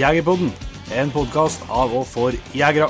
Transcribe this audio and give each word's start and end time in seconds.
Jegerpodden, 0.00 0.48
en 0.96 1.10
podkast 1.12 1.60
av 1.68 1.90
og 1.92 2.06
for 2.08 2.32
jegere. 2.56 2.86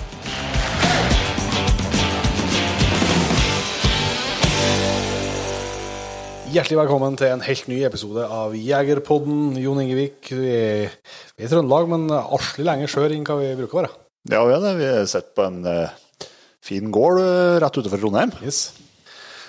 Hjertelig 6.54 6.78
velkommen 6.78 7.18
til 7.18 7.32
en 7.32 7.42
helt 7.42 7.66
ny 7.72 7.80
episode 7.88 8.28
av 8.30 8.54
Jegerpodden. 8.54 9.56
Jon 9.58 9.80
Ingevik, 9.82 10.30
vi 10.30 10.52
er, 10.54 10.94
vi 11.34 11.42
er 11.42 11.48
i 11.48 11.50
Trøndelag, 11.50 11.90
men 11.90 12.06
arslig 12.14 12.68
lenger 12.68 12.94
sør 12.94 13.16
enn 13.16 13.26
hva 13.26 13.40
vi 13.40 13.50
bruker 13.58 13.74
å 13.74 13.82
være. 13.82 13.92
Ja, 14.30 14.44
vi 14.46 14.54
er 14.54 14.62
det. 14.68 14.76
Vi 14.78 14.92
sitter 15.10 15.34
på 15.34 15.48
en 15.48 15.60
uh, 15.66 16.30
fin 16.62 16.94
gård 16.94 17.24
uh, 17.24 17.58
rett 17.64 17.80
utenfor 17.80 18.04
Trondheim. 18.04 18.36
Yes. 18.44 18.68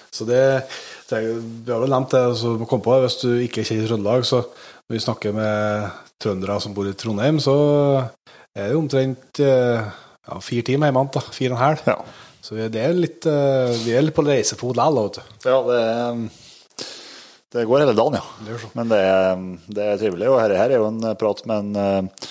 Så 0.10 0.26
det, 0.26 0.42
det 1.12 1.22
er, 1.22 1.30
Vi 1.38 1.70
har 1.70 1.86
vel 1.86 1.94
nevnt 1.94 2.18
det, 2.18 2.26
så 2.42 2.58
må 2.58 2.66
komme 2.66 2.90
på 2.90 2.98
det, 2.98 3.06
hvis 3.06 3.22
du 3.22 3.30
ikke 3.46 3.70
kjenner 3.70 3.94
Trøndelag, 3.94 4.26
så 4.26 4.48
når 4.92 4.98
vi 4.98 5.06
snakker 5.06 5.32
med 5.32 5.86
trøndere 6.20 6.58
som 6.60 6.74
bor 6.76 6.88
i 6.90 6.92
Trondheim, 7.00 7.38
så 7.40 7.54
er 8.52 8.74
det 8.74 8.76
omtrent 8.76 9.40
eh, 9.40 9.80
ja, 9.80 10.40
fire 10.44 10.66
timer 10.68 10.90
hjemme, 10.90 11.04
da. 11.16 11.22
Fire 11.32 11.54
og 11.54 11.56
en 11.56 11.62
halv. 11.62 11.86
Ja. 11.88 11.96
Så 12.44 12.58
vi, 12.58 12.66
det 12.74 12.82
er 12.84 12.98
litt, 12.98 13.28
eh, 13.30 13.72
vi 13.86 13.94
er 13.96 14.04
litt 14.04 14.18
på 14.18 14.26
reisefot 14.28 14.76
likevel. 14.76 15.22
Ja, 15.48 15.62
det, 15.70 16.90
det 17.56 17.64
går 17.70 17.86
hele 17.86 17.96
dagen, 17.96 18.20
ja. 18.20 18.26
Det. 18.50 18.60
Men 18.76 18.92
det 18.92 19.00
er, 19.14 19.48
det 19.80 19.88
er 19.88 20.04
trivelig. 20.04 20.28
Og 20.34 20.42
her, 20.44 20.58
her 20.60 20.76
er 20.76 20.84
jo 20.84 20.90
en 20.92 21.08
prat 21.24 21.46
med 21.48 21.64
en 21.64 21.82
eh, 21.86 22.28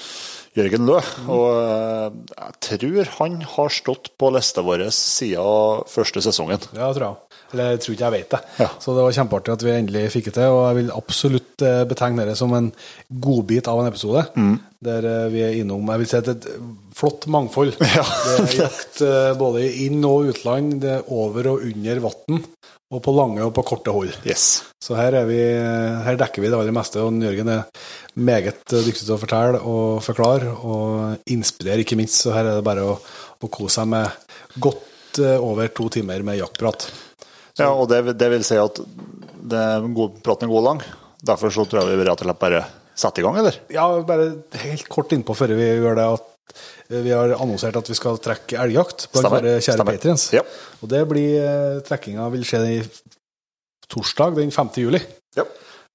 Jørgen 0.60 0.84
Lø. 0.90 1.00
Og 1.32 1.48
eh, 1.64 2.20
jeg 2.36 2.60
tror 2.68 3.14
han 3.22 3.40
har 3.56 3.72
stått 3.72 4.12
på 4.20 4.34
lista 4.36 4.66
vår 4.66 4.90
siden 4.92 5.88
første 5.88 6.28
sesongen. 6.28 6.60
Ja, 6.74 6.90
jeg 6.90 7.00
tror 7.00 7.08
jeg. 7.08 7.29
Eller 7.50 7.72
jeg 7.74 7.80
tror 7.82 7.94
ikke 7.96 8.06
jeg 8.06 8.14
vet 8.14 8.34
det. 8.34 8.40
Ja. 8.62 8.68
Så 8.78 8.94
det 8.94 9.04
var 9.04 9.14
kjempeartig 9.16 9.54
at 9.56 9.64
vi 9.66 9.72
endelig 9.74 10.04
fikk 10.14 10.28
det 10.30 10.34
til, 10.36 10.52
og 10.54 10.60
jeg 10.68 10.76
vil 10.80 10.92
absolutt 10.94 11.64
eh, 11.66 11.80
betegne 11.90 12.26
det 12.28 12.36
som 12.38 12.52
en 12.54 12.68
godbit 13.26 13.70
av 13.70 13.82
en 13.82 13.90
episode. 13.90 14.22
Mm. 14.38 14.54
Der 14.86 15.08
eh, 15.10 15.26
vi 15.32 15.42
er 15.46 15.56
innom 15.58 15.90
jeg 15.90 16.02
vil 16.04 16.10
si 16.12 16.18
et, 16.20 16.30
et 16.36 16.48
flott 16.96 17.26
mangfold. 17.32 17.74
Ja. 17.90 18.04
Det 18.06 18.36
er 18.44 18.56
jakt 18.62 19.02
eh, 19.06 19.32
både 19.40 19.64
inn- 19.86 20.06
og 20.06 20.30
utland, 20.30 20.78
det 20.84 20.92
er 21.00 21.10
over 21.10 21.50
og 21.56 21.66
under 21.66 22.02
vann, 22.06 22.38
og 22.90 23.02
på 23.02 23.14
lange 23.14 23.42
og 23.46 23.52
på 23.58 23.66
korte 23.66 23.94
hold. 23.94 24.14
Yes. 24.26 24.46
Så 24.82 24.94
her, 24.98 25.14
er 25.20 25.26
vi, 25.28 25.40
her 26.06 26.18
dekker 26.18 26.42
vi 26.42 26.50
det 26.50 26.58
aller 26.58 26.74
meste, 26.74 27.02
og 27.02 27.18
Jørgen 27.22 27.50
er 27.50 27.66
meget 28.18 28.62
dyktig 28.70 29.04
til 29.04 29.14
å 29.16 29.20
fortelle 29.20 29.60
og 29.66 30.00
forklare, 30.06 30.54
og 30.54 31.30
inspirere, 31.34 31.82
ikke 31.84 31.98
minst. 31.98 32.22
Så 32.22 32.34
her 32.34 32.46
er 32.46 32.58
det 32.58 32.66
bare 32.66 32.86
å, 32.94 32.96
å 32.98 33.50
kose 33.50 33.80
seg 33.80 33.90
med 33.90 34.58
godt 34.62 35.20
over 35.20 35.70
to 35.74 35.88
timer 35.90 36.22
med 36.26 36.38
jaktprat. 36.38 36.86
Ja, 37.60 37.70
og 37.74 37.88
det, 37.90 38.16
det 38.18 38.30
vil 38.32 38.44
si 38.46 38.58
at 38.60 38.80
det, 39.50 39.62
god, 39.96 40.18
praten 40.24 40.48
er 40.48 40.52
god 40.52 40.62
og 40.62 40.68
lang. 40.68 40.82
Derfor 41.30 41.52
så 41.52 41.66
tror 41.68 41.82
jeg 41.82 42.00
vi 42.00 42.08
rett 42.08 42.22
og 42.22 42.28
slett 42.28 42.40
bare 42.40 42.64
setter 43.00 43.22
i 43.22 43.26
gang, 43.26 43.38
eller? 43.40 43.56
Ja, 43.72 43.86
bare 44.06 44.28
helt 44.64 44.88
kort 44.92 45.12
innpå 45.16 45.36
før 45.36 45.54
vi 45.58 45.68
gjør 45.68 45.98
det, 45.98 46.06
at 46.16 46.58
eh, 46.90 47.00
vi 47.06 47.14
har 47.14 47.36
annonsert 47.38 47.78
at 47.80 47.88
vi 47.90 47.96
skal 47.98 48.20
trekke 48.22 48.60
elgjakt 48.64 49.08
blant 49.14 49.32
våre 49.36 49.56
kjære 49.64 49.86
patriens. 49.88 50.26
Ja. 50.36 50.44
Og 50.80 50.92
det 50.92 51.02
blir 51.10 51.40
eh, 51.40 51.80
Trekkinga 51.86 52.28
vil 52.34 52.46
skje 52.48 52.62
i 52.68 52.78
torsdag 53.90 54.36
den 54.38 54.52
5. 54.54 54.72
juli. 54.84 55.00
Ja. 55.38 55.46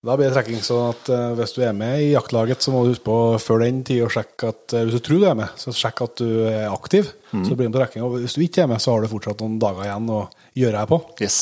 Da 0.06 0.14
blir 0.14 0.28
det 0.30 0.36
trekking, 0.36 0.59
så 0.61 0.75
at 0.92 1.08
eh, 1.09 1.31
hvis 1.39 1.56
du 1.56 1.64
er 1.66 1.72
med 1.73 1.98
i 2.03 2.11
jaktlaget, 2.11 2.61
så 2.61 2.70
må 2.73 2.84
du 2.86 2.92
huske 2.92 3.08
på 3.08 3.16
før 3.42 3.64
den 3.64 3.80
tid 3.88 4.03
å 4.06 4.09
sjekke 4.14 4.52
at 4.52 4.75
eh, 4.78 4.84
Hvis 4.86 5.00
du 5.00 5.06
tror 5.08 5.22
du 5.23 5.25
er 5.31 5.38
med, 5.39 5.56
så 5.58 5.73
sjekk 5.73 6.03
at 6.06 6.22
du 6.22 6.28
er 6.52 6.67
aktiv, 6.73 7.09
Mm. 7.36 7.42
så 7.44 7.56
blir 7.58 7.66
du 7.66 7.72
med 7.72 7.73
på 7.75 7.80
trekking. 7.81 8.03
Og 8.06 8.14
hvis 8.22 8.36
du 8.38 8.44
ikke 8.45 8.62
er 8.64 8.67
med, 8.72 8.80
så 8.80 8.94
har 8.94 9.02
du 9.03 9.09
fortsatt 9.12 9.42
noen 9.44 9.58
dager 9.59 9.84
igjen 9.84 10.06
å 10.14 10.22
gjøre 10.56 10.78
her 10.80 10.88
på. 10.88 11.00
Yes. 11.20 11.39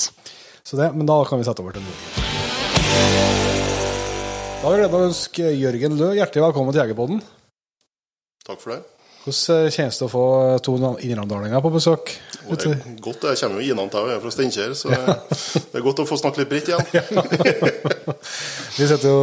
Så 0.65 0.79
det, 0.79 0.87
men 0.95 1.05
da 1.05 1.19
kan 1.27 1.37
vi 1.37 1.45
sette 1.45 1.61
over 1.61 1.75
til 1.75 1.83
Nordland. 1.85 3.33
Da 4.63 4.63
har 4.63 4.73
vi 4.73 4.79
gleden 4.79 4.95
av 4.95 5.03
å 5.03 5.09
ønske 5.11 5.51
Jørgen 5.59 5.99
Lø 5.99 6.07
hjertelig 6.17 6.45
velkommen 6.47 6.73
til 6.73 6.81
Jegerpodden. 6.81 7.21
Takk 8.47 8.63
for 8.63 8.73
det. 8.73 8.79
Hvordan 9.23 9.65
eh, 9.65 9.71
kjennes 9.71 9.99
det 9.99 10.03
å 10.03 10.11
få 10.11 10.23
to 10.63 10.73
innramdalinger 10.75 11.61
på 11.63 11.71
besøk? 11.71 12.11
Det 12.43 12.67
er 12.67 12.81
godt, 12.99 13.23
Jeg 13.31 13.39
kommer 13.39 13.61
jo 13.61 13.71
innan 13.71 13.91
til, 13.91 14.09
jeg 14.11 14.17
er 14.17 14.23
fra 14.23 14.33
Steinkjer, 14.35 14.73
så 14.75 14.91
det 15.71 15.79
er 15.79 15.85
godt 15.85 16.01
å 16.03 16.07
få 16.09 16.17
snakke 16.19 16.43
litt 16.43 16.51
bredt 16.51 16.71
igjen. 16.73 16.83
Vi 18.77 18.89
sitter 18.89 19.07
jo 19.07 19.21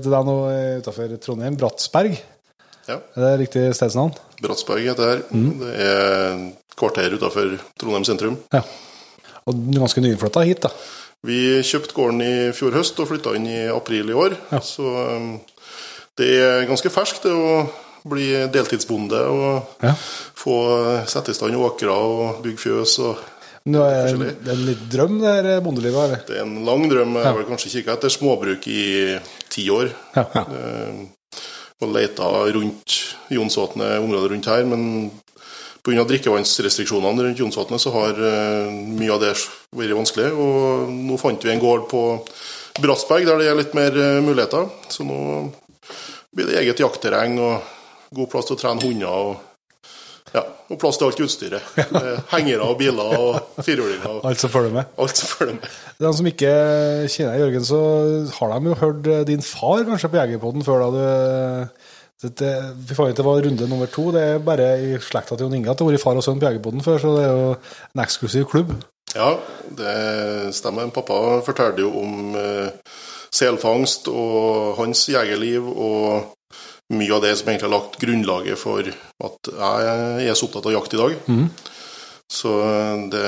til 0.00 0.14
deg 0.14 0.30
nå 0.30 0.36
utafor 0.80 1.12
Trondheim, 1.20 1.58
Bratsberg. 1.60 2.16
Ja, 2.88 2.96
Er 2.96 3.26
det 3.26 3.34
riktig 3.44 3.66
stedsnavn? 3.76 4.16
Bratsberg 4.42 4.88
heter 4.88 5.04
det 5.04 5.12
her. 5.12 5.22
Det 5.60 5.76
er 5.84 6.42
kvarter 6.78 7.14
utenfor 7.18 7.54
Trondheim 7.78 8.08
sentrum. 8.08 8.40
Ja. 8.56 8.64
Og 9.44 9.54
er 9.58 9.84
ganske 9.84 10.02
nyinnflytta 10.02 10.46
hit, 10.48 10.64
da. 10.64 10.72
Vi 11.22 11.60
kjøpte 11.62 11.94
gården 11.94 12.24
i 12.24 12.34
fjor 12.56 12.74
høst 12.74 12.98
og 12.98 13.12
flytta 13.12 13.36
inn 13.38 13.46
i 13.46 13.60
april 13.70 14.08
i 14.10 14.16
år. 14.16 14.34
Så 14.64 14.82
um, 14.82 15.34
det 16.18 16.32
er 16.40 16.66
ganske 16.70 16.90
ferskt 16.90 17.28
det 17.28 17.34
å 17.36 17.60
bli 18.08 18.28
deltidsbonde 18.52 19.20
og 19.30 19.82
Ja. 19.82 19.94
få 20.34 20.56
sette 21.06 21.30
i 21.30 21.34
stand 21.34 21.54
åkre 21.54 21.90
og 21.90 22.42
bygge 22.42 22.58
fjøs. 22.58 22.98
og 22.98 23.16
Nå 23.66 23.78
er 23.86 24.16
det 24.18 24.48
en 24.50 24.66
litt 24.66 24.88
drøm, 24.90 25.20
det 25.20 25.32
her 25.44 25.60
bondelivet? 25.60 26.04
eller? 26.04 26.22
Det 26.26 26.36
er 26.36 26.42
en 26.42 26.64
lang 26.66 26.88
drøm. 26.90 27.14
Jeg 27.14 27.24
har 27.24 27.44
kanskje 27.46 27.70
kikka 27.76 27.92
etter 27.92 28.10
småbruk 28.10 28.66
i 28.66 29.18
ti 29.48 29.68
år. 29.70 29.92
Ja. 30.16 30.24
Eh, 30.34 31.06
og 31.82 31.92
leita 31.94 32.26
rundt 32.54 32.98
Jonsvatnet, 33.30 33.98
området 34.02 34.30
rundt 34.32 34.46
her, 34.46 34.64
men 34.64 35.10
pga. 35.82 36.04
drikkevannsrestriksjonene 36.06 37.22
rundt 37.22 37.38
Jonsvatnet 37.38 37.80
så 37.80 37.90
har 37.92 38.10
eh, 38.18 38.70
mye 38.70 39.12
av 39.14 39.20
det 39.20 39.32
vært 39.74 39.94
vanskelig. 39.96 40.32
Og 40.32 40.90
nå 40.90 41.18
fant 41.18 41.42
vi 41.42 41.50
en 41.50 41.60
gård 41.62 41.88
på 41.90 42.02
Brassberg 42.82 43.26
der 43.26 43.38
det 43.38 43.46
er 43.50 43.58
litt 43.58 43.74
mer 43.74 43.94
eh, 43.94 44.20
muligheter. 44.22 44.68
Så 44.88 45.04
nå 45.06 45.52
blir 46.34 46.46
det 46.50 46.58
eget 46.62 46.80
jaktterreng 46.82 47.38
og 47.38 47.62
god 48.14 48.30
plass 48.32 48.50
til 48.50 48.56
å 48.58 48.62
trene 48.62 48.84
hunder. 48.84 49.08
og 49.08 49.48
ja, 50.32 50.42
og 50.72 50.78
plass 50.80 50.96
til 50.96 51.10
alt 51.10 51.20
utstyret. 51.20 51.72
Hengere 52.32 52.64
og 52.64 52.78
biler 52.80 53.16
og 53.18 53.58
firehjulinger. 53.60 54.22
Alt 54.28 54.40
som 54.40 54.52
følger 54.52 54.72
med. 54.72 54.92
Alt 55.04 55.18
som 55.20 55.28
følger 55.28 55.58
med. 55.58 55.74
De 56.00 56.12
som 56.16 56.28
ikke 56.30 56.52
kjenner 57.12 57.34
deg, 57.34 57.42
Jørgen, 57.42 57.66
så 57.68 57.80
har 58.38 58.54
de 58.54 58.70
jo 58.70 58.78
hørt 58.80 59.10
eh, 59.12 59.26
din 59.28 59.44
far 59.44 59.84
kanskje 59.88 60.08
på 60.08 60.20
Jegerpodden 60.22 60.64
før 60.64 60.86
da 60.86 60.88
du 60.94 61.02
det, 62.22 62.30
det, 62.38 62.52
Vi 62.88 62.96
fant 62.96 63.12
ut 63.12 63.18
det 63.18 63.26
var 63.26 63.44
runde 63.44 63.68
nummer 63.68 63.90
to. 63.92 64.06
Det 64.14 64.22
er 64.22 64.42
bare 64.46 64.70
i 64.80 64.96
slekta 65.04 65.36
til 65.36 65.48
Jon 65.48 65.58
Inge 65.58 65.72
at 65.72 65.78
det 65.78 65.84
har 65.84 65.92
vært 65.92 66.06
far 66.06 66.16
og 66.16 66.24
sønn 66.24 66.40
på 66.40 66.48
Jegerpodden 66.48 66.86
før, 66.86 67.00
så 67.02 67.14
det 67.18 67.26
er 67.26 67.32
jo 67.36 67.48
en 67.92 68.04
eksklusiv 68.06 68.48
klubb. 68.54 68.72
Ja, 69.12 69.34
det 69.76 70.54
stemmer. 70.56 70.88
Pappa 70.94 71.42
fortalte 71.44 71.84
jo 71.84 71.92
om 72.00 72.38
eh, 72.40 72.94
selfangst 73.32 74.08
og 74.08 74.78
hans 74.78 75.04
jegerliv, 75.12 75.68
og 75.68 76.32
mye 76.96 77.14
av 77.16 77.22
det 77.24 77.32
som 77.38 77.48
egentlig 77.50 77.68
har 77.68 77.74
lagt 77.76 77.98
grunnlaget 78.02 78.60
for 78.60 78.88
at 79.26 79.50
jeg 79.52 80.28
er 80.30 80.38
så 80.38 80.48
opptatt 80.48 80.68
av 80.70 80.76
jakt 80.76 80.94
i 80.96 81.00
dag. 81.00 81.16
Så 82.32 82.52
det, 83.12 83.26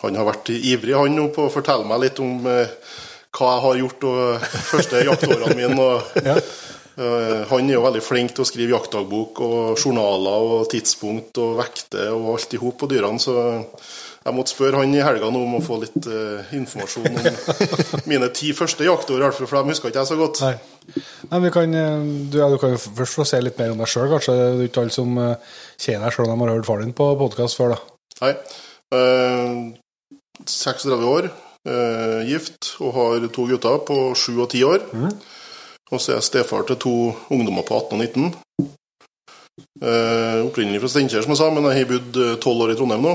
han 0.00 0.16
har 0.16 0.28
vært 0.30 0.48
ivrig 0.56 0.94
han 0.96 1.12
nå 1.16 1.26
på 1.34 1.44
å 1.48 1.52
fortelle 1.52 1.84
meg 1.88 2.00
litt 2.06 2.20
om 2.24 2.46
eh, 2.48 2.70
hva 3.36 3.50
jeg 3.52 3.64
har 3.66 3.80
gjort 3.82 4.06
og 4.08 4.46
første 4.72 5.02
jaktårene 5.10 5.58
mine. 5.58 5.76
Og, 5.76 6.16
Ja. 6.24 6.38
Eh, 6.96 7.42
Han 7.50 7.68
er 7.68 7.74
jo 7.74 7.82
veldig 7.84 8.00
flink 8.00 8.32
til 8.32 8.40
å 8.40 8.48
skrive 8.48 8.72
jaktdagbok 8.72 9.42
og 9.44 9.76
journaler 9.76 10.46
og 10.54 10.70
tidspunkt 10.72 11.36
og 11.44 11.58
vekte 11.58 12.06
og 12.14 12.30
alt 12.38 12.54
i 12.56 12.60
hop 12.62 12.78
på 12.80 12.88
dyrene, 12.88 13.20
så 13.20 13.34
jeg 14.26 14.34
måtte 14.34 14.50
spørre 14.50 14.80
han 14.82 14.94
i 14.94 15.02
helga 15.04 15.28
nå 15.30 15.40
om 15.46 15.58
å 15.58 15.62
få 15.62 15.78
litt 15.84 16.06
uh, 16.10 16.54
informasjon 16.56 17.06
om 17.06 17.26
mine 18.10 18.28
ti 18.34 18.50
første 18.56 18.86
jaktår, 18.86 19.20
i 19.20 19.22
hvert 19.22 19.36
fall, 19.38 19.46
for 19.46 19.60
dem 19.60 19.70
husker 19.70 19.92
ikke 19.92 20.02
jeg 20.02 20.10
så 20.10 20.18
godt. 20.18 20.40
Nei. 20.42 20.56
Nei, 21.30 21.40
vi 21.42 21.50
kan, 21.54 21.74
eh, 21.74 22.02
du, 22.30 22.38
ja, 22.38 22.46
du 22.50 22.58
kan 22.62 22.74
jo 22.74 22.78
først 22.78 23.18
få 23.18 23.26
se 23.26 23.40
litt 23.42 23.58
mer 23.58 23.72
om 23.74 23.82
deg 23.82 23.90
sjøl, 23.90 24.08
kanskje. 24.10 24.34
Det 24.34 24.46
er 24.64 24.68
ikke 24.70 24.84
alle 24.84 24.94
som 24.94 25.16
eh, 25.22 25.56
kjenner 25.82 26.06
deg 26.06 26.16
sjøl 26.16 26.26
om 26.26 26.32
de 26.34 26.46
har 26.46 26.52
hørt 26.54 26.68
far 26.68 26.82
din 26.82 26.94
på 26.96 27.08
podkast 27.22 27.58
før, 27.58 27.74
da. 27.74 27.96
Nei. 28.22 28.32
Uh, 28.94 30.46
36 30.46 31.06
år, 31.10 31.30
uh, 31.66 32.20
gift 32.26 32.76
og 32.82 32.94
har 32.98 33.26
to 33.34 33.46
gutter 33.50 33.82
på 33.86 34.00
7 34.14 34.30
og 34.34 34.46
10 34.48 34.66
år. 34.66 34.86
Og 35.86 36.02
så 36.02 36.12
er 36.12 36.18
jeg 36.18 36.28
stefar 36.32 36.66
til 36.66 36.78
to 36.82 36.96
ungdommer 37.34 37.66
på 37.66 37.78
18 37.78 37.94
og 37.94 38.02
19. 38.02 38.70
Eh, 39.56 40.38
opprinnelig 40.44 40.82
fra 40.82 40.90
Steinkjer, 40.92 41.24
som 41.24 41.32
jeg 41.32 41.40
sa, 41.40 41.48
men 41.52 41.64
jeg 41.70 41.82
har 41.82 41.90
bodd 41.90 42.18
tolv 42.44 42.60
12 42.60 42.64
år 42.66 42.72
i 42.72 42.78
Trondheim 42.78 43.06
nå. 43.06 43.14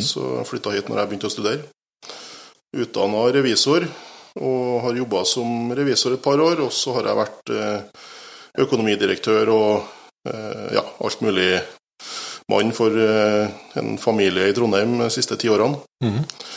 Så 0.00 0.24
jeg 0.38 0.48
flytta 0.48 0.74
hit 0.74 0.90
når 0.90 1.02
jeg 1.02 1.10
begynte 1.12 1.30
å 1.30 1.34
studere. 1.34 1.70
Utdanna 2.74 3.28
revisor, 3.36 3.86
og 4.40 4.82
har 4.82 4.98
jobba 4.98 5.22
som 5.28 5.72
revisor 5.76 6.16
et 6.16 6.24
par 6.24 6.40
år. 6.42 6.64
Og 6.64 6.72
så 6.74 6.96
har 6.96 7.10
jeg 7.10 7.20
vært 7.20 7.54
eh, 7.54 8.04
økonomidirektør 8.64 9.52
og 9.54 9.72
eh, 10.28 10.74
ja, 10.78 10.84
alt 11.04 11.24
mulig 11.24 11.50
mann 12.50 12.74
for 12.76 12.96
eh, 13.00 13.48
en 13.80 13.96
familie 14.00 14.50
i 14.50 14.56
Trondheim 14.56 14.98
de 15.04 15.10
siste 15.12 15.38
ti 15.40 15.50
årene. 15.52 15.80
Og 16.04 16.53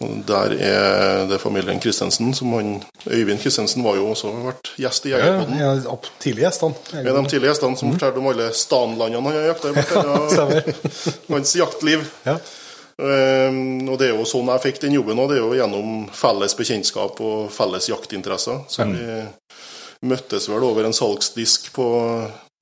Der 0.00 0.54
er 0.56 1.26
det 1.28 1.36
familien 1.42 1.78
Christensen, 1.80 2.32
som 2.34 2.52
han 2.56 2.70
Øyvind 3.06 3.38
Christensen 3.42 3.84
var 3.84 3.94
jo 3.98 4.06
også 4.14 4.30
vært 4.46 4.70
gjest 4.80 5.04
i 5.06 5.10
Ja, 5.12 5.18
Jegerpodden. 5.20 5.58
de 5.82 5.88
opp- 5.92 6.08
tidlige 6.18 6.46
gjestene. 6.48 6.74
En 6.96 7.08
av 7.12 7.18
de 7.18 7.28
tidlige 7.30 7.52
gjestene 7.52 7.76
som 7.78 7.92
fortalte 7.92 8.18
om 8.18 8.26
alle 8.32 8.48
stanlandene 8.56 9.22
han 9.22 9.36
har 9.36 9.50
jakta 9.52 9.68
i. 9.68 10.74
Hans 11.32 11.54
jaktliv. 11.56 12.06
Ja. 12.24 12.38
Um, 13.02 13.88
og 13.88 13.98
det 13.98 14.08
er 14.10 14.16
jo 14.16 14.24
sånn 14.28 14.48
jeg 14.52 14.62
fikk 14.64 14.80
den 14.84 14.96
jobben 14.96 15.18
òg. 15.22 15.28
Det 15.32 15.38
er 15.38 15.44
jo 15.44 15.54
gjennom 15.60 15.92
felles 16.16 16.54
bekjentskap 16.58 17.20
og 17.24 17.50
felles 17.54 17.88
jaktinteresser. 17.92 18.64
Så 18.72 18.88
vi 18.88 20.08
møttes 20.08 20.48
vel 20.50 20.64
over 20.66 20.88
en 20.88 20.96
salgsdisk 20.96 21.70
på 21.76 21.86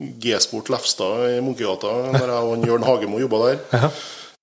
G-Sport 0.01 0.71
Lefstad 0.73 1.27
i 1.37 1.41
Munkegata, 1.45 1.91
der 2.17 2.31
jeg 2.35 2.51
og 2.53 2.67
Jørn 2.67 2.87
Hagemo 2.89 3.21
jobba 3.23 3.41
der. 3.51 3.91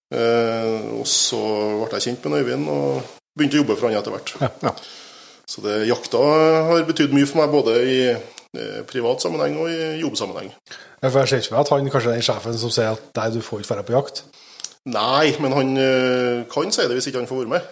Eh, 0.08 0.88
og 0.96 1.04
så 1.10 1.42
ble 1.82 1.98
jeg 1.98 2.06
kjent 2.06 2.28
med 2.32 2.40
Øyvind 2.46 2.70
og 2.72 3.02
begynte 3.38 3.60
å 3.60 3.64
jobbe 3.64 3.76
for 3.76 3.90
han 3.90 4.00
etter 4.00 4.14
hvert. 4.16 4.30
Så 5.48 5.64
det, 5.64 5.88
jakta 5.88 6.22
har 6.72 6.88
betydd 6.88 7.14
mye 7.16 7.28
for 7.28 7.42
meg, 7.42 7.54
både 7.54 7.76
i 7.84 8.00
eh, 8.12 8.82
privat 8.88 9.24
sammenheng 9.24 9.56
og 9.62 9.72
i 9.72 10.02
jobbsammenheng. 10.02 10.52
Ja, 11.02 11.12
For 11.12 11.22
jeg 11.22 11.30
ser 11.30 11.44
ikke 11.44 11.56
meg 11.56 11.64
at 11.64 11.72
han 11.76 11.92
kanskje 11.94 12.12
er 12.12 12.20
den 12.20 12.28
sjefen 12.28 12.60
som 12.60 12.74
sier 12.74 12.98
at 12.98 13.04
nei, 13.20 13.30
du 13.36 13.40
får 13.46 13.64
ikke 13.64 13.78
dra 13.78 13.88
på 13.88 13.96
jakt. 13.96 14.24
Nei, 14.88 15.36
men 15.44 15.52
han 15.52 15.76
eh, 15.84 16.44
kan 16.52 16.72
si 16.72 16.88
det 16.88 16.96
hvis 16.96 17.10
ikke 17.12 17.22
han 17.24 17.28
får 17.28 17.44
være 17.44 17.54
med. 17.56 17.64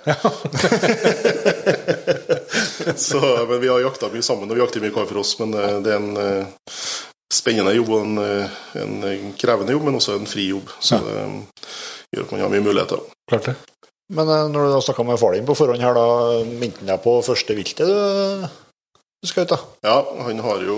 så, 3.08 3.22
men 3.48 3.62
vi 3.64 3.72
har 3.72 3.86
jakta 3.86 4.12
mye 4.12 4.28
sammen, 4.28 4.52
og 4.52 4.56
vi 4.56 4.64
jakter 4.64 4.84
mye 4.84 4.96
hver 4.96 5.08
for 5.12 5.24
oss. 5.24 5.36
Men 5.40 5.56
det 5.56 5.96
er 5.96 6.00
en 6.00 6.12
spennende 7.34 7.74
jobb 7.76 7.90
og 7.90 8.04
en, 8.06 8.18
eh, 8.22 8.58
en 8.82 9.32
krevende 9.40 9.74
jobb, 9.74 9.88
men 9.88 9.98
også 10.00 10.20
en 10.20 10.30
fri 10.30 10.50
jobb. 10.52 10.70
Så 10.80 11.00
det 11.04 11.16
eh, 11.24 11.72
gjør 12.16 12.28
at 12.28 12.36
man 12.36 12.46
har 12.46 12.54
mye 12.54 12.68
muligheter. 12.68 13.08
Klart 13.30 13.50
det. 13.50 13.56
Men 14.14 14.30
eh, 14.30 14.46
når 14.52 14.68
du 14.68 14.76
har 14.76 14.86
snakka 14.86 15.04
med 15.08 15.20
far 15.20 15.34
din 15.34 15.48
på 15.48 15.58
forhånd 15.58 15.82
her, 15.82 15.98
da 15.98 16.44
minte 16.46 16.84
han 16.84 16.94
deg 16.94 17.02
på 17.04 17.18
første 17.26 17.58
viltet 17.58 17.90
du, 17.90 18.46
du 19.26 19.30
skjøt? 19.30 19.56
da? 19.56 19.60
Ja, 19.88 19.98
han 20.28 20.44
har 20.46 20.62
jo 20.66 20.78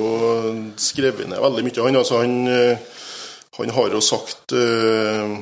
skrevet 0.79 1.27
ned 1.27 1.43
veldig 1.43 1.65
mye. 1.67 1.83
Han, 1.83 1.99
altså, 1.99 2.21
han, 2.23 2.37
eh, 2.47 3.03
han 3.59 3.73
har 3.75 3.91
jo 3.91 4.03
sagt 4.05 4.53
uh, 4.53 5.33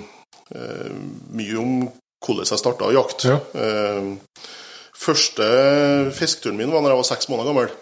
eh, 0.56 0.92
mye 1.36 1.58
om 1.60 1.74
hvordan 2.24 2.48
jeg 2.48 2.62
starta 2.62 2.90
jakt. 2.96 3.28
Ja. 3.28 3.38
Uh, 3.54 4.16
første 4.96 5.46
fisketuren 6.16 6.58
min 6.58 6.72
var 6.72 6.82
da 6.82 6.94
jeg 6.94 7.02
var 7.02 7.10
seks 7.12 7.30
måneder 7.30 7.52
gammel. 7.52 7.74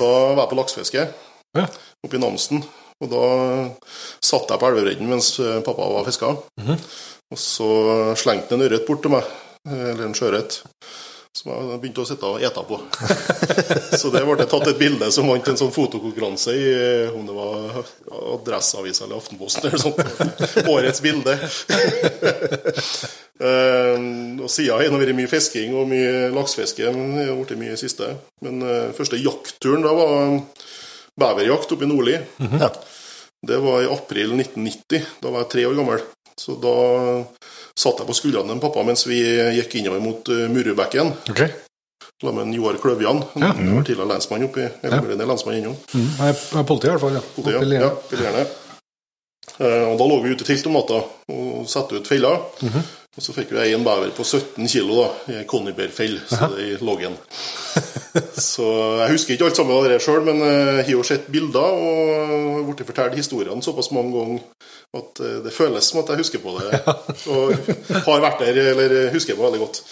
Da 0.00 0.06
var 0.08 0.40
jeg 0.40 0.50
på 0.50 0.56
laksefiske 0.58 1.02
Ja. 1.54 1.66
Oppe 2.06 2.18
i 2.18 2.22
Namsen. 2.22 2.64
Og 3.00 3.08
da 3.08 3.26
satt 4.20 4.50
jeg 4.52 4.60
på 4.60 4.68
elvebredden 4.68 5.08
mens 5.08 5.32
eh, 5.40 5.62
pappa 5.64 5.88
var 5.88 6.08
fiska. 6.08 6.34
Og 7.30 7.38
så 7.38 7.70
slengte 8.18 8.56
han 8.56 8.60
en 8.60 8.66
ørret 8.66 8.88
bort 8.88 9.04
til 9.04 9.14
meg, 9.14 9.28
eh, 9.68 9.86
eller 9.92 10.08
en 10.08 10.16
sjøørret, 10.16 10.58
som 11.30 11.52
jeg 11.52 11.78
begynte 11.78 12.02
å 12.02 12.08
sitte 12.08 12.26
og 12.26 12.42
ete 12.42 12.64
på. 12.66 12.76
Så 14.00 14.10
det 14.10 14.24
ble 14.26 14.46
tatt 14.50 14.66
et 14.66 14.80
bilde 14.80 15.08
som 15.14 15.30
vant 15.30 15.46
en 15.52 15.60
sånn 15.60 15.70
fotokonkurranse 15.72 16.56
i 16.58 16.64
eh, 16.74 17.14
om 17.14 17.22
det 17.28 17.36
var 17.36 17.78
Adresseavisa 18.34 19.06
eller 19.06 19.20
Aftenposten 19.22 19.70
eller 19.70 19.80
sånt. 19.80 20.02
Årets 20.74 21.04
bilde. 21.04 21.38
Uh, 23.38 23.94
og 24.42 24.50
siden 24.50 24.74
har 24.74 24.84
det 24.90 25.00
vært 25.06 25.16
mye 25.22 25.30
fisking 25.30 25.78
og 25.78 25.86
mye 25.92 26.28
laksefiske. 26.34 26.90
Det 26.90 27.30
har 27.30 27.38
blitt 27.38 27.62
mye 27.62 27.78
i 27.78 27.80
siste. 27.80 28.10
Men 28.44 28.60
uh, 28.66 28.90
første 28.98 29.22
jaktturen 29.22 29.86
da 29.86 29.94
var 29.94 30.42
beverjakt 31.18 31.72
oppe 31.72 31.86
i 31.86 31.90
Nordli. 31.90 32.18
Ja. 32.60 32.70
Det 33.46 33.56
var 33.64 33.82
i 33.82 33.88
april 33.88 34.34
1990. 34.36 35.06
Da 35.22 35.30
var 35.32 35.44
jeg 35.44 35.52
tre 35.54 35.66
år 35.66 35.78
gammel. 35.78 36.02
Så 36.40 36.56
da 36.60 36.74
satt 37.76 38.02
jeg 38.02 38.08
på 38.08 38.16
skuldrene 38.16 38.52
til 38.52 38.62
pappa 38.62 38.84
mens 38.84 39.06
vi 39.08 39.20
gikk 39.56 39.78
innover 39.80 40.02
mot 40.04 40.28
uh, 40.32 40.46
Murubekken. 40.52 41.14
Ok. 41.32 41.42
La 42.24 42.32
med 42.36 42.46
en 42.46 42.54
Joar 42.56 42.76
Kløvjan. 42.80 43.22
Han 43.34 43.44
var 43.76 43.84
tidligere 43.86 44.10
lensmann 44.10 44.44
oppe 44.44 44.66
i 44.66 44.68
eller 44.84 45.14
ja. 45.14 45.24
lensmann 45.24 45.56
innom. 45.56 45.76
Mm. 45.94 46.08
Nei, 46.18 46.32
er 46.34 46.66
politi 46.68 46.88
i 46.88 46.92
hvert 46.92 47.04
fall. 47.06 47.16
ja. 47.16 47.22
Politiet, 47.36 47.62
ja. 47.64 47.78
i 47.78 47.80
ja. 47.80 47.90
Pilerne. 48.10 48.42
Eh, 49.60 49.84
Og 49.88 49.96
da 50.00 50.08
lå 50.08 50.18
vi 50.24 50.34
ute 50.34 50.44
i 50.44 50.48
telt 50.50 50.68
om 50.68 50.76
natta 50.76 51.00
og 51.32 51.68
satte 51.68 51.96
ut 51.96 52.08
feller. 52.08 52.44
Og 53.18 53.24
så 53.24 53.32
fikk 53.34 53.50
vi 53.50 53.72
en 53.74 53.82
bever 53.82 54.12
på 54.14 54.22
17 54.22 54.68
kilo 54.70 55.00
da, 55.00 55.06
i 55.34 55.38
Connybergfell, 55.50 56.20
så 56.30 56.46
det 56.52 56.62
lå 56.62 56.76
i 56.76 56.76
loggen. 56.86 57.16
så 58.52 58.66
jeg 59.00 59.16
husker 59.16 59.34
ikke 59.34 59.48
alt 59.48 59.58
sammen 59.58 59.74
av 59.74 59.88
det 59.90 59.98
sjøl, 60.04 60.22
men 60.28 60.38
eh, 60.46 60.76
jeg 60.78 60.84
har 60.84 60.92
jo 60.94 61.06
sett 61.08 61.26
bilder 61.34 61.74
og 61.74 62.68
blitt 62.68 62.86
fortalt 62.86 63.18
historiene 63.18 63.66
såpass 63.66 63.90
mange 63.96 64.14
ganger 64.14 64.70
at 64.98 65.20
eh, 65.22 65.36
det 65.44 65.52
føles 65.54 65.86
som 65.86 66.00
at 66.00 66.08
jeg 66.10 66.18
husker 66.18 66.40
på 66.42 66.56
det. 66.58 66.80
Og 67.30 67.52
har 68.06 68.22
vært 68.24 68.42
der, 68.42 68.58
eller 68.72 68.94
husker 69.14 69.36
på 69.38 69.44
veldig 69.44 69.60
godt. 69.62 69.82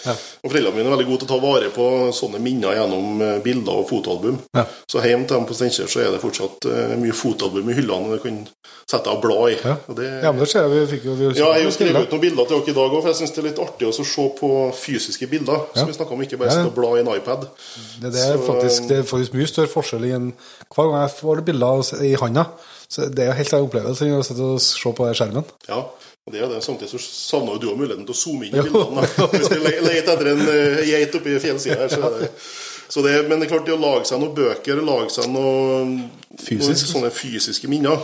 Og 0.43 0.51
foreldrene 0.51 0.75
mine 0.75 0.89
er 0.89 0.95
veldig 0.95 1.07
gode 1.07 1.21
til 1.23 1.29
å 1.29 1.31
ta 1.31 1.39
vare 1.43 1.69
på 1.71 1.85
sånne 2.15 2.41
minner 2.43 2.75
gjennom 2.75 3.23
eh, 3.23 3.37
bilder 3.45 3.79
og 3.79 3.87
fotoalbum. 3.91 4.41
Så 4.89 5.03
hjemme 5.05 5.27
til 5.27 5.37
dem 5.37 5.47
på 5.47 5.55
Steinkjer 5.55 5.91
så 5.91 6.03
er 6.03 6.11
det 6.11 6.23
fortsatt 6.23 6.67
eh, 6.67 6.97
mye 6.99 7.15
fotoalbum 7.15 7.71
i 7.71 7.77
hyllene 7.79 8.17
du 8.17 8.23
kan 8.25 8.41
sette 8.89 9.05
deg 9.07 9.15
og 9.15 9.23
bla 9.23 9.37
i. 9.47 9.55
Ja. 9.55 9.77
Og 9.87 9.99
det, 10.01 10.09
Ja, 10.25 10.33
men 10.33 10.43
det 10.43 10.49
ser 10.51 10.67
jeg 10.67 10.75
vi 10.75 10.83
fikk 10.97 11.07
jo 11.07 11.15
vi 11.19 11.29
ja, 11.29 11.37
jeg 11.39 11.61
har 11.61 11.63
jo 11.63 11.75
skrevet 11.77 12.09
ut 12.09 12.15
noen 12.17 12.25
bilder 12.25 12.49
til 12.49 12.59
dere 12.59 12.73
i 12.73 12.77
dag 12.81 12.97
òg, 12.99 13.08
for 13.09 13.17
jeg 13.17 13.19
syns 13.27 13.35
det 13.35 13.41
er 13.41 13.47
litt 13.49 13.61
artig 13.63 13.87
å 13.89 13.93
se 13.97 14.25
på 14.39 14.49
fysiske 14.77 15.27
bilder. 15.31 15.63
Ja. 15.73 15.81
Som 15.81 15.89
vi 15.89 15.97
snakka 15.97 16.13
om, 16.15 16.21
ikke 16.25 16.37
bare 16.39 16.53
sitte 16.53 16.69
og 16.71 16.75
bla 16.77 16.91
i 16.95 17.01
en 17.03 17.09
iPad. 17.17 17.47
Det, 17.99 18.11
det, 18.13 18.21
er 18.21 18.37
Så- 18.37 18.45
faktisk, 18.47 18.87
det 18.89 18.97
er 19.01 19.07
faktisk 19.09 19.33
mye 19.39 19.47
større 19.49 19.71
forskjell 19.73 20.05
i 20.05 20.11
en 20.15 20.29
Hver 20.69 20.91
gang 20.91 21.01
jeg 21.01 21.15
får 21.19 21.41
bilder 21.49 21.89
i 22.05 22.13
handa, 22.21 22.45
så 22.89 23.09
det 23.09 23.23
er 23.25 23.31
jo 23.33 23.39
helt 23.41 23.53
en 23.57 23.65
opplevelse 23.67 24.09
å 24.19 24.21
sitte 24.25 24.45
og 24.53 24.61
se 24.61 24.91
på 25.01 25.09
skjermen. 25.17 25.45
Ja, 25.67 25.81
det 26.29 26.41
er 26.45 26.47
det. 26.53 26.61
Samtidig 26.63 26.91
så 26.93 26.99
savner 27.01 27.55
jo 27.57 27.59
du 27.63 27.67
òg 27.71 27.77
muligheten 27.81 28.05
til 28.05 28.13
å 28.13 28.19
zoome 28.19 28.45
inn 28.45 28.53
i 28.55 28.61
bildene. 28.61 29.01
Hvis 29.33 29.49
le- 29.49 29.81
leter 29.81 30.13
etter 30.13 30.27
en 30.35 30.43
eh, 30.45 30.83
geit 30.85 31.15
oppe 31.17 31.33
i 31.33 31.39
fjellsida 31.41 31.79
her, 31.81 31.89
så 31.89 32.03
er 32.05 32.19
det 32.19 32.29
så 32.89 33.03
det, 33.05 33.15
men 33.29 33.39
det 33.39 33.45
er 33.47 33.51
klart 33.53 33.65
det 33.69 33.75
å 33.75 33.81
lage 33.81 34.05
seg 34.09 34.19
noen 34.21 34.33
bøker, 34.37 34.79
lage 34.85 35.11
seg 35.13 35.29
noen, 35.29 35.91
noen 36.49 36.79
sånne 36.79 37.11
fysiske 37.13 37.69
minner, 37.69 38.01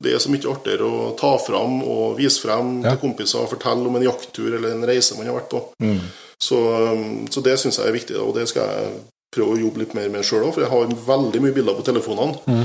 det 0.00 0.14
er 0.14 0.22
så 0.22 0.30
mye 0.32 0.48
artigere 0.52 0.86
å 0.86 1.10
ta 1.18 1.34
fram 1.42 1.80
og 1.82 2.16
vise 2.20 2.40
frem 2.40 2.76
Ja. 2.84 2.94
til 2.94 3.00
kompiser 3.02 3.42
og 3.42 3.50
fortelle 3.52 3.86
om 3.90 3.96
en 3.98 4.06
jakttur 4.06 4.54
eller 4.54 4.72
en 4.76 4.86
reise 4.88 5.16
man 5.18 5.26
har 5.26 5.40
vært 5.40 5.50
på. 5.52 5.64
Mm. 5.82 5.98
Så, 6.40 6.56
um, 6.56 7.26
så 7.28 7.42
det 7.44 7.58
syns 7.60 7.76
jeg 7.82 7.90
er 7.90 7.92
viktig, 7.98 8.16
og 8.16 8.32
det 8.38 8.46
skal 8.48 8.70
jeg 8.70 8.92
prøve 9.34 9.56
å 9.56 9.60
jobbe 9.60 9.82
litt 9.82 9.92
mer 9.98 10.08
med 10.08 10.24
sjøl 10.24 10.46
òg, 10.46 10.54
for 10.54 10.64
jeg 10.64 10.70
har 10.72 10.94
veldig 11.10 11.42
mye 11.44 11.52
bilder 11.58 11.76
på 11.76 11.84
telefonene. 11.90 12.38
Mm. 12.46 12.64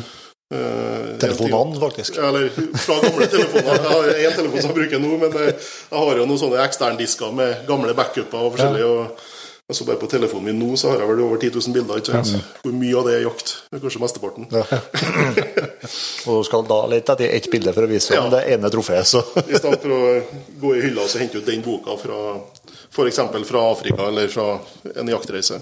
Uh, 0.53 1.17
Telefonene, 1.19 1.79
faktisk. 1.81 2.17
eller 2.21 2.49
fra 2.77 2.99
gamle 3.01 3.27
telefoner. 3.27 3.73
Jeg 3.73 3.89
har 3.89 4.09
én 4.29 4.35
telefon 4.37 4.61
som 4.61 4.69
jeg 4.71 4.77
bruker 4.77 5.01
nå, 5.01 5.15
men 5.25 5.37
eh, 5.41 5.55
jeg 5.89 5.97
har 5.97 6.19
jo 6.21 6.27
noen 6.29 6.39
sånne 6.39 6.61
eksterndisker 6.63 7.33
med 7.33 7.63
gamle 7.67 7.95
backuper 7.97 8.45
og 8.45 8.53
forskjellig. 8.53 8.85
og 8.85 9.31
jeg 9.65 9.77
så 9.79 9.85
bare 9.87 9.97
på 9.97 10.05
telefonen 10.11 10.45
min 10.51 10.59
nå, 10.61 10.75
så 10.77 10.91
har 10.91 10.99
jeg 11.01 11.09
vel 11.09 11.21
over 11.25 11.39
10 11.41 11.49
000 11.55 11.73
bilder. 11.73 11.97
ikke 12.01 12.19
sant? 12.21 12.51
Hvor 12.61 12.73
mye 12.77 12.97
av 12.99 13.07
det 13.07 13.13
er 13.17 13.23
jakt? 13.25 13.53
Kanskje 13.73 14.01
mesteparten. 14.03 14.45
Ja. 14.53 14.61
og 16.29 16.35
du 16.37 16.45
skal 16.45 16.67
da 16.69 16.77
lete 16.91 17.15
etter 17.15 17.33
ett 17.33 17.47
bilde 17.49 17.73
for 17.73 17.87
å 17.87 17.89
vise 17.89 18.13
fram 18.13 18.27
Ja. 18.29 18.35
det 18.35 18.43
ene 18.53 18.69
trofeet, 18.73 19.09
så 19.09 19.23
I 19.49 19.57
stedet 19.57 19.81
for 19.81 19.95
å 19.95 20.03
gå 20.61 20.75
i 20.77 20.83
hylla 20.85 21.01
og 21.07 21.09
så 21.09 21.23
hente 21.23 21.41
ut 21.41 21.49
den 21.49 21.65
boka 21.65 21.97
fra 21.97 22.19
f.eks. 22.93 23.19
fra 23.49 23.65
Afrika 23.71 24.05
eller 24.11 24.29
fra 24.31 24.47
en 25.01 25.09
jaktreise. 25.15 25.57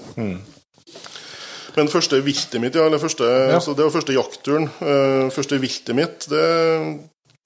Men 1.73 1.89
første 1.89 2.19
viltet 2.21 2.59
mitt, 2.61 2.75
ja, 2.77 2.83
eller 2.85 2.99
første, 3.01 3.25
så 3.63 3.73
det 3.73 3.87
var 3.87 3.95
første 3.95 4.13
jaktturen. 4.13 4.67
Eh, 4.83 5.31
første 5.33 5.57
viltet 5.63 5.95
mitt, 5.97 6.27
det, 6.29 6.43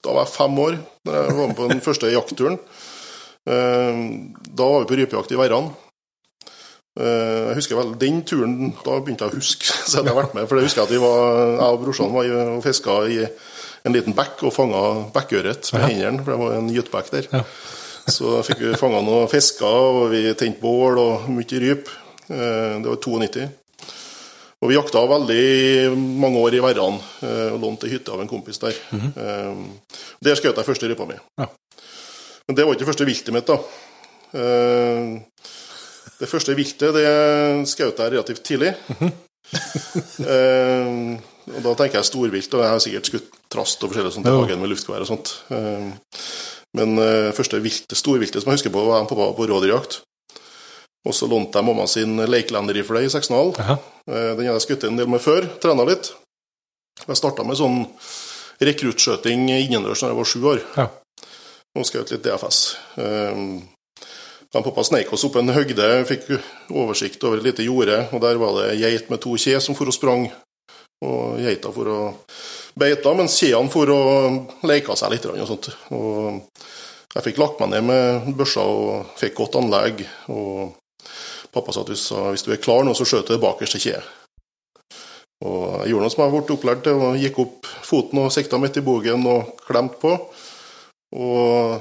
da 0.04 0.12
var 0.18 0.26
jeg 0.26 0.34
fem 0.34 0.58
år 0.66 0.76
da 1.06 1.22
jeg 1.22 1.36
var 1.38 1.46
med 1.48 1.56
på 1.62 1.68
den 1.70 1.80
første 1.86 2.10
jaktturen. 2.12 2.58
Eh, 3.48 4.02
da 4.58 4.66
var 4.74 4.82
vi 4.84 4.90
på 4.90 4.98
rypejakt 5.00 5.32
i 5.32 5.38
Verran. 5.40 5.70
Eh, 6.98 7.48
Jeg 7.48 7.54
husker 7.60 7.78
vel, 7.78 7.92
Den 8.00 8.22
turen 8.26 8.72
da 8.84 8.98
begynte 9.00 9.24
jeg 9.28 9.32
å 9.32 9.38
huske, 9.38 9.64
så 9.88 10.00
hadde 10.00 10.10
jeg 10.12 10.18
vært 10.18 10.34
med. 10.34 10.48
For 10.50 10.58
jeg 10.58 10.68
husker 10.68 10.82
at 10.84 10.90
jeg, 10.94 11.02
var, 11.02 11.52
jeg 11.54 11.76
og 11.76 11.82
brorsan 11.84 12.12
var 12.14 12.32
og 12.56 12.62
fiska 12.64 12.96
i 13.12 13.20
en 13.86 13.94
liten 13.94 14.16
bekk 14.18 14.42
og 14.48 14.52
fanga 14.52 14.80
bekkørret 15.14 15.70
med 15.76 15.84
hendene, 15.86 16.24
for 16.24 16.34
det 16.34 16.40
var 16.42 16.56
en 16.58 16.72
gytebekk 16.74 17.12
der. 17.14 17.28
Så 18.18 18.38
fikk 18.46 18.62
vi 18.64 18.72
fanga 18.80 19.02
noen 19.04 19.28
fisker, 19.30 19.68
og 20.02 20.10
vi 20.14 20.24
tente 20.34 20.60
bål 20.62 20.98
og 21.02 21.26
mye 21.30 21.62
ryp. 21.64 21.90
Eh, 22.28 22.78
Det 22.82 22.88
var 22.90 23.00
92. 23.04 23.46
Og 24.58 24.72
vi 24.72 24.74
jakta 24.74 25.04
veldig 25.06 25.92
mange 26.18 26.40
år 26.42 26.56
i 26.58 26.62
Verran 26.64 26.96
eh, 27.22 27.52
og 27.54 27.60
lånte 27.62 27.86
ei 27.86 27.92
hytte 27.92 28.10
av 28.10 28.24
en 28.24 28.30
kompis 28.30 28.58
der. 28.58 28.74
Eh, 28.90 29.60
Der 30.26 30.34
skjøt 30.40 30.56
jeg 30.58 30.66
første 30.66 30.88
rypa 30.90 31.06
mi. 31.06 31.14
Ja. 31.38 31.46
Men 32.48 32.56
det 32.58 32.64
var 32.66 32.74
ikke 32.74 32.82
det 32.82 32.88
første 32.90 33.06
viltet 33.06 33.36
mitt, 33.36 33.46
da. 33.46 33.60
Eh, 36.18 36.24
Det 36.24 36.28
første 36.28 36.54
viltet 36.58 36.94
det 36.94 37.08
skjøt 37.70 37.98
jeg 38.02 38.12
relativt 38.12 38.42
tidlig. 38.44 38.74
Eh, 40.18 41.18
og 41.56 41.62
da 41.64 41.72
tenker 41.78 41.98
jeg 42.00 42.08
storvilt, 42.10 42.52
og 42.54 42.60
jeg 42.64 42.72
har 42.74 42.82
sikkert 42.84 43.08
skutt 43.08 43.28
trast 43.48 43.82
og 43.84 43.92
forskjellig 43.92 44.12
sånt 44.12 44.26
i 44.28 44.34
hagen 44.34 44.60
med 44.60 44.68
luftgevær 44.72 45.04
og 45.06 45.08
sånt. 45.12 45.30
Eh, 45.54 45.88
Men 46.76 46.98
eh, 47.00 47.30
første 47.32 47.56
viltet, 47.64 47.96
storviltet 47.96 48.42
som 48.42 48.50
jeg 48.52 48.58
husker 48.58 48.72
på, 48.74 48.82
var 48.84 49.00
en 49.00 49.06
pappa 49.08 49.30
på 49.38 49.46
rådyrjakt. 49.48 50.02
Og 51.08 51.14
så 51.16 51.24
lånte 51.30 51.56
jeg 51.56 51.64
mamma 51.64 51.86
sin 51.88 52.18
Lakeland-rifle 52.28 53.00
i 53.06 53.08
6,5. 53.08 53.54
Jaha. 53.56 53.78
Eh, 54.10 54.34
Den 54.36 54.44
hadde 54.44 54.58
jeg 54.58 54.66
skutt 54.66 54.84
en 54.84 54.98
del 55.00 55.08
med 55.08 55.22
før, 55.24 55.46
trena 55.62 55.86
litt. 55.88 56.10
Jeg 57.06 57.16
starta 57.16 57.46
med 57.46 57.56
sånn 57.56 57.86
rekruttskjøting 58.60 59.48
innendørs 59.54 60.02
da 60.04 60.10
jeg 60.10 60.18
var 60.18 60.28
sju 60.28 60.40
år. 60.52 60.60
Ja. 60.76 60.88
Og 61.78 61.86
skjøt 61.88 62.10
litt 62.12 62.24
DFS. 62.26 62.58
Um, 62.98 63.62
han 64.54 64.64
pappa 64.64 64.84
sneik 64.86 65.10
oss 65.12 65.26
opp 65.28 65.36
en 65.36 65.52
høgde, 65.52 65.86
fikk 66.08 66.28
oversikt 66.72 67.24
over 67.28 67.40
et 67.40 67.48
lite 67.50 67.66
jorde, 67.66 67.98
og 68.12 68.22
der 68.24 68.38
var 68.40 68.54
det 68.56 68.78
geit 68.80 69.10
med 69.12 69.20
to 69.20 69.34
kje 69.36 69.58
som 69.60 69.76
for 69.76 69.90
og 69.90 69.96
sprang. 69.96 70.28
Og 71.04 71.38
geita 71.38 71.70
for 71.70 71.90
å 71.92 71.98
beita, 72.78 73.12
mens 73.14 73.36
kjeene 73.38 73.70
for 73.70 73.92
å 73.92 74.00
leke 74.66 74.96
seg 74.98 75.12
litt. 75.12 75.28
Og 75.30 75.46
sånt. 75.46 75.68
Og 75.94 76.40
jeg 77.14 77.26
fikk 77.28 77.38
lagt 77.38 77.60
meg 77.62 77.70
ned 77.74 77.86
med 77.86 78.30
børsa 78.38 78.64
og 78.66 79.12
fikk 79.20 79.36
godt 79.38 79.60
anlegg. 79.60 80.02
Og 80.32 80.72
pappa 81.54 81.74
sa 81.74 81.84
at 81.84 81.92
hvis, 81.92 82.08
hvis 82.10 82.46
du 82.48 82.50
er 82.56 82.62
klar 82.62 82.82
nå, 82.86 82.96
så 82.96 83.06
skjøt 83.06 83.28
du 83.28 83.36
det 83.36 83.42
bakerste 83.44 83.82
kjeet. 83.84 84.16
Og 85.46 85.84
jeg 85.84 85.92
gjorde 85.92 86.08
noe 86.08 86.10
som 86.16 86.24
jeg 86.24 86.34
ble 86.34 86.56
opplært 86.56 86.82
til, 86.88 86.98
og 86.98 87.20
gikk 87.20 87.38
opp 87.44 87.68
foten 87.86 88.24
og 88.24 88.32
sikta 88.34 88.58
midt 88.58 88.80
i 88.80 88.86
bogen 88.88 89.28
og 89.30 89.54
klemte 89.68 90.00
på. 90.02 90.16
Og 91.14 91.78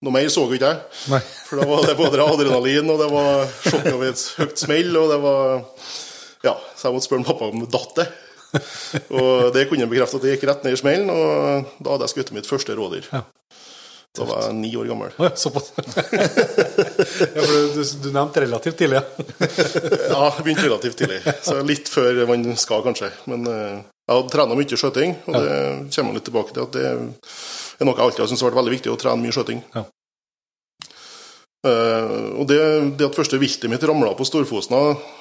noe 0.00 0.14
mer 0.14 0.30
så 0.32 0.46
ikke 0.48 0.70
jeg. 0.70 0.80
Nei. 1.12 1.20
For 1.48 1.60
da 1.60 1.68
var 1.68 1.84
det 1.88 1.96
både 1.98 2.24
adrenalin, 2.24 2.92
og 2.92 3.02
det 3.02 3.08
var 3.12 3.44
sjokk 3.66 3.90
over 3.92 4.08
et 4.08 4.24
høyt 4.40 4.64
smell, 4.64 4.94
og 5.00 5.12
det 5.12 5.20
var 5.24 5.42
Ja, 6.46 6.54
så 6.76 6.88
jeg 6.88 6.96
måtte 6.96 7.08
spørre 7.10 7.28
pappa 7.28 7.50
om 7.52 7.66
datt 7.68 7.98
det. 7.98 8.08
Og 9.14 9.50
det 9.54 9.66
kunne 9.68 9.84
han 9.84 9.90
bekrefte 9.92 10.18
at 10.18 10.24
det 10.24 10.32
gikk 10.34 10.46
rett 10.48 10.64
ned 10.64 10.74
i 10.74 10.80
smellen, 10.80 11.12
og 11.12 11.68
da 11.78 11.92
hadde 11.92 12.08
jeg 12.08 12.14
skutt 12.14 12.32
mitt 12.34 12.48
første 12.48 12.74
rådyr. 12.78 13.10
Ja. 13.12 13.26
Da 14.18 14.24
var 14.26 14.48
jeg 14.48 14.56
ni 14.58 14.72
år 14.74 14.88
gammel. 14.90 15.12
Oh, 15.20 15.28
ja, 15.28 15.36
såpass. 15.38 15.68
ja, 15.76 17.44
for 17.44 17.52
du, 17.76 17.82
du 18.02 18.08
nevnte 18.10 18.42
relativt 18.42 18.80
tidlig, 18.80 18.98
ja. 18.98 19.04
Ja, 20.10 20.24
jeg 20.34 20.42
begynte 20.42 20.64
relativt 20.66 20.98
tidlig. 20.98 21.20
Så 21.46 21.60
litt 21.62 21.92
før 21.92 22.24
man 22.26 22.48
skal, 22.58 22.82
kanskje. 22.88 23.12
Men 23.30 23.46
eh, 23.46 23.76
jeg 24.10 24.16
hadde 24.16 24.32
trena 24.34 24.58
mye 24.58 24.80
skjøting, 24.82 25.14
og 25.28 25.36
det 25.36 25.54
kommer 25.94 26.08
man 26.08 26.18
litt 26.18 26.26
tilbake 26.26 26.56
til. 26.56 26.66
at 26.66 26.74
det 26.74 26.88
er 27.80 27.88
noe 27.88 27.96
jeg 27.96 28.04
alltid 28.06 28.20
har 28.24 28.28
syntes 28.30 28.42
har 28.44 28.50
vært 28.52 28.60
veldig 28.62 28.76
viktig, 28.76 28.92
å 28.92 29.00
trene 29.00 29.22
mye 29.24 29.34
skjøting. 29.36 29.62
Ja. 29.74 29.84
Uh, 31.60 32.40
og 32.40 32.46
det, 32.48 32.56
det 32.96 33.04
at 33.10 33.16
første 33.18 33.36
viltet 33.36 33.68
mitt 33.68 33.82
ramla 33.84 34.14
på 34.16 34.24
Storfosna, 34.24 34.78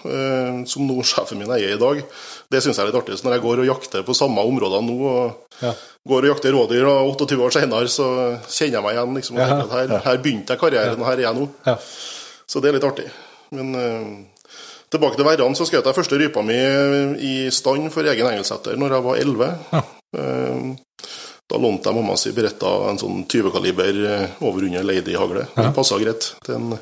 uh, 0.08 0.62
som 0.72 0.86
nå 0.88 0.96
sjefen 1.04 1.42
min 1.42 1.52
eier 1.52 1.74
i 1.76 1.80
dag, 1.82 2.00
det 2.48 2.62
syns 2.64 2.78
jeg 2.80 2.86
er 2.86 2.92
litt 2.94 3.00
artig. 3.02 3.18
Så 3.20 3.28
når 3.28 3.36
jeg 3.36 3.44
går 3.44 3.62
og 3.66 3.68
jakter 3.68 4.06
på 4.08 4.16
samme 4.16 4.46
områder 4.48 4.86
nå, 4.88 4.96
og 5.04 5.60
Ja. 5.60 5.74
går 6.08 6.24
og 6.24 6.30
jakter 6.32 6.56
rådyr 6.56 6.88
og 6.88 7.10
28 7.20 7.44
år 7.44 7.52
senere, 7.58 7.92
så 7.92 8.08
kjenner 8.48 8.78
jeg 8.80 8.84
meg 8.88 8.96
igjen. 8.96 9.16
Liksom, 9.20 9.36
Ja. 9.42 9.48
tenker 9.50 9.68
at 9.68 9.76
her, 9.90 10.00
her 10.08 10.18
begynte 10.24 10.56
jeg 10.56 10.60
karrieren, 10.64 11.00
og 11.02 11.06
her 11.12 11.18
er 11.20 11.26
jeg 11.28 11.36
nå. 11.42 11.50
ja. 11.68 11.76
Så 12.50 12.62
det 12.64 12.70
er 12.72 12.80
litt 12.80 12.88
artig. 12.88 13.10
Men 13.52 13.76
uh, 13.76 14.54
tilbake 14.90 15.20
til 15.20 15.28
værene, 15.28 15.56
så 15.60 15.68
skjøt 15.68 15.84
jeg 15.92 15.98
første 16.00 16.18
rypa 16.24 16.42
mi 16.42 16.56
i 17.20 17.50
stand 17.52 17.92
for 17.92 18.08
egen 18.08 18.32
engelsetter 18.32 18.80
når 18.80 18.96
jeg 18.96 19.04
var 19.04 19.20
11. 19.28 20.80
Da 21.50 21.58
lånte 21.58 21.90
jeg 21.90 21.98
mamma 21.98 22.14
si 22.20 22.30
beretta 22.36 22.70
en 22.92 23.00
sånn 23.02 23.24
20-kaliber 23.26 23.96
eh, 24.06 24.36
over 24.46 24.68
under 24.68 24.84
Lady-hagle. 24.86 25.48
Det 25.56 25.70
passa 25.74 25.98
greit 25.98 26.28
til 26.46 26.58
en 26.60 26.76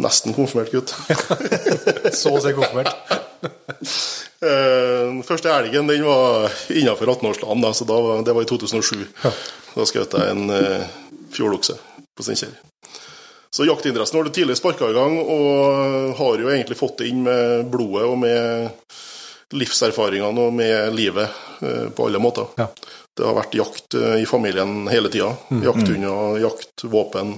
nesten 0.00 0.32
konfirmert 0.36 0.72
gutt. 0.72 0.94
Så 2.16 2.32
å 2.32 2.40
si 2.44 2.54
konfirmert. 2.56 2.94
Eh, 4.38 5.00
Den 5.08 5.24
første 5.26 5.50
elgen 5.50 5.88
den 5.90 6.04
var 6.06 6.46
innafor 6.70 7.10
18-årsdagen, 7.10 7.72
så 7.74 7.86
da, 7.88 7.96
det 8.22 8.34
var 8.36 8.44
i 8.44 8.46
2007. 8.46 9.00
Da 9.74 9.86
skjøt 9.86 10.14
jeg 10.14 10.30
en 10.30 10.52
eh, 10.54 10.84
fjordokse 11.34 11.74
på 12.14 12.22
Steinkjer. 12.22 12.52
Så 13.50 13.66
jaktinteressen 13.66 14.20
ble 14.22 14.30
tidlig 14.34 14.54
sparka 14.60 14.92
i 14.92 14.94
gang, 14.94 15.16
og 15.18 16.14
har 16.20 16.38
jo 16.38 16.52
egentlig 16.52 16.78
fått 16.78 17.00
det 17.02 17.10
inn 17.10 17.24
med 17.26 17.66
blodet 17.72 18.06
og 18.06 18.14
med 18.22 19.58
livserfaringene 19.58 20.46
og 20.46 20.54
med 20.54 20.94
livet 20.94 21.34
på 21.98 22.06
alle 22.06 22.22
måter. 22.22 22.46
Ja. 22.62 22.68
Det 23.18 23.26
har 23.26 23.34
vært 23.34 23.56
jakt 23.58 23.96
eh, 23.98 24.20
i 24.22 24.26
familien 24.28 24.86
hele 24.92 25.10
tida. 25.10 25.32
Jakthunder, 25.50 26.38
jaktvåpen. 26.44 27.34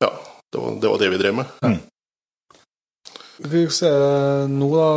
Ja, 0.00 0.10
det 0.52 0.62
var, 0.62 0.78
det 0.80 0.92
var 0.92 1.02
det 1.02 1.10
vi 1.12 1.20
drev 1.20 1.40
med. 1.42 1.80
Vi 3.44 3.64
ser 3.68 3.98
se 3.98 4.52
nå, 4.52 4.70
da. 4.72 4.88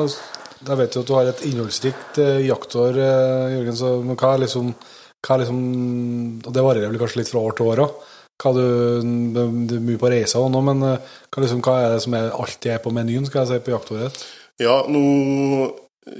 Jeg 0.67 0.79
vet 0.79 0.95
jo 0.95 1.01
at 1.03 1.09
du 1.09 1.13
har 1.13 1.27
et 1.29 1.41
innholdsrikt 1.49 2.19
eh, 2.23 2.45
jaktår, 2.47 3.01
eh, 3.03 3.57
Jørgen. 3.57 3.75
Så, 3.77 3.89
men 4.05 4.19
hva 4.19 4.31
er 4.33 4.45
liksom, 4.45 4.71
hva 5.27 5.35
er 5.35 5.43
liksom 5.43 5.59
Og 6.39 6.53
det 6.55 6.63
varierer 6.65 6.93
vel 6.93 7.01
kanskje 7.01 7.21
litt 7.21 7.33
fra 7.33 7.43
år 7.43 7.57
til 7.57 7.73
år 7.73 7.83
òg. 7.87 7.99
Du, 8.37 8.63
du, 9.33 9.39
er 9.75 9.81
mye 9.81 9.99
på 9.99 10.11
reiser 10.13 10.43
og 10.45 10.51
nå, 10.53 10.61
men 10.61 10.83
hva, 10.85 11.41
liksom, 11.41 11.59
hva 11.65 11.79
er 11.81 11.95
det 11.95 12.03
som 12.05 12.13
er, 12.13 12.29
alltid 12.29 12.75
er 12.75 12.83
på 12.83 12.93
menyen 12.93 13.25
skal 13.25 13.43
jeg 13.43 13.49
si, 13.49 13.63
på 13.65 13.73
jaktåret? 13.73 14.19
Ja, 14.61 14.83
nå 14.89 15.01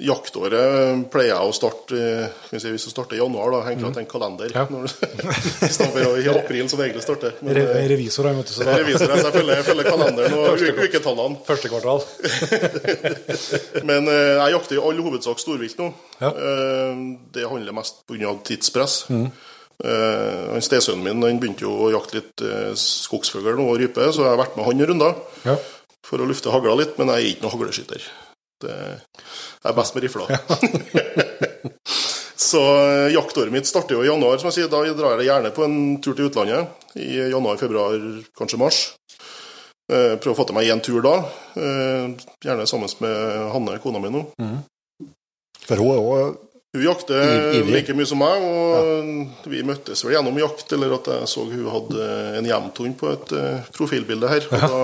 Jaktåret 0.04 1.06
pleier 1.14 1.32
jeg 1.32 1.48
å 1.48 1.54
starte 1.56 1.96
eh, 1.98 2.34
si, 2.60 2.70
Hvis 2.74 2.86
du 2.88 2.92
starter 2.92 3.16
i 3.16 3.22
januar, 3.22 3.54
da 3.56 3.62
henger 3.68 3.86
jeg 3.88 3.96
til 3.96 4.04
en 4.04 4.10
kalender. 4.12 4.52
Ja. 4.54 4.66
Når, 4.70 4.92
for 5.96 6.20
i 6.22 6.28
april, 6.34 6.68
som 6.70 6.82
egentlig 6.84 7.06
starter. 7.06 7.38
Men, 7.42 7.56
Re 7.56 7.64
eh, 7.78 7.88
revisor, 7.94 8.28
han, 8.30 8.38
vet 8.42 8.52
du. 8.52 8.56
Så 8.58 8.68
jeg 8.68 9.32
følger, 9.38 9.54
jeg 9.62 9.68
følger 9.70 9.90
kalenderen 9.90 10.38
og 10.38 10.60
u- 10.60 10.82
uketallene. 10.88 11.40
første 11.48 11.72
kvartal. 11.72 12.04
Men 13.90 14.08
eh, 14.12 14.34
jeg 14.42 14.56
jakter 14.58 14.78
i 14.78 14.82
all 14.84 15.02
hovedsak 15.08 15.40
storvilt 15.42 15.80
nå. 15.82 15.90
Ja. 16.22 16.32
Det 17.34 17.48
handler 17.48 17.76
mest 17.78 18.04
pga. 18.10 18.34
tidspress. 18.48 19.04
Mm. 19.14 19.28
han 20.52 20.64
Stesønnen 20.66 21.04
min 21.06 21.22
han 21.22 21.38
begynte 21.42 21.62
jo 21.68 21.74
å 21.86 21.90
jakte 21.94 22.18
litt 22.20 22.42
eh, 22.46 22.72
skogsfugl 22.82 23.60
og 23.62 23.76
rype, 23.82 24.08
så 24.12 24.24
jeg 24.26 24.32
har 24.34 24.40
vært 24.42 24.56
med 24.58 24.66
han 24.66 24.82
i 24.82 24.88
runder 24.90 25.20
Ja. 25.46 25.58
for 26.08 26.24
å 26.24 26.28
lufte 26.30 26.50
hagla 26.54 26.74
litt, 26.80 26.96
men 26.98 27.12
jeg 27.14 27.18
er 27.22 27.30
ikke 27.36 27.46
noen 27.46 27.54
hagleskytter. 27.60 28.08
Det 28.64 28.76
er 29.70 29.76
best 29.78 29.96
med 29.96 30.06
rifla. 30.06 30.28
så 32.50 32.64
eh, 32.64 33.14
jaktåret 33.14 33.54
mitt 33.54 33.70
starter 33.70 33.98
jo 33.98 34.06
i 34.06 34.10
januar, 34.10 34.40
som 34.42 34.50
jeg 34.50 34.60
sier. 34.60 34.72
Da 34.72 34.82
drar 34.98 35.20
jeg 35.20 35.30
gjerne 35.30 35.54
på 35.56 35.66
en 35.68 35.78
tur 36.02 36.18
til 36.18 36.32
utlandet. 36.32 36.88
I 36.98 37.28
januar, 37.34 37.60
februar, 37.62 37.98
kanskje 38.38 38.62
mars. 38.62 38.82
Eh, 39.88 40.16
prøver 40.20 40.34
å 40.34 40.40
få 40.40 40.48
til 40.50 40.58
meg 40.58 40.72
én 40.74 40.84
tur 40.84 41.04
da. 41.06 41.20
Eh, 41.60 42.10
gjerne 42.44 42.68
sammen 42.70 42.92
med 43.04 43.38
Hanne, 43.54 43.78
kona 43.84 44.02
mi 44.04 44.12
nå. 44.14 44.26
For 45.68 45.84
hun 45.84 45.94
er 45.94 46.12
òg 46.12 46.44
Hun 46.78 46.84
jakter 46.86 47.56
like 47.66 47.94
mye 47.98 48.06
som 48.06 48.20
meg, 48.22 48.44
og 48.46 49.48
vi 49.50 49.64
møttes 49.66 50.04
vel 50.06 50.14
gjennom 50.14 50.36
jakt, 50.38 50.70
eller 50.76 50.92
at 50.94 51.08
jeg 51.10 51.30
så 51.32 51.46
hun 51.50 51.64
hadde 51.74 52.10
en 52.38 52.46
jevnthund 52.46 52.94
på 53.00 53.08
et 53.16 53.32
uh, 53.34 53.64
profilbilde 53.74 54.30
her. 54.30 54.46
Og 54.52 54.62
da 54.62 54.82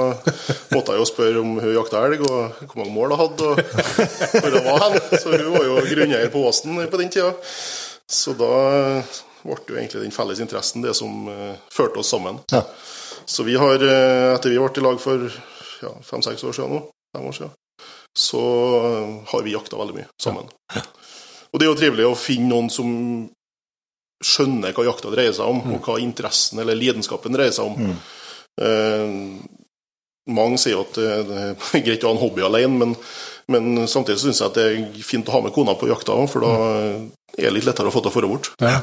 måtte 0.74 0.96
jeg 0.96 1.04
jo 1.04 1.06
spørre 1.06 1.44
om 1.44 1.52
hun 1.62 1.76
jakta 1.76 2.02
elg, 2.08 2.24
og 2.26 2.64
hvor 2.64 2.80
mange 2.82 2.96
mål 2.96 3.14
hun 3.14 3.22
hadde, 3.22 3.52
og 3.52 4.40
hvor 4.40 4.58
hun 4.58 4.66
var 4.72 4.88
hen. 4.88 4.98
Så 5.12 5.36
hun 5.36 5.52
var 5.54 5.68
jo 5.70 5.76
grunneier 5.92 6.34
på 6.34 6.42
Åsen 6.50 6.82
på 6.82 7.02
den 7.04 7.14
tida. 7.14 7.30
Så 8.10 8.34
da 8.42 8.50
ble 9.44 9.60
jo 9.70 9.78
egentlig 9.78 10.02
den 10.08 10.18
felles 10.18 10.42
interessen 10.42 10.82
det 10.82 10.96
som 10.98 11.30
uh, 11.30 11.54
førte 11.78 12.02
oss 12.02 12.10
sammen. 12.16 12.42
Ja. 12.56 12.64
Så 13.30 13.46
vi 13.46 13.54
har, 13.62 13.86
uh, 13.86 14.34
etter 14.34 14.50
vi 14.50 14.58
ble 14.58 14.82
i 14.82 14.88
lag 14.88 14.98
for 15.04 15.30
ja, 15.86 15.94
fem-seks 16.10 16.42
år 16.50 16.58
siden 16.58 16.74
nå, 16.74 16.82
fem 17.14 17.30
år 17.30 17.38
siden, 17.38 17.54
så 18.18 18.44
har 19.30 19.46
vi 19.46 19.54
jakta 19.54 19.78
veldig 19.78 20.02
mye 20.02 20.10
sammen. 20.22 20.50
Og 21.54 21.60
det 21.60 21.66
er 21.68 21.72
jo 21.72 21.80
trivelig 21.80 22.06
å 22.10 22.18
finne 22.18 22.50
noen 22.50 22.70
som 22.74 22.90
skjønner 24.24 24.74
hva 24.74 24.86
jakta 24.88 25.12
dreier 25.12 25.36
seg 25.36 25.50
om, 25.52 25.60
og 25.76 25.84
hva 25.86 26.00
interessen 26.02 26.62
eller 26.64 26.78
lidenskapen 26.80 27.36
dreier 27.36 27.54
seg 27.54 27.68
om. 27.74 27.92
Eh, 28.64 29.18
mange 30.34 30.58
sier 30.62 30.80
at 30.80 30.96
det, 30.96 31.12
det 31.28 31.44
er 31.44 31.84
greit 31.88 32.06
å 32.06 32.12
ha 32.12 32.16
en 32.16 32.24
hobby 32.24 32.46
alene, 32.48 32.80
men, 32.80 32.96
men 33.52 33.88
samtidig 33.92 34.22
syns 34.24 34.42
jeg 34.42 34.50
at 34.50 34.58
det 34.60 34.66
er 34.72 35.06
fint 35.06 35.28
å 35.30 35.36
ha 35.36 35.44
med 35.46 35.54
kona 35.56 35.76
på 35.78 35.92
jakta 35.92 36.16
òg, 36.16 36.30
for 36.32 36.46
da 36.46 36.54
er 37.38 37.48
det 37.50 37.56
litt 37.58 37.68
lettere 37.70 37.92
å 37.92 37.94
få 37.94 38.04
til 38.06 38.14
å 38.14 38.26
det 38.26 38.32
bort. 38.32 38.52
Ja. 38.64 38.78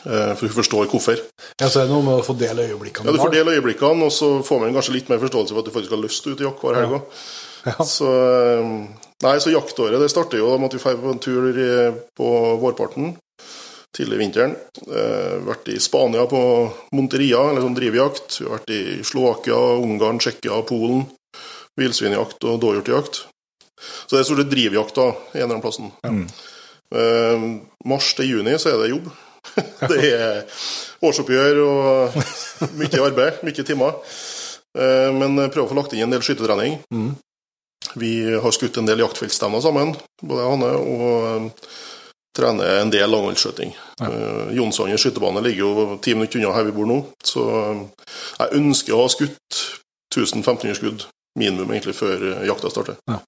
Eh, 0.00 0.32
for 0.34 0.48
hun 0.48 0.56
forstår 0.56 0.88
hvorfor. 0.88 1.20
ja, 1.60 1.68
så 1.68 1.82
er 1.82 1.86
det 1.86 1.92
noe 1.92 2.04
med 2.06 2.22
å 2.22 2.24
få 2.24 2.34
dele 2.40 2.64
øyeblikkene. 2.70 3.10
Ja, 3.10 3.12
Du 3.12 3.20
får 3.20 3.34
dele 3.34 3.56
øyeblikkene, 3.58 4.08
og 4.08 4.12
så 4.16 4.32
får 4.46 4.62
man 4.64 4.74
kanskje 4.76 4.96
litt 4.96 5.12
mer 5.12 5.20
forståelse 5.22 5.54
for 5.54 5.60
at 5.62 5.68
du 5.68 5.74
faktisk 5.74 5.94
har 5.96 6.02
lyst 6.02 6.24
til 6.24 6.32
å 6.32 6.36
ut 6.36 6.42
i 6.42 6.48
jakt 6.48 6.64
hver 6.64 6.80
helg 6.80 6.98
òg. 6.98 7.22
Ja. 7.68 7.76
Så, 7.84 8.08
eh, 8.08 9.09
nei, 9.24 9.36
så 9.42 9.52
jaktåret 9.52 10.00
det 10.00 10.10
starter 10.12 10.40
jo 10.40 10.52
da 10.52 10.60
med 10.60 10.70
at 10.70 10.76
vi 10.78 10.82
drar 10.84 11.02
på 11.02 11.14
en 11.14 11.24
tur 11.24 11.50
på 12.16 12.30
vårparten 12.62 13.14
tidlig 13.96 14.16
i 14.16 14.22
vinteren. 14.22 14.54
Eh, 14.86 15.38
vært 15.46 15.70
i 15.72 15.78
Spania 15.82 16.26
på 16.30 16.40
Monteria, 16.96 17.42
eller 17.50 17.64
sånn 17.64 17.76
drivjakt. 17.78 18.38
Vi 18.40 18.46
har 18.46 18.58
vært 18.58 18.74
i 18.74 18.82
Slovakia, 19.06 19.58
Ungarn, 19.82 20.20
Tsjekkia, 20.22 20.60
Polen. 20.68 21.06
Villsvinjakt 21.78 22.44
og 22.50 22.60
dåhjortjakt. 22.62 23.24
Så 23.80 24.12
det 24.12 24.20
er 24.20 24.28
stort 24.28 24.42
sett 24.42 24.52
drivjakt 24.52 24.98
da, 24.98 25.08
en 25.14 25.38
eller 25.38 25.48
annen 25.48 25.64
plassen. 25.64 25.90
Eh, 26.90 27.44
mars 27.88 28.12
til 28.18 28.34
juni 28.34 28.56
så 28.58 28.72
er 28.72 28.82
det 28.82 28.92
jobb. 28.92 29.10
det 29.90 30.10
er 30.10 30.60
årsoppgjør 31.06 31.60
og 31.64 32.18
mye 32.76 33.02
arbeid, 33.06 33.40
mye 33.46 33.66
timer. 33.66 33.98
Eh, 34.76 35.08
men 35.16 35.38
prøver 35.48 35.66
å 35.66 35.70
få 35.72 35.78
lagt 35.78 35.96
inn 35.96 36.04
en 36.06 36.14
del 36.14 36.24
skyttertrening. 36.26 36.80
Vi 37.94 38.10
har 38.40 38.50
skutt 38.54 38.76
en 38.78 38.86
del 38.86 39.00
jaktfeltstemmer 39.02 39.62
sammen, 39.64 39.94
både 40.22 40.44
Hanne 40.46 40.68
og 40.78 41.06
eh, 41.30 41.70
trener 42.36 42.80
en 42.84 42.92
del 42.92 43.10
langholdsskjøting. 43.10 43.72
Uh, 44.00 44.52
Jonsson 44.54 44.92
skytebane 45.00 45.42
ligger 45.42 45.64
jo 45.64 45.96
ti 46.04 46.14
minutter 46.14 46.38
unna 46.38 46.52
her 46.54 46.68
vi 46.68 46.74
bor 46.76 46.86
nå, 46.86 47.00
så 47.26 47.46
eh, 47.58 47.80
jeg 48.38 48.60
ønsker 48.60 48.94
å 48.94 49.00
ha 49.02 49.08
skutt 49.10 49.62
1500 50.14 50.76
skudd 50.78 51.06
minimum 51.38 51.72
egentlig 51.74 51.96
før 51.98 52.22
eh, 52.34 52.44
jakta 52.50 52.70
starter. 52.70 53.00
Ja. 53.10 53.18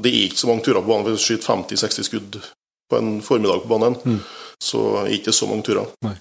Det 0.00 0.08
er 0.14 0.28
ikke 0.28 0.40
så 0.40 0.48
mange 0.48 0.64
turer 0.64 0.80
på 0.80 0.88
banen, 0.94 1.04
for 1.10 1.18
å 1.18 1.20
skyte 1.20 1.44
50-60 1.50 2.08
skudd 2.08 2.40
på 2.88 2.96
en 3.02 3.18
formiddag 3.24 3.66
på 3.66 3.72
banen, 3.74 3.98
Mm. 4.08 4.22
så 4.62 4.80
er 5.02 5.10
det 5.10 5.18
ikke 5.20 5.34
så 5.36 5.50
mange 5.50 5.66
turer. 5.68 5.90
Nei. 6.06 6.14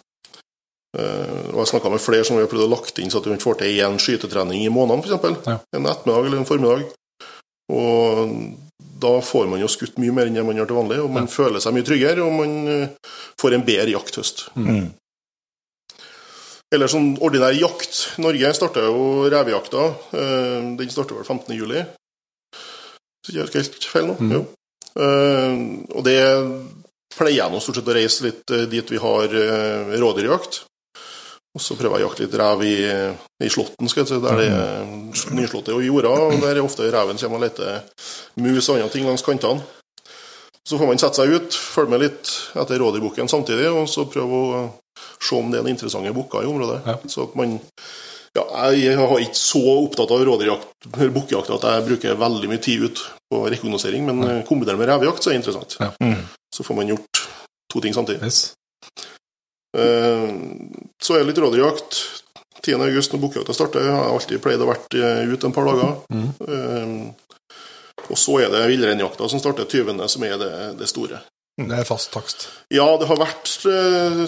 Eh, 0.98 1.48
og 1.54 1.62
jeg 1.62 1.72
snakka 1.72 1.92
med 1.94 2.02
flere 2.04 2.26
som 2.28 2.36
vi 2.36 2.44
har 2.44 2.52
prøvd 2.52 2.66
å 2.68 2.72
lagt 2.76 3.00
inn 3.00 3.12
så 3.14 3.22
at 3.22 3.28
vi 3.30 3.38
får 3.40 3.60
til 3.62 3.80
én 3.86 3.96
skytetrening 4.02 4.66
i 4.66 4.72
måneden, 4.74 5.06
f.eks. 5.06 5.46
Ja. 5.48 5.60
En 5.78 5.88
ettermiddag 5.88 6.26
eller 6.28 6.42
en 6.42 6.50
formiddag. 6.50 6.88
Og 7.74 8.30
da 9.02 9.12
får 9.22 9.48
man 9.52 9.60
jo 9.62 9.68
skutt 9.70 9.98
mye 10.02 10.14
mer 10.16 10.30
enn 10.30 10.38
det 10.38 10.46
man 10.48 10.58
gjør 10.58 10.70
til 10.72 10.78
vanlig, 10.80 11.00
og 11.04 11.12
man 11.14 11.28
føler 11.30 11.62
seg 11.62 11.76
mye 11.76 11.86
tryggere, 11.86 12.24
og 12.26 12.34
man 12.34 12.54
eh, 12.72 13.12
får 13.42 13.58
en 13.58 13.66
bedre 13.68 13.94
jakthøst. 13.94 14.48
Mm. 14.58 14.88
Eller 16.74 16.92
sånn 16.92 17.14
ordinær 17.24 17.56
jakt. 17.56 18.00
Norge 18.20 18.54
starta 18.58 18.84
jo 18.88 19.28
revejakta. 19.32 19.86
eh, 20.18 20.70
Den 20.80 20.92
starta 20.92 21.16
vel 21.16 21.24
15. 21.28 21.54
juli. 21.56 21.84
Hvis 22.52 23.30
ikke 23.32 23.38
jeg 23.38 23.46
husker 23.48 23.62
helt 23.64 23.92
feil 23.92 24.10
nå. 24.10 24.18
Mm. 24.20 24.34
Jo. 24.36 24.42
Eh, 24.98 25.56
og 25.96 26.04
det 26.08 26.18
pleier 27.18 27.38
jeg 27.44 27.54
nå 27.54 27.62
stort 27.64 27.80
sett 27.80 27.92
å 27.94 27.96
reise 27.98 28.26
litt 28.28 28.56
dit 28.72 28.92
vi 28.94 29.00
har 29.02 29.32
rådyrjakt. 29.98 30.64
Og 31.58 31.62
så 31.64 31.74
prøver 31.74 31.98
jeg 31.98 32.06
å 32.06 32.10
jakte 32.12 32.26
litt 32.28 32.36
rev 32.38 32.60
i, 32.68 32.76
i 33.42 33.50
slåtten, 33.50 33.90
skal 33.90 34.04
jeg 34.04 34.12
si, 34.12 34.18
der 34.22 34.38
det 34.38 34.48
er 34.54 34.92
nyslåtte 35.34 35.74
og 35.74 35.82
jorder. 35.82 36.28
Og 36.28 36.44
der 36.44 36.60
er 36.60 36.62
ofte 36.62 36.86
reven 36.94 37.18
kommer 37.18 37.40
og 37.40 37.46
leter 37.48 37.80
mus 38.38 38.68
og 38.68 38.76
andre 38.76 38.92
ting 38.94 39.08
langs 39.10 39.26
kantene. 39.26 39.66
Så 40.68 40.78
får 40.78 40.92
man 40.92 41.02
sette 41.02 41.24
seg 41.24 41.34
ut, 41.34 41.56
følge 41.58 41.94
med 41.96 42.04
litt 42.04 42.34
etter 42.62 42.78
rådyrbukken 42.84 43.32
samtidig, 43.32 43.72
og 43.72 43.88
så 43.90 44.06
prøve 44.12 44.42
å 44.44 44.60
se 45.18 45.40
om 45.40 45.50
det 45.50 45.58
er 45.58 45.66
noen 45.66 45.74
interessante 45.74 46.14
bukker 46.14 46.46
i 46.46 46.52
området. 46.52 46.82
Ja. 46.86 46.98
Så 47.10 47.26
at 47.26 47.40
man 47.40 47.58
ja, 48.38 48.44
jeg 48.76 48.94
er 48.94 49.24
ikke 49.24 49.40
så 49.40 49.64
opptatt 49.80 50.14
av 50.14 50.22
rådyrjakt 50.28 50.92
bukkejakt 50.94 51.56
at 51.56 51.66
jeg 51.72 51.88
bruker 51.88 52.20
veldig 52.22 52.52
mye 52.52 52.62
tid 52.62 52.86
ut 52.86 53.02
på 53.32 53.42
rekognosering, 53.50 54.06
men 54.06 54.44
kombinert 54.46 54.78
med 54.78 54.92
revejakt 54.92 55.26
så 55.26 55.32
er 55.32 55.40
det 55.40 55.42
interessant. 55.42 55.80
Ja. 55.82 56.14
Så 56.54 56.68
får 56.68 56.78
man 56.78 56.94
gjort 56.94 57.24
to 57.74 57.82
ting 57.82 57.98
samtidig. 57.98 58.22
Yes. 58.28 58.52
Eh, 59.76 60.28
Så 61.02 61.16
er 61.16 61.24
det 61.24 61.32
litt 61.32 61.42
rådyrjakt. 61.44 62.00
10. 62.64 62.82
august 62.84 63.14
når 63.14 63.22
bukkjakta 63.24 63.54
starter. 63.56 63.86
Jeg 63.86 63.96
har 63.96 64.12
alltid 64.12 64.42
pleid 64.44 64.62
å 64.64 64.70
vært 64.70 64.96
eh, 64.98 65.24
ute 65.30 65.48
en 65.48 65.56
par 65.56 65.68
dager. 65.70 65.96
Mm. 66.12 67.14
Og 68.08 68.18
så 68.20 68.38
er 68.44 68.52
det 68.54 68.66
villreinjakta 68.72 69.28
som 69.30 69.42
starter 69.42 69.68
20., 69.70 70.04
som 70.12 70.24
er 70.28 70.38
det, 70.42 70.52
det 70.80 70.88
store. 70.90 71.22
Det 71.58 71.74
er 71.74 71.88
fast 71.90 72.12
takst. 72.14 72.48
Ja, 72.70 72.86
det 73.02 73.08
har 73.10 73.18
vært 73.18 73.50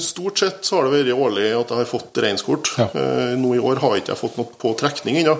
Stort 0.01 0.39
sett 0.41 0.65
så 0.65 0.79
har 0.79 0.87
det 0.87 0.95
vært 0.95 1.11
årlig 1.13 1.51
at 1.53 1.69
jeg 1.69 1.77
har 1.77 1.89
fått 1.91 2.17
reinskort. 2.25 2.71
Ja. 2.81 2.87
Nå 3.37 3.53
i 3.53 3.61
år 3.61 3.81
har 3.83 3.93
jeg 3.95 4.03
ikke 4.07 4.17
fått 4.17 4.39
noe 4.39 4.49
på 4.57 4.71
trekning 4.79 5.19
ennå. 5.21 5.35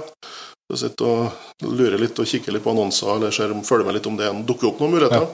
Jeg 0.70 0.84
sitter 0.84 1.10
og 1.10 1.66
lurer 1.66 1.98
litt 1.98 2.20
og 2.22 2.30
kikker 2.30 2.54
litt 2.54 2.62
på 2.66 2.76
annonser 2.76 3.10
eller 3.16 3.34
ser, 3.34 3.56
følger 3.66 3.88
med 3.90 3.98
litt 3.98 4.10
om 4.12 4.20
det 4.20 4.30
dukker 4.46 4.70
opp 4.70 4.84
noen 4.84 4.94
muligheter. 4.94 5.26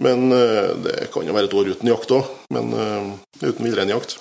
Men 0.00 0.30
eh, 0.32 0.70
det 0.84 1.10
kan 1.12 1.26
jo 1.28 1.34
være 1.36 1.50
et 1.50 1.54
år 1.60 1.70
uten 1.74 1.90
jakt 1.90 2.12
òg. 2.16 2.28
Men 2.54 2.72
eh, 2.72 3.10
uten 3.44 3.66
villreinjakt. 3.66 4.16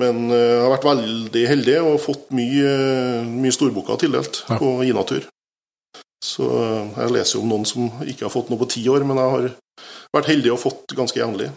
Men 0.00 0.24
eh, 0.32 0.40
jeg 0.56 0.62
har 0.64 0.72
vært 0.72 0.86
veldig 0.88 1.42
heldig 1.50 1.76
og 1.84 2.00
fått 2.02 2.30
mye, 2.34 2.70
mye 3.28 3.54
storbukker 3.54 4.00
tildelt 4.00 4.42
Ja. 4.48 4.56
på 4.58 4.72
Inatur. 4.88 5.26
Så 6.24 6.46
jeg 6.96 7.12
leser 7.12 7.36
jo 7.36 7.42
om 7.44 7.50
noen 7.52 7.66
som 7.68 7.90
ikke 8.08 8.24
har 8.24 8.32
fått 8.32 8.48
noe 8.48 8.58
på 8.62 8.70
ti 8.72 8.80
år, 8.88 9.04
men 9.04 9.18
jeg 9.20 9.32
har 9.34 9.50
vært 10.16 10.30
heldig 10.32 10.54
og 10.54 10.62
fått 10.62 10.94
ganske 10.96 11.20
jevnlig. 11.20 11.50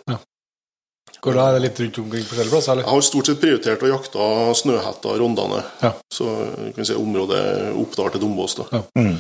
Går 1.24 1.34
da 1.40 1.46
er 1.50 1.56
det 1.56 1.62
litt 1.64 1.80
rundt 1.82 1.98
omkring 2.04 2.26
forskjellige 2.28 2.52
plasser, 2.52 2.72
eller? 2.76 2.84
Jeg 2.84 2.92
har 2.98 3.06
stort 3.08 3.30
sett 3.32 3.40
prioritert 3.42 3.86
å 3.88 3.90
jakte 3.90 4.28
snøhetta 4.60 5.16
Rondane. 5.22 5.62
Ja. 5.82 5.94
Så 6.14 6.28
kan 6.28 6.78
vi 6.84 6.86
si 6.92 6.98
området 7.00 7.40
Oppdal 7.80 8.12
til 8.14 8.22
Dombås. 8.26 8.58
da. 8.60 8.68
Ja. 8.76 8.84
Mm. 9.00 9.16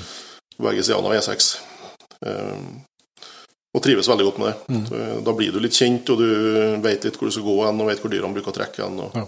begge 0.67 0.83
sidene 0.83 1.07
av 1.07 1.15
E6. 1.15 1.47
Og 3.77 3.83
trives 3.85 4.07
veldig 4.09 4.25
godt 4.31 4.37
med 4.41 4.47
det. 4.49 4.73
Mm. 4.73 5.23
Da 5.27 5.33
blir 5.37 5.51
du 5.53 5.59
litt 5.61 5.75
kjent, 5.77 6.09
og 6.09 6.17
du 6.23 6.29
vet 6.81 7.03
litt 7.05 7.17
hvor 7.19 7.29
du 7.29 7.35
skal 7.35 7.45
gå 7.45 7.57
hen, 7.67 7.81
og 7.83 7.89
vet 7.91 7.99
hvor 8.01 8.09
dyrene 8.13 8.33
bruker 8.33 8.49
å 8.53 8.57
trekke 8.57 8.87
hen. 8.87 8.95
Og... 9.05 9.17
Ja. 9.21 9.27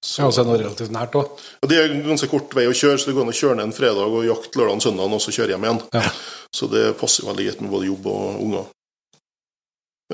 Så, 0.00 0.22
Ja, 0.24 0.28
er 0.30 0.32
det 0.38 0.46
noe 0.48 0.58
relativt 0.62 0.92
nært 0.96 1.14
òg. 1.20 1.40
Ja, 1.60 1.68
Det 1.68 1.78
er 1.78 1.94
ganske 2.06 2.28
kort 2.32 2.54
vei 2.56 2.64
å 2.66 2.74
kjøre, 2.74 2.98
så 2.98 3.10
det 3.10 3.14
går 3.18 3.26
an 3.28 3.32
å 3.34 3.36
kjøre 3.36 3.58
ned 3.60 3.68
en 3.68 3.76
fredag 3.76 4.14
og 4.16 4.24
jakte 4.26 4.58
lørdag 4.58 4.80
og 4.80 4.84
søndag, 4.86 5.12
og 5.12 5.20
så 5.22 5.34
kjøre 5.36 5.52
hjem 5.54 5.66
igjen. 5.68 5.80
Ja. 5.92 6.04
Så 6.56 6.68
det 6.72 6.84
passer 6.98 7.28
veldig 7.28 7.46
greit 7.50 7.60
med 7.62 7.70
både 7.74 7.90
jobb 7.92 8.08
og 8.10 8.40
unger. 8.46 8.64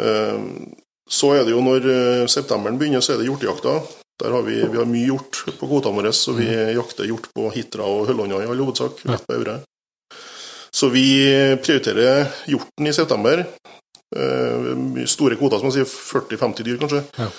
Eh, 0.01 0.43
Så 1.09 1.31
er 1.39 1.45
det 1.47 1.53
jo 1.55 1.61
når 1.63 1.85
eh, 1.87 2.25
septemberen 2.27 2.81
begynner, 2.81 3.01
så 3.05 3.15
er 3.15 3.21
det 3.23 3.29
hjortejakta. 3.29 3.77
Der 4.19 4.33
har 4.35 4.43
vi, 4.43 4.57
vi 4.67 4.79
har 4.81 4.89
mye 4.91 5.07
hjort 5.07 5.45
på 5.61 5.69
kvotene 5.71 6.01
våre, 6.01 6.11
så 6.17 6.33
vi 6.35 6.49
jakter 6.75 7.07
hjort 7.07 7.29
på 7.37 7.47
Hitra 7.55 7.87
og 7.87 8.09
Høllånda 8.09 8.41
i 8.43 8.49
all 8.51 8.59
hovedsak. 8.65 9.05
Rett 9.07 9.23
på 9.29 9.37
Aure. 9.39 9.61
Så 10.77 10.91
vi 10.93 11.09
prioriterer 11.65 12.27
hjorten 12.53 12.87
i 12.87 12.93
september. 12.93 13.47
Eh, 14.17 15.05
store 15.09 15.39
kvoter, 15.41 15.59
som 15.59 15.71
man 15.71 15.75
sier 15.75 15.89
40-50 15.89 16.67
dyr 16.67 16.81
kanskje. 16.83 17.03
Ja. 17.17 17.31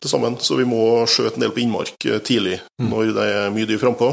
Til 0.00 0.10
sammen. 0.10 0.36
Så 0.40 0.56
vi 0.56 0.66
må 0.68 0.80
skjøte 1.08 1.38
en 1.38 1.44
del 1.46 1.52
på 1.54 1.62
innmark 1.62 1.94
tidlig, 1.96 2.22
tidlig, 2.28 2.58
når 2.84 3.12
det 3.16 3.26
er 3.32 3.54
mye 3.54 3.68
dyr 3.68 3.80
frampå. 3.80 4.10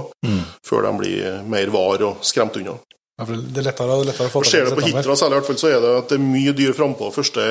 Før 0.67 0.87
de 0.87 0.93
blir 0.99 1.41
mer 1.51 1.71
var 1.73 2.03
og 2.07 2.23
skremt 2.27 2.59
unna. 2.59 2.77
Ja, 3.19 3.27
det 3.27 3.59
er 3.59 3.67
lettere, 3.67 3.97
lettere 4.07 4.29
å 4.29 4.33
få 4.33 4.41
Ser 4.47 4.65
det 4.65 4.77
på. 4.77 4.85
Hitra 4.87 5.15
særlig, 5.19 5.35
i 5.35 5.39
hvert 5.39 5.49
fall, 5.51 5.59
så 5.61 5.69
er 5.69 5.81
det 5.83 5.91
at 5.99 6.11
det 6.11 6.17
er 6.17 6.23
mye 6.23 6.53
dyr 6.57 6.71
frampå 6.73 7.11
første 7.13 7.43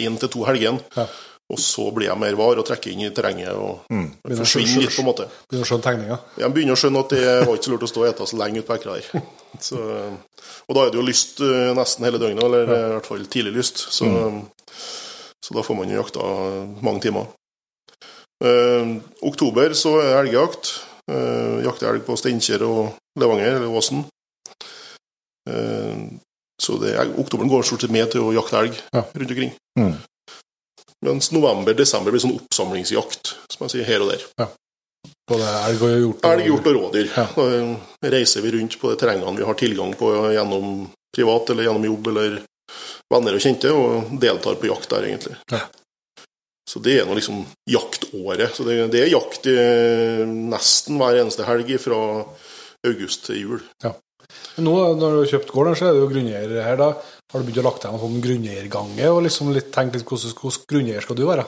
én 0.00 0.16
til 0.18 0.32
to 0.32 0.46
helgene. 0.48 0.82
Ja. 0.96 1.06
Og 1.46 1.60
så 1.62 1.84
blir 1.94 2.08
jeg 2.08 2.18
mer 2.18 2.34
var 2.34 2.58
og 2.58 2.66
trekker 2.66 2.90
inn 2.90 3.04
i 3.06 3.12
terrenget 3.14 3.52
og 3.54 3.84
mm. 3.92 4.06
forsvinner 4.32 4.82
litt, 4.82 4.94
på 4.96 5.04
en 5.04 5.06
måte. 5.06 5.28
Begynner 5.46 5.62
å 5.62 5.68
skjønne 5.70 5.84
tegninga. 5.84 6.16
Jeg 6.42 6.54
begynner 6.56 6.74
å 6.74 6.80
skjønne 6.80 7.02
at 7.04 7.14
det 7.14 7.22
var 7.46 7.52
ikke 7.52 7.68
så 7.68 7.74
lurt 7.74 7.86
å 7.86 7.90
stå 7.92 8.02
og 8.02 8.08
ete 8.08 8.26
så 8.26 8.38
lenge 8.40 8.62
ute 8.62 8.66
på 8.66 8.78
ekra 8.80 8.96
her. 8.98 9.26
Så, 9.66 9.78
og 10.68 10.76
da 10.76 10.82
er 10.82 10.90
det 10.92 10.98
jo 10.98 11.04
lyst 11.06 11.38
eh, 11.40 11.70
nesten 11.72 12.04
hele 12.04 12.18
døgnet, 12.20 12.42
eller 12.44 12.66
i 12.66 12.80
hvert 12.92 13.06
fall 13.08 13.22
tidlig 13.32 13.54
lyst. 13.54 13.78
Så, 13.94 14.10
så 15.40 15.56
da 15.56 15.62
får 15.64 15.78
man 15.78 15.88
jo 15.88 15.96
jakta 15.96 16.26
mange 16.84 17.00
timer. 17.06 17.30
Eh, 18.44 18.90
oktober 19.24 19.72
så 19.78 19.94
er 20.02 20.10
det 20.10 20.18
elgjakt. 20.26 20.74
Uh, 21.06 21.62
jakter 21.62 21.86
elg 21.86 22.02
på 22.02 22.16
Steinkjer 22.18 22.64
og 22.66 22.96
Levanger, 23.20 23.60
eller 23.60 23.70
Åsen. 23.78 24.02
Eh, 25.46 25.98
så 26.62 26.78
det 26.82 26.96
er, 26.96 27.12
oktoberen 27.20 27.50
går 27.52 27.62
stort 27.62 27.84
sett 27.84 27.94
med 27.94 28.10
til 28.10 28.26
å 28.26 28.34
jakte 28.34 28.58
elg 28.58 28.74
Ja. 28.92 29.04
rundt 29.14 29.30
omkring. 29.30 29.52
Mm. 29.78 29.94
Mens 31.04 31.28
november-desember 31.34 32.14
blir 32.14 32.22
sånn 32.22 32.38
oppsamlingsjakt, 32.38 33.34
som 33.52 33.66
jeg 33.66 33.74
sier, 33.74 33.88
her 33.88 34.04
og 34.04 34.14
der. 34.14 34.52
Både 35.28 35.48
elg 35.68 35.82
og 35.82 35.96
hjort. 36.00 36.28
Elg, 36.30 36.44
hjort 36.48 36.68
og 36.70 36.76
rådyr. 36.78 37.10
Ja. 37.12 37.26
Da 38.02 38.12
reiser 38.14 38.44
vi 38.44 38.54
rundt 38.56 38.78
på 38.80 38.92
de 38.92 39.00
terrengene 39.00 39.36
vi 39.36 39.46
har 39.46 39.58
tilgang 39.58 39.92
på 39.98 40.12
gjennom 40.34 40.86
privat 41.14 41.50
eller 41.52 41.66
gjennom 41.66 41.88
jobb 41.88 42.12
eller 42.12 42.38
venner 43.12 43.36
og 43.36 43.42
kjente, 43.42 43.72
og 43.74 44.16
deltar 44.22 44.56
på 44.60 44.70
jakt 44.70 44.88
der, 44.92 45.08
egentlig. 45.10 45.36
Ja. 45.52 45.66
Så 46.66 46.82
det 46.82 46.96
er 46.98 47.06
nå 47.06 47.14
liksom 47.14 47.44
jaktåret. 47.70 48.56
Så 48.56 48.66
det, 48.66 48.80
det 48.94 49.04
er 49.04 49.12
jakt 49.12 49.46
i 49.50 49.54
nesten 50.26 50.98
hver 50.98 51.20
eneste 51.20 51.46
helg 51.46 51.70
fra 51.82 52.00
august 52.86 53.28
til 53.28 53.42
jul. 53.44 53.62
Nå 54.58 54.74
når 54.98 55.12
du 55.14 55.20
har 55.20 55.30
kjøpt 55.30 55.52
gården, 55.54 55.78
så 55.78 55.90
er 55.90 56.00
jo 56.00 56.08
grunneier 56.10 56.56
her. 56.64 56.80
da 56.80 56.90
Har 57.34 57.42
du 57.42 57.48
begynt 57.48 57.58
å 57.58 57.62
lagt 57.66 57.82
deg 57.82 57.90
noen 57.90 57.98
sånn 58.04 58.20
grunneiergange 58.22 59.06
og 59.10 59.24
liksom 59.26 59.48
litt 59.50 59.72
tenkt 59.74 59.96
litt 59.98 60.04
hvordan, 60.06 60.30
hvordan 60.38 60.66
grunneier 60.70 61.02
skal 61.02 61.16
du 61.18 61.24
være? 61.26 61.42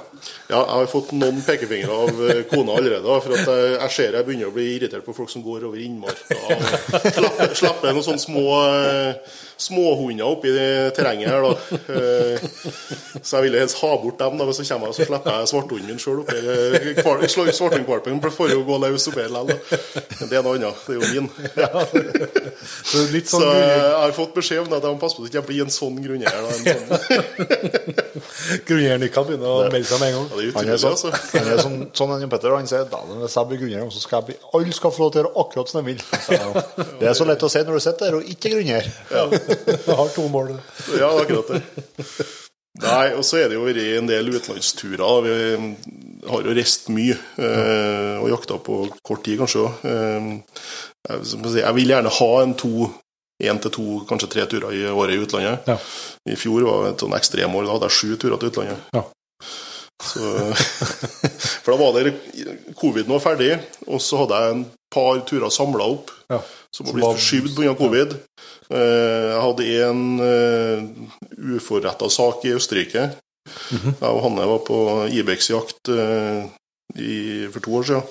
Ja, 0.51 0.59
jeg 0.59 0.73
har 0.73 0.89
fått 0.91 1.13
noen 1.15 1.39
pekefingre 1.47 1.99
av 2.03 2.23
eh, 2.27 2.41
kona 2.51 2.75
allerede. 2.81 3.19
For 3.23 3.37
at 3.37 3.45
jeg, 3.47 3.77
jeg 3.77 3.95
ser 3.95 4.17
jeg 4.19 4.27
begynner 4.27 4.51
å 4.51 4.55
bli 4.57 4.65
irritert 4.75 5.07
på 5.07 5.15
folk 5.15 5.31
som 5.31 5.45
går 5.47 5.69
over 5.69 5.79
innmarka. 5.79 6.35
og 6.35 7.55
slipper 7.61 7.95
noen 7.95 8.03
sånne 8.09 8.25
små 8.25 8.43
eh, 8.67 9.37
småhunder 9.69 10.27
oppi 10.27 10.51
terrenget 10.99 11.31
her, 11.31 11.47
da. 11.47 11.79
Eh, 11.95 12.49
Så 13.23 13.39
jeg 13.39 13.47
ville 13.47 13.63
helst 13.63 13.79
ha 13.83 13.93
bort 14.03 14.19
dem, 14.19 14.35
da, 14.39 14.45
men 14.51 14.55
så 14.59 14.67
kommer 14.67 14.91
jeg 14.91 14.99
så 14.99 15.07
slipper 15.09 15.39
jeg 15.39 15.49
svarthunden 15.53 15.89
min 15.93 16.03
sjøl 16.03 16.21
oppi 16.25 17.29
Svarthundkvalpen 17.29 18.19
får 18.35 18.53
jo 18.57 18.65
gå 18.67 18.81
løs 18.83 19.07
oppi 19.13 19.29
likevel. 19.31 19.55
Men 20.19 20.35
det 20.35 20.39
er 20.43 20.45
noe 20.47 20.59
annet. 20.59 20.83
Det 20.83 20.95
er 20.95 20.99
jo 20.99 21.15
min. 21.15 21.31
Så 22.83 23.07
litt 23.15 23.31
Så 23.31 23.39
sånn 23.39 23.49
eh, 23.55 23.73
jeg 23.79 23.97
har 24.03 24.19
fått 24.19 24.35
beskjed 24.43 24.67
om 24.67 24.75
at 24.75 24.83
jeg 24.83 24.99
må 24.99 25.03
passe 25.07 25.19
på 25.23 25.27
at 25.31 25.39
jeg 25.39 25.47
blir 25.49 25.63
en 25.65 25.75
sånn 25.79 25.99
grunneier. 26.03 26.41
da, 26.45 26.99
grunneieren 28.69 29.07
ikke 29.07 29.15
kan 29.15 29.29
begynne 29.29 29.53
å 29.53 29.61
melde 29.67 29.89
seg 29.89 30.03
med 30.03 30.11
en 30.11 30.17
gang. 30.19 30.27
Ja, 30.29 30.41
det 30.41 30.49
er 30.49 30.57
Han 30.59 30.73
er 30.73 30.79
utrolig, 30.79 30.81
sånn, 30.83 30.97
altså. 30.97 31.39
han 31.39 31.53
er 31.53 31.63
sånn, 31.63 31.79
sånn 32.01 32.15
en 32.17 32.33
Petter, 32.35 32.57
han 32.57 32.71
sier 32.71 32.89
da 32.91 33.03
hvis 33.13 33.39
jeg 33.39 33.51
blir 33.53 33.63
grunneier, 33.63 33.93
så 33.95 34.03
skal 34.05 34.21
jeg 34.21 34.29
bli, 34.31 34.39
alle 34.59 34.77
skal 34.81 34.95
få 34.95 35.05
lov 35.05 35.15
til 35.15 35.21
å 35.21 35.25
gjøre 35.25 35.45
akkurat 35.45 35.73
som 35.73 35.81
de 35.81 35.93
vil. 35.93 36.03
Så 36.27 36.83
det 37.01 37.11
er 37.13 37.17
så 37.19 37.29
lett 37.29 37.47
å 37.47 37.53
si 37.53 37.65
når 37.65 37.79
du 37.79 37.85
sitter 37.87 38.09
der 38.09 38.19
og 38.19 38.35
ikke 38.35 38.53
grunnjere. 38.57 38.93
Du 39.87 39.95
har 40.03 40.13
to 40.17 40.27
mål. 40.33 40.53
Ja, 40.99 41.13
er 41.15 41.25
akkurat 41.25 41.55
det. 41.55 41.63
Nei, 42.79 43.07
og 43.17 43.25
så 43.27 43.41
er 43.41 43.49
det 43.51 43.57
jo 43.59 43.65
vært 43.67 43.81
en 43.99 44.09
del 44.11 44.29
utenlandsturer. 44.31 45.25
Vi 45.25 46.29
har 46.29 46.45
jo 46.47 46.55
reist 46.55 46.91
mye 46.95 47.17
eh, 47.43 48.15
og 48.21 48.31
jakta 48.31 48.59
på 48.63 48.85
kort 49.07 49.25
tid, 49.27 49.41
kanskje 49.41 49.65
òg. 49.65 49.83
Eh, 49.89 50.29
jeg, 51.09 51.57
jeg 51.59 51.75
vil 51.79 51.93
gjerne 51.95 52.13
ha 52.21 52.31
en 52.43 52.55
to 52.59 52.91
én 53.43 53.61
til 53.63 53.71
to, 53.71 53.85
kanskje 54.09 54.29
tre 54.33 54.47
turer 54.51 54.73
i 54.75 54.85
året 54.91 55.15
i 55.15 55.23
utlandet. 55.23 55.69
Ja. 55.71 55.77
I 56.27 56.35
fjor 56.39 56.65
var 56.67 56.85
det 56.85 56.95
et 56.97 57.05
sånn 57.05 57.15
ekstremår. 57.19 57.67
Da 57.69 57.77
hadde 57.77 57.89
jeg 57.91 57.99
sju 57.99 58.17
turer 58.19 58.41
til 58.43 58.51
utlandet. 58.51 58.81
Ja. 58.97 59.05
Så, 59.99 60.21
for 61.63 61.73
da 61.75 61.79
var 61.81 61.97
det 62.03 62.13
Covid 62.79 63.09
nå 63.11 63.19
ferdig, 63.23 63.53
og 63.87 64.01
så 64.03 64.21
hadde 64.23 64.39
jeg 64.43 64.57
en 64.57 64.65
par 64.95 65.21
turer 65.29 65.51
samla 65.53 65.87
opp 65.95 66.11
Ja. 66.31 66.39
som 66.75 66.87
var 66.87 66.95
blitt 66.99 67.07
forskyvd 67.09 67.55
pga. 67.57 67.75
covid. 67.79 68.15
Eh, 68.71 69.27
Jeg 69.33 69.41
hadde 69.43 69.67
en 69.89 70.03
uh, 70.21 71.57
uforretta 71.57 72.09
sak 72.13 72.45
i 72.45 72.55
Østerrike. 72.57 73.09
Mhm. 73.73 73.95
Jeg 74.01 74.09
og 74.13 74.23
Hanne 74.27 74.45
var 74.51 74.59
på 74.67 74.79
Ibex-jakt 75.09 75.89
eh, 75.89 76.45
for 77.53 77.61
to 77.65 77.75
år 77.79 77.87
siden. 77.89 78.03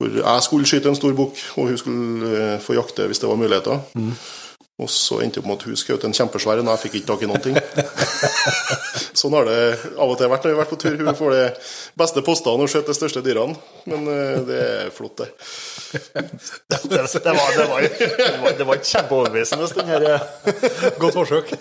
Hvor 0.00 0.14
jeg 0.20 0.42
skulle 0.44 0.68
skyte 0.68 0.88
en 0.88 0.96
stor 0.96 1.12
bukk, 1.16 1.36
og 1.56 1.68
hun 1.68 1.78
skulle 1.80 2.30
eh, 2.54 2.58
få 2.60 2.76
jakte 2.76 3.06
hvis 3.08 3.20
det 3.20 3.28
var 3.28 3.40
muligheter. 3.40 3.80
Mhm. 3.96 4.14
Og 4.80 4.88
så 4.88 5.20
endte 5.20 5.38
det 5.38 5.42
opp 5.42 5.48
med 5.50 5.58
at 5.60 5.66
hun 5.68 5.76
skjøt 5.76 6.06
en 6.08 6.14
kjempesvær 6.16 6.62
en, 6.62 6.68
og 6.70 6.76
jeg 6.76 6.82
fikk 6.86 6.94
ikke 7.00 7.10
tak 7.10 7.24
i 7.24 7.28
noen 7.28 7.42
ting. 7.44 7.56
sånn 9.20 9.36
har 9.36 9.48
det 9.48 9.58
av 10.00 10.08
og 10.08 10.16
til 10.16 10.30
vært 10.32 10.46
når 10.46 10.52
vi 10.52 10.56
har 10.56 10.62
vært 10.62 10.72
på 10.72 10.80
tur. 10.80 10.96
Hun 11.00 11.18
får 11.18 11.36
de 11.36 11.42
beste 12.00 12.24
postene 12.24 12.64
og 12.64 12.72
skjøt 12.72 12.88
de 12.88 12.96
største 12.96 13.24
dyrene. 13.26 13.58
Men 13.90 14.08
eh, 14.08 14.38
det 14.48 14.60
er 14.64 14.94
flott, 14.94 15.20
det. 15.20 15.28
Det, 15.90 16.24
det, 16.86 17.32
var, 17.34 17.48
det, 17.56 17.66
var, 17.66 17.80
det, 17.82 18.40
var, 18.40 18.52
det 18.58 18.66
var 18.68 18.82
kjempeoverbevisende, 18.82 19.70
den 19.80 19.90
her 19.90 20.08
eh, 20.14 20.20
Godt 21.02 21.18
forsøk. 21.18 21.54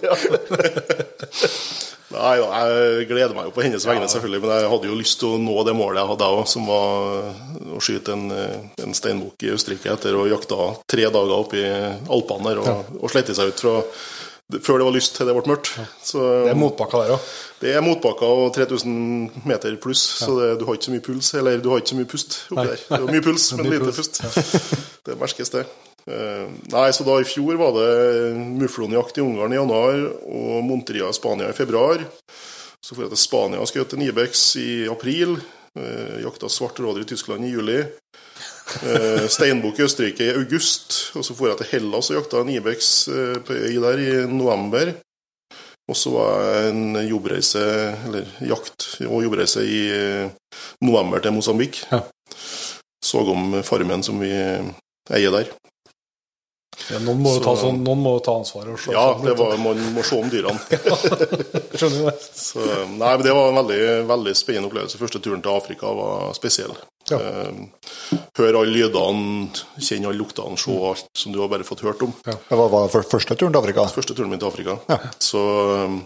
Nei, 2.09 2.35
jeg 2.41 3.05
gleder 3.11 3.35
meg 3.37 3.49
jo 3.49 3.51
på 3.53 3.61
hennes 3.61 3.83
vegne, 3.85 4.07
selvfølgelig. 4.09 4.41
Men 4.41 4.53
jeg 4.63 4.69
hadde 4.71 4.87
jo 4.89 4.95
lyst 4.97 5.19
til 5.21 5.35
å 5.35 5.41
nå 5.41 5.57
det 5.67 5.75
målet 5.77 6.01
jeg 6.01 6.09
hadde 6.09 6.29
òg, 6.39 6.47
som 6.49 6.65
var 6.65 7.27
å 7.75 7.81
skyte 7.85 8.15
en, 8.15 8.23
en 8.81 8.95
steinbukk 8.97 9.45
i 9.45 9.51
Østerrike 9.53 9.91
etter 9.93 10.17
å 10.17 10.23
jakta 10.31 10.71
tre 10.89 11.05
dager 11.05 11.35
oppe 11.37 11.59
i 11.61 11.67
Alpene 12.09 12.49
der 12.49 12.63
og, 12.63 12.95
og 13.03 13.13
slette 13.13 13.35
seg 13.37 13.53
ut 13.53 13.61
fra 13.61 13.75
før 14.65 14.79
det 14.81 14.85
var 14.87 14.95
lyst 14.95 15.13
til 15.13 15.27
det 15.29 15.35
ble 15.37 15.51
mørkt. 15.51 15.67
Så, 16.01 16.23
Det 16.47 16.49
er 16.55 16.57
motbakka 16.57 17.03
der 17.03 17.11
òg. 17.13 17.27
det 17.61 17.73
er 17.77 17.83
motbakka 17.85 18.25
og 18.25 18.47
3000 18.55 19.43
meter 19.45 19.75
pluss, 19.77 20.01
så 20.23 20.31
det, 20.39 20.47
du 20.57 20.65
har 20.65 20.79
ikke 20.79 20.87
så 20.89 20.95
mye 20.95 21.05
puls. 21.05 21.29
Eller 21.37 21.61
du 21.61 21.69
har 21.69 21.83
ikke 21.83 21.91
så 21.93 21.99
mye 21.99 22.09
pust 22.09 22.39
oppi 22.49 22.65
der. 22.71 22.81
Det 22.89 22.97
er 22.97 23.13
mye 23.13 23.25
puls, 23.27 23.45
men 23.59 23.69
Mye 23.69 23.77
lite 23.77 23.93
pust. 23.93 24.17
pust. 24.23 24.73
Det 25.05 25.19
merkes, 25.21 25.53
det. 25.53 25.67
Eh, 26.09 26.45
Nei, 26.73 26.89
så 26.95 27.05
da 27.05 27.19
i 27.21 27.27
fjor 27.27 27.59
var 27.59 27.75
det 27.77 27.89
muflonjakt 28.59 29.19
i 29.19 29.25
Ungarn 29.25 29.53
i 29.53 29.59
januar 29.59 29.99
og 30.25 30.63
Monteria 30.65 31.09
i 31.09 31.17
Spania 31.17 31.51
i 31.51 31.57
februar. 31.57 32.01
Så 32.81 32.95
dro 32.95 33.05
jeg 33.05 33.13
til 33.13 33.21
Spania 33.21 33.61
og 33.61 33.69
skjøt 33.69 33.93
en 33.93 34.05
Ibex 34.07 34.45
i 34.61 34.69
april. 34.89 35.37
Eh, 35.77 36.21
Jakta 36.23 36.49
svart 36.49 36.79
rådyr 36.81 37.05
i 37.05 37.09
Tyskland 37.09 37.45
i 37.45 37.53
juli. 37.53 37.81
Eh, 38.85 39.27
Steinbukk 39.29 39.79
i 39.81 39.85
Østerrike 39.85 40.29
i 40.29 40.37
august. 40.37 41.11
Og 41.17 41.25
så 41.25 41.35
dro 41.35 41.51
jeg 41.51 41.61
til 41.61 41.71
Hellas 41.73 42.09
og 42.11 42.19
jakta 42.21 42.41
en 42.43 42.51
Ibex 42.53 42.89
eh, 43.11 43.37
på 43.45 43.57
øy 43.57 43.77
der 43.83 44.03
i 44.03 44.09
november. 44.31 44.95
Og 45.89 45.97
så 45.97 46.11
var 46.13 46.43
jeg 46.45 46.69
en 46.69 46.99
jobbreise, 47.09 47.61
eller 48.05 48.27
jakt 48.45 48.91
og 49.07 49.23
jobbreise 49.25 49.63
i 49.65 49.79
eh, 49.89 50.35
november 50.85 51.21
til 51.23 51.33
Mosambik. 51.33 51.81
Ja. 51.89 52.03
Så 53.03 53.23
om 53.31 53.57
farmen 53.65 54.05
som 54.05 54.19
vi 54.21 54.29
eier 54.29 55.33
der. 55.33 55.49
Ja, 56.89 56.99
noen, 57.03 57.19
må 57.21 57.35
jo 57.35 57.41
ta, 57.43 57.53
sånn, 57.59 57.81
ta 58.25 58.35
ansvaret. 58.39 58.71
Og 58.73 58.79
se 58.81 58.93
Ja, 58.95 59.05
det 59.21 59.35
var, 59.37 59.57
man 59.61 59.81
må 59.93 60.03
se 60.05 60.17
om 60.17 60.29
dyrene. 60.31 60.57
Skjønner 61.79 62.07
det? 62.09 62.13
Så, 62.33 62.63
nei, 62.95 63.11
men 63.11 63.25
Det 63.25 63.35
var 63.35 63.51
en 63.51 63.59
veldig, 63.59 63.81
veldig 64.09 64.35
spennende 64.37 64.71
opplevelse. 64.71 65.01
Første 65.01 65.21
turen 65.23 65.43
til 65.45 65.53
Afrika 65.53 65.91
var 65.97 66.31
spesiell. 66.37 66.73
Ja. 67.09 67.19
Eh, 67.19 68.17
høre 68.37 68.61
alle 68.61 68.73
lydene, 68.73 69.49
kjenne 69.81 70.09
alle 70.09 70.21
luktene, 70.21 70.57
se 70.61 70.75
alt 70.91 71.07
som 71.17 71.33
du 71.33 71.39
har 71.41 71.51
bare 71.51 71.67
fått 71.67 71.83
hørt 71.85 72.03
om. 72.05 72.13
Det 72.25 72.37
var, 72.49 72.69
var 72.73 72.89
første 72.93 73.35
turen 73.35 73.53
til 73.53 73.61
Afrika. 73.61 73.87
Første 73.93 74.17
turen 74.17 74.33
min 74.33 74.41
til 74.41 74.49
Afrika. 74.51 74.77
Så, 75.21 75.41
um, 75.85 76.01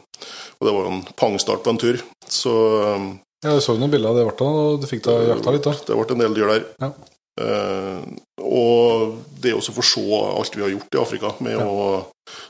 og 0.59 0.67
det 0.67 0.75
var 0.75 0.88
jo 0.88 0.93
en 0.93 1.03
pangstart 1.19 1.63
på 1.65 1.73
en 1.73 1.81
tur. 1.81 2.01
Så 2.27 2.53
um, 2.95 3.13
Ja, 3.43 3.57
Jeg 3.57 3.65
så 3.65 3.75
noen 3.75 3.91
bilder 3.91 4.13
av 4.13 4.19
det, 4.19 4.27
ble, 4.29 4.47
og 4.47 4.83
du 4.83 4.88
fikk 4.88 5.03
da 5.03 5.17
jakta 5.33 5.51
litt, 5.51 5.65
da. 5.67 5.75
det 5.75 5.97
ble 5.99 6.15
en 6.15 6.21
del 6.23 6.38
dyr 6.38 6.51
der. 6.53 6.67
Ja. 6.79 6.93
Eh, 7.41 8.02
og 8.46 9.15
det 9.41 9.54
også 9.58 9.74
å 9.74 9.78
få 9.80 9.86
se 9.88 10.04
alt 10.38 10.58
vi 10.58 10.62
har 10.65 10.74
gjort 10.76 10.98
i 10.98 11.02
Afrika, 11.02 11.32
med 11.41 11.58
å 11.58 12.04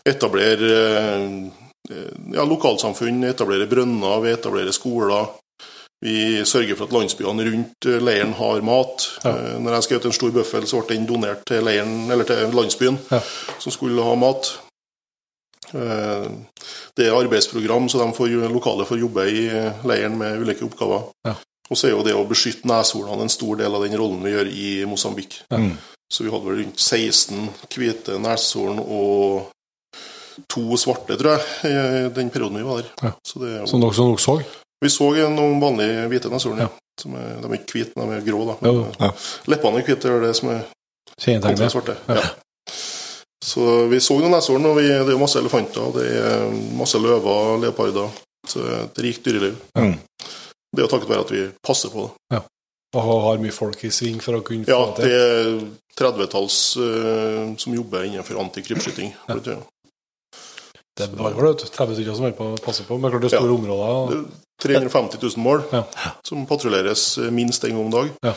etablere 0.07 0.71
eh, 0.89 2.01
ja, 2.35 2.43
lokalsamfunn, 2.47 3.23
etablere 3.29 3.69
brønner, 3.71 4.19
vi 4.25 4.33
etablerer 4.35 4.75
skoler. 4.75 5.31
Vi 6.03 6.41
sørger 6.43 6.75
for 6.75 6.89
at 6.89 6.95
landsbyene 6.97 7.45
rundt 7.47 7.87
eh, 7.87 8.01
leiren 8.03 8.35
har 8.35 8.65
mat. 8.67 9.07
Ja. 9.23 9.33
Når 9.63 9.77
jeg 9.77 9.87
skrev 9.87 10.03
til 10.03 10.11
en 10.11 10.17
stor 10.19 10.35
bøffel, 10.35 10.67
så 10.67 10.81
ble 10.83 10.97
den 10.97 11.07
donert 11.07 11.45
til, 11.47 11.63
leiren, 11.63 11.95
eller 12.11 12.27
til 12.27 12.51
landsbyen, 12.57 12.99
Ja. 13.13 13.21
som 13.63 13.71
skulle 13.71 14.03
ha 14.03 14.15
mat. 14.19 14.51
Det 15.73 17.05
er 17.07 17.15
arbeidsprogram, 17.17 17.87
så 17.89 17.97
de 18.03 18.13
får, 18.13 18.33
lokale 18.51 18.85
får 18.85 18.99
jobbe 18.99 19.23
i 19.31 19.45
leiren 19.89 20.19
med 20.19 20.43
ulike 20.43 20.67
oppgaver. 20.67 21.07
Ja. 21.25 21.33
Og 21.71 21.77
så 21.79 21.87
er 21.87 21.93
jo 21.95 22.03
det 22.05 22.13
å 22.17 22.25
beskytte 22.27 22.67
neshornene 22.69 23.25
en 23.25 23.31
stor 23.31 23.55
del 23.61 23.75
av 23.77 23.85
den 23.85 23.95
rollen 23.97 24.23
vi 24.25 24.33
gjør 24.33 24.49
i 24.51 24.69
Mosambik. 24.89 25.39
Mm. 25.53 25.71
Så 26.13 26.25
vi 26.25 26.31
hadde 26.33 26.45
vel 26.49 26.59
rundt 26.61 26.79
16 26.83 27.47
hvite 27.73 28.19
neshorn 28.21 28.81
og 28.83 29.49
to 30.49 30.77
svarte, 30.77 31.15
tror 31.17 31.37
jeg, 31.37 31.71
i 31.71 32.09
den 32.13 32.29
perioden 32.33 32.59
vi 32.59 32.65
var 32.67 32.81
der. 32.81 32.91
Ja. 33.01 33.11
Så 33.25 33.41
det 33.41 33.55
Som 33.69 33.81
dere, 33.81 33.93
som 33.95 34.11
dere 34.11 34.21
så. 34.21 34.35
vi 34.83 34.91
så 34.91 35.09
noen 35.31 35.59
vanlige 35.61 36.07
hvite 36.11 36.31
neshorn, 36.33 36.61
ja. 36.65 36.69
Ja. 36.69 36.79
Er, 37.09 37.39
de 37.41 37.49
er 37.49 37.57
ikke 37.57 37.79
hvite, 37.79 37.95
de 37.97 38.17
er 38.17 38.25
grå. 38.27 38.43
da. 38.51 38.55
Men, 38.61 38.81
ja. 38.99 39.09
Leppene 39.49 39.79
er 39.81 39.87
hvite, 39.87 40.01
det 40.03 40.11
er 40.13 40.25
det 40.27 40.35
som 40.37 40.51
er 40.53 40.63
Kjennetegnet. 41.17 41.71
svarte. 41.73 41.95
Ja. 42.09 42.19
Ja. 42.19 42.29
Så 43.43 43.87
vi 43.91 43.99
så 43.99 44.15
noen 44.21 44.31
neshorn, 44.37 44.65
og 44.69 44.77
vi, 44.77 44.85
det 44.87 45.13
er 45.13 45.19
masse 45.19 45.39
elefanter, 45.41 45.89
det 45.97 46.05
er 46.21 46.45
masse 46.77 47.01
løver, 47.01 47.57
leoparder. 47.63 48.13
Så 48.47 48.61
det 48.61 48.71
er 48.75 48.83
et 48.85 49.01
rikt 49.07 49.25
dyreliv. 49.27 49.57
Mm. 49.77 49.97
Det 50.73 50.81
er 50.81 50.87
jo 50.87 50.91
takket 50.91 51.09
være 51.09 51.25
at 51.27 51.31
vi 51.31 51.43
passer 51.61 51.89
på 51.93 52.07
det. 52.31 52.41
Og 52.93 53.01
har 53.25 53.37
mye 53.41 53.51
folk 53.53 53.83
i 53.85 53.89
sving 53.93 54.19
for 54.21 54.37
å 54.37 54.43
kunne 54.45 54.67
Ja, 54.69 54.77
få 54.85 54.95
det 55.01 55.09
det 55.09 55.19
er 55.19 55.61
30-talls 55.97 56.57
uh, 56.77 57.55
som 57.57 57.73
jobber 57.73 58.03
innenfor 58.05 58.37
antikrypskyting. 58.41 59.13
Ja. 59.27 59.33
vet 59.35 59.43
du. 59.43 59.55
Det 60.93 61.07
er 61.07 61.15
bare 61.17 61.33
vet 61.33 61.63
30 61.73 61.95
stykker 61.97 62.15
som 62.17 62.25
passer 62.27 62.35
på 62.37 62.51
å 62.53 62.59
passe 62.61 62.83
på. 62.85 62.99
Men 63.01 63.09
klart 63.13 63.21
det 63.25 63.31
er 63.33 63.37
store 63.39 63.49
Ja. 63.49 63.57
områder. 63.57 63.93
og- 63.97 64.09
Det 64.61 64.69
er 64.75 64.79
350 64.79 65.17
000 65.21 65.37
mål 65.43 65.63
Ja. 65.73 65.83
som 66.23 66.45
patruljeres 66.45 67.17
eh, 67.17 67.31
minst 67.31 67.63
en 67.65 67.71
gang 67.71 67.85
om 67.85 67.91
dag. 67.91 68.11
Ja. 68.23 68.33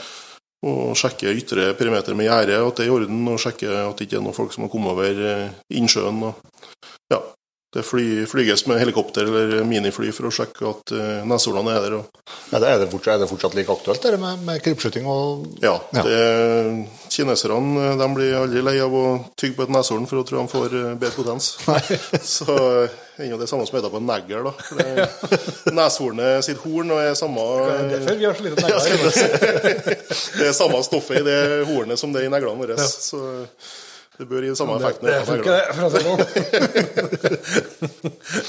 Og 0.64 0.96
sjekke 0.96 1.37
ytre 1.37 1.75
perimeter 1.77 2.14
med 2.16 2.27
gjerde, 2.27 2.66
at 2.66 2.77
det 2.77 2.87
er 2.87 2.88
i 2.88 2.94
orden, 2.96 3.29
og 3.29 3.38
sjekke 3.38 3.68
at 3.68 3.96
det 3.99 4.09
ikke 4.09 4.16
er 4.16 4.22
noen 4.25 4.35
folk 4.35 4.53
som 4.55 4.62
har 4.64 4.70
kommet 4.70 4.90
over 4.90 5.05
eh, 5.05 5.51
innsjøen. 5.70 6.22
Og, 6.25 6.35
ja, 6.35 6.56
det 7.77 7.83
fly, 7.83 8.27
flyges 8.27 8.67
med 8.67 8.79
helikopter 8.79 9.25
eller 9.29 9.65
minifly 9.69 10.09
for 10.15 10.29
å 10.29 10.33
sjekke 10.33 10.65
at 10.71 10.93
uh, 10.97 11.25
neshornene 11.29 11.75
er 11.77 11.85
der. 11.85 11.97
Og, 11.99 12.23
Er 12.51 12.62
det, 12.62 12.69
er, 12.69 12.79
det 12.81 12.89
fortsatt, 12.91 13.15
er 13.15 13.23
det 13.23 13.29
fortsatt 13.31 13.57
like 13.59 13.73
aktuelt, 13.73 14.03
det 14.03 14.21
med, 14.23 14.45
med 14.47 14.62
krypskyting 14.65 15.09
og 15.11 15.61
ja, 15.62 15.77
Ja. 15.95 16.05
Det, 16.07 16.21
kineserne 17.12 17.85
eh, 17.85 17.97
de 18.01 18.09
blir 18.15 18.37
aldri 18.39 18.62
lei 18.65 18.77
av 18.83 18.95
å 18.95 19.05
tygge 19.39 19.59
på 19.59 19.67
et 19.67 19.73
neshorn 19.77 20.09
for 20.09 20.21
å 20.21 20.25
tro 20.27 20.41
de 20.41 20.53
får 20.53 20.77
uh, 20.77 20.95
bedre 20.97 21.15
potens. 21.17 21.53
Så 22.37 22.57
er 23.17 23.31
jo 23.31 23.41
det 23.41 23.49
samme 23.51 23.67
som 23.69 23.79
heter 23.79 23.93
på 23.93 24.01
en 24.01 24.09
negl. 24.09 24.51
Neshornet 25.79 26.47
sitt 26.49 26.62
horn 26.65 26.95
og 26.97 27.03
er 27.03 27.17
samme 27.19 27.45
Derfor 27.93 28.21
vi 28.21 28.29
har 28.29 28.39
så 28.39 28.47
lite 28.47 28.65
negler. 28.65 29.99
Det 30.41 30.49
er 30.49 30.57
samme 30.57 30.81
stoffet 30.87 31.21
i 31.21 31.27
det 31.27 31.41
hornet 31.69 32.01
som 32.01 32.12
det 32.15 32.25
er 32.25 32.31
i 32.31 32.33
neglene 32.33 32.61
våre. 32.61 32.81
Ja. 32.81 32.89
Så 32.89 33.21
det 34.18 34.26
bør 34.29 34.42
gi 34.46 34.55
samme 34.57 34.76
effekten. 34.81 35.07
Det 35.09 35.24
funker, 35.29 35.52
det. 35.52 35.64
For 35.76 35.83
å 35.85 35.90
si 35.92 35.96
det 35.96 36.05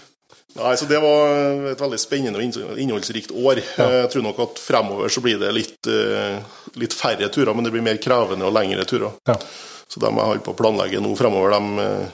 Nei, 0.52 0.76
så 0.76 0.86
Det 0.86 1.00
var 1.00 1.70
et 1.72 1.80
veldig 1.82 2.00
spennende 2.02 2.40
og 2.42 2.80
innholdsrikt 2.82 3.32
år. 3.32 3.62
Jeg 3.64 4.10
tror 4.12 4.26
nok 4.26 4.40
at 4.44 4.60
fremover 4.60 5.12
så 5.14 5.24
blir 5.24 5.40
det 5.40 5.52
litt, 5.56 5.88
eh, 5.88 6.42
litt 6.82 6.94
færre 6.96 7.30
turer, 7.32 7.54
men 7.56 7.64
det 7.64 7.72
blir 7.72 7.86
mer 7.86 8.02
krevende 8.04 8.46
og 8.48 8.54
lengre 8.58 8.86
turer. 8.86 9.12
Ja. 9.28 9.38
Så 9.88 10.00
de 10.00 10.08
jeg 10.08 10.28
holder 10.28 10.44
på 10.44 10.54
å 10.54 10.60
planlegge 10.60 11.02
nå 11.04 11.16
fremover, 11.20 11.56
de, 11.56 11.62
eh, 11.86 12.08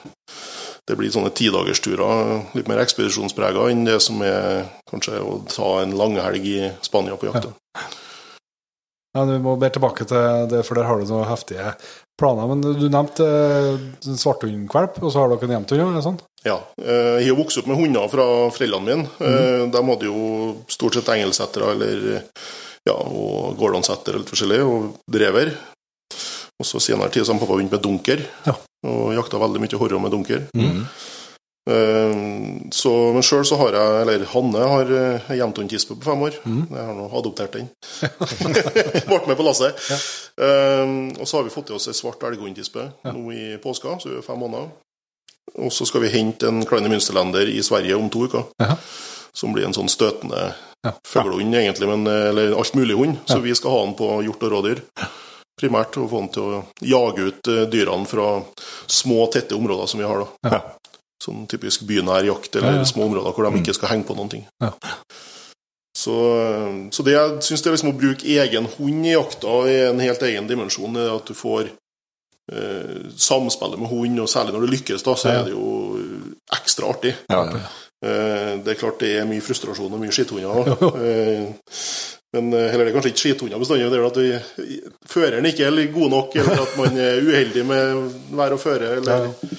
det 0.87 0.97
blir 0.97 1.11
sånne 1.11 1.33
tidagersturer, 1.33 2.55
litt 2.55 2.67
mer 2.69 2.79
ekspedisjonsprega 2.79 3.69
enn 3.71 3.85
det 3.85 4.01
som 4.01 4.21
er 4.21 4.69
kanskje 4.89 5.19
å 5.19 5.41
ta 5.49 5.81
en 5.81 5.97
langhelg 5.97 6.45
i 6.45 6.71
Spania 6.81 7.17
på 7.17 7.27
jakt. 7.31 7.49
da. 7.49 7.81
Ja, 9.17 9.23
Vi 9.25 9.39
må 9.41 9.55
bare 9.57 9.73
tilbake 9.73 10.05
til 10.05 10.47
det, 10.51 10.61
for 10.67 10.77
der 10.77 10.85
har 10.85 11.01
du 11.01 11.09
noen 11.09 11.25
heftige 11.29 11.71
planer. 12.21 12.47
Men 12.51 12.61
du 12.77 12.85
nevnte 12.89 13.25
eh, 13.25 14.13
svarthundkvalp, 14.17 14.99
og 15.01 15.09
så 15.13 15.23
har 15.23 15.33
dere 15.33 15.47
en 15.49 15.55
hjemtur? 15.57 15.81
er 15.81 15.97
det 15.97 16.03
sånn? 16.05 16.19
Ja. 16.45 16.59
eh, 16.81 17.17
Jeg 17.23 17.31
har 17.33 17.39
vokst 17.41 17.57
opp 17.61 17.67
med 17.71 17.77
hunder 17.81 18.07
fra 18.13 18.27
foreldrene 18.53 18.85
mine. 18.85 19.09
Eh, 19.19 19.65
De 19.73 19.81
hadde 19.89 20.07
jo 20.09 20.21
stort 20.69 20.97
sett 20.99 21.09
engelsettere 21.17 21.73
eller 21.73 22.21
ja, 22.87 22.93
og 22.95 23.57
gordonsetter 23.59 24.15
og 24.15 24.21
litt 24.23 24.31
forskjellig, 24.31 24.61
og 24.63 24.93
drever. 25.11 25.51
Og 26.57 26.65
så 26.65 26.79
senere 26.81 27.11
tid 27.13 27.25
så 27.27 27.33
har 27.35 27.41
pappa 27.41 27.57
begynt 27.57 27.73
med 27.75 27.83
dunker, 27.83 28.21
Ja. 28.47 28.53
og 28.87 29.11
jakta 29.17 29.41
veldig 29.41 29.61
mye 29.65 29.77
horro 29.81 29.99
med 29.99 30.13
dunker. 30.15 30.45
Eh, 30.55 30.81
Så, 31.67 32.91
men 33.13 33.23
sjøl 33.25 33.43
så 33.47 33.57
har 33.59 33.75
jeg, 33.75 33.95
eller 34.03 34.23
Hanne 34.31 34.67
har 34.71 34.91
eh, 34.97 35.25
ei 35.33 35.37
hjemtundtispe 35.41 35.97
på 35.99 36.07
fem 36.11 36.21
år. 36.27 36.37
Jeg 36.47 36.85
har 36.87 36.93
nå 36.95 37.07
adoptert 37.19 37.57
den. 37.57 37.67
Ble 39.09 39.19
med 39.27 39.35
på 39.39 39.45
lasset. 39.47 39.79
Eh, 40.39 40.93
og 41.19 41.25
så 41.27 41.39
har 41.39 41.47
vi 41.47 41.53
fått 41.53 41.71
i 41.71 41.75
oss 41.77 41.89
ei 41.91 41.95
svart 41.97 42.23
elghundtispe 42.27 42.87
nå 43.09 43.25
i 43.35 43.57
påska, 43.63 43.97
så 43.99 44.11
vi 44.13 44.19
er 44.21 44.25
fem 44.25 44.39
måneder. 44.39 44.69
Og 45.57 45.71
så 45.73 45.87
skal 45.87 46.03
vi 46.05 46.11
hente 46.13 46.47
en 46.49 46.63
Kleine 46.67 46.91
Münsterlander 46.91 47.47
i 47.49 47.59
Sverige 47.65 47.95
om 47.99 48.09
to 48.13 48.25
uker. 48.27 48.47
Ja. 48.61 48.75
Som 49.37 49.53
blir 49.55 49.67
en 49.67 49.75
sånn 49.75 49.91
støtende 49.91 50.53
Ja. 50.85 50.91
fuglehund, 51.07 51.55
egentlig, 51.57 51.87
men, 51.89 52.03
eller 52.07 52.51
alt 52.55 52.75
mulig 52.77 52.95
hund. 52.95 53.15
Så 53.25 53.39
vi 53.43 53.55
skal 53.57 53.71
ha 53.73 53.79
den 53.87 53.95
på 53.97 54.11
hjort 54.23 54.43
og 54.45 54.51
rådyr. 54.53 54.81
Primært 55.57 55.97
og 55.97 56.11
få 56.11 56.19
den 56.21 56.29
til 56.35 56.43
å 56.45 56.59
jage 56.85 57.23
ut 57.31 57.47
eh, 57.49 57.63
dyrene 57.73 58.05
fra 58.05 58.27
små, 58.85 59.23
tette 59.33 59.57
områder 59.57 59.89
som 59.89 60.03
vi 60.03 60.05
har. 60.05 60.21
da. 60.21 60.51
Ja. 60.53 60.59
Sånn 61.23 61.47
typisk 61.49 61.81
bynær 61.89 62.25
jakt, 62.27 62.55
eller 62.55 62.75
Ja, 62.77 62.83
ja. 62.83 62.85
små 62.85 63.07
områder 63.07 63.33
hvor 63.33 63.47
de 63.47 63.57
ikke 63.63 63.73
skal 63.73 63.89
henge 63.95 64.05
på 64.05 64.15
noen 64.17 64.29
ting. 64.29 64.43
Ja. 64.61 64.73
Så, 65.97 66.13
så 66.93 67.03
det 67.03 67.15
jeg 67.15 67.39
syns 67.41 67.63
det 67.65 67.71
er 67.71 67.73
liksom 67.73 67.89
å 67.89 67.97
bruke 67.97 68.27
egen 68.29 68.67
hund 68.75 69.07
i 69.09 69.15
jakta 69.15 69.55
i 69.65 69.77
en 69.87 70.01
helt 70.03 70.21
egen 70.27 70.45
dimensjon, 70.49 70.93
er 71.01 71.09
at 71.15 71.25
du 71.25 71.33
får 71.33 71.71
eh, 72.53 73.07
samspillet 73.17 73.81
med 73.81 73.89
hund, 73.89 74.19
og 74.21 74.29
særlig 74.29 74.53
når 74.53 74.67
det 74.67 74.73
lykkes, 74.75 75.05
da, 75.07 75.15
så 75.17 75.31
er 75.33 75.47
det 75.47 75.55
jo 75.55 75.71
ekstra 76.53 76.91
artig. 76.93 77.15
Ja, 77.33 77.41
ja. 77.49 77.63
Eh, 78.05 78.51
det 78.61 78.75
er 78.75 78.77
klart 78.77 79.01
det 79.01 79.15
er 79.17 79.25
mye 79.25 79.41
frustrasjon 79.41 79.89
og 79.97 80.03
mye 80.03 80.13
skitthunder. 80.13 80.69
eh, 81.01 81.49
men 82.37 82.51
eh, 82.53 82.67
heller 82.69 82.85
det 82.85 82.91
er 82.91 82.97
kanskje 82.99 83.13
ikke 83.15 83.23
skithunder 83.23 83.63
bestandig. 83.65 83.89
Det 83.89 83.97
er 83.97 84.05
at 84.11 84.21
vi, 84.21 84.77
føreren 85.09 85.49
ikke 85.49 85.65
er 85.65 85.81
god 85.97 86.13
nok, 86.13 86.37
eller 86.37 86.61
at 86.67 86.77
man 86.77 87.01
er 87.01 87.25
uheldig 87.25 87.65
med 87.65 88.13
vær 88.37 88.53
og 88.53 88.61
føre. 88.61 88.93
Eller, 89.01 89.31
Ja. 89.41 89.57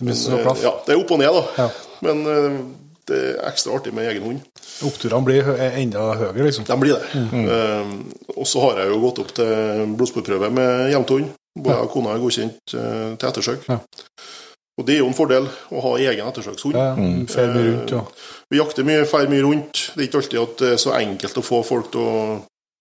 Det 0.00 0.12
er 0.12 0.18
så 0.20 0.34
eh, 0.36 0.42
klaff. 0.44 0.62
ja, 0.64 0.72
det 0.86 0.94
er 0.94 1.00
opp 1.00 1.10
og 1.16 1.18
ned, 1.22 1.32
da. 1.38 1.44
Ja. 1.64 1.68
Men 2.04 2.26
eh, 2.32 2.58
det 3.06 3.18
er 3.22 3.36
ekstra 3.48 3.76
artig 3.78 3.92
med 3.94 4.08
egen 4.10 4.24
hund. 4.26 4.40
Oppturene 4.84 5.24
blir 5.24 5.46
er 5.54 5.76
enda 5.80 6.08
høyere, 6.18 6.48
liksom. 6.48 6.66
De 6.68 6.76
blir 6.82 6.96
det. 6.98 7.22
Eh, 7.22 7.92
og 8.36 8.46
så 8.50 8.64
har 8.66 8.82
jeg 8.82 8.90
jo 8.92 8.98
gått 9.06 9.20
opp 9.22 9.30
til 9.38 9.84
blodsporprøve 9.96 10.50
med 10.52 10.90
jevnthund. 10.92 11.30
Både 11.56 11.78
jeg 11.78 11.86
og 11.88 11.92
kona 11.94 12.10
er 12.12 12.20
godkjent 12.20 12.74
uh, 12.76 13.14
til 13.16 13.28
ettersøk. 13.30 13.62
Ja. 13.70 13.78
Og 14.76 14.84
det 14.84 14.92
er 14.92 14.98
jo 15.00 15.06
en 15.08 15.14
fordel 15.16 15.46
å 15.72 15.80
ha 15.86 15.92
egen 16.04 16.26
ettersøkshund. 16.28 16.76
Ja, 16.76 16.90
Fer 17.32 17.48
mye 17.54 17.62
rundt 17.70 17.94
ja. 17.94 18.02
Vi 18.52 18.58
jakter 18.60 18.84
mye, 18.84 19.06
fer 19.08 19.24
mye 19.32 19.40
rundt. 19.46 19.86
Det 19.94 20.02
er 20.02 20.08
ikke 20.10 20.20
alltid 20.20 20.42
at 20.42 20.58
det 20.60 20.72
er 20.74 20.82
så 20.82 20.92
enkelt 20.98 21.40
å 21.40 21.44
få 21.46 21.62
folk 21.64 21.88
til 21.94 22.04
å 22.04 22.18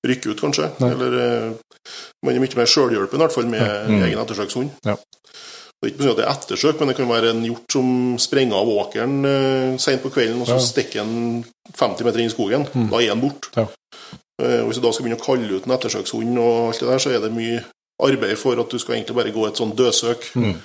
rykke 0.06 0.34
ut, 0.34 0.42
kanskje. 0.44 0.68
Nei. 0.84 0.90
Eller 0.92 1.16
eh, 1.22 1.80
man 2.28 2.36
er 2.36 2.44
mye 2.44 2.60
mer 2.60 2.68
sjølhjelpen, 2.74 3.16
i 3.16 3.24
hvert 3.24 3.38
fall, 3.38 3.48
med 3.48 3.64
Mm. 3.88 4.04
egen 4.10 4.20
ettersøkshund. 4.26 4.76
Ja. 4.90 4.98
Det 5.86 6.02
er 6.02 6.04
ikke 6.06 6.12
at 6.16 6.18
det 6.18 6.26
er 6.26 6.34
ettersøk, 6.34 6.80
men 6.80 6.88
det 6.90 6.96
kan 6.98 7.10
være 7.10 7.30
en 7.36 7.44
hjort 7.46 7.72
som 7.72 7.90
sprenger 8.20 8.58
av 8.58 8.68
åkeren 8.74 9.16
eh, 9.30 9.78
sent 9.82 10.02
på 10.04 10.10
kvelden, 10.16 10.42
og 10.42 10.48
så 10.50 10.58
Ja. 10.58 10.66
stikker 10.66 11.04
han 11.04 11.46
50 11.78 12.04
meter 12.08 12.20
inn 12.20 12.30
i 12.32 12.34
skogen. 12.34 12.68
Mm. 12.74 12.90
Da 12.92 13.02
er 13.04 13.10
han 13.14 13.22
borte. 13.22 13.52
Ja. 13.56 13.68
Eh, 14.42 14.64
hvis 14.66 14.80
du 14.80 14.82
da 14.84 14.92
skal 14.92 15.06
begynne 15.06 15.22
å 15.22 15.26
kalle 15.26 15.56
ut 15.56 15.66
en 15.68 15.76
ettersøkshund, 15.78 16.38
og 16.42 16.68
alt 16.74 16.80
det 16.82 16.90
der, 16.90 16.98
så 17.00 17.14
er 17.16 17.20
det 17.24 17.32
mye 17.36 17.64
arbeid 18.04 18.36
for 18.38 18.60
at 18.60 18.70
du 18.70 18.78
skal 18.82 18.96
egentlig 18.98 19.16
bare 19.16 19.32
gå 19.32 19.46
et 19.48 19.56
sånn 19.62 19.76
dødsøk. 19.78 20.26
Mm. 20.36 20.56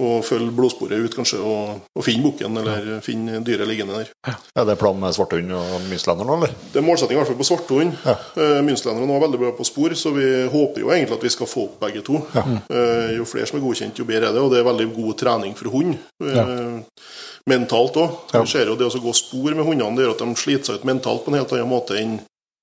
Og 0.00 0.24
følge 0.24 0.52
blodsporet 0.56 1.02
ut, 1.04 1.12
kanskje, 1.12 1.38
og, 1.44 1.82
og 1.92 2.04
finne 2.06 2.24
bukken, 2.24 2.56
eller 2.56 3.02
finne 3.04 3.42
dyret 3.44 3.68
liggende 3.68 3.98
der. 3.98 4.38
Er 4.56 4.64
det 4.64 4.78
plan 4.80 4.96
med 4.96 5.12
svarthund 5.12 5.52
og 5.52 5.74
mynslender 5.90 6.24
nå, 6.24 6.38
eller? 6.38 6.54
Det 6.72 6.80
er 6.80 6.86
målsetting 6.86 7.18
i 7.18 7.20
hvert 7.20 7.28
fall 7.28 7.40
på 7.40 7.48
svarthund. 7.48 7.98
Ja. 8.06 8.14
Uh, 8.38 8.60
Münsterlenderne 8.64 9.10
var 9.12 9.26
veldig 9.26 9.42
bra 9.42 9.52
på 9.58 9.66
spor, 9.68 9.92
så 9.98 10.14
vi 10.16 10.26
håper 10.52 10.86
jo 10.86 10.92
egentlig 10.94 11.18
at 11.18 11.26
vi 11.28 11.34
skal 11.36 11.50
få 11.50 11.66
opp 11.68 11.76
begge 11.84 12.04
to. 12.06 12.22
Eh, 12.32 13.16
jo 13.18 13.26
flere 13.28 13.48
som 13.48 13.58
er 13.58 13.64
godkjent, 13.64 14.00
jo 14.00 14.06
bedre 14.08 14.30
er 14.30 14.36
det, 14.36 14.42
og 14.42 14.52
det 14.52 14.60
er 14.60 14.66
veldig 14.68 14.88
god 14.96 15.16
trening 15.20 15.54
for 15.58 15.72
hund. 15.74 15.96
Eh, 16.24 17.06
Mentalt 17.50 17.96
òg. 18.00 18.18
Ja. 18.32 18.42
Vi 18.42 18.52
ser 18.52 18.68
jo 18.70 18.76
det 18.78 18.88
å 18.88 19.02
gå 19.02 19.14
spor 19.16 19.54
med 19.56 19.64
hundene, 19.66 19.96
det 19.96 20.04
gjør 20.04 20.16
at 20.16 20.24
de 20.24 20.40
sliter 20.40 20.70
seg 20.70 20.80
ut 20.80 20.90
mentalt 20.90 21.24
på 21.24 21.32
en 21.32 21.40
helt 21.40 21.54
annen 21.56 21.70
måte 21.70 21.96
enn 21.98 22.18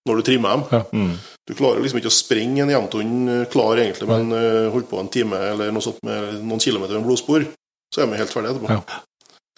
når 0.08 0.20
du 0.20 0.28
trimmer 0.30 0.56
dem. 0.56 0.64
Ja. 0.72 0.84
Mm. 0.94 1.18
Du 1.48 1.54
klarer 1.56 1.80
liksom 1.80 2.02
ikke 2.02 2.12
å 2.12 2.16
sprenge 2.16 2.64
en 2.64 2.72
jevnthund 2.72 3.32
eh, 3.32 3.44
klar, 3.52 3.80
egentlig, 3.80 4.08
men 4.10 4.34
uh, 4.36 4.68
holdt 4.74 4.90
på 4.92 5.00
en 5.00 5.12
time 5.12 5.38
eller 5.54 5.72
noe 5.72 5.84
sånt 5.86 6.02
med 6.04 6.42
noen 6.44 6.60
kilometer 6.60 7.00
med 7.00 7.08
blodspor, 7.08 7.46
så 7.94 8.04
er 8.04 8.10
vi 8.12 8.20
helt 8.20 8.34
ferdige 8.34 8.58
etterpå. 8.58 8.76
Ja. 8.76 9.04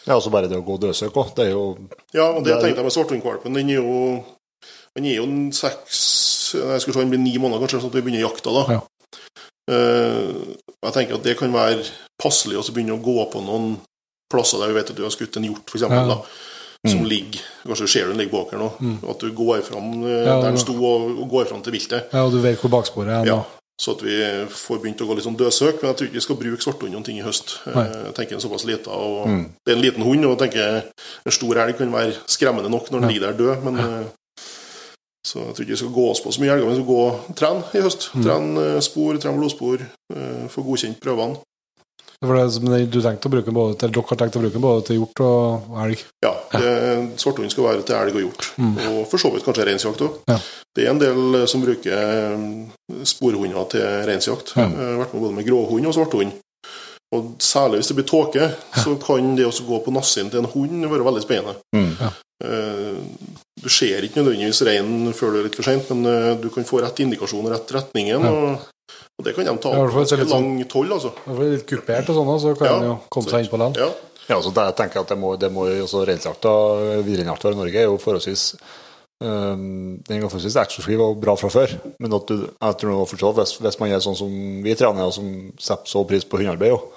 Ja, 0.07 0.15
så 0.21 0.31
bare 0.31 0.47
det 0.49 0.57
å 0.57 0.65
gå 0.65 0.77
dødsøk 0.79 1.17
òg. 1.17 1.33
Det 1.35 1.49
er 1.49 1.55
jo 1.55 1.63
Ja, 2.15 2.29
og 2.29 2.45
det 2.45 2.53
Det 2.53 2.61
tenkte 2.61 2.79
jeg 2.79 2.87
med 2.87 2.95
svarthundkvalpen. 2.95 3.57
Den 3.57 3.71
er 3.73 3.81
jo 3.81 3.97
Den 4.95 5.05
er 5.05 5.17
jo 5.17 5.25
en 5.27 5.51
seks 5.53 5.99
Jeg 6.55 6.81
skulle 6.81 6.95
se, 6.95 7.03
den 7.03 7.11
blir 7.11 7.21
ni 7.21 7.35
måneder, 7.37 7.65
kanskje, 7.65 7.81
sånn 7.83 7.91
at 7.91 7.97
vi 7.99 8.05
begynner 8.05 8.23
jakta 8.23 8.53
da. 8.55 8.63
Ja. 8.77 8.79
Uh, 9.69 10.55
jeg 10.79 10.95
tenker 10.95 11.17
at 11.19 11.25
det 11.27 11.35
kan 11.37 11.51
være 11.53 11.83
passelig 12.21 12.57
å 12.57 12.63
begynne 12.71 12.95
å 12.95 13.03
gå 13.03 13.17
på 13.33 13.43
noen 13.43 13.75
plasser 14.31 14.61
der 14.61 14.71
vi 14.71 14.79
vet 14.79 14.93
at 14.93 14.97
du 14.97 15.03
har 15.05 15.13
skutt 15.13 15.37
en 15.37 15.49
hjort, 15.49 15.67
f.eks., 15.67 15.85
Ja. 15.89 16.21
Da, 16.83 16.91
som 16.91 17.03
ligger 17.05 17.41
Kanskje 17.65 17.85
du 17.85 17.91
ser 17.91 18.07
den 18.07 18.17
ligger 18.17 18.31
bak 18.39 18.51
her 18.53 18.59
nå. 18.61 18.69
Mm. 18.79 18.97
At 19.11 19.19
du 19.19 19.31
går 19.35 19.61
fram 19.67 19.89
eh, 20.05 20.25
Ja, 20.25 20.35
der 20.41 20.49
den 20.51 20.57
sto, 20.61 20.73
og, 20.79 21.09
og 21.19 21.29
går 21.29 21.45
fram 21.51 21.61
til 21.65 21.73
viltet. 21.75 22.11
Ja, 22.13 22.23
og 22.25 22.31
du 22.31 22.39
vet 22.43 22.59
hvor 22.61 22.69
baksporet 22.71 23.09
er. 23.21 23.25
Ja. 23.27 23.39
Så 23.79 23.93
at 23.95 24.01
vi 24.03 24.15
får 24.51 24.79
begynt 24.83 24.99
å 25.01 25.07
gå 25.07 25.15
litt 25.15 25.23
sånn 25.23 25.37
dødsøk. 25.39 25.77
Men 25.81 25.91
jeg 25.91 25.97
tror 25.99 26.07
ikke 26.09 26.19
vi 26.19 26.23
skal 26.25 26.39
bruke 26.39 26.63
svarthund 26.65 26.91
noen 26.95 27.05
ting 27.07 27.19
i 27.19 27.23
høst. 27.23 27.57
Nei. 27.71 27.85
Eh, 27.87 28.05
Jeg 28.09 28.15
tenker 28.17 28.35
en 28.35 28.41
såpass 28.43 28.65
lita, 28.67 28.91
og 28.91 29.27
Mm. 29.27 29.45
Det 29.65 29.71
er 29.73 29.77
en 29.77 29.83
liten 29.85 30.03
hund, 30.03 30.25
og 30.25 30.33
jeg 30.35 30.41
tenker 30.49 30.81
en 31.25 31.31
stor 31.31 31.55
elg 31.63 31.77
kan 31.77 31.91
være 31.93 32.15
skremmende 32.27 32.69
nok 32.71 32.89
når 32.91 32.99
den 32.99 33.09
ligger 33.13 33.27
der 33.31 33.37
død, 33.43 33.63
men 33.63 33.77
Ja. 33.77 34.03
Så 35.27 35.39
jeg 35.43 35.53
tror 35.55 35.63
ikke 35.65 35.75
vi 35.75 35.77
skal 35.83 35.93
gå 35.93 36.05
oss 36.09 36.21
på 36.23 36.31
så 36.31 36.41
mye 36.41 36.51
elger, 36.53 36.65
men 36.65 36.75
vi 36.75 36.79
skal 36.81 36.93
gå 36.95 37.01
og 37.05 37.35
trene 37.35 37.63
i 37.75 37.81
høst. 37.83 38.09
Mm. 38.15 38.23
Trene 38.23 38.61
eh, 38.75 38.79
spor, 38.81 39.17
trene 39.19 39.37
blodspor, 39.37 39.81
eh, 40.15 40.45
få 40.49 40.63
godkjent 40.63 40.99
prøvene. 41.03 41.37
For 42.19 42.35
det, 42.35 42.79
du 42.91 42.97
tenkte 42.99 43.29
å 43.29 43.31
bruke 43.31 43.51
både 43.55 43.77
til, 43.79 43.91
dere 43.95 44.03
har 44.09 44.17
tenkt 44.19 44.35
å 44.35 44.41
bruke 44.43 44.57
den 44.57 44.63
både 44.63 44.81
til 44.89 44.97
hjort 44.99 45.21
og 45.23 45.77
elg? 45.85 46.01
Ja, 46.25 46.33
det- 46.51 47.19
svarthund 47.21 47.51
skal 47.53 47.63
være 47.63 47.85
til 47.87 47.95
elg 47.95 48.15
og 48.17 48.21
hjort. 48.25 48.49
Mm. 48.59 48.73
Og 48.89 49.07
for 49.07 49.17
så 49.23 49.31
vidt 49.31 49.45
kanskje 49.45 49.67
reinsjakt 49.69 50.03
òg. 50.03 50.17
Ja. 50.27 50.37
Det 50.75 50.83
er 50.85 50.89
en 50.91 50.99
del 50.99 51.35
eh, 51.39 51.45
som 51.47 51.63
bruker 51.63 51.95
eh, 51.95 53.05
sporhunder 53.07 53.69
til 53.71 53.85
reinsjakt. 54.09 54.51
Ja. 54.57 54.67
Jeg 54.67 54.75
har 54.91 54.99
vært 55.05 55.13
med 55.15 55.23
både 55.23 55.37
med 55.37 55.47
gråhund 55.47 55.87
og 55.87 55.95
svarthund. 55.95 56.35
Og 57.15 57.29
særlig 57.41 57.79
hvis 57.79 57.87
det 57.87 57.95
blir 57.97 58.05
tåke, 58.11 58.49
så 58.83 58.97
kan 59.01 59.31
det 59.35 59.47
også 59.47 59.65
gå 59.65 59.79
på 59.85 59.93
nassen 59.95 60.27
til 60.29 60.43
en 60.43 60.51
hund 60.51 60.83
være 60.91 61.07
veldig 61.07 61.23
spennende. 61.23 61.55
Mm. 61.73 61.95
ja. 62.03 62.11
Du 63.59 63.69
ser 63.71 64.03
ikke 64.05 64.21
nødvendigvis 64.21 64.61
reinen 64.67 65.13
før 65.15 65.33
du 65.33 65.39
er 65.39 65.47
litt 65.47 65.55
for 65.57 65.67
seint, 65.67 65.89
men 65.91 66.05
eh, 66.05 66.35
du 66.39 66.49
kan 66.53 66.67
få 66.67 66.83
rett 66.83 66.99
indikasjon 67.03 67.47
og 67.47 67.51
rett 67.55 67.73
retningen. 67.75 68.27
Ja. 68.27 68.31
Og, 68.31 68.67
og 69.19 69.25
det 69.27 69.35
kan 69.35 69.43
de 69.45 69.53
ta 69.59 69.69
opp 69.69 69.75
i 69.75 69.79
hvert 69.83 69.91
så 69.93 69.99
ganske 69.99 70.19
litt 70.23 70.31
sånn- 70.31 70.45
lang 70.55 70.67
toll, 70.71 70.93
altså. 70.95 71.11
Det 71.27 71.35
er 71.35 71.51
litt 71.57 71.67
kupert 71.67 72.09
og 72.09 72.15
sånn, 72.15 72.39
så 72.39 72.55
kan 72.57 72.67
Ja. 72.71 72.79
de 72.79 72.85
jo 72.93 72.99
komme 73.11 73.29
seg 73.29 73.43
inn 73.43 73.51
på 73.51 73.59
land. 73.59 73.75
Ja. 73.77 73.89
Ja, 74.29 74.37
der 74.39 74.71
tenker 74.77 74.99
jeg 74.99 75.01
at 75.03 75.09
det 75.09 75.17
må, 75.17 75.35
det 75.41 75.51
må 75.51 75.65
jo 75.67 75.83
også 75.87 76.05
Reinsjakta, 76.05 76.51
villreinjakta 77.03 77.49
i 77.51 77.55
Norge 77.57 77.75
er 77.81 77.87
jo 77.89 77.97
forholdsvis 77.97 78.43
um, 79.21 79.97
Den 80.07 80.21
forholdsvis 80.21 80.55
eksklusiv 80.61 81.01
og 81.01 81.17
bra 81.21 81.35
fra 81.35 81.49
før. 81.49 81.73
Men 81.99 82.13
at 82.13 82.27
du, 82.29 82.35
jeg 82.61 82.77
tror 82.79 82.93
nå 82.93 83.07
fortsatt, 83.09 83.35
hvis, 83.39 83.55
hvis 83.59 83.79
man 83.81 83.91
er 83.95 84.03
sånn 84.05 84.15
som 84.19 84.29
vi 84.63 84.75
trener, 84.79 85.09
og 85.09 85.13
som 85.13 85.51
setter 85.59 85.89
så 85.89 86.03
pris 86.07 86.23
på 86.29 86.37
hundearbeid, 86.39 86.71
og, 86.77 86.91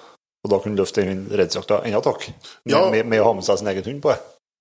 og 0.45 0.51
da 0.53 0.59
kunne 0.63 0.77
løfte 0.79 1.03
den 1.03 1.25
reinsjakta 1.31 1.81
enda 1.83 2.01
takk, 2.05 2.29
med, 2.65 2.71
Ja. 2.75 2.89
med, 2.89 3.05
med 3.07 3.19
å 3.23 3.23
ha 3.31 3.33
med 3.33 3.43
seg 3.47 3.57
sin 3.59 3.67
egen 3.73 3.83
hund 3.89 4.01
på 4.05 4.13
det. 4.13 4.19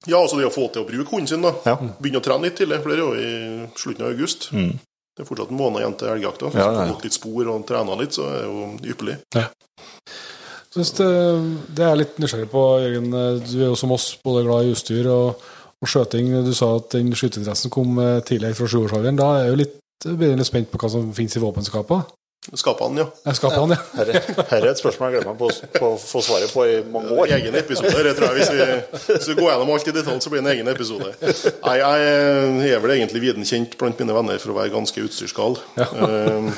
ja, 0.09 0.17
altså 0.19 0.39
det 0.41 0.49
å 0.49 0.55
få 0.55 0.73
til 0.73 0.83
å 0.83 0.89
bruke 0.89 1.11
hunden 1.15 1.29
sin, 1.29 1.43
da. 1.43 1.53
Ja. 1.67 1.77
Begynne 1.77 2.19
å 2.19 2.25
trene 2.25 2.43
litt 2.49 2.57
tidlig, 2.59 2.81
for 2.83 2.89
det 2.91 2.99
er 2.99 3.05
jo 3.05 3.13
i 3.15 3.69
slutten 3.77 4.07
av 4.07 4.11
august. 4.17 4.49
Mm. 4.53 4.73
Det 5.13 5.25
er 5.25 5.29
fortsatt 5.29 5.51
en 5.53 5.59
måned 5.61 5.83
igjen 5.83 5.97
til 6.01 6.11
elgjakta. 6.15 6.51
Ja, 6.57 6.63
ja, 6.65 6.69
du 6.73 6.79
får 6.79 6.93
gått 6.95 7.07
litt 7.09 7.17
spor 7.19 7.51
og 7.53 7.67
trena 7.69 7.97
litt, 8.01 8.17
så 8.17 8.29
er 8.31 8.39
det 8.39 8.47
jo 8.49 8.95
ypperlig. 8.95 9.17
Synes 10.73 10.93
det, 10.97 11.09
det 11.77 11.85
er 11.85 11.99
litt 12.01 12.17
nysgjerrig 12.23 12.49
på, 12.49 12.63
Jørgen. 12.81 13.11
Du 13.45 13.59
er 13.59 13.67
jo 13.67 13.77
som 13.77 13.93
oss 13.93 14.15
både 14.25 14.47
glad 14.47 14.65
i 14.65 14.73
utstyr 14.73 15.11
og, 15.13 15.43
og 15.85 15.91
skjøting. 15.93 16.33
Du 16.47 16.55
sa 16.57 16.71
at 16.79 16.95
den 16.97 17.13
skyteinteressen 17.13 17.73
kom 17.75 18.01
eh, 18.01 18.23
tidligere 18.25 18.57
fra 18.57 18.71
sjuårsalderen. 18.73 19.21
Da 19.21 19.29
er 19.35 19.45
jeg 19.45 19.53
jo 19.53 19.61
litt, 19.61 19.77
jeg 20.09 20.41
litt 20.41 20.49
spent 20.49 20.73
på 20.73 20.81
hva 20.81 20.93
som 20.95 21.13
finnes 21.17 21.37
i 21.37 21.45
våpenskapet. 21.45 22.17
Skapene, 22.59 22.99
ja. 23.05 23.07
Jeg 23.29 23.37
skaper 23.39 23.61
han, 23.63 23.71
ja. 23.71 23.77
Her, 24.01 24.09
her 24.51 24.65
er 24.65 24.71
et 24.73 24.81
spørsmål 24.81 25.13
jeg 25.13 25.21
gleder 25.23 25.29
meg 25.31 25.39
på, 25.39 25.85
å- 25.87 25.99
få 26.03 26.23
svaret 26.27 26.51
på 26.51 26.65
i 26.67 26.81
mange 26.91 27.15
år. 27.15 27.31
Egen 27.37 27.55
episode, 27.55 28.03
det 28.03 28.17
tror 28.19 28.33
jeg. 28.35 28.41
Hvis 28.41 28.51
vi, 28.51 29.13
hvis 29.13 29.29
vi 29.31 29.37
går 29.39 29.47
gjennom 29.53 29.71
alt 29.77 29.87
i 29.87 29.95
detalj, 29.95 30.19
så 30.25 30.33
blir 30.33 30.43
det 30.43 30.49
en 30.49 30.53
egen 30.57 30.71
episode. 30.73 31.13
Nei, 31.63 31.77
jeg 31.79 32.73
er 32.75 32.83
vel 32.83 32.95
egentlig 32.97 33.23
viden 33.23 33.47
kjent 33.47 33.77
blant 33.79 34.03
mine 34.03 34.17
venner 34.17 34.43
for 34.43 34.51
å 34.51 34.57
være 34.59 34.73
ganske 34.75 35.05
utstyrsgal. 35.07 35.55
Eh, 35.79 36.51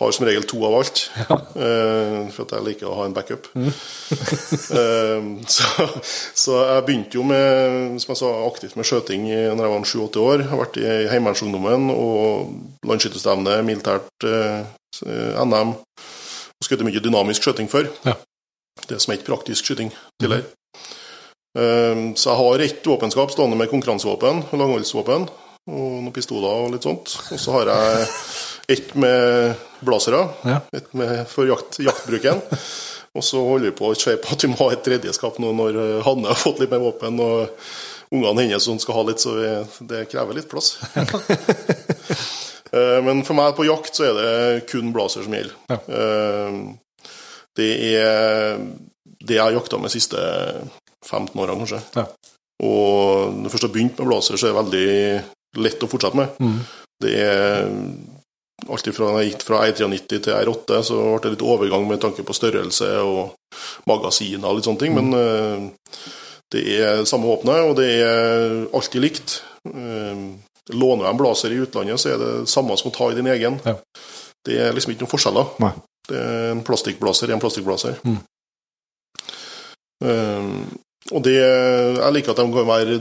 har 0.00 0.16
som 0.18 0.26
regel 0.26 0.48
to 0.50 0.58
av 0.66 0.74
alt, 0.80 1.04
uh, 1.30 2.26
for 2.34 2.42
at 2.48 2.56
jeg 2.58 2.66
liker 2.66 2.90
å 2.90 2.96
ha 2.98 3.06
en 3.06 3.14
backup. 3.16 3.46
Eh, 3.56 5.28
så, 5.54 5.86
så 6.34 6.58
jeg 6.64 6.86
begynte 6.88 7.18
jo 7.20 7.24
med, 7.30 8.00
som 8.02 8.12
jeg 8.14 8.20
sa, 8.24 8.32
aktivt 8.48 8.74
med 8.78 8.88
skjøting 8.90 9.28
i- 9.30 9.54
når 9.54 9.62
jeg 9.68 9.74
var 9.76 9.86
7-8 9.92 10.24
år. 10.26 10.42
Jeg 10.44 10.50
har 10.50 10.62
vært 10.64 10.80
i 10.82 10.88
Heimevernsungdommen 11.14 11.90
og 11.94 12.88
landsskytterstevne, 12.90 13.60
militært 13.66 14.26
eh, 14.26 14.66
NM. 15.04 15.74
Og 16.56 16.64
skutt 16.64 16.84
mye 16.86 17.02
dynamisk 17.02 17.44
skjøting 17.44 17.68
før. 17.72 17.90
Ja. 18.06 18.16
Det 18.86 19.00
som 19.02 19.12
er 19.12 19.18
ikke 19.18 19.32
praktisk 19.32 19.66
skyting 19.66 19.90
tidligere. 20.20 20.46
Um, 21.56 22.10
så 22.16 22.30
jeg 22.30 22.38
har 22.42 22.62
ett 22.66 22.84
våpenskap 22.86 23.30
stående 23.32 23.56
med 23.56 23.70
konkurransevåpen 23.72 24.42
langholdsvåpen. 24.52 25.28
Og 25.66 25.86
noen 25.98 26.14
pistoler 26.14 26.66
og 26.66 26.74
litt 26.76 26.84
sånt. 26.86 27.16
Og 27.32 27.40
så 27.42 27.54
har 27.56 27.72
jeg 27.72 28.06
ett 28.76 28.92
med 28.94 29.56
blazere, 29.80 30.28
Ja. 30.44 30.60
Ett 30.72 30.92
med 30.94 31.26
for 31.28 31.48
jakt, 31.48 31.80
jaktbruken. 31.82 32.42
Og 33.16 33.24
så 33.24 33.40
holder 33.40 33.70
vi 33.70 33.76
på 33.78 33.90
å 33.90 33.96
se 33.98 34.14
på 34.20 34.32
at 34.34 34.44
vi 34.44 34.50
må 34.52 34.58
ha 34.60 34.70
et 34.74 34.84
tredje 34.84 35.12
skap 35.16 35.38
nå 35.40 35.52
når 35.56 35.78
eh, 35.80 36.00
Hanne 36.04 36.28
har 36.28 36.38
fått 36.38 36.60
litt 36.60 36.70
mer 36.70 36.84
våpen. 36.84 37.18
Og 37.18 37.48
ungene 38.12 38.44
hennes 38.44 38.62
som 38.62 38.78
skal 38.78 39.00
ha 39.00 39.06
litt, 39.08 39.22
så 39.24 39.34
det 39.80 40.04
krever 40.12 40.36
litt 40.36 40.50
plass. 40.50 40.76
Eh, 42.76 42.98
Men 43.06 43.22
for 43.26 43.38
meg 43.38 43.54
på 43.58 43.66
jakt 43.68 43.96
så 43.96 44.08
er 44.10 44.18
det 44.20 44.66
kun 44.70 44.92
blazer 44.94 45.24
som 45.26 45.36
gjelder. 45.36 45.56
Ja. 45.72 45.78
Eh, 45.88 46.58
Det 47.56 47.70
er 47.96 48.58
det 49.26 49.38
jeg 49.38 49.42
har 49.42 49.54
jakta 49.56 49.78
med 49.80 49.88
de 49.88 49.94
siste 49.96 50.18
15 51.06 51.40
årene, 51.40 51.62
kanskje. 51.62 51.80
Ja. 51.96 52.04
Og 52.66 53.32
når 53.32 53.46
jeg 53.46 53.52
først 53.54 53.66
har 53.66 53.72
begynt 53.72 53.98
med 53.98 54.10
blazer, 54.10 54.36
så 54.36 54.46
er 54.48 54.52
det 54.52 54.60
veldig 54.60 55.62
lett 55.64 55.82
å 55.86 55.88
fortsette 55.88 56.20
med. 56.20 56.36
Mm. 56.40 56.60
Det 57.00 57.14
er 57.22 57.72
Alltid 58.72 58.94
fra 58.96 59.10
jeg 59.20 59.34
gikk 59.34 59.42
fra 59.44 59.58
R93 59.68 60.16
til 60.24 60.32
R8, 60.32 60.78
så 60.88 60.96
ble 60.96 61.18
det 61.26 61.32
litt 61.34 61.42
overgang 61.44 61.84
med 61.86 62.00
tanke 62.00 62.24
på 62.24 62.34
størrelse 62.34 62.88
og 63.04 63.34
magasiner 63.86 64.48
og 64.48 64.56
litt 64.56 64.64
sånne 64.66 64.80
ting. 64.80 64.94
Men 64.96 65.12
eh, 65.14 65.66
det 66.50 66.62
er 66.80 67.04
samme 67.06 67.28
våpenet, 67.28 67.66
og 67.68 67.76
det 67.76 67.90
er 68.00 68.56
alltid 68.74 69.04
likt. 69.04 69.36
Låner 70.74 71.04
du 71.04 71.10
en 71.10 71.18
blazer 71.20 71.52
i 71.54 71.60
utlandet, 71.62 72.00
så 72.02 72.14
er 72.14 72.22
det 72.22 72.32
samme 72.50 72.76
som 72.78 72.90
å 72.90 72.94
ta 72.94 73.10
i 73.12 73.18
din 73.18 73.28
egen. 73.30 73.60
Ja. 73.64 73.76
Det 74.46 74.56
er 74.62 74.74
liksom 74.74 74.94
ikke 74.94 75.04
noen 75.04 75.12
forskjeller. 75.12 75.52
Nei. 75.62 75.74
Det 76.06 76.18
er 76.22 76.50
en 76.54 76.64
plastikkblaser, 76.66 77.30
en 77.34 77.42
plastikkblaser. 77.42 78.00
Mm. 78.06 78.18
Um, 80.06 80.50
og 81.14 81.22
det, 81.22 81.36
jeg 81.38 82.14
liker 82.14 82.32
at 82.32 82.40
de 82.40 82.46
kan 82.50 82.66
være 82.66 82.96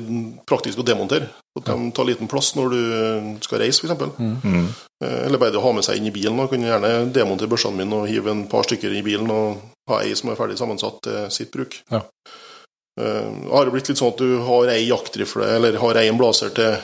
praktiske 0.45 0.83
å 0.83 0.85
demontere. 0.85 1.31
At 1.57 1.69
de 1.71 1.89
tar 1.95 2.05
liten 2.05 2.29
plass 2.29 2.51
når 2.57 2.73
du 2.73 2.81
skal 3.45 3.63
reise, 3.63 3.81
f.eks. 3.81 4.17
Mm. 4.19 4.67
Eh, 5.01 5.21
Eller 5.25 5.41
bare 5.41 5.55
det 5.55 5.61
å 5.61 5.65
ha 5.65 5.71
med 5.73 5.85
seg 5.87 5.97
inn 5.97 6.09
i 6.09 6.13
bilen. 6.13 6.37
og 6.43 6.51
Kan 6.51 6.65
gjerne 6.65 7.07
demontere 7.15 7.49
børsene 7.49 7.79
mine 7.79 8.03
og 8.03 8.09
hive 8.11 8.29
en 8.33 8.43
par 8.51 8.67
stykker 8.67 8.93
i 8.93 9.01
bilen 9.05 9.31
og 9.33 9.63
ha 9.89 10.03
ei 10.03 10.13
som 10.17 10.29
er 10.29 10.37
ferdig 10.37 10.59
sammensatt 10.59 11.01
til 11.07 11.31
sitt 11.33 11.53
bruk. 11.55 11.79
Ja. 11.89 12.03
Uh, 12.99 13.49
Har 13.51 13.65
det 13.65 13.73
blitt 13.73 13.89
litt 13.89 13.99
sånn 13.99 14.13
at 14.13 14.21
du 14.21 14.37
har 14.45 14.69
ei 14.75 14.83
jaktrifle, 14.85 15.49
eller 15.57 15.81
har 15.81 16.01
ei 16.01 16.05
en 16.11 16.21
blaser 16.21 16.53
til 16.55 16.77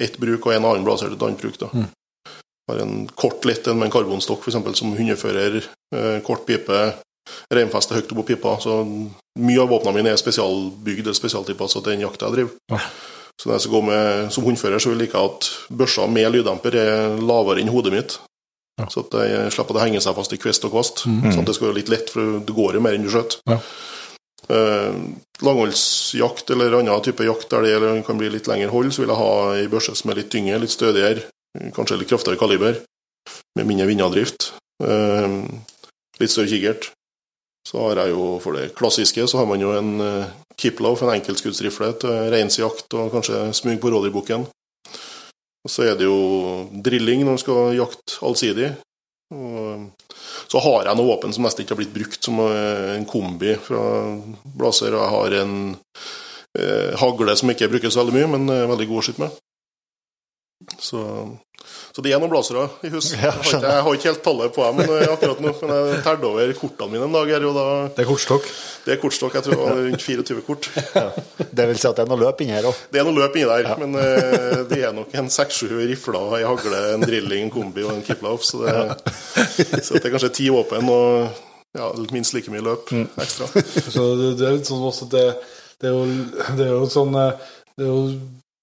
ett 0.00 0.18
bruk 0.18 0.46
og 0.46 0.54
en 0.54 0.64
annen 0.64 0.86
blaser 0.86 1.10
til 1.10 1.18
et 1.18 1.24
annet 1.26 1.42
bruk. 1.42 1.58
da. 1.60 1.70
Mm. 1.72 1.88
Har 2.70 2.82
en 2.82 2.94
kort 3.14 3.44
lett 3.46 3.66
en 3.66 3.78
med 3.78 3.88
en 3.88 3.94
karbonstokk 3.94 4.46
eksempel, 4.48 4.74
som 4.74 4.94
hundefører, 4.96 5.60
eh, 5.94 6.20
kort 6.26 6.46
pipe, 6.46 6.94
reinfeste 7.52 7.94
høyt 7.94 8.12
oppå 8.12 8.26
pipa. 8.26 8.56
Så 8.60 8.80
mye 9.38 9.60
av 9.62 9.70
våpnene 9.70 10.00
mine 10.00 10.14
er 10.14 10.20
spesialbygd 10.20 11.06
eller 11.06 11.18
spesialtilpasset 11.18 11.82
til 11.82 11.92
den 11.92 12.06
jakta 12.06 12.30
jeg 12.30 12.38
driver. 12.38 12.56
Ja. 12.72 12.80
Så 13.36 13.48
når 13.48 13.54
jeg 13.54 13.64
skal 13.66 13.74
gå 13.76 13.82
med, 13.84 14.32
som 14.32 14.44
hundfører, 14.44 14.80
så 14.80 14.90
vil 14.90 14.98
jeg 14.98 15.08
like 15.10 15.24
at 15.28 15.50
børsa 15.68 16.06
med 16.08 16.32
lyddemper 16.32 16.78
er 16.80 17.18
lavere 17.20 17.60
enn 17.60 17.68
hodet 17.72 17.92
mitt. 17.92 18.18
Ja. 18.80 18.88
Så 18.92 19.04
at 19.04 19.14
jeg 19.28 19.52
slipper 19.52 19.74
at 19.74 19.78
det 19.78 19.84
henger 19.86 20.04
seg 20.04 20.16
fast 20.16 20.32
i 20.32 20.38
kvist 20.40 20.64
og 20.68 20.72
kvast. 20.72 21.04
Mm. 21.08 21.28
Sånn 21.30 21.44
at 21.44 21.50
det 21.50 21.56
skal 21.56 21.70
være 21.70 21.78
litt 21.80 21.92
lett, 21.92 22.10
for 22.12 22.40
det 22.44 22.56
går 22.56 22.78
jo 22.78 22.82
mer 22.84 22.96
enn 22.96 23.04
du 23.04 23.12
skjøter. 23.12 23.40
Ja. 23.48 23.60
Eh, 24.48 24.94
langholdsjakt 25.42 26.50
eller 26.50 26.78
annen 26.78 27.02
type 27.02 27.24
jakt 27.26 27.50
der 27.50 27.64
det 27.66 27.72
eller 27.76 28.02
kan 28.06 28.18
bli 28.18 28.30
litt 28.30 28.46
lengre 28.46 28.70
hold, 28.70 28.92
så 28.94 29.02
vil 29.02 29.12
jeg 29.12 29.20
ha 29.20 29.32
ei 29.56 29.70
børse 29.70 29.94
som 29.98 30.12
er 30.12 30.20
litt 30.20 30.30
tyngre, 30.32 30.60
litt 30.62 30.74
stødigere, 30.74 31.26
kanskje 31.74 31.98
litt 32.00 32.12
kraftigere 32.12 32.40
kaliber, 32.40 32.78
med 33.58 33.68
mindre 33.68 33.88
vindavdrift. 33.90 34.52
Eh, 34.84 35.40
litt 36.20 36.32
større 36.32 36.52
kikkert. 36.52 36.90
Så 37.66 37.80
har 37.82 37.98
jeg 37.98 38.14
jo, 38.14 38.36
for 38.38 38.54
det 38.54 38.70
klassiske, 38.78 39.26
så 39.26 39.40
har 39.40 39.48
man 39.50 39.60
jo 39.60 39.72
en 39.74 39.96
Kiplow, 40.56 40.94
Kiplauf, 40.94 41.02
en 41.02 41.16
enkeltskuddsrifle 41.16 41.88
til 42.00 42.30
reinsjakt 42.32 42.94
og 42.96 43.10
kanskje 43.12 43.40
smug 43.58 43.80
på 43.82 43.90
rådyrbukken. 43.90 44.46
Så 45.66 45.82
er 45.82 45.98
det 45.98 46.06
jo 46.06 46.70
drilling 46.70 47.24
når 47.24 47.34
man 47.34 47.42
skal 47.42 47.74
jakte 47.76 48.20
allsidig. 48.22 48.70
Og 49.34 49.88
så 50.56 50.62
har 50.64 50.86
jeg 50.88 50.96
noe 50.96 51.10
våpen 51.10 51.34
som 51.36 51.44
nesten 51.44 51.64
ikke 51.64 51.74
har 51.74 51.80
blitt 51.82 51.92
brukt, 51.92 52.22
som 52.24 52.38
eh, 52.40 52.94
en 52.94 53.04
kombi 53.08 53.52
fra 53.60 53.80
Blazer. 54.56 54.94
Og 54.96 55.02
jeg 55.02 55.12
har 55.12 55.34
en 55.42 55.56
eh, 56.56 56.94
hagle 57.02 57.34
som 57.36 57.52
ikke 57.52 57.68
brukes 57.74 57.98
veldig 57.98 58.14
mye, 58.14 58.30
men 58.32 58.54
er 58.54 58.70
veldig 58.70 58.86
god 58.88 59.02
å 59.02 59.04
skyte 59.04 59.24
med. 59.26 59.36
Så, 60.80 61.02
så 61.96 62.02
det 62.04 62.12
er 62.12 62.20
noen 62.20 62.30
blazere 62.30 62.66
i 62.84 62.90
hus. 62.92 63.08
Ja, 63.16 63.30
jeg, 63.30 63.32
har 63.32 63.40
ikke, 63.40 63.60
jeg 63.64 63.84
har 63.86 63.98
ikke 63.98 64.08
helt 64.10 64.22
tallet 64.24 64.52
på 64.54 64.64
dem 64.66 64.82
eh, 64.84 65.06
akkurat 65.14 65.38
nå, 65.40 65.52
men 65.62 65.72
jeg 65.90 66.02
telte 66.04 66.28
over 66.28 66.52
kortene 66.58 66.92
mine 66.92 67.06
en 67.08 67.16
dag 67.16 67.32
her, 67.32 67.46
da 67.56 67.64
Det 67.96 68.04
er 68.04 68.08
kortstokk. 68.10 68.50
Det 68.84 68.94
er 68.94 69.00
kortstokk. 69.00 69.38
Jeg 69.38 69.46
tror 69.46 69.56
det 69.56 69.62
var 69.62 69.80
rundt 69.86 70.04
24 70.04 70.44
kort. 70.46 70.68
Det 71.56 71.66
vil 71.70 71.80
si 71.80 71.88
at 71.88 71.96
det 71.96 72.04
er 72.04 72.10
noe 72.10 72.20
løp 72.20 72.42
inni 72.44 72.52
her 72.52 72.68
òg. 72.68 72.84
Det 72.92 73.00
er 73.00 73.08
noe 73.08 73.16
løp 73.16 73.38
inni 73.40 73.48
der, 73.48 73.70
men 73.80 73.96
uh, 73.96 74.62
det 74.68 74.82
er 74.84 74.92
nok 74.96 75.14
en 75.16 75.32
seks-sju 75.32 75.70
rifler, 75.88 76.36
ei 76.36 76.44
hagle, 76.44 76.82
en 76.92 77.04
drilling, 77.06 77.46
en 77.46 77.52
kombi 77.54 77.86
og 77.86 77.94
en 77.94 78.04
kiplauf, 78.04 78.44
så, 78.44 78.60
det, 78.66 79.80
så 79.80 79.96
det 79.96 80.04
er 80.04 80.12
kanskje 80.12 80.34
ti 80.36 80.50
våpen 80.52 80.92
og 80.92 81.44
ja, 81.76 81.90
minst 82.12 82.34
like 82.36 82.52
mye 82.52 82.64
løp 82.64 82.92
ekstra. 82.92 83.48
Så 83.94 84.08
det, 84.18 84.32
det 84.40 84.48
er 84.48 84.56
litt 84.58 84.68
sånn 84.68 84.84
også 84.86 85.08
at 85.08 85.14
det, 85.16 85.26
det, 85.82 85.90
er 85.90 85.94
jo, 85.94 86.04
det 86.56 86.66
er 86.66 86.72
jo 86.72 86.88
sånn 86.92 87.16
eh, 87.20 87.48
Det 87.76 87.84
er 87.84 87.90
jo 87.92 88.02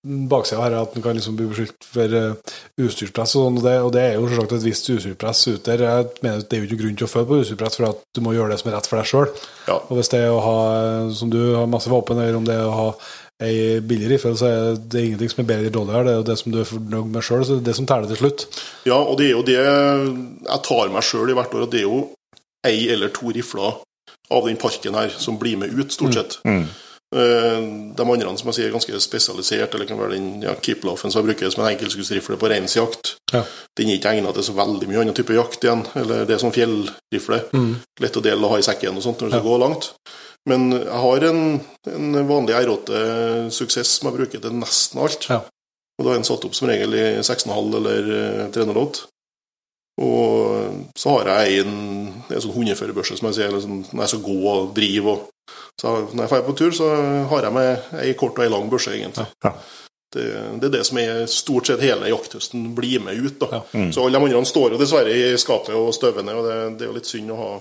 baksida 0.03 0.59
her 0.59 0.73
er 0.73 0.81
at 0.83 0.95
man 0.97 1.03
kan 1.05 1.15
liksom 1.15 1.37
bli 1.39 1.47
beskyldt 1.47 1.87
for 1.87 2.15
uh, 2.17 2.53
utstyrspress, 2.83 3.35
og, 3.37 3.47
sånn, 3.47 3.59
og, 3.59 3.65
det, 3.65 3.75
og 3.85 3.91
det 3.95 4.03
er 4.03 4.15
jo 4.17 4.27
selvsagt 4.27 4.55
et 4.57 4.65
visst 4.67 4.89
utstyrspress 4.91 5.43
ute 5.53 5.63
der. 5.69 5.85
Jeg 5.87 6.23
mener 6.25 6.43
Det 6.43 6.57
er 6.57 6.63
jo 6.63 6.69
ikke 6.69 6.81
grunn 6.83 6.97
til 6.99 7.07
å 7.07 7.11
føle 7.11 7.29
på 7.29 7.41
utstyrspress, 7.41 7.79
for 7.79 7.89
at 7.89 8.01
du 8.15 8.23
må 8.25 8.35
gjøre 8.35 8.53
det 8.53 8.59
som 8.61 8.71
er 8.71 8.77
rett 8.77 8.89
for 8.89 8.99
deg 8.99 9.11
sjøl. 9.11 9.29
Ja. 9.69 9.77
Og 9.79 9.99
hvis 9.99 10.11
det 10.11 10.23
er 10.25 10.33
å 10.33 10.41
ha, 10.43 10.57
eh, 10.79 11.13
som 11.15 11.31
du 11.31 11.39
har 11.55 11.69
masse 11.71 11.91
våpen, 11.91 12.19
eller 12.19 12.39
om 12.39 12.47
det 12.47 12.57
er 12.57 12.67
å 12.67 12.75
ha 12.75 12.89
ei 13.43 13.79
billig 13.83 14.11
rifle, 14.11 14.35
så 14.39 14.49
er 14.49 14.75
det 14.77 15.05
ingenting 15.07 15.31
som 15.31 15.43
er 15.43 15.49
bedre 15.49 15.65
eller 15.65 15.77
dårligere. 15.77 16.03
Det 16.03 16.13
er 16.13 16.19
jo 16.19 16.27
det 16.29 16.37
som 16.39 16.53
du 16.53 16.59
er 16.61 16.69
fornøyd 16.69 17.15
med 17.15 17.25
sjøl, 17.25 17.47
så 17.47 17.55
det 17.55 17.63
er 17.63 17.69
det 17.69 17.77
som 17.79 17.87
teller 17.89 18.11
til 18.11 18.21
slutt. 18.21 18.45
Ja, 18.87 18.99
og 18.99 19.17
det 19.19 19.29
er 19.29 19.33
jo 19.33 19.47
det 19.47 19.57
jeg 19.57 20.61
tar 20.67 20.93
meg 20.93 21.07
sjøl 21.07 21.33
i 21.33 21.39
hvert 21.39 21.55
år, 21.55 21.65
og 21.65 21.73
det 21.73 21.81
er 21.81 21.87
jo 21.87 22.03
ei 22.67 22.77
eller 22.93 23.11
to 23.15 23.33
rifler 23.35 23.81
av 24.33 24.47
den 24.47 24.59
parken 24.59 24.95
her 24.97 25.11
som 25.19 25.37
blir 25.39 25.59
med 25.59 25.73
ut, 25.75 25.91
stort 25.91 26.15
sett. 26.15 26.39
Mm. 26.47 26.63
Eh, 26.63 26.82
De 27.13 28.05
andre 28.05 28.31
som 28.39 28.49
jeg 28.49 28.57
sier 28.57 28.69
er 28.69 28.73
ganske 28.73 28.99
spesialisert, 29.03 29.75
eller 29.75 29.85
kan 29.89 29.99
være 29.99 30.15
den 30.15 30.41
ja, 30.45 30.55
Kiplaufen 30.57 31.13
som 31.13 31.21
jeg 31.21 31.29
bruker 31.29 31.53
som 31.53 31.63
en 31.63 31.71
enkeltskuddsrifle 31.71 32.39
på 32.41 32.49
reinsjakt. 32.49 33.15
Ja. 33.33 33.43
Den 33.77 33.91
er 33.91 33.99
ikke 33.99 34.15
egnet 34.15 34.37
til 34.37 34.47
så 34.47 34.57
veldig 34.57 34.89
mye 34.89 35.03
annen 35.03 35.17
type 35.17 35.35
jakt 35.37 35.65
igjen. 35.65 35.85
Eller 35.99 36.25
det 36.25 36.37
er 36.37 36.43
sånn 36.43 36.55
fjellrifle. 36.55 37.43
Mm. 37.53 37.71
Lett 38.01 38.19
å 38.19 38.25
dele 38.25 38.41
og 38.41 38.55
ha 38.55 38.61
i 38.61 38.65
sekken 38.65 38.97
og 38.97 39.05
sånt 39.05 39.21
når 39.21 39.29
du 39.29 39.35
skal 39.37 39.47
gå 39.47 39.61
langt. 39.61 39.91
Men 40.49 40.67
jeg 40.75 40.99
har 41.05 41.25
en, 41.29 41.41
en 41.93 42.19
vanlig 42.27 42.57
R8 42.59 43.03
Suksess 43.55 43.97
som 43.99 44.09
jeg 44.09 44.17
bruker 44.17 44.43
til 44.43 44.57
nesten 44.59 45.03
alt. 45.05 45.29
Ja. 45.31 45.43
Og 45.99 46.05
da 46.05 46.13
er 46.13 46.19
den 46.19 46.27
satt 46.27 46.45
opp 46.47 46.55
som 46.57 46.69
regel 46.69 46.95
i 46.97 47.03
6,5 47.21 47.75
eller 47.77 48.13
eh, 48.17 48.47
308. 48.53 49.05
Og 50.01 50.89
så 50.97 51.11
har 51.19 51.29
jeg 51.29 51.61
en, 51.61 51.75
en 52.25 52.41
sånn 52.41 52.55
hundeførerbørse 52.55 53.19
som 53.19 53.29
jeg 53.29 53.37
sier, 53.37 53.51
eller 53.51 53.61
sånn, 53.61 53.83
når 53.91 54.05
jeg 54.05 54.13
skal 54.15 54.23
gå 54.25 54.37
og 54.49 54.71
drive. 54.73 55.13
Og, 55.13 55.27
så 55.81 55.93
når 56.13 56.21
jeg 56.25 56.29
drar 56.33 56.43
på 56.47 56.55
tur, 56.59 56.71
så 56.75 56.89
har 57.31 57.47
jeg 57.47 57.53
med 57.55 57.95
ei 58.03 58.13
kort 58.19 58.37
og 58.39 58.45
ei 58.45 58.51
lang 58.53 58.69
børse, 58.71 58.93
egentlig. 58.93 59.25
Ja. 59.43 59.53
Det, 60.13 60.23
det 60.61 60.67
er 60.69 60.73
det 60.75 60.83
som 60.85 60.99
er 61.01 61.23
stort 61.31 61.65
sett 61.71 61.81
hele 61.81 62.11
jakthøsten 62.11 62.67
blir 62.77 63.01
med 63.01 63.17
ut. 63.17 63.39
da. 63.41 63.63
Ja. 63.73 63.87
Så 63.95 64.03
alle 64.05 64.19
de 64.21 64.27
andre 64.37 64.45
står 64.45 64.75
jo 64.75 64.81
dessverre 64.83 65.09
i 65.17 65.33
skapet 65.41 65.73
og 65.75 65.89
støver 65.97 66.21
ned, 66.23 66.37
og 66.37 66.45
det, 66.47 66.57
det 66.77 66.85
er 66.85 66.91
jo 66.91 66.97
litt 66.99 67.09
synd 67.09 67.33
å 67.33 67.39
ha 67.39 67.51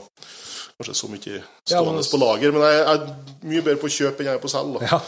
kanskje 0.82 0.94
så 0.98 1.08
mye 1.08 1.32
Ja, 1.38 1.40
stående 1.78 2.02
men- 2.02 2.10
på 2.12 2.20
lager. 2.20 2.52
Men 2.52 2.62
jeg, 2.66 2.76
jeg 2.82 2.92
er 2.92 3.48
mye 3.54 3.64
bedre 3.64 3.80
på 3.80 3.88
å 3.88 3.94
kjøpe 3.96 4.20
enn 4.20 4.28
jeg 4.28 4.36
er 4.36 4.42
på 4.44 4.50
å 4.50 4.52
selge. 4.52 4.76
da. 4.76 4.90
Ja. 4.92 5.00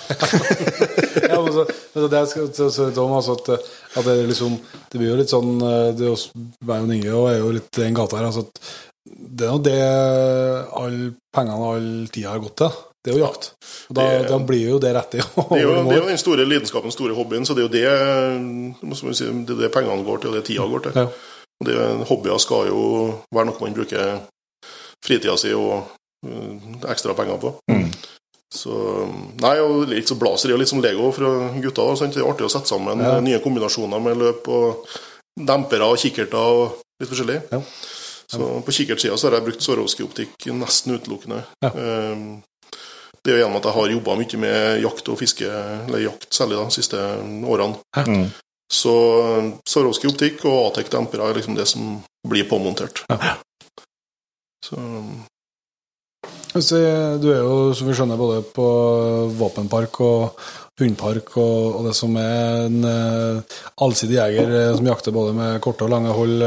ja, 1.34 1.38
men 1.44 1.52
så, 1.58 1.66
men 1.68 2.00
så 2.00 2.08
det 2.14 2.22
jeg 2.22 2.32
skal 2.32 2.48
så, 2.56 2.70
så, 2.72 2.88
altså 3.04 3.36
at, 3.36 3.52
at 4.00 4.08
det 4.08 4.16
liksom 4.32 4.56
Det 4.92 5.00
blir 5.00 5.10
jo 5.12 5.18
litt 5.20 5.32
sånn 5.32 5.52
eh, 5.60 5.90
det 5.98 6.06
er 6.08 6.12
jo, 6.14 6.42
Meg 6.68 6.86
og 6.88 6.94
Inge 6.96 7.12
og 7.18 7.28
er 7.32 7.38
jo 7.42 7.52
litt 7.58 7.70
i 7.80 7.84
den 7.84 7.96
gata 8.00 8.18
her. 8.22 8.28
Altså 8.30 8.46
at 8.48 8.64
det 9.04 9.44
er 9.44 9.52
jo 9.52 9.60
det 9.66 9.78
alle 10.80 11.12
pengene 11.34 11.60
og 11.60 11.74
all 11.76 11.88
tida 12.14 12.32
har 12.32 12.40
gått 12.44 12.56
til. 12.62 12.72
Det 13.04 13.12
er 13.12 13.18
jo 13.18 13.24
jakt. 13.26 13.50
Og 13.90 13.94
da, 13.98 14.04
Det- 14.18 14.28
da 14.30 14.38
blir 14.38 14.68
jo 14.70 14.78
det 14.80 14.94
rett 14.96 15.14
i 15.14 15.18
Det 15.50 15.60
er 15.60 15.62
jo, 15.66 15.74
det 15.84 15.92
er 15.96 16.00
jo 16.02 16.08
den 16.08 16.18
store 16.18 16.46
lidenskapen, 16.48 16.88
den 16.88 16.96
store 16.96 17.14
hobbyen, 17.14 17.44
så 17.44 17.54
det 17.54 17.64
er 17.64 17.68
jo 17.68 17.74
det, 17.74 17.84
vi 18.80 19.44
det, 19.44 19.58
det 19.60 19.72
pengene 19.74 20.04
går 20.06 20.22
til, 20.22 20.30
og 20.32 20.36
det 20.38 20.44
tida 20.48 20.64
går 20.70 20.86
til. 20.86 20.92
Ja. 20.96 21.06
Og 21.60 21.68
det, 21.68 21.76
hobbyer 22.08 22.38
skal 22.42 22.70
jo 22.72 22.80
være 23.34 23.46
noe 23.50 23.60
man 23.60 23.74
bruker 23.76 24.20
fritida 25.04 25.36
si 25.36 25.52
og 25.54 25.84
øh, 26.26 26.80
ekstra 26.90 27.14
penger 27.14 27.36
på. 27.42 27.52
Mm. 27.70 27.90
Så 28.54 28.72
Nei, 29.42 29.56
og 29.60 29.88
litt 29.90 30.08
så 30.08 30.16
blaser 30.18 30.48
er 30.48 30.54
jo 30.54 30.60
litt 30.62 30.70
som 30.70 30.80
Lego 30.82 31.10
fra 31.12 31.30
gutta. 31.60 31.84
sant? 31.98 32.14
Det 32.14 32.22
er 32.22 32.28
artig 32.30 32.46
å 32.46 32.52
sette 32.52 32.70
sammen 32.70 33.02
Ja. 33.02 33.18
nye 33.20 33.40
kombinasjoner 33.42 34.00
med 34.00 34.16
løp 34.20 34.48
og 34.48 34.86
dempere 35.36 35.88
og 35.90 35.98
kikkerter 35.98 36.38
og 36.38 36.76
litt 37.02 37.10
forskjellig. 37.10 37.40
Ja. 37.52 37.60
Så 38.30 38.46
på 38.64 38.72
kikkertsida 38.72 39.18
har 39.18 39.36
jeg 39.36 39.44
brukt 39.48 39.62
Swarovski-optikk 39.66 40.46
nesten 40.54 40.94
utelukkende. 40.96 41.42
Ja. 41.62 41.70
Ehm, 41.70 42.42
det 43.24 43.32
er 43.32 43.38
jo 43.38 43.42
gjennom 43.44 43.60
at 43.60 43.66
jeg 43.68 43.76
har 43.78 43.92
jobba 43.94 44.16
mye 44.20 44.38
med 44.42 44.82
jakt 44.84 45.06
og 45.08 45.20
fiske, 45.20 45.48
eller 45.86 46.02
jakt 46.04 46.28
særlig 46.36 46.58
da, 46.58 46.64
de 46.68 46.76
siste 46.76 47.04
årene. 47.48 47.78
Mm. 48.04 48.26
Så 48.74 48.94
Swarovski 49.68 50.08
optikk 50.10 50.44
og 50.48 50.70
Atec 50.70 50.90
dempere 50.92 51.30
er 51.30 51.38
liksom 51.38 51.56
det 51.56 51.66
som 51.70 51.96
blir 52.28 52.48
påmontert. 52.50 53.04
Ja. 53.08 53.36
Så 54.64 54.80
Du 56.54 57.28
er 57.32 57.40
jo, 57.42 57.72
som 57.76 57.88
vi 57.88 57.96
skjønner, 57.96 58.20
både 58.20 58.44
på 58.54 58.66
våpenpark 59.36 60.00
og 60.04 60.44
hundpark 60.80 61.36
og, 61.38 61.58
og 61.78 61.88
det 61.88 61.94
som 61.96 62.14
er 62.18 62.64
en 62.66 62.86
eh, 62.88 63.58
allsidig 63.84 64.16
jeger 64.16 64.54
eh, 64.58 64.72
som 64.76 64.88
jakter 64.88 65.14
både 65.14 65.34
med 65.36 65.60
korte 65.62 65.86
og 65.86 65.92
lange 65.92 66.14
hold. 66.14 66.42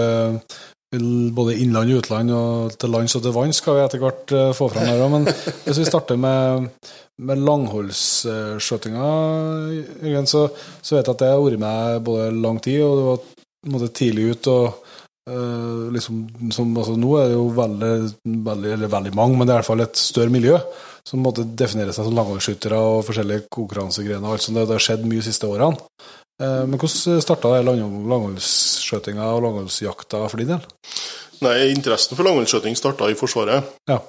Både 1.36 1.58
innland 1.60 1.92
utland 1.92 2.32
og 2.32 2.78
til 2.80 2.90
lands 2.94 3.16
og 3.18 3.24
til 3.26 3.34
vanns 3.36 3.60
skal 3.60 3.76
vi 3.76 3.84
etter 3.84 4.00
hvert 4.02 4.32
eh, 4.32 4.54
få 4.56 4.70
fram 4.72 4.88
her. 4.88 5.04
Men 5.12 5.28
hvis 5.66 5.82
vi 5.82 5.86
starter 5.88 6.16
med, 6.20 6.70
med 7.20 7.44
langholdsskjøtinga, 7.44 9.08
så, 10.26 10.48
så 10.82 10.96
vet 10.96 11.04
jeg 11.04 11.14
at 11.16 11.24
det 11.24 11.32
har 11.34 11.44
vært 11.44 11.60
med 11.64 12.04
både 12.08 12.32
lang 12.36 12.62
tid, 12.64 12.84
og 12.86 12.96
du 12.96 13.04
var 13.10 13.18
måte 13.74 13.92
tidlig 13.92 14.32
ut. 14.32 14.48
og 14.48 14.66
uh, 15.30 15.92
liksom, 15.92 16.22
som, 16.56 16.72
altså, 16.78 16.96
Nå 16.96 17.16
er 17.20 17.26
det 17.32 17.36
jo 17.36 17.48
veldig, 17.58 17.94
veldig, 18.48 18.76
eller 18.78 18.94
veldig 18.94 19.16
mange, 19.18 19.38
men 19.38 19.48
det 19.48 19.54
er 19.54 19.58
i 19.58 19.62
hvert 19.62 19.72
fall 19.74 19.84
et 19.84 20.00
større 20.00 20.32
miljø 20.34 20.56
som 21.08 21.24
måtte 21.24 21.46
definere 21.48 21.94
seg 21.96 22.08
som 22.08 22.16
langholdsskyttere 22.16 22.80
og 22.84 23.06
forskjellige 23.08 23.48
konkurransegrener. 23.52 24.28
og 24.28 24.36
alt 24.36 24.44
sånt. 24.44 24.58
Det, 24.60 24.66
det 24.68 24.76
har 24.76 24.88
skjedd 24.88 25.06
mye 25.08 25.22
de 25.22 25.28
siste 25.28 25.48
årene. 25.48 25.80
Eh, 26.42 26.64
men 26.70 26.78
hvordan 26.80 27.22
starta 27.24 27.54
langholdsskjøtinga 27.66 29.26
og 29.34 29.42
langholdsjakta 29.48 30.22
for 30.30 30.38
din 30.42 30.52
del? 30.54 30.62
Nei, 31.46 31.58
interessen 31.74 32.18
for 32.18 32.26
langholdsskjøting 32.28 32.78
starta 32.78 33.10
i 33.10 33.18
Forsvaret. 33.18 33.64
Ja. 33.90 34.00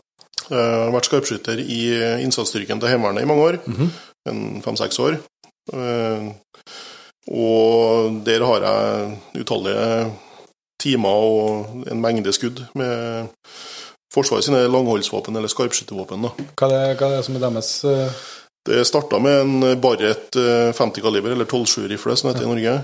Eh, 0.51 0.57
Jeg 0.57 0.85
har 0.85 0.93
vært 0.95 1.09
skarpskytter 1.11 1.59
i 1.61 1.81
innsatsstyrken 2.24 2.81
til 2.81 2.89
Heimevernet 2.93 3.22
i 3.22 3.29
mange 3.29 3.43
år. 3.49 3.59
Mhm. 3.66 3.91
En 4.29 4.62
fem-seks 4.62 4.99
år. 4.99 5.18
Eh, 5.72 6.33
Og 7.31 8.24
der 8.24 8.41
har 8.45 8.61
jeg 8.64 9.18
utallige 9.43 10.12
timer 10.81 11.09
og 11.09 11.85
en 11.91 12.01
mengde 12.01 12.33
skudd 12.33 12.62
med 12.74 13.29
Forsvaret 14.14 14.45
sine 14.45 14.62
langholdsvåpen, 14.72 15.37
eller 15.37 15.49
skarpskyttervåpen. 15.53 16.24
Hva 16.57 16.68
hva 16.97 17.11
er 17.12 17.16
det 17.18 17.24
som 17.26 17.37
er 17.37 17.41
deres 17.45 17.85
eh, 17.85 18.09
Det 18.69 18.85
starta 18.85 19.19
med 19.25 19.41
en 19.41 19.81
Barrett 19.81 20.37
eh, 20.37 20.73
50 20.77 21.05
kaliber, 21.05 21.33
eller 21.35 21.49
12-7-rifle, 21.49 22.16
som 22.16 22.33
det 22.33 22.43
ja. 22.43 22.45
i 22.45 22.51
Norge. 22.53 22.75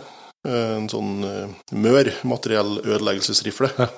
Eh, 0.48 0.76
En 0.78 0.88
sånn 0.88 1.24
eh, 1.28 1.52
mør 1.76 2.10
materiellødeleggelsesrifle. 2.22 3.70
Ja. 3.78 3.90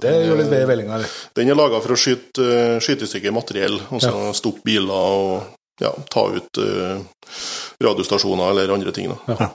Det 0.00 0.12
gjør 0.24 0.38
litt 0.38 0.48
bedre 0.48 0.56
ved 0.56 0.62
i 0.62 0.68
vellinga. 0.70 0.98
Den 1.36 1.50
er 1.52 1.58
laga 1.58 1.80
for 1.84 1.92
å 1.92 1.98
skyte, 2.00 2.44
eh, 2.44 2.78
skyte 2.80 3.04
i 3.04 3.10
stykker 3.10 3.34
materiell, 3.36 3.76
altså 3.92 4.32
stoppe 4.36 4.64
biler 4.64 4.94
og 5.20 5.50
ja, 5.82 5.90
ta 6.10 6.28
ut 6.30 6.58
uh, 6.58 7.00
radiostasjoner 7.82 8.50
eller 8.50 8.74
andre 8.74 8.92
ting. 8.94 9.10
Da. 9.10 9.36
Ja. 9.38 9.50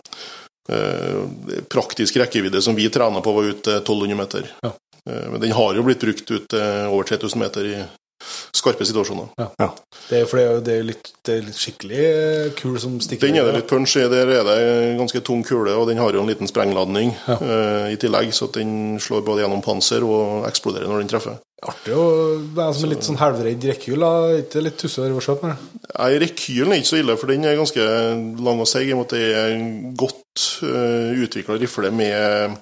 Uh, 0.69 1.23
praktisk 1.71 2.17
rekkevidde 2.19 2.61
som 2.61 2.75
vi 2.75 2.89
trener 2.91 3.23
på, 3.25 3.33
var 3.33 3.47
ut 3.47 3.63
til 3.63 3.77
1200 3.79 4.17
meter. 4.19 4.49
Ja. 4.61 4.73
Uh, 5.09 5.25
men 5.31 5.41
den 5.41 5.55
har 5.55 5.77
jo 5.77 5.85
blitt 5.87 6.03
brukt 6.03 6.31
ut 6.31 6.49
til 6.51 6.65
over 6.91 7.07
3000 7.07 7.41
meter 7.41 7.69
i 7.71 7.77
skarpe 8.55 8.85
situasjoner. 8.87 9.29
Det 9.37 9.47
er, 9.63 9.73
det 10.09 10.19
er 10.19 10.47
jo 10.49 10.61
det 10.65 10.73
er 10.75 10.87
litt, 10.87 11.11
det 11.25 11.35
er 11.37 11.45
litt 11.47 11.59
skikkelig 11.59 11.99
eh, 11.99 12.47
kul 12.59 12.79
som 12.81 12.97
stikker 13.03 13.27
Den 13.29 13.39
er 13.39 13.47
det 13.47 13.59
litt 13.59 13.69
punch 13.69 13.95
i. 13.99 14.05
Der 14.11 14.31
er 14.39 14.47
det 14.47 14.57
ganske 14.99 15.21
tung 15.25 15.43
kule, 15.47 15.75
og 15.79 15.87
den 15.89 16.01
har 16.01 16.15
jo 16.15 16.23
en 16.23 16.31
liten 16.31 16.49
sprengladning 16.49 17.13
Ja. 17.27 17.37
uh, 17.39 17.85
i 17.93 17.97
tillegg, 17.99 18.31
så 18.35 18.49
den 18.53 18.99
slår 19.01 19.23
både 19.27 19.43
gjennom 19.45 19.63
panser 19.65 20.03
og 20.07 20.47
eksploderer 20.49 20.89
når 20.89 21.03
den 21.03 21.11
treffer. 21.13 21.39
Artig 21.59 21.91
å 21.91 22.03
være 22.55 22.73
som 22.75 22.85
en 22.87 22.93
litt 22.93 23.03
sånn 23.03 23.19
halvredd 23.19 23.65
rekyl. 23.67 24.03
Er 24.07 24.37
Ikke 24.45 24.61
litt 24.63 24.77
tussete 24.79 25.11
å 25.11 25.23
se 25.23 25.35
på? 25.41 25.49
Nei, 25.49 26.11
Rekylen 26.23 26.71
er 26.71 26.79
ikke 26.79 26.91
så 26.93 27.01
ille, 27.01 27.17
for 27.19 27.31
den 27.33 27.43
er 27.47 27.57
ganske 27.59 27.87
lang 28.45 28.63
og 28.63 28.69
seig. 28.69 28.87
i 28.87 28.93
og 28.95 29.01
med 29.01 29.09
at 29.09 29.15
Det 29.17 29.25
er 29.41 29.55
en 29.57 29.67
godt 29.99 30.45
uh, 30.63 31.11
utvikla 31.25 31.59
rifle 31.59 31.91
med 31.91 32.55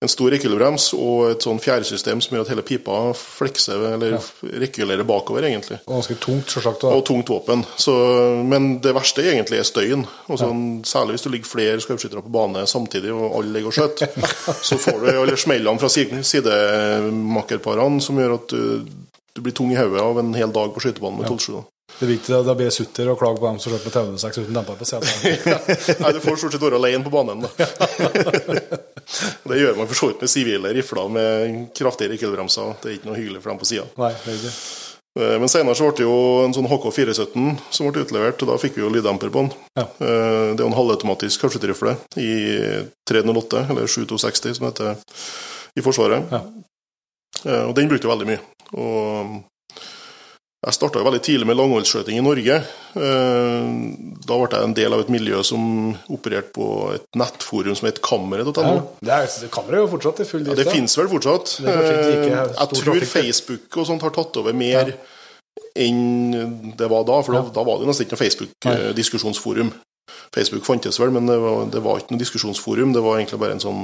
en 0.00 0.08
stor 0.08 0.30
rekylbrems 0.30 0.92
og 0.94 1.24
et 1.32 1.42
sånn 1.42 1.58
fjærsystem 1.58 2.20
som 2.22 2.36
gjør 2.36 2.44
at 2.44 2.50
hele 2.52 2.62
pipa 2.62 2.98
flekser, 3.18 3.80
eller 3.96 4.12
Ja. 4.12 4.20
rekylerer 4.62 5.02
bakover, 5.04 5.42
egentlig. 5.42 5.80
Og 5.88 5.96
ganske 5.98 6.14
tungt, 6.22 6.46
selvsagt. 6.54 6.80
da. 6.82 6.92
Og 6.94 7.04
tungt 7.04 7.26
våpen. 7.28 7.64
Så, 7.76 7.92
men 8.46 8.78
det 8.80 8.94
verste 8.94 9.24
er 9.24 9.32
egentlig 9.34 9.58
er 9.58 9.66
støyen. 9.66 10.06
Og 10.28 10.38
sånn, 10.38 10.84
Særlig 10.86 11.16
hvis 11.16 11.22
du 11.26 11.30
ligger 11.30 11.50
flere 11.50 11.80
skarpskyttere 11.82 12.22
på 12.22 12.30
bane 12.30 12.62
samtidig, 12.70 13.10
og 13.10 13.34
alle 13.40 13.52
ligger 13.56 13.72
og 13.72 13.74
skjøter. 13.74 14.08
så 14.68 14.78
får 14.78 15.00
du 15.02 15.10
alle 15.18 15.36
smellene 15.36 15.78
fra 15.82 15.88
side- 15.90 16.22
sidemakkerparene 16.22 18.00
som 18.02 18.16
gjør 18.20 18.34
at 18.38 18.48
du, 18.54 18.86
du 19.34 19.42
blir 19.44 19.54
tung 19.56 19.72
i 19.72 19.78
hodet 19.78 20.00
av 20.02 20.18
en 20.22 20.32
hel 20.34 20.52
dag 20.54 20.72
på 20.74 20.80
skytebanen 20.84 21.18
med 21.22 21.28
12-7. 21.30 21.64
Det 21.98 22.04
er 22.06 22.10
viktig, 22.12 22.30
da, 22.30 22.42
da 22.46 22.54
blir 22.54 22.70
sutter 22.70 23.08
og 23.10 23.16
klage 23.18 23.40
på 23.40 23.48
dem 23.48 23.56
som 23.58 23.72
kjører 23.72 23.86
med 23.88 23.94
TV6 23.96 24.40
uten 24.44 24.58
demper 24.58 24.76
på 24.78 24.86
siden. 24.86 25.06
Nei, 26.04 26.12
du 26.14 26.20
får 26.22 26.36
stort 26.38 26.54
sett 26.54 26.62
være 26.62 26.78
alene 26.78 27.02
på 27.06 27.10
banen, 27.14 27.42
da. 27.42 27.48
det 29.48 29.58
gjør 29.62 29.78
man 29.80 29.88
for 29.88 29.98
så 29.98 30.10
vidt 30.12 30.20
med 30.22 30.30
sivile 30.30 30.74
rifler 30.76 31.08
med 31.10 31.56
kraftige 31.78 32.12
rekylbremser. 32.12 32.76
Det 32.82 32.90
er 32.92 32.98
ikke 33.00 33.10
noe 33.10 33.18
hyggelig 33.18 33.42
for 33.42 33.50
dem 33.54 33.62
på 33.64 33.70
sida. 33.72 33.88
Ikke. 34.30 34.52
Men 35.18 35.50
senere 35.50 35.74
så 35.74 35.88
ble 35.88 35.96
det 35.98 36.04
jo 36.06 36.16
en 36.44 36.52
sånn 36.54 36.68
HK417 36.70 37.46
som 37.74 37.88
ble 37.90 38.04
utlevert, 38.04 38.44
og 38.44 38.52
da 38.52 38.58
fikk 38.62 38.76
vi 38.78 38.84
jo 38.84 38.92
lyddemper 38.94 39.32
på 39.34 39.46
den. 39.46 39.50
Ja. 39.80 39.86
Eh, 39.98 40.52
Det 40.54 40.60
er 40.60 40.62
jo 40.62 40.68
en 40.70 40.76
halvautomatisk 40.78 41.40
skarpskytterrifle 41.40 41.96
i 42.22 42.30
308, 43.08 43.64
eller 43.72 43.88
7260 43.90 44.60
som 44.60 44.68
heter 44.68 45.00
i 45.74 45.82
Forsvaret. 45.82 46.30
Ja. 46.30 46.44
Eh, 47.48 47.64
Og 47.66 47.74
den 47.74 47.90
brukte 47.90 48.06
jo 48.06 48.12
veldig 48.14 48.28
mye. 48.30 48.42
Og 48.78 49.40
jeg 50.66 50.74
starta 50.74 51.02
veldig 51.06 51.20
tidlig 51.22 51.46
med 51.46 51.56
langholdsskjøting 51.58 52.18
i 52.18 52.24
Norge. 52.24 52.56
Eh, 52.98 53.68
Da 54.28 54.36
ble 54.36 54.48
jeg 54.58 54.64
en 54.66 54.74
del 54.76 54.92
av 54.96 55.00
et 55.04 55.12
miljø 55.12 55.38
som 55.46 55.94
opererte 56.12 56.50
på 56.56 56.66
et 56.96 57.04
nettforum 57.16 57.76
som 57.78 57.86
het 57.88 58.00
kammeret.no. 58.04 58.64
Ja, 58.64 58.80
det 59.00 59.14
er, 59.14 59.28
det 59.44 59.50
kammeret 59.54 59.78
er 59.78 59.84
jo 59.86 59.92
fortsatt 59.94 60.20
i 60.24 60.26
full 60.28 60.42
Ja, 60.48 60.56
det 60.58 60.66
finnes 60.68 60.96
vel 60.98 61.08
fortsatt. 61.12 61.54
Eh, 61.62 62.26
jeg 62.34 62.68
tror. 62.82 63.04
Facebook 63.06 63.78
og 63.78 63.86
sånt 63.88 64.02
har 64.02 64.10
tatt 64.18 64.36
over 64.42 64.52
mer 64.56 64.92
enn 65.78 66.74
det 66.76 66.88
var 66.90 67.04
da. 67.06 67.20
For 67.22 67.38
da, 67.38 67.44
da 67.54 67.62
var 67.66 67.78
det 67.80 67.88
nesten 67.88 68.06
ikke 68.08 68.16
noe 68.18 68.24
Facebook-diskusjonsforum. 68.26 69.70
Facebook 70.34 70.64
fantes 70.66 70.98
vel, 71.00 71.10
men 71.14 71.26
det 71.30 71.38
var, 71.40 71.64
det 71.72 71.80
var 71.84 72.00
ikke 72.02 72.14
noe 72.16 72.22
diskusjonsforum. 72.22 72.92
Det 72.96 73.02
var 73.04 73.18
egentlig 73.20 73.40
bare 73.40 73.56
en 73.56 73.62
sånn 73.62 73.82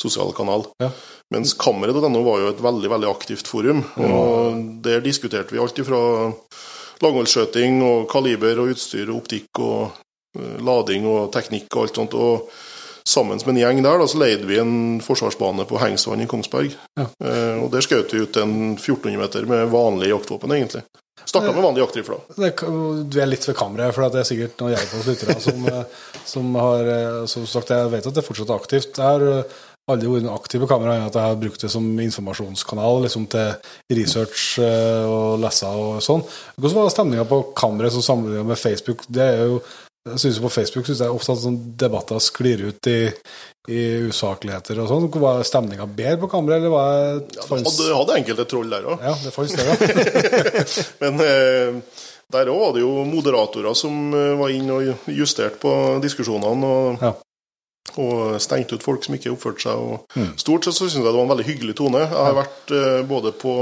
sosial 0.00 0.32
kanal. 0.36 0.66
Ja. 0.82 0.90
Mens 1.34 1.54
kammeret.no 1.58 2.22
var 2.26 2.42
jo 2.42 2.52
et 2.52 2.62
veldig 2.62 2.90
veldig 2.92 3.10
aktivt 3.10 3.50
forum. 3.50 3.82
Og 3.96 4.62
der 4.84 5.04
diskuterte 5.04 5.54
vi 5.54 5.62
alt 5.62 5.80
fra 5.86 6.02
langholdsskjøting 7.02 7.82
og 7.84 8.06
kaliber 8.10 8.62
og 8.62 8.74
utstyr 8.74 9.08
og 9.10 9.22
optikk 9.22 9.60
og 9.64 9.80
eh, 10.38 10.56
lading 10.64 11.08
og 11.10 11.32
teknikk 11.34 11.68
og 11.74 11.86
alt 11.86 12.00
sånt. 12.00 12.14
Og 12.14 12.48
sammen 13.08 13.38
med 13.44 13.54
en 13.54 13.60
gjeng 13.60 13.82
der 13.84 14.00
da, 14.00 14.08
så 14.08 14.20
leide 14.20 14.48
vi 14.48 14.58
en 14.60 15.00
forsvarsbane 15.04 15.66
på 15.68 15.80
Hengsvann 15.82 16.24
i 16.24 16.28
Kongsberg. 16.28 16.72
Ja. 16.98 17.08
Eh, 17.24 17.56
og 17.60 17.68
der 17.74 17.84
skjøt 17.84 18.14
vi 18.14 18.24
ut 18.24 18.38
en 18.40 18.54
1400 18.78 19.18
meter 19.20 19.48
med 19.48 19.68
vanlig 19.72 20.08
jaktvåpen, 20.12 20.54
egentlig. 20.56 20.84
Starta 21.24 21.52
med 21.52 21.64
vanlig 21.64 21.84
jaktrifle. 21.84 22.18
Det, 22.36 22.54
du 23.08 23.20
er 23.20 23.28
litt 23.28 23.44
ved 23.48 23.56
kammeret, 23.56 23.94
for 23.96 24.08
det 24.12 24.22
er 24.22 24.28
sikkert 24.28 24.58
noen 24.60 24.74
hjelpende 24.74 25.12
lyttere 25.12 25.36
som, 25.44 25.68
eh, 25.68 26.08
som 26.32 26.58
har 26.60 26.90
eh, 26.96 27.20
Som 27.30 27.46
sagt, 27.48 27.72
jeg 27.72 27.92
vet 27.92 28.08
at 28.08 28.16
det 28.16 28.24
er 28.24 28.26
fortsatt 28.26 28.56
aktivt. 28.56 28.96
Jeg 28.96 29.04
har 29.04 29.46
aldri 29.92 30.08
vært 30.08 30.32
aktiv 30.32 30.64
på 30.64 30.68
kamera, 30.70 30.96
at 31.04 31.16
jeg 31.16 31.28
har 31.28 31.40
brukt 31.40 31.60
det 31.60 31.68
som 31.72 31.84
informasjonskanal 32.00 33.02
liksom 33.04 33.26
til 33.28 33.52
research 33.92 34.54
og 34.64 35.42
lese 35.42 35.68
og 35.68 35.98
sånn. 36.04 36.24
Hvordan 36.56 36.78
var 36.78 36.94
stemninga 36.94 37.26
på 37.28 37.42
kammeret 37.56 37.92
som 37.92 38.04
sammenligna 38.06 38.48
med 38.48 38.60
Facebook? 38.60 39.04
Det 39.12 39.26
er 39.28 39.42
jo 39.44 39.58
jeg 40.04 40.18
synes 40.20 40.38
På 40.44 40.50
Facebook 40.52 40.84
synes 40.86 41.00
jeg 41.00 41.10
ofte 41.16 41.32
at 41.32 41.40
sånn 41.40 41.58
debatter 41.80 42.18
sklir 42.20 42.60
ut 42.68 42.88
i, 42.92 42.98
i 43.72 43.82
usakligheter 44.10 44.80
og 44.82 44.90
sånn. 44.90 45.06
Var 45.22 45.44
stemninga 45.48 45.86
bedre 45.88 46.18
på 46.24 46.28
kammeret, 46.34 46.60
eller 46.60 46.72
var 46.74 47.20
det 47.24 47.38
Ja, 47.40 47.60
du 47.78 47.84
hadde 47.96 48.18
enkelte 48.20 48.44
troll 48.50 48.68
der 48.74 48.84
òg. 48.92 49.00
Ja, 49.06 49.14
det 49.24 49.32
fantes 49.32 49.56
det, 49.56 49.64
ja. 49.64 49.76
Men 51.04 51.22
eh, 51.24 51.78
der 52.34 52.50
òg 52.52 52.60
var 52.66 52.74
det 52.76 52.82
jo 52.84 52.92
moderatorer 53.08 53.76
som 53.78 54.12
eh, 54.12 54.34
var 54.40 54.52
inne 54.52 54.76
og 54.76 55.08
justerte 55.12 55.60
på 55.64 55.72
diskusjonene. 56.04 56.74
Og, 56.74 57.04
Ja. 57.04 57.14
og 58.00 58.40
stengte 58.42 58.74
ut 58.76 58.82
folk 58.84 59.04
som 59.04 59.14
ikke 59.16 59.32
oppførte 59.32 59.64
seg. 59.68 59.80
Og 59.80 60.20
Mm. 60.20 60.30
Stort 60.38 60.64
sett 60.68 60.74
så 60.76 60.84
syns 60.86 61.00
jeg 61.00 61.04
det 61.08 61.16
var 61.16 61.24
en 61.24 61.32
veldig 61.32 61.48
hyggelig 61.48 61.74
tone. 61.80 62.04
Jeg 62.04 62.12
har 62.28 62.36
vært 62.42 62.72
eh, 62.76 63.00
både 63.08 63.32
på 63.40 63.54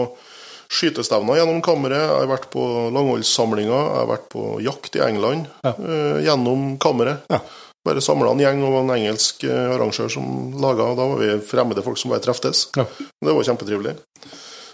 skytestevner 0.72 1.36
gjennom 1.40 1.60
kammeret, 1.64 2.00
jeg 2.00 2.14
har 2.22 2.30
vært 2.30 2.46
på 2.54 2.62
langholdssamlinger, 2.94 3.72
jeg 3.76 3.98
har 4.00 4.08
vært 4.10 4.28
på 4.32 4.44
jakt 4.64 4.96
i 4.96 5.02
England 5.04 5.46
Ja. 5.66 5.74
uh, 5.78 6.18
gjennom 6.24 6.78
kammeret. 6.82 7.26
Ja. 7.30 7.40
Bare 7.84 8.00
samla 8.04 8.30
en 8.30 8.38
gjeng 8.38 8.60
og 8.62 8.76
en 8.84 8.92
engelsk 8.94 9.42
eh, 9.42 9.72
arrangør 9.74 10.06
som 10.14 10.26
laga, 10.62 10.84
og 10.92 10.96
da 11.00 11.06
var 11.10 11.18
vi 11.18 11.32
fremmede 11.42 11.82
folk 11.82 11.98
som 11.98 12.12
bare 12.12 12.22
treftes. 12.22 12.68
Ja. 12.78 12.84
Det 12.86 13.34
var 13.34 13.42
kjempetrivelig. 13.48 13.96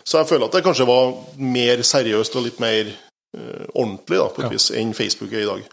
Så 0.05 0.19
jeg 0.21 0.29
føler 0.29 0.45
at 0.51 0.53
det 0.59 0.61
kanskje 0.67 0.85
var 0.89 1.15
mer 1.41 1.81
seriøst 1.89 2.37
og 2.37 2.45
litt 2.45 2.61
mer 2.61 2.91
uh, 2.93 3.65
ordentlig 3.73 4.19
da, 4.21 4.29
på 4.37 4.45
et 4.45 4.53
vis 4.53 4.69
enn 4.77 4.93
Facebook 4.97 5.33
er 5.33 5.41
i 5.41 5.49
dag. 5.49 5.65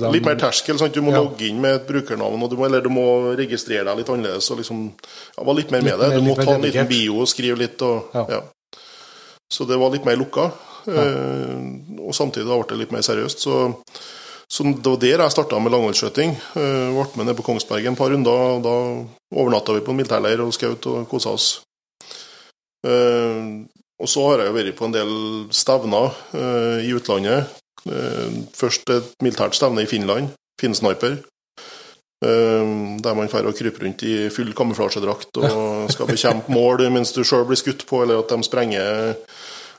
Dem- 0.00 0.16
Litt 0.16 0.24
mer 0.30 0.40
terskel. 0.40 0.80
sant? 0.80 0.96
Du 0.96 1.04
må 1.04 1.12
logge 1.12 1.44
inn 1.50 1.60
med 1.60 1.76
et 1.76 1.86
brukernavn, 1.92 2.40
og 2.42 2.50
du 2.52 2.56
må, 2.56 2.64
eller 2.70 2.80
du 2.80 2.88
må 2.88 3.06
registrere 3.36 3.84
deg 3.90 4.00
litt 4.00 4.08
annerledes. 4.16 4.48
og 4.50 4.62
liksom, 4.62 4.86
ja, 5.36 5.44
var 5.44 5.54
litt 5.60 5.70
mer 5.76 5.82
med 5.84 5.92
Litt 5.92 6.00
det. 6.00 6.08
mer- 6.08 6.20
Du 6.20 6.24
må 6.30 6.36
ta 6.40 6.54
en 6.56 6.64
liten 6.64 6.88
bio 6.88 7.20
og 7.20 7.28
skrive 7.28 7.58
litt. 7.66 7.82
Og, 7.84 8.08
Ja. 8.16 8.40
Så 9.52 9.64
det 9.68 9.78
var 9.80 9.92
litt 9.94 10.06
mer 10.08 10.18
lukka. 10.20 10.50
Ja. 10.88 11.02
og 12.00 12.14
samtidig 12.16 12.48
ble 12.48 12.64
det 12.70 12.76
litt 12.80 12.92
mer 12.94 13.02
seriøst. 13.04 13.42
Så, 13.44 13.56
så 14.48 14.64
det 14.64 14.88
var 14.88 15.00
der 15.02 15.20
jeg 15.20 15.34
starta 15.34 15.58
med 15.60 15.74
langholdsskøyting. 15.74 16.30
Eh, 16.56 16.94
ble 16.94 17.20
med 17.20 17.28
ned 17.28 17.36
på 17.36 17.44
Kongsberg 17.44 17.90
en 17.90 17.98
par 17.98 18.08
runder. 18.14 18.44
og 18.54 18.62
Da 18.64 18.76
overnatta 19.36 19.76
vi 19.76 19.84
på 19.84 19.92
en 19.92 19.98
militærleir 20.00 20.40
og 20.44 20.54
skjøt 20.56 20.88
og 20.88 21.08
kosa 21.10 21.34
oss. 21.36 21.48
Eh, 22.86 23.68
og 23.98 24.08
så 24.08 24.24
har 24.28 24.44
jeg 24.44 24.52
jo 24.52 24.56
vært 24.56 24.76
på 24.78 24.86
en 24.86 24.94
del 24.94 25.14
stevner 25.54 26.14
eh, 26.38 26.86
i 26.86 26.94
utlandet. 26.94 27.56
Eh, 27.88 28.38
først 28.54 28.90
et 28.94 29.10
militært 29.24 29.58
stevne 29.58 29.84
i 29.84 29.90
Finland, 29.90 30.30
Finnsniper. 30.60 31.18
Eh, 32.18 32.70
der 32.98 33.14
man 33.14 33.30
får 33.30 33.46
å 33.46 33.54
krype 33.54 33.84
rundt 33.84 34.02
i 34.02 34.14
full 34.34 34.50
kamuflasjedrakt 34.58 35.38
og 35.38 35.92
skal 35.92 36.08
bekjempe 36.10 36.50
mål 36.50 36.88
mens 36.90 37.12
du 37.14 37.22
sjøl 37.22 37.44
blir 37.46 37.60
skutt 37.60 37.84
på, 37.86 38.02
eller 38.02 38.24
at 38.24 38.32
de 38.32 38.42
sprenger 38.46 39.14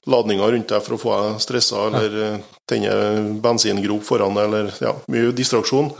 ladninger 0.10 0.56
rundt 0.56 0.72
deg 0.72 0.86
for 0.86 0.96
å 0.96 1.02
få 1.02 1.18
deg 1.18 1.42
stressa, 1.44 1.90
eller 1.90 2.40
tenner 2.70 2.96
tenne 2.96 3.42
bensingrop 3.44 4.08
foran 4.08 4.40
deg, 4.40 4.48
eller 4.48 4.72
ja, 4.80 4.96
mye 5.12 5.34
distraksjon. 5.36 5.92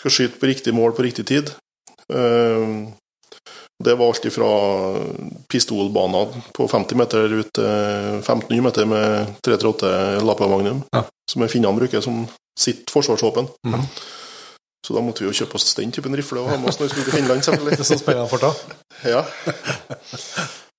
Skal 0.00 0.14
skyte 0.14 0.40
på 0.40 0.48
riktig 0.48 0.72
mål 0.76 0.96
på 0.96 1.04
riktig 1.04 1.26
tid. 1.28 1.52
Eh, 2.08 2.72
det 3.84 3.92
var 4.00 4.08
alt 4.08 4.32
fra 4.32 4.50
pistolbaner 5.52 6.32
på 6.56 6.64
50 6.72 6.96
meter 6.96 7.34
ut 7.36 7.52
til 7.52 7.66
1500 8.22 8.64
meter 8.64 8.88
med 8.88 9.34
338 9.44 10.24
Lappa 10.24 10.48
Magnum, 10.48 10.80
som 11.28 11.44
finnene 11.52 11.76
bruker 11.76 12.00
som 12.00 12.22
sitt 12.56 12.88
forsvarsvåpen. 12.88 13.52
Mhm. 13.68 13.90
Så 14.84 14.94
da 14.94 15.00
måtte 15.02 15.24
vi 15.24 15.30
jo 15.30 15.34
kjøpe 15.44 15.56
oss 15.58 15.72
den 15.74 15.90
typen 15.94 16.14
rifle 16.14 16.40
og 16.44 16.50
ha 16.52 16.56
med 16.60 16.68
oss 16.70 16.78
når 16.78 16.86
vi 16.88 16.92
skulle 16.94 17.08
til 17.10 17.16
Finland, 17.20 17.40
Det 17.40 17.48
er 17.48 17.52
selvfølgelig. 17.52 17.86
så 17.86 17.98
spennende 17.98 18.28
for 18.28 18.38
ta. 18.38 18.52
Ja. 19.06 19.22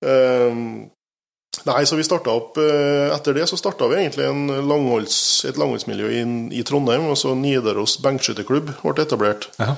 Um, 0.06 0.90
nei, 1.66 1.82
så 1.90 1.98
vi 1.98 2.06
starta 2.06 2.30
opp 2.38 2.60
eh, 2.62 3.10
Etter 3.16 3.34
det 3.34 3.48
så 3.50 3.58
starta 3.58 3.88
vi 3.90 3.98
egentlig 3.98 4.28
en 4.30 4.44
langholds, 4.70 5.18
et 5.50 5.58
langholdsmiljø 5.58 6.12
i, 6.14 6.24
i 6.60 6.64
Trondheim. 6.68 7.08
så 7.18 7.34
Nidaros 7.36 7.98
benkskytterklubb 8.06 8.70
ble 8.84 9.04
etablert. 9.04 9.50
Ja. 9.60 9.74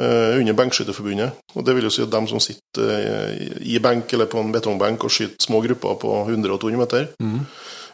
eh, 0.00 0.38
under 0.40 0.56
Benkskytterforbundet. 0.58 1.34
Og 1.58 1.66
det 1.66 1.74
vil 1.76 1.84
jo 1.88 1.92
si 1.92 2.02
at 2.06 2.12
dem 2.14 2.28
som 2.30 2.40
sitter 2.42 2.94
eh, 2.94 3.48
i 3.74 3.80
benk 3.82 4.12
eller 4.14 4.30
på 4.30 4.40
en 4.40 4.54
betongbenk 4.54 5.04
og 5.04 5.12
skyter 5.12 5.42
små 5.44 5.60
grupper 5.66 5.98
på 6.02 6.14
100 6.28 6.54
og 6.54 6.62
200 6.62 6.80
meter. 6.86 7.10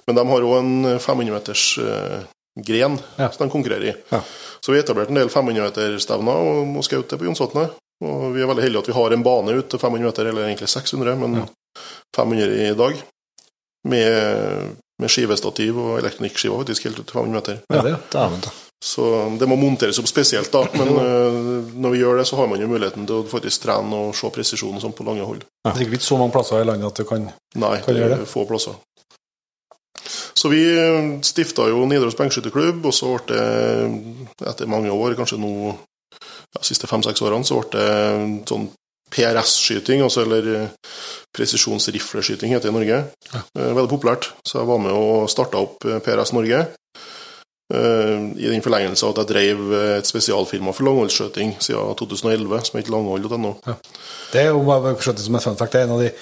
Men 0.07 0.16
de 0.20 0.26
har 0.31 0.47
òg 0.47 0.55
en 0.61 1.01
500 1.01 1.33
meters 1.35 1.64
uh, 1.78 2.22
gren 2.57 2.97
Ja. 3.18 3.28
som 3.31 3.45
de 3.47 3.53
konkurrerer 3.53 3.91
i. 3.93 3.97
Ja. 4.11 4.20
Så 4.61 4.72
vi 4.72 4.78
har 4.78 4.84
etablert 4.84 5.12
en 5.12 5.20
del 5.20 5.30
500-meterstevner 5.32 6.50
og, 6.50 6.74
og 6.76 6.86
skjøt 6.86 7.12
det 7.12 7.20
på 7.20 7.28
Jonsvatnet. 7.28 7.78
Og 8.04 8.30
vi 8.34 8.40
er 8.40 8.48
veldig 8.48 8.64
heldige 8.64 8.84
at 8.84 8.88
vi 8.88 8.96
har 8.96 9.14
en 9.14 9.24
bane 9.24 9.56
ut 9.58 9.68
til 9.68 9.80
500 9.80 10.06
meter, 10.06 10.30
eller 10.30 10.46
egentlig 10.48 10.70
600, 10.72 11.16
men 11.20 11.42
500 12.16 12.54
i 12.68 12.74
dag. 12.76 13.02
Med, 13.88 14.76
med 15.00 15.08
skivestativ 15.08 15.78
og 15.80 15.94
elektronikkskiver 16.02 16.61
faktisk 16.61 16.88
helt 16.88 17.00
ut 17.00 17.06
til 17.08 17.16
500 17.16 17.36
meter. 17.36 17.62
Ja, 17.72 17.84
det, 17.84 17.94
er 18.20 18.34
det. 18.36 18.52
Så 18.84 19.04
det 19.40 19.48
må 19.48 19.56
monteres 19.61 19.98
opp 20.00 20.08
spesielt, 20.08 20.52
da. 20.52 20.64
Men 20.76 20.92
uh, 21.00 21.72
når 21.76 21.94
vi 21.94 22.02
gjør 22.02 22.20
det, 22.20 22.26
så 22.28 22.36
har 22.40 22.48
man 22.48 22.61
jo 22.61 22.68
muligheten 22.68 23.08
til 23.08 23.20
å 23.20 23.28
faktisk 23.28 23.66
trene 23.66 24.04
og 24.06 24.14
se 24.16 24.32
presisjon 24.32 24.80
sånn 24.80 24.96
på 24.96 25.04
lange 25.08 25.26
hold. 25.28 25.44
det 25.64 25.74
er 25.74 25.88
ikke 25.88 26.04
så 26.04 26.20
mange 26.20 26.36
plasser 26.36 26.64
i 26.64 26.68
landet 26.68 26.88
at 26.88 27.00
du 27.00 27.08
kan 27.08 27.28
Nei, 27.61 27.76
Kan 27.84 27.96
det 27.96 28.04
gjøre 28.04 28.20
er 28.22 28.28
få 28.30 28.46
plasser. 28.48 28.76
Så 30.37 30.51
vi 30.53 30.62
stifta 31.26 31.68
jo 31.70 31.87
Nidaros 31.89 32.18
benkskytterklubb, 32.18 32.85
og 32.87 32.95
så 32.97 33.14
ble 33.18 33.39
det, 33.39 34.51
etter 34.51 34.70
mange 34.70 34.93
år, 34.95 35.16
kanskje 35.18 35.41
nå 35.41 35.55
ja, 35.70 36.62
siste 36.66 36.89
fem-seks 36.91 37.22
årene, 37.24 37.47
så 37.47 37.61
ble 37.62 37.72
det 37.74 38.47
sånn 38.51 38.68
PRS-skyting, 39.11 40.05
altså 40.07 40.22
eller 40.22 40.49
eh, 40.55 40.91
presisjonsrifleskyting 41.35 42.55
heter 42.55 42.68
det 42.68 42.74
i 42.74 42.76
Norge. 42.76 43.01
Ja. 43.33 43.41
Veldig 43.59 43.91
populært. 43.91 44.31
Så 44.47 44.61
jeg 44.61 44.70
var 44.70 44.83
med 44.83 44.95
og 44.95 45.31
starta 45.33 45.62
opp 45.62 45.87
eh, 45.89 45.99
PRS 46.05 46.35
Norge. 46.37 46.61
Eh, 47.74 48.18
I 48.39 48.51
den 48.51 48.64
forlengelse 48.64 49.07
av 49.07 49.14
at 49.14 49.22
jeg 49.22 49.31
drev 49.33 49.64
eh, 49.78 49.97
et 50.01 50.11
spesialfirma 50.11 50.74
for 50.74 50.89
langholdsskjøting 50.89 51.57
siden 51.62 51.99
2011, 51.99 52.64
som 52.70 52.81
het 52.81 52.91
langhold.no. 52.93 53.55
Det 54.33 54.45
er 54.45 54.53
jo 54.53 54.62
bare 54.66 54.95
som 55.01 55.39
en 55.39 55.45
fun 55.47 55.59
fact. 55.59 55.74
Det 55.74 55.83
er 55.83 55.89
en 55.89 55.97
av 55.97 56.05
de 56.05 56.12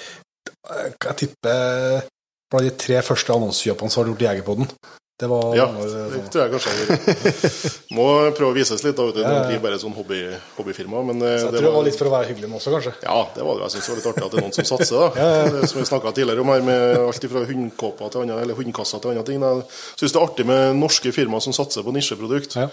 Jeg 0.69 1.15
tipper 1.17 2.07
blant 2.49 2.65
de 2.65 2.73
tre 2.85 3.01
første 3.05 3.35
annonsekjøpene 3.35 3.93
som 3.93 4.03
har 4.03 4.11
gjort 4.13 4.25
Jegerpodden. 4.29 4.71
Det 5.19 5.27
var 5.27 5.49
Ja, 5.51 5.65
det 5.75 6.03
det 6.13 6.19
tror 6.31 6.45
jeg 6.45 6.51
kanskje 6.53 6.71
jeg 6.71 6.85
gjør. 6.87 7.73
Må 7.97 8.05
prøve 8.37 8.53
å 8.53 8.55
vises 8.55 8.83
litt, 8.85 8.95
da. 8.95 9.03
Vet 9.09 9.17
du. 9.17 9.23
Nå 9.25 9.39
blir 9.49 9.59
bare 9.65 9.79
sånn 9.81 9.91
hobby, 9.97 10.19
hobbyfirma. 10.55 11.01
Men 11.09 11.19
eh, 11.27 11.33
Så 11.41 11.49
jeg 11.49 11.57
tror 11.57 11.65
det 11.67 11.73
var 11.75 11.83
litt 11.89 11.97
for 11.99 12.07
å 12.07 12.13
være 12.13 12.29
hyggelig 12.29 12.47
med 12.47 12.59
også, 12.61 12.71
kanskje. 12.77 12.93
Ja, 13.03 13.17
det 13.35 13.43
var 13.43 13.59
det. 13.59 13.65
Jeg 13.67 13.73
syns 13.73 13.83
det 13.83 13.91
var 13.91 13.99
litt 13.99 14.07
artig 14.13 14.23
at 14.23 14.31
det 14.31 14.39
er 14.39 14.45
noen 14.47 14.55
som 14.55 14.69
satser, 14.71 14.95
da. 15.03 15.27
Det 15.57 15.69
som 15.73 15.81
vi 15.81 15.89
snakka 15.91 16.13
tidligere 16.15 16.45
om 16.45 16.53
her, 16.53 16.63
med 16.69 17.01
alt 17.03 17.27
fra 17.33 17.43
hundkåper 17.51 18.13
til 18.15 18.23
andre, 18.23 18.39
eller 18.45 18.61
hundkasser 18.61 19.03
til 19.03 19.11
andre 19.11 19.25
ting. 19.27 19.43
Jeg 19.43 19.67
syns 19.99 20.15
det 20.15 20.21
er 20.21 20.29
artig 20.29 20.47
med 20.53 20.79
norske 20.79 21.13
firmaer 21.19 21.43
som 21.43 21.57
satser 21.59 21.83
på 21.83 21.95
nisjeprodukt. 21.99 22.55
Ja. 22.55 22.69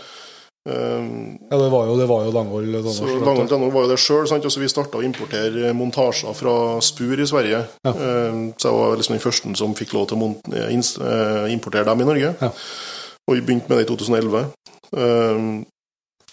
Um, 0.66 1.38
Ja, 1.50 1.58
det 1.58 1.70
var 1.70 1.86
jo, 1.86 1.96
det 1.98 2.08
var 2.10 2.24
jo 2.24 2.32
Langhold 2.34 2.66
det 2.66 2.72
Langhold 2.82 2.96
så 2.96 3.06
så- 3.48 3.70
var 3.70 3.82
jo 3.82 3.88
det 3.88 3.98
sjøl. 3.98 4.26
Altså, 4.26 4.60
vi 4.60 4.68
starta 4.68 4.98
å 4.98 5.04
importere 5.04 5.72
montasjer 5.72 6.34
fra 6.34 6.80
Spur 6.80 7.20
i 7.20 7.26
Sverige. 7.26 7.66
Um, 7.84 8.52
så 8.58 8.68
jeg 8.68 8.74
var 8.74 8.96
liksom 8.96 9.14
den 9.14 9.20
første 9.20 9.56
som 9.56 9.74
fikk 9.74 9.92
lov 9.94 10.08
til 10.08 10.18
å 10.18 10.34
eh, 10.52 10.66
eh, 10.66 11.52
importere 11.52 11.84
dem 11.84 12.00
i 12.00 12.04
Norge. 12.04 12.34
Ja. 12.40 12.50
Og 13.28 13.34
vi 13.36 13.40
begynte 13.40 13.68
med 13.68 13.78
det 13.78 13.86
i 13.86 13.94
2011. 13.94 14.46
Um, 14.92 15.66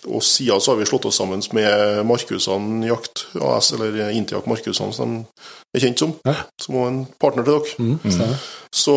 og 0.08 0.22
siden 0.24 0.60
så 0.60 0.72
har 0.72 0.78
vi 0.80 0.86
slått 0.86 1.06
oss 1.06 1.16
sammen 1.16 1.42
med 1.54 2.06
Markusene 2.06 2.88
Jakt 2.88 3.28
AS, 3.40 3.72
eller 3.74 4.10
Intiak 4.12 4.46
Markusene, 4.48 4.94
som 4.94 5.26
de 5.74 5.80
er 5.80 5.86
kjent 5.86 6.00
som. 6.00 6.16
Ja. 6.26 6.36
Som 6.62 6.76
var 6.76 6.88
en 6.88 7.06
partner 7.20 7.44
til 7.44 7.54
dere. 7.54 7.76
Mm. 7.80 8.36
Så 8.74 8.96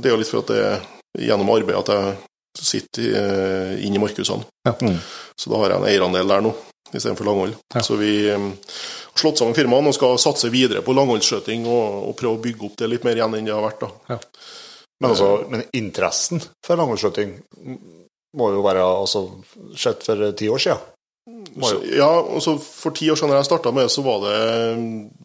det 0.00 0.10
er 0.10 0.16
jo 0.16 0.22
litt 0.22 0.32
for 0.32 0.42
at 0.42 0.50
det 0.50 0.64
er 0.64 0.80
gjennom 1.28 1.50
arbeid 1.50 1.78
at 1.78 1.92
jeg 1.92 2.16
sitter 2.62 3.02
eh, 3.20 3.84
inne 3.86 3.98
i 3.98 4.02
Markusene. 4.02 4.46
Ja. 4.68 4.74
Mm. 4.80 4.96
Så 5.36 5.52
da 5.52 5.60
har 5.60 5.74
jeg 5.74 5.80
en 5.82 5.88
eierandel 5.90 6.32
der 6.32 6.44
nå, 6.46 6.54
istedenfor 6.92 7.28
langhold. 7.28 7.56
Ja. 7.74 7.82
Så 7.84 7.98
vi 8.00 8.12
um, 8.32 8.52
har 9.12 9.20
slått 9.20 9.42
sammen 9.42 9.56
firmaene 9.58 9.92
og 9.92 9.96
skal 9.96 10.16
satse 10.22 10.50
videre 10.52 10.84
på 10.86 10.94
langholdsskjøting 10.96 11.66
og, 11.68 12.10
og 12.10 12.16
prøve 12.18 12.38
å 12.38 12.42
bygge 12.46 12.68
opp 12.70 12.80
det 12.80 12.90
litt 12.92 13.06
mer 13.06 13.18
igjen 13.18 13.38
enn 13.38 13.48
det 13.48 13.54
har 13.54 13.64
vært. 13.66 13.84
da. 13.84 14.18
Men, 15.02 15.10
altså, 15.10 15.30
men 15.52 15.66
interessen 15.76 16.40
for 16.64 16.80
langholdsskjøting 16.80 17.34
må 18.36 18.50
jo 18.52 18.62
være 18.64 18.84
altså, 18.84 19.26
sett 19.76 20.04
for 20.06 20.30
ti 20.36 20.48
år 20.52 20.62
siden. 20.62 20.92
Så, 21.56 21.80
ja, 21.96 22.06
altså 22.06 22.52
For 22.62 22.94
ti 22.94 23.08
år 23.10 23.18
siden 23.18 23.32
da 23.32 23.40
jeg 23.40 23.48
starta 23.48 23.72
med 23.74 23.88
det, 23.88 23.90
så 23.90 24.02
var 24.06 24.20
det 24.22 24.36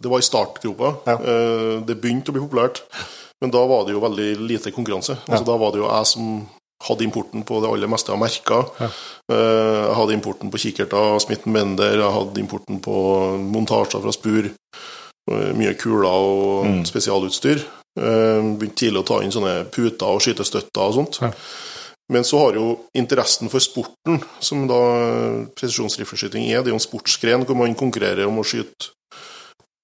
Det 0.01 0.09
var 0.09 0.21
i 0.21 0.25
startgropa. 0.25 0.93
Ja. 1.05 1.13
Eh, 1.13 1.75
Det 1.85 1.97
begynte 2.01 2.31
å 2.31 2.35
bli 2.37 2.41
populært, 2.41 2.81
men 3.41 3.53
da 3.53 3.61
var 3.69 3.85
det 3.85 3.93
jo 3.93 4.01
veldig 4.01 4.29
lite 4.39 4.73
konkurranse. 4.73 5.19
Altså, 5.27 5.45
Da 5.45 5.57
var 5.61 5.71
det 5.71 5.83
jo 5.83 5.89
jeg 5.91 6.09
som 6.09 6.31
hadde 6.87 7.03
importen 7.05 7.43
på 7.45 7.61
det 7.61 7.69
aller 7.69 7.87
meste 7.91 8.11
av 8.13 8.19
merker. 8.19 8.65
Ja. 8.79 8.89
Eh, 9.31 9.87
Jeg 9.87 9.95
hadde 9.99 10.13
importen 10.17 10.51
på 10.51 10.57
kikkerter, 10.63 11.19
Smitten 11.21 11.53
Bender, 11.53 11.97
jeg 11.97 12.13
hadde 12.15 12.41
importen 12.41 12.79
på 12.81 12.95
montasjer 13.39 14.01
fra 14.01 14.11
Spur. 14.11 14.51
eh, 15.31 15.53
Mye 15.53 15.73
kuler 15.77 16.09
og 16.09 16.65
Mm. 16.65 16.85
spesialutstyr. 16.85 17.59
Eh, 17.99 18.41
Begynte 18.57 18.75
tidlig 18.75 19.03
å 19.03 19.05
ta 19.05 19.19
inn 19.21 19.31
sånne 19.31 19.69
puter 19.69 20.07
og 20.07 20.21
skytestøtter 20.21 20.81
og 20.81 20.93
sånt. 20.95 21.21
Ja. 21.21 21.31
Men 22.09 22.23
så 22.23 22.39
har 22.39 22.53
jo 22.55 22.79
interessen 22.95 23.47
for 23.49 23.59
sporten, 23.59 24.21
som 24.41 24.67
da 24.67 25.45
presisjonsrifleskyting 25.55 26.49
er, 26.51 26.61
det 26.63 26.67
er 26.71 26.73
jo 26.75 26.79
en 26.79 26.83
sportsgren 26.83 27.45
hvor 27.45 27.55
man 27.55 27.75
konkurrerer 27.75 28.27
om 28.27 28.39
å 28.41 28.43
skyte 28.43 28.89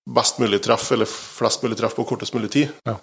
best 0.10 0.40
mulig 0.40 0.62
treff, 0.64 0.92
eller 0.92 1.06
flest 1.06 1.64
mulig 1.64 1.78
treff 1.78 1.96
på 1.96 2.06
kortest 2.08 2.34
mulig 2.36 2.50
tid. 2.52 2.70
Ja. 2.88 2.98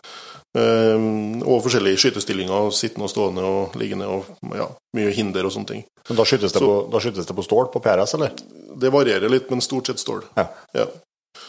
Um, 0.55 1.41
og 1.43 1.65
forskjellige 1.65 1.99
skytestillinger, 1.99 2.69
sittende 2.71 3.09
og 3.09 3.11
stående 3.11 3.43
og 3.43 3.73
liggende, 3.81 4.07
og 4.07 4.55
ja, 4.55 4.69
mye 4.95 5.11
hinder 5.17 5.49
og 5.49 5.51
sånne 5.51 5.71
ting. 5.73 5.81
Men 6.09 6.21
da 6.21 6.27
skytes 6.29 6.53
det, 6.55 6.61
Så- 6.61 6.69
på, 6.69 6.77
da 6.93 7.01
skytes 7.03 7.27
det 7.27 7.35
på 7.35 7.43
stål 7.43 7.73
på 7.73 7.83
PRS, 7.83 8.15
eller? 8.15 8.31
Det 8.79 8.93
varierer 8.95 9.29
litt, 9.33 9.51
men 9.51 9.61
stort 9.61 9.87
sett 9.91 9.99
stål. 9.99 10.23
Ja. 10.39 10.47
Ja. 10.79 10.87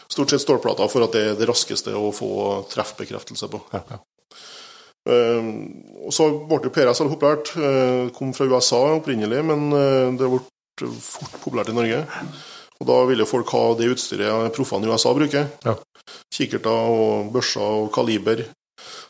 Stort 0.10 0.30
sett 0.34 0.42
stålplater 0.42 0.90
for 0.90 1.06
at 1.06 1.14
det 1.14 1.22
er 1.22 1.38
det 1.38 1.48
raskeste 1.48 1.94
å 1.94 2.10
få 2.14 2.66
treffbekreftelse 2.74 3.48
på. 3.54 3.62
Ja. 3.74 4.00
Um, 5.06 5.50
og 6.08 6.14
så 6.14 6.32
ble 6.50 6.64
jo 6.66 6.74
PRS 6.74 7.04
veldig 7.04 7.14
populært. 7.14 7.54
Uh, 7.62 8.10
kom 8.16 8.34
fra 8.34 8.48
USA 8.50 8.82
opprinnelig, 8.98 9.44
men 9.46 9.68
uh, 9.70 10.10
det 10.18 10.30
ble 10.32 10.42
fort 10.98 11.38
populært 11.44 11.70
i 11.70 11.78
Norge. 11.78 12.02
Og 12.82 12.90
da 12.90 12.98
ville 13.06 13.30
folk 13.30 13.54
ha 13.54 13.64
det 13.78 13.92
utstyret 13.94 14.50
proffene 14.58 14.90
i 14.90 14.92
USA 14.92 15.14
bruker. 15.16 15.52
Ja. 15.64 15.78
Kikkerter 16.34 16.90
og 16.90 17.30
børser 17.34 17.62
og 17.86 17.92
kaliber. 17.94 18.48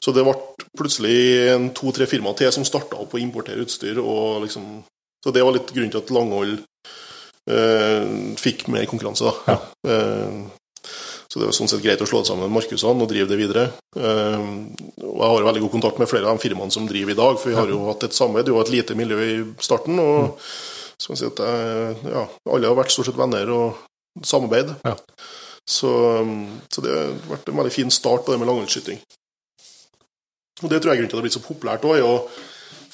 Så 0.05 0.13
det 0.13 0.21
ble 0.21 0.35
plutselig 0.77 1.15
en 1.55 1.71
to-tre 1.73 2.05
firmaer 2.05 2.37
til 2.37 2.51
som 2.53 2.65
starta 2.67 2.99
opp 3.01 3.15
å 3.17 3.21
importere 3.21 3.63
utstyr. 3.65 3.97
Og 3.97 4.43
liksom, 4.43 4.83
så 5.23 5.33
det 5.33 5.41
var 5.41 5.55
litt 5.55 5.71
grunnen 5.73 5.93
til 5.95 6.03
at 6.03 6.13
Langhold 6.13 6.59
eh, 7.49 8.05
fikk 8.37 8.67
mer 8.69 8.85
konkurranse. 8.91 9.25
da. 9.25 9.57
Eh, 9.89 10.45
så 11.25 11.41
det 11.41 11.49
var 11.49 11.55
sånn 11.57 11.71
sett 11.71 11.81
greit 11.83 11.99
å 11.99 12.05
slå 12.07 12.21
det 12.21 12.29
sammen 12.29 12.45
med 12.45 12.53
Markusene 12.59 13.01
og 13.01 13.09
drive 13.09 13.31
det 13.31 13.39
videre. 13.39 13.65
Eh, 13.97 14.45
og 15.01 15.17
jeg 15.17 15.31
har 15.31 15.49
veldig 15.49 15.65
god 15.65 15.73
kontakt 15.73 15.99
med 15.99 16.11
flere 16.11 16.29
av 16.29 16.37
de 16.37 16.45
firmaene 16.45 16.77
som 16.77 16.85
driver 16.87 17.15
i 17.15 17.17
dag, 17.17 17.41
for 17.41 17.49
vi 17.49 17.57
har 17.57 17.73
jo 17.73 17.81
hatt 17.89 18.05
et 18.05 18.15
samarbeid. 18.15 18.45
Det 18.45 18.55
var 18.55 18.69
et 18.69 18.75
lite 18.77 18.99
miljø 19.01 19.19
i 19.25 19.35
starten. 19.57 19.99
og 19.99 20.37
så 20.95 21.09
kan 21.09 21.17
jeg 21.17 21.23
si 21.25 21.31
at 21.33 21.41
jeg, 21.43 21.97
ja, 22.13 22.23
alle 22.53 22.69
har 22.69 22.77
vært 22.77 22.93
stort 22.93 23.09
sett 23.09 23.19
venner 23.19 23.49
og 23.51 24.23
samarbeid. 24.23 24.77
Ja. 24.85 24.95
Så, 25.65 25.91
så 26.71 26.83
det 26.85 26.93
har 26.93 27.13
vært 27.27 27.49
en 27.49 27.57
veldig 27.57 27.73
fin 27.73 27.91
start 27.91 28.23
på 28.23 28.31
det 28.31 28.39
med 28.39 28.47
langholdsskyting. 28.51 29.01
Og 30.63 30.69
det 30.71 30.79
tror 30.79 30.93
jeg 30.93 30.95
er 30.95 31.01
grunnen 31.03 31.11
til 31.11 31.17
at 31.17 31.19
det 31.19 31.23
har 31.23 31.27
blitt 31.27 31.39
så 31.39 31.43
populært 31.43 31.87
òg, 31.87 31.97
jo 31.99 32.13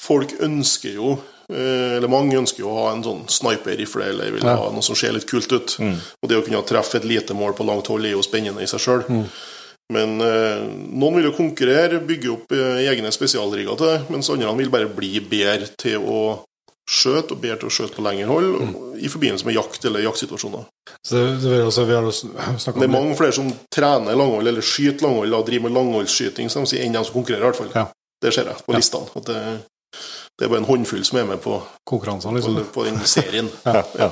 folk 0.02 0.32
ønsker 0.42 0.96
jo 0.96 1.12
eh, 1.52 1.98
eller 1.98 2.10
mange 2.10 2.38
ønsker 2.40 2.64
jo 2.64 2.72
å 2.72 2.78
ha 2.80 2.88
en 2.96 3.04
sånn 3.06 3.22
sniper-rifle, 3.30 4.08
eller 4.10 4.34
vil 4.34 4.46
ha 4.48 4.70
noe 4.74 4.82
som 4.82 4.98
ser 4.98 5.14
litt 5.14 5.28
kult 5.30 5.52
ut. 5.52 5.76
Og 5.78 6.30
det 6.30 6.40
å 6.40 6.42
kunne 6.46 6.62
treffe 6.66 6.98
et 6.98 7.06
lite 7.06 7.36
mål 7.38 7.54
på 7.58 7.66
langt 7.68 7.86
hold 7.92 8.08
er 8.08 8.16
jo 8.16 8.24
spennende 8.26 8.64
i 8.64 8.70
seg 8.70 8.82
sjøl. 8.82 9.04
Men 9.92 10.16
eh, 10.24 10.62
noen 10.90 11.18
vil 11.18 11.28
jo 11.28 11.36
konkurrere, 11.36 12.00
bygge 12.06 12.30
opp 12.32 12.54
eh, 12.56 12.82
egne 12.90 13.10
spesialrigger 13.14 13.78
til 13.78 13.90
det, 13.92 13.98
mens 14.14 14.30
andre 14.32 14.54
vil 14.58 14.72
bare 14.72 14.88
bli 14.90 15.20
bedre 15.20 15.68
til 15.78 16.02
å 16.02 16.20
skjøte, 16.90 17.34
og 17.36 17.40
bedre 17.42 17.60
til 17.62 17.68
å 17.70 17.72
skjøte 17.72 17.96
på 17.96 18.04
lengre 18.04 18.26
hold 18.26 18.48
i 18.98 19.08
forbindelse 19.10 19.46
med 19.46 19.54
jakt 19.56 19.84
eller 19.88 20.02
jaktsituasjoner. 20.04 20.64
Så 21.06 21.14
det, 21.18 21.26
det 21.44 21.60
også, 21.64 21.84
vi 21.88 21.94
har 21.94 22.02
jo 22.08 22.12
Det 22.12 22.86
er 22.86 22.90
mange 22.92 23.16
flere 23.16 23.32
som 23.36 23.50
trener 23.72 24.18
langhold, 24.18 24.48
eller 24.50 24.66
skyter 24.66 25.06
langhold, 25.06 25.34
og 25.38 25.46
driver 25.46 25.68
med 25.68 25.76
langholdsskyting, 25.78 26.50
som 26.50 26.66
de 26.66 26.72
sier, 26.72 26.82
enn 26.86 26.96
de 26.96 27.04
som 27.06 27.14
konkurrerer, 27.14 27.44
i 27.44 27.50
hvert 27.50 27.60
fall. 27.62 27.70
Ja. 27.76 27.86
Det 28.22 28.34
ser 28.34 28.50
jeg 28.50 28.66
på 28.66 28.74
Ja. 28.74 28.80
listene. 28.82 29.08
At 29.18 29.30
det, 29.30 29.38
det 30.38 30.44
er 30.46 30.50
bare 30.50 30.62
en 30.64 30.68
håndfull 30.68 31.04
som 31.06 31.18
er 31.22 31.30
med 31.30 31.40
på, 31.44 31.60
konkurransene, 31.88 32.42
på, 32.42 32.50
liksom. 32.56 32.68
på 32.74 32.84
den 32.90 33.00
serien. 33.06 33.50
Ja, 33.66 33.82
ja. 33.98 34.10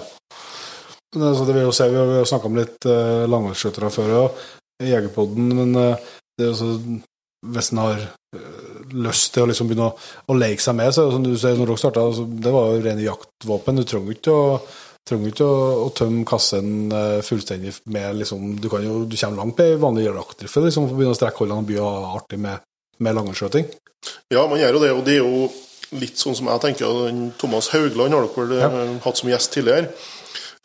Men 1.14 1.26
altså, 1.32 1.44
det 1.48 1.54
vil 1.56 1.64
jo 1.66 1.72
se, 1.74 1.88
vi 1.90 1.96
har, 1.98 2.06
har 2.20 2.24
snakka 2.30 2.46
om 2.46 2.58
litt 2.60 2.86
eh, 2.86 3.24
langholdsskyttere 3.26 3.88
før 3.90 4.12
i 4.80 4.92
Jegerpodden, 4.92 5.48
men 5.58 5.72
eh, 5.74 6.10
det 6.38 6.46
er 6.46 6.52
jo 6.52 6.58
så 6.60 6.68
Hvis 7.50 7.70
en 7.72 7.78
har 7.80 8.02
lyst 8.92 9.32
til 9.34 9.44
å 9.44 9.48
liksom 9.50 9.70
begynne 9.70 9.88
å, 9.90 9.96
å 10.30 10.36
leke 10.38 10.62
seg 10.62 10.76
med, 10.78 10.92
så 10.94 11.08
som 11.12 11.24
du 11.24 11.32
sier, 11.36 11.56
når 11.58 11.72
dere 11.72 11.82
starta, 11.82 12.04
altså, 12.10 12.26
det 12.26 12.52
var 12.54 12.70
jo 12.74 12.84
rene 12.84 13.04
jaktvåpen. 13.06 13.80
Du 13.80 13.84
trenger 13.88 14.16
ikke 14.16 14.36
å 14.36 14.44
trenger 15.08 15.32
ikke 15.32 15.46
å, 15.48 15.62
å 15.86 15.88
tømme 15.96 16.26
kassen 16.28 16.92
eh, 16.92 17.20
fullstendig 17.24 17.72
med 17.90 18.20
liksom 18.20 18.52
Du 18.60 18.68
kan 18.70 18.84
jo, 18.84 19.00
du 19.08 19.16
kommer 19.16 19.40
langt 19.40 19.56
på 19.58 19.64
ei 19.64 19.78
vanlig 19.80 20.06
jaktrifle, 20.06 20.66
liksom, 20.68 20.86
for 20.86 20.94
å 20.94 21.00
begynne 21.00 21.16
å 21.16 21.18
strekke 21.18 21.42
holdene 21.42 21.64
og 21.64 21.70
begynne 21.70 21.88
å 21.88 22.04
ha 22.04 22.20
artig 22.20 22.38
med, 22.42 22.62
med 23.00 23.16
langholdsskjøting. 23.16 23.66
Ja, 24.32 24.46
man 24.46 24.60
gjør 24.60 24.76
jo 24.78 24.84
det, 24.84 24.92
og 24.94 25.04
det 25.08 25.16
er 25.16 25.24
jo 25.24 25.50
litt 25.98 26.20
sånn 26.20 26.36
som 26.38 26.48
jeg 26.52 26.62
tenker. 26.62 27.10
Thomas 27.40 27.72
Haugland 27.74 28.14
har 28.14 28.26
dere 28.28 28.46
vel 28.46 28.56
Ja. 28.60 28.70
eh, 28.70 28.96
hatt 29.04 29.18
som 29.18 29.32
gjest 29.32 29.52
tidligere. 29.56 29.90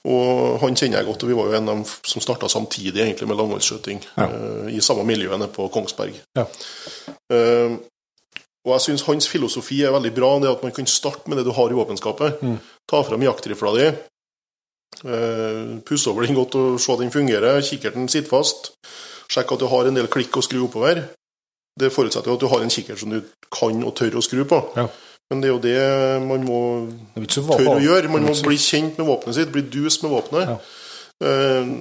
Og 0.05 0.59
han 0.61 0.75
kjenner 0.77 0.99
jeg 0.99 1.07
godt, 1.07 1.23
og 1.25 1.31
vi 1.31 1.37
var 1.39 1.47
jo 1.49 1.57
en 1.57 1.69
av 1.71 1.79
dem 1.79 1.85
som 2.05 2.21
starta 2.21 2.49
samtidig 2.51 3.01
egentlig 3.01 3.25
med 3.25 3.39
langholdsskjøting. 3.39 4.03
Ja. 4.19 4.27
uh, 4.29 4.67
I 4.69 4.83
samme 4.85 5.01
miljø 5.07 5.31
nede 5.33 5.49
på 5.55 5.65
Kongsberg. 5.73 6.19
Ja. 6.37 6.45
Og 8.65 8.71
jeg 8.73 8.83
syns 8.87 9.05
hans 9.05 9.27
filosofi 9.29 9.83
er 9.85 9.93
veldig 9.93 10.11
bra, 10.15 10.31
det 10.41 10.49
at 10.49 10.63
man 10.65 10.73
kan 10.73 10.87
starte 10.89 11.29
med 11.29 11.37
det 11.37 11.45
du 11.45 11.53
har 11.53 11.69
i 11.69 11.77
våpenskapet. 11.77 12.41
Mm. 12.41 12.57
Ta 12.89 13.03
fram 13.05 13.23
jaktrifla 13.25 13.73
di, 13.77 13.89
eh, 15.05 15.75
pusse 15.85 16.09
over 16.09 16.25
den 16.25 16.37
godt 16.37 16.57
og 16.57 16.79
se 16.81 16.93
at 16.93 17.03
den 17.03 17.13
fungerer, 17.13 17.61
kikkerten 17.61 18.09
sitter 18.09 18.31
fast. 18.31 18.73
Sjekk 19.29 19.53
at 19.55 19.61
du 19.61 19.67
har 19.69 19.85
en 19.85 19.97
del 19.97 20.09
klikk 20.11 20.37
å 20.37 20.43
skru 20.45 20.63
oppover. 20.65 21.03
Det 21.77 21.91
forutsetter 21.91 22.31
jo 22.31 22.37
at 22.37 22.43
du 22.43 22.47
har 22.49 22.63
en 22.63 22.71
kikkert 22.71 23.01
som 23.01 23.11
du 23.11 23.21
kan 23.51 23.83
og 23.83 23.95
tør 23.97 24.17
å 24.17 24.23
skru 24.23 24.45
på. 24.47 24.61
Ja. 24.77 24.87
Men 25.29 25.41
det 25.41 25.49
er 25.49 25.53
jo 25.53 25.61
det 25.63 26.25
man 26.25 26.45
må 26.45 26.59
tørre 27.25 27.75
å 27.75 27.81
gjøre. 27.81 28.11
Man 28.13 28.27
må 28.27 28.35
bli 28.45 28.57
kjent 28.61 28.99
med 28.99 29.09
våpenet 29.09 29.39
sitt, 29.39 29.51
bli 29.53 29.65
dus 29.73 29.97
med 30.03 30.13
våpenet. 30.13 30.53
Ja. 30.53 30.57
Uh, 31.25 31.71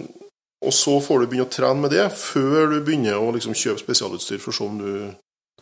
og 0.64 0.72
så 0.72 0.96
får 1.04 1.20
du 1.20 1.28
begynne 1.28 1.44
å 1.44 1.52
trene 1.52 1.82
med 1.82 1.92
det, 1.92 2.06
før 2.16 2.72
du 2.72 2.78
begynner 2.86 3.20
å 3.20 3.32
liksom 3.34 3.56
kjøpe 3.58 3.82
spesialutstyr. 3.82 4.40
for 4.40 4.54
å 4.54 4.56
se 4.56 4.64
om 4.64 4.80
du... 4.80 4.92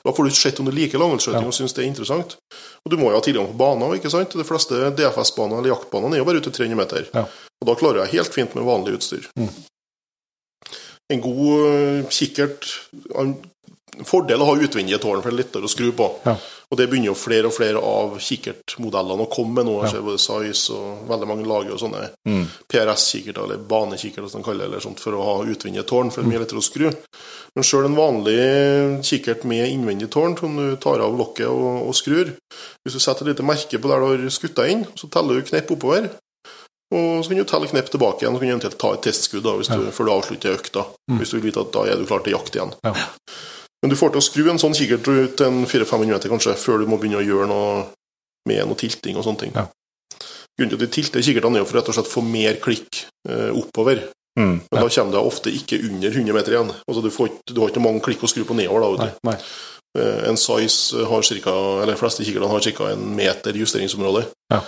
Da 0.05 0.13
får 0.13 0.25
du 0.25 0.31
sett 0.35 0.59
om 0.61 0.67
du 0.67 0.73
liker 0.75 0.99
langholdsskjøting 0.99 1.45
Ja. 1.47 1.51
og 1.53 1.55
syns 1.55 1.75
det 1.77 1.85
er 1.85 1.89
interessant. 1.89 2.37
Og 2.85 2.91
du 2.91 2.97
må 2.99 3.11
jo 3.11 3.19
ha 3.19 3.23
tilgang 3.23 3.47
på 3.53 3.57
baner. 3.61 3.95
ikke 3.95 4.11
sant? 4.11 4.31
De 4.35 4.45
fleste 4.45 4.75
DFS-baner 4.99 5.59
eller 5.61 5.71
jaktbaner 5.75 6.15
er 6.15 6.19
jo 6.19 6.25
bare 6.25 6.41
ute 6.43 6.51
300 6.51 6.77
meter. 6.77 7.07
Ja. 7.15 7.27
Og 7.63 7.67
da 7.69 7.75
klarer 7.79 8.03
jeg 8.05 8.19
helt 8.19 8.35
fint 8.35 8.55
med 8.59 8.65
vanlig 8.67 8.97
utstyr. 8.99 9.29
Mm. 9.39 9.49
En 11.13 11.21
god 11.21 11.67
eh, 11.69 12.05
kikkert 12.11 12.67
Fordel 14.09 14.41
å 14.41 14.47
ha 14.49 14.55
utvendige 14.57 14.99
tårn, 14.99 15.21
for 15.23 15.29
det 15.31 15.37
er 15.37 15.43
lettere 15.45 15.69
å 15.69 15.71
skru 15.71 15.91
på. 15.93 16.07
Ja. 16.25 16.33
Og 16.73 16.79
det 16.81 16.87
begynner 16.89 17.11
jo 17.11 17.15
flere 17.21 17.51
og 17.51 17.53
flere 17.53 17.77
av 17.85 18.15
kikkertmodellene 18.25 19.27
å 19.27 19.29
komme 19.31 19.59
med 19.59 19.67
nå. 19.69 19.75
Jeg 19.83 19.85
Ja. 19.85 19.91
ser 19.93 20.07
både 20.07 20.19
Size 20.23 20.71
og 20.73 21.03
veldig 21.11 21.29
mange 21.29 21.45
lager 21.47 21.71
jo 21.71 21.77
sånne 21.77 22.11
Mm. 22.27 22.47
PRS-kikkerter, 22.73 23.45
eller 23.45 23.59
banekikkerter 23.59 24.31
som 24.31 24.41
de 24.41 24.45
kaller 24.47 24.65
det, 24.65 24.71
eller 24.73 24.81
sånt, 24.81 24.99
for 25.01 25.13
å 25.13 25.23
ha 25.23 25.45
utvendige 25.45 25.85
tårn, 25.85 26.11
for 26.11 26.23
det 26.23 26.29
er 26.29 26.33
mye 26.33 26.45
lettere 26.47 26.63
å 26.63 26.65
skru. 26.65 26.89
Men 27.55 27.65
sjøl 27.65 27.85
en 27.85 27.97
vanlig 28.01 29.03
kikkert 29.05 29.45
med 29.45 29.69
innvendig 29.69 30.09
tårn, 30.09 30.39
som 30.39 30.57
du 30.57 30.77
tar 30.77 31.01
av 31.01 31.13
lokket 31.19 31.47
og, 31.49 31.89
og 31.89 31.95
skrur 31.95 32.33
Hvis 32.87 32.95
du 32.95 32.99
setter 32.99 33.29
et 33.29 33.37
lite 33.37 33.45
merke 33.47 33.79
på 33.79 33.89
der 33.89 34.01
du 34.01 34.25
har 34.25 34.31
skutt 34.31 34.55
deg 34.57 34.71
inn, 34.71 34.87
så 34.97 35.09
teller 35.11 35.35
du 35.35 35.43
knepp 35.43 35.71
oppover. 35.71 36.11
Og 36.93 37.25
så 37.25 37.29
kan 37.29 37.39
du 37.39 37.45
telle 37.45 37.69
knepp 37.69 37.89
tilbake 37.91 38.21
igjen, 38.23 38.35
så 38.35 38.41
kan 38.41 38.49
du 38.49 38.55
eventuelt 38.57 38.79
ta 38.79 38.93
et 38.95 39.03
testskudd 39.03 39.43
da, 39.45 39.55
du, 39.57 39.91
før 39.93 40.05
du 40.05 40.13
avslutter 40.13 40.57
økta. 40.59 40.87
Mm. 41.11 41.19
Hvis 41.21 41.31
du 41.31 41.39
vil 41.39 41.51
vite 41.53 41.61
at 41.61 41.73
da 41.73 41.85
er 41.89 41.97
du 41.97 42.05
klar 42.07 42.21
til 42.25 42.33
jakt 42.35 42.57
igjen. 42.57 42.73
Ja. 42.85 42.93
Men 43.83 43.91
du 43.91 43.97
får 43.99 44.13
til 44.15 44.21
å 44.23 44.25
skru 44.25 44.51
en 44.53 44.61
sånn 44.63 44.77
kikkert 44.79 45.09
ut 45.11 45.37
til 45.41 45.47
en 45.49 45.65
400-500 45.67 46.13
meter 46.15 46.31
kanskje, 46.31 46.55
før 46.61 46.83
du 46.83 46.87
må 46.91 46.99
begynne 47.03 47.19
å 47.19 47.27
gjøre 47.27 47.49
noe 47.51 47.71
med 48.49 48.67
noe 48.67 48.79
tilting 48.79 49.17
og 49.19 49.25
sånne 49.27 49.41
ting. 49.45 49.55
Ja. 49.57 49.67
Grunnen 50.59 50.73
til 50.75 50.79
at 50.79 50.85
de 50.85 50.91
tilter 50.95 51.25
kikkertene, 51.25 51.59
er 51.59 51.65
jo 51.65 51.69
for 51.71 51.79
rett 51.81 51.89
og 51.91 51.97
slett 51.97 52.11
å 52.11 52.13
få 52.13 52.23
mer 52.27 52.59
klikk 52.63 53.05
eh, 53.29 53.51
oppover. 53.57 54.05
Mm. 54.39 54.55
Men 54.71 54.79
da 54.79 54.89
kommer 54.89 55.13
det 55.17 55.23
ofte 55.29 55.53
ikke 55.53 55.79
under 55.89 56.15
100 56.15 56.37
meter 56.37 56.55
igjen. 56.57 56.71
Altså 56.89 57.03
du, 57.05 57.11
får, 57.13 57.31
du 57.51 57.59
har 57.61 57.73
ikke 57.73 57.83
mange 57.85 58.03
klikk 58.05 58.23
å 58.25 58.31
skru 58.31 58.45
på 58.49 58.57
nedover. 58.57 58.85
da, 58.85 58.93
du. 58.93 59.03
Nei, 59.29 59.33
nei. 59.33 59.39
Eh, 59.99 60.29
En 60.31 60.39
size 60.41 61.09
har 61.09 61.27
cirka, 61.27 61.53
eller 61.83 61.95
de 61.95 62.01
fleste 62.01 62.25
kikkertene 62.25 62.53
har 62.53 62.69
ca. 62.79 62.93
en 62.93 63.03
meter 63.19 63.59
justeringsområde. 63.61 64.25
Ja. 64.53 64.63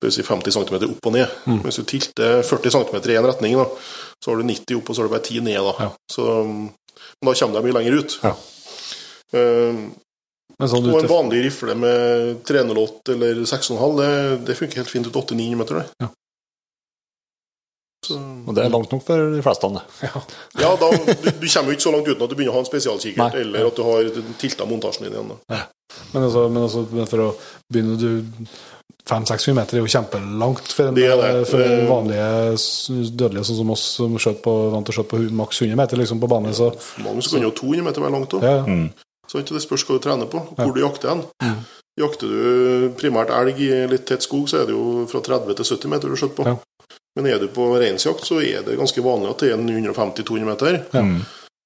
Vil 0.00 0.14
si 0.14 0.22
50 0.24 0.54
cm 0.56 0.76
opp 0.88 1.10
og 1.10 1.12
ned. 1.16 1.34
Mm. 1.44 1.58
Hvis 1.66 1.80
du 1.82 1.84
tilter 1.90 2.40
40 2.46 2.76
cm 2.76 2.96
i 3.02 3.18
én 3.18 3.26
retning, 3.28 3.58
da, 3.60 3.66
så 4.22 4.30
har 4.32 4.40
du 4.40 4.46
90 4.48 4.78
opp 4.78 4.88
og 4.88 4.96
så 4.96 5.02
har 5.02 5.10
du 5.10 5.16
bare 5.16 5.26
10 5.26 5.42
ned. 5.44 5.60
Da. 5.66 5.74
Ja. 5.84 5.90
Så, 6.12 6.28
um, 6.46 6.70
men 7.20 7.28
da 7.28 7.34
kommer 7.36 7.58
de 7.60 7.66
mye 7.66 7.76
lenger 7.76 7.98
ut. 8.00 8.16
Ja. 8.24 8.32
Eh, 9.32 9.82
Men 10.60 10.68
sånn 10.68 10.88
og 10.92 10.98
en 11.00 11.08
vanlig 11.08 11.44
rifle 11.46 11.74
med 11.78 12.40
308 12.44 13.12
eller 13.14 13.44
6,5, 13.48 13.94
det, 14.00 14.10
det 14.48 14.56
funker 14.58 14.82
helt 14.82 14.90
fint 14.92 15.06
ut 15.06 15.16
8-9 15.16 15.54
meter. 15.56 15.74
Det. 15.80 15.86
Ja. 16.04 16.08
Så, 18.06 18.16
Og 18.48 18.54
det 18.56 18.64
er 18.64 18.72
langt 18.72 18.90
nok 18.94 19.02
for 19.04 19.30
de 19.34 19.42
fleste. 19.44 19.68
Det. 19.76 19.82
ja, 20.64 20.70
da, 20.80 20.88
du, 20.90 21.30
du 21.36 21.46
kommer 21.52 21.70
jo 21.70 21.76
ikke 21.76 21.84
så 21.86 21.92
langt 21.94 22.08
uten 22.08 22.24
at 22.24 22.32
du 22.32 22.36
begynner 22.38 22.54
å 22.54 22.58
ha 22.58 22.62
en 22.64 22.68
spesialkikkert, 22.70 23.34
Nei. 23.36 23.42
eller 23.44 23.68
at 23.68 23.76
du 23.76 23.82
har 23.86 24.08
tilta 24.40 24.66
montasjen 24.68 25.06
din 25.06 25.16
igjen. 25.18 25.32
Da. 25.34 25.60
Men, 26.14 26.22
altså, 26.26 26.44
men, 26.48 26.62
altså, 26.64 26.84
for 27.10 27.24
å 27.26 27.30
begynne 27.72 27.98
du 28.00 28.10
500-600 29.10 29.56
meter 29.58 29.76
er 29.78 29.84
jo 29.84 29.90
kjempelangt 29.90 30.72
for 30.76 30.88
en, 30.90 30.96
Det 30.96 31.08
det. 31.20 31.30
for 31.50 31.62
en 31.64 31.76
Eh, 31.80 31.86
vanlige 31.88 33.10
dødelige 33.20 33.44
sånn 33.48 33.60
som 33.60 33.72
oss 33.74 33.84
som 33.98 34.16
skjøt 34.22 34.42
på, 34.44 34.54
vant 34.74 34.86
til 34.86 34.94
å 34.94 34.98
skjøte 35.00 35.12
på 35.14 35.22
maks 35.40 35.60
100 35.64 35.76
meter 35.80 36.00
liksom, 36.00 36.20
på 36.22 36.28
bane. 36.30 36.52
Så 36.56 36.70
mange 37.04 37.24
så 37.24 37.36
kan 37.36 37.46
jo 37.48 37.52
200 37.56 37.84
meter 37.88 38.04
være 38.04 38.16
langt 38.16 38.36
òg. 38.38 38.44
ja, 38.48 38.58
Mm. 38.64 38.90
Så 39.30 39.38
ikke 39.42 39.54
det 39.54 39.62
spørs 39.62 39.84
hva 39.86 39.98
du 39.98 40.02
trener 40.02 40.26
på, 40.30 40.40
hvor 40.56 40.66
Ja. 40.66 40.72
du 40.74 40.80
jakter 40.82 41.08
hen. 41.14 41.22
Mm. 41.42 41.60
Jakter 42.00 42.26
du 42.32 42.90
primært 42.98 43.30
elg 43.30 43.60
i 43.62 43.70
litt 43.90 44.06
tett 44.08 44.22
skog, 44.26 44.48
så 44.50 44.62
er 44.62 44.66
det 44.66 44.74
jo 44.74 45.06
fra 45.10 45.20
30 45.22 45.54
til 45.54 45.64
70 45.76 45.88
meter 45.92 46.08
du 46.10 46.16
skjøter 46.18 46.36
på. 46.40 46.46
Ja. 46.46 46.56
Men 47.16 47.26
er 47.26 47.38
du 47.38 47.48
på 47.48 47.68
reinsjakt, 47.78 48.24
så 48.26 48.40
er 48.42 48.62
det 48.66 48.78
ganske 48.78 49.02
vanlig 49.02 49.30
at 49.30 49.38
det 49.44 49.52
er 49.52 49.58
150-200 49.58 50.44
meter. 50.46 50.80
Ja. 50.94 51.02
Mm. 51.02 51.20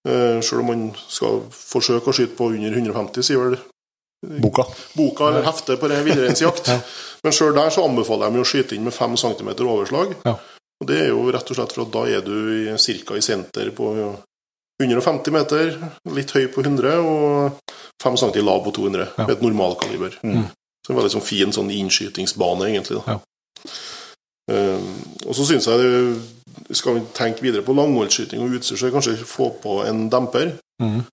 Eh, 0.08 0.40
Selv 0.44 0.60
om 0.60 0.66
man 0.66 0.82
skal 1.08 1.40
forsøke 1.50 2.10
å 2.12 2.16
skyte 2.16 2.36
på 2.36 2.50
under 2.52 2.70
150, 2.76 3.22
sier 3.22 3.38
vel 3.40 3.56
Boka. 4.40 4.64
boka 4.96 5.28
eller 5.28 5.42
heftet 5.44 5.80
på 5.80 5.88
det 5.88 6.02
villreinsjakt. 6.04 6.68
Ja. 6.72 6.80
Men 7.24 7.32
sjøl 7.32 7.54
der 7.56 7.70
så 7.72 7.84
anbefaler 7.88 8.32
de 8.32 8.40
å 8.40 8.44
skyte 8.44 8.74
inn 8.76 8.84
med 8.84 8.92
5 8.92 9.16
cm 9.16 9.48
overslag. 9.64 10.14
Ja. 10.26 10.34
Og 10.80 10.86
Det 10.88 10.98
er 11.00 11.08
jo 11.08 11.30
rett 11.32 11.48
og 11.50 11.56
slett 11.56 11.72
for 11.72 11.82
at 11.86 11.92
da 11.92 12.02
er 12.04 12.20
du 12.20 12.66
ca. 12.68 12.76
cirka 12.76 13.16
i 13.16 13.22
senter 13.24 13.70
på 13.72 13.94
150 14.82 15.30
meter, 15.34 15.76
litt 16.16 16.32
høy 16.34 16.48
på 16.50 16.64
100 16.64 16.96
og 16.98 17.74
5 18.02 18.16
cm 18.20 18.40
lav 18.44 18.64
på 18.64 18.72
200 18.74 19.08
Ja. 19.18 19.26
med 19.26 19.36
et 19.36 19.42
normalkaliber. 19.42 20.18
Mm. 20.22 20.48
Så 20.84 20.92
en 20.92 20.98
veldig 20.98 21.12
sånn 21.14 21.24
fin 21.24 21.52
sånn 21.52 21.70
innskytingsbane, 21.70 22.68
egentlig. 22.68 23.00
Ja. 23.06 23.18
Eh, 24.50 24.80
og 25.26 25.34
så 25.34 25.46
syns 25.48 25.66
jeg 25.70 25.78
det, 25.80 26.76
skal 26.76 26.98
vi 26.98 27.06
tenke 27.16 27.40
videre 27.42 27.64
på 27.64 27.74
langholdsskyting 27.76 28.42
og 28.42 28.58
utstyr, 28.58 28.76
så 28.76 28.90
kanskje 28.92 29.16
få 29.24 29.50
på 29.62 29.84
en 29.88 30.08
demper. 30.10 30.56
Mm. 30.82 31.04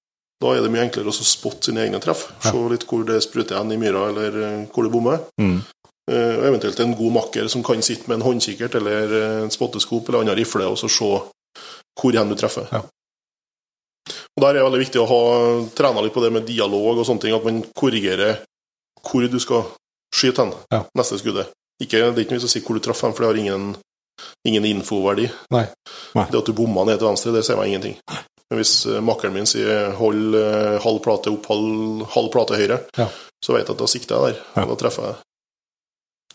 Da 0.42 0.56
er 0.56 0.64
det 0.66 0.72
mye 0.74 0.88
enklere 0.88 1.12
å 1.12 1.14
spotte 1.14 1.70
sine 1.70 1.86
egne 1.86 2.02
treff. 2.02 2.32
Ja. 2.44 2.52
Se 2.52 2.64
litt 2.74 2.88
hvor 2.90 3.06
det 3.06 3.22
spruter 3.24 3.60
hen 3.60 3.72
i 3.72 3.78
myra, 3.78 4.10
eller 4.10 4.42
eh, 4.42 4.66
hvor 4.74 4.84
det 4.88 4.92
bommer. 4.92 5.22
Mm. 5.40 5.62
Uh, 6.12 6.42
Og 6.42 6.46
eventuelt 6.50 6.80
en 6.82 6.96
god 6.98 7.14
makker 7.14 7.48
som 7.48 7.62
kan 7.64 7.80
sitte 7.86 8.10
med 8.10 8.18
en 8.18 8.26
håndkikkert 8.26 8.74
eller 8.76 9.12
eh, 9.16 9.44
en 9.46 9.54
spotteskop 9.54 10.10
eller 10.10 10.24
annen 10.24 10.36
rifle, 10.36 10.66
og 10.68 10.80
så 10.82 10.90
se 10.90 11.12
hvor 12.02 12.18
hen 12.18 12.32
du 12.32 12.36
treffer. 12.36 12.66
Ja. 12.74 12.82
Og 14.10 14.42
Der 14.42 14.50
er 14.50 14.54
det 14.60 14.64
veldig 14.66 14.82
viktig 14.86 15.02
å 15.02 15.08
ha 15.10 15.20
trene 15.78 16.02
litt 16.06 16.14
på 16.16 16.24
det 16.24 16.32
med 16.34 16.46
dialog 16.48 16.98
og 17.02 17.06
sånne 17.06 17.22
ting, 17.22 17.36
at 17.36 17.46
man 17.46 17.62
korrigerer 17.78 18.40
hvor 19.06 19.28
du 19.30 19.40
skal 19.40 19.64
skyte 20.14 20.44
hen 20.46 20.54
Ja. 20.72 20.84
neste 20.98 21.20
skuddet. 21.22 21.52
Ikke, 21.82 21.98
det 22.14 22.18
er 22.18 22.24
ikke 22.26 22.36
noe 22.36 22.40
vits 22.42 22.50
å 22.50 22.52
si 22.54 22.62
hvor 22.62 22.78
du 22.78 22.82
traff 22.86 23.02
hen, 23.02 23.14
for 23.14 23.24
det 23.26 23.30
har 23.32 23.40
ingen, 23.42 23.76
ingen 24.46 24.66
infoverdi. 24.66 25.30
Nei. 25.52 25.66
Nei. 26.16 26.26
Det 26.30 26.38
at 26.42 26.46
du 26.46 26.54
bomma 26.54 26.84
ned 26.86 27.00
til 27.00 27.08
venstre, 27.10 27.34
det 27.34 27.44
sier 27.46 27.58
meg 27.58 27.72
ingenting. 27.72 27.98
Men 28.52 28.60
hvis 28.60 28.86
eh, 28.86 29.00
makkeren 29.02 29.34
min 29.34 29.46
sier 29.48 29.94
'hold 29.96 30.36
eh, 30.36 30.78
halv 30.84 31.00
plate 31.02 31.32
opp, 31.32 31.46
halv, 31.48 32.06
halv 32.14 32.32
plate 32.32 32.58
høyre', 32.60 32.82
Ja. 32.98 33.08
så 33.44 33.54
vet 33.54 33.66
jeg 33.68 33.76
at 33.76 33.78
da 33.80 33.88
sikter 33.88 34.16
jeg 34.16 34.34
der. 34.34 34.42
Ja. 34.56 34.64
Og 34.66 34.70
da 34.70 34.76
treffer 34.84 35.04
jeg. 35.08 35.16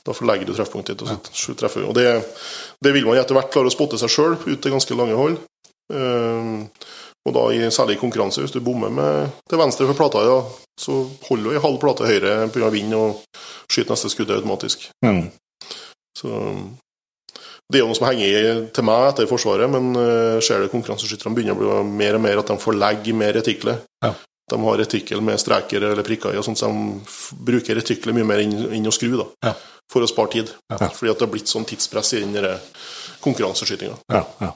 Da 0.06 0.12
forlegger 0.12 0.46
du 0.46 0.54
treffpunktet 0.54 0.98
ditt, 0.98 1.02
og 1.02 1.26
så 1.34 1.54
treffer 1.58 1.82
du. 1.82 1.88
Og 1.88 1.94
det, 1.94 2.24
det 2.82 2.92
vil 2.94 3.04
man 3.06 3.16
etter 3.18 3.34
hvert 3.34 3.50
klare 3.52 3.66
å 3.66 3.74
spotte 3.74 3.98
seg 3.98 4.08
sjøl 4.08 4.36
ut 4.46 4.60
til 4.62 4.72
ganske 4.72 4.94
lange 4.96 5.14
hold. 5.18 5.38
Ehm, 5.92 6.68
og 7.26 7.34
da 7.34 7.42
i, 7.50 7.58
særlig 7.74 7.98
konkurranse, 7.98 8.40
hvis 8.44 8.54
du 8.54 8.60
bommer 8.62 8.92
med 8.92 9.32
til 9.50 9.58
venstre 9.58 9.86
for 9.88 9.98
plata, 9.98 10.22
ja, 10.22 10.36
så 10.78 11.00
holder 11.26 11.50
du 11.50 11.56
i 11.56 11.62
halv 11.64 11.78
plate 11.82 12.06
høyre 12.06 12.34
pga. 12.54 12.68
vind 12.70 12.94
og 12.94 13.22
skyter 13.66 13.96
neste 13.96 14.10
skuddet 14.12 14.36
automatisk. 14.38 14.88
Mm. 15.04 15.24
Så 16.16 16.28
Det 17.66 17.80
er 17.80 17.82
jo 17.82 17.88
noe 17.90 17.98
som 17.98 18.06
henger 18.06 18.60
til 18.70 18.84
meg 18.86 19.08
etter 19.08 19.26
Forsvaret, 19.26 19.66
men 19.66 19.88
uh, 19.98 20.38
ser 20.38 20.62
du 20.62 20.68
konkurranseskytterne 20.70 21.34
begynner 21.34 21.56
å 21.56 21.58
bli 21.58 21.96
mer 21.98 22.14
og 22.14 22.22
mer 22.22 22.38
at 22.38 22.52
de 22.52 22.56
får 22.62 22.76
legge 22.78 23.14
mer 23.18 23.34
retikler. 23.34 23.80
Ja. 24.04 24.12
De 24.46 24.58
har 24.62 24.78
retikkel 24.78 25.18
med 25.26 25.40
streker 25.42 25.82
eller 25.82 26.06
prikker 26.06 26.30
i, 26.30 26.38
og 26.38 26.46
sånt, 26.46 26.60
så 26.60 26.70
de 26.70 27.32
bruker 27.48 27.74
retikler 27.74 28.14
mye 28.14 28.28
mer 28.28 28.44
inn, 28.44 28.54
inn 28.78 28.86
å 28.86 28.94
skru, 28.94 29.16
da, 29.18 29.26
Ja. 29.48 29.54
for 29.90 30.06
å 30.06 30.06
spare 30.06 30.30
tid. 30.36 30.52
Ja. 30.70 30.78
Fordi 30.78 31.10
at 31.10 31.18
det 31.18 31.26
har 31.26 31.32
blitt 31.32 31.50
sånn 31.50 31.66
tidspress 31.66 32.12
i 32.14 32.22
den 32.22 32.60
konkurranseskytinga. 33.26 33.98
Ja, 34.14 34.22
ja. 34.40 34.52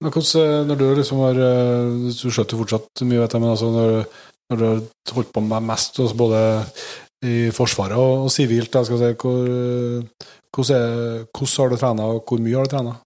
Hvordan, 0.00 0.24
eh, 0.40 0.66
når 0.66 0.80
du 0.80 0.86
liksom 0.96 1.18
har 1.26 1.38
eh, 1.44 2.08
Du 2.08 2.30
skjøt 2.32 2.54
jo 2.54 2.60
fortsatt 2.62 3.02
mye, 3.04 3.20
vet 3.20 3.34
jeg, 3.36 3.42
men 3.42 3.52
altså 3.52 3.68
når, 3.74 3.90
når 4.50 4.60
du 4.60 4.66
har 4.66 4.80
holdt 5.18 5.32
på 5.34 5.42
med 5.44 5.68
mest, 5.68 6.00
altså 6.00 6.16
både 6.16 6.40
i 7.28 7.50
Forsvaret 7.52 8.00
og 8.00 8.24
og 8.24 8.32
sivilt, 8.32 8.72
da, 8.72 8.82
skal 8.84 8.96
jeg 8.96 9.12
si, 9.12 9.20
hvor, 9.20 9.44
eh, 9.44 10.26
hvordan, 10.54 10.76
er, 10.80 11.24
hvordan 11.28 11.56
har 11.58 11.68
du 11.68 11.76
trena, 11.76 12.08
og 12.08 12.24
hvor 12.24 12.40
mye 12.40 12.56
har 12.56 12.64
du 12.64 12.74
trena? 12.74 12.96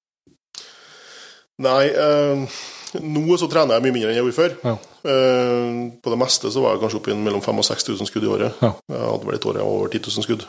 Nei, 1.65 1.85
eh, 1.91 2.61
nå 3.03 3.39
så 3.39 3.49
trener 3.51 3.77
jeg 3.77 3.85
mye 3.85 3.95
mindre 3.95 4.11
enn 4.11 4.19
jeg 4.19 4.25
gjorde 4.25 4.39
før. 4.39 4.55
Ja. 4.63 4.75
Eh, 5.05 5.79
på 6.03 6.13
det 6.15 6.19
meste 6.19 6.51
så 6.51 6.63
var 6.63 6.75
jeg 6.75 6.85
kanskje 6.85 7.01
oppe 7.01 7.13
i 7.13 7.19
mellom 7.19 7.43
5000 7.43 7.59
og 7.63 7.69
6000 7.99 8.11
skudd 8.11 8.27
i 8.27 8.31
året. 8.37 8.63
Ja. 8.63 8.71
Jeg 8.91 9.03
hadde 9.11 9.29
vel 9.29 9.39
et 9.39 9.47
år 9.51 9.59
jeg 9.59 9.67
var 9.67 9.81
over 9.81 9.91
10 9.91 10.07
000 10.07 10.27
skudd. 10.27 10.47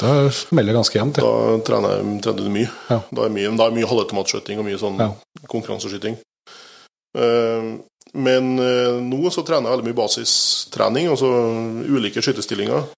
Det 0.00 0.32
smeller 0.34 0.72
ganske 0.78 0.96
jevnt. 0.98 1.20
Da 1.20 1.58
trener 1.66 1.98
jeg 1.98 2.22
trener 2.24 2.46
du 2.46 2.50
mye. 2.54 2.70
Ja. 2.88 3.00
Da 3.12 3.26
er 3.28 3.34
mye, 3.34 3.52
da 3.56 3.66
er 3.68 3.76
mye 3.76 3.88
halvautomatskyting 3.90 4.58
og 4.62 4.64
mye 4.66 4.78
sånn 4.80 4.98
Ja. 4.98 5.10
konkurranseskyting. 5.48 6.18
Eh, 7.18 7.70
Men 8.12 8.58
eh, 8.58 8.96
nå 9.06 9.30
så 9.30 9.44
trener 9.46 9.68
jeg 9.70 9.76
veldig 9.76 9.86
mye 9.86 9.98
basistrening, 10.00 11.06
altså 11.12 11.28
ulike 11.86 12.18
skytestillinger. 12.24 12.88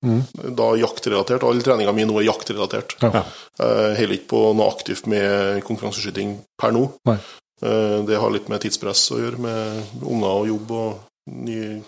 Da 0.57 0.69
jaktrelatert. 0.81 1.43
All 1.45 1.61
treninga 1.61 1.93
mi 1.93 2.07
nå 2.09 2.17
er 2.23 2.31
jaktrelatert. 2.31 2.95
Ja. 3.03 3.21
Jeg 3.61 3.99
holder 3.99 4.15
ikke 4.17 4.31
på 4.33 4.41
noe 4.57 4.71
aktivt 4.73 5.05
med 5.13 5.61
konkurranseskyting 5.69 6.39
per 6.57 6.73
nå. 6.73 6.87
Nei. 7.05 7.19
Eh, 7.63 7.99
Det 8.09 8.17
har 8.23 8.31
litt 8.33 8.49
med 8.49 8.63
tidspress 8.65 9.11
å 9.13 9.21
gjøre, 9.21 9.39
med 9.39 9.83
unger 10.01 10.33
og 10.33 10.47
jobb 10.49 10.71
og 10.71 10.99
nye, 11.29 11.83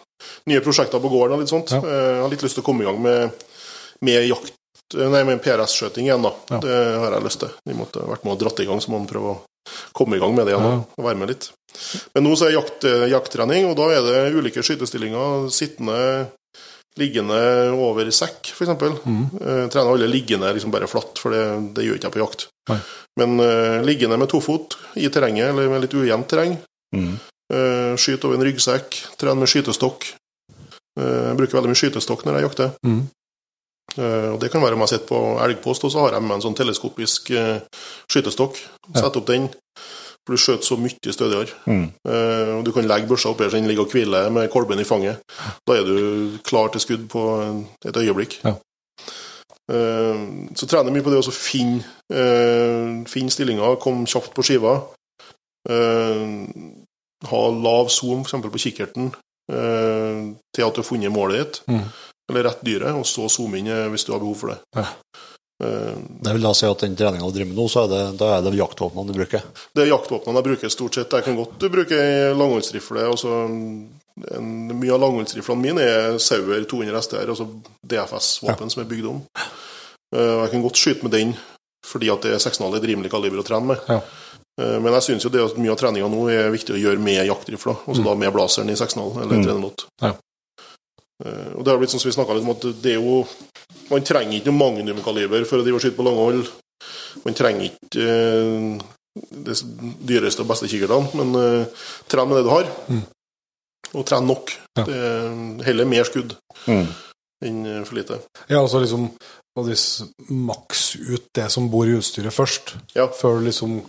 nye 0.47 0.61
prosjekter 0.61 1.01
på 1.01 1.09
gården 1.09 1.39
og 1.39 1.41
litt 1.41 1.55
sånt. 1.55 1.73
Ja. 1.73 1.81
Eh, 1.81 2.12
Jeg 2.19 2.23
har 2.27 2.29
litt 2.35 2.43
lyst 2.45 2.55
til 2.61 2.62
å 2.62 2.67
komme 2.69 2.83
i 2.85 2.91
gang 2.91 3.01
med, 3.01 3.33
med 4.03 4.29
jakt 4.29 4.53
Nei, 4.95 5.24
med 5.26 5.42
PRS-skjøting 5.45 6.09
igjen, 6.09 6.24
da. 6.24 6.32
Ja. 6.53 6.61
Det 6.62 6.78
har 7.03 7.16
jeg 7.16 7.26
lyst 7.26 7.42
til. 7.42 7.53
De 7.66 7.76
måtte 7.78 8.05
vært 8.07 8.24
med 8.26 8.36
og 8.36 8.40
dratt 8.42 8.62
i 8.62 8.68
gang, 8.68 8.80
så 8.82 8.92
må 8.92 9.01
man 9.01 9.11
prøve 9.11 9.34
å 9.34 9.40
komme 9.97 10.18
i 10.18 10.22
gang 10.22 10.34
med 10.36 10.49
det 10.49 10.55
igjen. 10.55 10.70
Ja. 10.70 10.78
Og 10.99 11.09
være 11.09 11.20
med 11.20 11.32
litt. 11.32 11.51
Men 12.14 12.26
nå 12.26 12.36
så 12.38 12.49
er 12.49 12.57
jakt, 12.57 12.86
eh, 12.88 13.09
jakttrening, 13.12 13.68
og 13.70 13.76
da 13.80 13.90
er 13.95 14.07
det 14.07 14.38
ulike 14.38 14.64
skytestillinger. 14.64 15.49
Sittende, 15.55 15.99
liggende 17.01 17.38
over 17.74 18.11
sekk, 18.14 18.53
f.eks. 18.55 18.74
Mm. 19.03 19.22
Eh, 19.40 19.64
trener 19.72 19.90
alle 19.90 20.11
liggende 20.11 20.53
liksom 20.55 20.74
bare 20.74 20.90
flatt, 20.90 21.18
for 21.18 21.34
det, 21.34 21.45
det 21.76 21.88
gjør 21.88 21.99
ikke 21.99 22.11
jeg 22.11 22.16
på 22.16 22.24
jakt. 22.24 22.49
Nei. 22.70 22.80
Men 23.20 23.38
eh, 23.42 23.78
liggende 23.86 24.20
med 24.20 24.30
tofot 24.30 24.78
i 25.01 25.11
terrenget, 25.11 25.51
eller 25.51 25.72
med 25.72 25.86
litt 25.86 25.97
ujevnt 25.97 26.30
terreng. 26.30 26.59
Mm. 26.95 27.14
Uh, 27.53 27.92
skyte 28.01 28.24
over 28.24 28.38
en 28.38 28.47
ryggsekk. 28.47 28.97
Trene 29.20 29.42
med 29.42 29.51
skytestokk. 29.51 30.07
Eh, 31.01 31.20
jeg 31.28 31.38
bruker 31.38 31.59
veldig 31.59 31.72
mye 31.72 31.80
skytestokk 31.80 32.24
når 32.26 32.38
jeg 32.38 32.47
jakter. 32.49 32.74
Mm. 32.86 33.03
Eh, 33.99 34.30
og 34.35 34.41
Det 34.41 34.51
kan 34.51 34.62
være 34.62 34.74
om 34.74 34.82
jeg 34.85 34.89
sitter 34.95 35.07
på 35.11 35.20
elgpost, 35.45 35.85
og 35.85 35.93
så 35.93 36.01
har 36.05 36.12
jeg 36.16 36.22
med 36.22 36.28
meg 36.32 36.41
en 36.41 36.47
sånn 36.49 36.57
teleskopisk 36.59 37.30
eh, 37.30 37.61
skytestokk. 38.11 38.59
Sett 38.95 39.16
opp 39.20 39.26
den. 39.30 39.49
For 40.24 40.32
du 40.35 40.41
skjøter 40.41 40.64
så 40.64 40.78
mye 40.80 41.12
stødigere. 41.12 41.53
Mm. 41.68 41.87
Eh, 42.09 42.53
og 42.57 42.64
du 42.64 42.72
kan 42.72 42.87
legge 42.89 43.11
børsa 43.11 43.30
oppi 43.30 43.45
her 43.45 43.53
så 43.53 43.61
den 43.61 43.68
ligger 43.68 43.85
og 43.85 43.93
hviler 43.93 44.30
med 44.32 44.51
kolben 44.53 44.80
i 44.80 44.87
fanget. 44.89 45.20
Da 45.68 45.76
er 45.76 45.85
du 45.85 46.39
klar 46.49 46.72
til 46.72 46.80
skudd 46.80 47.05
på 47.12 47.24
et 47.85 47.97
øyeblikk. 48.01 48.41
Ja. 48.45 48.55
Så 49.64 50.66
trener 50.68 50.93
mye 50.93 51.01
på 51.05 51.09
det 51.09 51.22
å 51.22 51.32
finne, 51.32 51.80
finne 53.09 53.32
stillinga, 53.32 53.70
komme 53.80 54.05
kjapt 54.05 54.35
på 54.37 54.45
skiva. 54.45 54.74
Ha 57.24 57.41
lav 57.64 57.89
zoom, 57.89 58.26
f.eks. 58.28 58.45
på 58.45 58.61
kikkerten, 58.61 59.09
til 59.49 60.66
at 60.66 60.76
du 60.76 60.82
har 60.82 60.89
funnet 60.89 61.12
målet 61.12 61.41
ditt, 61.41 61.62
Mm. 61.68 61.80
Eller 62.31 62.45
rett 62.49 62.61
dyret, 62.64 62.95
og 62.97 63.07
så 63.07 63.29
zoome 63.31 63.59
inn 63.61 63.68
eh, 63.68 63.89
hvis 63.93 64.05
du 64.09 64.12
har 64.14 64.20
behov 64.22 64.37
for 64.41 64.55
det. 64.55 64.59
Ja. 64.77 64.87
Det 65.64 66.33
vil 66.35 66.43
da 66.43 66.51
si 66.53 66.66
at 66.66 66.81
den 66.83 66.97
treninga 66.99 67.25
du 67.31 67.37
driver 67.37 67.47
med 67.53 67.57
nå, 67.61 67.64
så 67.70 67.85
er 67.85 67.91
det, 67.93 68.01
da 68.18 68.33
er 68.37 68.43
det 68.43 68.57
jaktvåpnene 68.59 69.07
du 69.12 69.14
bruker? 69.16 69.45
Det 69.72 69.85
er 69.85 69.93
jaktvåpnene 69.93 70.41
jeg 70.41 70.47
bruker 70.49 70.72
stort 70.75 70.97
sett. 70.99 71.14
Jeg 71.14 71.25
kan 71.29 71.37
godt 71.39 71.62
bruke 71.72 71.95
ei 72.03 72.33
langholdsrifle. 72.37 73.05
Altså, 73.07 73.31
mye 74.43 74.93
av 74.95 75.01
langholdsriflene 75.05 75.62
mine 75.62 75.85
er 75.87 76.18
Sauer 76.22 76.66
200 76.70 77.01
STR, 77.07 77.31
altså 77.33 77.47
DFS-våpen 77.87 78.70
som 78.75 78.83
er 78.83 78.91
bygd 78.91 79.09
om. 79.12 79.22
Eh, 80.14 80.35
Jeg 80.43 80.51
kan 80.53 80.62
godt 80.66 80.81
skyte 80.83 81.07
med 81.07 81.14
den 81.16 81.35
fordi 81.87 82.09
at 82.09 82.22
det 82.25 82.31
er 82.35 82.41
16,5 82.41 82.77
et 82.79 82.87
rimelig 82.89 83.11
kaliber 83.12 83.43
å 83.43 83.47
trene 83.47 83.66
med. 83.75 83.81
Ja. 83.89 84.01
Eh, 84.59 84.79
Men 84.81 84.93
jeg 84.99 85.03
syns 85.07 85.25
jo 85.27 85.31
det 85.31 85.43
at 85.45 85.59
mye 85.61 85.70
av 85.75 85.79
treninga 85.81 86.09
nå 86.11 86.27
er 86.33 86.51
viktig 86.55 86.75
å 86.77 86.81
gjøre 86.83 86.99
med 86.99 87.27
jaktrifla, 87.29 87.75
altså 87.87 88.05
da 88.07 88.14
med 88.18 88.33
blazeren 88.33 88.70
i 88.72 88.77
6,5 88.79 89.22
eller 89.22 89.37
Mm. 89.39 89.45
308. 89.47 89.85
Ja. 90.03 90.12
Eh, 91.25 91.53
Og 91.57 91.64
det 91.64 91.72
har 91.72 91.79
blitt 91.81 91.91
sånn 91.95 92.01
som 92.03 92.11
vi 92.11 92.16
snakka 92.16 92.35
litt 92.37 92.45
om, 92.47 92.51
at 92.57 92.66
det 92.83 92.93
er 92.97 93.01
jo 93.01 93.25
Man 93.91 94.05
trenger 94.05 94.39
ikke 94.39 94.49
noe 94.53 94.61
magnumkaliber 94.62 95.45
for 95.45 95.61
å 95.61 95.64
drive 95.64 95.77
og 95.77 95.83
skyte 95.85 95.97
på 95.99 96.05
langhold. 96.07 96.47
Man 97.25 97.35
trenger 97.37 97.66
ikke 97.68 98.07
eh, 98.09 98.79
det 99.45 99.55
dyreste 100.09 100.41
og 100.43 100.49
beste 100.49 100.66
kikkertene, 100.66 101.11
men 101.20 101.37
uh, 101.37 101.85
tren 102.11 102.27
med 102.31 102.39
det 102.41 102.45
du 102.49 102.51
har. 102.51 102.64
Mm. 102.89 103.03
Og 103.95 104.07
tren 104.09 104.27
nok. 104.27 104.51
Ja. 104.79 104.85
Det 104.89 104.97
er 104.97 105.64
heller 105.68 105.87
mer 105.87 106.09
skudd 106.09 106.35
Mm. 106.66 106.87
enn 107.45 107.85
for 107.85 107.95
lite. 107.99 108.18
Ja, 108.49 108.62
altså 108.64 108.81
liksom 108.81 109.11
og 109.57 109.68
hvis 109.68 110.03
maks 110.33 110.97
ut 110.97 111.29
det 111.37 111.51
som 111.53 111.68
bor 111.70 111.87
i 111.87 111.95
utstyret 111.95 112.33
først, 112.35 112.75
Ja. 112.97 113.07
før 113.07 113.39
du 113.39 113.45
liksom 113.51 113.83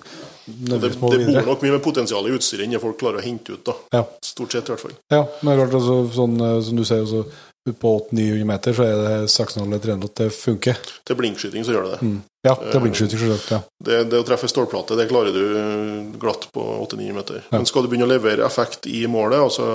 Det, 0.46 0.78
det 0.82 0.91
bor 1.02 1.16
nok 1.18 1.62
mye 1.66 1.72
med 1.74 1.82
potensial 1.84 2.28
i 2.30 2.36
utstyret 2.36 2.68
enn 2.68 2.80
folk 2.82 3.00
klarer 3.02 3.18
å 3.22 3.26
hente 3.26 3.56
ut. 3.58 3.64
da 3.66 3.74
Ja. 3.98 4.04
Stort 4.22 4.52
sett, 4.54 4.70
i 4.70 4.74
hvert 4.76 4.84
fall. 4.86 4.96
Ja, 5.12 5.24
men 5.41 5.52
det 5.52 5.56
er 5.56 5.66
klart, 5.66 5.76
altså, 5.82 5.98
sånn, 6.14 6.36
eh, 6.41 6.62
som 6.62 6.76
du 6.78 6.84
sier, 6.86 7.02
altså, 7.02 7.26
på 7.66 7.91
800-900 8.14 8.46
meter 8.46 8.74
så 8.78 8.84
er 8.86 9.00
det 9.02 9.30
6,5-300 9.34 10.04
at 10.06 10.16
det 10.22 10.28
funker. 10.36 10.78
Til 11.06 11.18
blinkskyting 11.18 11.64
så 11.66 11.74
gjør 11.74 11.88
det 11.88 11.93
det. 11.96 12.02
Mm. 12.06 12.20
Ja, 12.46 12.54
til 12.62 12.78
er 12.78 12.84
blinkskyting, 12.84 13.22
selvsagt. 13.24 13.52
Ja. 13.56 13.60
det. 13.88 13.96
Det 14.12 14.20
å 14.22 14.26
treffe 14.28 14.50
stålplate, 14.52 14.98
det 15.00 15.08
klarer 15.10 15.34
du 15.34 15.41
eh, 15.58 16.20
glatt 16.22 16.46
på 16.54 16.62
8-9 16.86 17.14
meter. 17.18 17.39
Ja. 17.41 17.58
Men 17.58 17.66
skal 17.66 17.82
du 17.82 17.89
begynne 17.89 18.06
å 18.06 18.12
levere 18.14 18.46
effekt 18.46 18.86
i 18.86 19.08
målet, 19.10 19.41
altså 19.41 19.66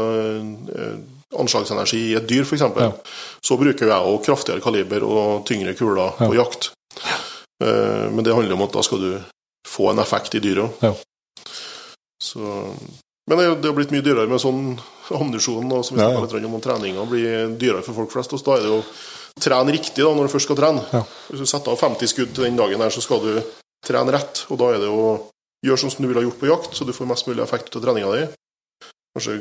eh, 0.71 0.95
anslagsenergi 1.35 2.05
i 2.13 2.15
et 2.21 2.29
dyr 2.31 2.47
f.eks., 2.47 2.63
Ja. 2.79 2.93
så 3.43 3.59
bruker 3.59 3.91
jeg 3.91 4.07
òg 4.15 4.23
kraftigere 4.25 4.63
kaliber 4.63 5.03
og 5.07 5.43
tyngre 5.51 5.75
kuler 5.75 6.15
på 6.19 6.31
jakt. 6.39 6.71
Eh, 7.63 8.07
Men 8.15 8.23
det 8.25 8.35
handler 8.35 8.55
om 8.55 8.63
at 8.69 8.73
da 8.79 8.83
skal 8.87 8.99
du 9.03 9.11
få 9.69 9.91
en 9.93 9.99
effekt 10.03 10.35
i 10.35 10.41
dyret 10.41 10.65
òg. 10.65 10.73
Ja. 10.83 10.95
Så 12.23 12.41
Men 13.31 13.39
det, 13.39 13.47
det 13.63 13.69
har 13.71 13.77
blitt 13.77 13.93
mye 13.95 14.03
dyrere 14.03 14.27
med 14.29 14.41
sånn 14.43 14.75
ammunisjon, 15.15 15.71
og 15.73 15.85
som 15.87 15.97
vi 15.97 16.03
Ja, 16.03 16.11
ja. 16.17 16.21
litt 16.25 16.47
om, 16.49 16.61
treninga 16.63 17.05
blir 17.09 17.53
dyrere 17.61 17.83
for 17.87 17.95
folk 17.95 18.11
flest. 18.13 18.33
Og 18.35 18.43
da 18.47 18.57
er 18.57 18.65
det 18.65 18.71
jo 18.73 18.81
trene 19.41 19.73
riktig 19.75 20.03
da, 20.03 20.11
når 20.15 20.27
du 20.27 20.33
først 20.35 20.49
skal 20.49 20.59
trene. 20.59 20.83
Ja. 20.93 21.03
Hvis 21.29 21.45
du 21.45 21.47
setter 21.47 21.71
av 21.71 21.79
50 21.79 22.11
skudd 22.11 22.33
til 22.35 22.45
den 22.49 22.59
dagen, 22.59 22.81
her, 22.83 22.91
så 22.91 23.03
skal 23.05 23.23
du 23.23 23.41
trene 23.87 24.13
rett. 24.17 24.45
Og 24.51 24.59
da 24.59 24.73
er 24.75 24.83
det 24.83 24.91
å 24.91 25.05
gjøre 25.65 25.79
sånn 25.83 25.93
som 25.95 26.03
du 26.03 26.09
ville 26.11 26.21
ha 26.23 26.27
gjort 26.27 26.41
på 26.41 26.51
jakt, 26.51 26.75
så 26.75 26.87
du 26.89 26.93
får 26.97 27.07
mest 27.11 27.29
mulig 27.31 27.43
effekt 27.45 27.71
ut 27.71 27.77
av 27.79 27.87
treninga 27.87 28.11
di. 28.17 28.25
Kanskje 29.15 29.39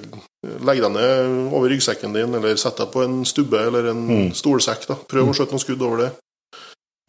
legge 0.65 0.81
deg 0.85 0.93
ned 0.93 1.53
over 1.53 1.69
ryggsekken 1.69 2.13
din, 2.13 2.33
eller 2.35 2.55
sette 2.61 2.85
deg 2.85 2.93
på 2.93 3.03
en 3.05 3.19
stubbe 3.25 3.59
eller 3.69 3.89
en 3.91 4.05
Mm. 4.07 4.31
stolsekk. 4.33 4.85
da. 4.87 4.95
Prøv 4.95 5.29
å 5.29 5.33
skjøte 5.33 5.53
noen 5.53 5.65
skudd 5.65 5.81
over 5.81 5.97
det. 6.03 6.11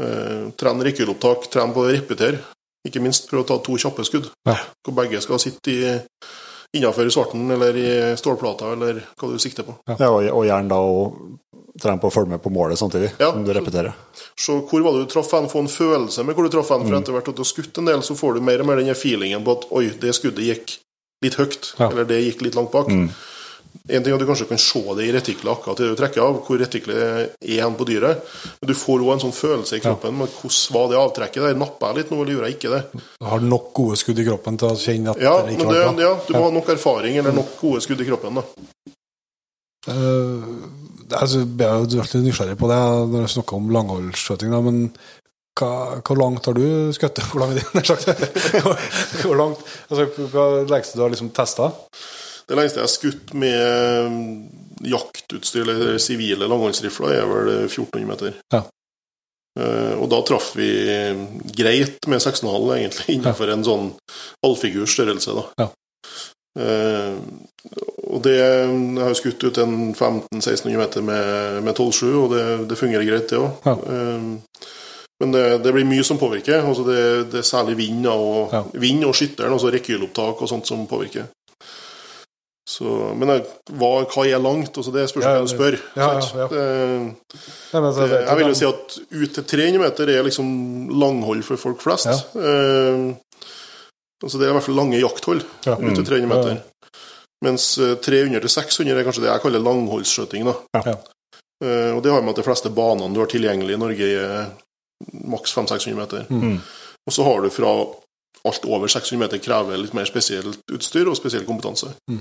Eh, 0.01 0.51
tren 0.57 0.81
rekkeholdopptak, 0.81 1.51
tren 1.51 1.73
på 1.73 1.85
å 1.85 1.93
repetere. 1.93 2.41
Ikke 2.89 3.03
minst 3.05 3.27
prøve 3.29 3.45
å 3.45 3.49
ta 3.51 3.59
to 3.61 3.77
kjappe 3.77 4.05
skudd. 4.09 4.31
Ja. 4.49 4.55
Hvor 4.87 4.95
begge 4.97 5.21
skal 5.21 5.39
sitte 5.43 5.73
i 5.75 5.99
innafor 6.79 7.07
i 7.07 7.11
svarten 7.13 7.51
eller 7.51 7.77
i 7.77 7.89
stålplata, 8.17 8.73
eller 8.73 9.03
hva 9.19 9.29
du 9.33 9.39
sikter 9.43 9.67
på. 9.67 9.75
Ja, 9.91 9.97
og, 10.09 10.23
og 10.31 10.45
gjerne 10.47 10.71
da 10.71 10.79
å 10.81 11.01
trene 11.81 12.01
på 12.03 12.09
å 12.11 12.15
følge 12.15 12.31
med 12.35 12.43
på 12.45 12.51
målet 12.55 12.79
samtidig, 12.79 13.11
Ja. 13.21 13.33
som 13.33 13.45
du 13.45 13.53
repeterer. 13.55 13.93
Så 14.39 14.61
hvor 14.69 14.83
var 14.85 14.95
det 14.97 15.05
du 15.07 15.11
traff 15.13 15.31
hen? 15.35 15.49
Få 15.51 15.63
en 15.65 15.69
følelse 15.71 16.25
med 16.25 16.37
hvor 16.37 16.47
du 16.47 16.53
traff 16.55 16.71
hen. 16.71 16.85
Mm. 16.85 16.89
For 16.93 16.99
etter 17.01 17.17
hvert 17.17 17.29
at 17.33 17.37
du 17.37 17.43
har 17.45 17.51
skutt 17.51 17.79
en 17.83 17.91
del, 17.91 18.03
så 18.07 18.17
får 18.19 18.35
du 18.39 18.41
mer 18.47 18.63
og 18.63 18.67
mer 18.71 18.81
den 18.83 18.95
feelingen 18.95 19.45
på 19.47 19.59
at 19.59 19.67
oi, 19.77 19.89
det 20.03 20.15
skuddet 20.17 20.47
gikk 20.47 20.77
litt 21.25 21.37
høyt, 21.41 21.75
Ja. 21.79 21.91
eller 21.91 22.05
det 22.09 22.23
gikk 22.25 22.43
litt 22.47 22.55
langt 22.59 22.73
bak. 22.73 22.89
Mm. 22.89 23.11
En 23.89 24.03
ting 24.05 24.13
er 24.13 24.17
at 24.19 24.23
du 24.23 24.29
kanskje 24.29 24.47
kan 24.51 24.61
se 24.61 24.83
det 24.99 25.07
i 25.07 25.13
retiklet 25.15 25.51
akkurat 25.51 25.81
det 25.81 25.89
du 25.89 25.97
trekker 25.99 26.23
av, 26.23 26.41
hvor 26.47 26.61
retiklet 26.61 27.01
er 27.41 27.63
hen 27.65 27.79
på 27.79 27.87
dyret. 27.89 28.21
Men 28.61 28.71
du 28.71 28.75
får 28.77 29.05
òg 29.07 29.15
en 29.15 29.23
sånn 29.25 29.35
følelse 29.35 29.79
i 29.79 29.83
kroppen 29.85 30.19
men 30.19 30.29
hvordan 30.29 30.75
var 30.77 30.91
det 30.91 30.99
avtrekket 31.01 31.47
der. 31.47 31.59
Napper 31.61 31.91
jeg 31.95 32.03
litt 32.03 32.13
nå, 32.13 32.21
eller 32.21 32.37
gjorde 32.37 32.51
jeg 32.51 32.59
ikke 32.59 32.75
det? 32.75 33.05
Du 33.17 33.29
har 33.33 33.47
nok 33.47 33.71
gode 33.81 34.01
skudd 34.03 34.21
i 34.21 34.27
kroppen 34.29 34.61
til 34.61 34.69
å 34.71 34.79
kjenne 34.85 35.15
at 35.15 35.25
Ja, 35.25 35.35
det 35.47 35.57
ikke 35.57 35.71
var 35.71 35.79
bra. 35.81 36.05
ja, 36.05 36.13
du 36.27 36.35
må 36.37 36.45
ha 36.45 36.53
nok 36.59 36.75
erfaring 36.77 37.17
eller 37.23 37.37
nok 37.37 37.57
gode 37.63 37.81
skudd 37.87 38.05
i 38.05 38.09
kroppen. 38.11 38.43
da. 38.43 38.45
Uh, 39.89 40.45
altså, 41.17 41.41
jeg 41.41 41.67
er 41.67 41.89
jo 41.89 42.05
alltid 42.05 42.27
nysgjerrig 42.27 42.59
på 42.61 42.69
det 42.71 42.81
når 43.11 43.25
jeg 43.25 43.35
snakker 43.39 43.59
om 43.59 43.73
langholdsskjøting, 43.75 44.55
men 44.69 44.83
hva, 45.59 46.01
hvor 46.07 46.21
langt 46.21 46.47
har 46.47 46.57
du 46.57 46.93
skutt? 46.97 47.19
Hvor 47.33 47.43
langt 47.43 47.59
hvor 49.25 49.37
langt, 49.37 49.61
altså, 49.91 50.07
hva 50.33 50.45
lengste 50.69 50.97
du 50.97 51.03
har 51.05 51.13
liksom 51.13 51.33
testa? 51.37 51.73
Det 52.51 52.59
lengste 52.59 52.81
jeg 52.81 52.87
har 52.89 52.91
skutt 52.93 53.33
med 53.39 54.21
jaktutstyr 54.91 55.63
eller 55.69 55.99
sivile 56.03 56.49
langhåndsrifler, 56.51 57.13
er 57.21 57.29
vel 57.31 57.51
1400 57.69 58.09
meter. 58.11 58.35
Ja. 58.53 58.65
Eh, 59.61 59.95
Og 60.01 60.09
da 60.11 60.19
traff 60.27 60.53
vi 60.59 60.71
greit 61.57 62.07
med 62.11 62.23
6,5 62.23 62.75
egentlig, 62.77 63.17
innenfor 63.21 63.53
en 63.55 63.65
sånn 63.67 63.89
halvfigurs 64.45 64.95
størrelse. 64.99 65.37
da. 65.39 65.47
Ja. 65.65 65.69
Uh, 66.59 67.15
og 68.11 68.23
det, 68.25 68.33
Jeg 68.35 68.99
har 69.05 69.15
skutt 69.15 69.45
ut 69.47 69.59
en 69.63 69.95
1500-1600 69.95 70.77
meter 70.81 71.05
med, 71.07 71.61
med 71.63 71.77
12,7, 71.79 72.09
og 72.25 72.33
det, 72.35 72.45
det 72.73 72.79
fungerer 72.81 73.07
greit, 73.07 73.29
det 73.31 73.39
òg. 73.39 73.53
Ja. 73.65 73.77
men 75.21 75.33
det, 75.37 75.45
det 75.63 75.73
blir 75.77 75.85
mye 75.87 76.03
som 76.05 76.19
påvirker. 76.19 76.65
altså 76.67 76.83
Det, 76.89 77.31
det 77.31 77.39
er 77.39 77.47
særlig 77.47 77.77
vind 77.79 78.07
og, 78.11 78.51
Ja. 78.53 78.65
vind 78.83 79.05
og 79.07 79.15
skytteren, 79.15 79.53
altså 79.55 79.71
rekylopptak 79.71 80.43
og 80.43 80.49
sånt 80.51 80.67
som 80.67 80.87
påvirker. 80.91 81.29
Så, 82.71 82.87
men 83.19 83.29
jeg- 83.33 83.47
hva, 83.81 83.89
hva 84.07 84.25
er 84.31 84.39
langt? 84.39 84.77
Altså 84.79 84.93
det 84.95 85.09
spørs 85.11 85.25
hvem 85.27 85.47
du 85.47 85.51
spør. 85.51 85.77
ja, 85.99 86.09
ja, 86.21 86.27
ja. 86.39 86.47
Det, 86.53 86.65
Nei, 87.73 87.81
det, 87.97 88.21
jeg 88.29 88.37
vil 88.39 88.47
jo 88.53 88.59
si 88.61 88.67
at 88.69 88.99
ut 89.11 89.33
til 89.35 89.45
300 89.45 89.81
meter 89.83 90.13
er 90.13 90.23
liksom 90.27 90.51
langhold 91.01 91.43
for 91.47 91.57
folk 91.59 91.81
flest. 91.83 92.07
Ja. 92.07 92.19
Eh, 92.39 93.15
altså 94.23 94.39
det 94.39 94.47
er 94.47 94.53
i 94.53 94.57
hvert 94.59 94.67
fall 94.69 94.79
lange 94.79 95.01
jakthold 95.01 95.43
Ja. 95.67 95.75
ut 95.81 95.95
til 95.99 96.05
300 96.07 96.21
Ja, 96.21 96.27
ja. 96.27 96.29
meter. 96.35 96.63
Mens 97.43 97.67
eh, 97.81 97.95
300 97.97 98.41
til 98.45 98.53
600 98.55 99.01
er 99.01 99.07
kanskje 99.09 99.25
det 99.25 99.33
jeg 99.33 99.43
kaller 99.43 99.65
langholdsskjøting. 99.67 100.45
da. 100.45 100.55
Ja. 100.85 100.95
Eh, 101.65 101.91
og 101.97 102.03
det 102.05 102.13
har 102.13 102.23
med 102.23 102.31
at 102.37 102.43
de 102.45 102.47
fleste 102.47 102.71
banene 102.71 103.13
du 103.15 103.21
har 103.21 103.27
tilgjengelig 103.33 103.75
i 103.75 103.81
Norge, 103.81 104.11
er 104.15 104.53
maks 105.27 105.53
500-600 105.57 105.97
meter. 105.97 106.27
Mm. 106.31 106.61
Og 107.09 107.13
så 107.17 107.25
har 107.25 107.43
du 107.43 107.51
fra 107.51 107.73
alt 108.47 108.65
over 108.65 108.89
600 108.89 109.19
meter 109.21 109.39
krever 109.43 109.77
litt 109.77 109.93
mer 109.97 110.07
spesielt 110.09 110.61
utstyr 110.73 111.09
og 111.11 111.17
spesiell 111.19 111.45
kompetanse. 111.49 111.91
Mm. 112.09 112.21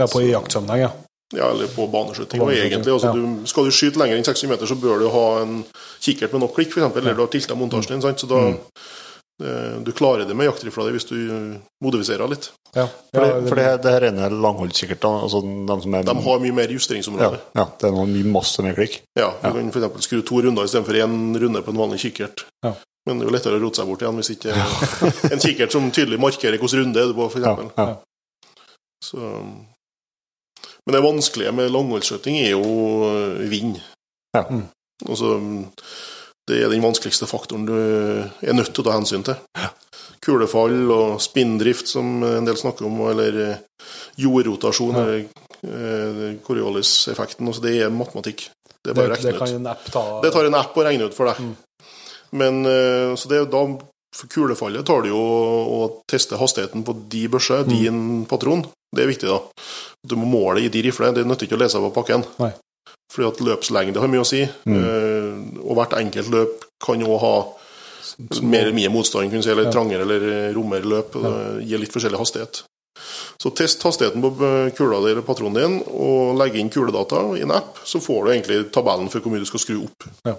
Ja, 0.00 0.06
på 0.06 0.20
i 0.22 0.30
jaktsammenheng, 0.32 0.80
ja. 0.86 0.90
Ja, 1.34 1.48
eller 1.50 1.66
på 1.74 1.86
baneskyting. 1.90 2.40
Og 2.44 2.52
egentlig, 2.54 2.92
altså, 2.92 3.08
ja. 3.10 3.12
du, 3.16 3.46
Skal 3.50 3.64
du 3.66 3.72
skyte 3.74 3.98
lenger 3.98 4.16
enn 4.20 4.24
60 4.28 4.46
meter, 4.52 4.68
så 4.70 4.76
bør 4.78 5.00
du 5.02 5.08
ha 5.10 5.24
en 5.42 5.56
kikkert 6.04 6.32
med 6.36 6.44
nok 6.44 6.52
klikk, 6.54 6.70
f.eks. 6.76 6.96
Eller 7.00 7.16
du 7.18 7.22
har 7.24 7.32
tilta 7.32 7.56
montasjen 7.58 7.96
din. 7.96 8.02
sant? 8.04 8.20
Så 8.22 8.28
da 8.30 8.42
Mm. 8.46 8.58
eh, 9.42 9.82
Du 9.84 9.90
klarer 9.92 10.24
det 10.28 10.36
med 10.36 10.46
jaktrifla 10.46 10.84
di 10.86 10.92
hvis 10.94 11.08
du 11.10 11.16
modifiserer 11.82 12.28
litt. 12.30 12.50
ja. 12.76 12.86
For, 13.12 13.24
ja 13.26 13.40
det, 13.40 13.48
for 13.48 13.56
det, 13.56 13.66
det 13.82 13.90
her 13.92 14.00
rene 14.06 14.30
langholdskikkertene, 14.30 15.22
altså 15.26 15.40
de 15.42 15.80
som 15.82 15.94
er 15.94 16.02
De 16.04 16.14
har 16.28 16.38
mye 16.40 16.52
mer 16.54 16.68
justeringsområde. 16.72 17.40
ja, 17.56 17.64
det 17.80 17.88
er 17.88 17.92
noe 17.92 18.06
mye 18.06 18.24
masse 18.32 18.62
mer 18.62 18.74
klikk. 18.78 19.00
Ja, 19.18 19.32
Du 19.42 19.50
kan 19.52 19.68
f.eks. 19.74 20.06
skru 20.06 20.22
to 20.22 20.40
runder 20.46 20.64
istedenfor 20.64 20.94
én 21.02 21.36
runde 21.42 21.62
på 21.62 21.70
en 21.74 21.76
vanlig 21.82 22.00
kikkert. 22.06 22.44
Ja. 22.64 22.72
Men 23.06 23.18
det 23.18 23.26
er 23.26 23.30
jo 23.30 23.34
lettere 23.36 23.58
å 23.58 23.62
rote 23.66 23.76
seg 23.82 23.86
bort 23.90 24.00
igjen 24.02 24.16
hvis 24.16 24.30
ikke 24.30 25.32
en 25.32 25.38
kikkert 25.42 25.72
som 25.72 25.90
tydelig 25.90 26.18
markerer 26.20 26.56
hvilken 26.58 26.80
runde 26.84 27.00
er 27.02 27.06
du 27.10 27.14
på, 27.14 27.28
Ja, 27.42 27.56
f.eks. 27.56 27.72
ja. 27.76 27.96
Så 29.04 29.18
Men 30.86 30.94
det 30.94 31.02
vanskelige 31.02 31.52
med 31.52 31.72
langholdsskøyting 31.74 32.36
er 32.44 32.50
jo 32.54 32.62
øh, 33.10 33.50
vind. 33.50 33.78
Ja. 34.36 34.44
Mm. 34.50 34.66
Altså, 35.08 35.32
det 36.48 36.60
er 36.62 36.70
den 36.70 36.82
vanskeligste 36.84 37.26
faktoren 37.26 37.66
du 37.66 37.74
er 37.74 38.54
nødt 38.54 38.70
til 38.72 38.84
å 38.84 38.86
ta 38.86 38.94
hensyn 38.94 39.24
til. 39.26 39.34
Kulefall 40.22 40.90
og 40.94 41.18
spinndrift, 41.22 41.88
som 41.90 42.22
en 42.24 42.46
del 42.46 42.56
snakker 42.58 42.86
om, 42.88 43.00
eller 43.10 43.40
eh, 43.50 43.56
jordrotasjon, 44.22 44.94
Ja. 44.96 45.02
eller 45.02 45.26
eh, 45.66 46.38
Coriolis-effekten. 46.46 47.46
Altså, 47.50 47.62
det 47.66 47.74
er 47.82 47.90
matematikk. 47.94 48.46
Det 48.82 48.92
er 48.92 48.98
bare 49.00 49.10
å 49.10 49.18
det 49.18 49.24
regne 49.26 49.38
kan 49.38 49.48
ut. 49.50 49.54
en 49.60 49.66
app 49.72 49.84
ta 49.90 50.04
Det 50.22 50.32
tar 50.32 50.46
en 50.46 50.54
app 50.62 50.76
å 50.78 50.84
regne 50.86 51.08
ut 51.10 51.14
for 51.18 51.26
deg. 51.32 51.42
Mm. 51.42 51.54
Men 52.38 52.62
eh, 52.70 53.12
så 53.18 53.28
det 53.30 53.42
er 53.42 53.50
da 53.50 53.66
For 54.16 54.30
kulefallet 54.32 54.86
tar 54.88 55.02
du 55.04 55.10
jo 55.10 55.18
å 55.20 55.80
teste 56.08 56.38
hastigheten 56.40 56.80
på 56.86 56.94
de 57.10 57.26
børser, 57.28 57.66
Mm. 57.66 57.68
din 57.68 57.98
patron. 58.30 58.62
Det 58.94 59.02
er 59.02 59.10
viktig, 59.10 59.28
da. 59.28 59.40
Du 60.06 60.14
må 60.16 60.28
måle 60.30 60.62
i 60.62 60.70
de 60.72 60.82
riflene. 60.86 61.14
Det 61.16 61.26
nytter 61.26 61.48
ikke 61.48 61.58
å 61.58 61.62
lese 61.64 61.82
på 61.82 61.92
pakken. 61.96 62.24
Nei. 62.38 62.52
Fordi 63.12 63.28
at 63.28 63.42
løpslengde 63.46 64.02
har 64.02 64.10
mye 64.10 64.22
å 64.22 64.28
si. 64.28 64.44
Mm. 64.66 64.76
Eh, 64.78 65.60
og 65.64 65.76
hvert 65.78 65.96
enkelt 65.98 66.30
løp 66.32 66.64
kan 66.82 67.00
jo 67.02 67.18
ha 67.22 67.34
mer 68.42 68.62
eller 68.64 68.76
mindre 68.76 68.94
motstand, 68.94 69.30
kunne 69.30 69.42
si, 69.44 69.50
eller 69.50 69.68
Ja. 69.68 69.72
trangere 69.74 70.02
eller 70.06 70.54
rommere 70.54 70.86
løp. 70.86 71.14
Ja. 71.14 71.30
Det 71.58 71.66
gir 71.68 71.78
litt 71.82 71.92
forskjellig 71.92 72.18
hastighet. 72.18 72.62
Så 73.38 73.50
test 73.54 73.82
hastigheten 73.82 74.22
på 74.22 74.30
eh, 74.40 74.70
kula 74.72 75.00
di 75.04 75.12
eller 75.12 75.22
patronen 75.22 75.54
din, 75.54 75.82
og 75.92 76.36
legge 76.38 76.58
inn 76.58 76.70
kuledata 76.70 77.36
i 77.36 77.42
en 77.42 77.52
app, 77.52 77.78
så 77.84 78.00
får 78.00 78.24
du 78.24 78.30
egentlig 78.32 78.72
tabellen 78.72 79.10
for 79.12 79.20
hvor 79.20 79.34
mye 79.34 79.44
du 79.44 79.48
skal 79.50 79.60
skru 79.60 79.82
opp. 79.84 80.06
Ja. 80.24 80.36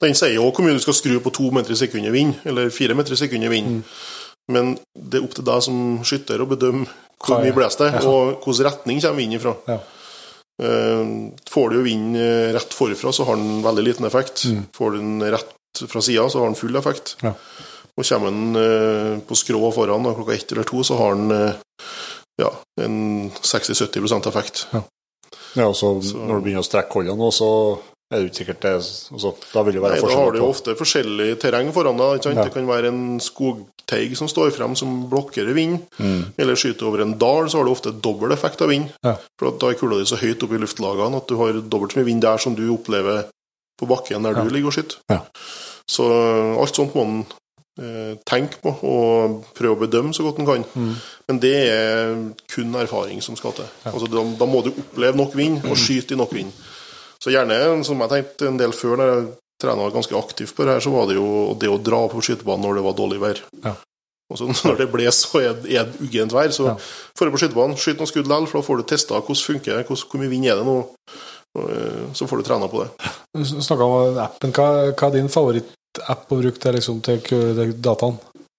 Den 0.00 0.14
sier 0.14 0.34
jo 0.34 0.50
hvor 0.50 0.64
mye 0.64 0.76
du 0.76 0.80
skal 0.80 0.96
skru 0.96 1.18
på 1.20 1.32
to 1.32 1.50
meter 1.50 1.72
i 1.72 1.78
sekundet 1.78 2.12
vind, 2.12 2.34
eller 2.44 2.70
fire 2.70 2.94
meter 2.96 3.12
i 3.12 3.20
sekundet 3.20 3.50
vind. 3.52 3.66
Mm. 3.66 3.84
Men 4.48 4.78
det 4.94 5.20
er 5.20 5.24
opp 5.26 5.34
til 5.34 5.44
deg 5.44 5.62
som 5.64 5.78
skytter 6.06 6.40
å 6.40 6.48
bedømme 6.48 6.86
hvor 7.26 7.42
mye 7.44 7.54
blåser 7.56 7.84
det, 7.84 8.02
og 8.06 8.42
hvilken 8.44 8.66
retning 8.68 9.00
kommer 9.02 9.20
vinden 9.22 9.38
ifra. 9.40 9.54
Ja. 9.68 9.78
Eh, 10.62 11.04
Får 11.50 11.70
du 11.70 11.78
jo 11.78 11.84
vind 11.86 12.16
eh, 12.16 12.50
rett 12.56 12.74
forfra, 12.74 13.12
så 13.12 13.26
har 13.28 13.40
den 13.40 13.62
veldig 13.64 13.84
liten 13.84 14.08
effekt. 14.08 14.44
Mm. 14.48 14.66
Får 14.76 14.90
du 14.94 14.98
den 14.98 15.30
rett 15.36 15.82
fra 15.86 16.02
sida, 16.02 16.28
så 16.30 16.40
har 16.40 16.52
den 16.52 16.58
full 16.58 16.76
effekt. 16.76 17.16
Ja. 17.22 17.34
Og 17.96 18.04
kommer 18.04 18.32
den 18.32 18.60
eh, 18.60 19.18
på 19.24 19.38
skrå 19.38 19.72
foran 19.72 20.04
da, 20.04 20.14
klokka 20.16 20.36
ett 20.36 20.52
eller 20.52 20.68
to, 20.68 20.82
så 20.84 20.98
har 21.00 21.16
den 21.16 21.54
ja, 22.36 22.52
en 22.82 23.30
60-70% 23.30 24.28
effekt. 24.28 24.66
Ja, 25.56 25.70
og 25.70 25.76
så 25.76 25.94
når 25.96 26.34
du 26.36 26.44
begynner 26.44 26.64
å 26.64 26.66
strekke 26.66 26.98
holdene 26.98 27.16
nå, 27.16 27.30
så 27.32 27.48
er 28.06 28.20
det 28.22 28.28
ikke 28.28 28.38
sikkert 28.38 28.60
det 28.62 28.72
altså, 28.78 29.32
Da 29.50 29.62
vil 29.66 29.74
det 29.74 29.82
være 29.82 29.96
Nei, 29.98 30.02
da 30.06 30.18
har 30.20 30.34
du 30.34 30.38
jo 30.38 30.48
ofte 30.52 30.76
forskjellig 30.78 31.30
terreng 31.42 31.72
foran 31.74 31.98
deg. 31.98 32.28
Ja. 32.28 32.44
Det 32.46 32.52
kan 32.54 32.68
være 32.68 32.92
en 32.92 33.00
skogteig 33.22 34.14
som 34.18 34.30
står 34.30 34.52
frem 34.54 34.76
som 34.78 34.92
blokker 35.10 35.50
vind, 35.56 35.80
mm. 35.98 36.36
eller 36.38 36.58
skyter 36.58 36.86
over 36.86 37.02
en 37.02 37.16
dal, 37.18 37.50
så 37.50 37.58
har 37.58 37.66
du 37.66 37.72
ofte 37.74 37.94
dobbel 38.04 38.34
effekt 38.36 38.62
av 38.62 38.70
vind. 38.70 38.92
Ja. 39.02 39.16
For 39.38 39.58
da 39.58 39.72
er 39.72 39.80
kula 39.80 39.98
di 39.98 40.06
så 40.06 40.20
høyt 40.20 40.44
oppe 40.46 40.54
i 40.54 40.62
luftlagene 40.62 41.18
at 41.18 41.26
du 41.26 41.34
har 41.40 41.58
dobbelt 41.58 41.96
så 41.96 42.00
mye 42.00 42.10
vind 42.12 42.22
der 42.22 42.42
som 42.42 42.54
du 42.54 42.62
opplever 42.76 43.26
på 43.76 43.90
bakken 43.90 44.22
der 44.22 44.38
Ja. 44.38 44.46
du 44.46 44.54
ligger 44.54 44.70
og 44.70 44.78
skyter. 44.78 45.02
Ja. 45.10 45.24
Så 45.90 46.06
alt 46.60 46.78
sånt 46.78 46.94
må 46.94 47.02
en 47.06 47.18
eh, 47.82 48.14
tenke 48.26 48.62
på 48.62 48.70
og 48.86 49.42
prøve 49.58 49.74
å 49.74 49.82
bedømme 49.82 50.14
så 50.14 50.22
godt 50.22 50.38
en 50.42 50.46
kan. 50.46 50.64
Mm. 50.78 50.94
Men 51.26 51.42
det 51.42 51.56
er 51.74 52.16
kun 52.54 52.74
erfaring 52.78 53.18
som 53.22 53.36
skal 53.36 53.58
til. 53.58 53.68
Altså, 53.84 54.06
da, 54.06 54.22
da 54.38 54.46
må 54.46 54.62
du 54.62 54.70
oppleve 54.70 55.18
nok 55.18 55.34
vind 55.34 55.66
og 55.66 55.78
skyte 55.78 56.14
i 56.14 56.22
nok 56.22 56.34
vind. 56.38 56.54
Så 57.26 57.32
gjerne, 57.34 57.56
som 57.84 57.98
jeg 58.04 58.12
tenkte 58.12 58.46
en 58.52 58.60
del 58.60 58.70
før, 58.76 58.96
når 59.00 59.08
jeg 59.12 59.26
trena 59.62 59.88
ganske 59.90 60.14
aktivt 60.14 60.52
på 60.54 60.62
det 60.62 60.76
her, 60.76 60.82
så 60.84 60.92
var 60.94 61.08
det 61.10 61.16
jo 61.18 61.28
det 61.58 61.66
å 61.72 61.78
dra 61.82 62.04
på 62.12 62.20
skytebanen 62.22 62.62
når 62.68 62.78
det 62.78 62.84
var 62.86 62.94
dårlig 63.00 63.18
vær. 63.22 63.40
Ja. 63.64 63.72
Og 64.30 64.38
så 64.38 64.46
når 64.68 64.78
det 64.84 64.86
ble 64.92 65.10
så 65.14 65.40
er, 65.42 65.56
det 65.64 65.86
uggent 66.06 66.34
vær, 66.36 66.52
så 66.54 66.68
Ja. 66.70 66.76
får 67.18 67.26
du 67.26 67.34
på 67.34 67.40
skytebanen, 67.42 67.74
skyt 67.80 67.98
noen 67.98 68.10
skudd 68.12 68.30
likevel, 68.30 68.46
for 68.52 68.60
da 68.62 68.66
får 68.68 68.78
du 68.82 68.86
testa 68.94 69.18
hvordan 69.18 69.42
funker 69.48 69.80
det, 69.80 69.88
hvor 69.90 70.22
mye 70.22 70.30
vind 70.30 70.46
er 70.46 70.60
det 70.60 70.66
nå. 70.68 70.76
Eh, 71.56 72.06
Så 72.14 72.28
får 72.30 72.42
du 72.42 72.46
trena 72.46 72.68
på 72.70 72.84
det. 72.84 73.10
Du 73.34 73.44
snakka 73.44 73.84
om 73.90 74.18
appen. 74.22 74.52
Hva, 74.52 74.68
hva 74.92 75.08
er 75.10 75.14
din 75.18 75.28
favorittapp 75.32 76.30
å 76.30 76.40
bruke 76.42 76.60
til, 76.62 76.76
liksom, 76.78 77.02
til 77.02 77.72
dataen? 77.80 78.18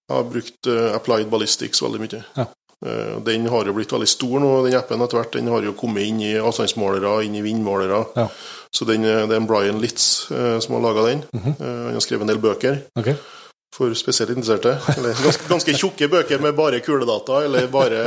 Jeg 0.09 0.15
har 0.17 0.23
brukt 0.31 0.67
eh, 0.71 0.95
Applied 0.95 1.29
Ballistics 1.29 1.81
veldig 1.83 1.99
mye. 2.03 2.23
Ja. 2.39 2.47
Eh, 2.85 3.17
Den 3.25 3.47
har 3.47 3.65
jo 3.65 3.73
blitt 3.73 3.91
veldig 3.93 4.09
stor 4.09 4.39
nå, 4.43 4.51
den 4.65 4.77
appen 4.77 5.01
etter 5.01 5.21
hvert. 5.21 5.33
Den 5.33 5.49
har 5.53 5.65
jo 5.65 5.73
kommet 5.77 6.05
inn 6.05 6.21
i 6.21 6.35
avstandsmålere, 6.37 7.23
inn 7.25 7.35
i 7.35 7.41
vindmålere. 7.45 8.03
Ja. 8.15 8.27
Så 8.71 8.85
den, 8.85 9.05
eh, 9.05 9.25
det 9.27 9.33
er 9.33 9.41
en 9.41 9.49
Brian 9.49 9.81
Litz 9.81 10.29
eh, 10.31 10.59
som 10.59 10.75
har 10.75 10.81
laga 10.81 11.07
den. 11.09 11.23
Mm 11.33 11.43
-hmm. 11.43 11.55
Han 11.85 11.93
har 11.93 11.99
skrevet 11.99 12.21
en 12.21 12.27
del 12.27 12.39
bøker 12.39 12.77
Ok. 12.95 13.15
For 13.77 13.93
spesielt 13.93 14.31
interesserte. 14.33 14.71
Eller 14.97 15.13
ganske, 15.21 15.45
ganske 15.51 15.73
tjukke 15.77 16.07
bøker 16.09 16.41
med 16.41 16.55
bare 16.57 16.79
kuledata, 16.81 17.43
eller 17.45 17.67
bare 17.69 17.99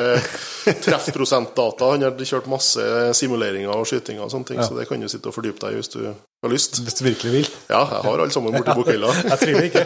treffprosentdata. 0.83 1.93
Han 1.93 2.03
har 2.03 2.17
kjørt 2.27 2.49
masse 2.51 2.83
simuleringer 3.15 3.71
og 3.71 3.87
skytinger 3.87 4.25
og 4.27 4.33
sånne 4.33 4.49
ting, 4.51 4.59
Ja. 4.59 4.67
så 4.67 4.75
det 4.79 4.89
kan 4.91 5.01
du 5.01 5.07
sitte 5.09 5.31
og 5.31 5.37
fordype 5.37 5.63
deg 5.63 5.77
i 5.77 5.79
hvis 5.79 5.93
du 5.95 6.01
har 6.11 6.51
lyst. 6.51 6.81
Hvis 6.83 6.99
du 6.99 7.05
virkelig 7.07 7.33
vil. 7.37 7.49
Ja, 7.71 7.85
jeg 7.87 8.03
har 8.09 8.19
alle 8.25 8.35
sammen 8.35 8.57
borti 8.59 8.75
bokhylla. 8.81 9.13
Jeg 9.31 9.39
tviler 9.45 9.69
ikke. 9.71 9.85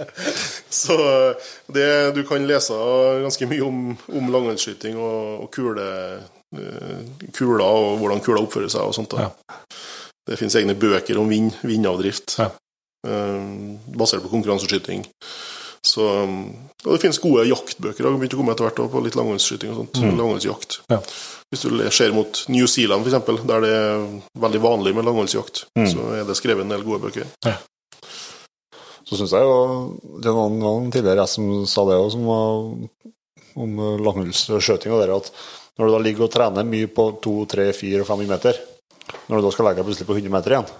Så 0.70 0.96
det, 1.74 2.14
du 2.14 2.22
kan 2.28 2.46
lese 2.46 2.76
ganske 3.24 3.46
mye 3.50 3.64
om, 3.66 3.80
om 4.16 4.28
langhåndsskyting 4.32 4.96
og, 4.96 5.44
og 5.44 5.50
kule, 5.54 5.86
eh, 6.56 7.00
kuler 7.36 7.64
og 7.66 7.98
hvordan 8.00 8.22
kuler 8.24 8.44
oppfører 8.46 8.70
seg 8.70 8.86
og 8.86 8.94
sånt. 8.96 9.12
Da. 9.18 9.28
Det 10.30 10.38
finnes 10.38 10.54
egne 10.60 10.76
bøker 10.78 11.18
om 11.18 11.28
vind, 11.28 11.52
vindavdrift, 11.66 12.38
Ja. 12.38 12.48
Eh, 13.06 13.40
basert 13.96 14.22
på 14.24 14.32
konkurranseskyting. 14.32 15.06
Så, 15.80 16.04
og 16.04 16.90
det 16.92 17.00
finnes 17.00 17.18
gode 17.22 17.46
jaktbøker. 17.48 18.02
Det 18.04 18.08
har 18.10 18.16
begynt 18.20 18.34
å 18.36 18.40
komme 18.42 18.52
etter 18.52 18.66
hvert 18.68 18.80
på 18.92 19.00
litt 19.00 19.14
langhåndsskyting 19.16 19.70
og 19.72 19.78
sånt. 19.78 20.00
Mm. 20.02 20.18
Langhåndsjakt. 20.18 20.80
Ja. 20.92 20.98
Hvis 21.50 21.62
du 21.64 21.72
ser 21.90 22.12
mot 22.12 22.42
New 22.52 22.66
Zealand, 22.68 23.06
eksempel, 23.08 23.40
der 23.48 23.64
det 23.64 23.70
er 23.78 24.02
veldig 24.44 24.60
vanlig 24.60 24.92
med 24.98 25.08
langhåndsjakt, 25.08 25.64
Mm. 25.78 25.88
så 25.88 26.04
er 26.20 26.24
det 26.28 26.36
skrevet 26.36 26.66
en 26.66 26.74
del 26.74 26.84
gode 26.84 27.00
bøker. 27.06 27.26
Så 29.08 29.16
syns 29.18 29.32
jeg 29.34 29.42
jo 29.42 29.96
Det 30.22 30.30
var 30.36 30.50
noen 30.52 30.90
tidligere 30.92 31.24
jeg 31.24 31.32
som 31.32 31.48
sa 31.66 31.82
det 31.88 31.96
òg, 31.98 32.10
som 32.12 32.28
var 32.28 32.50
om 33.56 33.80
langhullsskjøting 34.04 34.92
og 34.94 35.00
det 35.00 35.16
at 35.16 35.32
når 35.80 35.88
du 35.88 35.92
da 35.96 35.98
ligger 36.04 36.26
og 36.28 36.30
trener 36.34 36.68
mye 36.68 36.86
på 36.92 37.08
2, 37.24 37.32
3, 37.50 37.72
4 37.72 38.04
og 38.04 38.06
5 38.06 38.22
meter, 38.28 38.60
når 39.28 39.40
du 39.40 39.46
da 39.48 39.50
skal 39.54 39.64
legge 39.66 39.80
deg 39.80 39.88
plutselig 39.88 40.06
på 40.06 40.16
100 40.20 40.30
meter 40.36 40.54
igjen, 40.54 40.70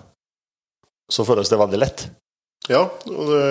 så 1.11 1.26
føles 1.28 1.50
det 1.50 1.58
veldig 1.61 1.80
lett. 1.82 2.06
Ja, 2.70 2.84
og 2.86 3.30
det, 3.32 3.42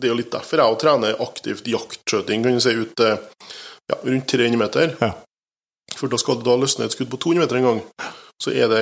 det 0.00 0.08
er 0.08 0.12
jo 0.14 0.18
litt 0.18 0.32
derfor 0.32 0.62
jeg 0.62 0.78
trener 0.82 1.20
aktivt 1.22 1.68
jaktskjøting, 1.70 2.42
kan 2.46 2.56
du 2.56 2.62
si, 2.64 2.72
ut 2.74 2.94
til 2.98 3.12
ja, 3.14 3.98
rundt 4.00 4.26
300 4.32 4.58
meter. 4.60 4.94
Ja. 5.02 5.12
For 5.94 6.10
da 6.10 6.18
skal 6.18 6.40
du 6.40 6.46
da 6.48 6.56
løsne 6.58 6.88
et 6.88 6.94
skudd 6.96 7.10
på 7.12 7.20
200 7.22 7.44
meter 7.44 7.60
en 7.60 7.68
gang. 7.68 7.82
Så 8.42 8.50
er 8.50 8.66
det 8.72 8.80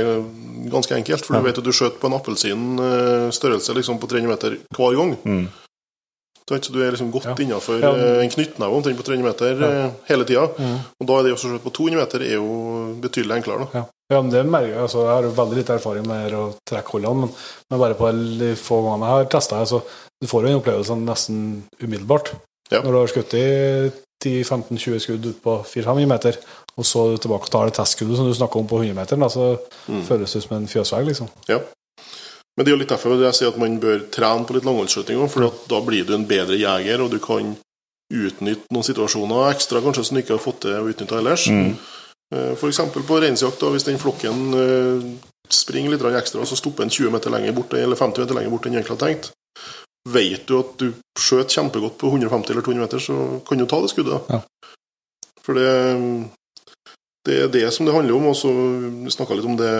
ganske 0.72 0.94
enkelt, 0.96 1.26
for 1.26 1.36
Ja. 1.36 1.42
du 1.42 1.48
vet 1.50 1.58
at 1.60 1.66
du 1.66 1.72
skjøt 1.76 1.98
på 2.00 2.08
en 2.08 2.16
appelsin 2.16 2.62
eh, 2.80 3.26
størrelse 3.36 3.74
liksom 3.76 3.98
på 4.00 4.08
300 4.08 4.30
meter 4.30 4.56
hver 4.72 4.96
gang. 4.96 5.12
Mm. 5.28 5.42
Så 6.50 6.72
du 6.72 6.80
er 6.82 6.90
liksom 6.92 7.10
godt 7.12 7.24
Ja. 7.24 7.34
innenfor 7.38 7.80
Ja. 7.80 7.90
eh, 7.94 8.22
en 8.24 8.30
knyttneve 8.30 8.74
omtrent 8.76 8.96
på 8.98 9.04
300 9.04 9.22
meter 9.24 9.60
ja. 9.62 9.90
hele 10.08 10.24
tida. 10.24 10.48
Mm. 10.58 10.78
Og 11.00 11.06
da 11.06 11.12
er 11.18 11.22
det 11.22 11.32
også 11.32 11.58
på 11.62 11.70
200 11.72 11.96
meter 12.00 12.20
er 12.22 12.34
jo 12.34 12.94
betydelig 13.00 13.36
enklere. 13.38 13.58
da. 13.72 13.78
Ja. 13.78 13.84
ja, 14.12 14.20
men 14.22 14.30
det 14.30 14.44
merker 14.46 14.68
jeg. 14.74 14.78
Altså, 14.82 14.98
jeg 15.06 15.14
har 15.14 15.22
jo 15.22 15.30
veldig 15.30 15.56
lite 15.56 15.74
erfaring 15.78 16.06
med 16.06 16.32
å 16.32 16.54
trekke 16.68 16.92
hullene, 16.92 17.20
men, 17.20 17.30
men 17.70 17.80
bare 17.80 17.94
på 17.94 18.10
de 18.38 18.54
få 18.56 18.82
gangene 18.82 19.06
jeg 19.06 19.16
har 19.16 19.24
testa 19.32 19.64
så 19.66 19.82
du 20.22 20.26
får 20.28 20.42
jo 20.42 20.48
en 20.48 20.60
opplevelse 20.60 20.96
nesten 21.02 21.62
umiddelbart. 21.82 22.32
Ja. 22.70 22.80
Når 22.82 22.92
du 22.92 22.98
har 22.98 23.06
skutt 23.10 23.34
i 23.34 23.90
10-15-20 24.24 25.00
skudd 25.02 25.24
på 25.42 25.56
4-5 25.66 26.06
meter, 26.06 26.36
og 26.78 26.84
så 26.86 27.18
tilbake 27.20 27.48
og 27.48 27.50
tar 27.50 27.66
det 27.68 27.74
testskuddet 27.74 28.16
som 28.16 28.28
du 28.28 28.34
snakker 28.34 28.60
om 28.62 28.68
på 28.70 28.78
100 28.82 28.94
meter, 28.94 29.16
da, 29.18 29.26
så 29.28 29.58
Mm. 29.88 30.02
føles 30.06 30.32
det 30.32 30.42
som 30.42 30.56
en 30.56 30.66
fjøsvegg, 30.68 31.06
liksom. 31.10 31.28
Men 32.56 32.64
det 32.64 32.70
er 32.70 32.74
jo 32.76 32.80
litt 32.82 32.92
derfor 32.92 33.16
jeg 33.16 33.36
sier 33.38 33.52
at 33.52 33.60
man 33.60 33.78
bør 33.80 34.06
trene 34.12 34.44
på 34.44 34.56
litt 34.56 34.66
langholdsskyting 34.68 35.22
òg, 35.22 35.30
for 35.32 35.48
da 35.70 35.80
blir 35.84 36.04
du 36.08 36.14
en 36.16 36.28
bedre 36.28 36.58
jeger, 36.60 37.00
og 37.00 37.12
du 37.12 37.18
kan 37.22 37.54
utnytte 38.12 38.74
noen 38.74 38.84
situasjoner 38.84 39.54
ekstra 39.54 39.80
kanskje 39.80 40.04
som 40.04 40.18
du 40.18 40.20
ikke 40.20 40.36
har 40.36 40.44
fått 40.44 40.64
til 40.66 40.76
å 40.76 40.88
utnytte 40.90 41.16
ellers. 41.16 41.46
Mm. 41.48 41.72
F.eks. 42.32 42.58
For 42.60 42.68
eksempel 42.68 43.04
på 43.08 43.20
reinsjakt, 43.20 43.64
hvis 43.72 43.86
den 43.88 44.00
flokken 44.00 44.56
eh, 44.56 45.06
springer 45.52 45.94
litt 45.94 46.04
ekstra, 46.20 46.42
og 46.42 46.48
så 46.48 46.56
stopper 46.58 46.84
den 46.84 46.92
20 46.92 47.12
meter 47.12 47.32
lenger 47.32 47.56
bort, 47.56 47.76
eller 47.76 47.98
50 47.98 48.24
meter 48.24 48.38
lenger 48.38 48.52
bort 48.52 48.68
enn 48.68 48.76
egentlig 48.76 48.96
hadde 48.96 49.08
tenkt. 49.08 49.32
Vet 50.12 50.46
du 50.48 50.56
at 50.58 50.72
du 50.80 50.86
skjøt 51.20 51.52
kjempegodt 51.54 51.98
på 52.00 52.10
150 52.10 52.54
eller 52.54 52.64
200 52.66 52.84
meter, 52.84 53.02
så 53.02 53.18
kan 53.46 53.60
du 53.60 53.68
ta 53.70 53.80
det 53.82 53.92
skuddet. 53.92 54.32
Ja. 54.32 54.42
For 55.42 55.58
det 55.58 55.72
Det 57.22 57.36
er 57.38 57.48
det 57.48 57.68
som 57.70 57.86
det 57.86 57.94
handler 57.94 58.16
om. 58.16 58.26
Og 58.26 58.36
så 58.36 58.50
snakka 59.14 59.34
litt 59.38 59.46
om 59.46 59.56
det 59.56 59.74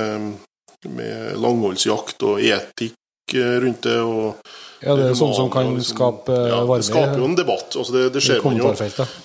med 0.91 1.39
langholdsjakt 1.41 2.23
og 2.27 2.43
etikk 2.43 3.35
eh, 3.37 3.57
rundt 3.63 3.83
det. 3.87 3.99
og 4.01 4.37
Ja, 4.83 4.97
det 4.99 5.11
er 5.11 5.15
sånn 5.15 5.35
som 5.35 5.51
kan 5.51 5.71
liksom- 5.77 5.97
skape 5.97 6.37
ja, 6.51 6.65
varme 6.65 6.83
Det 6.83 6.89
skaper 6.91 7.19
jo 7.19 7.25
en 7.25 7.39
debatt. 7.39 7.77
altså 7.77 7.93
Det, 7.93 8.13
det 8.13 8.23
ser 8.23 8.43
man 8.43 8.57
jo 8.57 8.75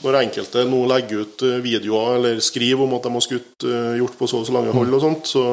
når 0.04 0.20
enkelte 0.22 0.66
nå 0.70 0.86
legger 0.88 1.26
ut 1.26 1.42
eh, 1.42 1.60
videoer 1.66 2.16
eller 2.20 2.40
skriver 2.40 2.84
om 2.84 2.94
at 2.94 3.04
de 3.04 3.14
har 3.14 3.26
skutt 3.26 3.68
hjort 3.68 3.98
gjort 3.98 4.18
på 4.18 4.28
så 4.28 4.42
og 4.42 4.48
så 4.48 4.54
lange 4.54 4.72
hold 4.72 4.94
og 4.94 5.02
sånt, 5.02 5.28
så, 5.28 5.44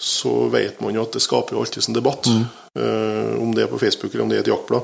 så 0.00 0.48
vet 0.50 0.80
man 0.80 0.94
jo 0.94 1.02
at 1.02 1.12
det 1.12 1.22
skaper 1.22 1.54
jo 1.54 1.60
alltid 1.62 1.88
en 1.88 2.00
debatt. 2.00 2.26
eh, 2.78 3.40
om 3.40 3.54
det 3.54 3.64
er 3.64 3.70
på 3.70 3.78
Facebook 3.78 4.14
eller 4.14 4.24
om 4.24 4.28
det 4.30 4.38
er 4.38 4.46
et 4.48 4.54
jaktblad. 4.54 4.82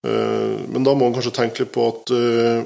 Uh, 0.00 0.56
men 0.68 0.84
da 0.84 0.94
må 0.94 1.04
man 1.04 1.16
kanskje 1.16 1.34
tenke 1.36 1.64
litt 1.64 1.74
på 1.74 1.84
at 1.90 2.12
uh, 2.14 2.62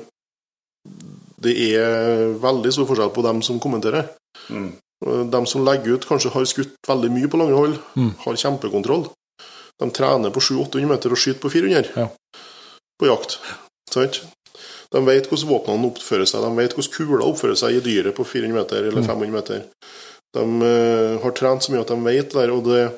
det 1.45 1.55
er 1.75 2.31
veldig 2.41 2.73
stor 2.73 2.87
forskjell 2.89 3.11
på 3.15 3.25
dem 3.27 3.43
som 3.43 3.61
kommenterer. 3.63 4.13
Mm. 4.49 4.71
De 5.05 5.41
som 5.47 5.65
legger 5.67 5.99
ut, 5.99 6.07
kanskje 6.09 6.31
har 6.33 6.45
skutt 6.49 6.75
veldig 6.89 7.11
mye 7.13 7.29
på 7.29 7.37
lange 7.41 7.57
hold, 7.59 7.75
Mm. 7.97 8.15
har 8.25 8.35
kjempekontroll. 8.41 9.09
De 9.83 9.91
trener 9.91 10.31
på 10.31 10.41
700-800 10.41 10.87
meter 10.89 11.11
og 11.13 11.19
skyter 11.19 11.41
på 11.43 11.51
400 11.51 11.91
Ja. 11.97 12.09
på 13.01 13.07
jakt. 13.11 13.39
Sant? 13.91 14.23
De 14.95 15.01
vet 15.05 15.27
hvordan 15.29 15.49
våpnene 15.51 15.91
oppfører 15.91 16.27
seg, 16.31 16.41
de 16.43 16.57
vet 16.57 16.75
hvordan 16.75 16.93
kula 16.95 17.25
oppfører 17.27 17.57
seg 17.59 17.75
i 17.77 17.81
dyret 17.81 18.15
på 18.15 18.25
400 18.25 18.55
meter 18.55 18.77
eller 18.87 19.03
Mm. 19.03 19.07
500 19.07 19.33
meter. 19.33 19.65
De 20.35 20.41
uh, 20.41 21.23
har 21.23 21.31
trent 21.33 21.63
så 21.63 21.71
mye 21.73 21.81
at 21.81 21.89
de 21.89 21.99
vet 22.05 22.31
det 22.31 22.33
der, 22.41 22.51
og 22.55 22.65
det, 22.65 22.93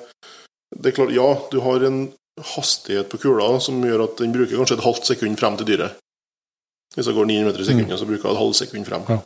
det 0.76 0.92
er 0.92 0.96
klart, 0.96 1.12
ja, 1.12 1.28
du 1.50 1.60
har 1.60 1.82
en 1.84 2.12
hastighet 2.54 3.08
på 3.08 3.18
kula 3.18 3.58
som 3.60 3.82
gjør 3.82 4.04
at 4.04 4.16
den 4.18 4.32
bruker 4.32 4.56
kanskje 4.56 4.76
et 4.78 4.84
halvt 4.84 5.06
sekund 5.06 5.38
frem 5.38 5.56
til 5.56 5.66
dyret. 5.66 5.96
Hvis 6.94 7.06
det 7.06 7.14
går 7.16 7.26
900 7.26 7.44
meter 7.50 7.60
i 7.60 7.64
sekundet, 7.64 7.98
så 7.98 8.06
bruker 8.06 8.28
jeg 8.28 8.32
et 8.32 8.44
halvt 8.44 8.56
sekund 8.56 8.86
frem. 8.86 9.02
Mm. 9.02 9.10
Ja. 9.10 9.18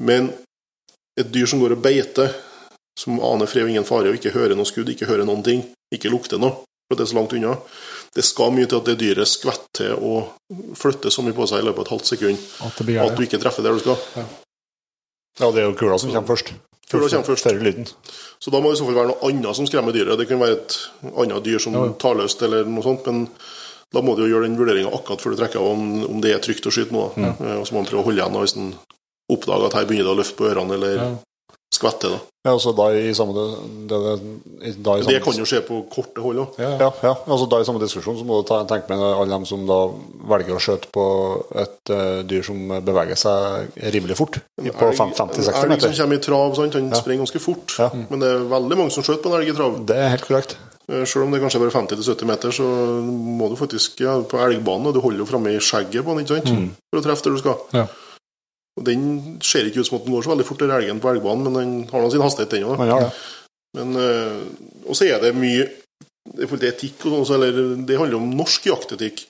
Men 0.00 0.32
et 1.18 1.32
dyr 1.34 1.48
som 1.50 1.60
går 1.62 1.76
og 1.76 1.82
beiter, 1.84 2.32
som 2.98 3.20
aner 3.22 3.50
fred 3.50 3.66
og 3.66 3.72
ingen 3.74 3.86
fare, 3.86 4.10
og 4.10 4.18
ikke 4.18 4.34
hører 4.34 4.56
noe 4.58 4.68
skudd, 4.68 4.90
ikke 4.92 5.08
hører 5.10 5.26
noen 5.28 5.44
ting, 5.46 5.62
ikke 5.94 6.10
lukter 6.12 6.40
noe, 6.42 6.64
for 6.88 6.98
det 6.98 7.04
er 7.04 7.10
så 7.12 7.18
langt 7.18 7.34
unna, 7.36 7.56
det 8.16 8.24
skal 8.24 8.54
mye 8.54 8.66
til 8.66 8.80
at 8.80 8.88
det 8.88 8.96
dyret 9.02 9.28
skvetter 9.28 9.92
og 9.98 10.32
flytter 10.78 11.12
så 11.12 11.22
mye 11.22 11.36
på 11.36 11.46
seg 11.50 11.60
i 11.62 11.66
løpet 11.68 11.82
av 11.82 11.86
et 11.86 11.92
halvt 11.92 12.08
sekund 12.08 12.46
At 12.64 12.78
det 12.80 12.86
blir 12.88 13.02
at 13.04 13.18
du 13.18 13.22
ikke 13.26 13.40
treffer 13.42 13.66
der 13.66 13.76
du 13.76 13.82
skal. 13.82 13.98
Ja, 15.38 15.50
det 15.52 15.60
er 15.62 15.68
jo 15.68 15.76
kula 15.78 15.98
som 16.00 16.10
kommer 16.10 16.32
først. 16.32 16.54
Kula 16.88 17.10
kommer 17.12 17.28
først. 17.28 17.44
Før 17.46 17.60
lyden. 17.62 17.86
Så 18.40 18.50
da 18.50 18.62
må 18.64 18.72
det 18.72 18.78
i 18.78 18.80
så 18.80 18.88
fall 18.88 18.96
være 18.96 19.12
noe 19.12 19.28
annet 19.28 19.58
som 19.58 19.68
skremmer 19.68 19.94
dyret. 19.94 20.16
Det 20.18 20.26
kan 20.30 20.40
være 20.40 20.56
et 20.56 20.78
annet 21.12 21.44
dyr 21.44 21.62
som 21.62 21.76
Ja, 21.76 21.84
ja. 21.90 21.94
tar 22.00 22.16
løst, 22.18 22.42
eller 22.42 22.64
noe 22.66 22.82
sånt, 22.86 23.06
men 23.06 23.28
da 23.94 24.02
må 24.04 24.16
du 24.16 24.24
jo 24.24 24.32
gjøre 24.32 24.48
den 24.48 24.56
vurderinga 24.58 24.90
akkurat 24.96 25.22
før 25.22 25.36
du 25.36 25.42
trekker 25.42 25.60
av 25.60 25.68
om, 25.76 25.84
om 26.08 26.24
det 26.24 26.32
er 26.34 26.42
trygt 26.44 26.66
å 26.66 26.72
skyte 26.74 26.96
nå. 26.96 27.04
Mm. 27.16 27.28
Og 27.60 27.68
så 27.68 27.76
må 27.76 27.82
man 27.82 27.90
prøve 27.92 28.02
å 28.02 28.08
holde 28.08 28.24
igjen 28.24 28.40
hvis 28.40 28.56
en 28.58 28.72
oppdager 29.30 29.66
at 29.66 29.74
her 29.80 29.84
begynner 29.88 30.10
det 30.10 30.16
å 30.16 30.20
løfte 30.22 30.36
på 30.40 30.48
ørene, 30.52 30.74
eller 30.78 30.94
Ja. 30.96 31.08
skvette. 31.74 32.08
Da. 32.08 32.18
Ja, 32.46 32.52
altså 32.54 32.72
da 32.74 32.86
i 32.96 33.10
samme 33.12 33.34
det, 33.36 33.44
det, 33.90 33.98
da 34.82 34.94
i 34.96 35.02
samme, 35.02 35.12
Det 35.12 35.22
kan 35.22 35.34
jo 35.36 35.44
skje 35.44 35.60
på 35.66 35.82
korte 35.92 36.22
hold 36.24 36.38
òg. 36.40 36.56
Ja, 36.58 36.70
ja. 36.80 36.88
Ja, 37.02 37.12
altså 37.28 37.48
da 37.50 37.58
i 37.60 37.64
samme 37.68 37.78
diskusjon 37.82 38.16
så 38.16 38.24
må 38.24 38.38
du 38.40 38.46
ta, 38.48 38.62
tenke 38.64 38.88
med 38.88 38.98
alle 39.04 39.28
dem 39.28 39.44
som 39.44 39.66
da 39.68 39.76
velger 40.32 40.56
å 40.56 40.62
skjøte 40.62 40.88
på 40.94 41.04
et 41.60 41.92
uh, 41.92 42.22
dyr 42.24 42.42
som 42.46 42.56
beveger 42.86 43.20
seg 43.20 43.76
rimelig 43.92 44.16
fort, 44.16 44.38
i- 44.62 44.70
på 44.70 44.88
50-60 44.96 45.68
meter 45.68 45.88
Elg 45.90 45.96
som 45.98 46.06
kommer 46.06 46.16
i 46.16 46.24
trav, 46.24 46.56
sant? 46.56 46.72
han 46.74 46.88
Ja. 46.88 46.96
springer 47.02 47.26
ganske 47.26 47.40
fort. 47.44 47.76
Ja. 47.78 47.90
Men 48.08 48.18
det 48.24 48.28
er 48.32 48.48
veldig 48.48 48.76
mange 48.80 48.90
som 48.96 49.02
skjøter 49.04 49.22
på 49.28 49.34
en 49.34 49.40
elg 49.42 49.52
i 49.52 49.56
trav. 49.58 49.78
Det 49.86 49.96
er 49.96 50.08
helt 50.16 50.24
korrekt. 50.26 50.56
Eh, 50.88 51.04
Selv 51.04 51.24
om 51.26 51.30
det 51.32 51.42
kanskje 51.42 51.60
er 51.60 51.68
bare 51.68 51.76
50-70 51.84 52.24
meter, 52.24 52.48
så 52.48 52.64
må 53.04 53.50
du 53.50 53.56
faktisk 53.60 54.00
ja, 54.00 54.22
på 54.22 54.40
elgbanen, 54.40 54.86
og 54.88 54.94
du 54.94 55.00
holder 55.04 55.18
jo 55.20 55.26
framme 55.28 55.52
i 55.52 55.60
skjegget 55.60 56.00
på 56.02 56.16
den, 56.16 56.24
ikke 56.24 56.40
sant? 56.48 56.72
For 56.90 57.00
å 57.02 57.04
treffe 57.04 57.24
der 57.24 57.36
du 57.36 57.38
skal. 57.44 57.58
Ja. 57.76 57.86
Og 58.78 58.86
den 58.86 59.02
ser 59.44 59.66
ikke 59.66 59.82
ut 59.82 59.88
som 59.90 59.98
at 59.98 60.06
den 60.06 60.14
går 60.14 60.24
så 60.24 60.32
veldig 60.32 60.46
fort, 60.46 60.62
den 60.62 60.74
elgen 60.76 61.02
på 61.02 61.10
elgbanen, 61.10 61.48
men 61.48 61.58
den 61.58 61.74
har 61.90 62.04
nå 62.04 62.10
sin 62.12 62.22
hastighet, 62.22 62.54
den 62.54 62.68
òg. 62.68 63.10
Eh, 63.78 64.40
og 64.86 64.96
så 64.96 65.08
er 65.08 65.20
det 65.22 65.36
mye 65.36 65.66
i 66.28 66.44
forhold 66.44 66.62
til 66.62 66.70
etikk 66.70 67.06
og 67.08 67.24
sånn, 67.26 67.42
eller 67.42 67.76
det 67.88 67.98
handler 67.98 68.20
om 68.20 68.34
norsk 68.38 68.68
jaktetikk. 68.68 69.24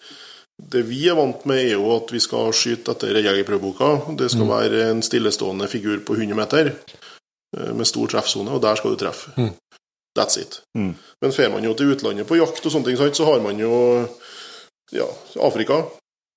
Det 0.59 0.83
vi 0.89 1.05
er 1.07 1.17
vant 1.19 1.45
med, 1.47 1.61
er 1.63 1.77
jo 1.77 1.93
at 1.95 2.11
vi 2.11 2.21
skal 2.23 2.51
skyte 2.57 2.95
etter 2.95 3.21
jegerprøveboka. 3.21 4.15
Det 4.19 4.31
skal 4.33 4.51
være 4.51 4.89
en 4.89 5.05
stillestående 5.07 5.69
figur 5.71 6.01
på 6.07 6.17
100 6.19 6.39
meter 6.39 6.73
eh, 6.73 7.73
med 7.73 7.89
stor 7.89 8.11
treffsone, 8.11 8.51
og 8.55 8.63
der 8.65 8.81
skal 8.81 8.95
du 8.95 9.01
treffe. 9.01 9.35
Mm. 9.39 9.55
That's 10.19 10.41
it. 10.41 10.61
Mm. 10.75 10.97
Men 11.23 11.33
får 11.33 11.53
man 11.55 11.65
jo 11.65 11.77
til 11.79 11.95
utlandet 11.95 12.27
på 12.27 12.41
jakt 12.41 12.65
og 12.65 12.75
sånne 12.75 12.91
ting, 12.91 13.15
så 13.15 13.29
har 13.29 13.41
man 13.45 13.61
jo 13.63 13.73
ja, 14.91 15.07
Afrika. 15.47 15.85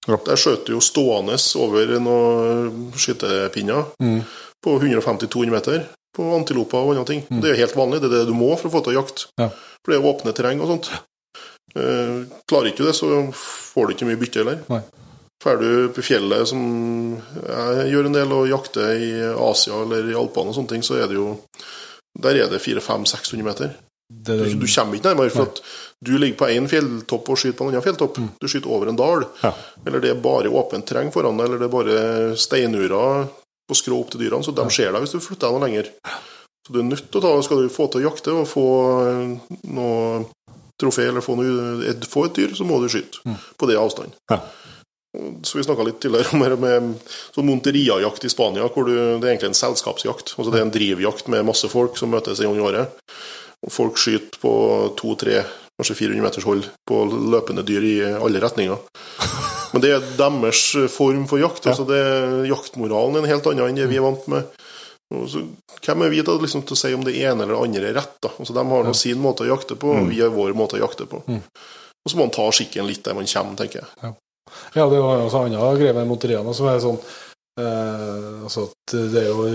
Ja. 0.09 0.17
Der 0.25 0.39
skjøt 0.39 0.65
du 0.65 0.73
jo 0.73 0.81
stående 0.81 1.35
over 1.61 1.91
noen 2.01 2.91
skytepinner 2.97 3.91
Mm. 4.01 4.21
på 4.63 4.79
150-200 4.81 5.51
meter 5.53 5.83
på 6.15 6.25
antiloper 6.35 6.77
og 6.81 6.95
andre 6.95 7.05
ting. 7.07 7.21
Mm. 7.29 7.41
Det 7.41 7.49
er 7.49 7.55
jo 7.55 7.61
helt 7.65 7.75
vanlig, 7.77 8.01
det 8.01 8.09
er 8.11 8.15
det 8.19 8.27
du 8.27 8.33
må 8.35 8.49
for 8.57 8.67
å 8.69 8.73
få 8.73 8.81
til 8.83 8.97
jakt. 8.97 9.27
Ja. 9.39 9.47
For 9.81 9.93
det 9.93 9.99
er 9.99 10.09
åpne 10.09 10.33
terreng 10.35 10.61
og 10.61 10.67
sånt. 10.73 10.89
Eh, 11.75 12.25
klarer 12.49 12.71
ikke 12.71 12.83
du 12.83 12.89
det, 12.89 12.95
så 12.97 13.07
får 13.31 13.87
du 13.87 13.93
ikke 13.95 14.09
mye 14.09 14.19
bytte 14.19 14.41
heller. 14.43 14.59
Nei. 14.69 14.81
Drar 15.41 15.57
du 15.57 15.89
på 15.95 16.03
fjellet, 16.05 16.47
som 16.51 16.59
jeg 17.47 17.87
gjør 17.93 18.09
en 18.09 18.17
del, 18.17 18.33
og 18.35 18.49
jakter 18.51 18.91
i 19.01 19.13
Asia 19.49 19.79
eller 19.81 20.11
i 20.11 20.17
Alpene 20.19 20.51
og 20.51 20.57
sånne 20.57 20.69
ting, 20.75 20.83
så 20.85 20.99
er 21.01 21.07
det 21.09 21.17
jo 21.17 21.37
Der 22.21 22.35
er 22.35 22.49
det 22.51 22.59
400-500-600 22.61 23.43
meter. 23.47 23.69
Det, 24.11 24.35
Du, 24.37 24.43
det, 24.43 24.59
du 24.59 24.67
kommer 24.67 24.97
ikke 24.99 25.07
nærmere, 25.13 25.31
for 25.31 25.47
at 25.47 25.61
du 26.05 26.17
ligger 26.17 26.37
på 26.39 26.47
én 26.49 26.67
fjelltopp 26.71 27.29
og 27.29 27.37
skyter 27.37 27.57
på 27.59 27.65
en 27.67 27.71
annen 27.75 27.83
fjelltopp. 27.85 28.17
Du 28.41 28.47
skyter 28.49 28.71
over 28.73 28.89
en 28.89 28.97
dal. 28.97 29.25
Ja. 29.43 29.51
Eller 29.85 30.01
det 30.01 30.09
er 30.15 30.21
bare 30.23 30.49
åpent 30.49 30.87
terreng 30.89 31.11
foran 31.13 31.37
deg, 31.37 31.45
eller 31.49 31.61
det 31.61 31.67
er 31.69 31.75
bare 31.75 32.35
steinurer 32.41 33.27
på 33.69 33.77
skrå 33.77 33.99
opp 34.01 34.09
til 34.11 34.23
dyrene, 34.25 34.43
så 34.43 34.51
de 34.57 34.65
ser 34.73 34.91
deg 34.91 35.03
hvis 35.05 35.13
du 35.13 35.21
flytter 35.21 35.47
deg 35.47 35.55
noe 35.59 35.67
lenger. 35.67 35.91
Så 36.65 36.73
du 36.73 36.79
er 36.81 36.87
nødt 36.89 37.05
til 37.11 37.21
å 37.21 37.23
ta, 37.23 37.33
skal 37.45 37.61
du 37.63 37.69
få 37.73 37.85
til 37.93 38.01
å 38.01 38.07
jakte 38.09 38.33
og 38.35 38.49
få 38.49 38.65
eh, 39.05 39.53
noe 39.73 40.25
trofé, 40.81 41.05
eller 41.11 41.21
få, 41.21 41.35
noe, 41.37 41.93
få 42.09 42.25
et 42.27 42.35
dyr, 42.39 42.55
så 42.57 42.65
må 42.65 42.81
du 42.81 42.89
skyte 42.89 43.21
Mm. 43.25 43.37
på 43.61 43.67
det 43.69 43.77
avstand. 43.77 44.17
Ja. 44.33 44.39
Så 45.43 45.57
vi 45.59 45.63
snakka 45.67 45.83
litt 45.85 45.99
tidligere 46.01 46.33
om 46.33 46.41
her 46.45 46.55
med 46.57 46.93
sånn 47.35 47.45
Monteria-jakt 47.49 48.23
i 48.25 48.29
Spania, 48.31 48.65
hvor 48.71 48.87
du, 48.87 48.93
det 48.95 49.27
er 49.27 49.33
egentlig 49.35 49.51
en 49.51 49.59
selskapsjakt. 49.59 50.33
Altså 50.39 50.49
det 50.53 50.61
er 50.61 50.65
en 50.65 50.71
drivjakt 50.73 51.27
med 51.29 51.45
masse 51.45 51.67
folk 51.69 51.97
som 51.99 52.09
møtes 52.13 52.39
en 52.39 52.47
gang 52.49 52.61
i 52.61 52.65
året. 52.69 53.01
Og 53.61 53.73
folk 53.75 53.99
skyter 54.01 54.39
på 54.41 54.53
to-tre, 54.97 55.43
kanskje 55.81 55.97
400 55.99 56.25
meters 56.27 56.47
hold 56.47 56.69
på 56.87 57.01
løpende 57.33 57.65
dyr 57.67 57.87
i 57.87 57.95
alle 58.13 58.41
retninger. 58.43 58.79
Men 59.71 59.83
det 59.83 59.93
er 59.95 60.07
deres 60.19 60.63
form 60.91 61.25
for 61.31 61.41
jakt. 61.41 61.67
altså 61.67 61.87
det, 61.87 62.01
Jaktmoralen 62.49 63.17
er 63.17 63.25
en 63.25 63.33
helt 63.33 63.49
annen 63.49 63.71
enn 63.71 63.81
det 63.81 63.89
vi 63.91 63.99
er 63.99 64.05
vant 64.05 64.27
med. 64.31 64.61
Så, 65.27 65.43
hvem 65.83 66.05
er 66.05 66.11
vi 66.13 66.23
da 66.23 66.37
liksom, 66.39 66.63
til 66.63 66.77
å 66.77 66.79
si 66.79 66.93
om 66.95 67.03
det 67.03 67.17
ene 67.19 67.43
eller 67.43 67.57
det 67.57 67.63
andre 67.65 67.89
er 67.89 67.97
rett? 67.99 68.17
da? 68.23 68.31
Altså, 68.37 68.55
de 68.55 68.63
har 68.69 68.85
nå 68.87 68.93
sin 68.95 69.19
måte 69.19 69.43
å 69.43 69.49
jakte 69.49 69.75
på, 69.79 69.91
og 69.99 70.11
vi 70.11 70.21
har 70.23 70.31
vår 70.31 70.55
måte 70.55 70.77
å 70.77 70.83
jakte 70.85 71.07
på. 71.09 71.19
Mm. 71.27 71.41
Og 72.01 72.11
så 72.11 72.17
må 72.17 72.25
man 72.25 72.35
ta 72.35 72.47
skikken 72.55 72.87
litt 72.87 73.03
der 73.05 73.17
man 73.17 73.27
kommer, 73.29 73.57
tenker 73.59 73.81
jeg. 73.81 74.13
ja, 74.77 74.85
det 74.87 75.01
var 75.03 75.25
også 75.25 75.43
andre 75.45 75.73
greie 75.79 75.97
med 75.97 76.09
Monteriana 76.09 76.55
som 76.55 76.69
er 76.71 76.79
sånn 76.81 76.97
eh, 77.61 78.41
altså 78.47 78.65
at 78.71 78.95
Det 79.13 79.21
er 79.21 79.29
jo 79.29 79.45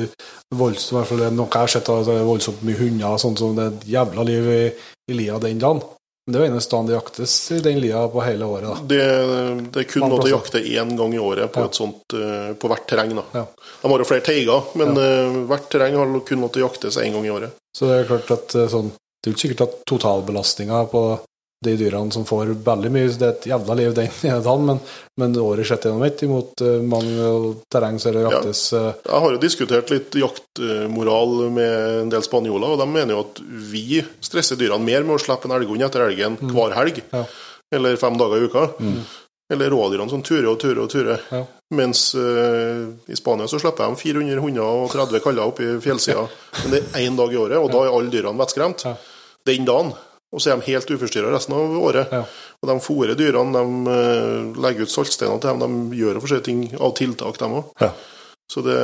voldsomt, 0.54 0.92
i 0.92 0.96
hvert 0.98 1.10
fall 1.10 1.24
noe 1.34 1.48
jeg 1.48 1.64
har 1.64 1.72
sett, 1.72 1.90
det 2.06 2.14
er 2.14 2.28
voldsomt 2.28 2.62
mye 2.66 2.80
hunder, 2.80 3.18
sånn 3.20 3.38
som 3.40 3.56
det 3.56 3.64
er 3.64 3.74
et 3.74 3.88
jævla 3.96 4.26
liv 4.28 4.50
i, 4.52 4.62
i 5.10 5.18
lia 5.18 5.40
den 5.42 5.62
dagen. 5.62 5.82
Det 6.26 6.34
er 6.40 6.42
jo 6.42 6.50
eneste 6.50 6.74
dagen 6.74 6.88
det 6.88 6.96
jaktes 6.96 7.34
i 7.54 7.60
den 7.62 7.76
lia 7.78 8.00
på 8.10 8.22
hele 8.26 8.46
året. 8.50 8.66
da. 8.66 8.76
Det, 8.90 9.02
det 9.72 9.82
er 9.84 9.88
kun 9.92 10.08
noe 10.10 10.24
å 10.24 10.30
jakte 10.32 10.58
én 10.58 10.96
gang 10.98 11.14
i 11.14 11.20
året 11.22 11.52
på, 11.54 11.60
Ja. 11.62 11.68
sånt, 11.70 12.02
eh, 12.18 12.52
på 12.58 12.66
hvert 12.72 12.86
terreng. 12.90 13.14
da. 13.14 13.22
Ja. 13.32 13.44
De 13.82 13.90
har 13.92 13.98
jo 14.02 14.08
flere 14.08 14.24
teiger, 14.26 14.62
men 14.74 14.96
ja. 14.98 15.44
hvert 15.46 15.68
terreng 15.70 15.94
har 15.94 16.20
kun 16.26 16.40
lov 16.42 16.50
til 16.52 16.64
å 16.64 16.66
jaktes 16.66 16.98
én 16.98 17.12
gang 17.14 17.24
i 17.28 17.30
året. 17.30 17.54
Så 17.76 17.86
det 17.86 18.00
er 18.00 18.08
klart 18.10 18.30
at 18.34 18.54
eh, 18.58 18.66
sånn, 18.72 18.90
det 18.90 19.30
er 19.30 19.30
jo 19.30 19.36
ikke 19.36 19.44
sikkert 19.48 19.64
at 19.68 19.78
totalbelastninga 19.86 20.82
på 20.90 21.04
de 21.64 21.72
dyrene 21.80 22.12
som 22.12 22.26
får 22.28 22.50
veldig 22.66 22.90
mye 22.92 23.08
Det 23.16 23.24
er 23.26 23.32
et 23.32 23.46
jævla 23.48 23.74
liv 23.78 23.94
den 23.96 24.10
ene 24.28 24.56
men, 24.66 24.80
men 25.16 25.36
året 25.40 25.66
sett 25.68 25.86
gjennom 25.88 26.04
ett, 26.04 26.22
imot 26.26 26.60
eh, 26.60 26.82
mange 26.84 27.30
terreng 27.72 27.96
så 28.02 28.12
det 28.12 28.26
jaktes 28.26 28.62
eh, 28.76 28.90
Jeg 29.06 29.22
har 29.24 29.32
jo 29.32 29.40
diskutert 29.40 29.92
litt 29.94 30.18
jaktmoral 30.20 31.36
med 31.56 32.00
en 32.02 32.12
del 32.12 32.24
spanjoler, 32.26 32.74
og 32.74 32.80
de 32.82 32.88
mener 32.90 33.16
jo 33.16 33.22
at 33.24 33.40
vi 33.72 34.02
stresser 34.20 34.60
dyrene 34.60 34.84
mer 34.84 35.06
med 35.06 35.16
å 35.16 35.22
slippe 35.22 35.48
en 35.48 35.56
elghund 35.56 35.86
etter 35.86 36.04
elgen 36.06 36.36
hver 36.52 36.76
helg, 36.76 37.00
Ja. 37.12 37.24
eller 37.72 37.96
fem 38.00 38.18
dager 38.20 38.42
i 38.42 38.50
uka. 38.50 38.66
Eller 39.52 39.70
rådyrene 39.70 40.10
som 40.10 40.22
turer 40.26 40.48
og 40.50 40.58
turer 40.58 40.80
og 40.82 40.90
turer. 40.90 41.20
Ja. 41.30 41.44
Mens 41.78 42.08
uh, 42.18 42.88
i 43.06 43.14
Spania 43.18 43.46
så 43.46 43.60
slipper 43.62 43.86
de 43.86 44.00
400 44.00 44.42
hunder 44.42 44.66
og 44.82 44.90
30 44.90 45.22
kaller 45.22 45.46
opp 45.46 45.60
i 45.62 45.68
fjellsida. 45.82 46.24
Men 46.64 46.74
det 46.74 46.80
er 46.90 47.04
én 47.06 47.18
dag 47.18 47.30
i 47.30 47.38
året, 47.38 47.60
og 47.62 47.70
da 47.70 47.84
er 47.84 47.94
alle 47.94 48.10
dyrene 48.10 48.42
vettskremt. 48.42 48.82
Ja. 48.88 48.96
Den 49.46 49.68
dagen. 49.68 49.92
Og 50.34 50.42
så 50.42 50.50
er 50.50 50.58
de 50.58 50.72
helt 50.72 50.90
uforstyrra 50.90 51.30
resten 51.32 51.54
av 51.54 51.76
året. 51.78 52.12
Ja. 52.12 52.24
Og 52.62 52.70
de 52.70 52.76
fôrer 52.82 53.18
dyrene, 53.18 53.54
de 53.54 53.94
eh, 53.94 54.60
legger 54.64 54.88
ut 54.88 54.92
saltsteiner 54.92 55.40
til 55.42 55.62
dem, 55.62 55.76
de 55.90 56.00
gjør 56.00 56.20
forskjellige 56.22 56.48
ting 56.48 56.62
av 56.82 56.94
tiltak, 56.98 57.38
dem 57.40 57.58
òg. 57.60 57.72
Ja. 57.80 57.92
Så 58.52 58.62
det, 58.62 58.78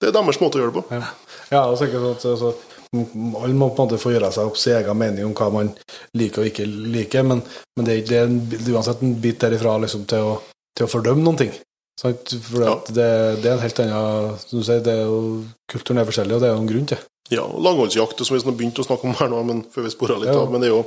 det 0.00 0.10
er 0.10 0.14
deres 0.16 0.40
måte 0.40 0.58
å 0.58 0.62
gjøre 0.62 0.72
det 0.72 0.80
på. 0.80 0.96
Ja, 0.96 1.10
ja 1.52 1.64
og 1.70 1.78
sikkert 1.80 2.02
sånn 2.02 2.16
at 2.16 2.26
altså, 2.32 2.52
alle 2.92 3.56
må 3.56 3.70
på 3.72 3.84
en 3.84 3.88
måte 3.88 4.00
få 4.00 4.12
gjøre 4.12 4.32
seg 4.34 4.48
opp 4.50 4.58
sin 4.60 4.76
egen 4.76 4.98
mening 5.00 5.28
om 5.28 5.36
hva 5.36 5.48
man 5.54 5.70
liker 6.18 6.44
og 6.44 6.50
ikke 6.50 6.66
liker, 6.68 7.24
men, 7.24 7.40
men 7.76 7.88
det, 7.88 8.02
er 8.02 8.28
det 8.28 8.60
er 8.60 8.72
uansett 8.74 9.04
en 9.04 9.14
bit 9.22 9.40
derifra 9.40 9.78
liksom, 9.80 10.04
til, 10.10 10.34
å, 10.34 10.34
til 10.76 10.88
å 10.88 10.92
fordømme 10.92 11.24
noen 11.24 11.40
ting. 11.40 11.54
Sant? 12.00 12.32
For 12.42 12.62
Ja. 12.64 12.74
det, 12.88 13.42
det 13.42 13.46
er 13.50 13.52
en 13.58 13.60
helt 13.62 13.80
annen 13.84 14.38
Som 14.40 14.58
du 14.58 14.64
sier, 14.64 14.80
det 14.82 14.94
er 14.96 15.04
jo, 15.04 15.44
kulturen 15.70 15.98
er 16.00 16.08
forskjellig, 16.08 16.34
og 16.34 16.40
det 16.40 16.48
er 16.48 16.54
jo 16.56 16.62
en 16.62 16.70
grunn 16.70 16.86
til. 16.88 16.98
Ja, 17.30 17.44
langholdsjakt, 17.46 18.18
som 18.26 18.36
vi 18.36 18.42
har 18.44 18.56
begynt 18.58 18.80
å 18.80 18.84
snakke 18.86 19.04
om 19.08 19.14
her 19.16 19.28
nå, 19.32 19.42
men 19.46 19.62
før 19.72 19.84
vi 19.86 19.92
sporer 19.94 20.18
litt 20.20 20.32
Ja. 20.32 20.40
av. 20.40 20.50
Men 20.50 20.60
det 20.60 20.68
er 20.70 20.74
jo 20.76 20.82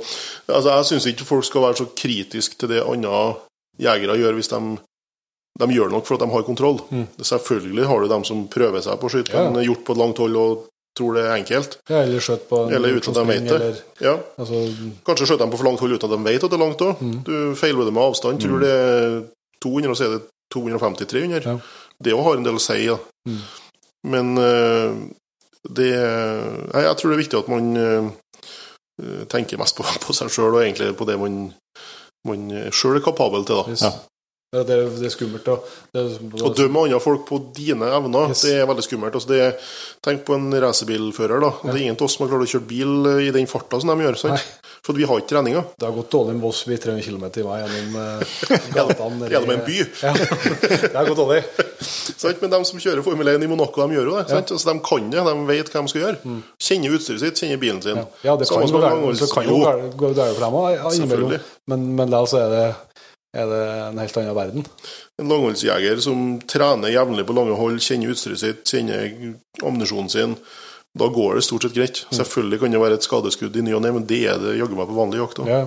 Altså, 0.48 0.68
jeg 0.76 0.84
syns 0.90 1.06
ikke 1.14 1.24
folk 1.26 1.44
skal 1.44 1.62
være 1.62 1.76
så 1.80 1.86
kritiske 1.94 2.58
til 2.58 2.68
det 2.68 2.82
andre 2.86 3.36
jegere 3.80 4.16
gjør, 4.18 4.34
hvis 4.38 4.48
de, 4.52 4.60
de 5.58 5.66
gjør 5.74 5.90
nok 5.90 6.06
for 6.06 6.14
at 6.14 6.20
de 6.20 6.30
har 6.32 6.42
kontroll. 6.46 6.78
Mm. 6.90 7.06
Selvfølgelig 7.22 7.86
har 7.86 8.00
du 8.00 8.08
dem 8.08 8.24
som 8.24 8.46
prøver 8.48 8.82
seg 8.82 8.98
på 9.00 9.06
å 9.08 9.10
skyte 9.14 9.32
Ja. 9.32 9.46
en 9.48 9.54
hjort 9.64 9.84
på 9.84 9.92
et 9.96 9.98
langt 9.98 10.18
hold 10.18 10.36
og 10.36 10.66
tror 10.96 11.14
det 11.14 11.24
er 11.26 11.34
enkelt. 11.36 11.78
Ja, 11.90 12.02
eller 12.02 12.20
skjøt 12.20 12.46
på 12.48 12.66
en 12.66 12.72
Eller 12.74 12.94
uten 12.96 13.10
at 13.10 13.18
de 13.20 13.24
vet 13.32 13.44
det. 13.48 13.60
Eller, 13.60 13.82
Ja, 14.00 14.18
altså, 14.38 14.60
Kanskje 15.04 15.26
skjøt 15.28 15.38
dem 15.38 15.50
på 15.50 15.58
for 15.58 15.64
langt 15.68 15.80
hold 15.80 15.92
uten 15.92 16.10
at 16.10 16.16
de 16.18 16.24
vet 16.24 16.44
at 16.44 16.50
det 16.50 16.56
er 16.60 16.64
langt 16.64 16.80
òg. 16.80 17.00
Mm. 17.00 17.24
Du 17.24 17.54
feiler 17.54 17.90
med 17.90 18.02
avstand. 18.02 18.40
Tror 18.40 18.60
det 18.60 18.70
er 18.70 19.22
200, 19.60 19.90
og 19.90 19.96
så 19.96 20.04
er 20.04 20.18
det 20.18 20.22
250-300. 20.54 21.46
Ja. 21.46 21.56
Det 21.98 22.12
òg 22.14 22.24
har 22.26 22.36
en 22.40 22.46
del 22.46 22.58
å 22.58 22.62
si. 22.62 22.78
Ja. 22.86 22.98
Mm. 23.28 23.40
Men 24.06 24.34
eh, 24.38 24.98
det 25.66 25.90
Nei, 25.96 26.82
jeg 26.86 26.96
tror 27.00 27.10
det 27.10 27.16
er 27.16 27.22
viktig 27.24 27.38
at 27.40 27.48
man 27.50 27.70
eh, 27.80 28.10
tenker 29.32 29.58
mest 29.60 29.76
på, 29.78 29.86
på 30.06 30.14
seg 30.16 30.30
sjøl, 30.32 30.54
og 30.54 30.62
egentlig 30.64 30.92
på 30.98 31.08
det 31.08 31.16
man, 31.20 31.40
man 32.28 32.46
sjøl 32.74 33.00
er 33.00 33.04
kapabel 33.06 33.46
til. 33.48 33.58
da. 33.64 33.72
Yes. 33.74 33.82
Ja. 33.86 33.90
ja, 34.54 34.62
det, 34.68 34.76
er- 34.78 34.94
det 35.00 35.08
er 35.10 35.14
skummelt. 35.16 35.48
Og, 35.52 35.66
det 35.92 36.04
er, 36.04 36.14
Å 36.46 36.52
dømme 36.56 36.84
andre 36.86 37.00
folk 37.02 37.26
på 37.28 37.40
dine 37.56 37.90
evner, 37.98 38.30
Yes. 38.30 38.44
det 38.46 38.54
er 38.60 38.70
veldig 38.70 38.86
skummelt. 38.86 39.18
Altså, 39.18 39.32
det 39.34 39.40
er, 39.48 39.58
tenk 40.06 40.22
på 40.28 40.36
en 40.38 40.46
racerbilfører. 40.62 41.42
da. 41.42 41.50
Det 41.66 41.74
er 41.74 41.82
ingen 41.88 41.98
av 41.98 42.06
oss 42.06 42.16
som 42.16 42.26
har 42.28 42.32
klart 42.36 42.46
å 42.46 42.52
kjøre 42.54 42.68
bil 42.70 43.10
i 43.26 43.32
den 43.34 43.50
farta 43.50 43.80
som 43.82 43.90
de 43.92 44.06
gjør. 44.06 44.20
sant? 44.22 44.46
For 44.86 44.94
vi 44.94 45.02
har 45.08 45.18
ikke 45.18 45.32
treninga. 45.32 45.64
Det 45.74 45.82
har 45.82 45.94
gått 45.96 46.12
dårlig 46.14 46.36
med 46.36 46.44
Voss 46.46 46.60
i 46.70 46.76
300 46.78 47.02
km 47.02 47.24
i 47.26 47.42
vei 47.42 47.56
gjennom 47.58 47.96
uh, 48.02 48.36
gatene. 48.76 49.30
Gjennom 49.32 49.50
en 49.56 49.64
by. 49.66 49.78
Ja, 50.02 50.12
det 50.14 50.92
har 50.94 51.08
gått 51.08 51.18
dårlig. 51.18 51.40
sånn, 52.22 52.36
Men 52.44 52.52
de 52.52 52.60
som 52.68 52.82
kjører 52.84 53.02
Formel 53.02 53.32
1 53.32 53.42
i 53.42 53.48
Monaco, 53.50 53.82
de 53.82 53.98
gjør 53.98 54.10
jo 54.12 54.14
det. 54.14 54.24
Ja. 54.30 54.42
Sånn, 54.46 54.60
så 54.62 54.70
de 54.70 54.76
kan 54.86 55.08
det, 55.10 55.24
de 55.26 55.34
vet 55.48 55.72
hva 55.72 55.82
de 55.82 55.90
skal 55.90 56.04
gjøre. 56.04 56.34
Kjenner 56.68 56.94
utstyret 56.98 57.24
sitt, 57.24 57.42
kjenner 57.42 57.62
bilen 57.64 57.80
sin. 57.82 57.98
Ja, 57.98 58.06
Ja, 58.28 58.36
det 58.38 58.46
kan 58.50 58.62
jo 58.62 58.78
gå 58.78 58.84
en 58.86 59.18
så 59.18 59.28
kan 59.32 59.48
jo 59.48 59.56
Jo, 59.58 59.72
gå 59.98 60.12
galt 60.14 60.36
for 60.36 60.46
dem 60.46 60.60
òg. 60.60 61.34
Men, 61.72 61.88
men 61.98 62.14
da 62.14 62.22
så 62.30 62.44
er 62.44 62.54
det, 62.54 62.62
er 63.42 63.50
det 63.50 63.64
en 63.88 63.98
helt 64.04 64.20
annen 64.22 64.38
verden. 64.38 64.68
En 65.18 65.32
langholdsjeger 65.34 65.98
som 66.04 66.22
trener 66.46 66.94
jevnlig 66.94 67.26
på 67.26 67.34
lange 67.34 67.58
hold, 67.58 67.82
kjenner 67.82 68.14
utstyret 68.14 68.44
sitt, 68.44 68.62
kjenner 68.70 69.34
ammunisjonen 69.64 70.12
sin. 70.14 70.38
Da 70.96 71.08
går 71.12 71.34
det 71.38 71.44
stort 71.44 71.66
sett 71.66 71.74
greit. 71.76 72.04
Mm. 72.06 72.14
Selvfølgelig 72.20 72.60
kan 72.62 72.72
det 72.76 72.80
være 72.80 72.96
et 73.00 73.04
skadeskudd 73.06 73.56
i 73.60 73.64
ny 73.66 73.74
og 73.76 73.82
ne, 73.84 73.90
men 73.98 74.06
det 74.08 74.22
er 74.32 74.38
det 74.40 74.54
jaggu 74.60 74.78
meg 74.78 74.88
på 74.88 74.96
vanlig 74.96 75.20
jakt 75.20 75.42
òg. 75.44 75.50
Ja. 75.50 75.64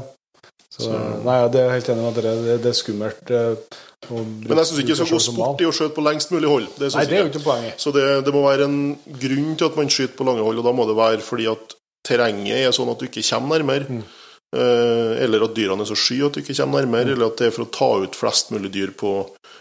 Så, 0.79 0.89
nei, 1.25 1.35
ja, 1.41 1.47
det 1.51 1.59
er 1.59 1.71
helt 1.73 1.89
enig 1.91 2.03
med 2.05 2.17
dere. 2.19 2.33
Det, 2.45 2.57
det 2.63 2.69
er 2.71 2.77
skummelt. 2.77 3.31
eh, 3.35 3.79
Men 4.09 4.61
jeg 4.61 4.69
syns 4.69 4.79
ikke 4.83 4.93
det 4.93 4.97
skal 5.01 5.11
gå 5.11 5.19
sport 5.25 5.63
i 5.63 5.67
å 5.67 5.73
skjøte 5.75 5.95
på 5.97 6.03
lengst 6.05 6.31
mulig 6.31 6.49
hold. 6.51 6.67
Det 6.79 6.91
Nei, 6.95 7.03
det 7.09 7.17
er 7.17 7.25
jo 7.25 7.31
ikke 7.33 7.43
poenget. 7.43 7.81
Så 7.83 7.91
det, 7.95 8.05
det 8.25 8.33
må 8.35 8.43
være 8.45 8.67
en 8.69 8.77
grunn 9.25 9.51
til 9.59 9.67
at 9.67 9.79
man 9.81 9.91
skyter 9.91 10.15
på 10.21 10.27
lange 10.29 10.45
hold, 10.45 10.61
og 10.61 10.69
da 10.69 10.73
må 10.77 10.85
det 10.87 10.95
være 10.99 11.25
fordi 11.25 11.49
at 11.51 11.75
terrenget 12.07 12.61
er 12.63 12.71
sånn 12.75 12.89
at 12.93 13.01
du 13.01 13.09
ikke 13.09 13.25
kommer 13.27 13.59
nærmere. 13.59 13.89
Mm. 13.99 14.05
Eh, 14.49 15.23
eller 15.23 15.43
at 15.45 15.53
dyrene 15.53 15.85
er 15.85 15.89
så 15.91 15.97
sky 15.99 16.15
at 16.25 16.33
du 16.33 16.41
ikke 16.41 16.55
kommer 16.57 16.81
nærmere, 16.81 17.13
eller 17.13 17.29
at 17.29 17.37
det 17.37 17.49
er 17.49 17.53
for 17.53 17.67
å 17.67 17.73
ta 17.73 17.89
ut 18.01 18.15
flest 18.17 18.49
mulig 18.49 18.71
dyr 18.73 18.95
på 18.97 19.11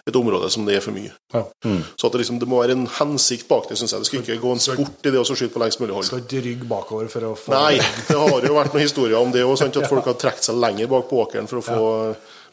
et 0.09 0.17
område 0.17 0.49
som 0.49 0.65
det 0.65 0.79
er 0.79 0.85
for 0.85 0.97
mye. 0.97 1.13
Ja. 1.35 1.43
Så 1.61 2.09
at 2.09 2.15
det, 2.15 2.23
liksom, 2.23 2.39
det 2.41 2.49
må 2.49 2.63
være 2.63 2.77
en 2.79 2.87
hensikt 2.97 3.49
bak 3.51 3.69
det, 3.69 3.77
syns 3.77 3.93
jeg. 3.93 4.01
Det 4.01 4.09
skal 4.09 4.23
ikke 4.23 4.39
gå 4.47 4.55
en 4.55 4.65
sport 4.65 5.05
i 5.05 5.13
det 5.13 5.21
å 5.21 5.27
skyte 5.29 5.53
på 5.53 5.61
lengst 5.61 5.83
mulig 5.83 5.99
hold. 5.99 6.09
Skal 6.09 6.25
ikke 6.25 6.45
rygge 6.47 6.71
bakover 6.71 7.13
for 7.13 7.29
å 7.29 7.35
få 7.37 7.53
Nei, 7.53 7.77
det 8.09 8.17
har 8.17 8.49
jo 8.49 8.57
vært 8.57 8.73
noen 8.73 8.87
historier 8.87 9.21
om 9.21 9.35
det 9.35 9.45
òg, 9.45 9.61
at 9.67 9.81
folk 9.93 10.09
har 10.09 10.19
trukket 10.25 10.49
seg 10.49 10.61
lenger 10.65 10.89
bak 10.95 11.09
på 11.11 11.21
åkeren 11.27 11.51
for 11.51 11.61
å 11.61 11.67
få 11.69 11.89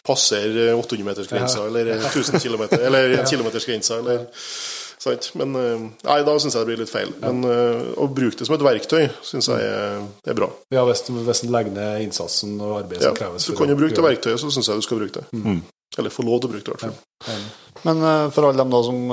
passere 0.06 0.74
800-metersgrensa, 0.76 1.64
eller 1.70 1.96
1000 1.96 2.44
km, 2.44 2.68
eller 2.78 3.16
kilometersgrensa, 3.32 4.04
eller 4.04 4.28
sant? 5.06 5.30
Men 5.40 5.56
eh, 5.60 5.86
nei, 6.08 6.18
da 6.28 6.36
syns 6.42 6.58
jeg 6.58 6.66
det 6.66 6.72
blir 6.72 6.82
litt 6.82 6.92
feil. 6.92 7.14
Men 7.22 7.46
eh, 7.50 7.94
å 8.02 8.10
bruke 8.12 8.40
det 8.40 8.48
som 8.50 8.58
et 8.58 8.66
verktøy 8.66 9.06
syns 9.26 9.50
jeg 9.52 9.70
er, 9.70 10.02
er 10.26 10.38
bra. 10.38 10.50
Ja, 10.74 10.86
hvis, 10.90 11.06
hvis 11.10 11.46
en 11.46 11.54
legger 11.56 11.76
ned 11.76 12.06
innsatsen 12.08 12.58
og 12.60 12.82
arbeidet 12.82 13.06
Ja, 13.06 13.14
som 13.14 13.20
kreves. 13.22 13.48
du 13.50 13.58
kan 13.58 13.72
jo 13.72 13.80
bruke 13.80 13.96
det 13.98 14.06
verktøyet, 14.06 14.42
så 14.42 14.52
syns 14.54 14.72
jeg 14.72 14.82
du 14.82 14.88
skal 14.88 15.02
bruke 15.04 15.22
det. 15.22 15.28
Mm. 15.46 15.62
Eller 15.96 16.12
få 16.12 16.26
lov 16.28 16.42
til 16.44 16.50
å 16.50 16.56
bruke 16.56 16.66
det, 16.66 16.72
i 16.72 16.76
hvert 16.76 16.88
fall. 16.88 16.98
Ja. 17.30 17.38
Men 17.86 18.02
eh, 18.02 18.24
for 18.36 18.48
alle 18.48 18.64
dem 18.64 18.74
da 18.74 18.82
som 18.86 19.04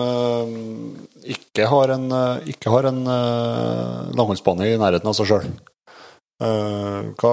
ikke 1.37 1.69
har 1.71 1.93
en, 1.95 2.09
eh, 2.17 2.55
ikke 2.55 2.73
har 2.73 2.89
en 2.89 3.03
uh, 3.07 4.09
langholdsbane 4.17 4.73
i 4.73 4.79
nærheten 4.81 5.11
av 5.11 5.19
seg 5.19 5.31
sjøl, 5.31 5.53
hva, 6.43 7.33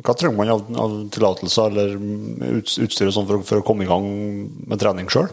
hva 0.00 0.12
trenger 0.16 0.36
man 0.38 0.48
av, 0.48 0.62
av 0.80 0.92
tillatelser 1.12 1.74
eller 1.74 1.90
ut, 2.56 2.70
utstyr 2.86 3.10
og 3.10 3.12
sånn 3.12 3.26
for, 3.28 3.42
for 3.44 3.60
å 3.60 3.66
komme 3.66 3.84
i 3.84 3.90
gang 3.90 4.06
med 4.64 4.80
trening 4.80 5.10
sjøl? 5.12 5.28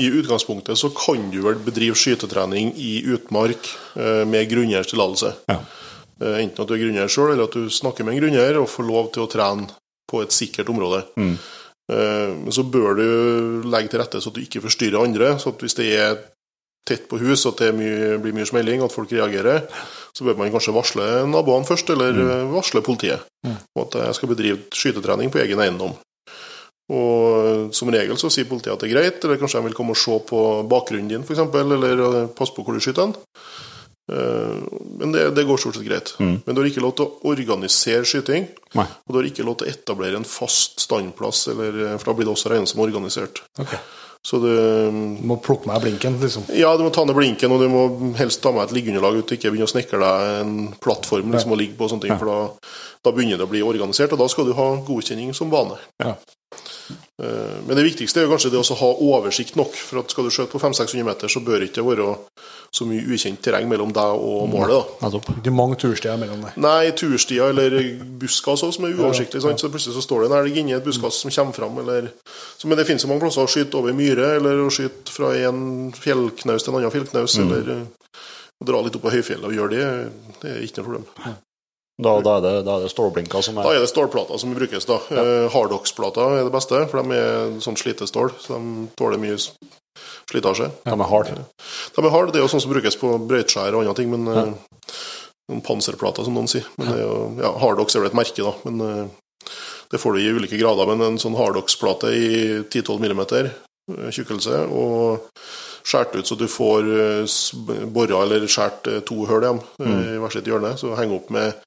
I 0.00 0.08
utgangspunktet 0.08 0.78
så 0.78 0.88
kan 0.96 1.30
du 1.30 1.40
vel 1.44 1.60
bedrive 1.62 1.96
skytetrening 1.98 2.72
i 2.80 3.02
utmark 3.12 3.68
eh, 3.96 4.22
med 4.28 4.48
grunneiers 4.50 4.88
tillatelse. 4.90 5.34
Ja. 5.50 5.58
Eh, 6.22 6.38
Enten 6.42 6.64
at 6.64 6.68
du 6.70 6.74
er 6.76 6.82
grunneier 6.84 7.12
sjøl, 7.12 7.34
eller 7.34 7.50
at 7.50 7.56
du 7.56 7.68
snakker 7.70 8.06
med 8.06 8.16
en 8.16 8.22
grunneier 8.22 8.60
og 8.60 8.70
får 8.72 8.88
lov 8.88 9.10
til 9.14 9.26
å 9.26 9.30
trene 9.30 9.68
på 10.10 10.22
et 10.24 10.34
sikkert 10.34 10.72
område. 10.72 11.04
Mm. 11.16 11.34
Eh, 11.92 12.28
Men 12.42 12.52
så 12.52 12.64
bør 12.64 12.94
du 12.98 13.08
legge 13.68 13.92
til 13.92 14.02
rette 14.02 14.20
så 14.20 14.32
at 14.32 14.38
du 14.38 14.44
ikke 14.44 14.64
forstyrrer 14.64 15.04
andre. 15.04 15.34
Så 15.38 15.54
hvis 15.60 15.76
det 15.78 15.90
er 15.96 16.16
tett 16.88 17.04
på 17.08 17.20
hus, 17.20 17.44
at 17.46 17.60
det 17.62 17.74
mye, 17.76 18.16
blir 18.18 18.34
mye 18.34 18.48
smelling, 18.48 18.82
at 18.82 18.94
folk 18.94 19.12
reagerer, 19.12 19.68
så 20.16 20.24
bør 20.26 20.40
man 20.40 20.50
kanskje 20.50 20.74
varsle 20.74 21.04
naboene 21.30 21.68
først, 21.68 21.92
eller 21.94 22.16
mm. 22.16 22.54
varsle 22.56 22.82
politiet 22.82 23.28
Mm. 23.42 23.56
Og 23.74 23.88
at 23.88 23.94
jeg 24.06 24.14
skal 24.14 24.28
bedrive 24.30 24.58
skytetrening 24.70 25.30
på 25.34 25.40
egen 25.42 25.58
eiendom. 25.58 25.96
Og 26.92 27.72
som 27.76 27.88
regel 27.94 28.18
så 28.20 28.28
sier 28.32 28.48
politiet 28.50 28.74
at 28.74 28.82
det 28.84 28.90
er 28.90 28.96
greit, 28.96 29.24
eller 29.24 29.40
kanskje 29.40 29.60
de 29.62 29.68
vil 29.70 29.76
komme 29.78 29.94
og 29.94 30.00
se 30.02 30.18
på 30.28 30.40
bakgrunnen 30.68 31.08
din, 31.08 31.22
f.eks., 31.24 31.44
eller 31.62 32.02
eh, 32.08 32.30
passe 32.36 32.52
på 32.56 32.64
hvor 32.66 32.76
du 32.76 32.82
skyter 32.84 33.06
den. 33.06 33.14
Eh, 34.12 34.56
Men 34.98 35.12
det, 35.14 35.30
det 35.36 35.46
går 35.48 35.56
stort 35.62 35.78
sett 35.78 35.86
greit. 35.86 36.14
Mm. 36.20 36.36
Men 36.44 36.54
du 36.54 36.60
har 36.60 36.68
ikke 36.68 36.84
lov 36.84 36.94
til 36.98 37.06
å 37.08 37.32
organisere 37.32 38.04
skyting, 38.08 38.48
Nei. 38.76 38.84
og 38.86 39.14
du 39.14 39.20
har 39.20 39.28
ikke 39.30 39.46
lov 39.46 39.60
til 39.60 39.68
å 39.70 39.72
etablere 39.72 40.20
en 40.20 40.28
fast 40.28 40.82
standplass, 40.84 41.46
eller, 41.54 41.82
eh, 41.86 41.96
for 41.98 42.12
da 42.12 42.16
blir 42.18 42.28
det 42.28 42.34
også 42.36 42.52
regnet 42.52 42.72
som 42.72 42.84
organisert. 42.84 43.44
Ok. 43.62 43.76
Så 44.22 44.38
du 44.38 44.46
Du 44.52 45.26
må 45.26 45.34
plukke 45.42 45.66
meg 45.66 45.80
blinken, 45.82 46.20
liksom. 46.22 46.44
Ja, 46.54 46.76
du 46.78 46.84
må 46.84 46.92
ta 46.94 47.02
ned 47.04 47.16
blinken, 47.16 47.50
og 47.50 47.58
du 47.58 47.66
må 47.72 48.14
helst 48.20 48.42
ta 48.44 48.52
med 48.54 48.68
et 48.68 48.74
liggeunderlag 48.76 49.16
ut, 49.18 49.32
ikke 49.34 49.50
begynne 49.50 49.66
å 49.66 49.72
snekre 49.72 49.98
deg 49.98 50.28
en 50.44 50.52
plattform 50.78 51.32
liksom, 51.32 51.50
å 51.50 51.58
ligge 51.58 51.74
på, 51.78 51.88
og 51.88 51.90
sånne 51.90 52.06
ting, 52.06 52.18
for 52.20 52.30
da, 52.30 52.70
da 53.02 53.10
begynner 53.16 53.40
det 53.40 53.48
å 53.48 53.50
bli 53.50 53.64
organisert, 53.66 54.12
og 54.14 54.20
da 54.22 54.28
skal 54.30 54.46
du 54.46 54.52
ha 54.54 54.68
godkjenning 54.86 55.34
som 55.34 55.50
vane. 55.50 55.74
Ja. 55.98 56.14
Eh, 57.22 57.58
Men 57.66 57.78
det 57.78 57.84
viktigste 57.86 58.18
er 58.20 58.26
jo 58.26 58.32
kanskje 58.32 58.50
det 58.50 58.58
å 58.58 58.76
ha 58.80 58.88
oversikt 59.06 59.54
nok, 59.58 59.76
for 59.78 60.00
at 60.02 60.10
skal 60.10 60.26
du 60.26 60.32
skjøte 60.34 60.50
på 60.56 60.60
500-600 60.62 61.04
meter, 61.06 61.30
så 61.30 61.42
bør 61.44 61.62
ikke 61.62 61.78
det 61.78 61.84
være 61.86 62.08
så 62.72 62.86
mye 62.88 63.04
ukjent 63.14 63.38
terreng 63.44 63.68
mellom 63.68 63.92
deg 63.94 64.16
og 64.16 64.48
målet. 64.50 64.72
da. 64.74 65.10
Ikke 65.38 65.52
mange 65.54 65.76
turstier 65.78 66.16
mellom 66.18 66.40
deg? 66.42 66.56
Nei, 66.64 66.90
turstier 66.98 67.52
eller 67.52 67.76
buskas 68.18 68.64
også, 68.64 68.72
som 68.78 68.88
er 68.88 68.96
uoversiktlig. 68.96 69.42
sant? 69.44 69.60
Så 69.60 69.70
plutselig 69.70 69.94
så 69.98 70.02
står 70.02 70.24
det 70.24 70.30
en 70.32 70.38
elg 70.40 70.56
inni 70.64 70.74
et 70.74 70.84
buskas 70.84 71.20
som 71.22 71.30
kommer 71.30 71.52
fram. 71.60 71.78
Eller... 71.84 72.10
Så, 72.58 72.66
men 72.66 72.80
det 72.80 72.88
finnes 72.88 73.04
jo 73.04 73.12
mange 73.12 73.22
plasser 73.26 73.44
å 73.44 73.50
skyte 73.50 73.78
over 73.78 73.92
myre, 73.94 74.32
eller 74.40 74.64
å 74.64 74.70
skyte 74.72 75.12
fra 75.12 75.30
en 75.46 75.92
fjellknaus 75.94 76.64
til 76.64 76.72
en 76.72 76.80
annen 76.80 76.94
fjellknaus, 76.96 77.38
eller 77.44 77.72
eh, 77.76 77.86
å 78.58 78.66
dra 78.72 78.82
litt 78.82 78.96
opp 78.98 79.06
på 79.06 79.14
høyfjellet 79.14 79.46
og 79.52 79.56
gjøre 79.60 79.76
det. 79.76 79.86
Det 80.42 80.56
er 80.56 80.62
ikke 80.66 80.80
noe 80.82 80.88
problem. 80.90 81.38
Da, 82.02 82.16
da, 82.24 82.36
er 82.38 82.44
det, 82.44 82.54
da 82.66 82.76
er 82.76 82.86
det 82.86 82.92
stålblinker 82.92 83.44
som 83.44 83.58
er 83.58 83.68
Da 83.68 83.74
er 83.76 83.84
det 83.84 83.90
stålplater 83.90 84.40
som 84.40 84.54
brukes. 84.56 84.88
da. 84.88 84.98
Ja. 85.14 85.24
Hardox-plater 85.54 86.38
er 86.40 86.48
det 86.48 86.54
beste, 86.54 86.82
for 86.90 87.02
de 87.02 87.18
er 87.18 87.56
sånn 87.64 87.78
slitestål, 87.78 88.34
så 88.42 88.58
de 88.58 88.86
tåler 88.98 89.22
mye 89.22 89.38
slitasje. 89.38 89.72
slitasje. 90.30 90.70
De 90.84 90.94
er 90.94 91.10
hard. 91.10 91.32
De 91.96 92.04
er 92.04 92.14
harde, 92.14 92.34
det 92.34 92.40
er 92.40 92.46
jo 92.46 92.52
sånn 92.52 92.64
som 92.64 92.72
brukes 92.74 92.98
på 93.00 93.14
brøytskjær 93.30 93.76
og 93.76 93.84
andre 93.84 93.96
ting, 93.98 94.12
men 94.12 94.28
ja. 94.28 94.46
noen 95.50 95.64
panserplater, 95.66 96.26
som 96.26 96.36
noen 96.38 96.50
sier. 96.50 96.68
Men 96.78 96.92
det 96.92 97.00
er 97.00 97.04
jo, 97.06 97.18
ja, 97.42 97.52
Hardox 97.62 97.96
er 97.96 98.04
vel 98.04 98.12
et 98.12 98.20
merke, 98.22 98.46
da, 98.46 98.54
men 98.68 98.86
eh, 98.86 99.50
det 99.92 100.00
får 100.00 100.16
du 100.16 100.22
i 100.22 100.32
ulike 100.32 100.60
grader. 100.60 100.88
Men 100.88 101.04
en 101.06 101.20
sånn 101.20 101.36
Hardox-plate 101.36 102.14
i 102.16 102.32
10-12 102.64 102.96
mm 103.02 103.22
tjukkelse, 104.14 104.58
og 104.70 105.28
skåret 105.82 106.14
ut 106.16 106.26
så 106.26 106.34
du 106.38 106.46
får 106.48 106.88
eh, 106.94 107.86
bora 107.90 108.22
eller 108.22 108.46
skåret 108.46 108.86
eh, 108.86 109.00
to 109.06 109.24
hull 109.26 109.44
eh, 109.44 109.56
i 110.14 110.20
hvert 110.22 110.36
sitt 110.36 110.48
hjørne. 110.48 110.76
Så 110.78 110.94
henge 110.98 111.18
opp 111.18 111.32
med 111.34 111.58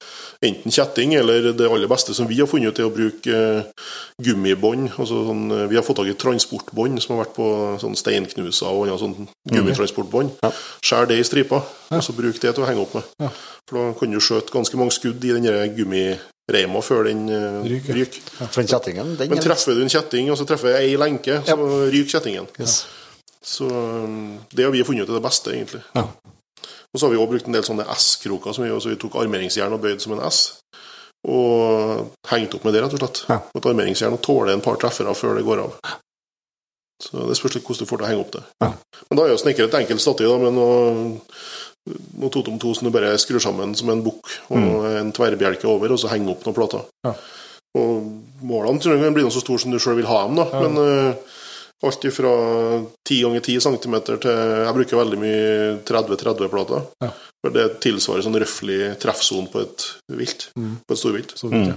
enten 0.44 0.72
kjetting, 0.72 1.14
eller 1.16 1.52
det 1.56 1.68
aller 1.68 1.88
beste 1.90 2.14
som 2.14 2.28
vi 2.28 2.38
har 2.40 2.48
funnet 2.50 2.74
ut, 2.74 2.80
er 2.80 2.88
å 2.88 2.92
bruke 2.92 3.38
eh, 3.38 3.86
gummibånd. 4.22 4.90
Altså 4.96 5.22
sånn, 5.28 5.44
eh, 5.54 5.64
vi 5.70 5.78
har 5.78 5.86
fått 5.86 6.00
tak 6.00 6.10
i 6.12 6.16
transportbånd 6.18 7.00
som 7.02 7.16
har 7.16 7.24
vært 7.24 7.36
på 7.38 7.48
sånn 7.82 7.96
steinknuser 7.98 8.68
og 8.68 8.86
annet 8.86 9.02
sånn 9.02 9.30
gummitransportbånd. 9.52 10.36
Ja. 10.44 10.52
Skjær 10.84 11.10
det 11.10 11.20
i 11.20 11.26
striper, 11.26 11.64
og 11.90 12.04
så 12.04 12.16
bruk 12.16 12.40
det 12.42 12.52
til 12.52 12.64
å 12.64 12.68
henge 12.68 12.84
opp 12.84 12.96
med. 12.98 13.10
Ja. 13.24 13.32
For 13.66 13.80
da 13.80 13.98
kan 13.98 14.14
du 14.14 14.22
skjøte 14.22 14.54
ganske 14.54 14.80
mange 14.80 14.94
skudd 14.94 15.24
i 15.26 15.34
den 15.34 15.48
gummireima 15.78 16.84
før 16.84 17.08
den 17.08 17.26
eh, 17.32 17.64
Ryker. 17.72 17.98
ryker. 18.02 18.30
For 18.44 18.60
den 18.62 18.70
kjettingen, 18.74 19.16
den 19.18 19.32
Men 19.32 19.42
treffer 19.42 19.76
du 19.76 19.82
en 19.86 19.92
kjetting, 19.92 20.30
og 20.30 20.38
så 20.40 20.48
treffer 20.48 20.78
ei 20.78 20.94
lenke, 21.00 21.40
så 21.46 21.58
ryker 21.88 22.18
kjettingen. 22.18 22.50
Yes. 22.60 22.84
Så 23.46 23.68
um, 23.70 24.38
det 24.50 24.64
har 24.66 24.72
vi 24.74 24.82
funnet 24.84 25.06
ut 25.06 25.12
er 25.12 25.20
det 25.20 25.26
beste, 25.26 25.52
egentlig. 25.54 25.84
Ja. 25.94 26.08
Og 26.96 27.00
så 27.00 27.04
har 27.04 27.12
vi 27.12 27.18
også 27.20 27.28
brukt 27.34 27.48
en 27.50 27.52
del 27.52 27.64
sånne 27.66 27.84
S-kroker, 27.92 28.54
som 28.56 28.64
vi, 28.64 28.70
så 28.80 28.88
vi 28.88 28.96
tok 28.96 29.18
armeringsjern 29.20 29.74
og 29.76 29.82
bøyd 29.82 30.00
som 30.00 30.14
en 30.16 30.22
S. 30.24 30.38
Og 31.28 32.06
hengt 32.30 32.54
opp 32.56 32.64
med 32.64 32.72
det, 32.72 32.80
rett 32.86 32.94
og 32.96 33.02
slett. 33.02 33.20
Ja. 33.28 33.36
Et 33.52 33.68
armeringsjernet 33.68 34.22
tåler 34.24 34.54
en 34.54 34.64
par 34.64 34.78
treffere 34.80 35.12
før 35.18 35.36
det 35.36 35.44
går 35.44 35.60
av. 35.66 35.76
Så 37.04 37.26
Det 37.28 37.36
spørs 37.36 37.58
litt 37.58 37.66
hvordan 37.66 37.84
du 37.84 37.90
får 37.90 38.00
til 38.00 38.06
å 38.06 38.08
henge 38.08 38.24
opp 38.24 38.32
det. 38.38 38.42
Ja. 38.64 38.70
Men 39.10 39.20
da 39.20 39.26
er 39.26 39.34
jo 39.34 39.42
snekker 39.42 39.68
et 39.68 39.76
enkelt 39.82 40.00
stativ 40.00 40.32
da, 40.32 40.38
med 40.40 40.56
noe, 40.56 41.18
noe 42.16 42.32
totom 42.32 42.56
to 42.62 42.72
som 42.72 42.88
du 42.88 42.94
bare 42.94 43.12
skrur 43.20 43.44
sammen 43.44 43.76
som 43.76 43.92
en 43.92 44.00
bukk, 44.06 44.32
og 44.48 44.88
en 44.88 45.12
tverrbjelke 45.12 45.68
over, 45.68 45.92
og 45.92 46.00
så 46.00 46.14
henger 46.14 46.32
opp 46.32 46.48
noen 46.48 46.56
plater. 46.56 46.88
Ja. 47.04 47.12
Og 47.76 48.08
målene 48.40 48.80
tror 48.80 48.96
jeg 48.96 49.04
kan 49.04 49.20
bli 49.20 49.26
noe 49.26 49.36
så 49.36 49.44
store 49.44 49.60
som 49.60 49.74
du 49.74 49.76
sjøl 49.82 50.00
vil 50.00 50.08
ha 50.08 50.22
dem, 50.24 50.40
da. 50.40 50.48
Men 50.64 50.80
eh, 50.80 51.35
alt 51.84 52.06
fra 52.16 52.30
10 53.08 53.22
ganger 53.22 53.40
10 53.44 53.60
cm 53.60 53.96
til 54.06 54.30
Jeg 54.30 54.74
bruker 54.78 54.96
veldig 54.96 55.18
mye 55.20 55.48
30-30-plater. 55.84 56.86
Ja. 57.04 57.10
For 57.44 57.52
det 57.52 57.66
tilsvarer 57.84 58.24
sånn 58.24 58.38
røftlig 58.40 58.78
treffsone 59.02 59.50
på 59.52 59.60
et 59.66 59.84
vilt. 60.16 60.48
På 60.56 60.96
et 60.96 61.00
storvilt. 61.02 61.36
Så 61.36 61.50
en 61.52 61.72
ja. 61.74 61.76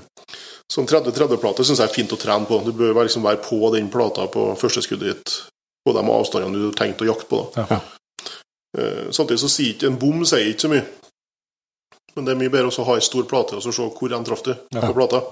Sånn 0.70 0.88
30-30-plate 0.88 1.66
syns 1.66 1.82
jeg 1.82 1.90
er 1.90 1.94
fint 1.94 2.12
å 2.14 2.20
trene 2.22 2.48
på. 2.48 2.62
Du 2.64 2.72
bør 2.78 3.02
liksom 3.02 3.26
være 3.26 3.42
på 3.44 3.60
den 3.74 3.90
plata 3.92 4.28
på 4.32 4.52
første 4.60 4.84
skuddet 4.86 5.10
ditt 5.18 5.36
på 5.84 5.96
de 5.96 6.04
avstandene 6.14 6.60
du 6.60 6.68
har 6.70 6.78
tenkt 6.78 7.02
å 7.04 7.10
jakte 7.10 7.28
på. 7.30 7.42
Ja. 7.58 7.80
Eh, 8.78 9.10
Samtidig 9.16 9.42
så 9.42 9.50
sier 9.52 9.74
ikke 9.74 9.90
en 9.90 10.00
bom 10.00 10.24
sier 10.28 10.52
ikke 10.52 10.68
så 10.68 10.72
mye. 10.76 10.86
Men 12.16 12.26
det 12.28 12.34
er 12.34 12.40
mye 12.40 12.54
bedre 12.54 12.72
å 12.72 12.88
ha 12.88 12.96
ei 13.00 13.04
stor 13.06 13.26
plate 13.30 13.58
og 13.58 13.64
så 13.66 13.74
se 13.74 13.86
hvor 13.86 14.12
den 14.12 14.26
traff 14.28 14.46
du 14.46 14.54
på 14.54 14.94
plata. 14.96 15.24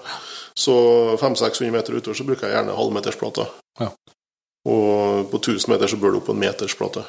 Så 0.58 0.74
500-600 1.22 1.74
meter 1.74 1.98
utover 2.00 2.18
så 2.18 2.26
bruker 2.26 2.48
jeg 2.48 2.58
gjerne 2.58 2.78
halvmetersplater. 2.78 3.50
Ja. 3.82 3.92
Og 4.68 5.30
på 5.32 5.40
1000 5.40 5.72
meter 5.72 5.88
så 5.88 5.98
bør 6.00 6.12
du 6.12 6.18
opp 6.20 6.26
på 6.28 6.34
en 6.36 6.42
metersplate. 6.42 7.04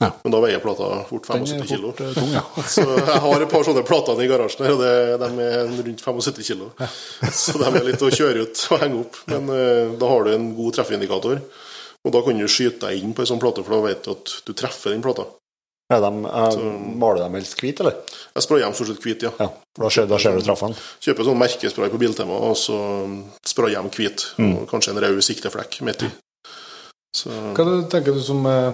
Ja. 0.00 0.08
Men 0.22 0.32
da 0.32 0.38
veier 0.40 0.62
plata 0.64 0.86
fort 1.08 1.26
er 1.28 1.42
75 1.42 1.66
kilo. 1.68 1.90
fort 1.90 2.00
eh, 2.06 2.14
tung, 2.16 2.30
ja. 2.32 2.44
Så 2.74 2.86
jeg 2.86 3.18
har 3.26 3.44
et 3.44 3.52
par 3.52 3.66
sånne 3.68 3.82
plater 3.84 4.22
i 4.22 4.28
garasjen 4.30 4.64
her, 4.64 4.78
og 4.78 4.80
det, 4.80 4.94
de 5.20 5.44
er 5.44 5.74
rundt 5.90 6.06
75 6.06 6.48
kilo. 6.48 6.70
Så 7.42 7.58
de 7.60 7.68
er 7.68 7.90
litt 7.90 8.06
å 8.06 8.08
kjøre 8.12 8.46
ut 8.46 8.64
og 8.70 8.82
henge 8.86 9.02
opp. 9.02 9.20
Men 9.28 9.52
uh, 9.52 9.92
da 10.00 10.08
har 10.14 10.24
du 10.24 10.32
en 10.32 10.48
god 10.56 10.78
treffindikator. 10.78 11.44
Og 12.02 12.16
da 12.16 12.24
kan 12.24 12.40
du 12.40 12.48
skyte 12.50 12.88
deg 12.88 13.04
inn 13.04 13.12
på 13.14 13.26
en 13.26 13.30
sånn 13.34 13.42
plate, 13.42 13.66
for 13.66 13.76
da 13.76 13.84
vet 13.90 14.08
du 14.08 14.14
at 14.16 14.34
du 14.48 14.56
treffer 14.56 14.96
den 14.96 15.04
plata. 15.04 15.28
Er 15.92 16.00
de, 16.00 16.24
eh, 16.24 16.58
maler 16.96 17.20
de 17.20 17.36
helst 17.36 17.60
hvit, 17.60 17.84
eller? 17.84 18.00
Jeg 18.32 18.46
sprayer 18.46 18.64
dem 18.64 18.74
stort 18.78 18.88
sett 18.88 19.04
hvit, 19.04 19.28
ja. 19.28 19.32
Ja, 19.36 19.52
da 19.76 19.90
ser, 19.92 20.08
da 20.08 20.18
ser 20.22 20.38
du 20.38 20.44
traffen. 20.46 20.72
Kjøper 21.04 21.28
sånn 21.28 21.40
merkespray 21.42 21.92
på 21.92 22.00
Biltema, 22.00 22.38
og 22.48 22.56
så 22.56 22.78
sprayer 23.44 23.82
dem 23.82 23.92
hvit. 23.92 24.30
Og 24.40 24.64
kanskje 24.70 24.96
en 24.96 25.02
rød 25.04 25.20
sikteflekk 25.26 25.82
midt 25.84 26.08
i. 26.08 26.12
Så 27.16 27.32
Hva 27.52 27.66
du 27.66 27.74
tenker 27.92 28.16
du 28.16 28.22
som 28.24 28.44
eh, 28.48 28.70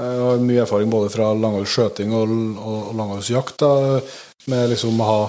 eh, 0.00 0.18
har 0.24 0.42
mye 0.44 0.64
erfaring 0.64 0.90
både 0.92 1.12
fra 1.12 1.30
langholds 1.34 1.72
skjøting 1.72 2.12
og, 2.16 2.34
og, 2.60 2.90
langholdsjakt, 2.98 3.64
med 4.50 4.68
liksom 4.72 5.00
å 5.00 5.08
ha 5.08 5.22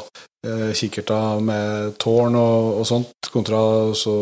eh, 0.48 0.72
kikkerter 0.76 1.40
med 1.48 1.96
tårn 2.02 2.36
og, 2.40 2.82
og 2.82 2.88
sånt, 2.88 3.32
kontra 3.32 3.62
så 3.96 4.16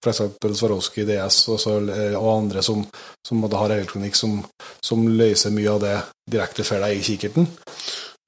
f.eks. 0.00 0.22
Swarovski 0.56 1.04
DS 1.08 1.42
og, 1.52 1.60
så, 1.60 1.76
eh, 1.92 2.16
og 2.16 2.30
andre 2.38 2.64
som, 2.64 2.80
som 3.26 3.44
måtte 3.44 3.60
ha 3.60 3.68
elektronikk 3.68 4.16
som, 4.16 4.40
som 4.84 5.04
løser 5.08 5.52
mye 5.52 5.76
av 5.76 5.84
det 5.84 5.98
direkte 6.30 6.64
for 6.64 6.80
deg 6.84 6.98
i 6.98 7.06
kikkerten? 7.12 7.48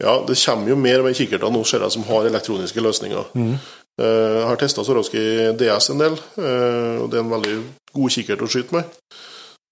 ja, 0.03 0.25
det 0.29 0.37
kommer 0.45 0.69
jo 0.69 0.77
mer 0.77 1.01
og 1.01 1.09
mer 1.09 1.17
kikkerter 1.17 1.53
nå, 1.53 1.63
ser 1.65 1.85
jeg, 1.85 1.95
som 1.95 2.05
har 2.11 2.29
elektroniske 2.29 2.83
løsninger. 2.85 3.31
Mm. 3.33 3.55
Jeg 3.97 4.45
har 4.45 4.59
testa 4.61 4.85
Swarovski 4.85 5.23
DS 5.57 5.89
en 5.95 6.03
del, 6.03 6.19
eh, 6.37 6.97
og 7.01 7.09
det 7.09 7.17
er 7.17 7.25
en 7.25 7.33
veldig 7.33 7.55
god 7.97 8.13
kikkert 8.13 8.45
å 8.45 8.51
skyte 8.53 8.77
med. 8.77 8.91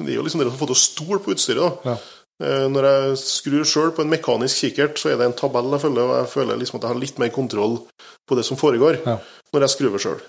det 0.00 0.08
er 0.08 0.16
jo 0.18 0.24
liksom 0.26 0.40
det 0.42 0.48
å 0.50 0.56
få 0.58 0.66
til 0.66 0.74
å 0.74 0.80
stole 0.80 1.20
på 1.22 1.30
utstyret. 1.36 1.62
da. 1.84 1.92
Ja. 1.92 1.96
Eh, 2.42 2.66
Når 2.72 2.88
jeg 2.88 3.18
skrur 3.22 3.64
sjøl 3.68 3.92
på 3.94 4.02
en 4.02 4.10
mekanisk 4.10 4.64
kikkert, 4.64 4.98
så 4.98 5.12
er 5.12 5.16
det 5.20 5.26
en 5.30 5.36
tabell 5.38 5.70
jeg 5.76 5.80
følger, 5.84 6.02
og 6.08 6.16
jeg 6.24 6.32
føler 6.32 6.58
liksom 6.58 6.78
at 6.80 6.82
jeg 6.88 6.92
har 6.94 7.00
litt 7.00 7.18
mer 7.22 7.28
kontroll 7.34 7.78
på 8.26 8.36
det 8.38 8.44
som 8.44 8.56
foregår 8.56 9.00
Ja. 9.06 9.18
når 9.52 9.60
jeg 9.66 9.70
skrur 9.76 9.98
sjøl. 9.98 10.20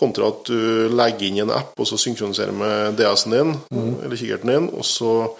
Kontra 0.00 0.28
at 0.30 0.44
du 0.48 0.88
legger 0.88 1.26
inn 1.26 1.40
en 1.42 1.50
app 1.50 1.74
og 1.76 1.86
så 1.86 1.98
synkroniserer 1.98 2.52
med 2.56 2.96
DS-en 2.96 3.32
din, 3.34 3.50
eller 4.00 4.16
kikkerten 4.16 4.48
din, 4.48 4.68
og 4.72 4.84
så 4.86 5.34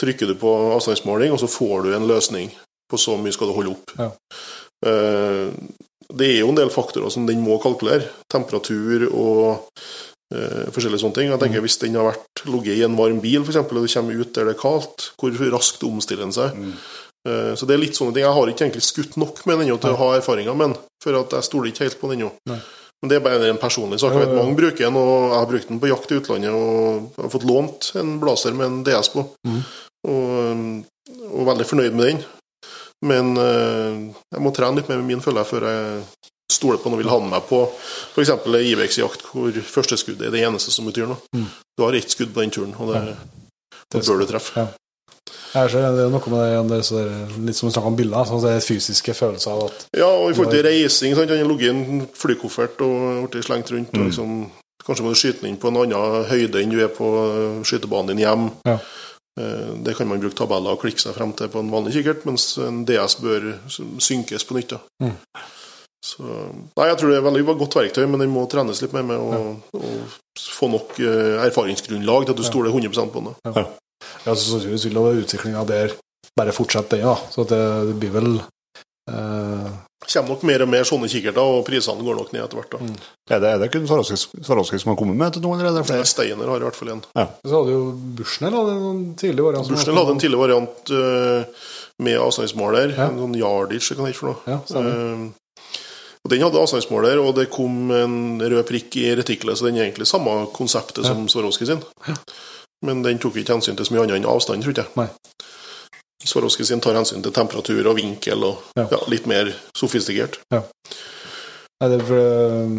trykker 0.00 0.26
du 0.26 0.34
på 0.34 0.50
avstandsmåling, 0.74 1.30
og 1.30 1.38
så 1.38 1.46
får 1.46 1.84
du 1.84 1.94
en 1.94 2.08
løsning 2.08 2.50
på 2.90 2.98
så 2.98 3.14
mye 3.20 3.32
skal 3.32 3.46
du 3.52 3.54
holde 3.54 3.70
opp. 3.76 3.92
Ja. 4.00 4.10
Eh, 4.84 5.52
Det 6.12 6.26
er 6.34 6.40
jo 6.42 6.48
en 6.52 6.58
del 6.58 6.70
faktorer 6.74 7.10
som 7.12 7.26
den 7.28 7.40
må 7.44 7.56
kalkulere. 7.62 8.08
Temperatur 8.32 9.06
og 9.10 9.70
eh, 10.34 10.66
forskjellige 10.74 11.00
sånne 11.04 11.14
ting. 11.20 11.30
Jeg 11.32 11.40
tenker 11.40 11.64
Hvis 11.64 11.78
den 11.80 11.94
har 11.96 12.10
vært 12.12 12.44
ligget 12.50 12.78
i 12.80 12.84
en 12.86 12.96
varm 12.98 13.20
bil, 13.24 13.40
for 13.44 13.54
eksempel, 13.54 13.78
og 13.80 13.86
det 13.86 13.94
kommer 13.94 14.20
ut 14.20 14.34
der 14.36 14.44
det 14.50 14.56
er 14.56 14.60
kaldt, 14.60 15.08
hvor 15.20 15.38
raskt 15.54 15.84
omstiller 15.88 16.26
den 16.26 16.36
seg? 16.36 16.54
Eh, 17.26 17.52
Så 17.56 17.64
det 17.66 17.74
er 17.78 17.80
litt 17.86 17.96
sånne 17.96 18.12
ting. 18.12 18.24
Jeg 18.26 18.34
har 18.36 18.48
ikke 18.52 18.66
egentlig 18.66 18.84
skutt 18.84 19.16
nok 19.16 19.44
med 19.46 19.58
den 19.58 19.68
ennå 19.70 19.80
til 19.80 19.94
å 19.94 20.00
ha 20.02 20.10
erfaringer 20.18 20.54
med 20.56 20.74
den, 20.74 20.78
for 21.02 21.16
at 21.20 21.30
jeg 21.38 21.46
stoler 21.48 21.70
ikke 21.72 21.86
helt 21.88 22.00
på 22.00 22.10
den 22.12 22.20
ennå. 22.26 22.32
Men 23.02 23.08
det 23.10 23.16
er 23.16 23.24
bare 23.24 23.48
en 23.50 23.58
personlig 23.60 23.98
sak. 24.00 24.12
Jeg 24.14 24.22
vet 24.26 24.36
Mange 24.36 24.56
bruker 24.56 24.84
den, 24.86 24.96
og 24.96 25.30
jeg 25.32 25.38
har 25.40 25.46
brukt 25.50 25.68
den 25.68 25.80
på 25.80 25.88
jakt 25.90 26.12
i 26.12 26.18
utlandet 26.20 26.54
og 26.56 27.10
har 27.20 27.32
fått 27.32 27.44
lånt 27.48 27.90
en 28.00 28.14
blazer 28.20 28.54
med 28.56 28.66
en 28.66 28.84
DS 28.86 29.08
på. 29.12 29.24
Og, 30.08 30.84
og 31.32 31.46
veldig 31.50 31.66
fornøyd 31.68 31.96
med 31.96 32.06
den. 32.10 32.22
Men 33.04 33.34
eh, 33.40 33.98
jeg 34.34 34.44
må 34.44 34.52
trene 34.56 34.80
litt 34.80 34.88
mer 34.90 35.02
med 35.02 35.10
min, 35.12 35.24
føler 35.24 35.42
jeg, 35.42 35.50
før 35.52 35.66
jeg 35.68 36.04
stoler 36.54 36.78
på 36.80 36.92
noe 36.92 37.00
vil 37.00 37.10
ha 37.10 37.18
med 37.20 37.32
meg 37.34 37.44
på 37.48 37.60
f.eks. 38.14 38.30
Ibex-jakt, 38.46 39.26
hvor 39.32 39.56
første 39.68 39.98
skudd 40.00 40.22
er 40.22 40.32
det 40.32 40.44
eneste 40.46 40.72
som 40.72 40.86
betyr 40.88 41.10
noe. 41.10 41.44
Du 41.76 41.84
har 41.84 41.96
ett 41.98 42.12
skudd 42.12 42.32
på 42.34 42.44
den 42.44 42.52
turen, 42.54 42.74
og 42.78 42.92
det, 42.94 43.04
det 43.92 44.04
bør 44.06 44.22
du 44.22 44.26
treffe. 44.30 44.64
Ja. 44.64 44.66
Jeg 45.54 45.70
ser, 45.70 45.84
det 45.94 46.02
er 46.02 46.10
noe 46.10 46.30
med 46.32 46.40
det, 46.42 46.80
det 46.90 46.98
er 46.98 47.34
litt 47.46 47.56
som 47.56 47.68
vi 47.68 47.72
snakket 47.76 47.90
om 47.92 47.96
bilder, 47.98 48.26
sånn 48.26 48.40
at 48.40 48.44
det 48.48 48.52
er 48.56 48.64
fysiske 48.66 49.14
følelser 49.14 49.52
av 49.54 49.68
at 49.68 49.84
Ja, 49.94 50.08
og 50.10 50.32
i 50.32 50.34
forhold 50.34 50.56
til 50.56 50.64
reising, 50.66 51.14
sant? 51.14 51.30
han 51.30 51.38
har 51.44 51.50
ligget 51.50 51.68
i 51.68 51.72
en 51.94 52.02
flykoffert 52.18 52.82
og 52.82 53.28
blitt 53.30 53.46
slengt 53.46 53.70
rundt. 53.70 53.94
Og 53.94 54.08
liksom, 54.08 54.32
kanskje 54.84 55.06
må 55.06 55.12
du 55.14 55.20
skyte 55.20 55.44
den 55.44 55.52
inn 55.52 55.60
på 55.62 55.70
en 55.70 55.78
annen 55.84 56.26
høyde 56.30 56.58
enn 56.58 56.74
du 56.74 56.80
er 56.82 56.90
på 56.92 57.06
skytebanen 57.70 58.10
din 58.12 58.24
hjem. 58.24 58.48
Ja. 58.66 58.80
Eh, 59.40 59.74
Det 59.84 59.96
kan 59.96 60.08
man 60.08 60.22
bruke 60.22 60.36
tabeller 60.38 60.76
og 60.76 60.82
klikke 60.84 61.02
seg 61.02 61.16
frem 61.16 61.32
til 61.36 61.50
på 61.50 61.62
en 61.62 61.72
vanlig 61.72 61.96
kikkert, 61.96 62.24
mens 62.28 62.54
en 62.62 62.84
DS 62.86 63.18
bør 63.22 63.50
synkes 63.98 64.46
på 64.46 64.58
nytt. 64.58 64.76
Mm. 65.02 65.16
Så, 66.04 66.22
nei, 66.76 66.86
jeg 66.90 66.98
tror 67.00 67.10
det 67.10 67.16
er 67.16 67.24
veldig 67.24 67.44
godt 67.56 67.78
verktøy, 67.78 68.04
men 68.04 68.20
den 68.20 68.32
må 68.32 68.44
trenes 68.50 68.82
litt 68.84 68.92
mer 68.92 69.06
med 69.08 69.16
å 69.16 69.38
ja. 69.72 69.92
få 70.52 70.68
nok 70.68 70.98
eh, 71.00 71.38
erfaringsgrunnlag 71.46 72.26
til 72.26 72.34
at 72.34 72.42
du 72.42 72.44
stoler 72.44 72.74
100% 72.74 73.14
på 73.14 73.22
den. 73.24 73.38
Ja. 73.48 73.64
Ja, 74.26 74.34
så 74.34 74.42
sannsynligvis 74.42 74.84
vil 74.90 75.22
utviklinga 75.22 75.64
der 75.68 75.94
bare 76.36 76.52
fortsette, 76.52 76.98
den, 76.98 77.08
da. 77.08 77.16
Så 77.32 77.46
det, 77.48 77.60
det 77.88 77.96
blir 78.02 78.12
vel 78.12 78.30
eh, 78.36 79.70
kommer 80.12 80.34
nok 80.34 80.42
mer 80.48 80.62
og 80.64 80.68
mer 80.72 80.84
sånne 80.88 81.08
kikkerter, 81.10 81.40
og 81.42 81.64
prisene 81.66 82.04
går 82.06 82.18
nok 82.20 82.32
ned 82.34 82.42
etter 82.44 82.58
hvert. 82.60 82.74
da. 82.74 82.78
Er 83.36 83.40
det, 83.42 83.52
er 83.54 83.62
det 83.62 83.70
kun 83.72 83.86
Swarovski 83.88 84.78
som 84.80 84.92
har 84.92 84.98
kommet 85.00 85.16
med 85.20 85.32
til 85.36 85.42
noen, 85.44 85.60
eller 85.60 85.72
er 85.72 85.78
det 85.82 85.86
flere? 85.88 86.04
Steiner 86.08 86.50
har 86.52 86.60
i 86.60 86.66
hvert 86.66 86.76
fall 86.78 86.92
en. 86.96 87.04
Så 87.14 87.54
hadde 87.54 87.72
jo 87.76 87.84
Bushnell 88.18 88.54
hadde 88.58 88.74
en 88.90 89.04
tidlig 89.20 89.46
variant. 89.46 89.66
som 89.66 89.74
Bushnell 89.76 90.00
hadde 90.02 90.14
en 90.16 90.22
tidlig 90.24 90.40
variant 90.42 90.92
uh, 90.92 91.64
med 92.04 92.18
avstandsmåler, 92.20 92.94
Ja. 92.98 93.08
en 93.08 93.18
sånn 93.22 93.38
yardage, 93.38 93.94
kan 93.94 94.04
jeg 94.08 94.14
ikke 94.14 94.22
for 94.24 94.32
noe. 94.34 94.42
Ja. 94.50 94.58
Eh, 94.82 95.24
og 96.24 96.30
Den 96.32 96.40
hadde 96.40 96.60
avstandsmåler, 96.62 97.18
og 97.20 97.34
det 97.36 97.50
kom 97.52 97.90
en 97.92 98.40
rød 98.40 98.64
prikk 98.66 98.96
i 98.96 99.10
retiklet, 99.18 99.58
så 99.60 99.66
den 99.68 99.76
er 99.76 99.84
egentlig 99.90 100.06
samme 100.08 100.46
konseptet 100.56 101.04
som 101.04 101.26
Swarovski 101.28 101.66
sin. 101.68 101.82
Men 102.84 103.02
den 103.04 103.18
tok 103.20 103.36
ikke 103.40 103.54
hensyn 103.56 103.76
til 103.76 103.86
så 103.86 103.92
mye 103.94 104.04
annet 104.06 104.18
enn 104.22 104.28
avstand, 104.28 104.64
tror 104.64 104.74
jeg. 104.76 104.88
Nei. 104.96 105.08
Swarovski 106.24 106.64
sin 106.66 106.80
tar 106.84 106.96
hensyn 106.98 107.22
til 107.24 107.32
temperatur 107.36 107.86
og 107.90 107.96
vinkel 108.00 108.44
og 108.48 108.62
Ja. 108.78 108.86
ja, 108.90 108.98
litt 109.12 109.26
mer 109.30 109.52
sofistikert. 109.76 110.40
Nei, 110.50 111.88
det 111.90 112.00
er 112.00 112.04
for, 112.08 112.16
eh, 112.16 112.74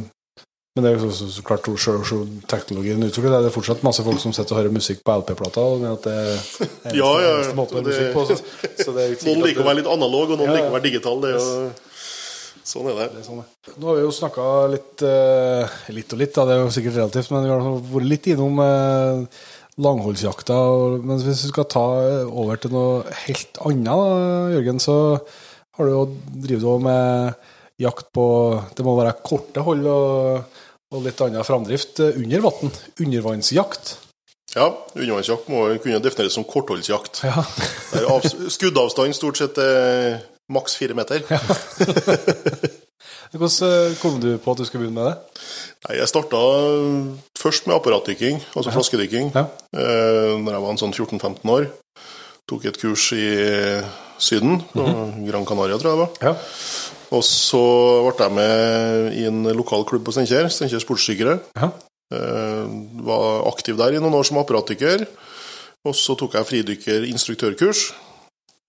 men 0.75 0.83
det 0.83 0.89
er 0.91 0.97
jo 0.99 1.11
så, 1.13 1.27
så, 1.31 1.43
klart 1.45 1.67
selv, 1.79 2.03
så 2.09 2.17
teknologien 2.51 2.99
utvikler 3.05 3.31
seg. 3.31 3.43
Det 3.45 3.51
er 3.51 3.55
fortsatt 3.55 3.83
masse 3.85 4.03
folk 4.03 4.19
som 4.19 4.33
sitter 4.35 4.55
og 4.55 4.59
hører 4.63 4.73
musikk 4.75 5.03
på 5.07 5.13
LP-plata. 5.21 5.61
og 5.61 5.85
det 6.03 6.11
er 6.11 6.31
eneste, 6.35 6.95
Ja, 6.97 7.11
ja, 7.23 7.33
eneste 7.37 7.55
måten 7.55 7.79
å 7.79 7.83
høre 7.83 7.91
musikk 7.91 8.13
på. 8.15 8.25
Så, 8.27 8.83
så 8.83 8.95
det 8.97 9.05
er 9.05 9.15
Noen 9.29 9.45
liker 9.45 9.63
å 9.63 9.67
være 9.69 9.79
litt 9.83 9.91
analog, 9.93 10.31
og 10.35 10.39
noen 10.41 10.49
Ja, 10.49 10.55
ja. 10.55 10.57
liker 10.59 10.73
å 10.73 10.77
være 10.79 10.87
digital. 10.89 11.21
Det 11.23 11.31
er 11.31 11.37
jo, 11.39 11.71
sånn 12.65 12.89
er 12.91 12.97
det. 12.97 13.07
det 13.13 13.21
er 13.21 13.27
sånn, 13.29 13.43
det. 13.45 13.75
Nå 13.77 13.87
har 13.91 13.99
vi 13.99 14.03
jo 14.07 14.13
snakka 14.19 14.45
litt, 14.73 15.05
eh, 15.05 15.75
litt 15.95 16.15
og 16.17 16.19
litt, 16.25 16.33
da. 16.35 16.45
det 16.49 16.55
er 16.57 16.63
jo 16.65 16.73
sikkert 16.75 16.97
relativt, 16.99 17.31
men 17.35 17.45
vi 17.45 17.53
har 17.53 17.67
vært 17.93 18.09
litt 18.09 18.27
innom 18.33 18.59
eh, 18.65 19.43
langholdsjakta. 19.81 20.57
Men 21.03 21.19
hvis 21.19 21.45
vi 21.45 21.51
skal 21.51 21.67
ta 21.71 21.85
over 22.25 22.59
til 22.61 22.73
noe 22.75 23.03
helt 23.25 23.59
annet, 23.67 24.55
Jørgen, 24.55 24.79
så 24.83 24.97
har 25.75 25.87
du 25.87 25.91
jo 25.91 26.05
driver 26.45 26.63
du 26.63 26.85
med 26.87 27.51
jakt 27.81 28.07
på 28.15 28.25
Det 28.77 28.85
må 28.87 28.93
være 28.95 29.17
korte 29.19 29.59
hold 29.65 29.83
og, 29.91 30.61
og 30.95 31.03
litt 31.03 31.19
annen 31.25 31.43
framdrift 31.43 31.99
eh, 31.99 32.21
under 32.21 32.45
vann. 32.45 32.71
Undervannsjakt. 33.03 33.97
Ja, 34.55 34.69
undervannsjakt 34.95 35.51
må 35.51 35.65
kunne 35.83 35.99
defineres 35.99 36.37
som 36.37 36.47
kortholdsjakt. 36.47 37.25
Ja. 37.27 37.43
Skuddavstand 38.55 39.17
stort 39.17 39.41
sett 39.41 39.59
er 39.59 40.21
maks 40.55 40.79
fire 40.79 40.95
meter. 40.95 41.25
Hvordan 43.35 43.69
eh, 43.69 43.95
kom 44.01 44.19
du 44.23 44.29
på 44.41 44.51
at 44.53 44.61
du 44.61 44.65
skulle 44.67 44.85
begynne 44.85 45.01
med 45.01 45.11
det? 45.11 45.43
Nei, 45.87 45.97
jeg 45.99 46.09
starta 46.11 46.39
først 47.39 47.67
med 47.67 47.75
apparatdykking, 47.77 48.41
altså 48.55 48.73
flaskedykking, 48.73 49.31
Ja. 49.35 49.45
eh, 49.75 50.33
når 50.39 50.51
jeg 50.55 50.63
var 50.65 50.71
en 50.71 50.81
sånn 50.81 50.95
14-15 50.95 51.51
år. 51.51 51.67
Tok 52.49 52.65
et 52.69 52.77
kurs 52.77 53.07
i 53.17 53.25
Syden, 54.21 54.61
på 54.71 54.83
Gran 55.27 55.45
Canaria, 55.45 55.77
tror 55.81 55.91
jeg 55.91 55.97
det 55.97 56.03
var. 56.03 56.11
Ja. 56.21 56.35
Og 57.15 57.23
så 57.25 57.61
ble 58.05 58.25
jeg 58.27 58.35
med 58.37 59.17
i 59.19 59.25
en 59.29 59.43
lokal 59.57 59.83
klubb 59.87 60.05
på 60.05 60.13
Steinkjer, 60.15 60.47
Steinkjer 60.53 60.81
Sportsdykkere. 60.83 61.39
Ja. 61.57 61.71
Eh, 62.13 62.65
var 63.05 63.47
aktiv 63.49 63.77
der 63.77 63.97
i 63.97 64.01
noen 64.01 64.13
år 64.15 64.23
som 64.27 64.37
apparatdykker. 64.41 65.05
Og 65.85 65.93
så 65.97 66.15
tok 66.17 66.33
jeg 66.37 66.47
fridykkerinstruktørkurs. 66.49 67.91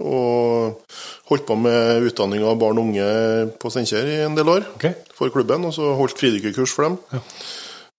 Og 0.05 0.83
holdt 1.31 1.47
på 1.49 1.55
med 1.57 2.05
utdanning 2.11 2.45
av 2.45 2.59
barn 2.61 2.81
og 2.81 2.91
unge 2.91 3.07
på 3.61 3.71
Steinkjer 3.73 4.11
i 4.13 4.19
en 4.27 4.37
del 4.37 4.51
år 4.53 4.67
okay. 4.75 4.93
for 5.17 5.33
klubben. 5.33 5.65
Og 5.69 5.73
så 5.77 5.95
holdt 5.97 6.19
fridykkerkurs 6.21 6.75
for 6.77 6.89
dem. 6.89 6.99
Ja. 7.13 7.23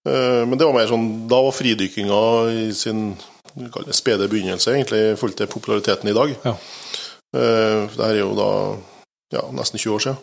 Men 0.07 0.55
det 0.55 0.63
var 0.63 0.71
mer 0.71 0.87
sånn 0.87 1.07
Da 1.27 1.41
var 1.43 1.51
fridykkinga 1.51 2.19
i 2.47 2.67
sin 2.71 3.09
spede 3.91 4.27
begynnelse, 4.27 4.71
egentlig, 4.71 5.01
i 5.11 5.15
forhold 5.15 5.37
til 5.37 5.49
populariteten 5.51 6.09
i 6.09 6.15
dag. 6.15 6.35
Ja. 6.45 6.53
Eh, 7.35 7.89
Det 7.95 8.05
her 8.05 8.15
er 8.15 8.21
jo 8.21 8.35
da 8.37 8.51
ja, 9.33 9.43
nesten 9.51 9.79
20 9.79 9.93
år 9.93 9.99
siden. 9.99 10.17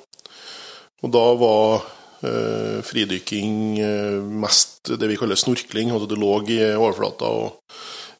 Og 1.03 1.13
da 1.13 1.25
var 1.37 1.85
eh, 2.25 2.81
fridykking 2.83 3.79
eh, 3.79 4.23
mest 4.23 4.95
det 4.99 5.09
vi 5.09 5.17
kaller 5.17 5.37
snorkling. 5.37 5.91
Altså 5.91 6.09
du 6.09 6.17
lå 6.17 6.33
i 6.49 6.61
overflata 6.75 7.29
og 7.29 7.61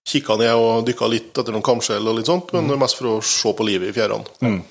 kikka 0.05 0.37
ned 0.41 0.53
og 0.53 0.85
dykka 0.87 1.09
litt 1.09 1.33
etter 1.33 1.55
noen 1.55 1.65
kamskjell 1.65 2.07
og 2.11 2.19
litt 2.19 2.29
sånt, 2.29 2.53
men 2.55 2.69
mest 2.81 3.01
for 3.01 3.17
å 3.17 3.19
se 3.25 3.53
på 3.57 3.67
livet 3.67 3.91
i 3.91 3.97
fjærene. 3.97 4.39
Mm. 4.45 4.63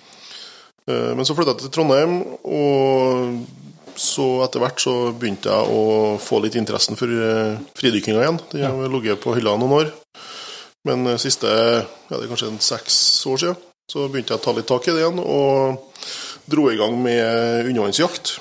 Men 1.17 1.25
så 1.25 1.31
flytta 1.31 1.53
jeg 1.55 1.63
til 1.63 1.71
Trondheim, 1.77 2.17
og 2.43 3.45
så 3.99 4.25
etter 4.45 4.61
hvert 4.63 4.81
så 4.81 4.93
begynte 5.15 5.51
jeg 5.51 5.73
å 5.73 6.15
få 6.21 6.39
litt 6.43 6.57
interessen 6.57 6.97
for 6.99 7.09
eh, 7.09 7.59
fridykkinga 7.77 8.23
igjen. 8.23 8.39
Den 8.53 8.65
har 8.65 8.93
ligget 8.93 9.21
på 9.23 9.35
hylla 9.37 9.55
noen 9.59 9.75
år. 9.81 9.91
Men 10.87 11.05
eh, 11.11 11.19
siste 11.21 11.49
ja, 11.49 11.83
det 12.09 12.23
er 12.23 12.31
kanskje 12.31 12.51
seks 12.63 12.95
år 13.29 13.43
siden, 13.43 13.61
så 13.89 14.07
begynte 14.09 14.33
jeg 14.33 14.41
å 14.41 14.45
ta 14.45 14.55
litt 14.57 14.69
tak 14.69 14.87
i 14.87 14.95
det 14.95 15.03
igjen, 15.03 15.21
og 15.21 16.49
dro 16.49 16.67
i 16.71 16.79
gang 16.79 16.97
med 16.99 17.69
undervannsjakt 17.69 18.35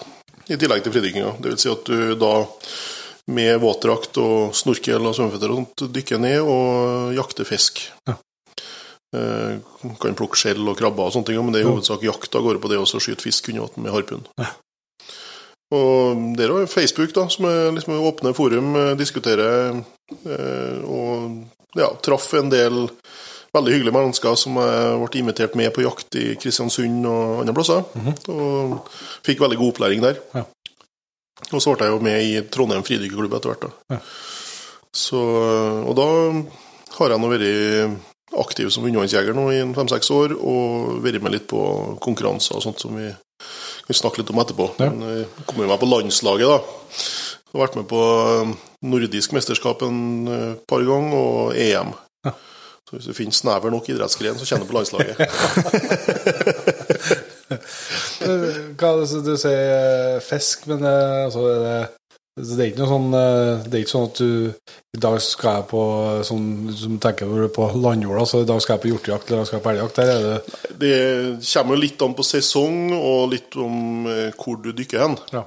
i 0.51 0.59
tillegg 0.59 0.83
til 0.85 0.95
fridykkinga. 0.97 1.37
Det 1.39 1.53
vil 1.53 1.61
si 1.61 1.71
at 1.73 1.87
du 1.87 2.17
da 2.19 2.35
med 3.31 3.61
våtdrakt 3.63 4.19
og 4.19 4.55
snorkel 4.57 5.07
og 5.07 5.15
svømmeføtter 5.17 5.53
og 5.53 5.61
sånt 5.63 5.95
dykker 5.95 6.21
ned 6.23 6.41
og 6.43 7.15
jakter 7.17 7.47
fisk. 7.47 7.85
Ja. 8.09 8.17
Eh, 9.13 9.59
kan 10.01 10.17
plukke 10.17 10.39
skjell 10.41 10.63
og 10.65 10.79
krabber 10.79 11.11
og 11.11 11.15
sånne 11.15 11.29
ting, 11.29 11.41
men 11.45 11.55
det 11.55 11.63
er 11.63 11.67
i 11.67 11.71
hovedsak 11.71 12.05
jakt 12.07 12.35
av 12.35 12.47
gårde 12.47 12.63
på 12.63 12.71
det 12.73 12.81
å 12.81 12.87
skyte 12.89 13.25
fisk 13.25 13.51
under 13.53 13.67
vann 13.67 13.85
med 13.85 13.95
harpun. 13.95 14.25
Og 15.73 16.23
det 16.37 16.47
er 16.49 16.69
Facebook, 16.69 17.13
da, 17.17 17.27
som 17.33 17.47
er 17.49 17.71
liksom 17.77 18.01
åpne 18.01 18.35
forum, 18.37 18.75
eh, 18.77 18.95
diskuterer 18.99 19.79
eh, 19.79 20.81
og 20.85 21.45
ja, 21.79 21.93
traff 22.05 22.33
en 22.37 22.51
del 22.53 22.89
veldig 23.53 23.75
hyggelige 23.75 23.97
mennesker 23.97 24.37
som 24.41 24.57
jeg 24.61 24.99
ble 25.03 25.21
invitert 25.21 25.57
med 25.61 25.73
på 25.77 25.85
jakt 25.85 26.17
i 26.17 26.33
Kristiansund 26.41 27.05
og 27.09 27.43
andre 27.43 27.55
plasser. 27.57 27.85
Og 28.33 28.93
fikk 29.27 29.45
veldig 29.45 29.61
god 29.61 29.75
opplæring 29.75 30.05
der. 30.05 30.21
Ja. 30.33 30.47
Og 31.51 31.61
så 31.61 31.75
ble 31.75 31.89
jeg 31.89 31.95
jo 31.95 32.05
med 32.05 32.23
i 32.23 32.33
Trondheim 32.53 32.85
fridykkerklubb 32.87 33.37
etter 33.39 33.53
hvert. 33.53 33.67
da. 33.67 33.97
Ja. 33.97 34.01
Så, 34.93 35.21
og 35.89 35.95
da 35.97 36.09
har 36.99 37.15
jeg 37.15 37.23
nå 37.23 37.31
vært 37.33 38.09
aktiv 38.43 38.71
som 38.73 38.87
undervannsjeger 38.87 39.37
nå 39.37 39.47
i 39.53 39.61
fem-seks 39.77 40.13
år, 40.15 40.37
og 40.37 41.03
vært 41.05 41.25
med 41.25 41.37
litt 41.37 41.49
på 41.51 41.61
konkurranser 42.05 42.59
og 42.59 42.65
sånt 42.65 42.81
som 42.81 42.97
vi 42.97 43.11
kan 43.87 43.99
snakke 43.99 44.23
litt 44.23 44.33
om 44.33 44.41
etterpå. 44.43 44.71
Ja. 44.81 44.93
Men 44.93 45.23
jeg 45.23 45.49
kom 45.49 45.65
jo 45.65 45.69
med 45.69 45.83
på 45.83 45.91
landslaget, 45.91 46.49
da. 46.49 46.59
Jeg 47.53 47.59
har 47.59 47.67
vært 47.67 47.77
med 47.77 47.89
på 47.91 48.01
eh, 48.01 48.53
nordisk 48.89 49.35
mesterskap 49.37 49.83
en 49.85 50.01
eh, 50.33 50.53
par 50.69 50.85
ganger, 50.89 51.19
og 51.19 51.59
EM. 51.59 51.93
Så 52.93 52.99
hvis 52.99 53.07
du 53.09 53.15
finner 53.17 53.37
snever 53.37 53.73
nok 53.73 53.87
idrettsgren, 53.89 54.37
så 54.37 54.45
kjenner 54.49 54.67
du 54.67 54.73
på 54.73 54.77
landslaget. 54.77 55.17
Eh, 58.33 58.61
Hva, 58.77 58.95
altså, 58.97 59.21
du 59.25 59.35
sier 59.41 59.75
eh, 60.17 60.23
fisk, 60.25 60.69
men 60.71 60.85
eh, 60.87 61.25
altså, 61.27 61.45
er 61.53 61.63
det, 61.63 61.77
det 62.41 62.59
er 62.59 62.71
ikke 62.71 62.81
noe 62.81 62.89
sånn 62.89 63.09
Det 63.13 63.75
er 63.77 63.83
ikke 63.83 63.93
sånn 63.93 64.07
at 64.07 64.21
du 64.23 64.29
I 64.97 65.01
dag 65.05 65.17
skal 65.21 65.59
jeg 65.59 65.67
på 65.69 65.83
sånn, 66.25 66.47
som 66.81 66.95
tenker 67.05 67.29
du 67.29 67.51
på 67.53 67.67
landjorda, 67.77 68.25
så 68.29 68.41
i 68.41 68.49
dag 68.49 68.63
skal 68.65 68.79
jeg 68.79 68.85
på 68.85 68.93
hjortejakt 68.93 69.33
eller 69.33 69.49
skal 69.49 69.59
jeg 69.59 69.67
på 69.67 69.73
elgjakt. 69.75 70.01
Der 70.01 70.13
er 70.15 70.25
det 70.25 70.79
Det 70.81 70.95
kommer 71.51 71.77
jo 71.77 71.83
litt 71.83 72.07
an 72.07 72.17
på 72.17 72.25
sesong, 72.25 72.79
og 72.97 73.35
litt 73.35 73.59
om 73.61 74.09
hvor 74.41 74.63
du 74.65 74.73
dykker 74.73 75.05
hen. 75.05 75.19
Ja. 75.37 75.45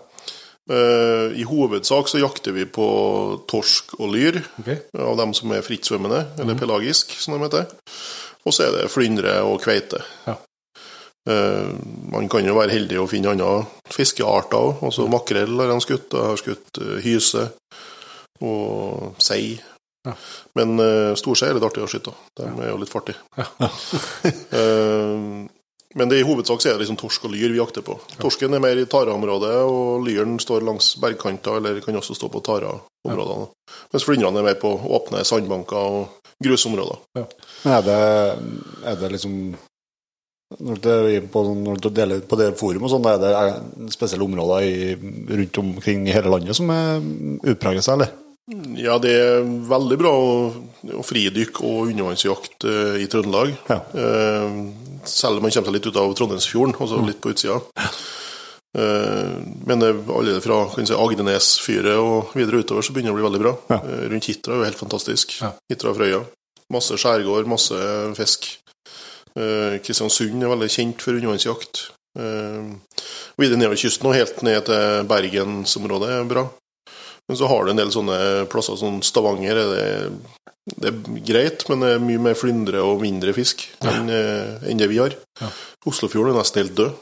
I 1.35 1.45
hovedsak 1.45 2.09
så 2.09 2.21
jakter 2.21 2.53
vi 2.53 2.69
på 2.69 2.85
torsk 3.49 3.97
og 3.99 4.13
lyr, 4.13 4.39
okay. 4.61 4.79
av 4.97 5.17
dem 5.21 5.33
som 5.37 5.53
er 5.57 5.65
frittsvømmende, 5.65 6.23
eller 6.41 6.57
pelagisk, 6.57 7.17
som 7.21 7.33
de 7.33 7.45
heter. 7.45 7.69
Og 8.45 8.53
så 8.53 8.67
er 8.67 8.77
det 8.77 8.91
flyndre 8.93 9.39
og 9.45 9.61
kveite. 9.65 10.05
Ja. 10.29 10.37
Eh, 11.29 11.69
man 12.11 12.29
kan 12.29 12.45
jo 12.45 12.57
være 12.57 12.75
heldig 12.75 12.99
å 13.01 13.07
finne 13.09 13.33
andre 13.33 13.65
fiskearter 13.91 14.59
òg. 14.59 14.83
Altså 14.85 15.07
makrell 15.09 15.57
har 15.61 15.73
jeg 15.73 15.85
skutt, 15.87 16.13
jeg 16.13 16.31
har 16.31 16.41
skutt 16.41 16.81
eh, 16.83 16.99
hyse 17.05 17.47
og 18.45 19.15
sei. 19.23 19.55
Ja. 20.05 20.13
Men 20.53 20.77
uh, 20.77 21.15
storsei 21.17 21.47
er 21.49 21.57
litt 21.57 21.65
artig 21.65 21.81
å 21.81 21.87
skyte. 21.89 22.11
De 22.37 22.45
er 22.45 22.67
jo 22.69 22.79
litt 22.81 22.93
fartige. 22.93 23.21
Eh, 24.55 25.45
men 25.95 26.09
det, 26.11 26.17
i 26.19 26.25
hovedsak 26.27 26.59
så 26.59 26.69
er 26.69 26.73
det 26.75 26.83
liksom 26.83 26.97
torsk 26.99 27.23
og 27.27 27.31
lyr 27.31 27.53
vi 27.53 27.59
jakter 27.59 27.83
på. 27.85 27.95
Torsken 28.19 28.53
er 28.57 28.59
mer 28.59 28.75
i 28.75 28.83
tareområdet, 28.91 29.53
og 29.63 30.03
lyren 30.03 30.35
står 30.43 30.65
langs 30.67 30.89
bergkanter, 30.99 31.61
eller 31.61 31.79
kan 31.83 31.95
også 31.95 32.17
stå 32.17 32.27
på 32.33 32.41
tareområdene. 32.43 33.47
Mens 33.93 34.07
flyndrene 34.07 34.41
er 34.41 34.47
mer 34.49 34.57
på 34.59 34.73
åpne 34.97 35.23
sandbanker 35.27 35.95
og 36.01 36.33
grusområder. 36.43 36.99
Men 37.15 37.77
er 37.77 37.87
det, 37.87 38.01
er 38.91 38.99
det 38.99 39.13
liksom 39.15 39.37
når 40.59 40.81
du, 40.81 40.91
på, 41.31 41.41
når 41.59 41.81
du 41.83 41.89
deler 41.95 42.21
på 42.25 42.37
det 42.39 42.51
forum 42.59 42.87
sånn, 42.91 43.07
er 43.09 43.21
det 43.21 43.93
spesielle 43.93 44.25
områder 44.25 44.67
i, 44.67 44.93
rundt 45.41 45.59
omkring 45.61 46.05
i 46.07 46.15
hele 46.15 46.31
landet 46.31 46.57
som 46.57 46.71
er 46.73 47.01
utpreger 47.55 47.83
seg, 47.85 47.97
eller? 47.97 48.13
Ja, 48.77 48.99
det 49.01 49.13
er 49.17 49.47
veldig 49.65 49.95
bra 49.97 50.11
å, 50.13 50.33
å 50.99 51.03
fridykke 51.05 51.63
og 51.65 51.87
undervannsjakt 51.89 52.67
uh, 52.69 52.93
i 53.01 53.07
Trøndelag. 53.09 53.55
Ja. 53.71 53.79
Uh, 53.89 54.99
selv 55.09 55.39
om 55.39 55.47
man 55.47 55.53
kommer 55.55 55.71
seg 55.71 55.77
litt 55.79 55.89
ut 55.89 55.97
av 55.97 56.13
Trondheimsfjorden, 56.17 56.75
altså 56.77 57.01
litt 57.07 57.23
på 57.23 57.33
utsida. 57.33 57.57
Uh, 58.75 59.39
men 59.65 59.81
det, 59.81 59.89
er 59.89 59.97
allerede 60.13 60.43
fra 60.43 60.59
si, 60.75 60.93
Agdenesfyret 60.93 61.97
og 61.97 62.35
videre 62.37 62.61
utover 62.61 62.85
så 62.85 62.93
begynner 62.93 63.13
det 63.13 63.15
å 63.15 63.19
bli 63.21 63.27
veldig 63.29 63.41
bra. 63.41 63.55
Ja. 63.71 63.79
Eh, 63.81 64.05
rundt 64.13 64.29
Hitra 64.29 64.53
er 64.53 64.61
jo 64.61 64.69
helt 64.69 64.83
fantastisk. 64.83 65.37
Ja. 65.41 65.53
Hitra 65.71 65.93
og 65.93 65.97
Frøya. 65.97 66.21
Masse 66.75 67.01
skjærgård, 67.01 67.49
masse 67.49 67.81
fisk. 68.19 68.49
Eh, 69.35 69.77
Kristiansund 69.83 70.43
er 70.43 70.51
veldig 70.53 70.69
kjent 70.71 71.01
for 71.03 71.17
undervannsjakt. 71.17 71.87
Eh, 72.15 72.69
videre 73.41 73.59
nedover 73.59 73.79
kysten 73.79 74.07
og 74.07 74.15
helt 74.15 74.41
ned 74.47 74.65
til 74.69 75.07
bergensområdet 75.09 76.13
er 76.19 76.29
bra. 76.29 76.45
Men 77.27 77.39
så 77.39 77.47
har 77.49 77.65
du 77.65 77.71
en 77.73 77.79
del 77.81 77.89
sånne 77.93 78.17
plasser 78.51 78.77
som 78.77 78.99
Stavanger. 79.03 79.57
Er 79.57 79.71
det, 79.73 79.85
det 80.77 80.91
er 80.91 81.21
greit, 81.25 81.65
men 81.71 81.81
det 81.81 81.89
er 81.95 82.03
mye 82.05 82.21
mer 82.21 82.37
flyndre 82.37 82.83
og 82.85 83.01
mindre 83.01 83.33
fisk 83.33 83.63
enn 83.81 84.11
eh, 84.13 84.67
enn 84.69 84.77
det 84.81 84.89
vi 84.91 84.99
har. 85.01 85.15
Ja. 85.41 85.49
Oslofjorden 85.89 86.35
er 86.35 86.43
nesten 86.43 86.61
helt 86.63 86.75
død. 86.77 86.93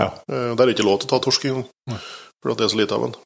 Ja. 0.00 0.10
Eh, 0.28 0.50
Der 0.52 0.60
er 0.62 0.66
det 0.68 0.76
ikke 0.76 0.86
lov 0.88 1.00
til 1.00 1.08
å 1.08 1.14
ta 1.14 1.22
torsk 1.24 1.48
engang, 1.48 1.66
for 2.42 2.52
det 2.54 2.66
er 2.68 2.72
så 2.74 2.80
lite 2.80 2.96
av 2.98 3.06
den. 3.08 3.16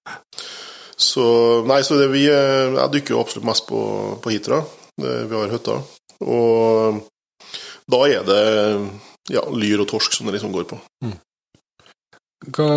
Så, 0.95 1.24
nei, 1.66 1.81
så 1.82 1.99
det 1.99 2.07
vi, 2.15 2.23
eh, 2.31 2.70
jeg 2.78 2.93
dykker 2.95 3.16
jo 3.16 3.20
absolutt 3.24 3.49
mest 3.51 3.66
på, 3.66 3.81
på 4.23 4.31
Hitra. 4.31 4.62
Det, 4.95 5.15
vi 5.27 5.35
har 5.41 5.51
hytta. 5.51 5.81
Og 6.23 7.03
da 7.90 8.01
er 8.09 8.24
det 8.28 8.43
ja, 9.35 9.43
lyr 9.52 9.82
og 9.85 9.89
torsk 9.90 10.12
som 10.16 10.27
det 10.28 10.36
liksom 10.36 10.52
går 10.55 10.66
på. 10.70 10.78
Hva 12.55 12.69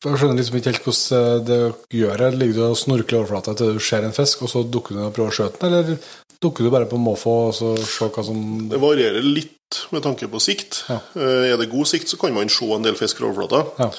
Jeg 0.00 0.16
skjønner 0.16 0.38
liksom 0.38 0.56
ikke 0.56 0.72
helt 0.72 0.86
hvordan 0.86 1.44
det 1.44 1.58
gjør 1.92 2.22
det. 2.22 2.30
Ligger 2.40 2.56
du 2.56 2.62
og 2.70 2.78
snorkler 2.80 3.20
overflata 3.20 3.52
til 3.58 3.74
du 3.76 3.82
ser 3.84 4.06
en 4.06 4.16
fisk, 4.16 4.46
og 4.46 4.52
så 4.52 4.62
dukker 4.64 4.96
du 4.96 5.00
ned 5.02 5.10
og 5.10 5.16
prøver 5.18 5.34
å 5.34 5.36
skjøte 5.36 5.60
den, 5.60 5.76
eller 5.76 6.14
dukker 6.40 6.64
du 6.64 6.70
bare 6.72 6.88
på 6.88 6.96
måfå 6.96 7.34
og 7.50 7.52
så 7.58 7.74
se 7.84 8.08
hva 8.08 8.24
som 8.24 8.40
Det 8.70 8.80
varierer 8.80 9.20
litt 9.26 9.82
med 9.92 10.02
tanke 10.06 10.26
på 10.32 10.40
sikt. 10.42 10.80
Ja. 10.88 10.96
Eh, 11.14 11.52
Er 11.52 11.60
det 11.60 11.68
god 11.70 11.86
sikt, 11.86 12.08
så 12.08 12.16
kan 12.18 12.32
man 12.34 12.48
se 12.48 12.64
en 12.72 12.82
del 12.86 12.96
fisk 12.98 13.20
fra 13.20 13.28
overflata. 13.28 13.60
Ja. 13.78 13.90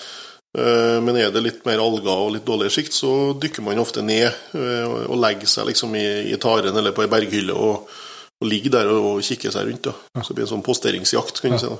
Eh, 0.58 0.98
Men 1.06 1.16
er 1.22 1.30
det 1.32 1.44
litt 1.46 1.62
mer 1.70 1.80
alger 1.80 2.10
og 2.12 2.34
litt 2.34 2.46
dårligere 2.50 2.74
sikt, 2.74 2.98
så 2.98 3.38
dykker 3.40 3.62
man 3.64 3.78
ofte 3.80 4.02
ned 4.02 4.26
eh, 4.58 4.88
og 5.06 5.22
legger 5.22 5.48
seg 5.48 5.70
liksom 5.70 5.94
i, 5.96 6.34
i 6.34 6.38
taren 6.42 6.76
eller 6.76 6.92
på 6.98 7.06
ei 7.06 7.12
berghylle 7.14 7.54
og, 7.54 7.86
og 8.42 8.50
ligger 8.50 8.74
der 8.74 8.90
og 8.92 9.22
kikker 9.26 9.54
seg 9.54 9.70
rundt. 9.70 9.88
Da. 9.88 10.22
Så 10.22 10.32
det 10.32 10.40
blir 10.40 10.48
en 10.48 10.54
sånn 10.56 10.66
posteringsjakt, 10.66 11.42
kan 11.44 11.54
du 11.54 11.62
si. 11.62 11.70
da. 11.70 11.78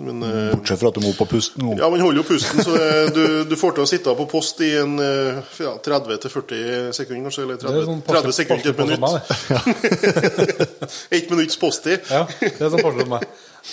Men 0.00 0.22
eh, 0.24 0.54
Bortsett 0.56 0.80
fra 0.80 0.88
at 0.88 0.96
du 0.96 1.02
må 1.04 1.10
på 1.12 1.26
pusten 1.28 1.74
ja, 1.76 1.88
man 1.92 2.00
holder 2.00 2.22
jo 2.22 2.24
pusten, 2.24 2.62
så 2.64 2.72
eh, 2.80 3.10
du, 3.12 3.24
du 3.44 3.52
får 3.60 3.74
til 3.76 3.84
å 3.84 3.88
sitte 3.90 4.14
på 4.16 4.24
post 4.30 4.62
i 4.64 4.70
en 4.80 4.94
eh, 5.04 5.42
ja, 5.60 5.74
30-40 5.84 6.94
sekunder, 6.96 7.26
kanskje. 7.28 7.44
Eller 7.44 7.58
er 7.58 7.64
30, 7.66 7.84
sånn 7.90 8.00
30 8.08 8.36
sekunder 8.38 8.62
til 8.64 8.72
et 8.72 8.80
minutt. 8.80 9.04
Ett 11.12 11.28
minutts 11.34 11.60
posttid. 11.60 12.08
Ja, 12.08 12.24
det 12.40 12.56
er 12.56 12.72
sånn 12.72 12.80
på 12.86 13.08
meg. 13.12 13.26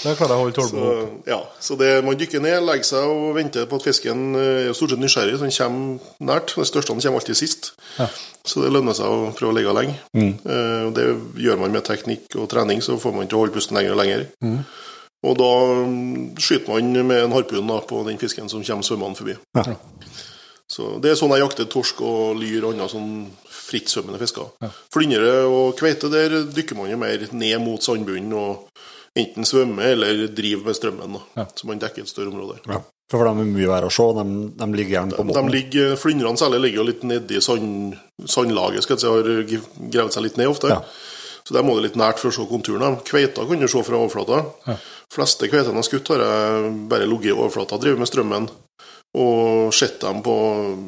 Da 0.04 0.12
klarer 0.14 0.36
jeg 0.36 0.38
å 0.38 0.44
holde 0.44 0.54
Så, 0.54 0.68
tålmodig 0.68 1.32
ja, 1.32 1.38
så 1.66 1.78
det, 1.80 1.88
man 2.06 2.18
dykker 2.20 2.44
ned, 2.44 2.60
legger 2.68 2.86
seg 2.91 3.08
og 3.10 3.32
venter 3.40 3.66
på 3.72 3.80
at 3.80 3.88
fisken 3.88 4.36
er 4.38 4.70
stort 4.78 4.94
sett 4.94 5.02
nysgjerrig, 5.02 5.40
så 5.40 5.48
den 5.48 5.56
kommer 5.56 6.28
nært. 6.30 6.54
Den 6.60 6.68
største 6.70 6.94
den 6.94 7.02
kommer 7.02 7.24
alltid 7.24 7.40
sist. 7.40 7.72
Ja. 7.96 8.10
Så 8.46 8.62
det 8.64 8.70
lønner 8.76 8.96
seg 8.98 9.08
å 9.08 9.32
prøve 9.40 9.56
å 9.56 9.58
ligge 9.58 9.74
lenge. 9.76 9.96
Mm. 10.14 10.36
Eh, 10.44 10.84
og 10.90 10.94
det 11.00 11.08
gjør 11.41 11.64
man 11.64 11.74
med 11.74 11.88
teknikk 11.88 12.38
og 12.38 12.52
trening, 12.52 12.84
så 12.86 13.00
får 13.02 13.18
man 13.18 13.32
til 13.32 13.40
å 13.40 13.44
holde 13.46 13.56
pusten 13.56 13.80
lenger 13.80 13.96
og 13.96 14.02
lenger. 14.04 14.28
Mm. 14.46 14.62
Og 15.28 15.36
da 15.40 15.50
mm, 15.84 16.38
skyter 16.40 16.72
man 16.72 17.08
med 17.10 17.26
en 17.26 17.36
harpun 17.36 17.68
da, 17.68 17.82
på 17.84 18.04
den 18.08 18.20
fisken 18.22 18.48
som 18.52 18.64
kommer 18.64 18.88
svømmende 18.88 19.20
forbi. 19.20 19.36
Ja. 19.58 19.76
Så 20.70 21.00
Det 21.02 21.12
er 21.12 21.18
sånn 21.18 21.34
jeg 21.34 21.41
jakter 21.41 21.66
torsk 21.66 22.02
og 22.06 22.38
lyr 22.38 22.62
og 22.64 22.76
andre 22.76 22.88
sånn 22.91 23.12
frittsvømmende 23.50 24.22
fisker. 24.22 24.52
Flyndre 24.94 25.34
og 25.50 25.74
kveite, 25.80 26.12
der 26.14 26.44
dykker 26.54 26.78
man 26.78 26.91
jo 26.91 27.00
mer 27.02 27.26
ned 27.32 27.58
mot 27.64 27.84
sandbunnen 27.84 28.36
og 28.38 28.70
enten 29.18 29.48
svømmer 29.50 29.96
eller 29.96 30.28
driver 30.38 30.70
med 30.70 30.78
strømmen. 30.78 31.18
da, 31.36 31.48
Så 31.58 31.68
man 31.68 31.82
dekker 31.82 32.06
et 32.06 32.12
større 32.12 32.30
område. 32.32 32.62
Ja. 32.70 32.84
For 33.10 33.26
de 33.26 33.41
er 33.41 33.50
mye 33.50 33.70
verre 33.72 33.90
å 33.90 33.94
se. 33.94 34.06
De, 34.14 34.26
de 34.62 34.68
ligger 34.78 34.94
gjerne 35.00 35.18
på 35.18 35.26
måten 35.26 35.48
båten. 35.48 35.54
ligger, 35.56 35.96
Flyndrene 35.98 36.38
særlig 36.38 36.60
ligger 36.68 36.84
jo 36.84 36.90
litt 36.91 37.06
nedi 37.10 37.41
sand, 37.41 37.96
sandlaget, 38.30 38.86
skal 38.86 39.00
jeg 39.00 39.02
si, 39.02 39.10
har 39.10 39.90
gravd 39.96 40.14
seg 40.14 40.28
litt 40.28 40.38
ned 40.38 40.52
ofte. 40.52 40.70
Ja. 40.70 40.84
Så 41.41 41.56
der 41.58 41.66
må 41.66 41.74
det 41.80 41.88
litt 41.88 41.98
nært 41.98 42.22
for 42.22 42.30
å 42.30 42.36
se 42.36 42.46
konturene. 42.46 43.00
Kveita 43.08 43.48
kan 43.50 43.58
du 43.64 43.66
se 43.72 43.82
fra 43.82 43.98
overflata. 43.98 44.44
Fleste 45.14 45.49
kveitene 45.49 45.73
jeg 45.73 45.81
har 45.81 45.88
skutt, 45.88 46.11
har 46.14 46.26
jeg 46.26 46.73
bare 46.91 47.07
ligget 47.10 47.31
i 47.31 47.38
overflata, 47.38 47.80
drevet 47.81 48.02
med 48.02 48.10
strømmen. 48.10 48.49
Og 49.19 49.73
sett 49.73 49.98
dem 50.03 50.19
på 50.22 50.36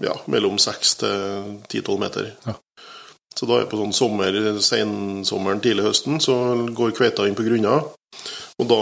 ja, 0.05 0.13
mellom 0.29 0.59
6 0.61 0.91
til 1.01 1.81
10-12 1.81 2.03
meter. 2.03 2.27
Så 3.33 3.47
da 3.49 3.57
er 3.57 3.63
det 3.63 3.71
på 3.71 3.79
sånn 3.79 3.95
sommer, 3.95 4.35
sensommeren, 4.61 5.61
tidlig 5.63 5.87
høsten, 5.87 6.19
så 6.21 6.35
går 6.75 6.93
kveita 6.97 7.25
inn 7.25 7.37
på 7.37 7.47
grunna. 7.47 7.79
Og 8.61 8.67
da 8.69 8.81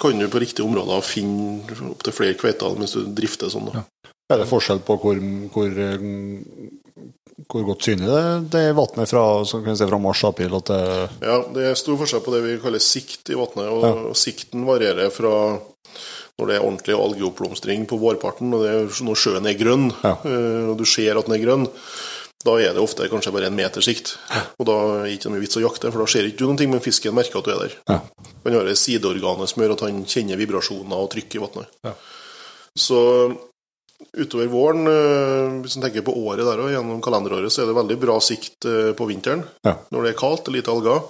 kan 0.00 0.16
du 0.16 0.28
på 0.30 0.40
riktige 0.40 0.64
områder 0.64 1.04
finne 1.04 1.90
opptil 1.90 2.14
flere 2.16 2.38
kveiter 2.40 2.78
mens 2.78 2.96
du 2.96 3.04
drifter 3.12 3.52
sånn. 3.52 3.68
da. 3.68 3.84
Er 4.30 4.40
det 4.40 4.48
forskjell 4.48 4.80
på 4.86 4.94
hvor, 5.02 5.18
hvor, 5.52 5.70
eh, 5.74 6.04
hvor 7.50 7.64
godt 7.64 7.86
synlig 7.88 8.08
det, 8.10 8.50
det 8.52 8.64
vannet 8.76 9.08
fra, 9.10 9.22
fra 9.46 9.98
mars-april 10.02 10.58
til 10.68 10.84
Ja, 11.24 11.38
det 11.54 11.64
er 11.70 11.78
stor 11.78 11.96
forskjell 12.00 12.22
på 12.26 12.34
det 12.36 12.42
vi 12.44 12.58
kaller 12.62 12.82
sikt 12.84 13.32
i 13.32 13.38
vannet. 13.38 13.66
Og, 13.72 14.06
og 14.12 14.16
sikten 14.18 14.66
varierer 14.68 15.10
fra 15.14 15.34
når 16.40 16.48
det 16.48 16.54
er 16.56 16.64
ordentlig 16.64 16.94
algeoppblomstring 16.96 17.82
på 17.88 17.98
vårparten, 18.00 18.52
og 18.56 18.62
det 18.64 18.70
er 18.72 19.02
når 19.04 19.18
sjøen 19.20 19.48
er 19.50 19.58
grønn, 19.60 19.90
Ja. 20.00 20.14
eh, 20.24 20.70
og 20.72 20.78
du 20.80 20.86
ser 20.88 21.18
at 21.20 21.26
den 21.28 21.34
er 21.36 21.42
grønn, 21.42 21.66
da 22.40 22.54
er 22.56 22.72
det 22.72 22.80
ofte 22.80 23.04
kanskje 23.12 23.32
bare 23.34 23.50
en 23.50 23.56
meters 23.58 23.84
sikt. 23.84 24.14
Og 24.56 24.64
da 24.64 24.76
er 24.94 25.02
det 25.04 25.18
ikke 25.18 25.32
noe 25.34 25.42
vits 25.42 25.58
å 25.60 25.64
jakte, 25.66 25.90
for 25.92 26.00
da 26.00 26.06
ser 26.08 26.24
ikke 26.30 26.40
du 26.40 26.46
noen 26.48 26.56
ting, 26.62 26.70
men 26.72 26.80
fisken 26.80 27.12
merker 27.12 27.42
at 27.42 27.44
du 27.44 27.52
er 27.52 27.60
der. 27.66 27.74
Ja. 27.92 27.98
Han 28.46 28.56
har 28.56 28.64
det 28.70 28.78
sideorganet 28.80 29.52
som 29.52 29.60
gjør 29.60 29.74
at 29.76 29.84
han 29.84 30.00
kjenner 30.08 30.40
vibrasjoner 30.40 30.96
og 31.04 31.10
trykk 31.12 31.36
i 31.36 31.42
vannet. 31.44 31.68
Ja. 31.84 31.92
Så 32.80 33.02
utover 34.12 34.50
våren, 34.50 34.86
eh, 34.90 35.60
hvis 35.62 35.76
en 35.76 35.86
tenker 35.86 36.04
på 36.06 36.14
året 36.16 36.44
der 36.46 36.60
og 36.62 36.72
gjennom 36.72 37.00
kalenderåret, 37.04 37.52
så 37.52 37.62
er 37.62 37.70
det 37.70 37.78
veldig 37.78 37.98
bra 38.02 38.18
sikt 38.24 38.68
eh, 38.68 38.92
på 38.96 39.08
vinteren. 39.10 39.44
Ja. 39.66 39.76
Når 39.90 40.06
det 40.06 40.12
er 40.12 40.20
kaldt 40.20 40.50
og 40.50 40.56
lite 40.56 40.74
alger. 40.74 41.02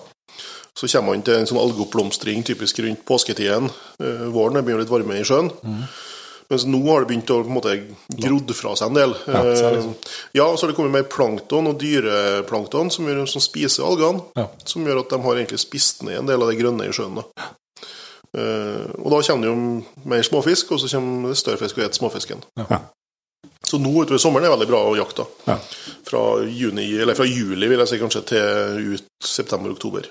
Så 0.75 0.89
kommer 0.89 1.13
man 1.13 1.25
til 1.27 1.37
en 1.37 1.49
sånn 1.49 1.61
algeoppblomstring 1.61 2.45
typisk 2.47 2.79
rundt 2.85 3.03
påsketiden. 3.09 3.69
Eh, 4.01 4.29
våren 4.33 4.61
er 4.61 4.65
begynner 4.67 4.85
litt 4.87 4.93
varme 4.93 5.19
i 5.19 5.27
sjøen. 5.27 5.51
Mens 6.51 6.65
nå 6.67 6.81
har 6.89 7.05
det 7.05 7.13
begynt 7.13 7.31
å 7.31 7.39
på 7.45 7.47
en 7.47 7.55
måte 7.55 7.75
grodd 8.11 8.51
fra 8.59 8.73
seg 8.79 8.91
en 8.91 8.97
del. 8.99 9.13
Ja, 9.31 9.43
så 9.55 9.69
det 9.71 9.83
Eh, 9.85 10.09
ja, 10.33 10.47
og 10.47 10.59
så 10.59 10.67
har 10.67 10.73
det 10.73 10.77
kommet 10.77 10.97
mer 10.97 11.07
plankton 11.07 11.69
og 11.71 11.79
dyreplankton 11.79 12.91
som, 12.91 13.07
gjør, 13.07 13.23
som 13.31 13.43
spiser 13.43 13.87
algene. 13.87 14.25
Ja. 14.35 14.49
Som 14.67 14.87
gjør 14.87 15.05
at 15.05 15.15
de 15.15 15.21
har 15.23 15.39
egentlig 15.39 15.61
spist 15.63 16.03
ned 16.03 16.19
en 16.19 16.31
del 16.31 16.43
av 16.43 16.51
det 16.51 16.59
grønne 16.59 16.89
i 16.89 16.95
sjøen. 16.95 17.21
Da. 17.21 17.51
Eh, 18.39 18.87
og 19.03 19.11
da 19.11 19.21
kommer 19.27 19.43
det 19.47 19.51
jo 19.51 20.09
mer 20.13 20.23
småfisk, 20.27 20.73
og 20.77 20.81
så 20.83 20.91
kommer 20.95 21.33
det 21.33 21.41
større 21.41 21.59
fisk 21.61 21.77
og 21.79 21.83
spiser 21.83 21.99
småfisken. 21.99 22.45
Ja. 22.63 22.81
Så 23.67 23.79
nå 23.79 23.91
utover 24.03 24.19
sommeren 24.23 24.47
er 24.49 24.55
veldig 24.55 24.69
bra 24.71 24.81
å 24.89 24.97
jakte. 24.99 25.27
Ja. 25.47 25.57
Fra, 26.07 26.23
juni, 26.47 26.87
eller 27.01 27.15
fra 27.19 27.27
juli 27.29 27.69
vil 27.71 27.79
jeg 27.85 27.91
si 27.93 27.99
kanskje 28.03 28.23
til 28.33 28.95
ut 28.97 29.27
september-oktober. 29.27 30.09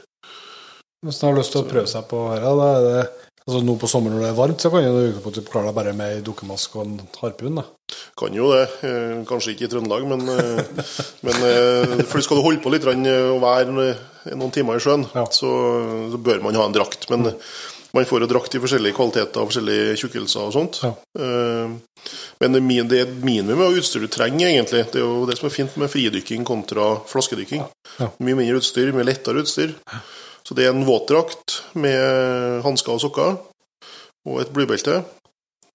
Hvis 1.05 1.21
man 1.23 1.31
har 1.33 1.39
lyst 1.39 1.53
til 1.55 1.63
å 1.63 1.67
prøve 1.69 1.87
seg 1.87 2.05
på 2.11 2.21
her, 2.33 2.43
da 2.43 2.69
er 2.75 2.85
det 2.85 3.01
altså 3.49 3.61
nå 3.65 3.73
på 3.81 3.87
sommeren 3.89 4.17
når 4.19 4.25
det 4.25 4.29
er 4.33 4.37
varmt, 4.37 4.61
så 4.61 4.69
kan 4.69 4.83
du 4.85 4.97
utgangspunktet 4.99 5.47
klare 5.49 5.69
deg 5.71 5.77
bare 5.79 5.93
med 5.97 6.17
ei 6.17 6.23
dukkemask 6.25 6.75
og 6.77 6.83
en 6.85 6.97
harpun. 7.21 7.55
da. 7.61 7.63
Kan 8.19 8.35
jo 8.37 8.51
det. 8.53 8.65
Eh, 8.85 9.15
kanskje 9.29 9.55
ikke 9.55 9.65
i 9.65 9.71
Trøndelag, 9.71 10.05
men, 10.11 10.27
eh, 10.29 10.83
men 11.25 12.03
for 12.05 12.21
skal 12.21 12.37
du 12.39 12.45
holde 12.45 12.61
på 12.63 12.71
litt 12.75 12.85
og 12.85 13.41
være 13.41 13.73
noen 14.35 14.53
timer 14.53 14.77
i 14.77 14.83
sjøen, 14.83 15.07
Ja. 15.15 15.25
så, 15.33 15.49
så 16.13 16.19
bør 16.21 16.43
man 16.45 16.59
ha 16.59 16.67
en 16.67 16.75
drakt. 16.75 17.09
Men 17.09 17.31
man 17.93 18.05
får 18.05 18.21
jo 18.23 18.29
drakt 18.29 18.55
i 18.55 18.61
forskjellige 18.61 18.95
kvaliteter 18.97 19.41
og 19.41 19.49
forskjellige 19.49 19.97
tjukkelser 20.01 20.45
og 20.45 20.53
sånt. 20.53 20.79
Ja. 20.85 20.91
Eh, 21.19 21.75
Men 22.39 22.55
det 22.55 22.99
er 22.99 23.07
et 23.07 23.23
minimum 23.25 23.65
av 23.65 23.75
utstyr 23.75 24.05
du 24.05 24.07
trenger, 24.11 24.47
egentlig. 24.47 24.85
Det 24.93 25.01
er 25.01 25.05
jo 25.05 25.25
det 25.27 25.37
som 25.39 25.49
er 25.49 25.55
fint 25.55 25.75
med 25.77 25.91
fridykking 25.91 26.45
kontra 26.47 26.99
flaskedykking. 27.09 27.65
Ja. 27.99 28.09
Mye 28.23 28.37
mindre 28.37 28.61
utstyr, 28.61 28.93
mye 28.95 29.07
lettere 29.09 29.41
utstyr. 29.43 29.73
Så 30.47 30.55
det 30.55 30.65
er 30.65 30.73
en 30.73 30.85
våtdrakt 30.87 31.59
med 31.77 32.61
hansker 32.65 32.95
og 32.95 33.01
sokker, 33.03 33.35
og 34.29 34.39
et 34.41 34.53
blybelte. 34.55 35.01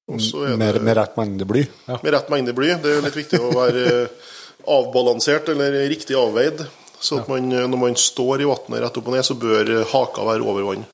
Det 0.08 0.56
med, 0.60 0.80
med 0.84 0.96
rett 0.98 1.16
mengde 1.16 1.46
bly. 1.48 1.66
med 1.88 2.10
rett 2.12 2.30
mengde 2.32 2.52
bly. 2.56 2.74
Det 2.82 2.90
er 2.92 3.04
litt 3.04 3.16
viktig 3.16 3.40
å 3.40 3.52
være 3.56 3.84
eh, 3.90 4.32
avbalansert 4.68 5.48
eller 5.52 5.78
riktig 5.88 6.16
avveid. 6.18 6.64
Så 7.00 7.20
at 7.20 7.28
man, 7.28 7.46
eh, 7.52 7.68
når 7.68 7.80
man 7.80 7.96
står 7.96 8.42
i 8.44 8.48
vannet 8.48 8.82
rett 8.84 8.98
opp 9.00 9.08
og 9.08 9.16
ned, 9.16 9.24
så 9.24 9.36
bør 9.36 9.72
haka 9.92 10.26
være 10.28 10.44
over 10.44 10.66
vann. 10.68 10.84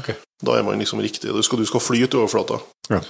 Ok. 0.00 0.10
Da 0.44 0.56
er 0.58 0.64
man 0.66 0.80
liksom 0.80 1.00
riktig. 1.02 1.30
Du 1.32 1.42
skal, 1.46 1.62
du 1.62 1.68
skal 1.68 1.82
flyte 1.82 2.18
over 2.18 2.30
flata. 2.32 2.58
Ja. 2.90 3.00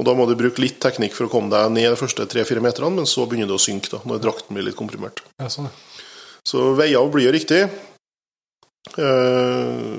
Og 0.00 0.08
da 0.08 0.14
må 0.18 0.26
du 0.28 0.34
bruke 0.38 0.62
litt 0.62 0.80
teknikk 0.82 1.14
for 1.16 1.28
å 1.28 1.32
komme 1.32 1.52
deg 1.52 1.72
ned 1.74 1.90
de 1.92 2.00
første 2.00 2.26
tre-fire 2.28 2.62
meterne, 2.64 2.90
men 2.98 3.08
så 3.08 3.26
begynner 3.28 3.50
det 3.50 3.56
å 3.56 3.62
synke 3.62 3.92
da, 3.94 4.02
når 4.08 4.22
drakten 4.24 4.56
blir 4.56 4.66
litt 4.66 4.78
komprimert. 4.78 5.22
Ja, 5.40 5.48
sånn, 5.52 5.70
ja. 5.70 6.02
Så 6.48 6.72
veier 6.74 7.10
blir 7.14 7.28
jo 7.28 7.34
riktig. 7.36 7.62
Eh, 8.98 9.98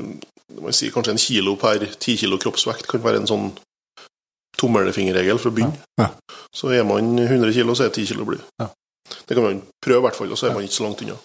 man 0.60 0.76
sier 0.76 0.92
kanskje 0.94 1.16
en 1.16 1.22
kilo 1.22 1.56
per 1.60 1.86
ti 2.04 2.18
kilo 2.20 2.38
kroppsvekt 2.42 2.90
kan 2.92 3.04
være 3.04 3.24
en 3.24 3.30
sånn 3.30 3.46
tommelfingerregel 4.60 5.40
for 5.42 5.52
å 5.52 5.56
begynne. 5.56 5.80
Ja. 6.00 6.12
Så 6.54 6.72
er 6.76 6.84
man 6.88 7.16
100 7.18 7.56
kilo, 7.56 7.76
så 7.76 7.88
er 7.88 7.94
det 7.94 8.04
10 8.04 8.12
kilo 8.12 8.28
blid. 8.28 8.44
Ja. 8.62 8.70
Det 9.28 9.36
kan 9.36 9.44
man 9.46 9.62
prøve, 9.84 10.02
i 10.02 10.06
hvert 10.08 10.20
fall, 10.20 10.32
og 10.32 10.40
så 10.40 10.50
er 10.50 10.58
man 10.58 10.68
ikke 10.68 10.78
så 10.78 10.86
langt 10.86 11.02
unna. 11.04 11.18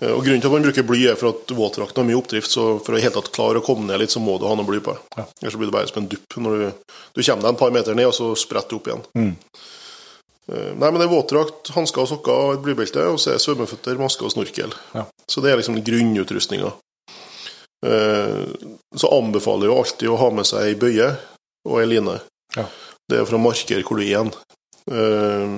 Eh, 0.00 0.10
Og 0.12 0.22
Grunnen 0.24 0.40
til 0.40 0.48
at 0.48 0.54
man 0.54 0.62
bruker 0.64 0.86
bly, 0.88 1.00
er 1.12 1.16
for 1.20 1.34
at 1.34 1.52
våtdrakten 1.56 2.00
har 2.02 2.08
mye 2.08 2.18
oppdrift, 2.20 2.50
så 2.50 2.66
for 2.84 2.96
å 2.96 3.00
helt 3.02 3.14
tatt 3.18 3.32
klare 3.36 3.60
å 3.60 3.64
komme 3.64 3.86
ned 3.86 4.00
litt, 4.00 4.10
så 4.14 4.20
må 4.22 4.38
du 4.40 4.46
ha 4.48 4.54
noe 4.56 4.66
bly 4.68 4.80
på. 4.84 4.96
Ja. 5.16 5.26
Ellers 5.42 5.52
så 5.56 5.60
blir 5.60 5.68
det 5.70 5.76
bare 5.76 5.88
som 5.90 6.02
en 6.02 6.08
dupp. 6.08 6.36
Når 6.36 6.56
du, 6.56 6.94
du 7.14 7.22
kommer 7.22 7.42
deg 7.44 7.50
en 7.52 7.60
par 7.60 7.70
meter 7.74 7.94
ned, 7.98 8.06
og 8.08 8.14
så 8.16 8.30
spretter 8.38 8.70
du 8.70 8.76
opp 8.80 8.88
igjen. 8.90 9.04
Mm. 9.18 9.32
Eh, 10.50 10.70
Nei, 10.80 10.88
men 10.90 10.98
det 11.00 11.06
er 11.08 11.12
våtdrakt, 11.14 11.72
hansker 11.76 12.04
og 12.04 12.08
sokker 12.10 12.32
og 12.46 12.54
et 12.58 12.62
blybelte, 12.64 13.04
og 13.12 13.18
så 13.20 13.32
er 13.34 13.38
det 13.38 13.44
svømmeføtter, 13.44 13.98
maske 14.00 14.24
og 14.26 14.32
snorkel. 14.34 14.72
Ja. 14.96 15.04
Så 15.30 15.44
det 15.44 15.52
er 15.52 15.60
liksom 15.60 15.80
grunnutrustninga. 15.84 16.72
Eh, 17.86 18.44
Så 18.96 19.08
anbefaler 19.16 19.66
jeg 19.68 19.72
jo 19.72 19.78
alltid 19.82 20.08
å 20.12 20.16
ha 20.20 20.30
med 20.34 20.48
seg 20.48 20.64
ei 20.66 20.74
bøye 20.80 21.10
og 21.68 21.76
ei 21.80 21.86
line. 21.88 22.16
Ja. 22.56 22.64
Det 23.08 23.18
er 23.20 23.28
for 23.28 23.38
å 23.38 23.42
markere 23.42 23.84
hvor 23.86 24.00
du 24.00 24.04
er. 24.08 24.32
Eh, 24.90 25.54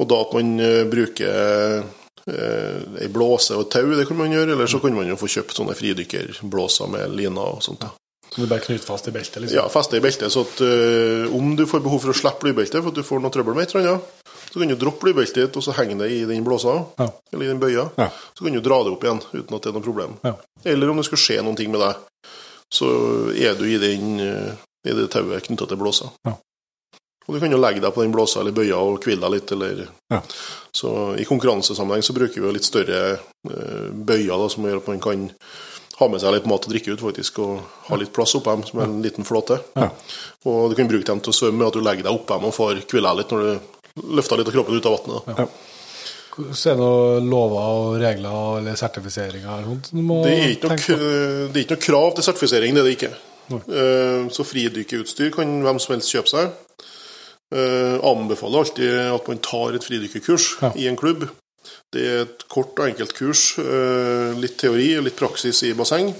Og 0.00 0.08
da 0.08 0.20
at 0.24 0.32
man 0.34 0.56
bruker 0.90 1.84
ei 2.28 3.08
blåse 3.12 3.56
og 3.56 3.66
et 3.66 3.72
tau, 3.74 3.90
det 3.98 4.06
kan 4.08 4.16
man 4.18 4.30
gjøre, 4.32 4.52
eller 4.54 4.66
så 4.70 4.78
kan 4.82 4.94
man 4.94 5.08
jo 5.10 5.16
få 5.18 5.26
kjøpt 5.32 5.56
sånne 5.58 5.74
fridykkerblåser 5.74 6.88
med 6.92 7.16
liner 7.18 7.56
og 7.56 7.62
sånt. 7.64 7.80
da. 7.80 7.90
Så 8.32 8.40
du 8.40 8.46
bare 8.48 8.62
knyter 8.64 8.86
fast 8.86 9.08
i 9.08 9.12
beltet, 9.12 9.42
liksom? 9.42 9.58
Ja, 9.58 9.66
feste 9.68 9.98
i 9.98 10.00
beltet, 10.00 10.32
så 10.32 10.40
at 10.46 10.60
eh, 10.64 11.34
om 11.36 11.50
du 11.56 11.66
får 11.68 11.82
behov 11.84 12.00
for 12.00 12.14
å 12.14 12.16
slippe 12.16 12.46
blybeltet 12.46 12.80
for 12.80 12.88
at 12.88 12.96
du 12.96 13.02
får 13.04 13.20
noe 13.20 13.30
trøbbel 13.34 13.58
med 13.58 13.66
et 13.66 13.74
eller 13.74 13.90
annet, 13.90 14.22
så 14.52 14.60
kan 14.60 14.68
du 14.72 14.76
droppe 14.80 15.04
blybeltet 15.04 15.36
ditt, 15.42 15.56
og 15.60 15.64
så 15.66 15.74
henge 15.76 15.98
det 16.00 16.08
i 16.12 16.22
den 16.28 16.44
blåsa, 16.46 16.78
Ja. 16.98 17.10
eller 17.32 17.44
i 17.44 17.48
den 17.50 17.60
bøya. 17.60 17.84
Ja. 17.98 18.08
Så 18.32 18.44
kan 18.46 18.52
du 18.56 18.60
dra 18.64 18.78
det 18.84 18.92
opp 18.94 19.04
igjen 19.04 19.20
uten 19.34 19.56
at 19.56 19.62
det 19.62 19.68
er 19.68 19.76
noe 19.76 19.84
problem. 19.84 20.16
Ja. 20.24 20.34
Eller 20.64 20.88
om 20.92 20.96
det 20.96 21.04
skulle 21.10 21.20
skje 21.26 21.42
noen 21.44 21.56
ting 21.60 21.70
med 21.74 21.80
deg, 21.84 22.00
så 22.72 22.88
er 23.36 23.54
du 23.60 23.66
i, 23.68 23.76
den, 23.82 24.16
eh, 24.20 24.54
i 24.88 24.96
det 24.96 25.10
tauet 25.12 25.44
knytta 25.50 25.68
til 25.68 25.76
blåsa. 25.80 26.08
Ja. 26.24 26.38
Og 27.28 27.34
du 27.36 27.40
kan 27.40 27.52
jo 27.54 27.58
legge 27.62 27.80
deg 27.84 27.92
på 27.94 28.02
den 28.02 28.12
blåsa 28.14 28.40
eller 28.42 28.54
bøya 28.56 28.78
og 28.82 29.02
hvile 29.04 29.20
deg 29.22 29.34
litt, 29.36 29.52
eller 29.54 29.84
Ja. 30.10 30.20
Så 30.74 30.90
i 31.20 31.24
konkurransesammenheng 31.28 32.02
så 32.02 32.14
bruker 32.16 32.40
vi 32.40 32.46
jo 32.48 32.52
litt 32.56 32.64
større 32.66 33.00
eh, 33.12 33.90
bøyer, 33.92 34.32
da, 34.40 34.48
som 34.50 34.64
gjør 34.66 34.80
at 34.82 34.88
man 34.88 35.00
kan 35.04 35.28
ha 36.00 36.08
med 36.08 36.20
seg 36.22 36.32
litt 36.34 36.46
mat 36.50 36.64
og 36.66 36.72
drikke 36.72 36.94
ut, 36.96 37.02
faktisk, 37.04 37.38
og 37.44 37.60
ha 37.90 37.98
litt 38.00 38.12
plass 38.16 38.32
oppå 38.34 38.54
dem, 38.56 38.64
som 38.66 38.80
er 38.80 38.88
en 38.88 39.02
liten 39.04 39.26
flåte. 39.28 39.60
Ja. 39.76 39.90
Og 40.48 40.70
du 40.72 40.74
kan 40.78 40.88
bruke 40.90 41.06
dem 41.06 41.20
til 41.22 41.30
å 41.34 41.36
svømme 41.36 41.68
at 41.68 41.76
du 41.76 41.82
legger 41.84 42.08
deg 42.08 42.16
oppå 42.16 42.38
dem 42.40 42.48
og 42.48 42.56
får 42.56 42.80
hvile 42.90 43.12
deg 43.12 43.20
litt 43.20 43.34
når 43.36 43.44
du 43.44 44.08
løfter 44.16 44.40
litt 44.40 44.48
av 44.50 44.56
kroppen 44.56 44.80
ut 44.80 44.88
av 44.88 44.96
vannet. 44.96 45.60
Så 46.56 46.70
er 46.72 46.78
det 46.78 46.80
noen 46.80 47.26
lover 47.28 47.66
og 47.76 47.98
regler 48.00 48.58
eller 48.62 48.78
sertifiseringer 48.80 49.50
eller 49.52 49.68
noe 49.68 49.90
du 49.92 50.00
må 50.00 50.22
Det 50.24 50.32
er 50.32 50.54
ikke 50.54 50.70
noe, 50.70 50.78
tenke 50.78 50.96
på? 50.96 51.10
det 51.52 51.60
er 51.60 51.64
ikke 51.66 51.76
noe 51.76 51.84
krav 51.86 52.14
til 52.16 52.24
sertifisering, 52.24 52.72
det 52.74 52.80
er 52.82 52.88
det 52.88 52.94
ikke. 52.96 53.12
Eh, 53.52 54.28
Så 54.32 54.46
fridykkeutstyr 54.48 55.34
kan 55.36 55.58
hvem 55.66 55.78
som 55.82 55.92
helst 55.92 56.08
kjøpe 56.14 56.32
seg. 56.32 56.54
Eh, 57.52 57.98
Anbefaler 58.08 58.62
alltid 58.64 58.98
at 59.12 59.28
man 59.28 59.38
tar 59.44 59.74
et 59.76 59.84
fridykkerkurs 59.84 60.46
Ja. 60.62 60.72
i 60.76 60.86
en 60.88 60.96
klubb. 60.96 61.28
Det 61.92 62.02
er 62.08 62.20
et 62.24 62.44
kort 62.48 62.78
og 62.80 62.86
enkelt 62.88 63.12
kurs. 63.14 63.58
eh, 63.58 64.32
Litt 64.40 64.56
teori 64.58 64.96
og 64.98 65.04
litt 65.04 65.16
praksis 65.18 65.62
i 65.68 65.74
basseng. 65.76 66.14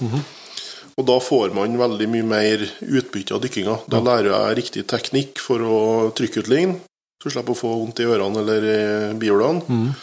Og 0.97 1.05
da 1.07 1.15
får 1.19 1.53
man 1.55 1.73
veldig 1.79 2.07
mye 2.07 2.23
mer 2.23 2.63
utbytte 2.85 3.33
av 3.33 3.41
dykkinga. 3.41 3.79
Da 3.89 3.99
lærer 3.99 4.29
jeg 4.29 4.57
riktig 4.61 4.83
teknikk 4.87 5.39
for 5.41 5.57
å 5.65 5.77
trykke 6.13 6.43
ut 6.43 6.45
trykkutligne, 6.45 6.75
så 7.17 7.25
du 7.25 7.33
slipper 7.33 7.55
å 7.55 7.57
få 7.57 7.71
vondt 7.81 7.99
i 8.03 8.05
ørene 8.05 8.37
eller 8.43 8.61
i 8.69 9.13
bihulene. 9.17 9.95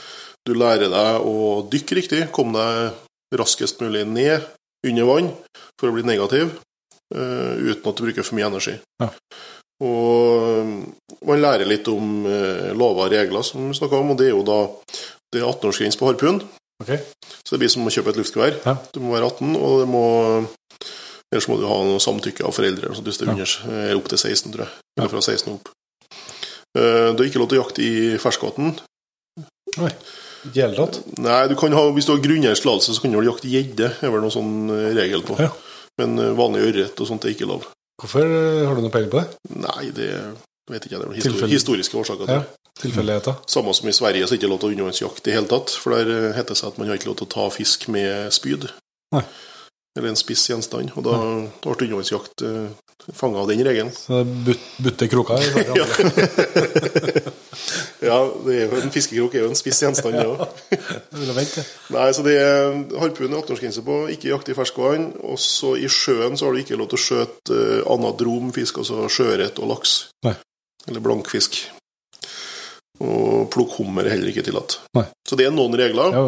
Du 0.44 0.54
lærer 0.54 0.90
deg 0.90 1.22
å 1.22 1.62
dykke 1.70 1.94
riktig, 2.00 2.32
komme 2.32 2.58
deg 2.58 3.38
raskest 3.38 3.78
mulig 3.80 4.02
ned 4.08 4.42
under 4.84 5.04
vann 5.06 5.30
for 5.78 5.90
å 5.90 5.94
bli 5.94 6.02
negativ. 6.02 6.50
uh, 7.14 7.54
uten 7.58 7.86
at 7.90 7.96
du 7.96 8.04
bruker 8.04 8.22
for 8.22 8.36
mye 8.38 8.46
energi. 8.46 8.76
Ja. 9.02 9.08
Og 9.82 10.84
man 11.26 11.42
lærer 11.42 11.68
litt 11.68 11.88
om 11.92 12.24
eh, 12.28 12.70
lover 12.76 13.08
og 13.08 13.12
regler, 13.14 13.44
som 13.46 13.68
vi 13.68 13.76
snakka 13.76 13.98
om, 14.00 14.14
og 14.14 14.20
det 14.20 14.30
er 14.30 14.34
jo 14.34 14.46
da 14.46 14.60
det 15.30 15.40
er 15.40 15.46
18-årsgrense 15.46 16.00
på 16.00 16.08
harpun. 16.08 16.40
Okay. 16.80 17.02
Så 17.44 17.54
det 17.54 17.60
blir 17.62 17.72
som 17.72 17.86
å 17.86 17.92
kjøpe 17.92 18.14
et 18.14 18.20
luftgevær. 18.20 18.56
Ja. 18.64 18.74
Du 18.94 19.02
må 19.04 19.12
være 19.14 19.28
18, 19.28 19.52
og 19.58 19.82
det 19.82 19.90
må 19.90 20.04
Ellers 21.30 21.46
må 21.46 21.60
du 21.60 21.66
ha 21.68 21.76
noe 21.86 22.00
samtykke 22.02 22.42
av 22.42 22.56
foreldre. 22.56 22.88
Så 22.96 23.04
hvis 23.06 23.20
det 23.20 23.28
er 23.28 23.36
under, 23.36 23.52
er 23.84 23.92
opp 23.94 24.08
til 24.10 24.18
16, 24.18 24.50
tror 24.50 24.64
jeg. 24.64 24.72
Eller 24.98 25.12
fra 25.12 25.20
16 25.22 25.52
og 25.52 25.60
opp. 25.60 25.68
Du 26.74 26.80
Det 26.80 27.22
er 27.22 27.28
ikke 27.28 27.42
lov 27.42 27.50
til 27.52 27.60
å 27.60 27.62
jakte 27.62 27.84
i 27.86 27.92
ferskvann. 28.18 28.72
Nei. 29.78 29.92
Nei, 31.20 31.40
du 31.50 31.54
kan 31.60 31.74
ha, 31.76 31.82
hvis 31.94 32.08
du 32.08 32.14
har 32.14 32.22
grunneiers 32.24 32.62
tillatelse, 32.64 32.96
så 32.96 33.04
kan 33.04 33.12
du 33.12 33.20
jakte 33.28 33.50
gjedde. 33.50 33.92
Det 34.00 34.08
er 34.08 34.14
vel 34.14 34.24
noen 34.24 34.34
sånn 34.34 34.72
eh, 34.74 34.90
regel 34.96 35.24
på. 35.26 35.36
Ja. 35.38 35.50
Men 36.00 36.18
eh, 36.18 36.32
vanlig 36.34 36.64
ørret 36.70 37.02
og 37.02 37.10
sånt 37.10 37.26
er 37.26 37.34
ikke 37.34 37.48
lov. 37.50 37.66
Hvorfor 38.00 38.24
eh, 38.24 38.64
har 38.64 38.74
du 38.74 38.82
noe 38.82 38.94
peiling 38.94 39.12
på 39.12 39.20
det? 39.20 39.58
Nei, 39.60 39.90
det 39.94 40.08
vet 40.68 40.84
ikke 40.86 40.96
jeg. 40.96 41.00
Det 41.00 41.08
er 41.10 41.14
histori 41.20 41.50
historiske 41.54 41.96
årsaker 41.96 42.24
til 42.26 42.34
Ja. 42.34 42.38
det. 42.40 42.46
Tilfeldigheter? 42.80 43.34
Samme 43.46 43.74
som 43.74 43.88
i 43.88 43.92
Sverige, 43.92 44.26
så 44.26 44.34
er 44.34 44.36
det 44.36 44.42
ikke 44.42 44.50
lov 44.52 44.60
til 44.60 44.68
å 44.70 44.72
undervannsjakte 44.72 45.30
i 45.30 45.32
hele 45.36 45.48
tatt. 45.50 45.68
For 45.70 45.90
der 45.96 46.06
eh, 46.10 46.32
heter 46.36 46.48
det 46.54 46.60
seg 46.60 46.68
at 46.72 46.78
man 46.78 46.88
har 46.88 46.96
ikke 47.00 47.10
lov 47.10 47.16
til 47.20 47.26
å 47.28 47.34
ta 47.34 47.48
fisk 47.52 47.88
med 47.92 48.32
spyd. 48.32 48.62
Nei. 49.12 49.24
Eller 49.98 50.08
en 50.12 50.16
spiss 50.16 50.46
gjenstand. 50.48 50.90
Og 50.96 51.02
da 51.04 51.12
ble 51.18 51.74
undervannsjakt 51.74 52.42
uh, 52.46 52.68
fanga 53.16 53.38
av 53.42 53.48
den 53.50 53.64
regelen. 53.66 53.90
Så 53.90 54.06
det 54.14 54.20
er 54.22 54.26
but, 54.46 54.60
butte 54.86 55.08
kroker? 55.10 55.36
Ja. 55.74 55.84
ja, 58.10 58.18
det 58.46 58.54
er 58.54 58.62
jo 58.70 58.76
en 58.84 58.94
fiskekrok 58.94 59.34
er 59.34 59.40
jo 59.44 59.50
en 59.50 59.58
spiss 59.58 59.82
gjenstand, 59.82 60.14
det 60.14 60.30
òg. 60.30 60.38
Jeg. 61.40 61.48
Nei, 61.90 62.06
så 62.14 62.22
det 62.24 62.36
er 62.38 62.70
harpun 63.02 63.34
er 63.34 63.40
18-årsgrense 63.42 63.82
på, 63.86 63.94
ikke 64.14 64.30
jakte 64.30 64.54
i 64.54 64.58
ferskvann. 64.58 65.10
Og 65.26 65.36
så 65.42 65.74
i 65.74 65.90
sjøen 65.90 66.38
så 66.38 66.46
har 66.46 66.52
du 66.54 66.60
ikke 66.62 66.78
lov 66.78 66.88
til 66.92 66.98
å 67.00 67.04
skjøte 67.08 67.50
uh, 67.58 67.82
anadrom 67.96 68.54
fisk, 68.56 68.78
altså 68.84 68.96
sjøørret 69.10 69.58
og 69.58 69.66
laks. 69.74 69.90
Nei. 70.28 70.36
Eller 70.90 71.00
blankfisk. 71.04 71.60
Og 73.00 73.46
plukk 73.48 73.78
hummer 73.78 74.04
er 74.04 74.12
heller 74.12 74.28
ikke 74.28 74.42
tillatt. 74.44 74.74
Nei. 74.98 75.06
Så 75.24 75.36
det 75.38 75.46
er 75.48 75.54
noen 75.56 75.72
regler. 75.78 76.12
Jo. 76.12 76.24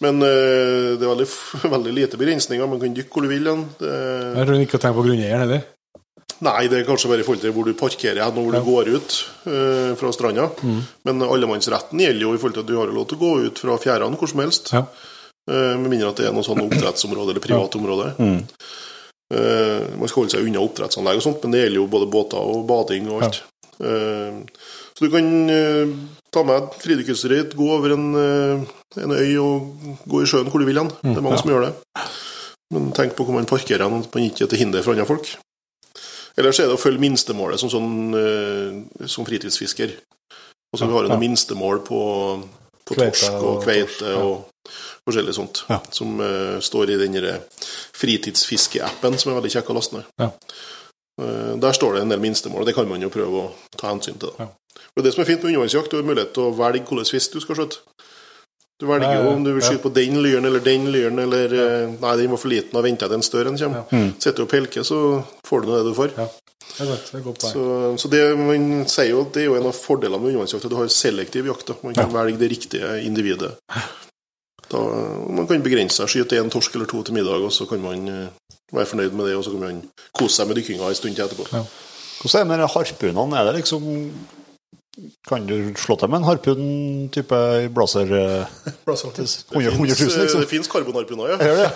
Men 0.00 0.22
uh, 0.24 0.94
det 0.96 1.04
er 1.04 1.10
veldig, 1.10 1.26
veldig 1.76 1.92
lite 1.98 2.20
begrensninger. 2.20 2.68
Man 2.70 2.80
kan 2.80 2.94
dykke 2.96 3.12
hvor 3.12 3.26
du 3.26 3.32
vil. 3.34 3.50
Det, 3.80 3.90
Jeg 4.38 4.48
tror 4.48 4.62
ikke 4.64 4.78
å 4.80 4.84
tenke 4.86 4.98
på 5.00 5.04
grunneieren 5.08 5.44
heller. 5.44 5.66
nei, 6.44 6.62
det 6.68 6.78
er 6.80 6.86
kanskje 6.88 7.08
bare 7.12 7.20
i 7.22 7.26
forhold 7.26 7.42
til 7.44 7.52
hvor 7.56 7.68
du 7.68 7.74
parkerer 7.78 8.22
hen, 8.24 8.38
og 8.40 8.46
hvor 8.48 8.56
Ja. 8.56 8.60
Mm. 8.60 8.64
du 8.64 8.70
går 8.70 8.92
ut 8.96 9.18
uh, 9.50 9.90
fra 10.00 10.12
stranda. 10.16 10.48
Men 11.04 11.22
allemannsretten 11.28 12.00
gjelder 12.00 12.24
jo 12.28 12.32
i 12.34 12.40
forhold 12.40 12.56
til 12.56 12.64
at 12.64 12.72
du 12.72 12.78
har 12.80 12.94
lov 12.96 13.06
til 13.10 13.20
å 13.20 13.24
gå 13.26 13.32
ut 13.50 13.60
fra 13.66 13.76
fjærene 13.84 14.16
hvor 14.20 14.32
som 14.32 14.40
helst. 14.46 14.72
Ja. 14.72 14.86
Uh, 15.44 15.74
med 15.76 15.90
mindre 15.92 16.08
at 16.14 16.22
det 16.22 16.30
er 16.30 16.32
noe 16.32 16.46
sånn 16.46 16.64
oppdrettsområde 16.64 17.34
eller 17.36 17.44
privat 17.44 17.76
område. 17.76 18.14
Eh, 19.34 19.84
man 19.98 20.06
skal 20.10 20.20
holde 20.22 20.34
seg 20.34 20.44
unna 20.46 20.60
oppdrettsanlegg 20.62 21.16
og 21.18 21.22
sånt, 21.24 21.40
men 21.42 21.54
det 21.54 21.62
gjelder 21.62 21.80
jo 21.80 21.86
både 21.90 22.06
båter 22.12 22.50
og 22.54 22.66
bading 22.68 23.06
og 23.10 23.22
alt. 23.24 23.38
Eh, 23.84 24.38
så 24.94 25.04
du 25.04 25.10
kan 25.12 25.50
eh, 25.50 25.94
ta 26.32 26.44
med 26.46 26.76
fridykkerutstyret 26.82 27.42
ditt, 27.42 27.56
gå 27.58 27.68
over 27.76 27.96
en, 27.96 28.06
eh, 28.18 28.76
en 29.04 29.16
øy 29.16 29.34
og 29.42 29.96
gå 30.10 30.22
i 30.22 30.28
sjøen 30.30 30.50
hvor 30.50 30.62
du 30.62 30.68
vil 30.68 30.80
hen. 30.80 30.92
Det 31.02 31.16
er 31.16 31.24
mange 31.24 31.38
ja. 31.38 31.42
som 31.42 31.52
gjør 31.52 31.66
det. 31.68 31.74
Men 32.74 32.92
tenk 32.96 33.16
på 33.16 33.26
hvor 33.26 33.36
man 33.36 33.48
parkerer 33.48 33.86
hen, 33.86 34.06
at 34.06 34.16
man 34.16 34.26
ikke 34.26 34.46
er 34.46 34.52
til 34.52 34.64
hinder 34.64 34.82
for 34.82 34.96
andre 34.96 35.08
folk. 35.08 35.34
Ellers 36.34 36.58
er 36.58 36.66
det 36.66 36.74
å 36.74 36.80
følge 36.80 37.02
minstemålet 37.02 37.60
som, 37.62 37.70
sånn, 37.70 38.16
som 39.06 39.26
fritidsfisker. 39.28 39.92
Altså, 40.74 40.88
vi 40.88 40.96
har 40.96 41.06
noen 41.06 41.22
minstemål 41.22 41.84
på, 41.86 42.00
på 42.82 42.96
torsk 42.98 43.36
og 43.38 43.60
kveite 43.62 44.16
og 44.18 44.72
forskjellig 45.06 45.34
sånt. 45.36 45.62
Som 45.94 46.18
uh, 46.18 46.58
står 46.58 46.90
i 46.90 46.98
den 47.04 47.14
fritidsfiskeappen 47.94 49.18
som 49.20 49.30
er 49.30 49.38
veldig 49.38 49.52
kjekk 49.54 49.70
å 49.70 49.78
laste 49.78 50.00
ned. 50.00 50.32
Ja. 51.18 51.24
Eh, 51.24 51.54
der 51.62 51.72
står 51.76 51.94
det 51.94 52.02
en 52.04 52.14
del 52.14 52.22
minstemål, 52.22 52.64
og 52.64 52.66
det 52.66 52.74
kan 52.76 52.88
man 52.90 53.02
jo 53.02 53.12
prøve 53.12 53.42
å 53.44 53.50
ta 53.78 53.90
hensyn 53.92 54.18
til. 54.18 54.32
Da. 54.38 54.46
Ja. 54.48 54.84
Og 54.96 55.04
Det 55.04 55.12
som 55.14 55.22
er 55.22 55.28
fint 55.30 55.42
med 55.42 55.52
undervannsjakt, 55.52 55.90
du 55.90 55.96
har 55.96 56.06
mulighet 56.06 56.32
til 56.34 56.48
å 56.48 56.54
velge 56.54 56.84
hvilken 56.84 57.10
fisk 57.14 57.32
du 57.34 57.40
skal 57.42 57.58
skjøte. 57.60 57.82
Du 58.80 58.86
velger 58.88 59.06
Ja, 59.06 59.18
ja, 59.20 59.22
jo 59.22 59.34
om 59.36 59.44
du 59.44 59.52
vil 59.52 59.62
ja. 59.62 59.68
skyte 59.70 59.84
på 59.84 59.92
den 59.94 60.16
lyren 60.22 60.44
eller 60.48 60.60
den 60.60 60.88
lyren, 60.90 61.18
eller 61.22 61.52
ja. 61.54 61.66
Nei, 61.92 62.16
den 62.18 62.32
var 62.34 62.40
for 62.42 62.50
liten, 62.50 62.74
og 62.74 62.82
venter 62.82 63.06
til 63.06 63.20
en 63.20 63.22
større 63.22 63.52
en 63.52 63.58
kommer. 63.58 64.10
Sitter 64.18 64.42
du 64.42 64.46
og 64.48 64.50
pelker, 64.50 64.82
så 64.82 64.98
får 65.46 65.62
du 65.62 65.70
nå 65.70 65.78
det 65.78 65.92
du 65.92 65.94
får. 65.94 66.16
Ja. 66.18 66.26
Det 66.74 66.82
er 66.82 67.20
godt. 67.22 67.40
Det 67.40 67.50
er. 67.50 67.52
Så, 67.52 67.64
så 68.02 68.08
det 68.10 68.22
man 68.40 68.64
sier 68.90 69.12
jo, 69.12 69.20
det 69.30 69.44
er 69.44 69.46
jo 69.46 69.58
en 69.60 69.68
av 69.70 69.76
fordelene 69.78 70.18
med 70.18 70.32
undervannsjakt, 70.32 70.64
at 70.66 70.72
du 70.72 70.78
har 70.80 70.90
selektiv 70.90 71.46
jakt. 71.46 71.68
Da. 71.70 71.76
Man 71.86 71.94
kan 71.94 72.10
velge 72.10 72.40
det 72.40 72.50
riktige 72.50 72.96
individet. 73.06 73.54
Da, 74.74 74.82
man 75.38 75.46
kan 75.50 75.62
begrense 75.62 76.00
seg, 76.02 76.10
skyte 76.10 76.40
en 76.42 76.50
torsk 76.50 76.74
eller 76.74 76.88
to 76.90 77.02
til 77.06 77.14
middag, 77.14 77.38
og 77.46 77.52
så 77.54 77.66
kan 77.70 77.82
man 77.84 78.08
eh, 78.10 78.54
være 78.74 78.90
fornøyd 78.90 79.14
med 79.14 79.28
det, 79.30 79.36
og 79.38 79.44
så 79.46 79.54
kan 79.54 79.62
man 79.68 79.82
kose 80.18 80.40
seg 80.40 80.50
med 80.50 80.58
dykkinga 80.58 80.88
en 80.90 80.98
stund 80.98 81.14
til 81.14 81.28
etterpå. 81.28 81.46
Ja. 81.54 81.62
Hvordan 82.24 82.40
er 82.40 82.56
det 82.56 82.64
med 82.64 82.74
harpunene? 82.74 83.38
Er 83.38 83.44
det 83.52 83.60
liksom 83.60 83.86
Kan 85.26 85.42
du 85.48 85.56
slå 85.74 85.96
til 85.98 86.08
med 86.12 86.20
en 86.20 86.26
harpun-type 86.28 87.38
blazer? 87.74 88.06
eh, 88.14 88.46
100 88.86 89.10
000, 89.18 89.26
liksom? 89.90 90.08
Det 90.08 90.22
liksom? 90.22 90.44
fins 90.52 90.68
karbonharpuner, 90.70 91.32
ja. 91.32 91.36
Gjør 91.42 91.56
det? 91.62 91.70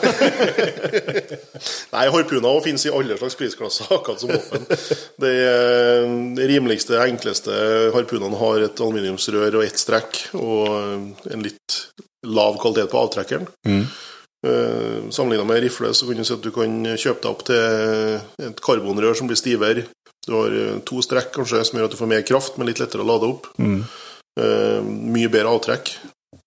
Nei, 1.97 2.05
harpuner 2.15 2.61
finnes 2.63 2.87
i 2.87 2.93
alle 2.95 3.17
slags 3.19 3.35
prisklasser, 3.41 3.91
akkurat 3.99 4.23
som 4.23 4.31
våpen. 4.31 4.67
Det 5.23 5.33
er- 5.35 6.07
de 6.39 6.47
rimeligste, 6.53 6.95
enkleste 7.09 7.59
harpunene 7.95 8.39
har 8.39 8.63
et 8.69 8.81
aluminiumsrør 8.87 9.59
og 9.59 9.67
ett 9.67 9.83
strekk, 9.83 10.23
og 10.39 10.71
en 11.35 11.43
litt 11.43 11.81
lav 12.27 12.59
kvalitet 12.63 12.91
på 12.91 13.03
avtrekkeren. 13.05 13.47
Uh, 14.47 15.09
Sammenligna 15.11 15.45
med 15.49 15.65
rifle 15.65 15.91
så 15.95 16.07
kan 16.07 16.19
du 16.21 16.27
si 16.27 16.35
at 16.35 16.45
du 16.45 16.53
kan 16.55 16.75
kjøpe 16.95 17.25
deg 17.25 17.31
opp 17.31 17.47
til 17.49 18.47
et 18.49 18.61
karbonrør 18.63 19.19
som 19.19 19.31
blir 19.31 19.39
stivere. 19.39 19.87
Du 20.29 20.35
har 20.37 20.53
eh, 20.53 20.77
to 20.85 21.01
strekk 21.05 21.33
kanskje 21.39 21.63
som 21.65 21.79
gjør 21.79 21.89
at 21.89 21.95
du 21.95 22.01
får 22.01 22.11
mer 22.11 22.25
kraft, 22.29 22.59
men 22.59 22.69
litt 22.69 22.83
lettere 22.83 23.05
å 23.05 23.09
lade 23.09 23.31
opp. 23.31 23.49
Eh, 24.39 24.81
mye 24.85 25.31
bedre 25.33 25.55
avtrekk. 25.57 25.95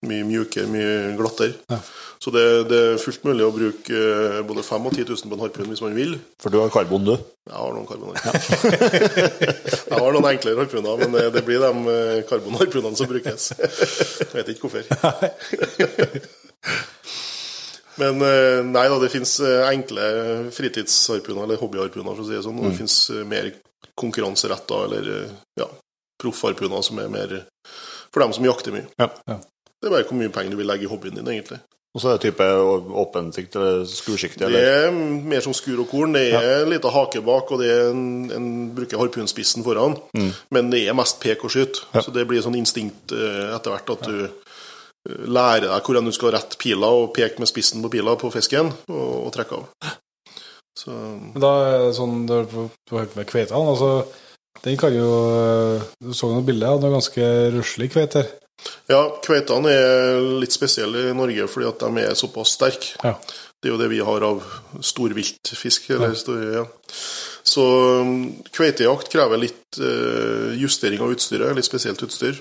Mye 0.08 0.24
mjukere, 0.26 0.66
mye 0.70 1.16
glattere. 1.18 1.54
Ja. 1.70 1.78
Så 2.22 2.30
det, 2.30 2.42
det 2.70 2.78
er 2.78 3.00
fullt 3.02 3.24
mulig 3.26 3.44
å 3.46 3.54
bruke 3.54 3.98
eh, 3.98 4.40
både 4.46 4.62
5 4.66 4.84
og 4.86 4.94
10 4.94 5.08
000 5.08 5.30
på 5.30 5.36
en 5.36 5.42
harpun 5.42 5.70
hvis 5.72 5.82
man 5.82 5.96
vil. 5.96 6.12
For 6.42 6.54
du 6.54 6.60
har 6.62 6.70
karbon, 6.74 7.06
du? 7.06 7.16
Jeg 7.50 7.56
har 7.58 7.74
noen 7.74 7.88
karboner. 7.88 8.18
jeg 9.90 9.98
har 9.98 10.14
noen 10.14 10.28
enklere 10.30 10.62
harpuner, 10.62 11.02
men 11.02 11.16
det, 11.16 11.24
det 11.34 11.42
blir 11.46 11.62
de 11.64 11.96
eh, 11.96 12.22
karbonharpunene 12.30 12.98
som 12.98 13.10
brukes. 13.10 13.48
Jeg 13.58 14.30
vet 14.36 14.54
ikke 14.54 14.68
hvorfor. 14.68 14.82
Men 18.00 18.22
eh, 18.24 18.62
nei 18.64 18.86
da, 18.88 18.96
det 19.02 19.10
fins 19.12 19.34
enkle 19.42 20.04
fritidsharpuner, 20.54 21.42
eller 21.44 21.60
hobbyharpuner, 21.60 22.14
for 22.14 22.22
å 22.22 22.28
si 22.28 22.38
det 22.38 22.46
sånn. 22.46 22.62
Og 22.62 22.70
det 22.70 22.78
fins 22.78 22.96
mer 23.28 23.50
konkurranseretta 23.94 24.84
eller 24.84 25.10
eh, 25.16 25.32
ja, 25.60 25.68
proffharpuner 26.22 26.82
som 26.82 27.00
er 27.02 27.10
mer 27.12 27.34
for 28.12 28.24
dem 28.24 28.34
som 28.36 28.46
jakter 28.46 28.74
mye. 28.74 28.86
Ja. 29.00 29.08
Ja. 29.28 29.38
Det 29.82 29.88
er 29.88 29.96
bare 29.96 30.06
hvor 30.06 30.18
mye 30.20 30.30
penger 30.30 30.54
du 30.54 30.60
vil 30.60 30.68
legge 30.70 30.86
i 30.86 30.90
hobbyen 30.90 31.16
din, 31.18 31.28
egentlig. 31.32 31.58
Og 31.92 32.00
så 32.00 32.08
er 32.08 32.16
det 32.16 32.30
type 32.30 32.44
åpensikt 33.02 33.56
eller 33.58 33.82
skursikte? 33.84 34.48
Det 34.48 34.60
er 34.64 34.94
mer 34.94 35.42
som 35.44 35.52
skur 35.52 35.82
og 35.82 35.90
korn. 35.90 36.14
Det 36.16 36.22
er 36.32 36.62
en 36.62 36.70
liten 36.72 36.94
hake 36.94 37.20
bak, 37.26 37.50
og 37.52 37.60
det 37.60 37.68
er 37.68 37.90
en, 37.90 38.06
en 38.32 38.46
bruker 38.72 39.00
harpunspissen 39.02 39.66
foran. 39.66 39.98
Men 40.54 40.70
det 40.72 40.86
er 40.86 40.96
mest 40.96 41.20
pek 41.20 41.44
og 41.44 41.52
skyt. 41.52 41.82
Ja. 41.92 42.04
Så 42.06 42.14
det 42.14 42.24
blir 42.30 42.40
sånn 42.44 42.56
instinkt 42.56 43.12
eh, 43.12 43.52
etter 43.52 43.74
hvert 43.74 43.92
at 43.92 44.08
du 44.08 44.22
eh, 44.24 45.20
lærer 45.28 45.68
deg 45.68 45.84
hvordan 45.84 46.08
du 46.08 46.14
skal 46.16 46.32
rette 46.38 46.56
pila 46.62 46.94
og 47.02 47.12
peke 47.18 47.42
med 47.42 47.50
spissen 47.50 47.84
på 47.84 47.92
pila 47.92 48.16
på 48.16 48.32
fisken, 48.32 48.72
og, 48.88 49.14
og 49.26 49.30
trekke 49.36 49.60
av. 49.60 49.96
Så 50.78 50.96
Men 50.96 51.42
da 51.44 51.54
er 51.66 51.80
det 51.82 51.96
sånn 51.98 52.22
du 52.24 52.38
har 52.38 52.46
på 52.48 53.02
med 53.18 53.28
kveitene, 53.28 53.66
altså 53.74 54.06
den 54.62 54.76
kan 54.78 54.94
jo 54.94 55.08
Du 56.00 56.12
så 56.14 56.28
noen 56.30 56.44
bilder 56.46 56.76
av 56.76 56.84
er 56.86 56.94
ganske 56.94 57.28
ruslig 57.52 57.90
kveite 57.92 58.22
her. 58.22 58.38
Ja, 58.90 59.00
kveitene 59.24 59.72
er 59.72 60.20
litt 60.42 60.54
spesielle 60.54 61.08
i 61.10 61.16
Norge 61.16 61.48
fordi 61.50 61.68
at 61.70 61.82
de 61.82 62.04
er 62.04 62.18
såpass 62.18 62.54
sterke. 62.58 62.94
Ja. 63.02 63.16
Det 63.62 63.70
er 63.70 63.74
jo 63.76 63.78
det 63.78 63.90
vi 63.92 64.00
har 64.02 64.24
av 64.26 64.42
storviltfisk. 64.82 65.90
Eller 65.94 66.14
ja. 66.56 66.64
Så 67.46 67.62
um, 68.02 68.42
kveitejakt 68.54 69.10
krever 69.12 69.38
litt 69.38 69.78
eh, 69.78 70.54
justering 70.58 71.02
av 71.02 71.12
utstyret, 71.14 71.54
litt 71.54 71.66
spesielt 71.68 72.02
utstyr. 72.02 72.40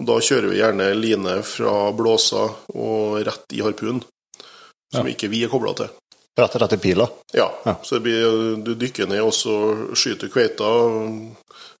Og 0.00 0.08
da 0.08 0.18
kjører 0.24 0.52
vi 0.52 0.60
gjerne 0.60 0.90
line 0.96 1.38
fra 1.46 1.74
blåsa 1.96 2.46
og 2.74 3.18
rett 3.24 3.56
i 3.56 3.60
harpunen, 3.64 4.02
som 4.92 5.08
ikke 5.08 5.28
vi 5.32 5.44
er 5.46 5.52
kobla 5.52 5.72
til. 5.78 5.92
Rett 6.36 6.56
og 6.56 6.62
slett 6.62 6.76
i 6.78 6.80
pila? 6.80 7.08
Ja, 7.36 7.48
Ja. 7.64 7.74
så 7.84 7.96
det 7.96 8.06
blir, 8.08 8.56
du 8.64 8.74
dykker 8.74 9.08
ned 9.08 9.20
og 9.20 9.34
så 9.36 9.56
skyter 9.96 10.32
kveita, 10.32 10.68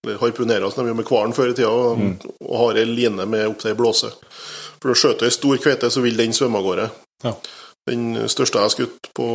som 0.02 0.82
de 0.82 0.90
gjorde 0.90 0.98
med 0.98 1.06
hvalen 1.06 1.34
før 1.36 1.52
i 1.52 1.54
tida, 1.54 1.70
og, 1.70 2.24
og 2.42 2.54
har 2.58 2.78
ei 2.80 2.86
line 2.88 3.26
med 3.30 3.46
opp 3.52 3.60
til 3.62 3.70
ei 3.70 3.78
blåse. 3.78 4.10
For 4.82 4.90
å 4.90 4.96
skjøte 4.98 5.28
ei 5.28 5.34
stor 5.34 5.60
kveite, 5.62 5.90
så 5.94 6.02
vil 6.02 6.18
den 6.18 6.34
svømme 6.34 6.58
av 6.58 6.66
gårde. 6.66 6.86
Ja. 7.22 7.36
Den 7.86 8.08
største 8.30 8.58
jeg 8.58 8.66
har 8.66 8.72
skutt, 8.74 9.12
på 9.14 9.26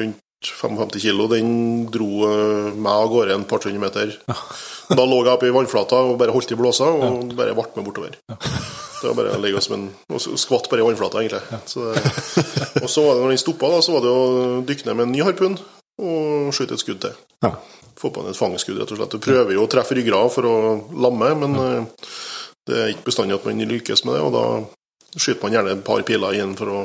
rundt 0.00 0.18
55 0.42 1.00
kilo, 1.02 1.28
den 1.30 1.86
dro 1.90 2.08
eh, 2.26 2.74
meg 2.74 2.92
av 3.04 3.08
gårde 3.12 3.34
en 3.34 3.46
par 3.46 3.62
hundre 3.62 3.84
meter. 3.86 4.18
Da 4.88 5.04
lå 5.04 5.18
jeg 5.20 5.34
oppe 5.34 5.44
i 5.50 5.52
vannflata 5.52 5.98
og 6.08 6.14
bare 6.16 6.32
holdt 6.32 6.54
i 6.54 6.56
blåsa, 6.56 6.86
og 6.88 7.34
bare 7.36 7.52
vart 7.52 7.74
med 7.76 7.84
bortover. 7.84 8.14
Det 8.24 9.02
var 9.04 9.16
bare 9.18 9.34
å 9.36 9.40
ligge 9.42 9.60
som 9.60 9.74
en 9.76 9.82
og 10.08 10.22
skvatt 10.40 10.70
bare 10.72 10.80
i 10.80 10.86
vannflata, 10.86 11.20
egentlig. 11.20 11.58
Så, 11.68 11.90
og 12.80 12.88
så 12.88 13.04
var 13.04 13.18
det 13.18 13.26
når 13.26 13.34
den 13.34 13.42
stoppa, 13.42 13.68
da, 13.74 13.82
så 13.84 13.92
var 13.92 14.06
det 14.06 14.14
å 14.14 14.62
dykke 14.64 14.88
ned 14.88 14.96
med 14.96 15.04
en 15.04 15.12
ny 15.12 15.20
harpun. 15.28 15.58
og 16.00 16.54
skyte 16.56 16.78
et 16.78 16.82
skudd 16.82 17.02
til. 17.04 17.20
Ja. 17.44 17.52
Få 17.98 18.10
på 18.14 18.22
en 18.22 18.30
et 18.30 18.38
fangskudd, 18.38 18.78
rett 18.78 18.92
og 18.94 19.00
slett. 19.00 19.16
Du 19.16 19.22
prøver 19.22 19.56
jo 19.56 19.64
å 19.64 19.70
treffe 19.70 19.96
ryggrad 19.98 20.30
for 20.30 20.46
å 20.46 20.56
lamme, 21.02 21.32
men 21.40 21.56
eh, 21.62 22.10
det 22.68 22.78
er 22.78 22.92
ikke 22.92 23.08
bestandig 23.08 23.38
at 23.38 23.48
man 23.48 23.64
lykkes 23.72 24.04
med 24.06 24.14
det, 24.14 24.22
og 24.22 24.34
da 24.36 25.18
skyter 25.18 25.42
man 25.42 25.56
gjerne 25.56 25.74
et 25.74 25.84
par 25.86 26.04
piler 26.06 26.36
igjen 26.36 26.54
for 26.58 26.70
å 26.70 26.84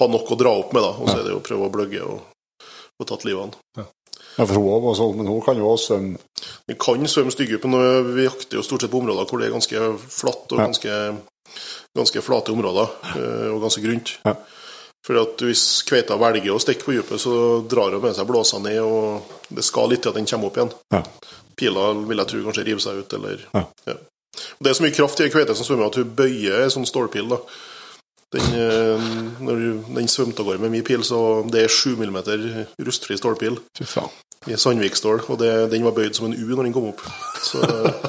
ha 0.00 0.08
nok 0.10 0.34
å 0.34 0.38
dra 0.40 0.52
opp 0.58 0.74
med, 0.74 0.84
da. 0.84 0.92
Og 0.98 1.08
så 1.08 1.18
er 1.18 1.26
det 1.26 1.34
jo 1.34 1.40
å 1.40 1.46
prøve 1.46 1.68
å 1.68 1.72
bløgge 1.72 2.04
og 2.04 2.66
få 2.98 3.08
tatt 3.08 3.26
livet 3.28 3.42
av 3.42 3.52
den 3.52 3.90
Ja, 4.36 4.46
for 4.46 4.56
hun 4.56 4.88
også, 4.90 5.10
men 5.16 5.28
hun 5.28 5.42
kan 5.44 5.58
jo 5.60 5.68
også 5.68 5.92
svømme 5.92 6.20
Vi 6.68 6.76
kan 6.80 7.08
svømme 7.08 7.34
styggdyp, 7.34 7.68
men 7.68 8.14
vi 8.16 8.26
jakter 8.26 8.58
jo 8.58 8.64
stort 8.66 8.84
sett 8.84 8.92
på 8.92 9.00
områder 9.02 9.28
hvor 9.28 9.40
det 9.40 9.48
er 9.48 9.54
ganske 9.54 9.84
flatt 10.12 10.52
og 10.52 10.62
ganske, 10.62 10.98
ganske 11.96 12.24
flate 12.24 12.54
områder, 12.54 12.96
eh, 13.12 13.48
og 13.52 13.62
ganske 13.64 13.84
grunt. 13.84 14.16
Ja. 14.26 14.36
For 15.02 15.18
at 15.18 15.42
hvis 15.42 15.82
kveita 15.88 16.14
velger 16.20 16.54
å 16.54 16.60
stikke 16.62 16.86
på 16.86 16.94
dypet, 16.94 17.18
så 17.20 17.32
drar 17.66 17.90
hun 17.96 18.04
med 18.04 18.14
seg 18.14 18.28
blåsa 18.28 18.60
ned, 18.62 18.78
og 18.86 19.32
det 19.50 19.64
skal 19.66 19.90
litt 19.90 20.04
til 20.04 20.12
at 20.12 20.18
den 20.20 20.28
kommer 20.30 20.46
opp 20.52 20.60
igjen. 20.60 20.70
Ja. 20.94 21.02
Pila 21.58 21.88
vil 22.06 22.22
jeg 22.22 22.30
tro 22.30 22.42
kanskje 22.46 22.64
river 22.68 22.84
seg 22.84 23.02
ut, 23.02 23.12
eller 23.18 23.42
Ja. 23.52 23.66
Og 23.92 24.64
Det 24.64 24.70
er 24.70 24.74
så 24.78 24.82
mye 24.86 24.94
kraft 24.96 25.20
i 25.20 25.24
ei 25.26 25.30
kveite 25.34 25.54
som 25.58 25.66
svømmer 25.66 25.90
at 25.90 25.98
hun 25.98 26.14
bøyer 26.16 26.62
en 26.62 26.70
sånn 26.72 26.86
stålpil. 26.88 27.28
da. 27.28 27.38
Den, 28.32 28.46
eh, 28.56 29.08
når 29.44 29.58
den 29.94 30.08
svømte 30.08 30.40
av 30.40 30.46
gårde 30.46 30.60
med 30.62 30.70
min 30.72 30.84
pil, 30.84 31.02
så 31.04 31.42
det 31.50 31.64
er 31.66 31.68
7 31.68 31.96
mm 32.00 32.16
rustfri 32.80 33.18
stålpil 33.18 33.58
Fy 33.76 33.84
faen. 33.84 34.08
i 34.48 34.56
Sandvikstål, 34.56 35.20
og 35.28 35.38
det, 35.38 35.50
den 35.70 35.84
var 35.84 35.92
bøyd 35.92 36.14
som 36.16 36.26
en 36.30 36.32
U 36.38 36.54
når 36.56 36.62
den 36.64 36.72
kom 36.72 36.88
opp. 36.88 37.02
Så 37.42 37.60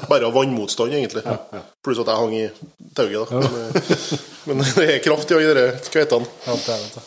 Bare 0.09 0.25
av 0.29 0.33
vannmotstand, 0.33 0.93
egentlig. 0.93 1.25
Pluss 1.83 1.99
at 1.99 2.07
jeg 2.07 2.21
hang 2.21 2.33
i 2.37 2.49
tauet, 2.95 3.29
da. 3.29 4.17
Men, 4.49 4.63
eh, 4.63 4.73
det 4.79 4.89
er 4.95 5.03
kraft 5.05 5.31
i 5.31 5.37
alle 5.37 5.53
de 5.57 5.91
kveitene. 5.93 6.29
Ja, 6.47 6.57
det 6.57 6.75
er 6.75 6.87
det. 6.97 7.05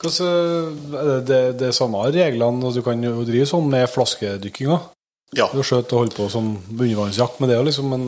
Hvordan, 0.00 0.78
er 0.96 1.20
det, 1.28 1.40
det, 1.60 1.66
er 1.68 1.76
samme 1.76 2.00
reglene, 2.08 2.72
du 2.72 2.80
kan 2.84 3.02
jo 3.04 3.20
drive 3.28 3.48
sånn 3.48 3.68
med 3.68 3.84
flaskedykkinga. 3.92 4.78
Ja, 5.36 5.46
Du 5.54 5.60
skjøt 5.62 5.92
og 5.94 6.00
holdt 6.00 6.16
på 6.16 6.26
som 6.32 6.56
undervannsjakt 6.72 7.38
med 7.38 7.52
det, 7.52 7.58
liksom, 7.68 7.92
men 7.92 8.06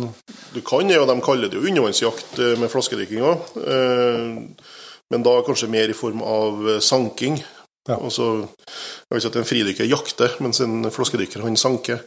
du 0.56 0.59
kan 0.66 0.88
det, 0.90 0.96
og 0.98 1.06
de 1.06 1.14
kaller 1.22 1.52
det 1.52 1.60
jo 1.60 1.68
undervannsjakt 1.68 2.40
eh, 2.42 2.56
med 2.59 2.72
flaskedykkinga. 2.72 3.34
Eh, 3.62 4.70
Men 5.12 5.20
da 5.26 5.34
kanskje 5.44 5.68
mer 5.68 5.90
i 5.92 5.96
form 5.96 6.22
av 6.24 6.62
eh, 6.72 6.80
sanking. 6.80 7.36
Ja. 7.84 7.98
Altså, 7.98 8.46
jeg 8.48 9.12
vet 9.12 9.20
ikke 9.20 9.30
at 9.32 9.38
en 9.42 9.48
fridykker 9.50 9.90
jakter, 9.90 10.36
mens 10.40 10.62
en 10.64 10.88
flaskedykker 10.94 11.44
han 11.44 11.59
sanker. 11.60 12.00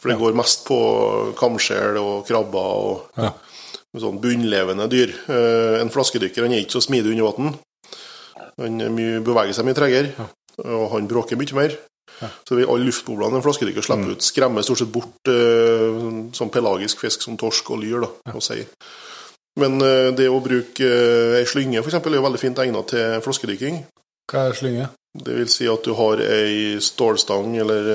For 0.00 0.08
det 0.08 0.16
går 0.22 0.38
mest 0.38 0.64
på 0.64 0.78
kamskjell 1.36 1.98
og 2.00 2.24
krabber 2.28 2.84
og 2.86 3.20
Ja. 3.20 3.34
Sånn 3.98 4.20
bunnlevende 4.22 4.86
dyr. 4.92 5.10
Eh, 5.28 5.80
En 5.80 5.90
flaskedykker 5.90 6.44
han 6.46 6.52
er 6.54 6.62
ikke 6.62 6.78
så 6.78 6.84
smidig 6.84 7.14
under 7.16 7.30
vann. 7.32 7.54
Han 8.60 8.80
er 8.84 8.90
mye, 8.92 9.20
beveger 9.24 9.56
seg 9.56 9.66
mye 9.66 9.78
tregere, 9.78 10.28
og 10.62 10.90
han 10.94 11.08
bråker 11.10 11.38
mye 11.40 11.56
mer. 11.56 11.78
Så 12.44 12.56
vil 12.58 12.68
alle 12.68 12.84
luftboblene 12.84 13.38
en 13.38 13.44
flaskedykker 13.44 13.84
slipper 13.86 14.12
ut, 14.12 14.22
skremmer 14.26 14.64
stort 14.66 14.82
sett 14.82 14.90
bort 14.92 15.30
eh, 15.30 16.00
sånn 16.36 16.50
pelagisk 16.52 17.00
fisk 17.00 17.22
som 17.24 17.38
torsk 17.40 17.70
og 17.72 17.80
lyr 17.80 18.02
da, 18.04 18.10
og 18.34 18.42
sei. 18.44 18.66
Men 19.60 19.80
eh, 19.82 20.10
det 20.14 20.28
å 20.28 20.42
bruke 20.44 20.90
ei 21.38 21.46
slynge 21.48 21.80
for 21.80 21.88
eksempel, 21.90 22.12
er 22.12 22.20
jo 22.20 22.26
veldig 22.26 22.42
fint 22.42 22.60
egnet 22.60 22.92
til 22.92 23.22
flaskedykking. 23.24 23.80
hva 24.30 24.44
er 24.50 24.58
slynge? 24.58 24.88
Det 25.10 25.34
vil 25.34 25.48
si 25.50 25.66
at 25.66 25.82
du 25.82 25.94
har 25.98 26.20
ei 26.22 26.76
stålstang 26.78 27.56
eller 27.58 27.88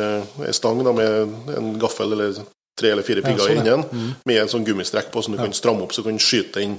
ei 0.44 0.52
stang 0.58 0.82
da, 0.84 0.92
med 0.92 1.54
en 1.56 1.70
gaffel 1.80 2.12
eller 2.12 2.42
tre 2.80 2.92
eller 2.92 3.04
fire 3.08 3.22
pigger 3.26 3.40
sånn, 3.40 3.62
i 3.66 3.70
ja. 3.72 3.78
mm. 3.82 4.10
med 4.28 4.42
en 4.42 4.52
sånn 4.52 4.66
gummistrekk 4.68 5.12
på 5.14 5.24
som 5.24 5.36
du 5.36 5.40
kan 5.42 5.54
stramme 5.56 5.86
opp, 5.86 5.94
så 5.96 6.04
du 6.04 6.10
kan 6.10 6.20
skyte 6.20 6.60
den, 6.60 6.78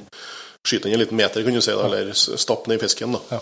skyte 0.66 0.90
en 0.92 1.00
liten 1.00 1.16
meter, 1.16 1.44
kan 1.46 1.56
du 1.56 1.62
si, 1.64 1.72
da, 1.72 1.86
eller 1.88 2.12
stappe 2.16 2.68
ned 2.68 2.80
i 2.80 2.84
fisken. 2.84 3.16
da. 3.16 3.40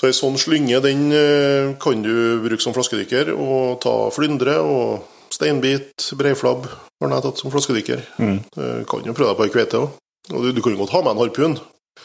Så 0.00 0.08
ei 0.08 0.14
sånn 0.16 0.38
slynge 0.40 0.78
den 0.80 1.10
eh, 1.12 1.72
kan 1.82 2.02
du 2.02 2.40
bruke 2.44 2.62
som 2.64 2.74
flaskedykker, 2.76 3.34
og 3.36 3.80
ta 3.84 3.94
flyndre 4.14 4.54
og 4.64 5.08
steinbit, 5.30 6.06
breiflabb, 6.18 6.66
har 7.00 7.12
jeg 7.14 7.24
tatt 7.26 7.42
som 7.42 7.52
flaskedykker. 7.52 8.06
Eh, 8.20 8.80
Kan 8.88 9.04
jo 9.06 9.14
prøve 9.16 9.34
deg 9.34 9.38
på 9.38 9.46
ei 9.46 9.52
kveite 9.54 9.82
òg. 9.82 9.98
Og 10.30 10.46
du, 10.46 10.50
du 10.56 10.62
kan 10.62 10.74
jo 10.74 10.80
godt 10.82 10.94
ha 10.94 11.02
med 11.04 11.14
en 11.14 11.22
harpun, 11.24 11.58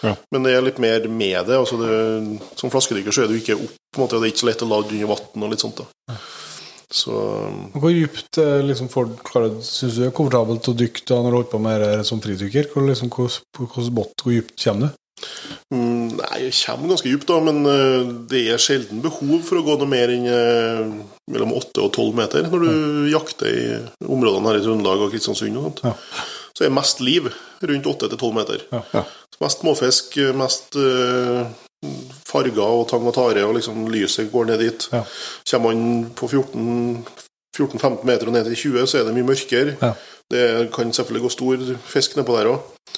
Ja. 0.04 0.12
men 0.34 0.44
det 0.44 0.52
er 0.52 0.64
litt 0.66 0.80
mer 0.82 1.06
med 1.08 1.46
det. 1.48 1.56
altså 1.56 1.78
det, 1.80 2.40
Som 2.60 2.72
flaskedykker 2.74 3.16
så 3.16 3.24
er 3.24 3.32
du 3.32 3.38
ikke 3.38 3.56
opp, 3.56 3.76
på 3.94 4.02
en 4.02 4.04
måte, 4.04 4.18
og 4.18 4.24
det 4.24 4.28
er 4.28 4.34
ikke 4.34 4.44
så 4.44 4.50
lett 4.50 4.66
å 4.66 4.68
lade 4.68 4.92
under 4.92 5.12
vann 5.14 5.46
og 5.46 5.54
litt 5.54 5.64
sånt. 5.64 5.80
da. 5.80 6.18
Så 6.94 7.16
Hvor 7.74 7.94
dypt 7.94 8.40
eh, 8.42 8.60
liksom, 8.66 8.90
syns 8.90 9.98
du 9.98 10.04
er 10.06 10.14
komfortabelt 10.16 10.70
å 10.70 10.76
dykke 10.78 11.08
når 11.08 11.32
du 11.32 11.38
holder 11.40 11.52
på 11.52 11.64
med 11.64 11.82
det 11.84 11.96
som 12.08 12.22
fridykker? 12.24 12.70
Hvor, 12.74 12.86
liksom, 12.90 13.12
hvor, 13.14 13.34
hvor, 13.58 13.90
hvor 13.90 14.32
dypt 14.32 14.56
kommer 14.62 14.92
du? 14.92 15.02
Mm, 15.74 16.18
Nei, 16.20 16.40
jeg 16.44 16.56
kommer 16.60 16.92
ganske 16.92 17.10
dypt, 17.10 17.28
da, 17.30 17.38
men 17.44 17.62
uh, 17.66 18.02
det 18.30 18.42
er 18.52 18.62
sjelden 18.62 19.02
behov 19.04 19.46
for 19.48 19.60
å 19.60 19.66
gå 19.66 19.78
noe 19.80 19.90
mer 19.90 20.12
enn 20.14 20.28
uh, 20.28 20.96
mellom 21.32 21.54
8 21.56 21.86
og 21.86 21.94
12 21.96 22.18
meter 22.20 22.50
når 22.52 22.66
du 22.66 22.74
jakter 23.14 23.50
i 23.50 23.68
områdene 24.04 24.52
her 24.52 24.60
i 24.60 24.66
Trøndelag 24.66 25.06
og 25.08 25.14
Kristiansund. 25.16 25.58
og 25.58 25.70
sånt. 25.70 25.86
Ja. 25.88 25.96
Så 26.56 26.68
er 26.68 26.76
mest 26.76 27.02
liv 27.04 27.32
rundt 27.32 27.88
8 27.92 28.12
til 28.12 28.20
12 28.20 28.36
meter. 28.36 28.68
Ja. 28.72 28.84
Ja. 28.94 29.06
Mest 29.44 29.64
småfisk, 29.64 30.16
mest 30.40 30.78
eh, 30.80 31.42
farger 32.26 32.64
og 32.66 32.88
tang 32.90 33.06
og 33.08 33.16
tare, 33.16 33.46
og 33.46 33.56
liksom 33.58 33.86
lyset 33.92 34.32
går 34.32 34.50
ned 34.52 34.66
dit. 34.66 34.88
Ja. 34.92 35.04
Kommer 35.52 35.74
man 35.74 36.10
på 36.16 36.30
14 36.32 37.06
14-15 37.56 38.04
meter 38.08 38.30
og 38.30 38.36
ned 38.36 38.50
til 38.50 38.58
20, 38.76 38.88
så 38.88 39.00
er 39.00 39.08
det 39.08 39.16
mye 39.16 39.28
mørkere. 39.28 39.76
Ja. 39.82 39.94
Det 40.32 40.46
kan 40.76 40.92
selvfølgelig 40.94 41.24
gå 41.24 41.34
stor 41.34 41.64
fisk 41.88 42.18
nedpå 42.18 42.36
der 42.38 42.52
òg. 42.52 42.92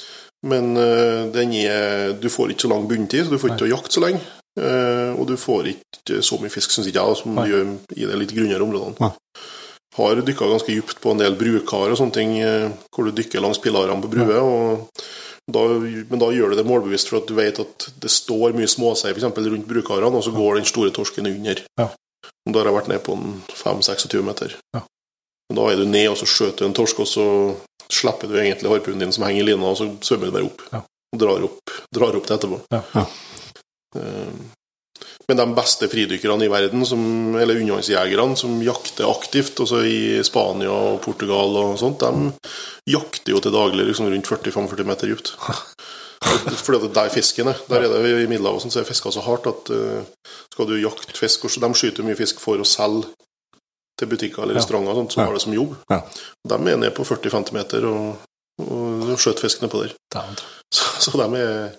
Men 0.48 0.78
uh, 0.78 1.28
den 1.34 1.54
er, 1.60 2.16
du 2.22 2.30
får 2.30 2.54
ikke 2.54 2.68
så 2.68 2.72
lang 2.72 2.88
bunntid, 2.90 3.26
så 3.26 3.34
du 3.34 3.40
får 3.42 3.54
ikke 3.54 3.62
til 3.64 3.70
å 3.70 3.76
jakte 3.76 3.98
så 3.98 4.04
lenge. 4.04 4.24
Uh, 4.58 5.14
og 5.18 5.28
du 5.30 5.36
får 5.38 5.72
ikke 5.74 6.22
så 6.26 6.40
mye 6.42 6.54
fisk, 6.54 6.74
syns 6.74 6.90
ikke 6.90 7.04
jeg, 7.04 7.20
som 7.22 7.36
Nei. 7.36 7.46
du 7.46 7.54
gjør 7.54 7.72
i 7.98 8.10
de 8.10 8.20
litt 8.22 8.36
grunnere 8.38 8.66
områdene. 8.66 8.98
Nei. 9.02 9.46
Har 9.98 10.20
dykka 10.22 10.46
ganske 10.46 10.74
dypt 10.78 11.00
på 11.02 11.14
en 11.14 11.22
del 11.24 11.36
brukar 11.40 11.90
og 11.90 11.98
sånne 12.00 12.16
ting, 12.16 12.36
uh, 12.42 12.70
hvor 12.94 13.10
du 13.10 13.18
dykker 13.18 13.44
langs 13.44 13.62
pilarene 13.62 14.02
på 14.04 14.14
bruet. 14.14 14.38
og 14.42 15.06
da, 15.48 15.64
men 15.80 16.20
da 16.20 16.28
gjør 16.36 16.52
du 16.52 16.60
det 16.60 16.68
målbevisst, 16.68 17.08
for 17.12 17.22
at 17.22 17.30
du 17.30 17.38
vet 17.38 17.62
at 17.64 17.88
det 18.04 18.12
står 18.12 18.56
mye 18.58 18.68
småsei 18.68 19.14
eksempel, 19.14 19.48
rundt 19.54 19.70
brukarene, 19.70 20.12
og 20.20 20.26
så 20.26 20.34
går 20.36 20.60
den 20.60 20.68
store 20.68 20.92
torsken 20.96 21.30
under. 21.30 21.64
Ja. 21.80 21.88
Da 22.48 22.60
har 22.60 22.70
jeg 22.70 22.78
vært 22.78 22.92
ned 22.92 23.02
på 23.06 23.16
en 23.16 23.40
5-26 23.56 24.26
meter. 24.28 24.58
Ja. 24.76 24.84
Men 25.48 25.60
da 25.62 25.70
er 25.72 25.80
du 25.80 25.88
ned, 25.88 26.10
og 26.12 26.20
så 26.20 26.28
skjøter 26.28 26.66
du 26.66 26.68
en 26.68 26.76
torsk, 26.76 27.00
og 27.04 27.08
så 27.08 27.26
slipper 27.88 28.28
du 28.28 28.36
egentlig 28.42 28.72
harpunen 28.74 29.06
din 29.06 29.16
som 29.16 29.24
henger 29.28 29.46
i 29.46 29.48
lina, 29.48 29.72
og 29.72 29.80
så 29.80 29.88
svømmer 30.04 30.28
du 30.28 30.36
bare 30.36 30.50
opp. 30.50 30.68
Ja. 30.74 30.84
Og 31.16 31.22
drar 31.24 31.48
opp, 31.48 31.76
drar 31.96 32.20
opp 32.20 32.28
det 32.28 32.36
etterpå. 32.36 32.60
Ja. 32.74 32.84
Ja. 32.98 33.06
Men 35.28 35.38
de 35.42 35.46
beste 35.58 35.90
fridykkerne 35.92 36.46
i 36.46 36.52
verden, 36.52 36.86
som, 36.88 37.02
eller 37.36 37.60
undervannsjegerne, 37.60 38.38
som 38.40 38.62
jakter 38.64 39.10
aktivt, 39.12 39.60
Også 39.60 39.82
i 39.84 40.24
Spania 40.24 40.72
og 40.72 41.02
Portugal 41.04 41.58
og 41.60 41.74
sånt, 41.82 42.00
de 42.00 42.32
jakter 42.94 43.34
jo 43.36 43.42
til 43.44 43.52
daglig 43.52 43.90
liksom 43.90 44.08
rundt 44.08 44.30
40-45 44.32 44.88
meter 44.88 45.12
dypt. 45.12 45.34
Fordi 46.64 46.80
at 46.80 46.86
det 46.86 46.90
er 46.90 46.96
der 46.96 47.12
fisken 47.14 47.52
er. 47.52 47.60
Der 47.70 47.84
er 47.84 47.92
det 47.92 48.14
I 48.24 48.30
Middelhavet 48.32 48.64
sånn, 48.64 48.72
så 48.74 48.80
er 48.82 48.88
fiska 48.88 49.12
så 49.14 49.22
hardt 49.26 49.46
at 49.52 49.70
uh, 49.70 50.32
skal 50.54 50.70
du 50.70 50.78
jakte 50.80 51.14
fisk 51.20 51.46
og 51.46 51.52
De 51.62 51.70
skyter 51.78 52.08
mye 52.08 52.18
fisk 52.18 52.40
for 52.42 52.58
å 52.58 52.66
selge 52.68 53.12
til 53.98 54.10
butikker 54.12 54.44
eller 54.44 54.58
restauranter 54.58 54.94
sånt, 54.98 55.14
som 55.14 55.22
Ja. 55.22 55.28
har 55.28 55.34
det 55.38 55.42
som 55.44 55.54
jobb. 55.54 55.76
De 56.48 56.56
er 56.56 56.78
nede 56.78 56.94
på 56.94 57.04
40-50 57.06 57.54
meter 57.54 57.86
og, 57.90 58.18
og 58.64 59.14
skjøter 59.18 59.46
fisk 59.46 59.62
nedpå 59.62 59.84
der. 59.84 59.94
Så, 60.74 60.88
så 61.04 61.14
de 61.18 61.28
er, 61.42 61.72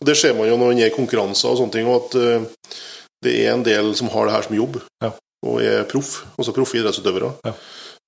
og 0.00 0.06
Det 0.06 0.16
ser 0.16 0.34
man 0.34 0.48
jo 0.48 0.56
når 0.56 0.72
man 0.72 0.80
er 0.84 0.90
i 0.92 0.94
konkurranser 0.96 1.50
og 1.52 1.58
sånne 1.60 1.72
ting, 1.76 1.88
og 1.88 2.06
at 2.06 2.16
eh, 2.20 2.46
det 3.24 3.34
er 3.46 3.52
en 3.54 3.64
del 3.66 3.94
som 3.98 4.08
har 4.12 4.26
det 4.28 4.34
her 4.36 4.42
som 4.48 4.56
jobb, 4.56 4.80
Ja. 5.02 5.12
og 5.46 5.60
er 5.62 5.84
proff, 5.88 6.24
også 6.38 6.52
proffe 6.56 6.78
idrettsutøvere. 6.78 7.32
Ja. 7.46 7.52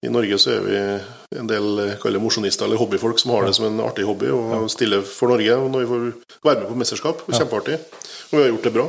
I 0.06 0.10
Norge 0.14 0.36
så 0.38 0.52
er 0.54 0.60
vi 0.62 1.38
en 1.40 1.48
del 1.50 1.78
eh, 1.82 1.96
kaller 1.98 2.22
mosjonister 2.22 2.68
eller 2.68 2.78
hobbyfolk 2.78 3.18
som 3.18 3.32
har 3.34 3.46
det 3.48 3.54
som 3.56 3.64
en 3.66 3.80
artig 3.82 4.04
hobby 4.06 4.28
og 4.30 4.68
stiller 4.70 5.02
for 5.02 5.32
Norge. 5.32 5.56
Og 5.58 5.70
når 5.72 5.80
vi 5.80 5.88
får 5.90 6.04
være 6.46 6.60
med 6.60 6.68
på 6.70 6.76
mesterskap, 6.78 7.24
er 7.26 7.34
kjempeartig. 7.40 7.80
Og 8.30 8.36
vi 8.36 8.42
har 8.44 8.52
gjort 8.52 8.68
det 8.68 8.74
bra. 8.76 8.86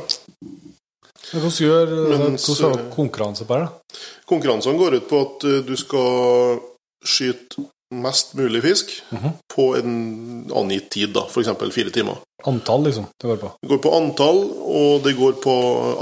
Men 1.30 1.42
Hvordan 1.42 1.58
gjør 1.62 1.90
hvordan 1.94 2.36
dere 2.38 2.86
konkurranse 2.94 3.44
på 3.46 3.58
det? 3.58 3.98
Konkurransene 4.30 4.78
går 4.78 4.96
ut 5.00 5.08
på 5.10 5.20
at 5.26 5.44
eh, 5.50 5.60
du 5.66 5.74
skal 5.78 6.60
skyte 7.06 7.66
mest 7.92 8.34
mulig 8.38 8.62
fisk 8.62 8.90
Mhm. 9.10 9.32
på 9.54 9.76
en 9.76 10.50
angitt 10.54 10.90
tid, 10.90 11.12
da, 11.12 11.24
f.eks. 11.28 11.48
fire 11.74 11.90
timer. 11.90 12.16
Antall, 12.46 12.84
liksom, 12.84 13.06
det 13.20 13.26
går 13.28 13.36
på? 13.36 13.50
Det 13.62 13.68
går 13.68 13.78
på 13.82 13.94
antall, 13.96 14.38
og 14.64 15.02
det 15.04 15.16
går 15.18 15.32
på 15.42 15.54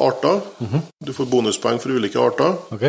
arter. 0.07 0.41
Mhm. 0.61 0.83
Du 1.05 1.13
får 1.13 1.27
bonuspoeng 1.31 1.81
for 1.81 1.91
ulike 1.91 2.17
arter, 2.21 2.57
Ok? 2.73 2.83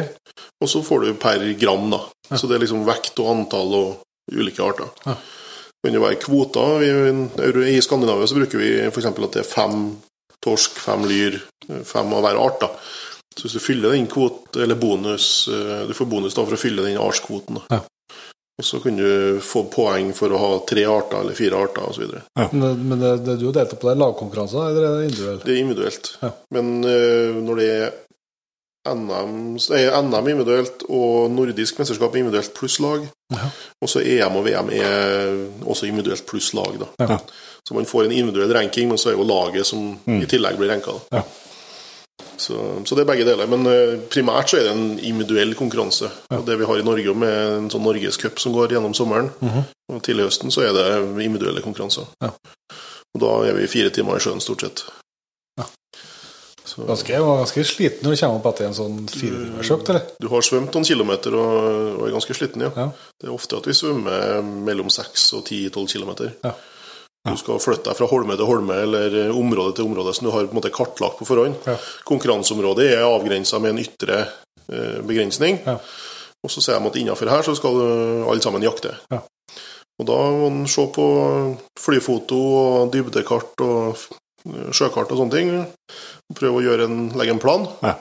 og 0.62 0.68
så 0.70 0.84
får 0.84 1.06
du 1.06 1.14
per 1.14 1.54
gram. 1.60 1.90
da. 1.90 2.00
Så 2.36 2.48
det 2.48 2.56
er 2.56 2.66
liksom 2.66 2.86
vekt 2.86 3.18
og 3.20 3.30
antall 3.38 3.74
og 3.74 3.98
ulike 4.32 4.60
arter. 4.62 4.90
Ja. 5.06 5.16
Det 5.16 5.92
kan 5.94 5.94
jo 5.94 6.02
være 6.08 6.20
kvoter. 6.20 7.66
I 7.68 7.80
Skandinavia 7.82 8.28
så 8.28 8.36
bruker 8.36 8.58
vi 8.60 8.88
f.eks. 8.92 9.06
at 9.06 9.16
det 9.32 9.40
er 9.40 9.44
fem 9.44 9.98
torsk, 10.44 10.72
fem 10.72 11.04
lyr, 11.08 11.40
fem 11.86 12.14
av 12.14 12.22
hver 12.24 12.38
art. 12.38 12.60
da. 12.60 12.68
Så 13.38 13.44
hvis 13.48 13.54
du 13.54 13.60
fyller 13.60 13.92
den 13.92 14.08
kvoten, 14.08 14.62
eller 14.62 14.76
bonus 14.76 15.48
eh, 15.48 15.88
Du 15.88 15.94
får 15.94 16.06
bonus 16.10 16.34
da 16.34 16.44
for 16.44 16.56
å 16.56 16.60
fylle 16.60 16.84
den 16.84 16.98
artskvoten. 16.98 17.56
da. 17.56 17.62
Ja. 17.78 17.82
Og 18.60 18.66
så 18.68 18.82
kan 18.84 18.98
du 19.00 19.40
få 19.40 19.62
poeng 19.72 20.10
for 20.18 20.34
å 20.36 20.40
ha 20.42 20.52
tre 20.68 20.84
arter 20.92 21.22
eller 21.24 21.38
fire 21.38 21.56
arter 21.64 21.86
osv. 21.88 22.10
Men, 22.36 22.60
det- 22.66 22.76
men 22.90 23.00
det, 23.00 23.12
det 23.24 23.38
du 23.40 23.46
har 23.48 23.56
deltatt 23.62 23.80
på, 23.80 23.88
det 23.88 23.96
er 23.96 24.02
lagkonkurranser, 24.04 24.66
eller 24.68 24.88
er 24.90 24.98
det 25.00 25.08
individuelt? 25.14 25.46
Det 25.48 25.54
er 25.56 25.62
individuelt. 25.64 26.10
Ja. 26.26 26.32
Men 26.58 26.72
uh, 26.84 27.40
når 27.48 27.62
det 27.62 27.70
er 27.78 27.98
NM, 28.90 29.58
NM 30.10 30.28
individuelt 30.32 30.84
og 30.90 31.30
nordisk 31.36 31.80
mesterskap 31.82 32.16
individuelt 32.16 32.54
pluss 32.58 32.80
lag. 32.84 33.04
Og 33.84 33.90
så 33.92 34.02
EM 34.02 34.38
og 34.40 34.46
VM 34.48 34.72
er 34.74 35.34
også 35.70 35.86
individuelt 35.90 36.26
pluss 36.28 36.52
lag. 36.58 36.80
da. 36.80 36.88
Ja. 37.06 37.18
Så 37.68 37.76
man 37.78 37.86
får 37.86 38.08
en 38.08 38.16
individuell 38.16 38.54
ranking, 38.56 38.88
men 38.90 38.98
så 38.98 39.12
er 39.12 39.18
jo 39.20 39.28
laget 39.30 39.68
som 39.68 39.92
i 40.10 40.26
tillegg 40.32 40.58
blir 40.58 40.72
ranka. 40.72 40.96
da. 41.12 41.20
Ja. 41.22 41.24
Så, 42.40 42.56
så 42.88 42.96
det 42.96 43.04
er 43.04 43.10
begge 43.10 43.26
deler. 43.28 43.50
Men 43.52 43.68
eh, 43.68 43.98
primært 44.12 44.52
så 44.52 44.60
er 44.60 44.70
det 44.70 44.76
en 44.76 44.86
individuell 44.98 45.52
konkurranse. 45.60 46.08
Og 46.36 46.46
det 46.48 46.56
vi 46.62 46.68
har 46.70 46.80
i 46.80 46.86
Norge 46.88 47.16
med 47.20 47.36
en 47.58 47.68
sånn 47.74 47.84
Norgescup 47.84 48.40
som 48.40 48.56
går 48.56 48.76
gjennom 48.78 48.96
sommeren, 48.98 49.32
og 49.92 50.00
til 50.06 50.22
høsten 50.24 50.54
så 50.54 50.64
er 50.70 50.74
det 50.78 50.88
individuelle 51.26 51.64
konkurranser. 51.66 52.08
Ja. 52.24 52.32
Og 53.16 53.24
da 53.24 53.34
er 53.50 53.58
vi 53.58 53.68
fire 53.72 53.92
timer 53.94 54.20
i 54.20 54.24
sjøen 54.24 54.42
stort 54.44 54.64
sett. 54.66 54.86
Ja. 55.60 55.66
Så, 56.64 56.86
Ganske, 56.86 57.18
ganske 57.18 57.64
sliten 57.66 58.06
når 58.06 58.14
du 58.14 58.20
kommer 58.22 58.40
opp 58.40 58.50
etter 58.52 58.68
en 58.68 58.76
sånn 58.78 58.98
firetimersøkt, 59.10 59.90
eller? 59.90 60.04
du 60.22 60.28
har 60.30 60.44
svømt 60.46 60.76
noen 60.78 60.86
kilometer 60.86 61.34
og, 61.34 61.56
og 61.98 62.04
er 62.06 62.14
ganske 62.14 62.36
sliten, 62.38 62.62
ja. 62.68 62.70
Ja. 62.78 62.90
Det 63.18 63.28
er 63.28 63.34
ofte 63.34 63.58
at 63.58 63.68
vi 63.68 63.74
svømmer 63.74 64.44
mellom 64.46 64.92
6 64.94 65.26
og 65.40 65.50
10-12 65.50 65.88
kilometer. 65.96 66.36
Ja. 66.46 66.54
Du 67.28 67.36
skal 67.36 67.60
flytte 67.60 67.90
deg 67.90 67.98
fra 68.00 68.08
holme 68.08 68.38
til 68.40 68.48
holme 68.48 68.76
eller 68.86 69.18
område 69.36 69.76
til 69.76 69.90
område 69.90 70.14
som 70.16 70.30
du 70.30 70.32
har 70.32 70.48
på 70.48 70.56
en 70.56 70.60
måte 70.62 70.72
kartlagt 70.72 71.20
på 71.20 71.28
forhånd. 71.28 71.58
Ja. 71.68 71.76
Konkurranseområdet 72.08 72.94
er 72.94 73.04
avgrensa 73.04 73.60
med 73.60 73.76
en 73.76 73.82
ytre 73.84 74.22
eh, 74.24 75.02
begrensning. 75.04 75.60
Ja. 75.66 75.76
Og 76.40 76.54
så 76.54 76.64
sier 76.64 76.80
de 76.80 76.88
at 76.88 77.02
innenfor 77.02 77.28
her 77.28 77.44
så 77.44 77.58
skal 77.60 77.76
alle 78.24 78.40
sammen 78.44 78.64
jakte. 78.64 78.96
Ja. 79.12 79.20
Og 80.00 80.08
da 80.08 80.18
må 80.32 80.48
en 80.48 80.64
se 80.72 80.86
på 80.96 81.06
flyfoto 81.80 82.40
og 82.40 82.96
dybdekart 82.96 83.68
og 83.68 84.00
eh, 84.48 84.72
sjøkart 84.72 85.12
og 85.12 85.20
sånne 85.20 85.36
ting. 85.36 85.54
Prøve 86.40 86.64
å 86.64 86.82
en, 86.88 87.10
legge 87.20 87.36
en 87.36 87.44
plan. 87.44 87.68
Ja. 87.84 87.98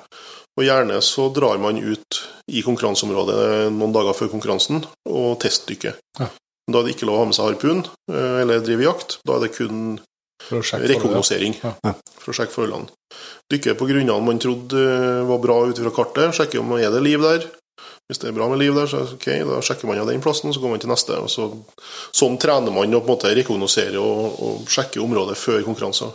Og 0.58 0.66
gjerne 0.66 0.98
så 1.06 1.28
drar 1.34 1.58
man 1.62 1.78
ut 1.78 2.22
i 2.50 2.62
konkurranseområdet 2.66 3.70
noen 3.74 3.94
dager 3.94 4.16
før 4.16 4.30
konkurransen 4.32 4.82
og 5.06 5.38
testdykker. 5.42 5.98
Ja. 6.18 6.30
Da 6.68 6.80
er 6.80 6.88
det 6.88 6.96
ikke 6.96 7.08
lov 7.08 7.16
å 7.16 7.22
ha 7.22 7.28
med 7.30 7.36
seg 7.38 7.48
harpun 7.48 7.82
eh, 8.12 8.40
eller 8.42 8.60
drive 8.64 8.84
jakt. 8.84 9.18
Da 9.26 9.38
er 9.38 9.46
det 9.46 9.54
kun 9.56 9.98
rekognosering 10.48 11.56
Ja. 11.62 11.74
for 12.20 12.32
å 12.32 12.36
sjekke 12.36 12.54
forholdene. 12.54 12.90
Dykke 13.50 13.74
på 13.78 13.88
grunnene 13.88 14.20
man 14.24 14.38
trodde 14.42 14.76
eh, 14.76 15.22
var 15.28 15.40
bra 15.42 15.62
ut 15.68 15.80
fra 15.80 15.94
kartet, 15.96 16.36
sjekke 16.36 16.60
om 16.60 16.76
er 16.78 16.90
det 16.92 17.02
liv 17.04 17.24
der. 17.24 17.46
Hvis 18.08 18.20
det 18.22 18.30
er 18.30 18.36
bra 18.36 18.48
med 18.48 18.60
liv 18.60 18.72
der, 18.76 18.86
så 18.88 19.02
er 19.02 19.10
ok, 19.12 19.26
da 19.48 19.58
sjekker 19.64 19.88
man 19.88 19.98
av 20.00 20.08
den 20.08 20.22
plassen, 20.24 20.52
så 20.54 20.60
går 20.62 20.72
man 20.72 20.80
til 20.80 20.88
neste. 20.88 21.18
Så, 21.28 21.48
sånn 22.16 22.38
trener 22.40 22.72
man 22.72 22.94
å 22.96 23.02
på 23.02 23.10
en 23.10 23.12
måte 23.12 23.32
rekognosere 23.36 24.00
og, 24.00 24.38
og 24.40 24.70
sjekke 24.72 25.02
området 25.04 25.36
før 25.36 25.60
konkurranser. 25.66 26.14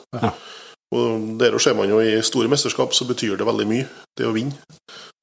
Og 0.93 1.37
der 1.41 1.57
ser 1.61 1.77
man 1.77 1.89
jo 1.89 2.01
I 2.01 2.19
store 2.25 2.49
mesterskap 2.51 2.93
så 2.93 3.05
betyr 3.09 3.37
det 3.37 3.45
veldig 3.45 3.67
mye, 3.69 3.85
det 4.17 4.25
å 4.29 4.33
vinne. 4.33 4.57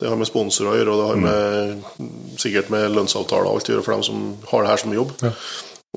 Det 0.00 0.08
har 0.08 0.16
med 0.16 0.28
sponsorer 0.28 0.72
å 0.72 0.78
gjøre, 0.78 0.94
og 0.94 1.00
det 1.00 1.08
har 1.10 1.20
med, 1.26 2.38
sikkert 2.40 2.70
med 2.72 2.88
lønnsavtaler 2.94 3.48
og 3.50 3.58
alt 3.58 3.68
å 3.68 3.74
gjøre 3.74 3.84
for 3.84 3.96
dem 3.96 4.06
som 4.06 4.24
har 4.52 4.64
det 4.64 4.72
her 4.72 4.82
som 4.84 4.96
jobb. 4.96 5.12
Ja. 5.20 5.34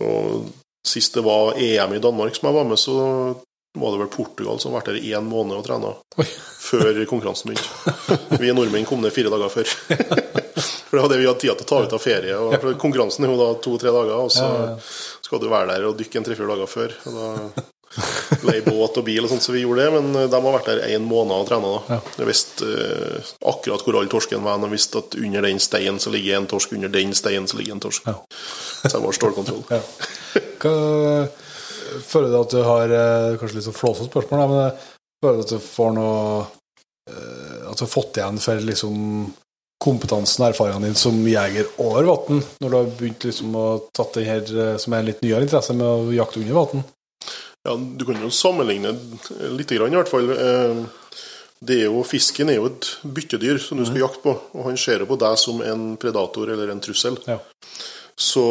Og 0.04 0.52
Sist 0.88 1.14
det 1.14 1.22
var 1.22 1.54
EM 1.58 1.94
i 1.94 2.00
Danmark 2.00 2.36
som 2.36 2.50
jeg 2.50 2.56
var 2.58 2.66
med, 2.68 2.80
så 2.80 2.96
var 3.80 3.92
det 3.92 4.00
vel 4.02 4.10
Portugal 4.12 4.60
som 4.60 4.74
har 4.74 4.82
vært 4.82 4.92
der 4.92 5.16
én 5.16 5.26
måned 5.26 5.56
og 5.56 5.64
trena 5.66 5.94
før 6.60 7.00
konkurransen 7.10 7.54
begynte. 7.54 8.38
Vi 8.42 8.52
nordmenn 8.54 8.86
kom 8.86 9.02
ned 9.02 9.16
fire 9.16 9.32
dager 9.34 9.50
før. 9.54 9.72
For 10.90 11.00
det 11.00 11.06
var 11.06 11.10
det 11.10 11.22
vi 11.22 11.26
hadde 11.26 11.42
tid 11.42 11.54
til 11.56 11.66
å 11.66 11.70
ta 11.72 11.80
ut 11.88 11.96
av 11.96 12.04
ferie. 12.04 12.36
Og 12.38 12.68
konkurransen 12.82 13.26
er 13.26 13.32
jo 13.32 13.40
da 13.40 13.48
to-tre 13.64 13.94
dager, 13.96 14.28
og 14.28 14.30
så 14.30 14.50
skal 15.26 15.42
du 15.42 15.48
være 15.50 15.72
der 15.72 15.88
og 15.88 15.96
dykke 15.98 16.20
en 16.20 16.28
tre-fire 16.28 16.52
dager 16.52 16.70
før. 16.70 16.94
Da 17.08 17.64
Leie 18.44 18.64
båt 18.66 18.98
og 18.98 19.06
bil 19.06 19.24
og 19.24 19.30
sånt, 19.32 19.46
så 19.46 19.54
vi 19.54 19.64
gjorde 19.64 19.86
det. 19.86 19.92
Men 19.94 20.30
de 20.32 20.40
har 20.40 20.56
vært 20.56 20.70
der 20.72 20.84
én 20.96 21.06
måned 21.08 21.36
og 21.36 21.48
trena. 21.50 21.74
Ja. 21.92 22.00
Jeg 22.20 22.30
visste 22.30 22.70
eh, 22.70 23.32
akkurat 23.54 23.86
hvor 23.86 24.00
all 24.00 24.12
torsken 24.12 24.44
var. 24.46 24.62
De 24.64 24.72
visste 24.74 25.04
at 25.04 25.18
under 25.20 25.46
den 25.46 25.62
steinen 25.64 26.02
så 26.02 26.14
ligger 26.14 26.40
en 26.40 26.50
torsk, 26.50 26.74
under 26.78 26.92
den 26.94 27.14
steinen 27.18 27.50
så 27.50 27.60
ligger 27.60 27.78
en 27.78 27.84
torsk. 27.84 28.10
Ja. 28.10 28.18
Så 28.84 28.96
det 28.98 29.06
var 29.06 29.20
stålkontroll. 29.20 29.66
Ja. 29.74 29.82
Hva, 30.64 31.28
føler 32.08 32.32
du 32.32 32.40
at 32.40 32.54
du 32.54 32.62
har 32.66 32.92
eh, 32.96 33.36
Kanskje 33.38 33.60
litt 33.60 33.68
så 33.68 33.76
flåsete 33.76 34.10
spørsmål, 34.10 34.44
men 34.50 34.62
eh, 34.64 34.90
føler 35.22 35.40
du 35.40 35.46
at 35.46 35.54
du 35.54 35.66
får 35.66 35.96
noe 35.98 36.20
eh, 37.12 37.70
At 37.70 37.78
du 37.78 37.86
har 37.86 37.92
fått 37.92 38.18
igjen 38.18 38.40
for 38.42 38.64
liksom 38.72 38.96
kompetansen 39.84 40.46
og 40.46 40.54
erfaringene 40.54 40.90
dine 40.90 41.00
som 41.00 41.18
jeger 41.28 41.68
over 41.84 42.08
vann, 42.08 42.44
når 42.64 42.70
du 42.70 42.78
har 42.78 42.92
begynt 43.00 43.26
liksom 43.28 43.56
å 43.60 43.66
tatt 43.96 44.16
den 44.16 44.30
her 44.30 44.44
eh, 44.48 44.76
som 44.80 44.96
er 44.96 45.04
en 45.04 45.10
litt 45.12 45.24
nyere 45.26 45.44
interesse 45.48 45.76
med 45.76 45.88
å 45.88 46.14
jakte 46.16 46.40
under 46.42 46.60
vann? 46.60 46.86
Ja, 47.64 47.76
Du 47.76 48.06
kan 48.06 48.20
jo 48.22 48.30
sammenligne 48.34 48.92
litt, 49.56 49.72
i 49.72 49.80
hvert 49.80 50.12
fall. 50.12 50.30
Eh, 50.32 50.84
Det 51.64 51.78
er 51.80 51.86
jo, 51.88 52.02
fisken 52.04 52.50
er 52.52 52.58
jo 52.58 52.66
et 52.68 52.90
byttedyr 53.08 53.58
som 53.64 53.78
du 53.80 53.86
skal 53.88 54.02
jakte 54.02 54.20
på, 54.20 54.34
og 54.52 54.66
han 54.68 54.76
ser 54.76 55.00
jo 55.00 55.06
på 55.08 55.16
deg 55.16 55.38
som 55.40 55.62
en 55.64 55.96
predator 55.96 56.50
eller 56.52 56.74
en 56.74 56.82
trussel. 56.84 57.16
Ja. 57.24 57.38
Så 58.20 58.44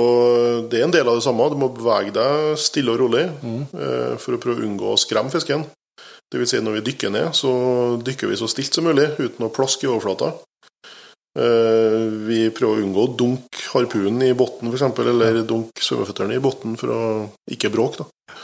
det 0.71 0.81
er 0.81 0.87
en 0.87 0.95
del 0.95 1.07
av 1.07 1.19
det 1.19 1.25
samme. 1.27 1.51
Du 1.53 1.59
må 1.61 1.69
bevege 1.69 2.15
deg 2.17 2.57
stille 2.57 2.95
og 2.95 3.03
rolig 3.03 3.27
mm. 3.29 4.17
for 4.17 4.33
å 4.33 4.41
prøve 4.41 4.65
å 4.65 4.65
unngå 4.65 4.95
å 4.95 4.97
skremme 4.97 5.29
fisken. 5.29 5.67
Det 6.33 6.41
vil 6.41 6.49
si 6.49 6.63
når 6.65 6.79
vi 6.79 6.87
dykker 6.89 7.13
ned, 7.13 7.35
så 7.37 7.53
dykker 8.01 8.33
vi 8.33 8.41
så 8.41 8.49
stilt 8.49 8.73
som 8.73 8.89
mulig 8.89 9.11
uten 9.19 9.45
å 9.45 9.53
plaske 9.53 9.85
i 9.85 9.91
overflata. 9.93 10.33
Eh, 11.37 12.09
Vi 12.29 12.47
prøver 12.57 12.81
å 12.81 12.87
unngå 12.87 13.05
å 13.05 13.13
dunke 13.13 13.69
harpunen 13.75 14.25
i 14.25 14.33
bunnen, 14.37 14.73
f.eks., 14.73 15.05
eller 15.05 15.43
dunke 15.45 15.85
svømmeføttene 15.85 16.37
i 16.37 16.43
bunnen 16.45 16.81
for 16.81 16.97
å 16.97 17.03
ikke 17.53 17.73
bråke. 17.73 18.07
da. 18.07 18.41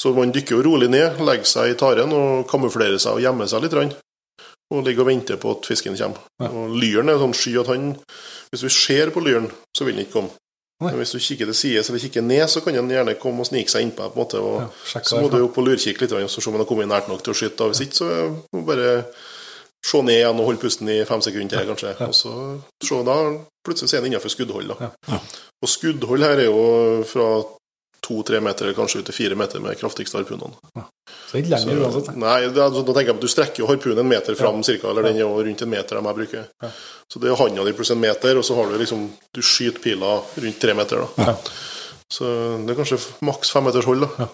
Så 0.00 0.14
man 0.16 0.32
dykker 0.32 0.56
jo 0.56 0.62
rolig 0.64 0.88
ned, 0.92 1.18
legger 1.26 1.48
seg 1.48 1.74
i 1.74 1.78
taren 1.80 2.12
og 2.16 2.46
kamuflerer 2.48 2.96
seg 3.02 3.18
og 3.18 3.24
gjemmer 3.24 3.50
seg 3.50 3.66
litt. 3.66 3.96
Og 4.70 4.84
ligger 4.86 5.02
og 5.02 5.08
venter 5.10 5.36
på 5.42 5.50
at 5.56 5.66
fisken 5.66 5.96
kommer. 5.98 6.22
Og 6.46 6.76
Lyren 6.78 7.10
er 7.10 7.18
sånn 7.20 7.34
sky 7.36 7.56
at 7.60 7.66
han 7.72 7.88
Hvis 8.50 8.62
du 8.64 8.68
ser 8.72 9.10
på 9.14 9.20
lyren, 9.22 9.50
så 9.76 9.84
vil 9.84 9.96
den 9.98 10.06
ikke 10.06 10.16
komme. 10.20 10.30
Men 10.80 10.96
hvis 10.96 11.12
du 11.12 11.18
kikker 11.20 11.50
til 11.50 11.54
sides 11.54 11.90
eller 11.90 12.00
kikker 12.00 12.22
ned, 12.24 12.46
så 12.48 12.62
kan 12.64 12.74
den 12.74 12.88
gjerne 12.88 13.14
komme 13.20 13.44
og 13.44 13.46
snike 13.50 13.68
seg 13.68 13.84
innpå 13.84 14.06
deg. 14.06 14.14
på 14.14 14.16
en 14.16 14.24
måte, 14.24 14.40
og 14.40 14.60
Ja, 14.94 15.02
Så 15.04 15.20
må 15.20 15.28
du 15.28 15.42
opp 15.44 15.58
og 15.58 15.66
lurkikke 15.66 16.00
litt, 16.00 16.12
og 16.16 16.30
så 16.30 16.40
se 16.40 16.48
om 16.48 16.54
den 16.56 16.62
har 16.64 16.70
kommet 16.70 16.88
nært 16.88 17.08
nok 17.10 17.22
til 17.22 17.34
å 17.34 17.36
skyte. 17.36 17.68
Hvis 17.68 17.82
ikke, 17.84 17.98
så 18.00 18.06
må 18.54 18.62
du 18.62 18.66
bare 18.66 19.04
se 19.84 20.02
ned 20.02 20.14
igjen 20.16 20.40
og 20.40 20.46
holde 20.48 20.60
pusten 20.62 20.88
i 20.88 21.04
fem 21.04 21.20
sekunder 21.20 21.58
til, 21.58 21.68
kanskje. 21.68 21.92
Og 22.08 22.14
så 22.16 22.32
se 22.82 23.02
da, 23.04 23.16
plutselig 23.66 23.92
er 23.94 24.00
den 24.00 24.12
innenfor 24.14 24.32
skuddhold. 24.32 24.72
da. 24.72 24.90
Og 25.62 25.68
skuddhold 25.68 26.24
her 26.24 26.38
er 26.40 26.48
jo 26.48 27.04
fra 27.04 27.28
to-tre 28.04 28.40
meter, 28.40 28.66
eller 28.66 28.76
kanskje 28.78 29.02
ut 29.02 29.08
til 29.10 29.16
fire 29.16 29.36
meter 29.38 29.62
med 29.62 29.78
kraftigste 29.80 30.18
harpunene. 30.18 30.56
Så 30.74 31.32
det 31.32 31.38
er 31.38 31.42
ikke 31.44 31.52
lenger 31.56 31.82
uansett. 31.84 32.12
Nei, 32.20 32.38
det 32.48 32.68
så 32.74 32.84
da 32.84 32.94
tenker 32.96 33.12
jeg 33.12 33.18
at 33.18 33.24
du 33.24 33.30
strekker 33.30 33.62
jo 33.62 33.68
harpunen 33.70 34.02
en 34.02 34.10
meter 34.10 34.38
fram, 34.38 34.62
cirka, 34.66 34.90
eller 34.90 35.08
den 35.08 35.20
er 35.20 35.24
jo 35.26 35.34
rundt 35.36 35.64
en 35.66 35.72
meter 35.72 35.98
de 35.98 36.04
jeg 36.08 36.18
bruker. 36.20 36.46
Ja. 36.64 36.70
Så 37.10 37.22
det 37.22 37.30
er 37.30 37.40
handa 37.40 37.66
di 37.66 37.74
pluss 37.76 37.92
en 37.94 38.00
meter, 38.02 38.38
og 38.40 38.46
så 38.46 38.56
har 38.58 38.70
du 38.70 38.78
liksom 38.80 39.08
Du 39.34 39.42
skyter 39.42 39.82
pila 39.84 40.16
rundt 40.20 40.60
tre 40.62 40.76
meter, 40.78 41.04
da. 41.04 41.26
Ja. 41.26 41.36
Så 42.10 42.30
det 42.66 42.72
er 42.72 42.80
kanskje 42.80 42.98
maks 43.26 43.52
fem 43.54 43.68
meters 43.68 43.86
hold, 43.86 44.06
da. 44.06 44.30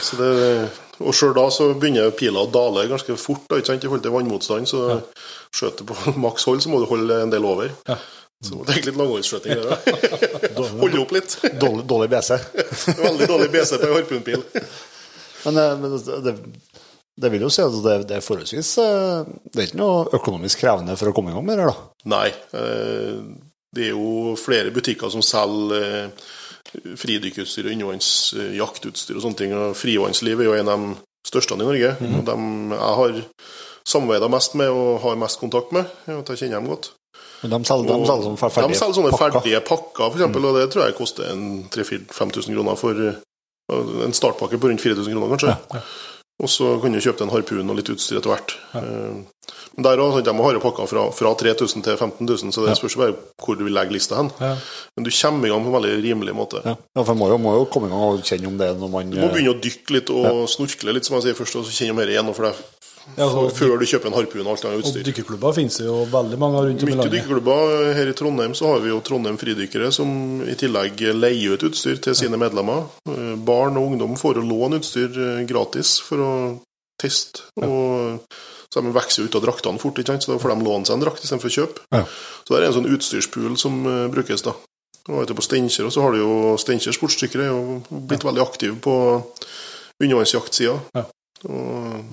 Så 0.00 0.16
det, 0.18 0.30
og 1.00 1.14
sjøl 1.16 1.34
da 1.36 1.46
så 1.52 1.70
begynner 1.74 2.12
pila 2.16 2.44
å 2.44 2.50
dale 2.52 2.86
ganske 2.90 3.16
fort 3.20 3.44
da, 3.48 3.60
ikke 3.60 3.72
sant, 3.72 3.84
i 3.84 3.90
forhold 3.90 4.04
til 4.06 4.14
vannmotstand. 4.14 4.70
Så 4.70 4.86
skjøter 5.54 5.88
på 5.88 5.96
maks 6.24 6.48
hold, 6.48 6.62
så 6.64 6.72
må 6.72 6.80
du 6.82 6.88
holde 6.90 7.20
en 7.24 7.32
del 7.32 7.46
over. 7.48 7.72
Ja. 7.88 7.98
Så 8.40 8.62
det 8.64 8.72
er 8.72 8.86
litt 8.88 8.96
langholdsskjøting 8.96 9.58
der 9.58 9.66
òg. 9.74 9.88
Holde 10.80 10.94
litt. 10.94 10.99
Dårlig, 11.60 11.84
dårlig 11.90 12.08
BC. 12.12 12.38
Veldig 13.00 13.28
dårlig 13.30 13.50
BC 13.54 13.78
på 13.78 13.88
en 13.88 13.94
harpunpil. 13.98 14.42
Men, 15.44 15.56
eh, 15.62 15.76
men 15.80 15.94
det, 16.24 16.34
det 17.20 17.30
vil 17.32 17.44
jo 17.46 17.50
si 17.52 17.62
at 17.64 17.76
det, 17.84 17.94
det 18.10 18.18
er 18.18 18.24
forholdsvis 18.24 18.72
eh, 18.82 19.30
Det 19.52 19.62
er 19.62 19.68
ikke 19.70 19.80
noe 19.80 20.02
økonomisk 20.18 20.60
krevende 20.64 20.96
for 21.00 21.10
å 21.10 21.14
komme 21.16 21.32
i 21.32 21.36
gang 21.36 21.46
med 21.46 21.60
det, 21.60 21.70
da. 21.70 21.88
Nei. 22.12 22.26
eh, 22.56 23.16
Det 23.76 23.88
er 23.88 23.94
jo 23.94 24.34
flere 24.40 24.72
butikker 24.74 25.12
som 25.12 25.22
selger 25.24 26.10
fridykkerutstyr 26.70 27.66
og 27.66 27.72
innenvannsjaktutstyr 27.74 29.16
og 29.18 29.24
sånne 29.24 29.38
ting. 29.40 29.54
og 29.56 29.74
Frivannsliv 29.78 30.40
er 30.42 30.48
jo 30.50 30.56
en 30.58 30.70
av 30.70 30.84
de 30.84 31.30
største 31.30 31.56
i 31.56 31.62
Norge. 31.62 31.96
og 31.98 32.24
dem 32.28 32.44
jeg 32.74 32.94
har 33.00 33.20
samarbeida 33.90 34.28
mest 34.30 34.54
med 34.60 34.70
og 34.70 35.00
har 35.02 35.18
mest 35.18 35.40
kontakt 35.40 35.72
med. 35.74 35.88
at 36.06 36.28
jeg 36.30 36.44
kjenner 36.44 36.60
dem 36.60 36.70
godt. 36.70 36.92
Men 37.42 37.54
de 37.54 37.64
selger, 37.64 37.88
de 37.88 38.06
selger 38.10 38.36
ferdige 38.42 38.68
de 38.68 38.78
selger 38.78 38.98
sånne 38.98 39.10
pakker. 39.14 39.40
ferdige 39.40 39.62
pakker, 39.64 40.04
for 40.04 40.18
eksempel, 40.18 40.46
og 40.50 40.60
det 40.60 40.68
tror 40.72 40.86
jeg 40.86 40.96
koster 40.98 41.32
en 41.32 41.44
3000-5000 41.72 42.56
kroner 42.56 42.78
for 42.80 43.02
eh, 43.06 43.20
en 44.06 44.16
startpakke 44.16 44.60
på 44.60 44.72
rundt 44.72 44.84
4000 44.84 45.14
kroner, 45.14 45.36
kanskje. 45.36 45.82
Og 46.40 46.48
så 46.48 46.70
kan 46.80 46.94
du 46.94 47.00
kjøpe 47.00 47.20
deg 47.20 47.26
en 47.26 47.34
harpun 47.34 47.72
og 47.72 47.76
litt 47.76 47.90
utstyr 47.92 48.16
etter 48.20 48.32
hvert. 48.32 48.54
Ja. 48.72 48.82
Men 49.76 49.84
der 49.86 50.00
også, 50.02 50.22
de 50.24 50.32
har 50.34 50.56
jo 50.56 50.62
pakker 50.62 50.88
fra, 50.88 51.02
fra 51.12 51.32
3000 51.36 51.84
til 51.84 51.96
15 51.96 52.26
000, 52.26 52.52
så 52.54 52.64
det 52.64 52.76
spørs 52.78 52.96
bare 52.98 53.16
hvor 53.44 53.58
du 53.58 53.66
vil 53.66 53.76
legge 53.76 53.94
lista 53.94 54.16
hen. 54.18 54.30
Ja. 54.40 54.54
Men 54.96 55.06
du 55.06 55.10
kommer 55.12 55.46
i 55.46 55.52
gang 55.52 55.66
på 55.66 55.70
en 55.70 55.76
veldig 55.76 55.92
rimelig 56.04 56.34
måte. 56.36 56.62
Ja, 56.64 56.74
ja, 56.80 57.04
for 57.04 57.12
man 57.12 57.20
må 57.20 57.28
jo, 57.32 57.38
må 57.44 57.54
jo 57.58 57.68
komme 57.72 57.90
i 57.90 57.92
gang 57.92 58.06
og 58.06 58.24
kjenne 58.24 58.48
om 58.50 58.56
det 58.60 58.70
når 58.80 58.92
man 58.92 59.12
Du 59.12 59.20
må 59.20 59.30
begynne 59.34 59.52
å 59.52 59.60
dykke 59.62 59.96
litt 59.98 60.12
og 60.14 60.42
snorkle 60.50 60.96
litt, 60.96 61.08
som 61.08 61.18
jeg 61.18 61.28
sier 61.28 61.38
først, 61.38 61.60
og 61.60 61.68
så 61.68 61.76
kjenne 61.76 61.98
mer 62.00 62.12
igjen. 62.12 62.32
For 62.36 62.48
det, 62.48 62.54
Ja, 63.16 63.26
så- 63.28 63.50
før 63.52 63.78
du 63.78 63.84
kjøper 63.86 64.06
en 64.06 64.12
harpun 64.16 64.46
og 64.46 64.52
alt 64.54 64.64
annet 64.64 64.78
Og 64.78 64.84
utstyr. 64.84 65.02
dykkerklubber 65.04 65.52
finnes 65.54 65.76
det 65.76 65.86
jo 65.86 66.04
veldig 66.06 66.38
mange 66.38 66.56
rundt 66.66 66.82
om 66.82 66.88
i 66.88 66.92
landet. 66.94 67.12
dykkerklubber. 67.12 67.94
Her 67.94 68.08
i 68.08 68.12
Trondheim 68.12 68.54
så 68.54 68.66
har 68.72 68.80
vi 68.80 68.88
jo 68.88 69.00
Trondheim 69.00 69.36
Fridykkere, 69.38 69.92
som 69.92 70.42
i 70.42 70.54
tillegg 70.54 70.96
leier 71.14 71.52
ut 71.54 71.62
utstyr 71.70 72.00
til 72.00 72.14
sine 72.14 72.36
medlemmer. 72.38 72.86
Eh, 73.08 73.36
Barn 73.36 73.76
og 73.76 73.90
ungdom 73.92 74.16
får 74.16 74.36
å 74.40 74.46
låne 74.48 74.78
utstyr 74.80 75.10
eh, 75.40 75.44
gratis 75.46 75.98
for 76.00 76.16
å 76.18 76.60
teste. 77.00 77.40
Og 77.58 78.20
så 78.72 78.82
de 78.82 78.92
vokser 78.92 79.24
ut 79.24 79.34
av 79.34 79.42
draktene 79.42 79.78
fort, 79.80 79.94
ikke 79.98 80.06
sant? 80.06 80.22
så 80.22 80.32
da 80.32 80.38
får 80.38 80.54
de 80.58 80.64
låne 80.64 80.86
seg 80.86 80.94
en 80.94 81.00
drakt 81.04 81.24
istedenfor 81.24 81.50
å 81.50 81.56
kjøpe. 81.58 81.78
Ja. 81.92 82.04
Så 82.46 82.48
det 82.54 82.62
er 82.62 82.66
en 82.68 82.84
sånn 82.84 82.92
utstyrspool 82.96 83.56
som 83.58 83.84
eh, 83.86 84.08
brukes, 84.08 84.42
da. 84.42 84.52
Og 85.08 85.26
etterpå 85.26 85.42
Steinkjer 85.42 85.86
og 85.86 85.92
så 85.92 86.02
har 86.02 86.12
du 86.12 86.18
jo 86.18 86.56
Steinkjer 86.56 86.92
sportsdykkere 86.94 87.42
er 87.48 87.50
jo 87.50 87.82
blitt 87.90 88.22
veldig 88.22 88.42
aktive 88.46 88.76
på 88.80 89.24
undervannsjaktsida. 90.00 90.78
Ja. 90.94 91.04
Og 91.48 92.04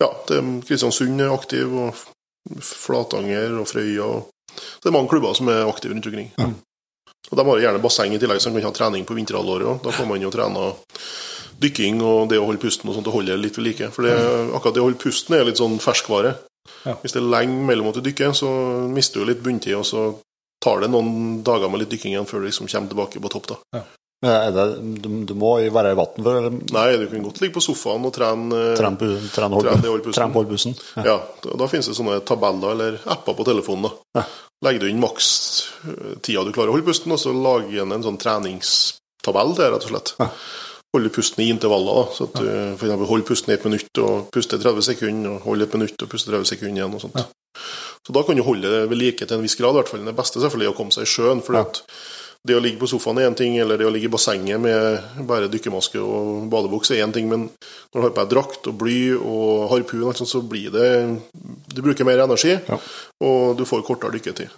ja, 0.00 0.08
det 0.28 0.38
er 0.38 0.48
Kristiansund 0.68 1.20
er 1.20 1.34
aktiv, 1.34 1.72
og 1.72 2.60
Flatanger 2.64 3.58
og 3.60 3.68
Frøya. 3.68 4.08
Det 4.82 4.90
er 4.90 4.94
mange 4.94 5.10
klubber 5.10 5.36
som 5.36 5.50
er 5.52 5.68
aktive 5.68 5.94
rundt 5.94 6.08
omkring. 6.08 6.30
Og 7.28 7.36
De 7.36 7.44
har 7.44 7.60
gjerne 7.60 7.82
basseng 7.82 8.14
i 8.14 8.20
tillegg, 8.20 8.40
så 8.40 8.50
man 8.50 8.62
kan 8.62 8.72
ha 8.72 8.76
trening 8.78 9.04
på 9.04 9.16
vinterhalvåret. 9.18 9.82
Da 9.84 9.92
får 9.92 10.06
man 10.08 10.22
jo 10.22 10.30
trene 10.32 10.70
dykking 11.60 12.00
og 12.06 12.30
det 12.30 12.38
å 12.38 12.46
holde 12.46 12.62
pusten 12.62 12.88
og 12.88 12.96
sånt, 12.96 13.10
og 13.10 13.18
holde 13.18 13.34
det 13.34 13.42
litt 13.42 13.58
ved 13.58 13.66
like. 13.66 13.90
For 13.92 14.06
det, 14.06 14.14
akkurat 14.54 14.76
det 14.76 14.82
å 14.82 14.86
holde 14.88 15.02
pusten 15.02 15.36
er 15.36 15.44
litt 15.48 15.60
sånn 15.60 15.76
ferskvare. 15.82 16.36
Ja. 16.86 16.94
Hvis 17.02 17.12
det 17.16 17.20
er 17.20 17.28
lenge 17.28 17.60
mellom 17.68 17.90
at 17.90 17.98
du 17.98 18.04
dykker, 18.06 18.32
så 18.36 18.48
mister 18.88 19.20
du 19.20 19.28
litt 19.28 19.44
bunntid, 19.44 19.76
og 19.76 19.86
så 19.88 20.08
tar 20.64 20.82
det 20.82 20.90
noen 20.92 21.42
dager 21.46 21.70
med 21.70 21.82
litt 21.82 21.92
dykking 21.92 22.14
igjen 22.14 22.28
før 22.28 22.42
du 22.42 22.48
liksom 22.48 22.70
kommer 22.70 22.92
tilbake 22.94 23.22
på 23.22 23.32
topp. 23.34 23.52
da. 23.52 23.82
Er 23.82 23.86
det, 24.20 24.64
du, 25.02 25.08
du 25.28 25.34
må 25.38 25.52
være 25.70 25.92
i 25.94 25.98
vann 25.98 26.16
for 26.24 26.34
eller? 26.40 26.50
Nei, 26.74 26.86
du 26.98 27.04
kan 27.12 27.22
godt 27.22 27.38
ligge 27.42 27.54
på 27.54 27.62
sofaen 27.62 28.04
og 28.08 28.12
trene 28.16 28.50
eh, 28.72 28.76
trene 28.78 28.98
på- 28.98 29.10
trene 29.34 29.54
hold- 29.54 29.68
Trene 29.68 29.82
det 29.84 29.90
å 29.90 29.94
holde 29.94 30.06
pusten. 30.08 30.18
trene 30.18 30.34
på 30.34 30.42
holdbussen. 30.42 30.74
Ja. 30.98 31.04
Ja, 31.06 31.16
da, 31.44 31.54
da 31.62 31.68
finnes 31.70 31.86
det 31.90 31.94
sånne 32.00 32.18
tabeller 32.26 32.74
eller 32.74 32.98
apper 33.14 33.36
på 33.38 33.46
telefonen. 33.46 33.86
da. 33.86 34.20
Ja. 34.20 34.24
Legger 34.66 34.80
du 34.82 34.88
inn 34.90 34.98
maks 35.04 35.28
eh, 35.86 36.16
tida 36.26 36.42
du 36.42 36.50
klarer 36.56 36.72
å 36.72 36.78
holde 36.78 36.88
pusten, 36.90 37.14
og 37.14 37.20
så 37.22 37.30
lager 37.30 37.76
den 37.84 37.94
en 37.94 38.02
sånn 38.08 38.18
treningstabell 38.18 39.54
til, 39.54 39.70
rett 39.76 39.86
og 39.86 39.92
slett. 39.94 40.14
Ja. 40.18 40.28
Holder 40.96 41.12
pusten 41.12 41.44
i 41.44 41.50
intervaller. 41.52 41.98
da, 42.00 42.14
så 42.16 42.26
at 42.26 42.38
du 42.40 42.76
for 42.80 43.06
holder 43.12 43.26
pusten 43.28 43.52
i 43.52 43.56
et 43.58 43.64
minutt 43.68 43.98
og 44.02 44.30
puster 44.34 44.58
30 44.58 44.82
sekunder, 44.86 45.34
og 45.36 45.42
holder 45.46 45.68
et 45.68 45.74
minutt 45.78 46.02
og 46.02 46.08
puster 46.10 46.32
30 46.32 46.48
sekunder 46.56 46.80
igjen. 46.82 46.94
og 46.96 47.02
sånt. 47.04 47.18
Så 48.06 48.14
da 48.16 48.22
kan 48.24 48.38
du 48.38 48.42
holde 48.42 48.70
det 48.72 48.86
ved 48.88 48.96
like 48.98 49.26
til 49.28 49.36
en 49.36 49.42
viss 49.44 49.54
grad. 49.58 49.76
i 49.76 49.82
hvert 49.82 49.90
fall. 49.92 50.04
Det 50.06 50.16
beste 50.16 50.40
selvfølgelig 50.40 50.70
er 50.70 50.74
å 50.74 50.78
komme 50.78 50.94
seg 50.96 51.04
i 51.04 51.12
sjøen. 51.12 51.42
for 51.44 51.60
at 51.60 51.82
det 52.46 52.54
å 52.56 52.60
ligge 52.62 52.78
på 52.80 52.86
sofaen 52.88 53.18
er 53.18 53.26
én 53.28 53.36
ting, 53.36 53.56
eller 53.58 53.76
det 53.80 53.86
å 53.88 53.90
ligge 53.92 54.06
i 54.08 54.12
bassenget 54.12 54.60
med 54.62 55.24
bare 55.28 55.48
dykkermaske 55.50 55.98
og 56.00 56.46
badebukse 56.52 56.94
er 56.96 57.04
én 57.04 57.12
ting, 57.12 57.28
men 57.28 57.48
når 57.48 57.98
du 57.98 58.04
har 58.06 58.14
på 58.14 58.22
deg 58.22 58.30
drakt 58.34 58.68
og 58.70 58.76
bly 58.78 58.98
og 59.18 59.66
harpun, 59.72 60.14
så 60.14 60.40
blir 60.46 60.70
det 60.72 60.90
Du 61.74 61.82
bruker 61.82 62.04
mer 62.04 62.18
energi, 62.24 62.58
Ja. 62.68 62.78
og 63.20 63.56
du 63.58 63.64
får 63.64 63.82
kortere 63.84 64.12
dykketid. 64.12 64.48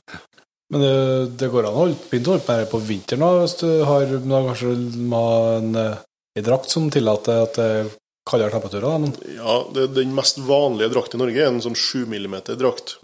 Men 0.70 0.80
det, 0.80 1.36
det 1.38 1.48
går 1.50 1.66
an 1.66 1.74
å 1.74 1.78
holde, 1.82 1.96
å 2.12 2.24
holde 2.30 2.44
på 2.46 2.70
på 2.76 2.82
vinteren 2.86 3.20
da, 3.24 3.30
hvis 3.40 3.56
du 3.58 3.84
har 3.84 4.06
da 4.06 4.42
kanskje 4.46 4.76
må 5.10 5.16
ha 5.24 5.56
en, 5.58 5.74
eh, 5.74 5.96
en 6.36 6.44
drakt 6.46 6.70
som 6.70 6.90
tillater 6.90 7.42
at 7.42 7.54
det 7.58 7.64
er 7.80 7.90
kaldere 8.30 8.52
temperaturer. 8.54 9.00
Men 9.02 9.14
Ja, 9.34 9.64
det, 9.74 9.88
Den 9.96 10.14
mest 10.14 10.38
vanlige 10.38 10.92
drakten 10.92 11.18
i 11.18 11.24
Norge 11.24 11.42
er 11.42 11.50
en 11.50 11.60
sånn 11.64 11.74
7 11.74 12.06
mm 12.06 12.36
drakt. 12.60 12.98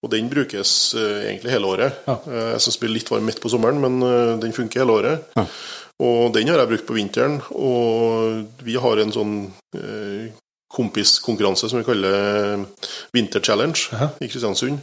Og 0.00 0.12
den 0.14 0.30
brukes 0.32 0.94
eh, 0.96 1.26
egentlig 1.28 1.52
hele 1.52 1.68
året. 1.68 1.98
Ja. 2.08 2.16
Eh, 2.24 2.50
jeg 2.54 2.64
syns 2.64 2.78
det 2.78 2.84
blir 2.86 2.94
litt 2.94 3.10
varm 3.12 3.26
midt 3.28 3.40
på 3.42 3.50
sommeren, 3.52 3.80
men 3.82 4.00
eh, 4.06 4.36
den 4.40 4.54
funker 4.56 4.82
hele 4.82 4.96
året. 4.96 5.26
Ja. 5.36 5.44
Og 6.00 6.30
den 6.32 6.48
har 6.48 6.62
jeg 6.62 6.70
brukt 6.70 6.86
på 6.88 6.96
vinteren. 6.96 7.40
Og 7.52 8.62
vi 8.64 8.78
har 8.80 9.02
en 9.02 9.12
sånn 9.12 9.34
kompiskonkurranse 10.72 11.68
som 11.68 11.82
vi 11.82 11.84
kaller 11.84 12.62
Winter 13.12 13.44
Challenge 13.44 13.76
ja. 13.92 14.08
i 14.24 14.30
Kristiansund. 14.30 14.80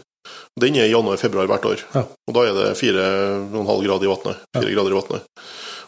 Den 0.59 0.77
er 0.77 0.85
i 0.85 0.93
januar-februar 0.93 1.49
hvert 1.49 1.65
år. 1.65 1.81
Ja. 1.95 2.05
Og 2.05 2.37
da 2.37 2.45
er 2.45 2.53
det 2.59 2.69
4,5 2.77 3.83
grader 3.87 4.05
i 4.05 4.13
vannet. 4.13 4.45
Fire 4.53 4.75
grader 4.75 4.93
i 4.93 4.99
vannet. 4.99 5.45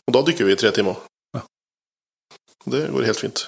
Og 0.10 0.18
da 0.18 0.26
dykker 0.26 0.50
vi 0.50 0.58
i 0.58 0.60
tre 0.64 0.74
timer. 0.74 0.98
Ja. 1.38 1.46
Det 2.66 2.88
går 2.90 3.10
helt 3.12 3.22
fint. 3.22 3.46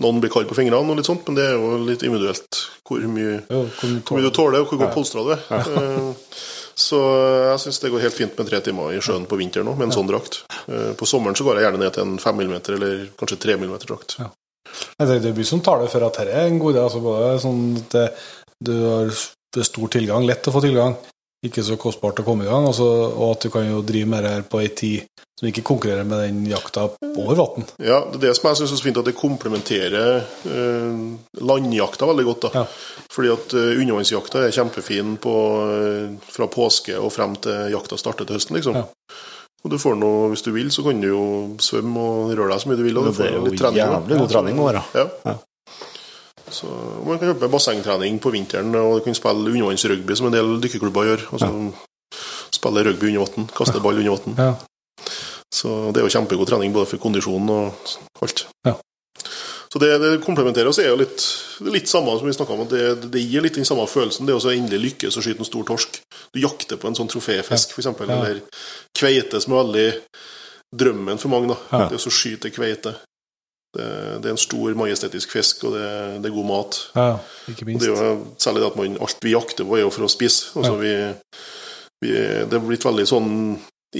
Noen 0.00 0.20
blir 0.22 0.32
kald 0.32 0.48
på 0.48 0.56
fingrene, 0.56 0.80
og 0.80 0.96
litt 0.96 1.08
sånt, 1.08 1.26
men 1.28 1.36
det 1.36 1.44
er 1.50 1.58
jo 1.58 1.74
litt 1.84 2.02
individuelt 2.06 2.60
hvor 2.88 3.02
mye, 3.12 3.34
jo, 3.50 3.60
hvor 3.80 3.92
hvor 4.08 4.16
mye 4.18 4.24
du 4.26 4.32
tåler, 4.34 4.62
og 4.64 4.70
hvor 4.72 4.80
godt 4.80 4.94
polstra 4.96 5.24
du 5.26 5.34
er. 5.36 5.44
Eh, 5.50 6.10
Så 6.80 6.96
jeg 6.96 7.60
syns 7.60 7.78
det 7.82 7.90
går 7.92 8.00
helt 8.06 8.16
fint 8.16 8.38
med 8.38 8.46
tre 8.48 8.60
timer 8.64 8.94
i 8.96 9.00
sjøen 9.04 9.26
på 9.28 9.36
vinteren 9.36 9.66
nå, 9.68 9.74
med 9.76 9.90
en 9.90 9.92
sånn 9.92 10.08
drakt. 10.08 10.38
Eh, 10.70 10.94
På 10.96 11.04
sommeren 11.08 11.36
så 11.36 11.44
går 11.44 11.58
jeg 11.60 11.66
gjerne 11.66 11.80
ned 11.82 11.92
til 11.92 12.06
en 12.06 12.14
5 12.22 12.40
mm 12.40 12.54
eller 12.72 13.02
kanskje 13.20 13.36
3 13.42 13.56
mm 13.60 13.74
drakt. 13.84 14.16
Ja. 14.22 14.30
Det, 14.96 15.18
det 15.20 15.34
mye 15.36 15.48
som 15.50 15.60
taler 15.66 15.90
for 15.92 16.06
at 16.06 16.16
dette 16.22 16.32
er 16.32 16.46
en 16.48 16.58
god 16.62 16.72
idé. 16.78 16.84
Altså 16.86 17.02
både 17.04 17.34
sånn 17.42 17.62
at 17.82 17.98
du 18.64 18.72
har 18.86 19.12
stor 19.66 19.92
tilgang, 19.92 20.24
lett 20.24 20.46
å 20.48 20.54
få 20.54 20.62
tilgang, 20.64 20.94
ikke 21.46 21.62
så 21.64 21.76
kostbart 21.80 22.20
å 22.20 22.24
komme 22.26 22.44
i 22.44 22.50
gang, 22.50 22.66
altså, 22.68 22.84
og 23.16 23.30
at 23.36 23.46
du 23.46 23.50
kan 23.54 23.64
jo 23.70 23.80
drive 23.86 24.06
med 24.12 24.24
det 24.26 24.30
her 24.34 24.42
på 24.50 24.60
ei 24.60 24.68
tid 24.76 25.06
som 25.40 25.48
ikke 25.48 25.62
konkurrerer 25.64 26.04
med 26.04 26.20
den 26.20 26.42
jakta 26.50 26.82
over 27.16 27.38
vann. 27.38 27.64
Ja, 27.80 28.02
det 28.12 28.18
er 28.18 28.26
det 28.26 28.34
som 28.36 28.50
jeg 28.50 28.58
syns 28.60 28.74
er 28.74 28.76
så 28.76 28.84
fint, 28.84 28.98
at 29.00 29.06
det 29.08 29.14
komplementerer 29.16 30.18
eh, 30.20 30.98
landjakta 31.40 32.08
veldig 32.10 32.26
godt. 32.28 32.44
da. 32.44 32.50
Ja. 32.60 32.66
Fordi 33.10 33.32
at 33.32 33.54
eh, 33.56 33.70
undervannsjakta 33.80 34.42
er 34.44 34.52
kjempefin 34.52 35.14
på, 35.24 35.34
eh, 35.80 36.12
fra 36.28 36.44
påske 36.52 36.98
og 37.00 37.08
frem 37.16 37.38
til 37.40 37.72
jakta 37.72 37.96
starter 37.96 38.28
til 38.28 38.36
høsten, 38.36 38.58
liksom. 38.60 38.76
Ja. 38.82 38.84
Og 39.64 39.72
du 39.72 39.76
får 39.80 39.96
noe, 40.00 40.28
Hvis 40.32 40.44
du 40.44 40.52
vil, 40.52 40.68
så 40.72 40.84
kan 40.84 41.00
du 41.00 41.08
jo 41.08 41.24
svømme 41.60 42.00
og 42.00 42.30
røre 42.36 42.52
deg 42.54 42.60
så 42.62 42.68
mye 42.70 42.76
du 42.80 42.84
vil. 42.84 42.96
Og 43.00 43.08
du 43.08 43.10
Det 43.10 43.16
er 43.16 43.32
får 43.32 43.34
jo 43.36 43.44
litt 43.48 43.60
trening. 43.60 43.80
da. 43.80 43.98
jævlig 44.00 44.18
god 44.20 44.30
trening 44.36 44.60
å 44.60 44.68
være. 44.68 44.84
Ja. 44.96 45.06
Ja. 45.24 45.34
Så 46.50 46.66
Man 47.06 47.18
kan 47.18 47.30
kjøpe 47.30 47.48
bassengtrening 47.52 48.18
på 48.22 48.32
vinteren, 48.34 48.74
og 48.74 48.98
du 48.98 49.04
kan 49.06 49.14
spille 49.14 49.50
undervannsrugby, 49.52 50.16
som 50.18 50.26
en 50.30 50.34
del 50.36 50.56
dykkerklubber 50.62 51.08
gjør. 51.10 51.26
Altså 51.32 51.50
Spille 52.50 52.82
rugby 52.84 53.08
under 53.12 53.22
vann, 53.24 53.48
kaste 53.54 53.80
ball 53.80 54.00
under 54.02 54.16
vann. 54.18 54.36
Ja. 54.38 55.04
Så 55.50 55.90
det 55.94 56.00
er 56.02 56.06
jo 56.06 56.12
kjempegod 56.14 56.48
trening 56.50 56.72
både 56.74 56.86
for 56.90 56.98
kondisjon 57.02 57.48
og 57.50 57.92
alt. 58.22 58.44
Ja. 58.66 58.74
Så 59.70 59.78
det, 59.78 59.90
det 60.02 60.10
komplementerer 60.24 60.66
oss 60.66 60.80
er 60.82 60.88
jo 60.90 60.96
litt, 60.98 61.22
litt 61.62 61.86
samme 61.90 62.10
som 62.18 62.26
vi 62.26 62.34
snakka 62.34 62.56
om, 62.56 62.64
at 62.66 62.72
det, 62.74 63.10
det 63.14 63.22
gir 63.22 63.44
litt 63.44 63.54
den 63.54 63.66
samme 63.68 63.84
følelsen. 63.86 64.26
Det 64.26 64.34
er 64.34 64.38
også 64.40 64.54
endelig 64.56 64.80
lykkes 64.88 65.18
å 65.18 65.22
skyte 65.22 65.44
en 65.44 65.46
stor 65.46 65.66
torsk. 65.68 66.00
Du 66.34 66.40
jakter 66.42 66.80
på 66.80 66.90
en 66.90 66.98
sånn 66.98 67.10
troféfisk, 67.10 67.76
f.eks., 67.76 67.86
Ja. 67.86 68.16
eller 68.18 68.40
kveite, 68.98 69.38
som 69.42 69.54
er 69.54 69.62
veldig 69.62 69.86
drømmen 70.82 71.22
for 71.22 71.30
mange. 71.30 71.54
da. 71.54 71.58
Ja. 71.70 71.88
Det 71.92 72.02
å 72.02 72.14
skyte 72.14 72.50
kveite. 72.50 72.96
Det, 73.76 73.86
det 74.22 74.30
er 74.30 74.34
en 74.34 74.40
stor, 74.40 74.74
majestetisk 74.74 75.30
fisk, 75.36 75.64
og 75.68 75.76
det, 75.76 75.88
det 76.24 76.30
er 76.30 76.34
god 76.34 76.48
mat. 76.48 76.78
Ja, 76.96 77.10
ikke 77.52 77.68
minst. 77.68 77.84
det 77.84 77.92
jo 77.92 78.14
særlig 78.42 78.66
at 78.66 78.78
man, 78.80 78.96
alt 79.06 79.22
vi 79.22 79.34
jakter 79.36 79.68
på, 79.68 79.76
er 79.78 79.84
jo 79.84 79.92
for 79.94 80.08
å 80.08 80.10
spise. 80.10 80.50
Altså, 80.58 80.74
vi, 80.80 80.94
vi, 82.02 82.16
det 82.50 82.58
er 82.58 82.64
blitt 82.66 82.86
veldig 82.86 83.06
sånn 83.06 83.30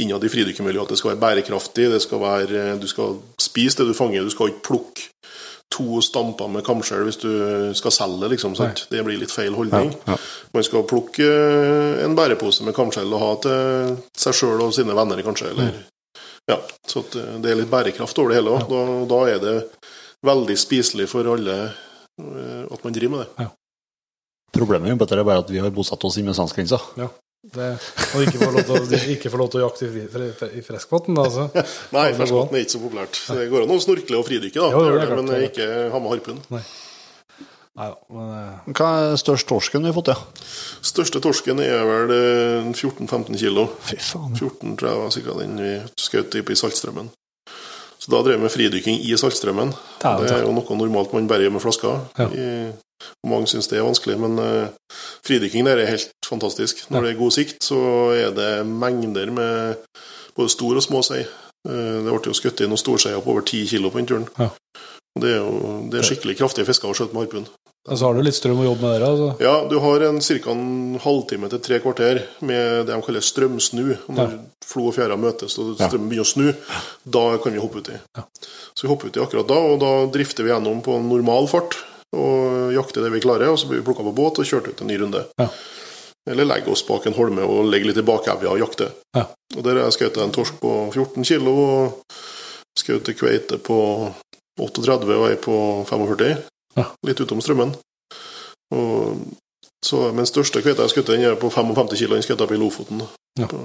innad 0.01 0.23
i 0.27 0.31
fridykkermiljøet 0.31 0.87
at 0.87 0.95
det 0.95 0.99
skal 1.01 1.13
være 1.13 1.23
bærekraftig. 1.23 1.89
det 1.91 2.03
skal 2.03 2.23
være, 2.23 2.65
Du 2.83 2.87
skal 2.91 3.17
spise 3.43 3.81
det 3.81 3.89
du 3.91 3.95
fanger, 3.95 4.27
du 4.27 4.35
skal 4.35 4.53
ikke 4.53 4.67
plukke 4.71 5.09
to 5.71 6.01
stamper 6.03 6.51
med 6.51 6.65
kamskjell 6.67 7.05
hvis 7.07 7.21
du 7.23 7.31
skal 7.79 7.95
selge 7.95 8.25
det. 8.25 8.33
liksom, 8.35 8.57
sant? 8.59 8.89
Det 8.91 9.05
blir 9.07 9.21
litt 9.21 9.31
feil 9.31 9.55
holdning. 9.55 9.93
Ja, 9.95 10.17
ja. 10.17 10.19
Man 10.55 10.67
skal 10.67 10.87
plukke 10.91 11.29
en 12.05 12.17
bærepose 12.19 12.67
med 12.67 12.75
kamskjell 12.75 13.13
og 13.15 13.23
ha 13.23 13.31
til 13.45 13.97
seg 14.19 14.35
sjøl 14.41 14.65
og 14.67 14.75
sine 14.75 14.97
venner, 14.99 15.23
kanskje. 15.27 15.53
eller 15.55 15.79
ja, 16.51 16.59
Så 16.89 17.05
at 17.05 17.17
eh, 17.21 17.39
det 17.43 17.53
er 17.53 17.61
litt 17.63 17.71
bærekraft 17.73 18.19
over 18.21 18.33
det 18.33 18.41
hele. 18.41 18.57
også. 18.59 18.69
Da, 18.71 18.99
da 19.15 19.23
er 19.31 19.41
det 19.45 19.55
veldig 20.27 20.59
spiselig 20.61 21.09
for 21.11 21.29
alle 21.33 21.57
eh, 21.71 22.63
at 22.67 22.85
man 22.85 22.97
driver 22.97 23.17
med 23.17 23.25
det. 23.25 23.49
Problemet 24.55 24.91
med 24.91 25.03
dette 25.05 25.19
er 25.19 25.27
bare 25.27 25.45
at 25.45 25.51
vi 25.53 25.63
har 25.63 25.73
bosatt 25.75 26.05
oss 26.05 26.19
i 26.21 26.27
svenskegrensa. 26.27 26.81
Det, 27.41 27.67
og 28.13 28.25
ikke 28.27 28.37
få 28.43 28.51
lov 28.53 28.67
til 28.69 28.75
å, 28.77 28.99
ikke 29.15 29.31
få 29.33 29.39
lov 29.41 29.49
til 29.53 29.63
å 29.63 29.69
jakte 29.69 29.89
i, 29.89 30.61
i 30.61 30.65
friskvann, 30.67 31.17
da, 31.17 31.25
altså. 31.25 31.47
Nei, 31.95 32.11
ferskvann 32.19 32.53
er 32.53 32.67
ikke 32.67 32.75
så 32.77 32.83
populært. 32.83 33.23
Det 33.31 33.49
går 33.55 33.65
an 33.65 33.75
å 33.79 33.81
snorkle 33.81 34.21
og 34.21 34.29
fridykke, 34.29 34.61
da, 34.61 34.71
Jo, 34.75 35.01
det 35.01 35.19
men 35.23 35.49
ikke 35.49 35.73
ha 35.95 36.03
med 36.03 36.17
harpun. 36.19 36.45
Nei 36.53 36.65
da, 37.79 37.93
men 38.11 38.33
eh, 38.35 38.73
Hva 38.75 38.89
er 39.05 39.21
størst 39.21 39.49
torsken 39.49 39.85
vi 39.85 39.93
har 39.93 39.97
fått, 39.97 40.11
ja? 40.11 40.19
Største 40.85 41.23
torsken 41.23 41.63
er 41.63 41.87
vel 41.87 42.13
eh, 42.17 42.69
14-15 42.75 43.39
kilo. 43.41 43.69
Fy 43.87 44.01
faen. 44.03 44.35
14 44.35 44.77
tror 44.81 44.91
jeg 44.91 45.01
var 45.05 45.17
sikkert 45.17 45.43
den 45.45 45.57
vi 45.61 45.73
skjøt 46.01 46.39
i 46.41 46.61
Saltstrømmen. 46.61 47.13
Så 48.01 48.09
da 48.15 48.23
drev 48.25 48.39
vi 48.39 48.47
med 48.47 48.53
fridykking 48.53 49.03
i 49.05 49.17
saltstrømmen 49.21 49.75
Dæven, 50.01 50.23
Det 50.25 50.33
er 50.33 50.47
jo 50.47 50.55
noe 50.57 50.77
normalt 50.79 51.13
man 51.13 51.27
bare 51.29 51.45
gjør 51.45 51.53
med 51.53 51.61
flasker. 51.61 51.99
Ja. 52.17 52.29
I, 52.33 52.47
mange 53.29 53.49
syns 53.51 53.69
det 53.69 53.77
er 53.77 53.85
vanskelig, 53.85 54.17
men 54.21 54.41
uh, 54.41 54.97
fridykking 55.27 55.69
der 55.69 55.83
er 55.83 55.93
helt 55.93 56.13
fantastisk. 56.25 56.87
Når 56.91 57.05
det 57.05 57.11
er 57.11 57.21
god 57.21 57.37
sikt, 57.37 57.61
så 57.65 57.81
er 58.17 58.33
det 58.37 58.67
mengder 58.67 59.33
med 59.37 59.77
både 60.37 60.53
stor 60.53 60.81
og 60.81 60.85
små 60.85 61.03
sei. 61.05 61.27
Eh, 61.69 61.97
det 62.01 62.09
ble 62.09 62.21
jo 62.25 62.37
skutt 62.37 62.61
inn 62.61 62.73
noen 62.73 62.81
storseier 62.81 63.21
på 63.21 63.35
over 63.35 63.45
10 63.45 63.67
kilo 63.69 63.91
på 63.93 64.01
den 64.01 64.09
turen. 64.09 64.29
Ja. 64.39 64.49
Det 65.21 65.33
er 65.35 65.41
jo 65.43 65.73
det 65.93 66.01
er 66.01 66.07
skikkelig 66.07 66.39
kraftige 66.39 66.69
fisker 66.69 66.89
å 66.89 66.97
skjøte 66.97 67.17
med 67.17 67.27
harpun. 67.27 67.49
Og 67.89 67.97
så 67.97 68.05
har 68.05 68.15
du 68.15 68.21
litt 68.21 68.37
strøm 68.37 68.59
å 68.61 68.67
jobbe 68.67 68.85
med 68.85 68.93
der, 68.93 69.05
altså. 69.07 69.29
Ja, 69.41 69.55
du 69.71 69.79
har 69.81 70.03
en 70.05 70.19
ca. 70.21 70.53
en 70.53 70.99
halvtime 71.01 71.49
til 71.49 71.63
tre 71.65 71.79
kvarter 71.81 72.21
med 72.45 72.85
det 72.85 72.93
de 72.93 72.99
kaller 73.07 73.25
strømsnu. 73.25 73.87
Når 74.05 74.19
Når 74.19 74.35
flo 74.69 74.91
og 74.91 74.97
fjæra 74.99 75.17
møtes 75.17 75.57
og 75.59 75.79
strømmen 75.81 76.11
begynner 76.11 76.27
å 76.27 76.29
snu, 76.29 76.51
da 77.17 77.25
kan 77.41 77.57
vi 77.57 77.63
hoppe 77.63 77.81
uti. 77.81 77.97
Så 78.77 78.85
vi 78.85 78.91
hopper 78.93 79.09
uti 79.09 79.23
akkurat 79.25 79.49
da, 79.49 79.57
og 79.57 79.81
da 79.81 79.93
drifter 80.13 80.45
vi 80.45 80.53
gjennom 80.53 80.83
på 80.85 80.99
en 80.99 81.09
normal 81.09 81.49
fart 81.49 81.79
og 82.13 82.75
jakter 82.75 83.07
det 83.07 83.15
vi 83.17 83.23
klarer. 83.25 83.49
Og 83.49 83.59
så 83.59 83.71
blir 83.71 83.81
vi 83.81 83.87
plukka 83.89 84.05
på 84.05 84.15
båt 84.15 84.43
og 84.43 84.51
kjørt 84.53 84.69
ut 84.69 84.85
en 84.85 84.93
ny 84.93 85.01
runde. 85.01 85.25
Ja. 85.41 85.49
Eller 86.29 86.45
legger 86.45 86.75
oss 86.77 86.85
bak 86.85 87.09
en 87.09 87.17
holme 87.17 87.49
og 87.49 87.65
legger 87.73 87.91
litt 87.91 88.03
i 88.03 88.07
bakevja 88.07 88.53
og 88.53 88.61
jakter. 88.61 88.93
Ja. 89.17 89.25
Og 89.57 89.65
der 89.65 89.81
har 89.81 89.89
jeg 89.89 89.97
skutt 89.97 90.21
en 90.21 90.37
torsk 90.37 90.61
på 90.61 90.77
14 90.93 91.25
kilo 91.25 91.57
og 91.65 92.19
skutt 92.79 93.09
kveite 93.17 93.57
på 93.57 93.81
38 94.61 95.17
og 95.17 95.29
ei 95.31 95.39
på 95.41 95.57
45. 95.89 96.45
Ja. 96.81 96.89
litt 97.07 97.21
utom 97.23 97.43
strømmen. 97.45 97.77
Og 98.75 99.23
så, 99.85 100.11
men 100.15 100.29
største 100.29 100.61
kveita 100.63 100.85
jeg 100.85 100.95
skjøt, 100.95 101.15
den 101.15 101.25
er 101.25 101.41
på 101.41 101.51
55 101.53 101.97
kilo. 101.97 102.17
Den 102.17 102.25
skjøt 102.27 102.37
jeg 102.37 102.47
opp 102.47 102.55
i 102.55 102.61
Lofoten. 102.61 103.03
Ja. 103.41 103.49
På, 103.49 103.61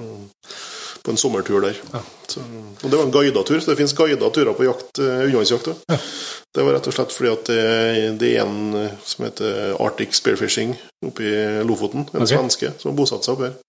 på 1.06 1.14
en 1.14 1.20
sommertur 1.20 1.62
der. 1.62 1.78
Ja. 1.92 2.02
Så, 2.32 2.42
og 2.82 2.88
det 2.90 2.98
var 2.98 3.06
en 3.06 3.14
guida 3.14 3.44
tur, 3.46 3.60
så 3.60 3.72
det 3.72 3.78
finnes 3.82 3.94
guida 3.98 4.30
turer 4.34 4.56
på 4.58 4.66
jakt, 4.66 4.98
eh, 5.00 5.26
undervannsjakt. 5.28 5.70
Ja. 5.92 6.00
Det 6.56 6.64
var 6.64 6.78
rett 6.78 6.88
og 6.88 6.96
slett 6.96 7.14
fordi 7.14 7.32
at 7.34 7.52
det, 7.52 7.62
det 8.22 8.32
er 8.32 8.46
en 8.46 8.80
eh, 8.80 8.98
som 9.04 9.28
heter 9.28 9.76
Arctic 9.84 10.16
Spearfishing 10.18 10.74
oppe 11.06 11.28
i 11.28 11.36
Lofoten. 11.68 12.08
En 12.14 12.24
okay. 12.24 12.34
svenske 12.38 12.74
som 12.80 12.94
har 12.94 12.98
bosatt 12.98 13.28
seg 13.28 13.36
oppe 13.36 13.52
her. 13.52 13.60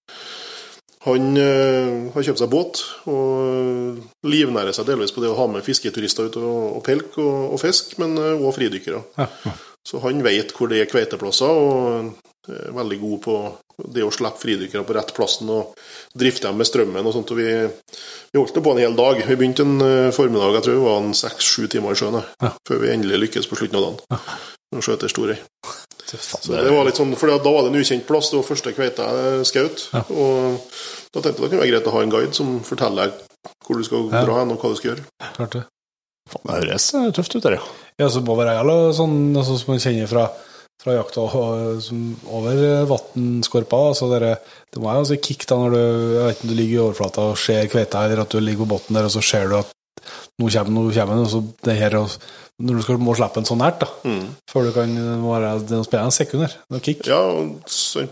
Han 1.06 1.36
eh, 1.38 2.12
har 2.14 2.26
kjøpt 2.26 2.40
seg 2.42 2.50
båt 2.50 2.80
og 3.06 4.00
livnærer 4.26 4.74
seg 4.74 4.88
delvis 4.88 5.12
på 5.14 5.22
det 5.22 5.30
å 5.30 5.36
ha 5.38 5.46
med 5.50 5.62
fisketurister 5.66 6.26
ut 6.30 6.38
og, 6.40 6.78
og 6.78 6.82
pelk 6.86 7.18
og, 7.22 7.52
og 7.54 7.60
fisk, 7.62 7.94
men 8.02 8.16
òg 8.18 8.48
fridykkere. 8.56 9.02
Ja. 9.20 9.28
Så 9.86 10.00
han 10.02 10.18
vet 10.26 10.50
hvor 10.56 10.66
det 10.72 10.80
er 10.82 10.90
kveiteplasser, 10.90 11.46
og 11.46 12.16
er 12.50 12.72
veldig 12.74 12.96
god 13.02 13.20
på 13.22 13.36
det 13.94 14.02
å 14.06 14.10
slippe 14.14 14.40
fridykkere 14.42 14.82
på 14.86 14.94
rett 14.96 15.12
plassen 15.14 15.48
og 15.52 15.76
drifte 16.18 16.48
dem 16.48 16.58
med 16.58 16.66
strømmen 16.66 17.06
og 17.06 17.14
sånt. 17.14 17.30
Og 17.34 17.38
vi, 17.38 17.48
vi 18.32 18.40
holdt 18.40 18.54
det 18.56 18.62
på 18.66 18.72
en 18.74 18.82
hel 18.82 18.94
dag. 18.98 19.22
Vi 19.28 19.36
begynte 19.38 19.66
en 19.66 19.78
eh, 19.86 20.10
formiddag, 20.14 20.58
jeg 20.58 20.66
tror 20.66 20.78
det 20.78 20.84
var 20.88 21.00
en 21.04 21.16
seks-sju 21.22 21.66
timer 21.70 21.94
i 21.94 22.00
sjøen, 22.02 22.18
Ja. 22.42 22.52
før 22.66 22.82
vi 22.82 22.92
endelig 22.94 23.22
lykkes 23.26 23.50
på 23.50 23.58
slutten 23.60 23.78
av 23.78 23.86
dagen. 23.88 24.22
Og 24.74 24.82
skjøt 24.82 25.06
ei 25.06 25.12
storøy. 25.12 25.36
Så 26.06 26.52
Det- 26.54 26.70
var 26.70 26.84
litt 26.86 26.98
sånn, 26.98 27.14
for 27.18 27.26
da 27.30 27.38
var 27.50 27.62
det 27.66 27.72
en 27.74 27.80
ukjent 27.82 28.06
plass. 28.06 28.30
Det 28.30 28.38
var 28.38 28.46
første 28.46 28.72
kveita 28.74 29.06
jeg 29.10 29.46
skjøt. 29.50 29.86
Og 30.14 30.60
da 31.16 31.22
tenkte 31.24 31.40
jeg 31.40 31.48
det 31.48 31.52
kunne 31.56 31.62
være 31.64 31.72
greit 31.72 31.88
å 31.88 31.94
ha 31.96 32.02
en 32.04 32.12
guide 32.12 32.36
som 32.36 32.52
forteller 32.66 33.08
deg 33.08 33.22
hvor 33.66 33.78
du 33.80 33.84
skal 33.86 34.08
Ja. 34.12 34.24
dra 34.26 34.40
hen, 34.42 34.52
og 34.52 34.60
hva 34.60 34.70
du 34.72 34.76
skal 34.78 34.90
gjøre. 34.92 35.04
Klart 35.38 35.56
det. 35.56 35.64
Faen, 36.26 36.42
Det 36.46 36.56
høres 36.66 36.86
eh, 36.98 37.10
tøft 37.14 37.36
ut, 37.38 37.42
der, 37.46 37.56
ja. 37.60 37.64
Ja, 38.02 38.08
så 38.12 38.20
må 38.26 38.34
være 38.36 38.56
jævla 38.58 38.76
sånn 38.98 39.16
altså, 39.38 39.56
som 39.60 39.70
man 39.72 39.80
kjenner 39.82 40.10
fra, 40.10 40.24
fra 40.82 40.96
jakta 40.98 41.22
over 41.22 42.86
vannskorpa. 42.90 43.80
Altså 43.92 44.08
det, 44.12 44.32
det 44.72 44.82
må 44.82 44.88
være 44.90 45.04
altså 45.04 45.18
kick 45.22 45.46
da 45.48 45.58
når 45.60 45.76
du, 45.76 45.80
jeg 46.16 46.26
vet 46.26 46.42
du 46.42 46.54
ligger 46.54 46.74
i 46.76 46.82
overflata 46.88 47.28
og 47.32 47.38
ser 47.40 47.70
kveita, 47.72 48.04
eller 48.06 48.24
at 48.24 48.34
du 48.34 48.40
ligger 48.42 48.64
på 48.64 48.70
bunnen 48.74 48.98
der, 48.98 49.08
og 49.08 49.14
så 49.14 49.22
ser 49.24 49.48
du 49.50 49.56
at 49.60 49.72
nå 50.36 50.50
kommer 50.52 50.74
nå 50.74 50.82
kommer 50.92 51.14
den, 51.16 51.24
og 51.24 51.32
så 51.32 51.42
det 51.66 51.78
her 51.78 51.96
og, 52.02 52.18
Når 52.58 52.78
du 52.78 52.82
skal 52.86 52.96
må 53.04 53.12
slippe 53.18 53.36
en 53.42 53.44
sånn 53.44 53.58
nært, 53.60 53.80
da, 53.82 53.86
Mm. 54.08 54.28
før 54.48 54.64
du 54.64 54.72
kan 54.72 54.88
være 54.96 55.58
det 55.60 55.72
er 55.72 55.76
noe 55.76 55.84
spennende 55.84 56.14
sekunder. 56.16 56.54
Kick. 56.80 57.02
Ja, 57.06 57.18
og 57.20 57.60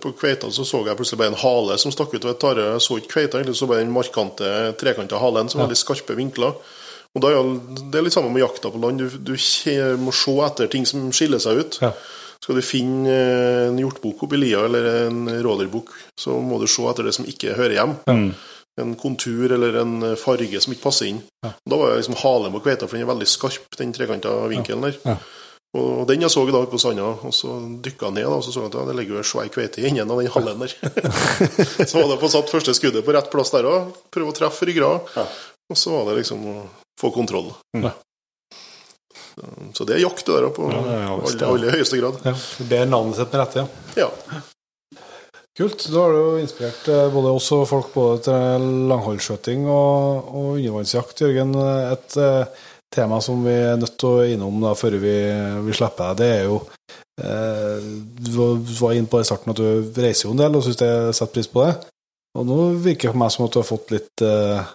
på 0.02 0.12
kveita 0.20 0.50
så 0.52 0.66
så 0.68 0.84
jeg 0.84 0.96
plutselig 0.98 1.16
bare 1.18 1.32
en 1.32 1.40
hale 1.40 1.78
som 1.78 1.90
stakk 1.90 2.12
ut 2.12 2.24
av 2.26 2.30
et 2.34 2.40
tare. 2.40 2.56
Jeg 2.74 2.80
så 2.84 2.98
ikke 3.00 3.12
kveita, 3.14 3.38
egentlig 3.40 3.56
så 3.56 3.66
bare 3.66 3.80
den 3.80 3.94
markante, 3.94 4.76
trekanta 4.76 5.16
halen 5.18 5.48
som 5.48 5.60
Ja. 5.60 5.64
var 5.66 5.72
veldig 5.72 5.80
skarpe 5.80 6.14
vinkler. 6.16 6.54
Og 7.16 7.22
da 7.22 7.28
er 7.28 7.42
Det 7.90 7.94
er 7.94 8.02
litt 8.02 8.12
samme 8.12 8.30
med 8.32 8.42
jakta 8.42 8.70
på 8.70 8.80
land. 8.82 8.98
Du, 8.98 9.08
du 9.08 9.32
må 9.96 10.12
se 10.12 10.30
etter 10.44 10.68
ting 10.68 10.84
som 10.84 11.10
skiller 11.10 11.38
seg 11.40 11.58
ut. 11.60 11.78
Ja. 11.80 11.92
Skal 12.42 12.56
du 12.56 12.60
finne 12.60 13.08
eh, 13.08 13.68
en 13.68 13.78
hjortbukk 13.78 14.24
oppi 14.24 14.36
lia 14.36 14.66
eller 14.66 15.06
en 15.06 15.24
rådyrbukk, 15.42 15.88
så 16.18 16.36
må 16.42 16.60
du 16.60 16.66
se 16.66 16.82
etter 16.82 17.04
det 17.04 17.14
som 17.14 17.24
ikke 17.24 17.54
hører 17.56 17.78
hjem. 17.78 18.34
En 18.80 18.96
kontur 18.98 19.52
eller 19.54 19.76
en 19.84 20.16
farge 20.18 20.58
som 20.60 20.72
ikke 20.74 20.88
passer 20.88 21.12
inn. 21.12 21.20
Ja. 21.46 21.52
Da 21.70 21.78
var 21.78 21.92
jeg 21.92 22.02
liksom 22.02 22.18
halen 22.24 22.54
på 22.56 22.62
kveita, 22.64 22.88
for 22.88 22.98
den 22.98 23.06
er 23.06 23.12
veldig 23.12 23.28
skarp, 23.30 23.68
den 23.78 23.94
trekanta 23.94 24.32
vinkelen 24.50 24.88
der. 24.88 24.98
Ja. 25.06 25.18
Og 25.74 26.04
den 26.06 26.22
jeg 26.22 26.30
så 26.30 26.44
da 26.46 26.60
på 26.70 26.78
sanda, 26.78 27.06
og 27.26 27.34
så 27.34 27.56
dykka 27.82 28.06
jeg 28.06 28.14
ned, 28.20 28.28
da, 28.28 28.36
og 28.38 28.44
så 28.46 28.52
så 28.54 28.62
jeg 28.62 28.70
at 28.70 28.76
ja, 28.78 28.84
det 28.86 28.94
ligger 28.98 29.16
jo 29.16 29.22
en 29.24 29.26
svær 29.26 29.50
kveite 29.50 29.82
i 29.82 29.88
enden 29.88 30.10
av 30.14 30.20
den 30.22 30.30
halen 30.30 30.62
der. 30.62 30.74
så 31.90 31.98
var 31.98 32.06
det 32.06 32.14
å 32.14 32.22
få 32.22 32.30
satt 32.30 32.52
første 32.52 32.74
skuddet 32.78 33.06
på 33.06 33.14
rett 33.16 33.30
plass 33.32 33.50
der 33.54 33.66
òg, 33.66 33.90
prøve 34.14 34.30
å 34.30 34.36
treffe 34.38 34.68
ryggrad. 34.70 35.10
Ja. 35.18 35.26
Og 35.74 35.80
så 35.80 35.94
var 35.96 36.10
det 36.10 36.20
liksom 36.20 36.46
å 36.46 36.56
få 37.00 37.10
kontroll. 37.14 37.50
Ja. 37.74 37.90
Så 39.74 39.82
det 39.82 39.96
er 39.96 40.04
jakt, 40.04 40.26
det 40.26 40.36
der 40.36 40.50
på 40.54 40.68
Ja, 40.70 40.82
ja, 40.86 40.98
ja, 41.08 41.14
aller, 41.18 41.46
aller 41.48 41.74
høyeste 41.74 41.98
grad. 41.98 42.20
Ja, 42.22 42.34
er 42.78 42.86
navnet 42.86 43.18
sitt 43.18 43.34
med 43.34 43.42
rette, 43.42 43.64
ja. 43.64 44.04
Ja. 44.04 44.42
Kult. 45.54 45.84
Da 45.86 46.00
har 46.02 46.12
du 46.16 46.40
inspirert 46.42 46.88
eh, 46.90 47.08
både 47.14 47.30
oss 47.36 47.46
og 47.54 47.66
folk 47.70 47.92
både 47.94 48.24
til 48.26 48.64
langholdsskjøting 48.90 49.68
og, 49.70 50.30
og 50.34 50.48
undervannsjakt. 50.56 51.20
Jørgen, 51.22 51.52
et 51.94 52.16
eh, 52.18 52.64
tema 52.94 53.20
som 53.22 53.44
vi 53.46 53.54
er 53.54 53.78
nødt 53.78 53.94
til 54.02 54.08
å 54.16 54.24
innom 54.34 54.58
da, 54.64 54.72
før 54.78 54.96
vi, 55.02 55.14
vi 55.68 55.76
slipper 55.78 56.10
deg, 56.10 56.18
det 56.18 56.30
er 56.40 56.48
jo 56.48 56.56
eh, 57.22 57.86
Du 58.18 58.32
var- 58.80 58.96
inne 58.98 59.10
på 59.10 59.20
det 59.20 59.26
i 59.26 59.30
starten 59.30 59.54
at 59.54 59.60
du 59.62 60.00
reiser 60.02 60.26
jo 60.28 60.34
en 60.34 60.42
del 60.42 60.58
og 60.58 60.66
syns 60.66 60.82
jeg 60.82 61.14
setter 61.20 61.34
pris 61.38 61.50
på 61.54 61.62
det. 61.68 61.74
Og 62.34 62.48
nå 62.50 62.58
virker 62.82 63.12
det 63.12 63.14
på 63.14 63.22
meg 63.22 63.30
som 63.30 63.46
at 63.46 63.54
du 63.54 63.60
har 63.60 63.68
fått 63.68 63.94
litt 63.94 64.24
eh, 64.26 64.72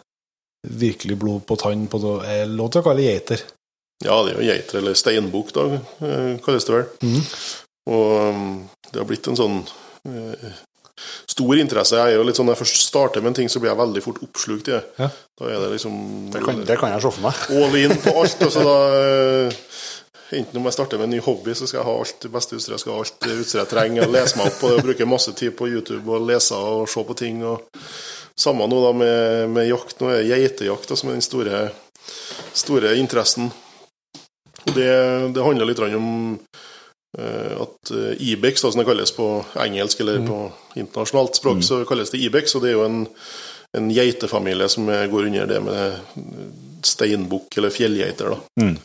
virkelig 0.79 1.19
blod 1.19 1.43
på 1.47 1.59
tann 1.59 1.87
på 1.91 1.99
det. 2.05 2.13
jeg 2.31 2.53
lov 2.55 2.71
til 2.71 2.79
å 2.79 2.87
kalle 2.87 3.03
geiter? 3.03 3.43
Ja, 3.99 4.15
det 4.23 4.31
er 4.31 4.39
jo 4.39 4.47
geiter 4.47 4.79
eller 4.79 4.95
steinbukk, 4.95 5.51
da, 5.59 5.67
eh, 6.07 6.31
kalles 6.45 6.63
det 6.67 6.77
vel. 6.77 6.87
Mm. 7.03 7.21
Og 7.91 8.07
um, 8.31 8.49
det 8.93 9.01
har 9.01 9.07
blitt 9.11 9.27
en 9.27 9.39
sånn 9.39 9.59
stor 11.29 11.61
interesse. 11.61 11.97
Jeg 11.97 12.15
er 12.15 12.19
jo 12.19 12.25
litt 12.27 12.39
sånn, 12.39 12.49
Når 12.49 12.57
jeg 12.57 12.63
først 12.63 12.87
starter 12.87 13.23
med 13.23 13.33
en 13.33 13.39
ting, 13.41 13.49
så 13.51 13.61
blir 13.61 13.71
jeg 13.71 13.79
veldig 13.79 14.03
fort 14.05 14.21
oppslukt 14.25 14.69
i 14.71 14.75
det. 14.75 14.83
Ja. 14.99 15.09
Da 15.39 15.49
er 15.49 15.63
det 15.63 15.71
liksom 15.75 15.95
Det 16.33 16.43
kan, 16.43 16.61
det 16.67 16.77
kan 16.81 16.93
jeg 16.93 17.05
se 17.05 17.13
for 17.15 17.25
meg. 17.27 17.43
all 17.59 17.79
in 17.79 17.95
på 18.03 18.15
alt. 18.23 18.45
Altså 18.49 18.65
da 18.65 18.77
eh, 18.99 19.59
Enten 20.29 20.59
om 20.59 20.67
jeg 20.67 20.75
starter 20.75 20.99
med 21.01 21.07
en 21.07 21.15
ny 21.17 21.19
hobby, 21.25 21.55
så 21.57 21.65
skal 21.65 21.79
jeg 21.79 21.87
ha 21.87 21.93
alt 22.03 22.19
det 22.21 22.29
beste 22.29 22.53
utstyret. 22.53 22.75
Jeg 22.75 22.83
skal 22.83 22.93
ha 22.93 22.99
alt 23.01 23.15
det 23.23 23.37
utstyret 23.41 23.63
jeg 23.63 23.71
trenger. 23.71 24.03
Jeg 24.03 24.13
lese 24.13 24.37
meg 24.37 24.51
opp 24.51 24.59
på 24.61 24.69
det 24.69 24.75
og 24.77 24.85
bruke 24.85 25.07
masse 25.09 25.33
tid 25.39 25.55
på 25.57 25.69
YouTube 25.71 26.05
og 26.05 26.27
lese 26.29 26.57
og 26.57 26.83
se 26.91 27.01
på 27.07 27.15
ting. 27.17 27.41
Og 27.49 27.65
Samme 28.39 28.67
nå 28.69 28.77
da 28.83 28.91
med, 28.95 29.49
med 29.51 29.67
jakt. 29.67 29.97
Nå 29.99 30.11
er 30.13 30.21
det 30.21 30.29
geitejakt 30.29 30.93
som 30.93 31.09
er 31.09 31.17
den 31.17 31.25
store, 31.25 31.63
store 32.55 32.93
interessen. 33.01 33.49
Og 34.67 34.75
det, 34.77 34.91
det 35.35 35.43
handler 35.43 35.67
litt 35.67 35.81
om 35.87 36.11
eh, 36.37 36.68
at 37.17 37.91
eh, 37.95 38.21
Ibex, 38.31 38.61
da, 38.61 38.71
som 38.71 38.81
det 38.81 38.87
kalles 38.89 39.13
på 39.15 39.27
engelsk 39.57 40.03
eller 40.03 40.25
på 40.27 40.41
internasjonalt 40.77 41.39
språk, 41.39 41.63
så 41.65 41.81
kalles 41.89 42.13
det 42.13 42.21
Ibex. 42.21 42.55
Og 42.55 42.65
det 42.65 42.73
er 42.73 42.77
jo 42.77 42.85
en, 42.85 42.99
en 43.77 43.93
geitefamilie 43.93 44.69
som 44.69 44.89
går 44.89 45.31
under 45.31 45.49
det 45.49 45.61
med 45.65 46.19
steinbukk 46.85 47.57
eller 47.57 47.73
fjellgeiter. 47.73 48.35
da. 48.35 48.65
Mm. 48.65 48.77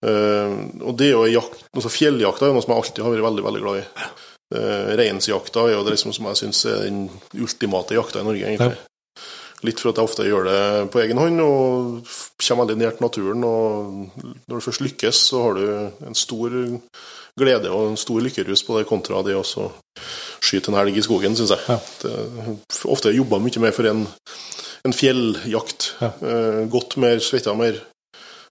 Uh, 0.00 0.52
og 0.80 0.94
det 0.96 1.10
er 1.10 1.12
jo 1.12 1.26
jakt, 1.28 1.66
altså 1.76 1.90
Fjelljakta 1.92 2.46
er 2.46 2.54
noe 2.56 2.64
som 2.64 2.72
jeg 2.72 2.80
alltid 2.80 3.02
har 3.04 3.12
vært 3.12 3.26
veldig 3.26 3.42
veldig 3.44 3.60
glad 3.60 3.82
i. 3.82 4.06
Uh, 4.54 4.86
Reinsjakta 4.96 5.66
er 5.66 5.74
jo 5.74 5.82
det 5.84 5.92
liksom 5.92 6.14
som 6.16 6.30
jeg 6.30 6.40
syns 6.40 6.62
er 6.70 6.86
den 6.86 7.02
ultimate 7.36 7.98
jakta 7.98 8.22
i 8.22 8.26
Norge. 8.26 8.46
egentlig. 8.48 8.78
Litt 9.66 9.80
for 9.80 9.90
at 9.90 9.98
jeg 10.00 10.08
ofte 10.08 10.24
gjør 10.24 10.46
det 10.48 10.60
på 10.92 11.02
egen 11.02 11.18
hånd 11.20 11.42
og 11.44 12.12
kommer 12.40 12.64
veldig 12.64 12.78
nært 12.80 13.02
naturen. 13.04 13.44
og 13.44 14.22
Når 14.48 14.54
du 14.54 14.64
først 14.64 14.84
lykkes, 14.84 15.20
så 15.30 15.42
har 15.44 15.58
du 15.58 16.06
en 16.08 16.16
stor 16.16 16.56
glede 17.40 17.72
og 17.72 17.90
en 17.90 18.00
stor 18.00 18.22
lykkerus 18.24 18.64
på 18.66 18.78
det, 18.78 18.88
kontra 18.88 19.20
det 19.26 19.36
å 19.36 19.44
skyte 19.44 20.72
en 20.72 20.78
elg 20.80 20.96
i 20.96 21.04
skogen, 21.04 21.36
syns 21.36 21.52
jeg. 21.54 21.62
Ja. 21.68 21.78
Det, 22.02 22.56
ofte 22.90 23.14
jobba 23.14 23.40
mye 23.42 23.62
mer 23.62 23.76
for 23.76 23.90
en, 23.90 24.06
en 24.88 24.96
fjelljakt. 24.96 25.92
Ja. 26.00 26.12
Eh, 26.24 26.60
gått 26.72 26.96
mer, 27.02 27.20
svetta 27.24 27.54
mer. 27.58 27.82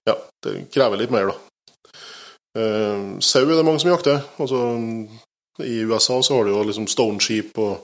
Ja, 0.08 0.16
det 0.46 0.56
krever 0.74 1.00
litt 1.00 1.14
mer, 1.14 1.32
da. 1.32 1.38
Eh, 2.58 3.18
sau 3.22 3.44
er 3.44 3.56
det 3.56 3.66
mange 3.66 3.82
som 3.82 3.92
jakter. 3.92 4.22
Altså, 4.42 4.64
I 5.66 5.82
USA 5.90 6.22
så 6.22 6.38
har 6.38 6.46
du 6.46 6.54
jo 6.54 6.66
liksom 6.66 6.88
stone 6.90 7.20
sheep 7.22 7.58
og 7.60 7.82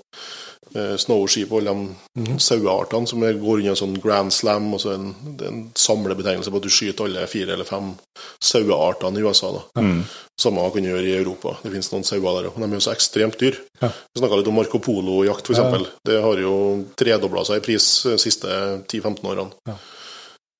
eh, 0.77 0.95
på 1.01 1.27
sheep 1.33 1.51
og 1.53 1.63
alle 1.63 1.73
de 1.75 2.23
Mhm. 2.23 2.39
saueartene 2.41 3.09
som 3.09 3.21
går 3.21 3.59
under 3.63 3.75
sånn 3.81 3.97
grand 4.03 4.33
slam. 4.33 4.69
Og 4.75 4.81
så 4.81 4.95
en, 4.95 5.15
en 5.47 5.73
samlebetegnelse 5.75 6.51
på 6.53 6.57
at 6.61 6.63
du 6.63 6.69
skyter 6.73 7.05
alle 7.09 7.27
fire 7.27 7.53
eller 7.57 7.65
fem 7.69 7.95
saueartene 8.41 9.19
i 9.19 9.23
USA. 9.27 9.53
da. 9.53 9.83
Mm. 9.83 10.05
Samme 10.39 10.71
kan 10.73 10.83
du 10.85 10.91
gjøre 10.91 11.09
i 11.09 11.17
Europa. 11.17 11.57
Det 11.63 11.73
finnes 11.73 11.91
noen 11.93 12.05
sauer 12.05 12.43
der 12.43 12.51
òg. 12.51 12.57
De 12.61 12.65
er 12.69 12.77
jo 12.77 12.85
så 12.85 12.93
ekstremt 12.95 13.39
dyr. 13.41 13.57
Ja. 13.81 13.89
Vi 14.15 14.21
snakka 14.21 14.37
litt 14.37 14.49
om 14.53 14.55
Marco 14.59 14.79
Polo-jakt, 14.79 15.49
f.eks. 15.49 15.59
Ja. 15.59 15.85
Det 16.05 16.21
har 16.23 16.37
jo 16.43 16.55
tredobla 16.97 17.45
seg 17.49 17.57
i 17.63 17.65
pris 17.65 17.87
de 18.05 18.19
siste 18.21 18.49
10-15 18.89 19.25
årene. 19.33 19.53
Ja. 19.67 19.77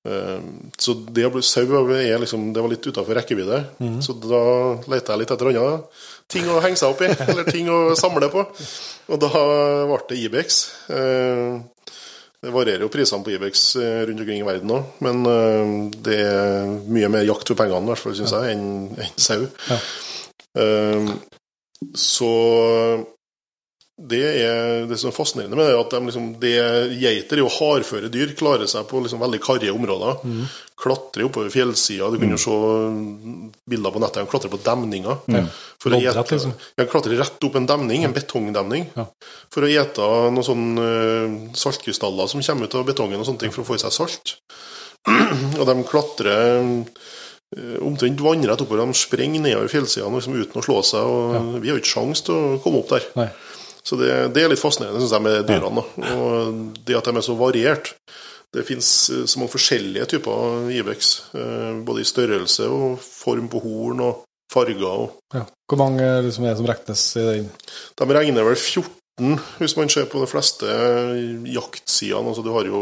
Eh, 0.07 0.39
Så 0.79 0.93
det 1.13 1.25
å 1.27 1.31
bli 1.33 1.41
sau 1.43 1.65
liksom, 2.21 2.53
det 2.53 2.61
var 2.61 2.69
litt 2.69 2.85
utafor 2.87 3.15
rekkevidde. 3.17 3.63
Mhm. 3.79 4.01
Så 4.01 4.13
da 4.21 4.41
leita 4.87 5.13
jeg 5.13 5.19
litt 5.19 5.31
etter 5.31 5.49
andre 5.51 5.83
ting 6.31 6.47
å 6.51 6.59
henge 6.63 6.79
seg 6.79 6.91
opp 6.93 7.01
i, 7.05 7.09
eller 7.29 7.47
ting 7.47 7.69
å 7.71 7.95
samle 7.99 8.29
på. 8.33 8.43
Og 9.07 9.19
da 9.23 9.29
ble 9.31 9.99
det 10.11 10.21
Ibex. 10.25 10.61
Eh, 10.91 11.57
Det 12.37 12.51
varierer 12.53 12.83
jo 12.85 12.91
prisene 12.93 13.25
på 13.25 13.31
Ibex 13.33 13.61
eh, 13.81 14.03
rundt 14.05 14.21
omkring 14.21 14.43
i 14.43 14.45
verden 14.45 14.69
òg, 14.75 14.91
men 15.01 15.23
eh, 15.25 15.71
det 16.05 16.17
er 16.21 16.67
mye 16.85 17.09
mer 17.09 17.25
jakt 17.25 17.49
for 17.49 17.57
pengene, 17.57 17.81
i 17.87 17.89
hvert 17.89 18.03
fall, 18.03 18.13
syns 18.19 18.35
jeg, 18.35 18.53
enn 18.53 18.67
enn 19.01 19.15
sau. 19.17 19.47
Ja. 19.71 19.79
Så 21.97 22.29
det 23.97 24.19
er 24.45 24.83
det 24.85 24.97
som 25.01 25.09
er 25.09 25.15
fascinerende 25.15 25.57
med 25.57 25.65
det, 25.71 25.77
at 25.79 25.89
de 25.95 25.99
liksom, 26.05 26.25
de 26.41 26.51
geiter 27.01 27.39
er 27.39 27.41
jo 27.41 27.49
hardføre 27.49 28.11
dyr, 28.13 28.35
klarer 28.37 28.69
seg 28.69 28.85
på 28.91 28.99
liksom 29.01 29.23
veldig 29.23 29.39
karrige 29.41 29.73
områder. 29.73 30.19
Mm. 30.21 30.43
Klatrer 30.77 31.25
oppover 31.25 31.49
fjellsida. 31.49 32.11
Du 32.13 32.19
kan 32.21 32.35
jo 32.35 32.37
se 32.37 32.57
bilder 33.73 33.95
på 33.95 34.01
nettet. 34.03 34.21
De 34.21 34.29
klatrer 34.29 34.53
på 34.53 34.59
demninger. 34.61 35.17
Mm. 35.25 35.47
For 35.81 35.89
å 35.89 35.97
Loddrett, 35.97 36.19
ete- 36.21 36.37
liksom. 36.37 36.53
De 36.77 36.85
klatrer 36.91 37.17
rett 37.17 37.47
opp 37.49 37.57
en 37.57 37.65
demning, 37.73 38.05
en 38.05 38.13
betongdemning, 38.13 38.85
Ja. 38.95 39.07
for 39.49 39.65
å 39.65 39.71
ete 39.71 40.05
noen 40.29 40.45
sånne 40.45 40.85
eh, 40.85 41.35
saltkrystaller 41.57 42.29
som 42.29 42.41
kommer 42.45 42.69
ut 42.69 42.75
av 42.77 42.85
betongen 42.85 43.17
og 43.19 43.25
sånne 43.25 43.39
ting 43.47 43.51
for 43.55 43.65
å 43.65 43.69
få 43.71 43.79
i 43.79 43.81
seg 43.81 43.97
salt. 43.97 44.35
og 45.59 45.65
de 45.65 45.75
klatrer 45.89 46.61
eh, 47.57 47.77
omtrent 47.81 48.21
vannrett 48.21 48.61
oppover. 48.61 48.85
De 48.85 48.93
sprenger 48.93 49.41
nedover 49.41 49.73
fjellsidene 49.73 50.19
liksom, 50.21 50.37
uten 50.37 50.61
å 50.61 50.65
slå 50.65 50.81
seg. 50.85 51.01
og 51.01 51.57
Vi 51.63 51.69
har 51.71 51.77
jo 51.77 51.81
ikke 51.81 51.95
sjanse 51.97 52.27
til 52.29 52.35
å 52.37 52.57
komme 52.61 52.83
opp 52.83 52.93
der. 52.93 53.09
Nei. 53.17 53.29
Så 53.87 53.95
det, 53.99 54.11
det 54.35 54.43
er 54.43 54.49
litt 54.51 54.59
fascinerende, 54.59 54.99
synes 54.99 55.13
jeg, 55.15 55.23
med 55.23 55.45
dyrene. 55.47 55.83
Da. 55.95 56.13
Og 56.17 56.57
det 56.87 56.97
at 56.99 57.07
de 57.07 57.15
er 57.15 57.23
så 57.23 57.35
variert. 57.39 57.93
Det 58.55 58.63
fins 58.67 58.87
så 59.27 59.39
mange 59.39 59.51
forskjellige 59.53 60.05
typer 60.13 60.67
Ibex. 60.75 61.13
eh, 61.35 61.77
Både 61.87 62.01
i 62.03 62.07
størrelse 62.07 62.67
og 62.67 62.97
form 63.03 63.47
på 63.51 63.59
horn 63.63 63.99
og 64.03 64.23
farger. 64.51 64.83
og 64.87 65.17
Ja. 65.35 65.43
Hvor 65.67 65.77
mange 65.81 66.03
liksom, 66.23 66.45
er 66.45 66.55
det 66.55 66.57
som 66.61 66.67
regnes 66.69 67.05
i 67.15 67.25
den? 67.27 67.49
De 67.99 68.05
regner 68.15 68.43
vel 68.47 68.55
14, 68.55 69.39
hvis 69.59 69.75
man 69.77 69.89
ser 69.89 70.05
på 70.11 70.19
de 70.23 70.27
fleste 70.31 70.65
jaktsidene. 71.51 72.27
Altså, 72.31 72.43
du 72.45 72.51
har 72.55 72.63
jo 72.69 72.81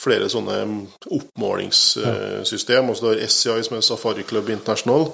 flere 0.00 0.28
sånne 0.32 0.86
oppmålingssystem. 1.10 2.88
Altså, 2.88 3.02
du 3.04 3.08
har 3.12 3.26
SCI, 3.28 3.62
som 3.66 3.76
er 3.76 3.80
Safari 3.86 4.22
Club 4.26 4.48
International. 4.50 5.08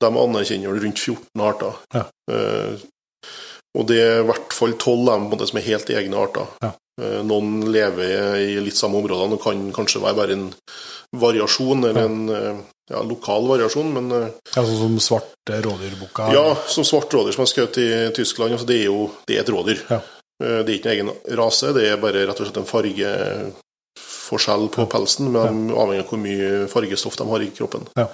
De 0.00 0.06
anerkjenner 0.06 0.80
rundt 0.82 0.98
14 0.98 1.44
arter. 1.44 1.72
Ja. 1.94 2.04
Eh, 3.74 3.80
og 3.80 3.86
det 3.88 4.00
er 4.02 4.20
i 4.20 4.26
hvert 4.28 4.52
fall 4.52 4.72
12 4.76 5.08
av 5.08 5.14
dem 5.14 5.28
på 5.28 5.32
en 5.32 5.38
måte 5.38 5.46
som 5.50 5.58
er 5.60 5.68
helt 5.70 5.90
egne 5.94 6.16
arter. 6.18 6.46
Ja. 6.62 6.72
Eh, 7.00 7.20
noen 7.24 7.72
lever 7.72 8.36
i 8.42 8.60
litt 8.60 8.76
samme 8.76 8.98
områdene 8.98 9.34
og 9.38 9.42
kan 9.44 9.72
kanskje 9.72 10.02
være 10.02 10.16
bare 10.18 10.32
en 10.36 10.48
variasjon, 11.16 11.84
eller 11.88 12.02
en 12.06 12.28
eh, 12.34 12.58
ja, 12.90 13.00
lokal 13.06 13.46
variasjon, 13.48 13.92
men 13.94 14.10
Ja, 14.10 14.62
Sånn 14.64 14.78
som 14.78 14.98
svarte 15.00 15.60
rådyrbukka? 15.62 16.32
ja, 16.34 16.56
som 16.66 16.84
svart 16.84 17.12
rådyr 17.14 17.32
som 17.34 17.42
er 17.46 17.50
skutt 17.50 17.78
i 17.78 17.88
Tyskland, 18.14 18.52
altså 18.56 18.66
det 18.66 18.80
er 18.82 18.86
jo 18.90 19.10
det 19.26 19.36
er 19.36 19.40
et 19.44 19.48
rådyr. 19.54 19.78
Ja. 19.90 20.00
Eh, 20.42 20.60
Det 20.66 20.70
er 20.72 20.78
ikke 20.78 20.90
en 20.90 20.96
egen 20.98 21.10
rase, 21.38 21.72
det 21.76 21.84
er 21.88 21.96
bare 22.02 22.26
rett 22.26 22.40
og 22.40 22.46
slett 22.46 22.58
en 22.62 22.66
fargeforskjell 22.70 24.68
på 24.74 24.86
pelsen, 24.90 25.30
men 25.34 25.68
ja. 25.70 25.76
avhengig 25.82 26.04
av 26.04 26.08
hvor 26.10 26.20
mye 26.22 26.66
fargestoff 26.70 27.16
de 27.18 27.24
har 27.30 27.40
i 27.46 27.50
kroppen. 27.54 27.86
Ja. 27.98 28.06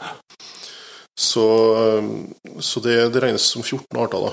Så, 1.18 1.44
eh, 1.80 2.04
så 2.60 2.80
det, 2.84 2.96
det 3.14 3.22
regnes 3.24 3.42
som 3.56 3.62
14 3.64 3.96
arter, 4.02 4.20
da. 4.28 4.32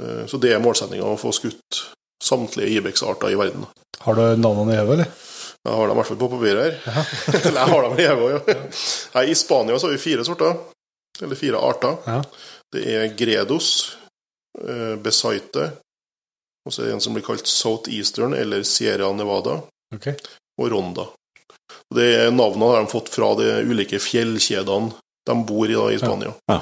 Eh, 0.00 0.26
Så 0.26 0.38
det 0.40 0.52
er 0.54 0.62
målsettinga 0.62 1.04
å 1.04 1.18
få 1.20 1.32
skutt 1.36 1.82
samtlige 2.22 2.78
Ibex-arter 2.78 3.32
i 3.32 3.38
verden. 3.38 3.66
Har 4.02 4.18
du 4.18 4.22
navnene 4.36 4.74
i 4.74 4.80
hodet, 4.80 4.92
eller? 4.92 5.28
Jeg 5.62 5.78
har 5.78 5.88
dem 5.88 5.94
i 5.94 6.00
hvert 6.00 6.08
fall 6.10 6.18
på 6.18 6.28
papiret 6.32 6.62
her. 6.82 7.10
Eller 7.46 7.60
jeg 7.60 7.70
har 7.70 7.84
dem 7.84 8.00
i 8.00 8.06
hodet, 8.08 8.48
ja. 8.48 8.54
Nei, 9.14 9.24
I 9.30 9.34
Spania 9.38 9.78
så 9.78 9.86
har 9.86 9.94
vi 9.94 10.02
fire 10.02 10.24
sorter. 10.26 10.56
Eller 11.22 11.38
fire 11.38 11.60
arter. 11.62 11.98
Ja. 12.06 12.16
Det 12.72 12.82
er 12.96 13.12
Gredos, 13.14 13.68
eh, 14.58 14.96
Besaite, 14.98 15.68
og 16.66 16.74
så 16.74 16.82
er 16.82 16.90
det 16.90 16.96
en 16.96 17.04
som 17.04 17.14
blir 17.14 17.26
kalt 17.26 17.46
Southeastern 17.46 18.34
eller 18.34 18.62
Sierra 18.66 19.12
Nevada, 19.14 19.60
okay. 19.94 20.14
og 20.58 20.70
Ronda. 20.72 21.06
Det 21.94 22.08
er 22.24 22.34
Navnene 22.34 22.72
har 22.72 22.82
de 22.82 22.90
fått 22.90 23.10
fra 23.12 23.32
de 23.38 23.48
ulike 23.68 24.00
fjellkjedene 24.02 24.94
de 25.26 25.36
bor 25.46 25.70
i 25.70 25.76
da, 25.78 25.86
i 25.92 25.98
Spania. 26.00 26.32
Ja. 26.50 26.58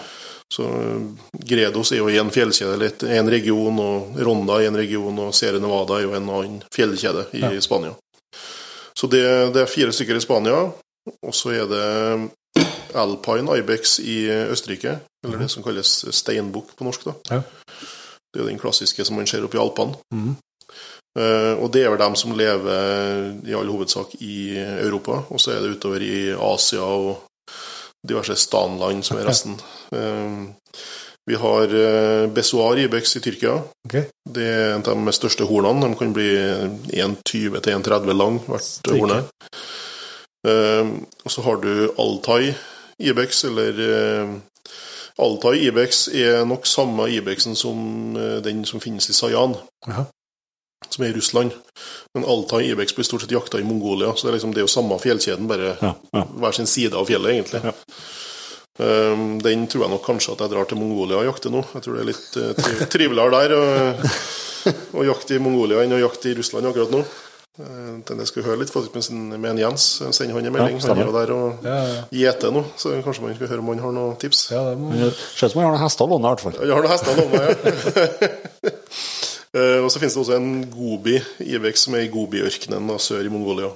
Så 0.55 0.66
eh, 0.66 1.02
Gredos 1.47 1.93
er 1.93 2.01
jo 2.02 2.09
en 2.10 2.31
fjellkjede, 2.35 2.77
litt, 2.81 3.02
en 3.06 3.31
region, 3.31 3.78
og 3.78 4.18
Ronda 4.27 4.59
er 4.60 4.70
en 4.70 4.78
region, 4.81 5.18
og 5.22 5.35
Sierra 5.36 5.60
Nevada 5.62 5.98
er 6.01 6.09
jo 6.09 6.16
en 6.18 6.31
annen 6.31 6.60
fjellkjede 6.74 7.28
i 7.39 7.44
Ja. 7.44 7.52
Spania. 7.62 7.94
Så 8.98 9.06
det, 9.06 9.22
det 9.55 9.62
er 9.62 9.70
fire 9.70 9.93
stykker 9.94 10.18
i 10.18 10.20
Spania, 10.24 10.64
og 11.22 11.35
så 11.35 11.55
er 11.55 11.70
det 11.70 11.85
Alpine 12.98 13.56
Ibex 13.60 13.98
i 14.02 14.24
Østerrike, 14.51 14.98
eller 15.24 15.39
det 15.44 15.51
som 15.52 15.62
kalles 15.62 16.05
steinbukk 16.10 16.74
på 16.77 16.85
norsk. 16.85 17.06
da. 17.06 17.14
Ja. 17.31 17.43
Det 18.35 18.43
er 18.43 18.51
den 18.51 18.59
klassiske 18.62 19.05
som 19.06 19.16
man 19.16 19.27
ser 19.31 19.47
oppe 19.47 19.59
i 19.59 19.62
Alpene. 19.62 19.97
Mm. 20.14 20.35
Uh, 21.18 21.55
og 21.62 21.72
det 21.74 21.82
er 21.82 21.90
vel 21.90 21.98
dem 21.98 22.14
som 22.18 22.35
lever 22.39 23.32
i 23.48 23.55
all 23.59 23.70
hovedsak 23.70 24.12
i 24.22 24.55
Europa, 24.59 25.24
og 25.31 25.40
så 25.43 25.55
er 25.56 25.64
det 25.64 25.72
utover 25.78 26.02
i 26.06 26.31
Asia 26.35 26.85
og 26.86 27.24
diverse 28.06 28.36
stanland 28.40 29.05
som 29.06 29.20
er 29.20 29.28
resten. 29.28 29.59
Eh, 29.93 30.40
vi 31.28 31.36
har 31.39 31.70
uh, 31.70 32.27
Besoar 32.32 32.78
Ibex 32.81 33.12
i 33.16 33.20
Tyrkia. 33.22 33.52
Okay. 33.86 34.09
Det 34.24 34.47
er 34.51 34.72
en 34.74 34.82
av 34.82 34.97
de 35.05 35.12
største 35.14 35.47
hornene. 35.47 35.93
De 35.93 35.98
kan 36.01 36.14
bli 36.16 36.31
1,20-1,30 36.97 38.16
lang, 38.16 38.40
hvert 38.48 38.90
horne. 38.90 39.20
Eh, 40.48 40.86
og 41.24 41.31
så 41.31 41.43
har 41.44 41.60
du 41.60 41.90
Altai 42.01 42.55
Ibex, 42.98 43.44
eller 43.44 43.81
eh, 43.85 44.32
Altai 45.20 45.66
Ibex 45.66 46.09
er 46.09 46.44
nok 46.48 46.66
samme 46.66 47.10
Ibexen 47.12 47.56
som 47.56 48.16
eh, 48.16 48.39
den 48.44 48.64
som 48.64 48.81
finnes 48.81 49.10
i 49.10 49.16
Sayan, 49.16 49.56
Jaha. 49.86 50.06
Som 50.89 51.05
er 51.05 51.11
i 51.12 51.16
Russland. 51.19 51.52
Men 52.15 52.24
Altai 52.24 52.62
Ibex 52.73 52.94
blir 52.97 53.05
stort 53.07 53.23
sett 53.27 53.35
jakta 53.35 53.61
i 53.61 53.66
Mongolia, 53.66 54.15
så 54.16 54.27
det 54.27 54.32
er, 54.32 54.39
liksom, 54.39 54.55
det 54.57 54.62
er 54.62 54.66
jo 54.69 54.73
samme 54.73 54.97
fjellkjeden, 55.02 55.47
bare 55.51 55.74
Ja, 55.81 55.93
ja. 56.16 56.24
hver 56.40 56.57
sin 56.57 56.66
side 56.70 56.97
av 56.97 57.07
fjellet, 57.11 57.36
egentlig. 57.36 57.61
Ja. 57.65 57.74
Um, 58.81 59.35
den 59.44 59.66
tror 59.69 59.82
jeg 59.85 59.93
nok 59.93 60.07
kanskje 60.07 60.32
at 60.32 60.40
jeg 60.40 60.52
drar 60.55 60.65
til 60.70 60.78
Mongolia 60.81 61.19
og 61.20 61.27
jakter 61.28 61.52
nå. 61.52 61.61
Jeg 61.74 61.82
tror 61.85 61.98
det 61.98 62.05
er 62.05 62.09
litt 62.09 62.36
uh, 62.40 62.52
tri 62.57 62.86
triveligere 62.94 63.40
der 63.43 63.57
å, 64.97 65.02
jakte 65.05 65.36
i 65.36 65.43
Mongolia 65.43 65.82
enn 65.85 65.93
å 65.98 66.01
jakte 66.01 66.31
i 66.32 66.36
Russland 66.39 66.70
akkurat 66.70 66.94
nå. 66.94 67.02
Uh, 67.61 67.98
den 68.09 68.23
jeg 68.23 68.31
skulle 68.31 68.47
høre 68.48 68.62
litt 68.62 68.73
faktisk 68.73 68.94
med, 68.97 69.05
sin- 69.05 69.28
med 69.36 69.51
en 69.51 69.61
Jens. 69.66 69.85
Send 70.16 70.32
han 70.32 70.47
en 70.48 70.55
melding. 70.55 70.81
Ja, 70.81 70.94
han 70.94 71.02
er 71.02 71.11
jo 71.11 71.16
der 71.19 71.35
og 71.36 71.66
Ja, 71.66 71.77
ja. 71.90 72.02
gjeter 72.23 72.55
nå, 72.57 72.65
så 72.81 72.94
kanskje 73.05 73.27
man 73.27 73.36
skal 73.36 73.52
høre 73.52 73.61
om 73.66 73.69
han 73.74 73.85
har 73.85 73.93
noen 73.98 74.16
tips. 74.23 74.47
ja 74.55 74.65
det 74.70 74.78
må... 74.81 74.94
Ser 74.97 75.51
ut 75.51 75.52
som 75.52 75.61
han 75.61 75.69
har 75.69 75.77
noen 75.77 75.85
hester 75.85 76.09
å 76.09 76.12
låne, 76.15 76.24
i 76.24 76.32
hvert 76.32 76.47
fall. 76.47 76.57
Han 76.62 76.73
har 76.73 76.86
noen 76.86 76.94
hester 76.94 77.12
å 77.12 77.20
låne, 77.20 77.44
ja. 77.44 78.73
Eh, 79.56 79.78
og 79.82 79.90
så 79.90 79.98
finnes 79.98 80.14
det 80.14 80.22
også 80.22 80.36
en 80.39 80.66
gobi, 80.70 81.16
Ibex, 81.43 81.86
som 81.86 81.97
er 81.98 82.06
i 82.06 82.12
Gobi-ørkenen 82.12 82.93
sør 83.02 83.27
i 83.27 83.32
Mongolia. 83.32 83.72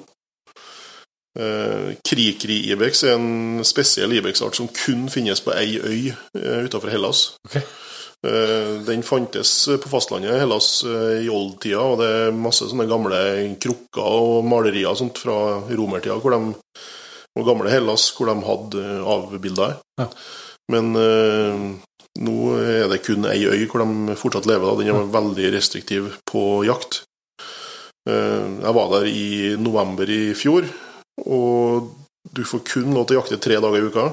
Eh, 1.35 1.95
Krikri-Ibex 2.07 3.03
er 3.09 3.17
en 3.17 3.65
spesiell 3.67 4.15
Ibex-art 4.15 4.55
som 4.55 4.71
kun 4.71 5.09
finnes 5.11 5.43
på 5.43 5.51
ei 5.59 5.81
øy 5.83 6.13
uh, 6.39 6.63
utenfor 6.63 6.93
Hellas. 6.95 7.27
Ok. 7.49 7.59
Eh, 8.25 8.81
den 8.87 9.03
fantes 9.03 9.69
på 9.83 9.89
fastlandet 9.89 10.33
i 10.33 10.39
Hellas 10.41 10.69
eh, 10.89 11.25
i 11.27 11.29
oldtida, 11.29 11.83
og 11.83 11.99
det 12.01 12.07
er 12.09 12.37
masse 12.39 12.65
sånne 12.71 12.87
gamle 12.89 13.19
krukker 13.61 14.01
og 14.05 14.47
malerier 14.49 14.89
og 14.89 14.97
sånt 14.97 15.21
fra 15.21 15.37
romertida 15.69 16.17
hvor 16.23 16.33
de, 16.33 16.55
og 17.37 17.51
gamle 17.51 17.73
Hellas 17.73 18.07
hvor 18.17 18.31
de 18.31 18.37
hadde 18.47 18.81
eh, 18.81 19.11
avbilder. 19.17 19.77
Ja. 20.01 20.09
Men 20.73 20.95
eh, 20.97 21.67
nå 22.23 22.35
er 22.63 22.89
det 22.93 23.01
kun 23.07 23.25
ei 23.27 23.43
øy 23.49 23.65
hvor 23.67 23.83
de 23.83 24.15
fortsatt 24.19 24.47
lever. 24.47 24.67
Da. 24.71 24.83
Den 24.85 24.95
er 24.95 25.09
veldig 25.15 25.49
restriktiv 25.57 26.13
på 26.31 26.65
jakt. 26.69 27.03
Eh, 28.09 28.61
Jeg 28.63 28.75
var 28.77 28.91
der 28.93 29.07
i 29.09 29.57
november 29.59 30.07
i 30.11 30.35
fjor, 30.37 30.67
og 31.27 31.91
du 32.35 32.45
får 32.45 32.63
kun 32.65 32.95
lov 32.95 33.07
til 33.09 33.17
å 33.17 33.23
jakte 33.23 33.41
tre 33.43 33.59
dager 33.61 33.81
i 33.81 33.89
uka. 33.89 34.07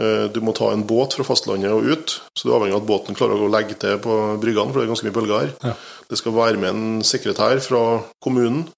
Eh, 0.00 0.28
Du 0.32 0.40
må 0.44 0.52
ta 0.54 0.70
en 0.72 0.84
båt 0.86 1.14
fra 1.16 1.24
fastlandet 1.24 1.72
og 1.72 1.84
ut, 1.88 2.20
så 2.36 2.44
du 2.44 2.52
er 2.52 2.58
avhengig 2.60 2.76
av 2.76 2.82
at 2.82 2.88
båten 2.88 3.16
klarer 3.16 3.40
å 3.40 3.50
legge 3.50 3.74
til 3.80 3.98
på 3.98 4.38
bryggene, 4.42 4.72
for 4.72 4.80
det 4.80 4.86
er 4.86 4.92
ganske 4.92 5.08
mye 5.08 5.16
bølger 5.18 5.40
her. 5.40 5.52
Ja. 5.64 5.74
Det 6.10 6.18
skal 6.18 6.32
være 6.36 6.58
med 6.60 6.70
en 6.70 7.02
sekretær 7.02 7.58
fra 7.64 7.82
kommunen 8.22 8.68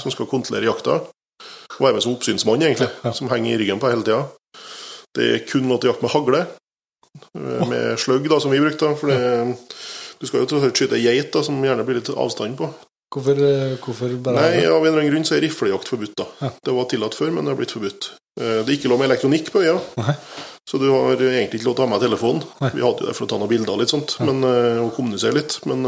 som 0.00 0.10
skal 0.12 0.26
kontrollere 0.30 0.68
jakta. 0.68 1.00
Være 1.80 1.94
med 1.98 2.02
som 2.04 2.14
oppsynsmann, 2.14 2.62
egentlig, 2.62 2.88
som 3.16 3.28
henger 3.28 3.54
i 3.56 3.58
ryggen 3.60 3.80
på 3.80 3.90
hele 3.90 4.04
tida. 4.06 4.22
Det 5.16 5.26
er 5.34 5.42
kun 5.48 5.66
lov 5.68 5.80
til 5.80 5.90
å 5.90 5.92
jakte 5.94 6.04
med 6.06 6.12
hagle, 6.14 6.46
med 7.34 7.98
sløgg, 7.98 8.28
da, 8.30 8.38
som 8.40 8.50
vi 8.54 8.60
brukte. 8.62 8.92
For 8.98 9.06
det, 9.12 9.20
du 10.20 10.26
skal 10.26 10.40
jo 10.42 10.46
til 10.50 10.58
å 10.58 10.60
skyte 10.72 10.98
geit, 11.02 11.30
da, 11.34 11.40
som 11.46 11.62
gjerne 11.64 11.84
blir 11.86 11.96
litt 12.00 12.10
avstand 12.14 12.56
på. 12.58 12.66
Hvorfor, 13.14 13.36
eh, 13.38 13.76
hvorfor 13.80 14.08
bare 14.20 14.34
Nei, 14.42 14.64
Av 14.66 14.82
en 14.82 14.86
eller 14.90 14.98
annen 15.00 15.12
grunn 15.12 15.24
så 15.24 15.36
er 15.36 15.40
riflejakt 15.46 15.88
forbudt. 15.88 16.16
da. 16.18 16.24
Ja. 16.42 16.48
Det 16.66 16.72
var 16.74 16.84
tillatt 16.90 17.14
før, 17.14 17.30
men 17.32 17.44
det 17.46 17.52
har 17.54 17.60
blitt 17.60 17.72
forbudt. 17.76 18.02
Eh, 18.40 18.58
Det 18.64 18.68
er 18.68 18.76
ikke 18.76 18.88
lov 18.90 18.98
med 18.98 19.08
elektronikk 19.10 19.46
på 19.54 19.62
øya, 19.62 19.76
Nei. 20.02 20.14
så 20.68 20.78
du 20.82 20.90
har 20.90 21.14
egentlig 21.16 21.54
ikke 21.60 21.66
lov 21.70 21.76
til 21.76 21.84
å 21.84 21.86
ha 21.86 21.92
med 21.94 22.02
telefonen. 22.02 22.42
Nei. 22.60 22.70
Vi 22.74 22.82
hadde 22.82 23.00
jo 23.00 23.06
det 23.06 23.16
for 23.16 23.24
å 23.26 23.28
ta 23.30 23.38
noen 23.38 23.48
bilder 23.54 23.76
litt 23.78 23.88
sånt, 23.94 24.10
men, 24.26 24.42
eh, 24.44 24.78
og 24.82 24.90
kommunisere 24.98 25.34
litt, 25.38 25.60
men 25.66 25.82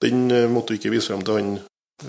den 0.00 0.18
måtte 0.54 0.70
vi 0.72 0.78
ikke 0.78 0.90
vise 0.94 1.08
frem 1.10 1.22
til 1.26 1.34
han 1.34 1.58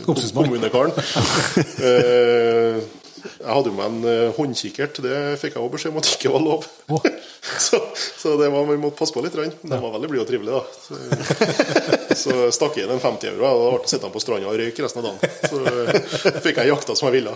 kommunekaren. 0.05 0.93
Jeg 3.23 3.49
hadde 3.49 3.71
jo 3.71 3.75
med 3.77 3.85
en 3.87 4.07
eh, 4.09 4.35
håndkikkert, 4.35 4.99
det 5.05 5.17
fikk 5.41 5.55
jeg 5.55 5.63
også 5.63 5.73
beskjed 5.75 5.93
om 5.93 5.99
at 6.01 6.09
ikke 6.13 6.33
var 6.33 6.43
lov. 6.45 6.67
Oh. 6.93 7.07
Så, 7.47 7.77
så 7.95 8.33
det 8.35 8.49
var, 8.51 8.65
vi 8.67 8.75
måtte 8.81 8.97
passe 8.99 9.13
på 9.15 9.21
litt. 9.23 9.35
De 9.37 9.69
var 9.79 9.93
veldig 9.93 10.07
blide 10.11 10.23
og 10.25 10.27
trivelige, 10.27 10.57
da. 10.57 10.63
Så, 10.83 12.17
så 12.23 12.47
stakk 12.51 12.75
jeg 12.75 12.87
inn 12.87 12.91
en 12.91 12.99
50 12.99 13.29
euro, 13.29 13.45
og 13.47 13.61
da 13.61 13.69
ble 13.77 13.91
sittende 13.91 14.11
på 14.11 14.21
stranda 14.21 14.49
og 14.51 14.57
røyk 14.59 14.81
resten 14.83 14.99
av 14.99 15.07
dagen. 15.07 15.37
Så 15.47 15.61
eh, 15.71 16.41
fikk 16.43 16.59
jeg 16.59 16.71
jakta 16.73 16.97
som 16.97 17.07
jeg 17.07 17.21
ville. 17.21 17.35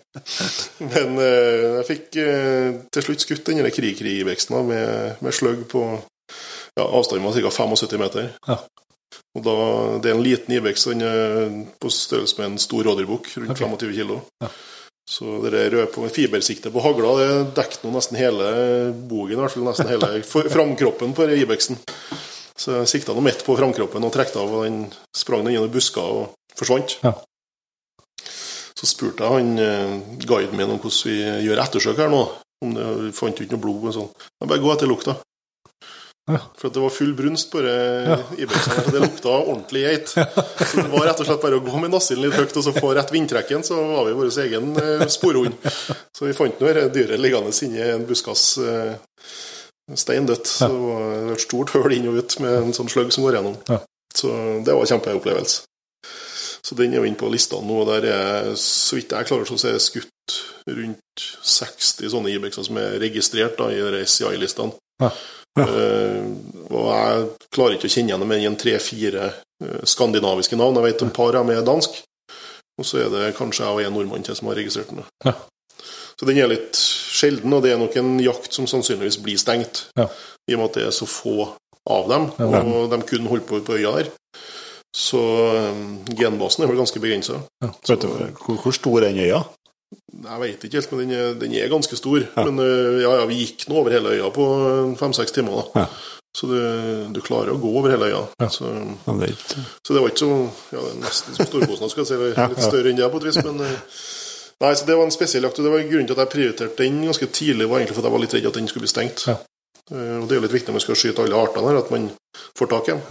Men 0.92 1.16
eh, 1.24 1.64
jeg 1.78 1.88
fikk 1.88 2.04
til 2.12 3.06
slutt 3.06 3.24
skutt 3.24 3.48
den 3.48 3.64
krig-krig-veksten 3.64 4.60
med, 4.68 5.24
med 5.24 5.38
sløgg 5.40 5.64
på 5.72 5.86
ja, 6.76 6.84
avstanden 6.84 7.24
var 7.24 7.40
ca. 7.40 7.50
75 7.64 8.00
meter. 8.04 8.30
Ja. 8.46 8.60
Og 9.34 9.42
da, 9.42 9.56
Det 10.02 10.10
er 10.10 10.14
en 10.14 10.22
liten 10.22 10.54
er 10.54 11.64
på 11.80 11.90
størrelse 11.90 12.38
med 12.38 12.52
en 12.52 12.58
stor 12.62 12.84
rådyrbukk, 12.86 13.32
rundt 13.38 13.56
okay. 13.56 13.66
25 13.66 13.94
kilo. 13.96 14.20
Ja. 14.42 14.50
Så 15.10 15.36
det 15.44 15.66
rød 15.70 15.90
på 15.92 16.06
fibersiktet 16.08 16.72
på 16.72 16.80
hagla 16.80 17.10
det 17.18 17.32
dekket 17.58 17.82
nå 17.84 17.92
nesten 17.92 18.16
hele 18.16 18.46
bogen, 19.08 19.36
i 19.36 19.42
hvert 19.42 19.52
fall 19.52 19.66
nesten 19.68 19.90
hele 19.90 20.22
framkroppen 20.56 21.12
på 21.16 21.28
Ibexen. 21.36 21.76
Så 22.56 22.78
jeg 22.78 22.90
sikta 22.92 23.12
nå 23.12 23.20
midt 23.24 23.44
på 23.44 23.56
framkroppen 23.58 24.06
og 24.06 24.14
trekte 24.14 24.40
av, 24.40 24.48
og 24.48 24.64
den 24.64 24.86
sprang 25.16 25.44
den 25.44 25.56
gjennom 25.56 25.72
busker 25.74 26.18
og 26.22 26.56
forsvant. 26.56 26.96
Ja. 27.04 27.12
Så 28.74 28.88
spurte 28.88 29.26
jeg 29.26 29.36
han 29.36 29.60
eh, 29.60 29.92
guiden 30.24 30.56
min 30.56 30.72
om 30.72 30.80
hvordan 30.80 31.10
vi 31.10 31.18
gjør 31.48 31.62
ettersøk 31.62 32.00
her 32.00 32.10
nå. 32.12 32.24
Om 32.64 32.74
det, 32.74 33.12
fant 33.16 33.40
ut 33.40 33.50
noe 33.52 33.60
blod 33.60 33.88
og 33.90 33.96
sånn. 33.96 34.10
Jeg 34.40 34.50
bare 34.50 34.62
gå 34.62 34.72
etter 34.72 34.88
lukta. 34.88 35.18
Ja. 36.30 36.38
For 36.56 36.70
at 36.70 36.76
det 36.76 36.80
var 36.80 36.92
full 36.94 37.10
brunst 37.16 37.50
på 37.52 37.60
Ja. 37.60 38.16
Ibexen. 38.38 38.72
her, 38.72 38.84
så 38.84 38.90
Det 38.94 39.00
lukta 39.02 39.28
ordentlig 39.28 39.82
geit. 39.84 40.08
Så 40.08 40.76
det 40.80 40.88
var 40.88 41.04
rett 41.06 41.20
og 41.20 41.26
slett 41.28 41.42
bare 41.42 41.58
å 41.58 41.64
gå 41.64 41.80
med 41.82 41.92
nassen 41.92 42.20
litt 42.22 42.32
høyt 42.38 42.56
og 42.56 42.64
så 42.64 42.72
få 42.72 42.94
rett 42.96 43.12
vindtrekken, 43.12 43.64
så 43.66 43.76
var 43.76 44.06
vi 44.08 44.16
vår 44.16 44.32
egen 44.46 44.70
eh, 44.80 45.04
sporhund. 45.12 45.58
Så 46.16 46.24
vi 46.24 46.32
fant 46.32 46.60
nå 46.60 46.70
dette 46.72 46.94
dyret 46.94 47.20
liggende 47.20 47.52
inni 47.66 47.82
en 47.84 48.06
buskas 48.08 48.56
eh, 48.58 48.94
steindødt. 49.92 50.48
Så 50.48 50.70
det 50.72 50.80
var 50.80 51.36
et 51.36 51.44
stort 51.44 51.74
høl 51.76 51.92
inn 51.98 52.08
og 52.08 52.22
ut 52.22 52.38
med 52.40 52.56
en 52.62 52.74
sånn 52.76 52.88
sløgg 52.88 53.12
som 53.12 53.26
går 53.26 53.38
gjennom. 53.40 53.60
Ja. 53.68 53.82
Så 54.14 54.32
det 54.64 54.72
var 54.72 54.80
en 54.86 54.92
kjempeopplevelse. 54.94 55.62
Så 56.64 56.74
den 56.78 56.94
er 56.94 57.02
jo 57.02 57.04
inne 57.04 57.20
på 57.20 57.28
listene 57.28 57.66
nå, 57.68 57.82
og 57.82 57.90
der 57.90 58.06
er, 58.08 58.46
så 58.56 58.96
vidt 58.96 59.12
jeg 59.12 59.28
klarer 59.28 59.44
så 59.44 59.68
er 59.68 59.82
skutt 59.84 60.36
rundt 60.64 61.24
60 61.44 62.08
sånne 62.14 62.32
Ibexer 62.32 62.64
som 62.64 62.78
er 62.80 62.96
registrert 63.02 63.58
da, 63.60 63.68
i 63.68 63.82
de 63.92 64.06
CI-listene. 64.08 64.72
Ja. 65.58 65.64
Uh, 65.70 66.24
og 66.74 66.86
jeg 66.90 67.26
klarer 67.54 67.76
ikke 67.76 67.86
å 67.86 67.92
kjenne 67.94 68.10
igjen 68.10 68.26
med 68.26 68.42
i 68.42 68.46
en 68.48 68.56
tre-fire 68.58 69.26
eh, 69.30 69.82
skandinaviske 69.86 70.56
navn. 70.58 70.80
Jeg 70.80 70.86
vet 70.88 71.02
et 71.04 71.12
par 71.14 71.36
av 71.36 71.44
dem 71.44 71.52
er 71.54 71.66
dansk, 71.66 72.00
og 72.80 72.86
så 72.88 73.02
er 73.04 73.12
det 73.12 73.34
kanskje 73.38 73.62
jeg 73.68 73.76
og 73.76 73.82
en 73.84 73.94
nordmann 73.94 74.24
til 74.26 74.34
som 74.34 74.48
har 74.50 74.58
registrert 74.58 74.90
den. 74.90 75.04
Ja. 75.28 75.34
Så 76.18 76.26
den 76.26 76.40
er 76.40 76.50
litt 76.50 76.74
sjelden, 76.78 77.52
og 77.54 77.62
det 77.62 77.74
er 77.74 77.78
nok 77.78 77.94
en 78.00 78.16
jakt 78.24 78.56
som 78.56 78.66
sannsynligvis 78.70 79.20
blir 79.22 79.38
stengt. 79.38 79.84
Ja. 79.98 80.08
I 80.50 80.56
og 80.56 80.62
med 80.64 80.72
at 80.72 80.80
det 80.80 80.86
er 80.88 80.96
så 80.96 81.06
få 81.10 81.36
av 81.90 82.08
dem, 82.10 82.30
Ja. 82.40 82.64
og 82.64 82.90
de 82.90 83.00
kun 83.06 83.28
holder 83.30 83.46
på 83.46 83.60
på 83.68 83.78
øya 83.78 83.92
der. 84.00 84.10
Så 84.94 85.20
um, 85.20 86.00
genbasen 86.16 86.64
er 86.64 86.70
vel 86.70 86.78
ganske 86.80 87.00
begrensa. 87.02 87.40
Hvor 87.60 88.74
stor 88.74 88.98
er 89.02 89.10
den 89.12 89.22
øya? 89.26 89.44
Jeg 90.24 90.40
veit 90.40 90.64
ikke 90.66 90.80
helt, 90.80 90.92
men 90.92 91.00
den 91.04 91.14
er, 91.16 91.38
den 91.38 91.54
er 91.58 91.70
ganske 91.72 91.96
stor. 91.98 92.22
Ja. 92.24 92.44
Men 92.48 92.60
uh, 92.62 93.00
ja, 93.02 93.14
ja, 93.20 93.24
vi 93.30 93.40
gikk 93.42 93.66
nå 93.70 93.80
over 93.82 93.94
hele 93.94 94.16
øya 94.16 94.30
på 94.34 94.46
fem-seks 95.00 95.34
timer. 95.36 95.60
da. 95.60 95.84
Ja. 95.84 96.14
Så 96.34 96.48
du, 96.50 96.58
du 97.14 97.20
klarer 97.22 97.52
å 97.54 97.60
gå 97.62 97.70
over 97.78 97.92
hele 97.94 98.10
øya. 98.10 98.24
Ja. 98.42 98.48
Så, 98.50 98.66
så 99.06 99.94
det 99.94 100.02
var 100.02 100.10
ikke 100.10 100.24
så 100.24 100.30
ja, 100.74 100.82
det 100.82 100.94
nesten 101.04 101.36
som 101.36 101.46
Storkosen, 101.46 101.92
skal 101.92 102.02
jeg 102.02 102.10
si. 102.10 102.18
Litt 102.34 102.58
ja. 102.58 102.64
større 102.66 102.90
enn 102.90 102.98
det 102.98 103.10
på 103.12 103.20
et 103.22 103.28
vis. 103.28 103.38
Men 103.46 103.62
uh, 103.62 104.00
nei, 104.64 104.72
så 104.74 104.88
det 104.88 104.98
var 104.98 105.06
en 105.06 105.14
spesiell 105.14 105.46
jakt. 105.46 105.60
og 105.62 105.68
det 105.68 105.74
var 105.76 105.86
Grunnen 105.92 106.10
til 106.10 106.16
at 106.16 106.24
jeg 106.24 106.34
prioriterte 106.34 106.80
den 106.82 106.98
ganske 107.06 107.30
tidlig, 107.30 107.68
var 107.70 107.82
egentlig 107.82 107.98
for 107.98 108.02
at 108.02 108.10
jeg 108.10 108.16
var 108.16 108.24
litt 108.24 108.36
redd 108.38 108.50
at 108.50 108.58
den 108.58 108.70
skulle 108.72 108.86
bli 108.88 108.94
stengt. 108.94 109.28
Uh, 109.30 110.16
og 110.18 110.26
Det 110.26 110.34
er 110.34 110.40
jo 110.40 110.46
litt 110.48 110.58
viktig 110.58 110.72
når 110.72 110.80
man 110.80 110.86
skal 110.88 111.00
skyte 111.04 111.26
alle 111.26 111.46
artene 111.46 111.70
her, 111.70 111.80
at 111.84 111.94
man 111.94 112.10
får 112.58 112.72
tak 112.72 112.90
i 112.90 112.96
dem. 112.96 113.06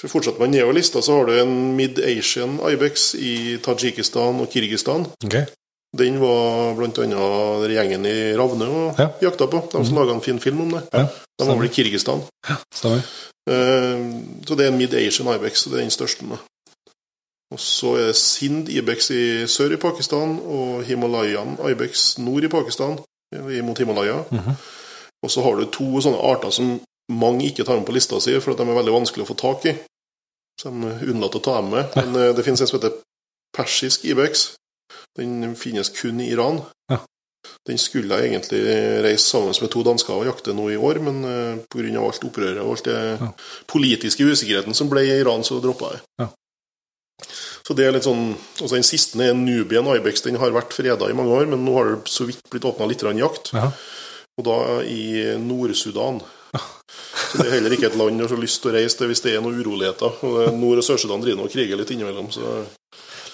For 0.00 0.08
Fortsetter 0.12 0.40
man 0.40 0.50
nedover 0.52 0.76
lista, 0.76 1.00
så 1.02 1.14
har 1.16 1.26
du 1.26 1.38
en 1.40 1.76
Mid-Asian 1.76 2.58
Ibex 2.72 3.14
i 3.14 3.56
Tadsjikistan 3.64 4.40
og 4.42 4.50
Kirgistan. 4.52 5.06
Okay. 5.24 5.46
Den 5.96 6.18
var 6.20 6.76
annet 6.84 7.70
gjengen 7.72 8.04
i 8.04 8.34
Ravne 8.36 8.66
og 8.68 8.98
Ja. 9.00 9.08
jakta 9.22 9.46
på. 9.46 9.62
De 9.72 9.84
som 9.86 9.96
laga 9.96 10.12
en 10.12 10.20
fin 10.20 10.40
film 10.40 10.60
om 10.60 10.70
det. 10.70 10.82
Ja, 10.92 11.06
De 11.38 11.46
var 11.46 11.56
vel 11.56 11.70
i 11.70 11.72
Kirgistan. 11.72 12.20
Ja, 12.48 12.56
uh, 12.84 13.00
Så 14.46 14.54
det 14.54 14.66
er 14.66 14.68
en 14.72 14.78
Mid-Asian 14.78 15.34
Ibex, 15.34 15.66
og 15.66 15.72
det 15.72 15.78
er 15.78 15.82
den 15.82 15.90
største. 15.90 16.24
Med. 16.24 16.36
Og 17.52 17.60
så 17.60 17.94
er 17.96 18.06
det 18.06 18.16
Sind 18.16 18.68
Ibex 18.68 19.10
i 19.10 19.46
sør 19.46 19.72
i 19.72 19.76
Pakistan 19.76 20.40
og 20.44 20.82
Himalayan 20.84 21.56
Ibex 21.70 22.18
nord 22.18 22.44
i 22.44 22.48
Pakistan, 22.48 22.98
mot 23.62 23.78
Himalaya. 23.78 24.22
Mhm. 24.30 24.52
Og 25.22 25.30
så 25.30 25.42
har 25.42 25.54
du 25.56 25.64
to 25.64 26.00
sånne 26.00 26.18
arter 26.22 26.50
som 26.50 26.80
mange 27.12 27.46
ikke 27.48 27.64
tar 27.64 27.78
med 27.78 27.86
på 27.86 27.94
lista 27.94 28.18
si, 28.22 28.34
for 28.42 28.56
de 28.56 28.66
er 28.66 28.78
veldig 28.78 28.94
vanskelig 28.94 29.26
å 29.26 29.30
få 29.30 29.38
tak 29.38 29.66
i. 29.70 29.74
Så 30.60 30.72
de 30.72 30.94
unnlater 31.10 31.40
å 31.40 31.44
ta 31.44 31.58
dem 31.60 31.74
med. 31.74 31.98
Men 31.98 32.16
eh, 32.20 32.32
det 32.36 32.44
finnes 32.46 32.62
en 32.64 32.70
som 32.70 32.78
heter 32.78 32.96
persisk 33.56 34.06
Ibex. 34.08 34.48
Den 35.16 35.54
finnes 35.56 35.92
kun 35.96 36.20
i 36.20 36.30
Iran. 36.32 36.62
Ja. 36.92 37.00
Den 37.66 37.78
skulle 37.78 38.18
jeg 38.18 38.32
egentlig 38.32 38.62
reise 39.04 39.24
sammen 39.24 39.54
med 39.60 39.70
to 39.72 39.82
dansker 39.86 40.16
og 40.16 40.26
jakte 40.28 40.54
nå 40.56 40.66
i 40.72 40.78
år, 40.78 40.98
men 41.02 41.20
uh, 41.24 41.60
pga. 41.70 41.92
alt 42.02 42.24
opprøret 42.26 42.62
og 42.62 42.74
alt 42.74 42.88
det 42.88 42.96
Ja. 43.20 43.30
politiske 43.70 44.26
usikkerheten 44.26 44.74
som 44.74 44.90
ble 44.90 45.04
i 45.06 45.20
Iran, 45.20 45.44
så 45.46 45.60
droppa 45.62 45.92
jeg. 45.94 46.02
Ja. 46.20 46.28
Så 47.66 47.74
det 47.74 47.86
er 47.86 47.94
litt 47.96 48.06
sånn 48.06 48.36
altså 48.60 48.74
Den 48.76 48.86
siste 48.86 49.18
er 49.24 49.34
Nubian 49.34 49.88
Ibex. 49.90 50.22
Den 50.22 50.38
har 50.38 50.54
vært 50.54 50.74
freda 50.76 51.08
i 51.10 51.16
mange 51.16 51.34
år, 51.34 51.46
men 51.50 51.64
nå 51.64 51.74
har 51.74 51.94
det 51.94 52.12
så 52.12 52.26
vidt 52.28 52.42
blitt 52.50 52.66
åpna 52.68 52.86
litt 52.86 53.02
jakt. 53.02 53.52
Ja. 53.54 53.70
Og 54.38 54.44
da 54.44 54.58
i 54.84 55.38
Nord-Sudan. 55.40 56.20
Så 56.60 57.40
det 57.40 57.46
er 57.46 57.54
heller 57.56 57.74
ikke 57.76 57.90
et 57.90 57.98
land 57.98 58.18
du 58.18 58.24
har 58.24 58.32
så 58.32 58.38
lyst 58.40 58.62
til 58.62 58.72
å 58.72 58.74
reise 58.76 58.98
til 58.98 59.10
hvis 59.10 59.22
det 59.24 59.34
er 59.34 59.44
noen 59.44 59.60
uroligheter. 59.60 60.20
Nord- 60.56 60.82
og 60.82 60.86
Sør-Sudan 60.86 61.24
driver 61.24 61.46
og 61.46 61.52
kriger 61.52 61.80
litt 61.80 61.92
innimellom, 61.94 62.28
så 62.34 62.62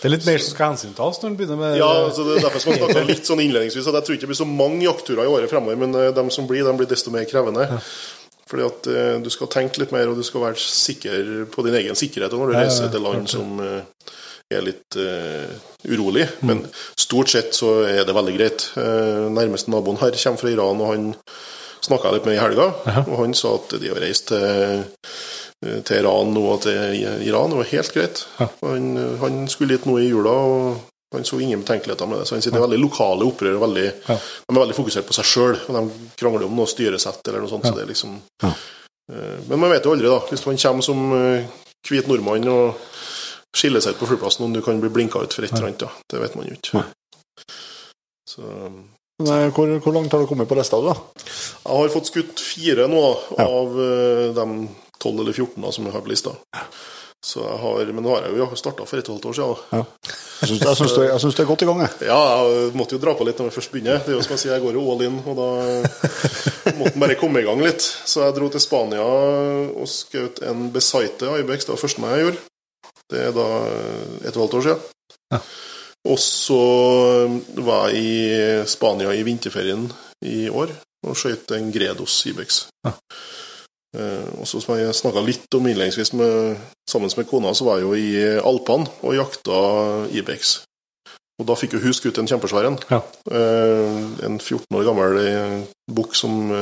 Det 0.02 0.08
er 0.08 0.14
litt 0.16 0.26
mer 0.26 0.40
som 0.42 0.54
skal 0.56 0.72
hensyntas 0.72 1.20
når 1.22 1.28
en 1.30 1.36
begynner 1.38 1.60
med 1.60 1.76
Ja, 1.78 1.90
altså 2.06 2.24
det 2.26 2.38
er 2.38 2.48
derfor 2.48 2.64
som 2.64 2.74
jeg 2.74 3.06
litt 3.06 3.28
sånn 3.28 3.42
innledningsvis 3.44 3.86
at 3.86 4.00
jeg 4.00 4.06
tror 4.06 4.16
ikke 4.16 4.26
det 4.26 4.32
blir 4.32 4.40
så 4.42 4.48
mange 4.48 4.82
jaktturer 4.82 5.28
i 5.28 5.30
året 5.30 5.52
fremover, 5.52 5.78
men 5.78 5.94
eh, 5.94 6.10
de 6.16 6.24
som 6.34 6.48
blir, 6.50 6.64
de 6.66 6.74
blir 6.80 6.90
desto 6.90 7.14
mer 7.14 7.28
krevende. 7.30 7.68
Fordi 8.50 8.66
at 8.66 8.88
eh, 8.90 9.14
du 9.22 9.30
skal 9.32 9.50
tenke 9.52 9.80
litt 9.80 9.94
mer, 9.94 10.10
og 10.10 10.18
du 10.18 10.26
skal 10.26 10.42
være 10.48 10.58
sikker 10.60 11.46
på 11.52 11.64
din 11.68 11.78
egen 11.78 11.96
sikkerhet 11.98 12.34
når 12.34 12.50
du 12.50 12.58
reiser 12.58 12.90
til 12.92 13.06
land 13.06 13.30
som 13.30 13.62
eh, 13.62 14.10
er 14.52 14.64
litt 14.66 14.98
uh, 15.00 15.48
urolig. 15.88 16.26
Men 16.46 16.64
stort 16.98 17.32
sett 17.32 17.56
så 17.56 17.82
er 17.88 18.04
det 18.06 18.16
veldig 18.16 18.36
greit. 18.36 18.68
Eh, 18.76 19.28
nærmeste 19.32 19.72
naboen 19.72 20.00
her 20.02 20.16
kommer 20.16 20.42
fra 20.42 20.52
Iran, 20.52 20.82
og 20.82 20.92
han 20.92 21.10
snakka 21.82 22.08
jeg 22.08 22.18
litt 22.20 22.28
med 22.30 22.36
i 22.36 22.42
helga, 22.42 22.68
og 23.06 23.14
han 23.18 23.34
sa 23.34 23.56
at 23.58 23.74
de 23.82 23.88
har 23.92 24.00
reist 24.02 24.28
til 24.32 24.84
til 25.62 26.00
Iran 26.00 26.32
nå 26.34 26.40
og 26.56 26.64
til 26.64 26.74
Iran, 27.22 27.52
det 27.52 27.58
var 27.60 27.68
helt 27.70 27.92
greit. 27.94 28.24
Ja. 28.40 28.48
Han, 28.66 28.88
han 29.20 29.36
skulle 29.46 29.76
dit 29.76 29.84
nå 29.86 29.92
i 30.02 30.08
jula, 30.08 30.32
og 30.32 30.80
han 31.14 31.22
så 31.28 31.38
ingen 31.38 31.60
betenkeligheter 31.62 32.08
med 32.10 32.18
det. 32.18 32.24
Så 32.26 32.34
han 32.34 32.42
sier 32.42 32.50
det 32.50 32.58
er 32.58 32.64
veldig 32.64 32.80
lokale 32.82 33.28
opprør. 33.28 33.60
Veldig, 33.62 33.84
Ja. 34.08 34.16
De 34.16 34.56
er 34.56 34.58
veldig 34.58 34.74
fokusert 34.74 35.06
på 35.06 35.14
seg 35.14 35.28
sjøl, 35.30 35.60
og 35.68 35.76
de 35.78 36.08
krangler 36.18 36.48
om 36.48 36.56
noe 36.58 36.66
styresett 36.66 37.22
eller 37.30 37.44
noe 37.44 37.52
sånt. 37.52 37.68
Ja. 37.68 37.70
Så 37.70 37.78
det 37.78 37.86
liksom 37.92 38.16
Ja. 38.42 38.50
Eh, 39.12 39.38
Men 39.46 39.60
man 39.62 39.70
vet 39.70 39.86
jo 39.86 39.92
aldri, 39.94 40.10
da. 40.10 40.18
Hvis 40.32 40.42
man 40.50 40.58
kommer 40.64 40.82
som 40.88 41.04
eh, 41.20 41.46
hvit 41.86 42.10
nordmann 42.10 42.48
og 42.50 42.82
skiller 43.54 43.84
seg 43.84 43.94
ut 43.94 44.02
på 44.02 44.10
flyplassen, 44.10 44.42
om 44.48 44.52
du 44.56 44.62
kan 44.66 44.80
bli 44.82 44.90
blinka 44.90 45.22
ut 45.22 45.32
for 45.38 45.46
et 45.46 45.52
eller 45.54 45.68
annet, 45.70 45.78
da. 45.86 45.92
Det 46.10 46.24
vet 46.24 46.34
man 46.34 46.48
jo 46.50 46.58
ikke. 46.58 46.82
Så 48.26 48.42
hvor, 49.26 49.74
hvor 49.84 49.94
langt 49.96 50.12
har 50.12 50.22
du 50.22 50.26
kommet 50.30 50.48
på 50.50 50.56
lista, 50.58 50.80
du, 50.80 50.88
da? 50.90 50.96
jeg 51.62 51.76
har 51.78 51.92
fått 51.94 52.10
skutt 52.10 52.40
fire 52.42 52.88
nå 52.90 53.02
Ja. 53.38 53.46
av 53.46 53.78
eh, 53.80 54.26
de 54.36 54.48
12 55.02 55.20
eller 55.20 55.32
14 55.32 55.62
da, 55.62 55.72
som 55.74 55.86
jeg 55.86 55.94
har 55.94 56.04
på 56.04 56.12
lista. 56.12 56.34
Så 57.22 57.38
jeg 57.38 57.58
har, 57.62 57.90
men 57.94 58.02
nå 58.02 58.10
har 58.16 58.24
jeg 58.26 58.34
jo 58.40 58.46
starta 58.58 58.82
for 58.82 58.98
et 58.98 59.06
og 59.06 59.14
et 59.20 59.24
halvt 59.24 59.26
år 59.30 59.36
siden. 59.38 59.60
Ja. 59.70 59.82
Jeg 60.42 60.48
syns, 60.74 60.94
du, 60.96 61.28
du 61.30 61.42
er 61.44 61.46
godt 61.46 61.62
i 61.62 61.68
gang, 61.68 61.82
jeg. 61.84 62.08
Ja, 62.08 62.18
jeg 62.50 62.72
måtte 62.74 62.96
jo 62.96 63.02
dra 63.04 63.14
på 63.14 63.26
litt 63.28 63.38
når 63.38 63.46
vi 63.52 63.54
først 63.54 63.70
begynner. 63.70 64.00
Det 64.02 64.10
er 64.10 64.16
jo 64.16 64.24
som 64.26 64.34
jeg 64.34 64.42
sier, 64.42 64.54
jeg 64.56 64.64
går 64.64 64.74
jo 64.74 64.82
all 64.90 65.04
in, 65.06 65.20
og 65.30 65.38
da 65.38 65.46
måtte 66.80 66.94
en 66.96 67.04
bare 67.04 67.18
komme 67.20 67.42
i 67.42 67.46
gang 67.46 67.62
litt. 67.62 67.78
Så 68.10 68.24
jeg 68.24 68.34
dro 68.40 68.48
til 68.50 68.64
Spania 68.64 69.04
og 69.06 69.86
skjøt 69.90 70.42
en 70.50 70.66
Besaite 70.74 71.30
Ibex. 71.44 71.68
Det 71.68 71.76
var 71.76 71.82
første 71.84 72.02
gang 72.02 72.16
jeg 72.16 72.26
gjorde. 72.26 72.42
Det 73.12 73.22
er 73.28 73.36
da 73.38 73.46
et 73.70 74.26
og 74.26 74.26
et 74.32 74.40
halvt 74.42 74.58
år 74.58 74.66
siden. 74.66 74.82
Ja. 75.36 75.42
Og 76.08 76.18
så 76.18 76.62
var 77.62 77.92
jeg 77.92 78.02
i 78.02 78.66
Spania 78.66 79.12
i 79.14 79.22
vinterferien 79.26 79.86
i 80.26 80.48
år 80.50 80.72
og 81.06 81.18
skøyt 81.18 81.50
en 81.54 81.70
Gredos 81.74 82.20
Ibex. 82.30 82.66
Ja. 82.86 82.92
Eh, 83.92 84.28
og 84.40 84.48
så 84.48 84.60
som 84.62 84.78
jeg 84.78 84.94
snakka 84.96 85.22
litt 85.24 85.54
om 85.58 85.66
innledningsvis 85.68 86.14
sammen 86.14 87.16
med 87.16 87.28
kona, 87.28 87.52
så 87.54 87.66
var 87.66 87.80
jeg 87.80 87.86
jo 87.86 87.94
i 87.98 88.38
Alpene 88.40 88.90
og 89.02 89.16
jakta 89.18 89.58
Ibex. 90.14 90.60
Og 91.40 91.48
da 91.48 91.56
fikk 91.58 91.76
jo 91.76 91.82
hun 91.82 91.96
skutt 91.96 92.20
en 92.20 92.28
kjempesvær 92.30 92.68
en. 92.70 92.78
Ja. 92.90 93.02
Eh, 93.34 94.00
en 94.26 94.38
14 94.38 94.78
år 94.78 94.86
gammel 94.88 95.20
eh, 95.22 95.58
bukk 95.90 96.16
som 96.18 96.52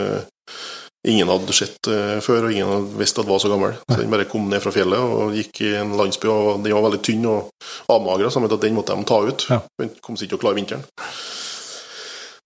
ingen 1.09 1.29
hadde 1.33 1.55
sett 1.57 1.89
eh, 1.89 2.19
før, 2.25 2.47
og 2.49 2.53
ingen 2.53 2.69
hadde 2.69 2.99
visst 3.01 3.19
at 3.21 3.29
var 3.29 3.41
så 3.41 3.49
gammel. 3.53 3.77
Så 3.89 4.01
den 4.03 4.13
bare 4.13 4.29
kom 4.29 4.49
ned 4.51 4.61
fra 4.65 4.73
fjellet 4.75 5.01
og 5.01 5.37
gikk 5.37 5.63
i 5.65 5.75
en 5.81 5.95
landsby, 5.97 6.29
og 6.29 6.65
den 6.65 6.77
var 6.77 6.85
veldig 6.89 7.03
tynn 7.07 7.29
og 7.31 7.51
avmagra, 7.93 8.31
så 8.31 8.43
den 8.43 8.77
måtte 8.77 8.97
de 8.97 9.07
ta 9.09 9.21
ut. 9.25 9.47
Ja. 9.49 9.63
Den 9.81 9.95
kom 10.05 10.19
seg 10.21 10.29
ikke 10.29 10.41
å 10.41 10.45
klare 10.45 10.61
vinteren. 10.61 10.85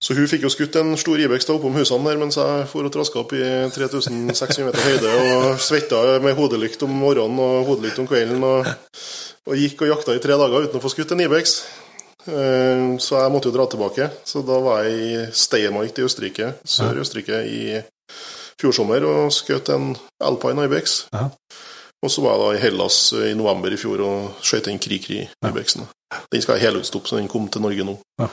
Så 0.05 0.13
hun 0.13 0.27
fikk 0.29 0.43
jo 0.45 0.51
skutt 0.53 0.75
en 0.77 0.91
stor 1.01 1.17
Ibex 1.17 1.47
da 1.47 1.55
oppom 1.55 1.73
husene 1.79 2.05
der, 2.05 2.19
mens 2.21 2.35
jeg 2.37 2.65
for 2.69 2.85
og 2.85 2.93
traska 2.93 3.23
opp 3.23 3.31
i 3.33 3.41
3600 3.73 4.67
meter 4.67 4.83
høyde 4.85 5.13
og 5.23 5.63
svetta 5.63 6.01
med 6.21 6.35
hodelykt 6.37 6.83
om 6.85 6.93
morgenen 6.99 7.39
og 7.41 7.71
hodelykt 7.71 8.03
om 8.03 8.09
kvelden. 8.09 8.43
Og, 8.45 8.69
og 9.49 9.57
gikk 9.57 9.81
og 9.81 9.89
jakta 9.95 10.13
i 10.13 10.21
tre 10.21 10.37
dager 10.37 10.67
uten 10.67 10.77
å 10.77 10.83
få 10.83 10.91
skutt 10.93 11.15
en 11.15 11.23
Ibex. 11.25 11.55
Eh, 12.27 12.83
Så 13.01 13.17
jeg 13.17 13.33
måtte 13.33 13.49
jo 13.49 13.55
dra 13.55 13.65
tilbake. 13.71 14.11
Så 14.27 14.43
da 14.45 14.59
var 14.67 14.85
jeg 14.85 15.01
i 15.01 15.25
Steiermark 15.33 15.97
i 15.97 16.05
Østerrike, 16.05 16.53
sør 16.61 16.99
i 16.99 17.05
Østerrike, 17.05 17.41
i 17.49 17.81
fjor 18.61 18.75
sommer 18.75 19.05
og 19.07 19.31
skjøt 19.35 19.71
en 19.75 19.93
Alpine 20.23 20.67
Ibex. 20.67 21.05
Ja. 21.13 21.29
Og 22.05 22.11
så 22.11 22.21
var 22.21 22.35
jeg 22.35 22.41
da 22.43 22.49
i 22.53 22.61
Hellas 22.61 22.99
i 23.17 23.33
november 23.37 23.73
i 23.73 23.79
fjor 23.81 24.03
og 24.05 24.43
skjøt 24.45 24.69
en 24.69 24.81
Kri-Kri 24.81 25.23
Ibexen. 25.47 25.87
Den 26.31 26.43
skal 26.43 26.59
ha 26.59 26.67
helutstopp, 26.67 27.07
så 27.09 27.17
den 27.17 27.31
kom 27.31 27.47
til 27.49 27.63
Norge 27.65 27.87
nå. 27.87 27.97
Ja. 28.21 28.29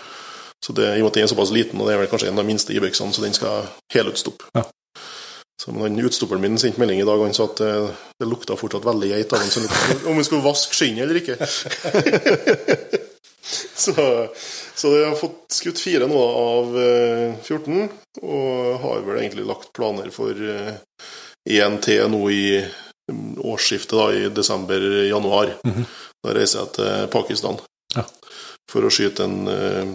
Så 0.63 0.75
det, 0.77 0.91
I 0.93 1.01
og 1.01 1.09
med 1.09 1.11
at 1.11 1.17
den 1.19 1.25
er 1.25 1.33
såpass 1.33 1.55
liten, 1.55 1.81
og 1.81 1.89
det 1.89 1.95
er 1.95 2.03
vel 2.03 2.11
kanskje 2.11 2.29
en 2.31 2.37
av 2.37 2.45
de 2.45 2.53
minste 2.53 2.75
Ibexene, 2.77 3.15
så 3.15 3.25
den 3.25 3.35
skal 3.35 3.65
helutstoppe. 3.95 4.51
helutstopp. 4.51 4.51
Ja. 4.55 4.67
Så 5.63 5.71
men 5.71 5.83
han 5.83 6.07
Utstopperen 6.07 6.43
min 6.43 6.59
sendte 6.59 6.81
melding 6.83 7.01
i 7.01 7.07
dag, 7.07 7.19
og 7.19 7.29
han 7.29 7.35
sa 7.37 7.47
at 7.47 7.61
det, 7.63 7.73
det 8.21 8.29
lukta 8.29 8.57
fortsatt 8.59 8.87
veldig 8.87 9.13
geit 9.13 9.33
av 9.33 9.43
den, 9.43 9.69
om 10.11 10.19
vi 10.19 10.25
skulle 10.27 10.45
vaske 10.45 10.75
skinnet 10.75 11.07
eller 11.07 11.21
ikke. 11.23 11.39
Så, 13.85 13.95
så 14.75 14.93
jeg 14.97 15.09
har 15.11 15.19
fått 15.19 15.53
skutt 15.53 15.81
fire 15.83 16.07
nå 16.11 16.19
av 16.19 16.77
eh, 16.81 17.35
14, 17.45 17.89
og 18.23 18.79
har 18.85 19.03
vel 19.07 19.21
egentlig 19.21 19.45
lagt 19.49 19.73
planer 19.77 20.09
for 20.15 20.33
én 20.37 21.79
til 21.83 22.09
nå 22.13 22.23
i 22.31 22.45
mm, 23.11 23.41
årsskiftet, 23.43 23.97
da, 23.99 24.07
i 24.15 24.31
desember-januar. 24.35 25.57
Da 26.23 26.37
reiser 26.37 26.63
jeg 26.63 26.75
til 26.79 27.09
Pakistan 27.13 27.59
Ja. 27.97 28.05
for 28.71 28.87
å 28.87 28.91
skyte 28.95 29.25
en 29.27 29.49
uh, 29.51 29.91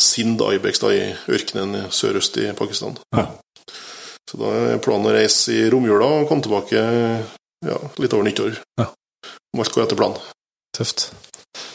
Sind 0.00 0.42
Ibex 0.42 0.82
da, 0.82 0.90
i 0.92 1.12
ørkenen 1.32 1.86
sørøst 1.94 2.36
i 2.42 2.50
Pakistan. 2.58 2.98
Ja. 3.14 3.28
Så 4.28 4.40
da 4.40 4.50
er 4.72 4.82
planen 4.82 5.08
å 5.08 5.14
reise 5.14 5.54
i 5.54 5.70
romjula 5.70 6.08
og 6.18 6.28
komme 6.28 6.44
tilbake 6.44 6.82
ja, 7.62 7.78
litt 8.02 8.12
over 8.16 8.26
nyttår. 8.26 8.58
Ja. 8.80 8.88
Om 9.54 9.62
alt 9.62 9.72
går 9.74 9.86
etter 9.86 9.98
planen. 9.98 10.20
Tøft. 10.76 11.10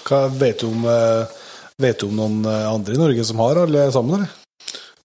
Hva 0.07 0.25
vet 0.33 0.61
du 0.63 0.67
om 0.71 0.85
eh, 0.89 1.35
Vet 1.81 1.99
du 2.01 2.07
om 2.09 2.15
noen 2.17 2.39
eh, 2.49 2.65
andre 2.73 2.95
i 2.95 2.99
Norge 3.01 3.23
som 3.27 3.37
har 3.43 3.59
alle 3.61 3.83
sammen, 3.93 4.15
eller? 4.17 4.31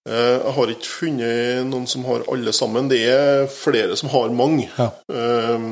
Eh, 0.09 0.37
Jeg 0.41 0.53
har 0.55 0.71
ikke 0.73 0.89
funnet 0.89 1.67
noen 1.69 1.85
som 1.89 2.05
har 2.09 2.23
alle 2.33 2.53
sammen. 2.55 2.87
Det 2.89 3.01
er 3.13 3.45
flere 3.53 3.93
som 3.99 4.09
har 4.09 4.33
mange. 4.33 4.69
Ja. 4.79 4.89
Eh, 5.13 5.67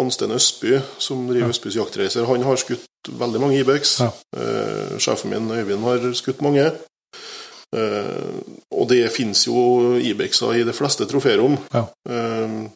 Ansten 0.00 0.30
Østby, 0.32 0.78
som 1.02 1.26
driver 1.28 1.50
Østbys 1.52 1.74
jaktreiser, 1.76 2.24
han 2.30 2.46
har 2.46 2.56
skutt 2.62 2.86
veldig 3.18 3.42
mange 3.42 3.58
Ibex. 3.60 3.96
Ja. 4.00 4.12
Eh, 4.38 4.94
Sjefen 5.02 5.34
min, 5.34 5.50
Øyvind, 5.52 5.82
har 5.84 6.06
skutt 6.16 6.40
mange. 6.46 6.70
Eh, 7.74 8.38
Og 8.72 8.88
det 8.88 9.02
finnes 9.12 9.42
jo 9.46 9.96
Ibexer 10.00 10.54
i 10.60 10.62
de 10.64 10.72
fleste 10.76 11.04
troférom. 11.10 11.58
Ja. 11.74 11.86
Eh, 12.08 12.68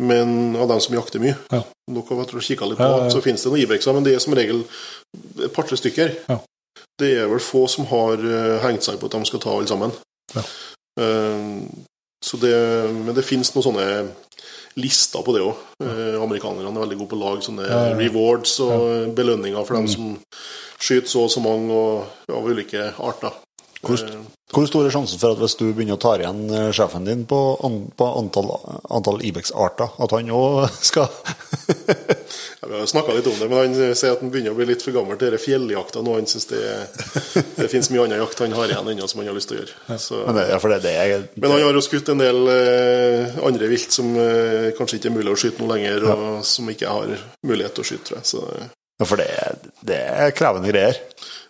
Men 0.00 0.54
av 0.54 0.68
dem 0.70 0.78
som 0.80 0.94
jakter 0.94 1.18
mye, 1.18 1.34
Ja. 1.50 1.64
dere 1.90 2.04
har 2.14 2.40
kikka 2.40 2.68
litt 2.68 2.78
på, 2.78 2.84
Ja, 2.84 2.98
ja, 2.98 3.04
ja. 3.04 3.10
så 3.10 3.20
finnes 3.20 3.42
det 3.42 3.50
noen 3.50 3.62
Ibexer, 3.64 3.92
men 3.94 4.04
det 4.04 4.14
er 4.14 4.20
som 4.20 4.32
regel 4.34 4.62
et 5.42 5.52
par-tre 5.52 5.74
stykker. 5.76 6.12
Det 6.98 7.12
er 7.22 7.28
vel 7.30 7.42
få 7.42 7.66
som 7.70 7.86
har 7.92 8.18
eh, 8.18 8.56
hengt 8.64 8.82
seg 8.86 8.98
på 8.98 9.06
at 9.06 9.14
de 9.18 9.24
skal 9.28 9.40
ta 9.44 9.52
alle 9.54 9.70
sammen. 9.70 9.92
Ja. 10.34 10.42
Eh, 11.00 11.44
så 12.24 12.36
det, 12.42 12.54
men 12.90 13.14
det 13.14 13.22
finnes 13.24 13.52
noen 13.54 13.68
sånne 13.68 13.88
lister 14.78 15.22
på 15.26 15.32
det 15.34 15.42
òg. 15.42 15.58
amerikanerne 16.22 16.68
er 16.70 16.82
veldig 16.82 16.98
gode 16.98 17.10
på 17.10 17.16
å 17.18 17.22
lage 17.22 17.42
sånne 17.46 17.66
Ja, 17.66 17.78
ja, 17.78 17.90
ja. 17.92 17.96
rewards 17.98 18.56
og 18.62 19.14
belønninger 19.14 19.64
for 19.66 19.74
dem 19.78 19.86
Mm. 19.86 19.92
som 19.94 20.18
skyter 20.78 21.08
så 21.10 21.24
og 21.26 21.30
så 21.30 21.40
mange 21.42 21.72
og, 21.74 22.06
av 22.30 22.46
ulike 22.46 22.92
arter. 22.98 23.32
Hvor, 23.78 24.00
hvor 24.50 24.64
stor 24.66 24.86
er 24.88 24.90
sjansen 24.90 25.20
for 25.20 25.36
at 25.36 25.38
hvis 25.38 25.54
du 25.60 25.68
begynner 25.68 25.94
å 25.94 26.00
ta 26.02 26.16
igjen 26.18 26.48
eh, 26.50 26.70
sjefen 26.74 27.04
din 27.06 27.20
på, 27.30 27.36
an, 27.62 27.76
på 27.94 28.06
antall, 28.18 28.48
antall 28.90 29.20
Ibex-arter, 29.22 29.92
at 30.02 30.14
han 30.16 30.32
òg 30.34 30.64
skal 30.88 31.06
Ja, 32.58 32.66
vi 32.66 32.74
har 32.74 32.88
snakka 32.90 33.14
litt 33.14 33.28
om 33.30 33.36
det, 33.38 33.46
men 33.46 33.58
han 33.60 33.76
sier 33.94 34.16
at 34.16 34.24
han 34.24 34.32
begynner 34.34 34.56
å 34.56 34.58
bli 34.58 34.66
litt 34.72 34.82
for 34.82 34.96
gammel 34.96 35.20
til 35.20 35.36
fjelljakta 35.38 36.02
nå. 36.02 36.16
Han 36.18 36.26
syns 36.26 36.48
det, 36.50 36.62
det 37.54 37.68
finnes 37.70 37.90
mye 37.94 38.08
annen 38.08 38.18
jakt 38.24 38.42
han 38.42 38.56
har 38.58 38.72
igjen 38.72 38.90
ennå 38.94 39.06
som 39.10 39.22
han 39.22 39.30
har 39.30 39.38
lyst 39.38 39.52
til 39.52 39.60
å 39.60 39.62
gjøre. 39.62 39.98
Så, 40.02 40.24
Men 40.26 40.40
det, 40.40 40.48
det, 40.50 40.80
det 40.88 40.96
er 40.98 41.14
men 41.38 41.54
han 41.54 41.62
har 41.68 41.78
jo 41.78 41.84
skutt 41.86 42.10
en 42.10 42.24
del 42.24 42.50
eh, 42.50 43.38
andre 43.46 43.70
vilt 43.70 43.94
som 43.94 44.10
eh, 44.18 44.72
kanskje 44.78 44.98
ikke 44.98 45.12
er 45.12 45.16
mulig 45.20 45.36
å 45.36 45.38
skyte 45.38 45.62
nå 45.62 45.70
lenger, 45.70 46.08
og 46.10 46.42
som 46.48 46.74
ikke 46.74 46.90
har 46.98 47.14
mulighet 47.46 47.78
til 47.78 47.86
å 47.86 47.90
skyte, 47.92 48.08
tror 48.10 48.18
jeg. 48.18 48.30
Så 48.34 48.42
ja, 48.98 49.06
for 49.06 49.20
det, 49.20 49.30
det 49.86 49.98
er 50.10 50.32
krevende 50.34 50.72
greier. 50.72 50.96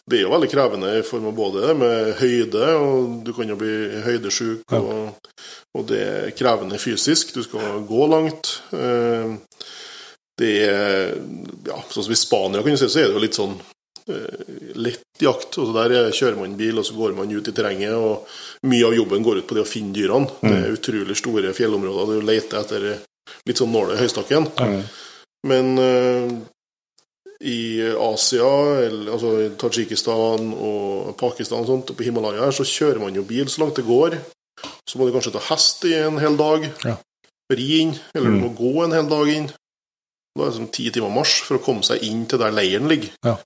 Det 0.08 0.18
er 0.18 0.22
jo 0.24 0.32
veldig 0.32 0.48
krevende 0.50 0.90
i 0.98 1.02
form 1.06 1.26
av 1.30 1.34
både 1.36 1.74
med 1.76 2.14
høyde, 2.20 2.66
og 2.80 3.18
du 3.26 3.32
kan 3.36 3.48
jo 3.52 3.56
bli 3.60 3.72
høydesjuk, 4.06 4.62
og, 4.72 5.32
og 5.76 5.86
det 5.90 6.00
er 6.04 6.30
krevende 6.38 6.78
fysisk. 6.80 7.34
Du 7.36 7.42
skal 7.44 7.82
gå 7.88 8.06
langt. 8.12 8.54
Eh, 8.72 9.36
Det 10.38 10.52
er 10.70 11.16
ja, 11.66 11.76
sånn 11.90 12.04
som 12.06 12.12
I 12.14 12.16
Spania 12.16 12.60
kan 12.62 12.70
du 12.70 12.78
si, 12.78 12.86
så 12.86 13.00
er 13.02 13.08
det 13.10 13.16
jo 13.16 13.22
litt 13.24 13.34
sånn 13.34 13.56
eh, 14.06 14.52
lett 14.78 15.02
jakt. 15.18 15.56
Altså 15.58 15.72
der 15.74 15.94
er- 15.98 16.12
kjører 16.14 16.36
man 16.38 16.54
bil, 16.56 16.78
og 16.78 16.86
så 16.86 16.94
går 16.94 17.16
man 17.18 17.32
ut 17.34 17.48
i 17.50 17.54
terrenget. 17.56 17.90
og 17.98 18.28
Mye 18.70 18.86
av 18.86 18.94
jobben 18.94 19.24
går 19.26 19.40
ut 19.42 19.48
på 19.50 19.56
det 19.58 19.64
å 19.64 19.68
finne 19.72 19.92
dyrene. 19.96 20.30
Det 20.40 20.54
er 20.60 20.76
utrolig 20.76 21.16
store 21.18 21.50
fjellområder. 21.58 22.20
Du 22.20 22.26
leter 22.28 22.60
etter 22.60 22.86
litt 23.50 23.58
sånn 23.58 23.72
nåle 23.74 23.96
i 23.96 24.02
høystakken. 24.04 24.46
Men 25.50 25.74
eh, 25.78 26.30
i 27.38 27.60
Asia, 27.92 28.48
eller, 28.82 29.12
altså 29.14 29.34
i 29.44 29.50
Tadsjikistan 29.60 30.50
og 30.54 31.12
Pakistan 31.20 31.62
og 31.62 31.68
sånt, 31.70 31.92
og 31.92 31.98
på 31.98 32.06
Himalaya 32.08 32.48
her, 32.48 32.56
så 32.56 32.66
kjører 32.66 33.02
man 33.02 33.14
jo 33.14 33.26
bil 33.28 33.50
så 33.50 33.62
langt 33.62 33.78
det 33.78 33.86
går. 33.86 34.18
Så 34.88 34.98
må 34.98 35.06
du 35.06 35.14
kanskje 35.14 35.36
ta 35.36 35.44
hest 35.52 35.86
i 35.86 35.94
en 36.00 36.18
hel 36.18 36.38
dag. 36.38 36.66
Ja. 36.82 36.96
Ri 37.54 37.68
inn, 37.84 37.94
eller 38.16 38.34
du 38.34 38.42
må 38.42 38.52
gå 38.58 38.74
en 38.84 38.96
hel 38.96 39.06
dag 39.08 39.30
inn. 39.32 39.48
Da 40.38 40.44
er 40.44 40.52
det 40.52 40.58
som 40.58 40.70
ti 40.70 40.86
timer 40.94 41.10
marsj 41.14 41.40
for 41.46 41.58
å 41.58 41.62
komme 41.62 41.86
seg 41.86 42.02
inn 42.06 42.26
til 42.30 42.40
der 42.42 42.54
leiren 42.54 42.90
ligger. 42.90 43.14
Ja. 43.26 43.38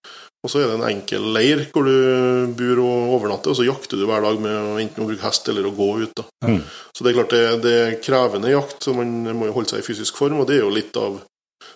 Og 0.42 0.50
så 0.50 0.58
er 0.58 0.68
det 0.68 0.78
en 0.80 0.88
enkel 0.88 1.28
leir 1.36 1.60
hvor 1.70 1.86
du 1.86 2.50
bor 2.58 2.80
og 2.82 3.12
overnatter, 3.16 3.52
og 3.52 3.58
så 3.58 3.66
jakter 3.66 4.00
du 4.00 4.08
hver 4.08 4.24
dag 4.24 4.40
med 4.42 4.80
enten 4.82 5.04
å 5.04 5.06
bruke 5.06 5.22
hest 5.22 5.46
eller 5.52 5.68
å 5.68 5.74
gå 5.76 5.90
ut. 6.02 6.24
Mm. 6.42 6.58
Så 6.90 7.04
det 7.04 7.12
er 7.12 7.18
klart 7.20 7.34
det, 7.36 7.42
det 7.62 7.74
er 7.78 8.00
krevende 8.02 8.50
jakt, 8.50 8.80
så 8.82 8.94
man 8.96 9.12
må 9.38 9.48
jo 9.48 9.54
holde 9.54 9.70
seg 9.70 9.84
i 9.84 9.86
fysisk 9.86 10.18
form, 10.18 10.40
og 10.42 10.48
det 10.50 10.58
er 10.58 10.64
jo 10.64 10.74
litt 10.74 10.98
av, 10.98 11.20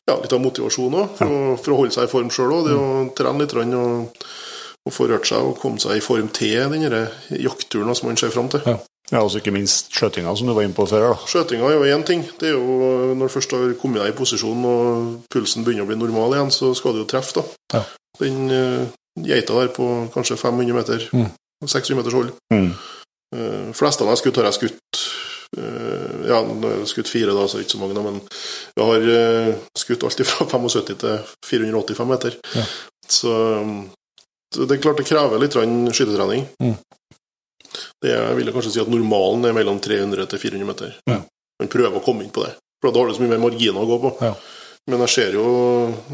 ja, 0.08 0.16
litt 0.22 0.32
av 0.32 0.40
motivasjon 0.44 0.94
òg, 0.94 1.14
for, 1.18 1.26
å- 1.26 1.56
for 1.58 1.72
å 1.74 1.78
holde 1.82 1.94
seg 1.96 2.04
i 2.08 2.12
form 2.12 2.28
sjøl 2.30 2.52
òg. 2.58 2.66
Det 2.68 2.74
å 2.78 2.90
trene 3.18 3.42
litt 3.42 3.54
og, 3.74 4.26
og 4.86 4.92
få 4.94 5.08
rørt 5.10 5.26
seg 5.26 5.38
og 5.42 5.56
komme 5.58 5.80
seg 5.82 5.96
i 5.98 6.04
form 6.04 6.28
til 6.34 6.68
den 6.70 6.86
der 6.90 7.08
jaktturen 7.30 7.94
som 7.94 8.06
man 8.08 8.16
ser 8.20 8.30
fram 8.34 8.48
til. 8.52 8.62
Ja. 8.66 8.78
Ja, 9.12 9.20
også 9.22 9.38
ikke 9.38 9.52
minst 9.54 9.92
skjøtinga, 9.94 10.32
som 10.34 10.48
du 10.48 10.52
var 10.56 10.64
inne 10.66 10.74
på 10.74 10.82
før. 10.90 11.12
da. 11.12 11.26
Skjøtinga 11.30 11.68
er 11.70 11.76
jo 11.78 11.84
én 11.94 12.02
ting. 12.04 12.24
Det 12.40 12.48
er 12.48 12.56
jo 12.56 13.14
Når 13.14 13.28
du 13.28 13.34
først 13.36 13.52
har 13.54 13.74
kommet 13.78 14.02
deg 14.02 14.10
i 14.10 14.16
posisjon 14.18 14.64
og 14.66 15.28
pulsen 15.30 15.62
begynner 15.62 15.84
å 15.86 15.86
bli 15.86 15.94
normal 16.00 16.34
igjen, 16.34 16.50
så 16.50 16.72
skal 16.74 16.92
du 16.96 17.04
jo 17.04 17.06
treffe. 17.06 17.38
da. 17.38 17.44
Ja. 17.78 17.84
Den 18.18 18.50
uh, 18.50 18.86
geita 19.22 19.54
der 19.60 19.68
på 19.76 19.86
kanskje 20.14 20.36
500 20.40 20.74
meter, 20.74 21.06
Mm. 21.14 21.30
600 21.62 21.96
meters 22.00 22.14
hold. 22.18 22.32
Mm. 22.50 22.72
Uh, 23.36 23.70
fleste 23.78 24.02
av 24.02 24.08
dem 24.08 24.16
jeg 24.16 24.22
skutt, 24.24 24.36
har 24.42 24.50
jeg 24.50 24.58
skutt 24.58 24.98
eh, 24.98 25.06
Ja, 25.56 26.40
nå 26.42 26.56
er 26.68 26.82
det 26.82 26.90
skutt 26.90 27.10
fire, 27.10 27.34
da, 27.36 27.46
så 27.48 27.60
ikke 27.62 27.76
så 27.76 27.80
mange, 27.80 28.02
men 28.02 28.18
jeg 28.76 28.88
har 28.88 29.06
eh, 29.12 29.52
skutt 29.78 30.04
alt 30.06 30.24
fra 30.26 30.46
75 30.52 30.90
til 30.90 31.30
485 31.46 32.10
meter. 32.10 32.36
Ja. 32.56 32.64
Så, 33.06 33.32
det 34.56 34.76
er 34.76 34.82
klart 34.82 35.00
det 35.00 35.06
krever 35.08 35.40
litt 35.42 35.56
skytetrening. 35.56 36.48
Mm. 36.62 36.76
Det 38.02 38.12
jeg 38.12 38.36
vil 38.38 38.48
jeg 38.48 38.56
kanskje 38.56 38.74
si 38.74 38.82
at 38.82 38.92
normalen 38.92 39.48
er 39.48 39.56
mellom 39.56 39.78
300 39.82 40.28
til 40.32 40.42
400 40.42 40.68
meter. 40.68 40.98
Ja. 41.08 41.22
Man 41.62 41.72
prøver 41.72 41.98
å 41.98 42.04
komme 42.04 42.26
inn 42.26 42.34
på 42.34 42.44
det, 42.44 42.52
for 42.82 42.92
da 42.92 43.02
har 43.02 43.10
du 43.10 43.16
så 43.16 43.24
mye 43.24 43.34
mer 43.36 43.44
marginer 43.46 43.82
å 43.82 43.90
gå 43.90 44.02
på. 44.04 44.12
Ja. 44.26 44.34
Men 44.86 45.02
jeg 45.02 45.14
ser 45.16 45.34
jo 45.34 45.46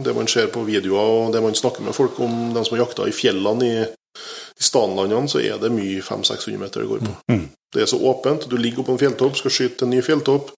det 0.04 0.14
man 0.16 0.30
ser 0.30 0.48
på 0.52 0.62
videoer, 0.64 1.10
og 1.26 1.34
det 1.34 1.42
man 1.44 1.56
snakker 1.56 1.84
med 1.84 1.96
folk 1.96 2.20
om, 2.24 2.54
de 2.54 2.62
som 2.64 2.76
har 2.76 2.86
jakta 2.86 3.08
i 3.08 3.12
fjellene 3.16 3.68
i, 3.68 3.82
i 4.58 4.62
stanlandene, 4.66 5.28
så 5.30 5.40
er 5.42 5.58
det 5.62 5.72
mye 5.74 6.02
500-600 6.04 6.60
meter 6.60 6.82
det 6.84 6.90
går 6.90 7.04
på. 7.06 7.14
Mm. 7.32 7.44
Det 7.72 7.82
er 7.82 7.88
så 7.88 7.98
åpent. 8.04 8.44
Du 8.50 8.56
ligger 8.60 8.84
på 8.84 8.92
en 8.92 9.00
fjelltopp, 9.00 9.36
skal 9.40 9.54
skyte 9.54 9.86
en 9.86 9.94
ny 9.94 10.02
fjelltopp, 10.04 10.52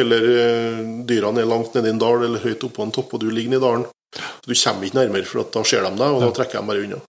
eller 0.00 0.28
eh, 0.32 0.80
dyrene 1.08 1.42
er 1.42 1.50
langt 1.50 1.76
nede 1.76 1.90
i 1.90 1.94
en 1.94 2.00
dal 2.00 2.24
eller 2.24 2.40
høyt 2.44 2.64
oppå 2.64 2.86
en 2.86 2.94
topp, 2.94 3.14
og 3.14 3.24
du 3.24 3.28
ligger 3.30 3.58
i 3.58 3.62
dalen. 3.62 3.86
Så 4.14 4.48
du 4.48 4.54
kommer 4.54 4.88
ikke 4.88 5.00
nærmere, 5.00 5.28
for 5.28 5.50
da 5.52 5.64
ser 5.66 5.84
de 5.84 5.92
deg, 5.98 6.14
og 6.16 6.22
da 6.24 6.30
trekker 6.38 6.60
de 6.60 6.70
bare 6.70 6.84
unna. 6.86 7.00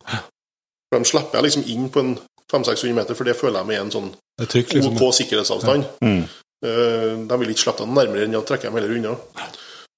For 0.90 1.00
De 1.00 1.12
slipper 1.12 1.40
jeg 1.40 1.48
liksom 1.48 1.68
inn 1.72 1.92
på 1.94 2.04
en 2.04 2.16
500-600 2.52 2.98
meter, 3.00 3.18
for 3.18 3.28
det 3.30 3.38
føler 3.40 3.62
jeg 3.62 3.70
med 3.72 3.82
en 3.82 3.94
sånn 3.94 4.10
liksom. 4.42 4.98
OK 4.98 5.16
sikkerhetsavstand. 5.22 5.88
Mm. 6.04 6.24
Eh, 6.66 7.14
De 7.30 7.40
vil 7.42 7.54
ikke 7.54 7.64
slippe 7.68 7.86
deg 7.86 7.96
nærmere 7.96 8.28
enn 8.28 8.38
å 8.40 8.44
trekke 8.48 8.68
dem 8.68 8.80
heller 8.80 8.96
unna. 8.98 9.16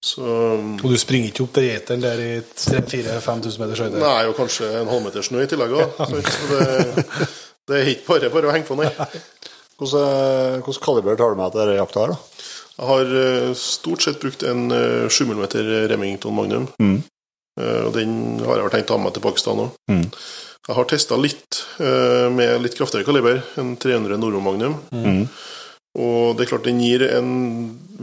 Så 0.03 0.21
Og 0.23 0.83
du 0.91 0.97
springer 1.01 1.31
ikke 1.31 1.43
opp 1.47 1.55
til 1.57 1.65
gjeteren 1.71 2.03
der 2.03 2.19
i 2.21 2.29
3000-5000 2.41 3.63
meters 3.63 3.81
høyde? 3.81 4.01
Nei, 4.03 4.27
og 4.29 4.35
kanskje 4.37 4.69
en 4.81 4.91
halvmeter 4.91 5.25
snø 5.25 5.41
i 5.43 5.49
tillegg 5.49 5.73
òg. 5.73 5.97
Det, 6.13 7.07
det 7.67 7.79
er 7.81 7.89
ikke 7.95 8.07
bare 8.13 8.29
bare 8.31 8.47
å 8.51 8.53
henge 8.53 8.67
på, 8.69 8.77
nei. 8.79 8.91
Hvordan, 9.77 10.61
hvordan 10.65 10.83
kaliber 10.85 11.17
tar 11.19 11.33
du 11.33 11.39
med 11.41 11.51
til 11.53 11.61
denne 11.63 11.79
jakta 11.81 12.05
her, 12.05 12.13
da? 12.13 12.45
Jeg 12.77 12.87
har 12.91 13.11
eh, 13.23 13.51
stort 13.57 14.05
sett 14.05 14.19
brukt 14.21 14.43
en 14.45 14.67
eh, 14.73 15.07
7 15.09 15.23
mm 15.31 15.43
Remington 15.91 16.35
Magnum. 16.37 16.67
Mm. 16.81 16.99
Eh, 17.57 17.81
Og 17.87 17.93
den 17.97 18.11
har 18.45 18.59
jeg 18.59 18.67
vel 18.67 18.73
tenkt 18.77 18.93
å 18.93 18.97
ha 18.99 19.03
med 19.07 19.15
til 19.17 19.25
Pakistan 19.25 19.63
òg. 19.65 19.73
Mm. 19.89 20.03
Jeg 20.67 20.75
har 20.77 20.87
testa 20.91 21.17
litt 21.17 21.61
eh, 21.81 22.27
med 22.37 22.61
litt 22.61 22.77
kraftigere 22.77 23.07
kaliber, 23.07 23.41
en 23.57 23.73
300 23.81 24.17
Noro 24.21 24.41
Magnum. 24.45 24.77
Mm. 24.93 25.23
Og 25.97 26.35
det 26.37 26.45
er 26.45 26.49
klart 26.51 26.67
den 26.67 26.79
gir 26.83 27.01
en 27.09 27.29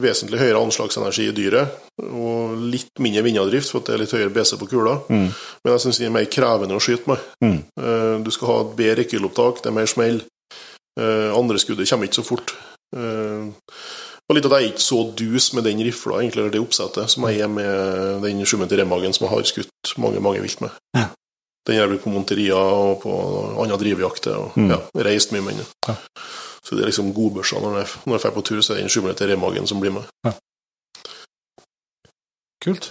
vesentlig 0.02 0.40
høyere 0.40 0.58
anslagsenergi 0.64 1.28
i 1.30 1.34
dyret, 1.36 1.76
og 2.02 2.56
litt 2.72 2.90
mindre 2.98 3.22
vindavdrift, 3.22 3.70
for 3.70 3.78
at 3.78 3.86
det 3.86 3.94
er 3.94 4.00
litt 4.02 4.14
høyere 4.16 4.32
BC 4.34 4.56
på 4.58 4.66
kula. 4.72 4.96
Mm. 5.08 5.28
Men 5.30 5.72
jeg 5.76 5.82
syns 5.84 6.00
den 6.02 6.08
er 6.10 6.16
mer 6.16 6.26
krevende 6.26 6.74
å 6.74 6.82
skyte 6.82 7.06
med. 7.12 7.28
Mm. 7.44 7.60
Eh, 7.78 8.16
Du 8.24 8.30
skal 8.34 8.48
ha 8.50 8.56
et 8.64 8.74
bedre 8.80 8.96
rekyllopptak, 9.04 9.62
det 9.62 9.70
er 9.70 9.76
mer 9.78 9.86
smell. 9.86 10.22
Eh, 10.98 11.30
Andre 11.38 11.58
skuddet 11.62 11.88
kommer 11.90 12.06
ikke 12.10 12.18
så 12.22 12.26
fort. 12.26 12.54
Eh, 12.96 13.46
Og 14.26 14.36
litt 14.38 14.46
at 14.48 14.52
jeg 14.56 14.64
er 14.64 14.72
ikke 14.72 14.80
så 14.88 14.98
dus 15.14 15.52
med 15.52 15.64
den 15.68 15.78
rifla, 15.84 16.18
egentlig, 16.22 16.40
eller 16.40 16.50
det 16.54 16.60
oppsettet, 16.64 17.10
som 17.12 17.26
jeg 17.28 17.42
er 17.44 17.48
med 17.52 18.22
den 18.24 18.38
7 18.46 18.56
meter 18.58 18.78
Remagen 18.80 19.12
som 19.12 19.26
jeg 19.26 19.34
har 19.36 19.42
skutt 19.44 19.90
mange, 20.00 20.18
mange 20.24 20.40
vilt 20.40 20.62
med. 20.64 20.70
Ja. 20.96 21.10
Den 21.66 21.76
er 21.76 21.82
jeg 21.84 21.90
brukt 21.90 22.04
på 22.04 22.12
monterier 22.14 22.56
og 22.56 23.02
på 23.02 23.12
andre 23.62 23.76
drivjakter, 23.78 24.34
og 24.36 24.56
Mm. 24.56 24.70
ja, 24.70 24.78
reist 25.04 25.30
mye 25.32 25.42
med 25.44 25.56
den. 25.60 25.66
Ja. 25.88 25.94
Så 26.64 26.76
det 26.76 26.84
er 26.84 26.88
liksom 26.88 27.12
godbørsa 27.16 27.60
når 27.60 27.78
jeg 27.82 27.88
når 28.04 28.16
jeg 28.16 28.24
drar 28.24 28.34
på 28.34 28.46
tur, 28.48 28.60
så 28.60 28.72
er 28.72 28.80
det 28.80 28.86
den 28.86 28.94
7 28.94 29.28
Remagen 29.28 29.66
som 29.68 29.80
blir 29.82 29.92
med. 29.92 30.08
Kult. 32.64 32.86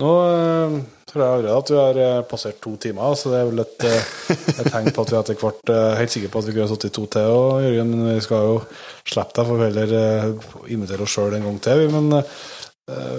Nå 0.00 0.10
eh, 0.24 0.76
tror 1.10 1.22
jeg 1.22 1.32
allerede 1.34 1.56
at 1.60 1.70
vi 1.72 1.76
har 1.76 1.98
eh, 2.00 2.22
passert 2.30 2.60
to 2.64 2.72
timer, 2.80 3.16
så 3.18 3.32
det 3.32 3.40
er 3.40 3.50
vel 3.50 3.62
et, 3.64 3.84
eh, 3.84 4.12
et 4.62 4.70
tegn 4.72 4.88
på 4.94 5.04
at 5.04 5.12
vi 5.12 5.18
etter 5.20 5.40
hvert 5.42 5.72
er 5.74 5.98
helt 6.00 6.14
sikre 6.14 6.30
på 6.32 6.40
at 6.40 6.48
vi 6.48 6.54
kunne 6.56 6.68
sittet 6.70 6.88
i 6.88 6.96
to 6.96 7.04
til. 7.12 7.32
Og, 7.34 7.64
Jørgen, 7.66 7.92
men 7.92 8.14
vi 8.14 8.24
skal 8.24 8.48
jo 8.48 8.56
slippe 9.04 9.36
deg, 9.36 9.50
for 9.50 9.60
vi 9.60 9.68
heller 9.68 10.70
invitere 10.78 11.04
oss 11.04 11.18
sjøl 11.18 11.36
en 11.36 11.46
gang 11.50 11.60
til. 11.66 11.84
Men 11.92 12.22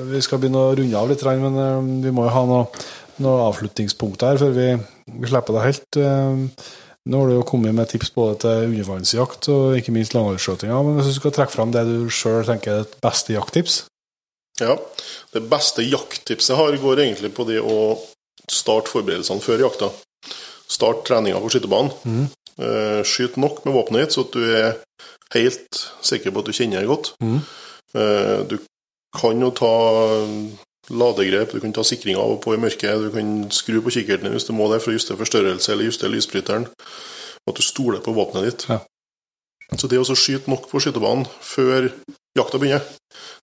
vi 0.08 0.24
skal 0.24 0.41
begynne 0.41 0.64
å 0.64 0.74
runde 0.80 0.98
av 0.98 1.10
litt, 1.12 1.26
men 1.44 2.02
vi 2.02 2.14
må 2.16 2.26
jo 2.26 2.34
ha 2.34 2.44
noe, 2.48 2.84
noe 3.22 3.48
avslutningspunkt 3.49 4.24
her 4.24 4.40
før 4.40 4.54
vi, 4.56 4.70
vi 5.12 5.30
slipper 5.30 5.60
deg 5.60 5.68
helt. 5.68 6.68
Eh. 7.07 7.11
Nå 7.11 7.21
har 7.21 7.27
du 7.31 7.35
jo 7.38 7.43
kommet 7.47 7.75
med 7.75 7.88
tips 7.89 8.11
både 8.15 8.39
til 8.43 8.67
undervannsjakt 8.67 9.49
og 9.53 9.77
ikke 9.79 9.93
minst 9.95 10.13
langholdsskjøtinga. 10.13 10.81
Men 10.84 10.99
hvis 10.99 11.13
du 11.13 11.19
skal 11.19 11.31
trekke 11.31 11.55
fram 11.55 11.71
det 11.71 11.85
du 11.88 12.09
sjøl 12.11 12.43
tenker 12.45 12.73
er 12.73 12.85
et 12.85 12.97
beste 13.01 13.34
jakttips? 13.34 13.85
Ja. 14.59 14.75
Det 15.34 15.43
beste 15.49 15.85
jakttipset 15.85 16.53
jeg 16.53 16.57
har, 16.59 16.77
går 16.81 17.03
egentlig 17.05 17.34
på 17.38 17.45
det 17.47 17.59
å 17.61 17.97
starte 18.49 18.89
forberedelsene 18.89 19.43
før 19.43 19.63
jakta. 19.67 19.91
Start 20.67 21.05
treninga 21.07 21.39
på 21.39 21.51
skytebanen. 21.53 21.93
Mm. 22.03 22.27
Skyt 23.05 23.38
nok 23.38 23.63
med 23.65 23.75
våpenet 23.75 24.07
ditt, 24.07 24.15
så 24.15 24.25
at 24.25 24.34
du 24.34 24.41
er 24.49 24.79
helt 25.35 25.81
sikker 26.01 26.34
på 26.34 26.41
at 26.41 26.49
du 26.49 26.55
kjenner 26.57 26.81
det 26.81 26.89
godt. 26.89 27.13
Mhm. 27.21 27.39
Eh, 27.95 28.39
Du 28.49 28.57
kan 29.17 29.39
jo 29.39 29.49
ta 29.51 29.73
ladegrep, 30.89 31.53
du 31.53 31.64
kan 31.64 31.73
ta 31.76 31.84
sikringa 31.85 32.22
av 32.22 32.38
og 32.38 32.41
på 32.43 32.55
i 32.55 32.61
mørket, 32.61 33.07
du 33.07 33.11
kan 33.14 33.31
skru 33.55 33.80
på 33.84 33.93
kikkerten 33.97 34.31
hvis 34.34 34.47
du 34.47 34.53
må 34.55 34.69
det 34.72 34.81
for 34.84 34.93
å 34.93 34.97
justere 34.97 35.19
forstørrelse 35.19 35.73
eller 35.73 35.89
justere 35.89 36.14
lysbryteren. 36.14 36.68
Og 37.45 37.53
at 37.53 37.59
du 37.59 37.65
stoler 37.65 38.03
på 38.03 38.15
våpenet 38.15 38.47
ditt. 38.47 38.68
Ja. 38.72 38.81
Så 39.76 39.89
det 39.91 39.99
å 39.99 40.07
skyte 40.07 40.51
nok 40.51 40.69
på 40.72 40.80
skytebanen 40.84 41.27
før 41.43 41.89
jakta 42.38 42.59
begynner, 42.59 42.85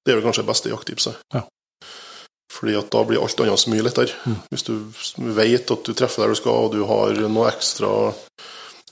det 0.05 0.13
er 0.13 0.19
vel 0.19 0.25
kanskje 0.25 0.45
det 0.45 0.51
beste 0.53 0.73
jakttipset. 0.73 1.21
Ja. 1.35 1.45
Fordi 2.55 2.77
at 2.79 2.91
da 2.93 3.01
blir 3.05 3.21
alt 3.21 3.41
annet 3.43 3.61
så 3.61 3.73
mye 3.73 3.85
lettere. 3.85 4.37
Hvis 4.53 4.65
du 4.69 4.77
vet 5.37 5.73
at 5.75 5.89
du 5.89 5.93
treffer 5.97 6.25
der 6.25 6.35
du 6.35 6.39
skal, 6.39 6.69
og 6.69 6.77
du 6.77 6.85
har 6.89 7.17
noe 7.27 7.49
ekstra 7.51 7.91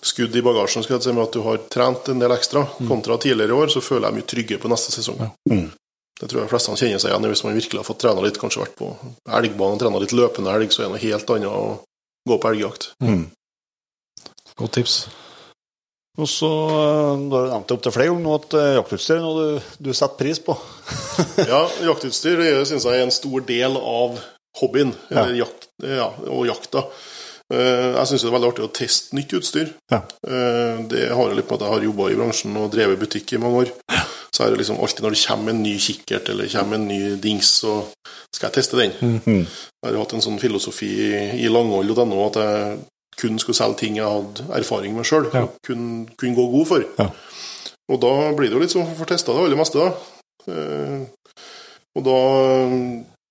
skudd 0.03 0.35
i 0.35 0.43
bagasjen, 0.43 0.83
skal 0.83 0.97
jeg 0.97 1.07
si, 1.07 1.15
med 1.15 1.29
at 1.29 1.37
du 1.37 1.45
har 1.47 1.61
trent 1.71 2.11
en 2.11 2.23
del 2.23 2.35
ekstra, 2.35 2.65
kontra 2.89 3.21
tidligere 3.23 3.55
år, 3.55 3.71
så 3.71 3.85
føler 3.85 4.09
jeg 4.09 4.19
mye 4.19 4.31
tryggere 4.35 4.63
på 4.65 4.73
neste 4.73 4.95
sesong. 4.97 5.23
Det 6.23 6.29
tror 6.31 6.39
jeg 6.39 6.47
de 6.47 6.53
fleste 6.53 6.75
kjenner 6.79 7.03
seg 7.03 7.11
igjen 7.11 7.25
i 7.27 7.31
hvis 7.33 7.43
man 7.43 7.57
virkelig 7.59 7.81
har 7.83 7.87
fått 7.89 7.99
trena 8.05 8.23
litt, 8.23 8.37
kanskje 8.39 8.63
vært 8.63 8.77
på 8.79 8.93
elgbanen, 9.27 9.81
trena 9.83 9.99
litt 10.03 10.15
løpende 10.15 10.53
elg, 10.55 10.71
så 10.71 10.85
er 10.85 10.87
det 10.87 10.93
noe 10.95 11.03
helt 11.03 11.33
annet 11.35 11.51
å 11.51 11.65
gå 12.31 12.39
på 12.39 12.53
elgjakt. 12.53 12.87
Godt 14.61 14.77
tips. 14.79 14.97
Og 16.21 16.29
så 16.29 16.49
eh, 16.69 17.23
Du 17.25 17.33
har 17.35 17.47
nevnt 17.49 17.71
det 17.71 17.77
opptil 17.79 17.95
flere 17.95 18.13
ganger 18.13 18.27
nå 18.27 18.35
at 18.37 18.55
eh, 18.61 18.75
jaktutstyr 18.77 19.15
er 19.17 19.23
noe 19.25 19.47
du, 19.47 19.71
du 19.89 19.91
setter 19.97 20.19
pris 20.21 20.43
på. 20.45 20.57
Ja, 21.53 21.63
jaktutstyr 21.91 22.43
syns 22.69 22.85
jeg 22.87 23.01
er 23.01 23.07
en 23.07 23.15
stor 23.15 23.43
del 23.49 23.79
av 23.81 24.21
hobbyen, 24.61 24.93
ja. 25.09 25.25
jakt, 25.41 25.71
ja, 25.81 26.11
og 26.29 26.45
jakta. 26.47 26.85
Eh, 27.49 27.89
Jeg 27.97 28.11
syns 28.11 28.23
det 28.27 28.29
er 28.29 28.35
veldig 28.37 28.51
artig 28.53 28.67
å 28.67 28.73
teste 28.77 29.17
nytt 29.17 29.33
utstyr. 29.41 29.73
Ja. 29.93 30.03
Eh, 30.29 30.83
Det 30.93 31.07
har 31.11 31.33
jeg 31.33 31.41
litt 31.41 31.49
med 31.49 31.57
at 31.59 31.65
jeg 31.67 31.75
har 31.79 31.89
jobba 31.89 32.11
i 32.13 32.19
bransjen 32.21 32.61
og 32.61 32.71
drevet 32.77 33.01
butikk 33.01 33.33
i 33.33 33.41
mange 33.41 33.65
år. 33.65 33.73
Så 34.33 34.45
er 34.47 34.51
det 34.55 34.63
liksom 34.63 34.79
alltid 34.81 35.05
når 35.05 35.13
det 35.13 35.25
kommer 35.27 35.53
en 35.53 35.63
ny 35.63 35.75
kikkert 35.79 36.29
eller 36.33 36.49
kommer 36.49 36.79
en 36.79 36.87
ny 36.89 37.01
dings, 37.21 37.51
så 37.61 37.75
skal 38.33 38.49
jeg 38.49 38.55
teste 38.57 38.79
den. 38.81 38.95
Jeg 39.29 39.91
har 39.91 39.99
hatt 40.01 40.15
en 40.17 40.25
sånn 40.25 40.41
filosofi 40.41 40.89
i, 41.37 41.51
langhold.no 41.53 42.23
at 42.31 42.39
jeg 42.41 42.79
kun 43.21 43.37
skulle 43.39 43.59
selge 43.59 43.83
ting 43.83 43.99
jeg 44.01 44.09
hadde 44.09 44.47
erfaring 44.57 44.97
med 44.97 45.05
sjøl, 45.05 45.29
Ja. 45.35 45.43
og 45.45 45.59
kunne, 45.67 46.07
gå 46.17 46.47
god 46.57 46.67
for. 46.67 46.87
Ja. 46.99 47.11
Og 47.93 48.01
da 48.01 48.13
blir 48.33 48.49
det 48.49 48.57
jo 48.57 48.63
litt 48.63 48.73
sånn 48.73 48.89
få 48.97 49.05
testa 49.05 49.35
det 49.37 49.45
aller 49.45 49.61
meste, 49.61 49.79
da. 49.85 49.93
Eh, 50.49 51.03
og 51.93 52.07
da 52.09 52.19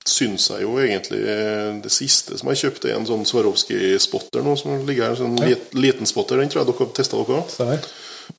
syns 0.08 0.48
jeg 0.52 0.64
jo 0.66 0.76
egentlig 0.82 1.22
eh, 1.30 1.82
det 1.82 1.92
siste 1.94 2.38
som 2.38 2.50
jeg 2.52 2.62
kjøpte, 2.62 2.92
er 2.92 3.00
en 3.00 3.10
sånn 3.10 3.26
Swarovski-spotter 3.26 4.46
nå, 4.46 4.54
som 4.60 4.86
ligger 4.86 5.10
her. 5.10 5.18
En 5.18 5.38
sånn 5.38 5.50
ja. 5.50 5.58
liten 5.74 6.10
spotter. 6.10 6.38
Den 6.42 6.50
tror 6.54 6.62
jeg 6.62 6.70
dere 6.72 6.86
har 6.86 6.94
testa 6.98 7.18
dere 7.18 7.42
òg. 7.42 7.52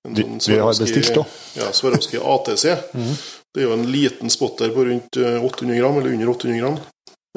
Vi- 0.09 0.25
sånn 0.25 0.55
vi 0.55 0.59
har 0.59 0.75
bestilt 0.75 1.15
da. 1.15 1.25
Ja, 1.55 1.71
Swarovski 1.73 2.19
ATC. 2.19 2.65
Det 3.53 3.63
er 3.63 3.69
jo 3.69 3.77
en 3.77 3.87
liten 3.93 4.31
spotter 4.31 4.73
på 4.75 4.85
rundt 4.89 5.17
eh, 5.17 5.45
800 5.45 5.79
gram, 5.79 5.99
eller 5.99 6.13
under 6.13 6.31
800 6.33 6.59
gram. 6.59 6.79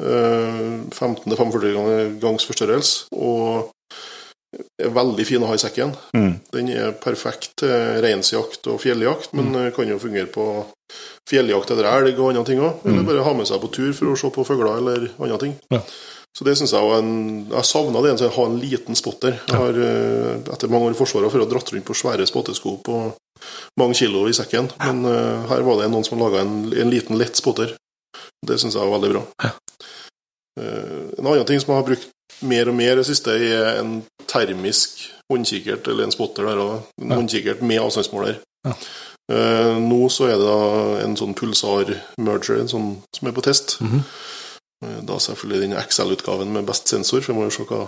Eh, 0.02 0.90
15-45 0.90 2.20
gangs 2.20 2.46
forstørrelse. 2.48 3.06
Og 3.12 3.70
er 4.80 4.92
veldig 4.92 5.26
fin 5.28 5.42
å 5.44 5.50
ha 5.50 5.56
i 5.56 5.60
sekken. 5.60 5.92
Mm. 6.16 6.32
Den 6.54 6.70
er 6.72 6.96
perfekt 7.00 7.56
til 7.62 8.00
reinsjakt 8.04 8.66
og 8.72 8.80
fjelljakt, 8.82 9.32
men 9.36 9.52
mm. 9.52 9.70
kan 9.76 9.88
jo 9.90 10.00
fungere 10.00 10.30
på 10.32 10.46
fjelljakt 11.28 11.72
etter 11.74 11.88
elg 11.90 12.18
og 12.18 12.30
andre 12.32 12.44
ting 12.48 12.62
òg. 12.62 12.84
Eller 12.86 13.06
bare 13.06 13.24
ha 13.26 13.34
med 13.36 13.48
seg 13.48 13.60
på 13.62 13.72
tur 13.74 13.92
for 13.96 14.12
å 14.12 14.18
se 14.20 14.30
på 14.32 14.46
fugler 14.46 14.78
eller 14.80 15.08
andre 15.18 15.40
ting. 15.42 15.56
Ja. 15.74 15.82
Så 16.36 16.44
det 16.44 16.56
synes 16.58 16.74
jeg 16.74 16.84
var 16.84 16.98
en 17.00 17.46
Jeg 17.48 17.64
savna 17.64 18.02
det, 18.04 18.16
å 18.20 18.34
ha 18.34 18.44
en 18.46 18.58
liten 18.60 18.98
spotter. 18.98 19.38
Jeg 19.48 19.56
har 19.56 19.78
eh, 19.80 20.34
etter 20.52 20.72
mange 20.72 20.90
år 20.90 20.96
i 20.96 20.98
Forsvaret 20.98 21.32
for 21.32 21.40
å 21.40 21.46
ha 21.46 21.52
dratt 21.52 21.72
rundt 21.72 21.88
på 21.88 21.96
svære 21.96 22.26
spottesko 22.28 22.76
på 22.84 22.98
mange 23.80 23.96
kilo 23.96 24.24
i 24.28 24.34
sekken, 24.34 24.70
men 24.80 25.02
uh, 25.04 25.44
her 25.50 25.60
var 25.62 25.76
det 25.78 25.90
noen 25.92 26.04
som 26.06 26.18
laga 26.18 26.40
en, 26.40 26.54
en 26.72 26.90
liten, 26.90 27.18
lett 27.20 27.36
spotter. 27.36 27.74
Det 28.48 28.56
syns 28.58 28.74
jeg 28.74 28.88
var 28.88 28.94
veldig 28.96 29.10
bra. 29.12 29.50
Uh, 30.56 31.12
en 31.18 31.28
annen 31.28 31.44
ting 31.48 31.60
som 31.60 31.74
jeg 31.74 31.82
har 31.82 31.86
brukt 31.86 32.08
mer 32.48 32.70
og 32.72 32.78
mer 32.78 32.94
i 32.94 33.02
det 33.02 33.06
siste, 33.10 33.36
er 33.36 33.82
en 33.82 33.98
termisk 34.24 35.04
håndkikkert, 35.30 35.92
eller 35.92 36.08
en 36.08 36.16
spotter 36.16 36.48
der 36.48 36.62
òg. 36.64 36.72
En 36.96 37.12
Ja. 37.12 37.20
håndkikkert 37.20 37.60
med 37.62 37.82
avstandsmåler. 37.84 38.40
Ja. 38.66 38.74
Uh, 39.30 39.76
nå 39.84 40.00
så 40.12 40.30
er 40.30 40.40
det 40.40 40.48
da 40.48 41.04
en 41.04 41.20
sånn 41.20 41.36
pulsar 41.36 41.92
merger 42.16 42.62
en 42.62 42.72
sånn, 42.72 42.90
som 43.12 43.28
er 43.28 43.36
på 43.36 43.44
test. 43.44 43.76
Mm 43.84 44.00
Eh, 44.00 44.35
Da 44.80 45.16
selvfølgelig 45.22 45.62
den 45.70 45.78
Excel-utgaven 45.80 46.50
med 46.52 46.66
best 46.68 46.88
sensor, 46.92 47.22
for 47.24 47.32
vi 47.32 47.38
må 47.38 47.46
jo 47.48 47.54
se 47.56 47.64
hva, 47.70 47.84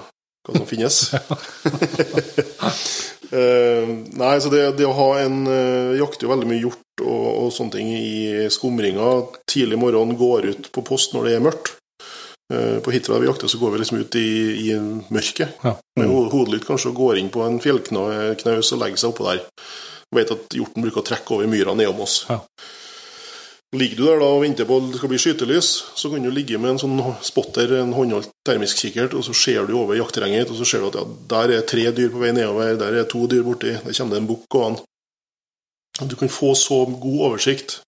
hva 0.49 0.55
som 0.57 0.67
finnes. 0.71 1.03
Eh, 3.29 3.89
nei, 4.17 4.39
så 4.41 4.49
det, 4.49 4.63
det 4.79 4.87
å 4.89 4.95
ha 4.97 5.09
en 5.21 5.43
uh, 5.45 5.91
Jakter 5.99 6.25
jo 6.25 6.31
veldig 6.31 6.47
mye 6.49 6.63
hjort 6.63 7.03
og, 7.05 7.27
og 7.43 7.51
sånne 7.53 7.75
ting 7.75 7.91
i 7.93 8.47
skumringa. 8.49 9.09
Tidlig 9.53 9.77
morgen 9.83 10.15
går 10.17 10.47
ut 10.49 10.71
på 10.73 10.81
post 10.87 11.13
når 11.13 11.27
det 11.29 11.35
er 11.37 11.43
mørkt. 11.45 11.75
Eh, 12.49 12.79
på 12.81 12.95
Hitra 12.95 13.19
vi 13.21 13.29
jakter, 13.29 13.51
så 13.53 13.61
går 13.61 13.75
vi 13.75 13.83
liksom 13.83 14.01
ut 14.01 14.17
i, 14.17 14.25
i 14.71 14.79
mørket 15.13 15.61
Ja. 15.61 15.75
med 16.01 16.09
ho- 16.09 16.31
hodelykt 16.33 16.65
kanskje, 16.71 16.95
og 16.95 17.03
går 17.03 17.21
inn 17.21 17.29
på 17.35 17.45
en 17.45 17.61
fjellknaus 17.61 18.73
og 18.73 18.81
legger 18.81 18.97
seg 19.03 19.11
oppå 19.13 19.29
der. 19.29 19.45
Vet 20.17 20.33
at 20.33 20.57
hjorten 20.57 20.87
bruker 20.87 21.03
å 21.05 21.09
trekke 21.11 21.37
over 21.37 21.53
myra 21.53 21.77
nedom 21.77 22.01
oss. 22.07 22.23
Ja. 22.31 22.41
Ligger 23.77 23.97
du 23.99 24.05
der 24.07 24.21
da 24.23 24.29
og 24.33 24.41
venter 24.41 24.65
på 24.65 24.79
at 24.81 24.87
det 24.89 24.97
skal 24.97 25.11
bli 25.13 25.19
skytelys, 25.21 25.67
så 26.01 26.09
kan 26.09 26.23
du 26.25 26.31
ligge 26.33 26.57
med 26.57 26.71
en 26.71 26.79
sånn 26.81 27.01
spotter, 27.27 27.75
en 27.83 27.91
håndholdt 27.93 28.31
termisk 28.49 28.79
kikkert, 28.81 29.13
og 29.13 29.27
så 29.27 29.35
ser 29.37 29.67
du 29.69 29.75
over 29.77 29.99
jaktterrenget, 29.99 30.49
og 30.49 30.57
så 30.57 30.65
ser 30.71 30.81
du 30.81 30.87
at 30.89 30.97
ja, 30.97 31.03
der 31.35 31.53
er 31.59 31.67
tre 31.69 31.85
dyr 31.93 32.09
på 32.15 32.23
vei 32.23 32.31
nedover, 32.33 32.79
der 32.81 32.97
er 33.03 33.05
to 33.13 33.27
dyr 33.29 33.43
borti, 33.45 33.75
der 33.77 33.93
kommer 33.99 34.17
det 34.17 34.23
en 34.23 34.31
bukk 34.31 34.47
gående. 34.55 34.81
Du 36.09 36.15
kan 36.17 36.31
få 36.33 36.55
så 36.57 36.79
god 36.89 37.21
oversikt 37.29 37.81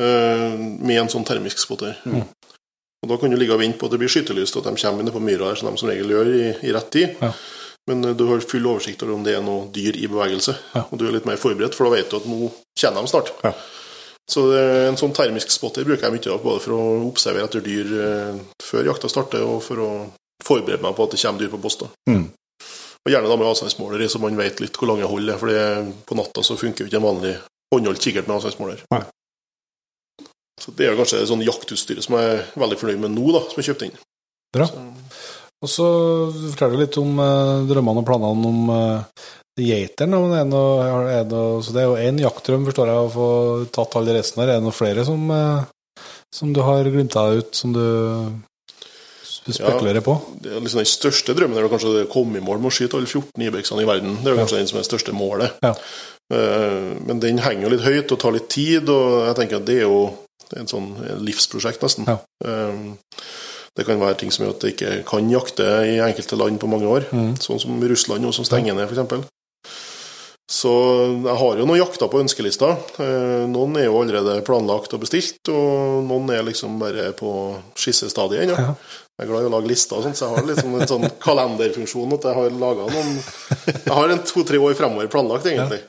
eh, 0.00 0.56
med 0.56 1.02
en 1.02 1.12
sånn 1.12 1.26
termisk 1.28 1.60
spotter. 1.60 1.98
Mm. 2.08 2.22
Og 3.02 3.10
Da 3.10 3.16
kan 3.18 3.34
du 3.34 3.36
ligge 3.36 3.52
og 3.52 3.60
vente 3.60 3.76
på 3.80 3.90
at 3.90 3.92
det 3.92 4.00
blir 4.00 4.12
skytelys, 4.14 4.54
at 4.56 4.64
de 4.64 4.74
kommer 4.78 5.02
ned 5.04 5.12
på 5.12 5.20
myra 5.20 5.50
der, 5.50 5.58
som 5.60 5.68
de 5.68 5.76
som 5.82 5.90
regel 5.90 6.14
gjør 6.14 6.32
i, 6.32 6.42
i 6.70 6.72
rett 6.72 6.88
tid. 6.94 7.16
Ja. 7.20 7.32
Men 7.90 8.04
eh, 8.06 8.16
du 8.16 8.24
har 8.30 8.40
full 8.48 8.64
oversikt 8.70 9.02
over 9.04 9.18
om 9.18 9.28
det 9.28 9.36
er 9.36 9.44
noe 9.44 9.68
dyr 9.74 9.98
i 10.00 10.08
bevegelse, 10.08 10.56
Ja. 10.72 10.86
og 10.88 10.96
du 10.96 11.04
er 11.08 11.12
litt 11.18 11.28
mer 11.28 11.36
forberedt, 11.36 11.76
for 11.76 11.90
da 11.90 11.98
vet 11.98 12.08
du 12.08 12.16
at 12.22 12.30
nå 12.30 12.48
kommer 12.80 13.02
de 13.04 13.12
snart. 13.12 13.34
Ja. 13.44 13.52
Så 14.30 14.44
en 14.54 14.98
sånn 15.00 15.14
termisk 15.16 15.50
spotter 15.50 15.86
bruker 15.86 16.06
jeg 16.06 16.14
mye 16.14 16.32
av, 16.32 16.42
både 16.44 16.62
for 16.64 16.76
å 16.76 16.82
observere 17.08 17.48
etter 17.48 17.64
dyr 17.64 17.88
eh, 18.06 18.36
før 18.62 18.86
jakta 18.92 19.10
starter, 19.10 19.42
og 19.44 19.62
for 19.64 19.82
å 19.82 19.88
forberede 20.42 20.82
meg 20.84 20.94
på 20.96 21.06
at 21.06 21.14
det 21.14 21.20
kommer 21.22 21.42
dyr 21.42 21.52
på 21.52 21.60
post. 21.62 21.84
Mm. 22.10 22.28
Og 23.02 23.10
Gjerne 23.10 23.30
da 23.30 23.38
med 23.38 23.48
avstandsmåler, 23.50 24.04
i, 24.04 24.08
så 24.10 24.20
man 24.22 24.38
vet 24.38 24.62
litt 24.62 24.78
hvor 24.78 24.92
lange 24.92 25.08
hold 25.10 25.26
det 25.26 25.34
er. 25.34 25.40
For 25.42 25.90
på 26.06 26.18
natta 26.18 26.44
så 26.46 26.58
funker 26.58 26.84
jo 26.84 26.90
ikke 26.90 27.00
en 27.00 27.08
vanlig 27.08 27.34
håndholdt 27.74 28.04
kikkert 28.04 28.28
med 28.28 28.36
avstandsmåler. 28.38 28.84
Nei. 28.94 29.02
Så 30.62 30.70
Det 30.76 30.86
er 30.86 30.92
jo 30.92 31.00
kanskje 31.00 31.24
sånn 31.26 31.42
jaktutstyret 31.42 32.06
som 32.06 32.14
jeg 32.20 32.34
er 32.36 32.42
veldig 32.62 32.78
fornøyd 32.78 33.02
med 33.02 33.14
nå, 33.16 33.24
da, 33.34 33.42
som 33.50 33.58
jeg 33.58 33.72
kjøpte 33.72 33.88
inn. 33.88 33.96
Bra. 34.54 34.68
Så, 34.70 34.82
Og 35.62 35.70
så 35.70 35.88
forteller 36.52 36.76
du 36.76 36.82
litt 36.84 36.98
om 37.02 37.18
eh, 37.22 37.64
drømmene 37.70 38.02
og 38.02 38.06
planene 38.06 38.52
om 38.52 38.70
uh, 38.70 39.26
geiteren. 39.58 40.14
er 40.14 40.44
noe- 40.44 41.10
er 41.12 41.24
noe- 41.24 41.62
Så 41.62 41.72
det 41.72 41.82
er 41.82 41.88
jo 41.90 41.96
én 41.96 42.18
jaktdrøm, 42.20 42.64
forstår 42.66 42.86
jeg, 42.86 42.96
å 42.96 43.12
få 43.12 43.70
tatt 43.70 43.96
alle 43.96 44.14
resten 44.18 44.42
her. 44.42 44.48
Er 44.50 44.60
det 44.60 44.62
noen 44.62 44.72
flere 44.72 45.04
som, 45.04 45.30
eh, 45.30 45.64
som 46.32 46.52
du 46.52 46.60
har 46.62 46.84
glimta 46.84 47.36
ut, 47.36 47.54
som 47.54 47.72
du 47.72 48.40
spekulerer 49.52 50.00
på? 50.00 50.14
det 50.40 50.52
er 50.52 50.60
liksom 50.60 50.78
Den 50.82 50.86
største 50.86 51.34
drømmen 51.34 51.58
er 51.58 51.68
kanskje 51.68 52.04
å 52.06 52.10
komme 52.12 52.36
i 52.38 52.44
mål 52.44 52.60
med 52.62 52.70
å 52.70 52.74
skyte 52.74 52.94
alle 52.98 53.06
14 53.06 53.42
Ibex-ene 53.42 53.82
i 53.82 53.88
verden. 53.88 54.16
Det 54.22 54.26
er 54.30 54.36
jo 54.36 54.40
kanskje 54.42 54.58
den 54.60 54.66
som 54.70 54.78
er 54.78 54.82
det 54.82 54.90
største 54.90 55.12
målet. 55.16 55.52
Ja. 55.62 55.74
Eh, 56.32 56.98
Men 57.06 57.20
den 57.20 57.38
henger 57.38 57.62
jo 57.68 57.68
litt 57.76 57.84
høyt 57.86 58.12
og 58.12 58.18
tar 58.18 58.32
litt 58.32 58.48
tid, 58.48 58.88
og 58.88 59.26
jeg 59.26 59.36
tenker 59.36 59.56
at 59.56 59.64
det 59.66 59.76
er 59.82 59.86
jo 59.88 60.14
en 60.56 60.66
sånn 60.66 60.96
livsprosjekt, 61.24 61.80
nesten. 61.80 62.06
Ja. 62.06 62.18
Eh, 62.44 62.94
Det 63.74 63.86
kan 63.86 63.98
være 63.98 64.18
ting 64.18 64.30
som 64.30 64.44
gjør 64.44 64.50
at 64.50 64.60
det 64.60 64.76
ikke 64.76 65.04
kan 65.06 65.30
jakte 65.30 65.64
i 65.88 65.96
enkelte 65.98 66.36
land 66.36 66.60
på 66.60 66.68
mange 66.68 66.84
år, 66.84 67.06
Mm. 67.10 67.38
sånn 67.40 67.58
som 67.58 67.80
Russland 67.80 68.20
nå, 68.20 68.30
som 68.34 68.44
stenger 68.44 68.74
ned, 68.74 68.86
f.eks. 68.90 69.24
Så 70.50 70.70
jeg 71.22 71.36
har 71.38 71.60
jo 71.60 71.64
noen 71.64 71.78
jakter 71.80 72.10
på 72.12 72.20
ønskelista. 72.20 72.72
Eh, 73.00 73.44
Noen 73.48 73.76
er 73.80 73.86
jo 73.86 74.00
allerede 74.02 74.40
planlagt 74.44 74.92
og 74.92 75.00
bestilt, 75.04 75.38
og 75.48 76.02
noen 76.08 76.28
er 76.34 76.42
liksom 76.44 76.74
bare 76.82 77.12
på 77.16 77.30
skissestadiet 77.78 78.44
ennå. 78.44 78.56
Ja. 78.58 78.74
Jeg 79.20 79.26
er 79.26 79.30
glad 79.30 79.44
i 79.46 79.48
å 79.48 79.52
lage 79.54 79.70
lister, 79.70 80.00
og 80.00 80.04
sånt, 80.06 80.18
så 80.18 80.26
jeg 80.28 80.36
har 80.40 80.48
liksom 80.50 80.74
en 80.76 80.90
sånn 80.90 81.06
kalenderfunksjon 81.22 82.16
at 82.16 82.26
jeg 82.26 82.36
har 82.40 82.58
laga 82.58 82.88
noen 82.90 83.14
Jeg 83.70 83.94
har 83.94 84.12
en 84.12 84.22
to-tre 84.26 84.58
år 84.58 84.74
fremover 84.76 85.10
planlagt, 85.12 85.46
egentlig. 85.46 85.80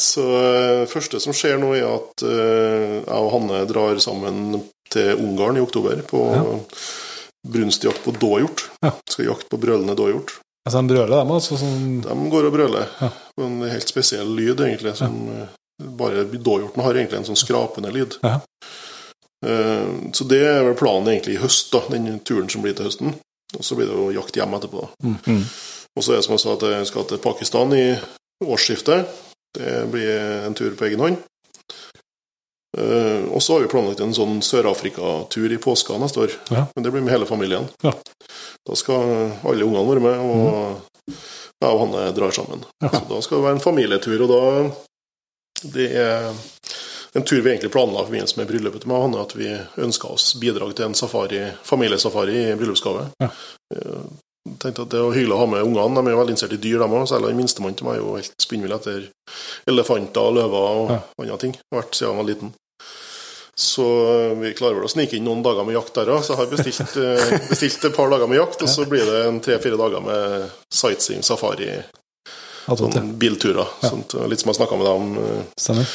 Så 0.00 0.22
det 0.24 0.88
første 0.90 1.20
som 1.22 1.34
skjer 1.36 1.58
nå, 1.62 1.72
er 1.76 1.88
at 1.90 2.24
eh, 2.26 3.02
jeg 3.02 3.20
og 3.20 3.32
Hanne 3.34 3.64
drar 3.70 4.00
sammen 4.02 4.62
til 4.94 5.18
Ungarn 5.18 5.58
i 5.58 5.64
oktober 5.64 6.00
på 6.08 6.22
brunstjakt 7.44 8.04
på 8.04 8.14
dåhjort. 8.16 8.64
Ja. 8.84 8.94
Skal 9.10 9.28
jakte 9.28 9.50
på 9.52 9.60
brølende 9.60 9.96
dåhjort. 9.98 10.38
Altså, 10.64 10.80
de 10.80 10.88
brøler, 10.94 11.16
dem, 11.20 11.30
altså. 11.34 11.58
Sånn, 11.60 12.00
De 12.04 12.30
går 12.32 12.46
og 12.48 12.52
brøler 12.54 12.86
Ja. 13.00 13.10
en 13.44 13.60
helt 13.68 13.88
spesiell 13.88 14.30
lyd, 14.36 14.60
egentlig. 14.60 14.96
Som 14.96 15.18
ja. 15.28 15.46
bare 15.98 16.24
Dåhjorten 16.24 16.82
har 16.82 16.94
egentlig 16.94 17.18
en 17.20 17.28
sånn 17.28 17.36
skrapende 17.40 17.92
lyd. 17.92 18.16
Ja. 18.22 18.40
Eh, 19.46 19.86
Så 20.12 20.24
det 20.28 20.40
er 20.46 20.62
vel 20.64 20.74
planen 20.78 21.08
egentlig 21.12 21.36
i 21.36 21.42
høst, 21.42 21.70
da, 21.72 21.82
den 21.90 22.20
turen 22.24 22.48
som 22.50 22.62
blir 22.62 22.74
til 22.74 22.86
høsten. 22.88 23.14
Og 23.58 23.62
så 23.64 23.76
blir 23.76 23.86
det 23.90 23.94
jo 23.98 24.10
jakt 24.20 24.34
hjem 24.40 24.54
etterpå. 24.56 24.88
da. 25.02 25.14
Mm. 25.26 25.44
Og 25.96 26.02
så 26.02 26.12
er 26.12 26.16
det 26.16 26.24
som 26.24 26.32
jeg 26.34 26.40
sa, 26.40 26.52
at 26.54 26.62
jeg 26.72 26.86
skal 26.86 27.04
til 27.04 27.18
Pakistan 27.22 27.72
i 27.76 27.84
årsskiftet. 28.44 29.06
Det 29.54 29.90
blir 29.92 30.46
en 30.46 30.54
tur 30.54 30.74
på 30.74 30.88
egen 30.88 30.98
hånd. 31.00 31.18
Eh, 32.76 33.24
Og 33.34 33.42
så 33.42 33.54
har 33.54 33.60
vi 33.64 33.68
planlagt 33.70 34.00
en 34.02 34.14
sånn 34.14 34.40
Sør-Afrika-tur 34.42 35.52
i 35.52 35.58
påska 35.62 35.98
neste 35.98 36.20
år. 36.24 36.30
Ja. 36.50 36.66
Men 36.74 36.82
det 36.84 36.90
blir 36.92 37.02
med 37.02 37.12
hele 37.14 37.26
familien. 37.26 37.68
Ja. 37.82 37.92
Da 38.66 38.74
skal 38.78 39.32
alle 39.44 39.64
ungene 39.66 39.86
være 39.90 40.02
med, 40.02 40.18
og 40.18 41.14
jeg 41.62 41.70
og 41.70 41.80
Hanne 41.84 42.08
drar 42.16 42.30
sammen. 42.34 42.64
Ja. 42.82 42.90
Så 42.90 43.04
da 43.08 43.20
skal 43.22 43.38
det 43.38 43.44
være 43.46 43.56
en 43.58 43.64
familietur, 43.68 44.24
og 44.26 44.28
da 44.34 44.70
Det 45.64 45.86
er 45.96 46.32
en 47.14 47.22
tur 47.24 47.40
vi 47.40 47.50
egentlig 47.52 47.70
planla 47.72 48.02
i 48.02 48.08
forbindelse 48.08 48.36
med 48.36 48.48
bryllupet 48.50 48.82
til 48.82 48.88
meg 48.90 48.96
og 48.98 49.04
Hanne, 49.06 49.22
at 49.22 49.34
vi 49.38 49.46
ønska 49.80 50.08
oss 50.12 50.34
bidrag 50.42 50.74
til 50.76 50.84
en 50.90 50.94
safari, 50.98 51.38
familiesafari 51.64 52.34
i 52.50 52.56
bryllupsgave. 52.58 53.06
Ja. 53.22 53.28
Eh, 53.76 54.02
tenkte 54.60 54.82
at 54.82 54.90
Det 54.90 55.00
var 55.00 55.14
hyggelig 55.14 55.32
å 55.32 55.38
ha 55.38 55.46
med 55.46 55.62
ungene. 55.64 55.94
De 56.02 56.10
er 56.10 56.12
jo 56.12 56.18
veldig 56.20 56.34
interessert 56.34 56.58
i 56.58 56.60
dyr, 56.60 56.78
de 56.82 56.88
òg. 56.98 57.06
Særlig 57.08 57.36
minstemann 57.38 57.76
til 57.78 57.86
meg 57.86 57.94
er 57.96 58.02
jo 58.02 58.16
helt 58.18 58.34
spinnvill 58.44 58.74
etter 58.76 59.06
elefanter, 59.70 60.34
løver 60.36 60.68
og 60.82 60.90
Ja. 60.90 61.00
andre 61.22 61.38
ting. 61.38 61.54
Har 61.72 61.82
vært 61.82 61.94
siden 61.94 62.08
han 62.16 62.16
var 62.26 62.28
liten. 62.34 62.52
Så 63.54 63.84
eh, 64.30 64.38
vi 64.38 64.54
klarer 64.54 64.74
vel 64.74 64.88
å 64.88 64.90
snike 64.90 65.16
inn 65.16 65.26
noen 65.28 65.42
dager 65.44 65.66
med 65.66 65.76
jakt 65.76 65.94
der 65.94 66.10
òg. 66.10 66.24
Så 66.26 66.34
jeg 66.34 66.40
har 66.40 66.50
bestilt, 66.50 66.96
eh, 66.98 67.34
bestilt 67.52 67.86
et 67.86 67.96
par 67.96 68.10
dager 68.10 68.30
med 68.30 68.40
jakt, 68.40 68.64
og 68.66 68.70
så 68.70 68.86
blir 68.90 69.06
det 69.06 69.20
en 69.28 69.38
tre-fire 69.44 69.78
dager 69.78 70.02
med 70.04 70.48
sightseeing, 70.74 71.22
safari, 71.26 71.70
sånn 72.66 73.14
bilturer. 73.20 73.70
Sånt, 73.84 74.16
litt 74.30 74.42
som 74.42 74.50
jeg 74.50 74.58
snakka 74.58 74.80
med 74.80 74.88
deg 74.90 75.04
om, 75.04 75.14
eh. 75.22 75.94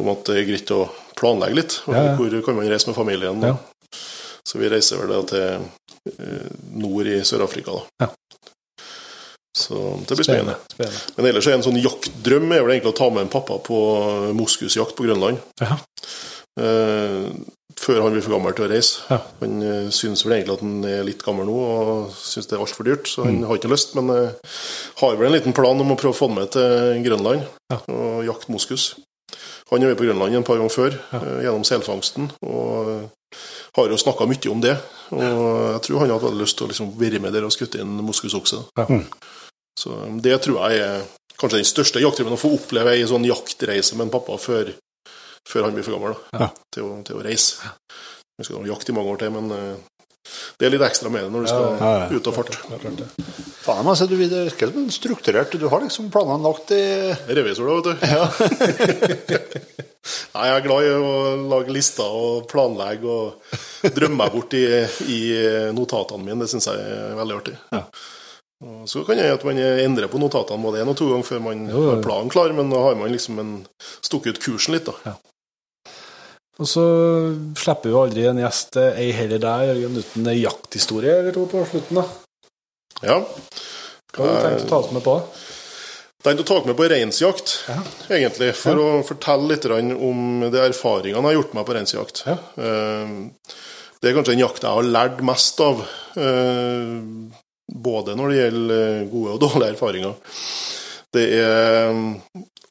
Om 0.00 0.08
at 0.14 0.24
det 0.30 0.38
er 0.40 0.48
greit 0.48 0.72
å 0.72 0.86
planlegge 1.18 1.58
litt. 1.58 1.78
Hvor 1.84 2.40
kan 2.46 2.56
man 2.56 2.70
reise 2.72 2.88
med 2.88 2.96
familien? 2.96 3.44
Så 4.48 4.58
vi 4.58 4.70
reiser 4.72 5.02
vel 5.02 5.12
da 5.12 5.20
til 5.28 5.68
nord 6.82 7.06
i 7.06 7.20
Sør-Afrika, 7.22 7.76
da. 7.76 8.08
Så 9.52 9.76
det 10.08 10.16
blir 10.16 10.24
spennende. 10.24 10.56
Spennende. 10.72 11.00
Men 11.18 11.28
ellers 11.28 11.46
er 11.46 11.58
en 11.58 11.64
sånn 11.66 11.76
jaktdrøm 11.76 12.48
er 12.56 12.64
vel 12.64 12.78
egentlig 12.78 12.94
å 12.94 12.96
ta 12.96 13.10
med 13.12 13.26
en 13.26 13.30
pappa 13.30 13.58
på 13.60 13.78
moskusjakt 14.34 14.96
på 14.96 15.04
Grønland. 15.04 15.42
Ja. 15.60 15.76
Eh, 16.60 17.30
før 17.80 18.02
han 18.04 18.12
blir 18.12 18.22
for 18.22 18.34
gammel 18.36 18.52
til 18.54 18.66
å 18.66 18.70
reise. 18.70 19.00
Ja. 19.08 19.16
Han 19.40 19.54
uh, 19.64 19.86
syns 19.94 20.20
vel 20.26 20.34
egentlig 20.36 20.58
at 20.58 20.60
han 20.62 20.82
er 20.84 21.06
litt 21.06 21.22
gammel 21.24 21.46
nå 21.48 21.54
og 21.56 22.10
syns 22.20 22.46
det 22.50 22.58
er 22.58 22.60
altfor 22.62 22.84
dyrt, 22.86 23.08
så 23.08 23.24
Mm. 23.24 23.30
han 23.40 23.46
har 23.48 23.56
ikke 23.58 23.70
lyst. 23.72 23.94
Men 23.96 24.10
uh, 24.12 24.52
har 25.00 25.16
vel 25.16 25.30
en 25.30 25.32
liten 25.38 25.54
plan 25.56 25.80
om 25.80 25.90
å 25.94 25.96
prøve 25.96 26.12
å 26.12 26.18
få 26.18 26.28
han 26.28 26.36
med 26.36 26.50
til 26.52 27.00
Grønland 27.06 27.46
Ja. 27.72 27.78
og 27.88 28.26
jakte 28.28 28.52
moskus. 28.52 28.90
Han 29.72 29.80
har 29.80 29.88
vært 29.94 30.02
på 30.02 30.04
Grønland 30.10 30.36
en 30.36 30.44
par 30.44 30.60
ganger 30.60 30.74
før 30.76 30.92
Ja. 31.14 31.18
uh, 31.24 31.40
gjennom 31.46 31.64
selfangsten, 31.64 32.28
og 32.44 32.92
eh, 32.92 33.40
har 33.80 33.88
jo 33.88 33.96
snakka 33.96 34.28
mye 34.28 34.52
om 34.52 34.60
det. 34.60 34.76
Og 35.16 35.72
jeg 35.72 35.82
tror 35.88 35.98
han 36.04 36.10
hadde 36.12 36.36
lyst 36.44 36.58
til 36.60 36.66
å 36.68 36.70
liksom 36.74 36.92
være 37.00 37.18
med 37.24 37.32
der 37.32 37.48
og 37.48 37.52
skutte 37.56 37.80
inn 37.80 37.96
moskusokse. 38.04 38.60
Ja. 38.76 38.86
Så 39.80 39.88
um, 39.96 40.20
det 40.20 40.36
tror 40.44 40.60
jeg 40.68 40.84
er 40.84 41.02
kanskje 41.40 41.56
den 41.62 41.64
største 41.72 42.00
jaktdrømmen, 42.04 42.36
å 42.36 42.40
få 42.44 42.52
oppleve 42.60 42.92
ei 42.92 43.02
sånn 43.08 43.24
jaktreise 43.24 43.96
med 43.96 44.06
en 44.10 44.12
pappa 44.12 44.36
før, 44.38 44.74
før 45.48 45.66
han 45.68 45.74
blir 45.76 45.86
for 45.86 45.96
gammel 45.96 46.14
da, 46.14 46.44
Ja. 46.44 46.50
til, 46.74 46.86
å, 46.88 46.98
til 47.06 47.18
å 47.18 47.24
reise. 47.24 47.72
Vi 48.38 48.46
skal 48.46 48.60
ha 48.62 48.68
jakt 48.72 48.88
i 48.88 48.94
mange 48.96 49.12
år 49.12 49.18
til, 49.22 49.32
men 49.34 49.50
eh, 49.56 49.74
det 50.58 50.66
er 50.68 50.72
litt 50.76 50.84
ekstra 50.86 51.10
med 51.12 51.24
det 51.26 51.32
når 51.34 51.44
du 51.44 51.48
skal 51.50 51.64
Ja, 51.66 51.76
ja, 51.82 52.04
ja. 52.06 52.16
ut 52.16 52.28
og 52.30 52.36
farte. 52.36 53.08
Faen, 53.62 53.86
altså, 53.90 54.06
du 54.10 54.14
virker 54.18 54.70
som 54.72 54.78
en 54.84 54.90
strukturert 54.94 55.52
Du 55.58 55.66
har 55.70 55.82
liksom 55.84 56.08
planene 56.14 56.42
lagt 56.46 56.70
i 56.74 56.80
Revisor, 57.34 57.68
da, 57.68 57.74
vet 57.78 57.86
du. 57.90 59.52
Nei, 60.32 60.46
jeg 60.48 60.54
er 60.56 60.64
glad 60.64 60.86
i 60.86 60.94
å 60.96 61.10
lage 61.52 61.74
lister 61.74 62.14
og 62.16 62.46
planlegge 62.50 63.06
og 63.06 63.92
drømme 63.94 64.18
meg 64.24 64.32
bort 64.34 64.56
i, 64.58 64.62
i 65.14 65.20
notatene 65.76 66.24
mine. 66.24 66.40
Det 66.42 66.50
syns 66.50 66.66
jeg 66.72 66.80
er 66.82 67.14
veldig 67.20 67.36
artig. 67.38 67.54
Ja. 67.74 67.84
Så 68.86 69.02
kan 69.06 69.18
jeg 69.18 69.32
at 69.34 69.44
man 69.46 69.58
endrer 69.58 70.10
på 70.10 70.20
notatene 70.22 70.62
både 70.62 70.82
én 70.82 70.90
og 70.90 70.96
to 70.98 71.08
ganger 71.10 71.26
før 71.26 71.40
man 71.42 71.64
Jo, 71.70 71.82
har 71.90 72.02
planen 72.04 72.30
klar, 72.30 72.52
men 72.54 72.70
da 72.70 72.82
har 72.84 72.94
man 72.98 73.10
liksom 73.14 73.38
en, 73.42 73.52
stukket 74.02 74.36
ut 74.38 74.42
kursen 74.44 74.76
litt, 74.76 74.86
da. 74.90 75.14
Og 76.60 76.68
så 76.68 76.82
slipper 77.58 77.90
jo 77.90 78.02
aldri 78.04 78.26
en 78.28 78.38
gjest, 78.42 78.76
eh, 78.78 78.98
ei 79.02 79.08
heller 79.16 79.40
deg, 79.42 79.64
Jørgen, 79.72 79.96
uten 80.02 80.28
ei 80.30 80.36
jakthistorie 80.42 81.14
eller 81.22 81.34
to 81.34 81.46
på 81.50 81.64
slutten. 81.70 82.02
da. 82.02 82.04
Ja. 83.02 83.16
Hva 84.12 84.26
har 84.28 84.36
du 84.36 84.46
tenkt 84.46 84.68
å 84.68 84.70
ta 84.84 84.92
med 84.94 85.02
på? 85.06 85.16
Tenkte 86.22 86.44
å 86.44 86.50
ta 86.52 86.58
med 86.68 86.76
på 86.78 86.86
reinsjakt, 86.92 87.54
Ja. 87.68 87.80
egentlig, 88.14 88.52
for 88.54 88.78
å 88.78 89.02
fortelle 89.02 89.48
litt 89.48 89.64
om 89.66 90.50
de 90.52 90.58
erfaringene 90.60 91.18
jeg 91.18 91.22
har 91.24 91.38
gjort 91.40 91.54
meg 91.54 91.66
på 91.66 91.74
reinsjakt. 91.74 92.22
Ja. 92.26 92.38
Eh, 92.58 93.08
Det 94.02 94.10
er 94.10 94.14
kanskje 94.16 94.34
den 94.34 94.40
jakta 94.42 94.66
jeg 94.66 94.74
har 94.74 94.82
lært 94.82 95.20
mest 95.22 95.60
av, 95.60 95.80
eh, 96.16 97.41
både 97.72 98.16
når 98.18 98.32
det 98.32 98.40
gjelder 98.40 99.04
gode 99.12 99.36
og 99.36 99.42
dårlige 99.46 99.76
erfaringer. 99.76 100.16
Det 101.12 101.26
er 101.42 101.92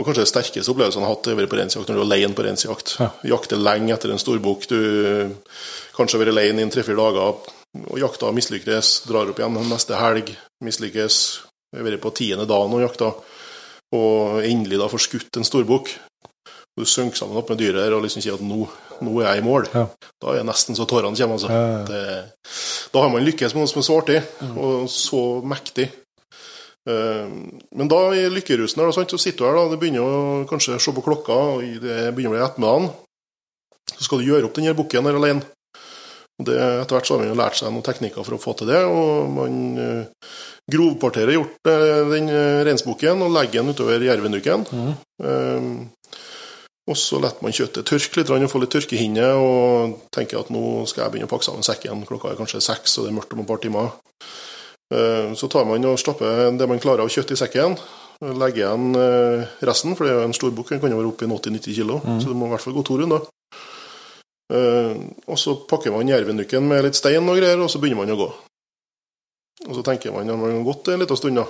og 0.01 0.07
kanskje 0.07 0.23
det 0.23 0.31
sterkeste 0.31 0.71
opplevelsen 0.73 1.03
jeg 1.03 1.05
har 1.05 1.13
hatt, 1.13 1.27
er 1.29 1.35
å 1.35 1.37
være 1.37 1.49
på 1.51 1.57
reinsjakt 1.59 1.89
når 1.91 1.97
du 1.99 2.01
er 2.01 2.07
alene 2.07 2.33
på 2.33 2.45
reinsjakt. 2.47 2.95
Ja. 2.97 3.09
Jakte 3.35 3.59
lenge 3.59 3.93
etter 3.93 4.09
en 4.09 4.21
storbukk. 4.21 4.65
Du 4.65 4.79
kanskje 5.93 6.17
har 6.17 6.23
vært 6.23 6.33
alene 6.33 6.65
i 6.65 6.71
tre-fire 6.73 6.97
dager, 6.97 7.35
og 7.85 7.99
jakta 8.01 8.31
mislykkes, 8.33 8.89
drar 9.05 9.29
opp 9.29 9.37
igjen 9.37 9.59
neste 9.69 9.99
helg, 9.99 10.31
mislykkes. 10.65 11.19
Jeg 11.69 11.83
har 11.83 11.87
vært 11.91 12.01
på 12.01 12.13
tiende 12.17 12.47
dagen 12.49 12.73
og 12.73 12.81
jakta, 12.81 13.11
og 13.93 14.41
endelig 14.41 14.81
da 14.81 14.89
får 14.89 15.05
skutt 15.05 15.37
en 15.37 15.45
storbukk. 15.45 15.93
Du 16.81 16.87
synker 16.89 17.21
sammen 17.21 17.37
opp 17.37 17.51
med 17.53 17.59
dyret 17.61 17.93
og 17.93 18.01
liksom 18.01 18.23
sier 18.25 18.33
at 18.39 18.41
nå, 18.41 18.65
nå 19.05 19.11
er 19.21 19.27
jeg 19.35 19.43
i 19.43 19.45
mål. 19.45 19.67
Ja. 19.75 19.83
Da 20.17 20.31
er 20.33 20.39
jeg 20.41 20.47
nesten 20.49 20.77
så 20.77 20.87
tårene 20.89 21.13
kommer. 21.19 21.37
altså. 21.37 21.51
Ja. 21.53 21.83
Det, 21.85 22.03
da 22.91 23.03
har 23.05 23.11
man 23.13 23.25
lykkes 23.27 23.53
med 23.53 23.61
noe 23.63 23.69
som 23.71 23.81
er 23.83 23.85
så 23.87 23.97
artig, 24.01 24.21
og 24.57 24.89
så 24.89 25.21
mektig. 25.45 25.87
Eh, 26.89 27.29
Men 27.77 27.87
da 27.91 28.01
i 28.17 28.25
lykkerusen 28.33 28.81
her, 28.81 28.89
så 28.91 29.05
sitter 29.21 29.43
du 29.45 29.47
her, 29.51 29.59
da, 29.59 29.67
det 29.75 29.79
begynner 29.83 30.01
å 30.01 30.43
kanskje 30.49 30.79
se 30.81 30.93
på 30.97 31.03
klokka, 31.05 31.37
og 31.55 31.79
det 31.85 32.01
begynner 32.17 32.33
å 32.33 32.37
bli 32.39 32.45
ettermiddagen. 32.47 32.89
Så 33.91 34.07
skal 34.07 34.21
du 34.23 34.29
gjøre 34.31 34.49
opp 34.49 34.57
denne 34.57 34.73
bukken 34.77 35.05
her 35.05 35.19
alene. 35.21 35.45
Det, 36.41 36.55
etter 36.57 36.95
hvert 36.97 37.05
så 37.05 37.13
har 37.13 37.21
man 37.21 37.29
jo 37.29 37.37
lært 37.37 37.57
seg 37.59 37.69
noen 37.69 37.85
teknikker 37.85 38.25
for 38.25 38.33
å 38.33 38.41
få 38.41 38.55
til 38.57 38.71
det, 38.71 38.79
og 38.89 39.27
man 39.35 39.57
eh, 39.77 40.29
grovparterer 40.73 41.35
gjort 41.37 41.69
eh, 41.69 41.99
den 42.09 42.31
eh, 42.33 42.61
reinsbukken 42.65 43.21
og 43.21 43.35
legger 43.35 43.61
den 43.61 43.75
utover 43.75 44.01
jervenduken. 44.09 44.65
Mhm. 44.73 44.93
Og 46.91 46.97
så 46.99 47.21
lar 47.23 47.37
man 47.39 47.53
kjøttet 47.55 47.87
tørke 47.87 48.19
litt 48.19 48.31
og 48.35 48.49
få 48.51 48.59
litt 48.59 48.73
tørkehinne, 48.75 49.27
og 49.39 49.97
tenker 50.11 50.41
at 50.41 50.49
nå 50.51 50.83
skal 50.89 51.05
jeg 51.05 51.13
begynne 51.13 51.29
å 51.29 51.31
pakke 51.31 51.47
sammen 51.47 51.63
sekken. 51.63 52.03
Klokka 52.09 52.33
er 52.33 52.39
kanskje 52.39 52.59
seks, 52.65 52.97
og 52.99 53.05
det 53.07 53.13
er 53.13 53.17
mørkt 53.21 53.31
om 53.37 53.43
et 53.43 53.47
par 53.47 53.61
timer. 53.63 53.93
Eh, 54.91 55.31
Så 55.39 55.47
tar 55.47 55.63
man 55.65 55.85
og 55.87 55.99
stapper 56.01 56.51
det 56.57 56.67
man 56.67 56.81
klarer 56.83 57.05
av 57.05 57.11
kjøtt 57.13 57.31
i 57.31 57.39
sekken. 57.39 57.77
Legger 58.21 58.65
igjen 58.67 58.89
eh, 58.99 59.47
resten, 59.65 59.95
for 59.95 60.05
det 60.05 60.11
er 60.13 60.19
jo 60.19 60.27
en 60.29 60.35
stor 60.37 60.51
bukk, 60.53 60.69
den 60.75 60.81
kan 60.83 60.91
jo 60.91 60.99
være 60.99 61.09
oppe 61.13 61.25
i 61.25 61.31
80-90 61.31 61.73
kilo, 61.79 62.01
så 62.21 62.27
det 62.27 62.35
må 62.37 62.45
i 62.45 62.51
hvert 62.51 62.61
fall 62.67 62.75
gå 62.75 62.83
to 62.85 62.97
runder. 62.99 63.23
Eh, 64.53 64.93
Og 65.31 65.39
så 65.39 65.55
pakker 65.71 65.95
man 65.95 66.11
jervenukken 66.11 66.67
med 66.67 66.83
litt 66.85 66.99
stein 66.99 67.23
og 67.29 67.39
greier, 67.39 67.57
og 67.63 67.71
så 67.71 67.79
begynner 67.79 68.03
man 68.03 68.13
å 68.13 68.19
gå. 68.19 68.29
Og 69.69 69.75
så 69.77 69.83
tenker 69.85 70.11
man 70.13 70.27
når 70.27 70.37
man 70.37 70.51
har 70.59 70.63
gått 70.67 70.91
en 70.91 70.99
liten 70.99 71.17
stund, 71.17 71.37
da 71.39 71.47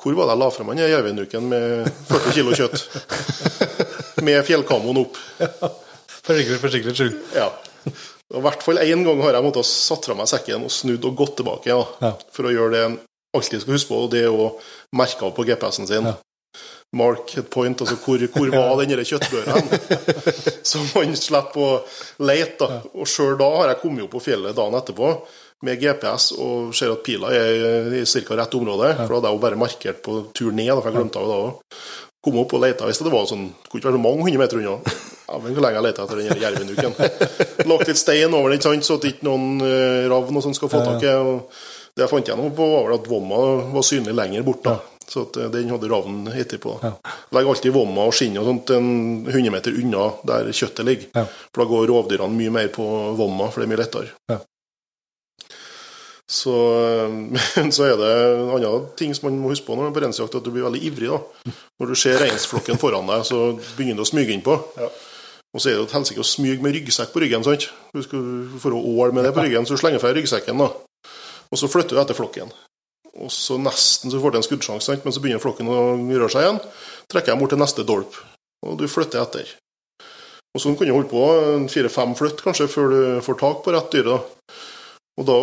Hvor 0.00 0.14
var 0.16 0.26
det 0.30 0.32
jeg 0.32 0.40
la 0.40 0.50
frem 0.50 0.70
den 0.72 0.78
jervenuken 0.88 1.48
med 1.50 1.90
40 2.08 2.32
kilo 2.32 2.54
kjøtt? 2.56 2.86
med 4.22 4.40
fjellkamoen 4.46 5.02
opp. 5.04 5.18
Sikkerhets 6.30 6.60
for 6.62 6.70
sikkerhets 6.72 7.00
skyld. 7.00 7.16
Ja. 7.34 7.48
I 8.30 8.40
hvert 8.44 8.62
fall 8.62 8.78
én 8.84 9.00
gang 9.06 9.22
har 9.24 9.34
jeg 9.34 9.42
måttet 9.46 9.66
satt 9.66 10.04
fra 10.06 10.14
meg 10.18 10.28
sekken 10.30 10.66
og 10.68 10.70
snudd 10.74 11.06
og 11.08 11.16
gått 11.18 11.36
tilbake. 11.40 11.72
ja, 11.72 11.80
Ja. 12.04 12.12
For 12.34 12.46
å 12.46 12.52
gjøre 12.54 12.74
det 12.76 12.82
en 12.86 12.98
alltid 13.34 13.62
skal 13.64 13.74
huske 13.74 13.90
på, 13.90 14.02
og 14.04 14.10
det 14.12 14.24
er 14.26 14.34
å 14.34 14.50
merke 14.98 15.26
av 15.26 15.32
på 15.34 15.46
GPS-en 15.48 15.88
sin. 15.90 16.06
Ja. 16.10 16.14
Mark 16.98 17.36
et 17.38 17.46
point, 17.50 17.80
altså 17.80 17.94
hvor, 18.02 18.22
hvor 18.34 18.50
var 18.58 18.80
den 18.82 19.04
kjøttbøra 19.06 19.58
hen? 19.58 19.68
Så 20.70 20.82
man 20.94 21.14
slipper 21.18 21.62
å 21.62 21.70
lete. 22.26 22.66
da. 22.66 22.80
Og 22.94 23.06
sjøl 23.10 23.36
da 23.38 23.48
har 23.60 23.72
jeg 23.72 23.80
kommet 23.84 24.06
opp 24.06 24.14
på 24.16 24.22
fjellet 24.24 24.56
dagen 24.58 24.74
etterpå 24.78 25.12
med 25.66 25.78
GPS 25.82 26.30
og 26.40 26.70
ser 26.74 26.90
at 26.94 27.02
pila 27.04 27.30
er 27.36 27.90
i 28.00 28.04
ca. 28.08 28.36
rett 28.38 28.54
område. 28.58 28.92
For 28.96 29.06
da 29.06 29.18
hadde 29.18 29.30
jeg 29.30 29.38
jo 29.38 29.42
bare 29.46 29.60
markert 29.60 30.02
på 30.06 30.16
tur 30.34 30.50
ned, 30.56 30.70
for 30.72 30.88
jeg 30.88 30.96
glemte 30.98 31.20
av 31.20 31.26
det 31.28 31.34
da 31.34 31.42
òg. 31.48 31.82
Kom 32.20 32.36
opp 32.42 32.52
og 32.52 32.60
leta 32.60 32.84
hvis 32.88 33.00
det 33.00 33.12
var 33.12 33.24
sånn 33.28 33.46
Det 33.48 33.70
Kunne 33.70 33.80
ikke 33.80 33.88
være 33.88 33.96
så 33.96 34.04
mange 34.04 34.26
hundre 34.26 34.42
meter 34.42 34.60
unna. 34.60 34.76
Ja, 35.30 35.38
men 35.38 35.54
Hvor 35.54 35.64
lenge 35.64 35.78
jeg 35.78 35.86
leta 35.86 36.04
etter 36.04 36.18
den 36.20 36.40
jervenduken? 36.42 37.68
Lagt 37.70 37.86
litt 37.88 38.00
stein 38.00 38.34
over 38.34 38.50
den, 38.50 38.62
sant, 38.64 38.86
så 38.86 38.96
at 38.98 39.06
ikke 39.06 39.28
noen 39.28 39.60
uh, 39.62 40.08
ravn 40.10 40.40
og 40.40 40.42
sånn 40.42 40.56
skal 40.58 40.72
få 40.72 40.80
tak 40.82 41.04
i. 41.06 41.12
Det 41.94 42.02
jeg 42.02 42.10
fant 42.10 42.32
nå 42.38 42.48
på, 42.56 42.66
var 42.72 42.96
at 42.96 43.06
vomma 43.10 43.38
var 43.74 43.86
synlig 43.86 44.14
lenger 44.18 44.42
bort. 44.46 44.64
da. 44.66 44.76
Så 45.10 45.24
at 45.26 45.38
eh, 45.42 45.48
den 45.50 45.70
hadde 45.72 45.88
ravnen 45.90 46.30
etterpå. 46.30 46.76
Ja. 46.82 46.92
Legg 47.34 47.48
alltid 47.50 47.74
vomma 47.74 48.06
og 48.06 48.14
skinnet 48.14 48.42
og 48.44 48.46
sånt 48.46 48.70
en 48.76 48.90
100 49.26 49.50
meter 49.50 49.74
unna 49.74 50.04
der 50.28 50.52
kjøttet 50.54 50.86
ligger. 50.86 51.08
Ja. 51.18 51.24
For 51.50 51.64
da 51.64 51.66
går 51.72 51.90
rovdyrene 51.90 52.38
mye 52.38 52.54
mer 52.54 52.70
på 52.74 52.86
vomma, 53.18 53.50
for 53.50 53.62
det 53.62 53.66
er 53.66 53.72
mye 53.72 53.80
lettere. 53.82 54.14
Ja. 54.30 54.38
Så, 56.30 56.54
men 57.10 57.72
så 57.76 57.88
er 57.88 57.96
det 57.98 58.10
en 58.14 58.52
annen 58.54 58.88
ting 58.98 59.14
som 59.16 59.26
man 59.28 59.40
må 59.42 59.50
huske 59.50 59.66
på 59.66 59.74
når 59.74 59.88
man 59.88 59.90
er 59.90 59.96
på 59.96 60.02
reinsjakt, 60.04 60.36
at 60.38 60.46
du 60.46 60.52
blir 60.54 60.66
veldig 60.68 60.82
ivrig. 60.86 61.10
da. 61.10 61.54
Når 61.82 61.90
du 61.90 61.98
ser 61.98 62.20
reinsflokken 62.22 62.78
foran 62.78 63.10
deg, 63.10 63.24
så 63.26 63.40
begynner 63.74 63.98
du 63.98 64.06
å 64.06 64.10
smyge 64.12 64.36
innpå. 64.36 64.54
Og 65.50 65.58
så 65.58 65.72
er 65.72 65.80
det 65.80 65.88
et 65.88 65.96
helsike 65.96 66.22
å 66.22 66.28
smyge 66.28 66.62
med 66.62 66.76
ryggsekk 66.76 67.10
på 67.10 67.24
ryggen. 67.24 67.42
sant? 67.42 67.66
Du 67.90 68.02
skal 68.06 68.22
få 68.62 68.70
ål 68.78 69.16
med 69.16 69.26
det 69.26 69.34
på 69.34 69.42
ryggen, 69.42 69.66
så 69.66 69.74
du 69.74 69.82
slenger 69.82 70.02
fra 70.02 70.12
deg 70.12 70.20
ryggsekken. 70.20 70.62
da. 70.62 70.70
Og 71.50 71.58
så 71.58 71.70
flytter 71.70 71.98
du 71.98 72.02
etter 72.04 72.14
flokken. 72.14 72.52
Og 73.18 73.32
så 73.34 73.56
nesten 73.58 74.12
så 74.12 74.20
får 74.22 74.30
du 74.30 74.38
en 74.38 74.46
skuddsjanse, 74.46 75.00
men 75.02 75.12
så 75.12 75.22
begynner 75.22 75.42
flokken 75.42 75.66
å 75.66 75.80
røre 75.98 76.30
seg 76.30 76.46
igjen. 76.46 76.60
Trekker 77.10 77.32
jeg 77.32 77.40
bort 77.40 77.50
til 77.50 77.60
neste 77.60 77.86
dolp, 77.88 78.20
og 78.62 78.78
du 78.78 78.86
flytter 78.86 79.24
etter. 79.24 79.50
Og 80.54 80.62
sånn 80.62 80.76
kan 80.78 80.86
du 80.86 80.94
holde 80.94 81.10
på 81.10 81.24
fire-fem 81.70 82.14
flytt 82.18 82.42
kanskje 82.46 82.70
før 82.70 82.94
du 82.94 83.02
får 83.26 83.38
tak 83.42 83.60
på 83.64 83.74
rett 83.74 83.90
dyr. 83.90 84.06
da. 84.14 84.18
Og 85.18 85.26
da, 85.26 85.36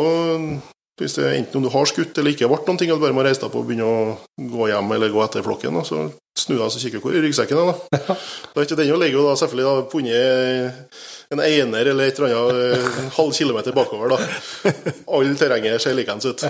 hvis 0.98 1.18
det 1.18 1.28
enten 1.30 1.60
om 1.60 1.68
du 1.68 1.69
har 1.74 1.90
skutt 1.90 2.18
eller 2.18 2.34
ikke 2.34 2.49
ble 2.49 2.64
noen 2.65 2.80
ting, 2.82 2.90
at 2.90 2.98
du 2.98 3.03
bare 3.03 3.14
må 3.14 3.26
reise 3.26 3.44
deg 3.44 3.52
på 3.53 3.61
og 3.61 3.68
begynne 3.68 3.86
å 3.86 4.48
gå 4.53 4.69
hjem 4.72 4.95
eller 4.95 5.14
gå 5.14 5.22
etter 5.22 5.45
flokken, 5.45 5.78
da, 5.78 5.84
så 5.86 6.07
snu 6.38 6.56
deg 6.56 6.65
og 6.65 6.74
så 6.74 6.82
kikke 6.82 7.02
hvor 7.03 7.14
ryggsekken 7.14 7.60
er. 7.61 7.69
Da 7.94 8.15
Da 8.15 8.61
er 8.61 8.65
ikke 8.65 8.80
den 8.80 8.94
å 8.95 8.98
jo 9.06 9.28
da 9.28 9.36
selvfølgelig 9.38 9.68
da 9.68 9.86
funnet 9.91 10.98
en 11.36 11.44
einer 11.44 11.91
eller 11.91 12.10
et 12.10 12.19
eller 12.19 12.34
annet 12.34 12.80
eh, 12.80 12.99
halv 13.18 13.34
kilometer 13.36 13.76
bakover. 13.76 14.15
da. 14.15 14.74
Alle 15.18 15.38
terrenget 15.38 15.84
ser 15.84 15.98
likeens 15.98 16.26
ut. 16.26 16.45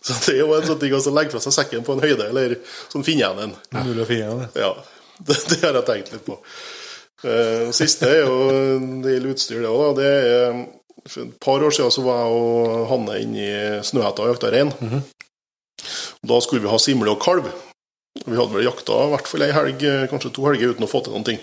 Så 0.00 0.16
det 0.24 0.36
er 0.36 0.42
jo 0.44 0.54
en 0.56 0.66
sånn 0.66 0.80
ting 0.80 0.94
å 0.96 1.02
legge 1.12 1.34
fra 1.34 1.42
seg 1.42 1.56
sekken 1.56 1.84
på 1.84 1.96
en 1.96 2.04
høyde, 2.04 2.28
eller 2.30 2.56
sånn 2.88 3.04
finne 3.04 3.24
igjen 3.24 3.42
en. 3.44 3.56
Mulig 3.82 4.04
å 4.06 4.08
finne 4.08 4.36
det. 4.44 4.50
Ja, 4.62 4.74
det, 5.26 5.40
det 5.50 5.62
har 5.64 5.80
jeg 5.80 5.88
tenkt 5.90 6.14
litt 6.14 6.28
på. 6.28 6.38
Uh, 7.20 7.68
siste 7.76 8.08
er 8.08 8.22
jo 8.22 8.36
det 9.04 9.18
gjelder 9.18 9.34
utstyr, 9.34 9.58
det 9.60 9.72
òg. 9.74 9.98
Det 9.98 10.06
er 10.08 10.62
For 11.08 11.22
et 11.24 11.36
par 11.40 11.62
år 11.64 11.72
siden 11.72 11.92
så 11.94 12.02
var 12.04 12.20
jeg 12.24 12.36
og 12.36 12.86
Hanne 12.90 13.18
inne 13.22 13.44
i 13.44 13.82
Snøhetta 13.86 14.24
og 14.26 14.32
jakta 14.34 14.50
rein. 14.52 14.72
Da 16.26 16.40
skulle 16.44 16.62
vi 16.64 16.68
ha 16.72 16.78
simle 16.82 17.14
og 17.14 17.22
kalv. 17.22 17.46
Vi 18.26 18.36
hadde 18.36 18.52
vel 18.52 18.66
jakta 18.66 18.96
i 19.06 19.12
hvert 19.14 19.30
fall 19.30 19.44
ei 19.46 19.52
helg, 19.54 19.84
kanskje 20.10 20.32
to 20.36 20.44
helger, 20.48 20.74
uten 20.74 20.84
å 20.84 20.90
få 20.90 21.00
til 21.06 21.14
noen 21.14 21.24
ting. 21.30 21.40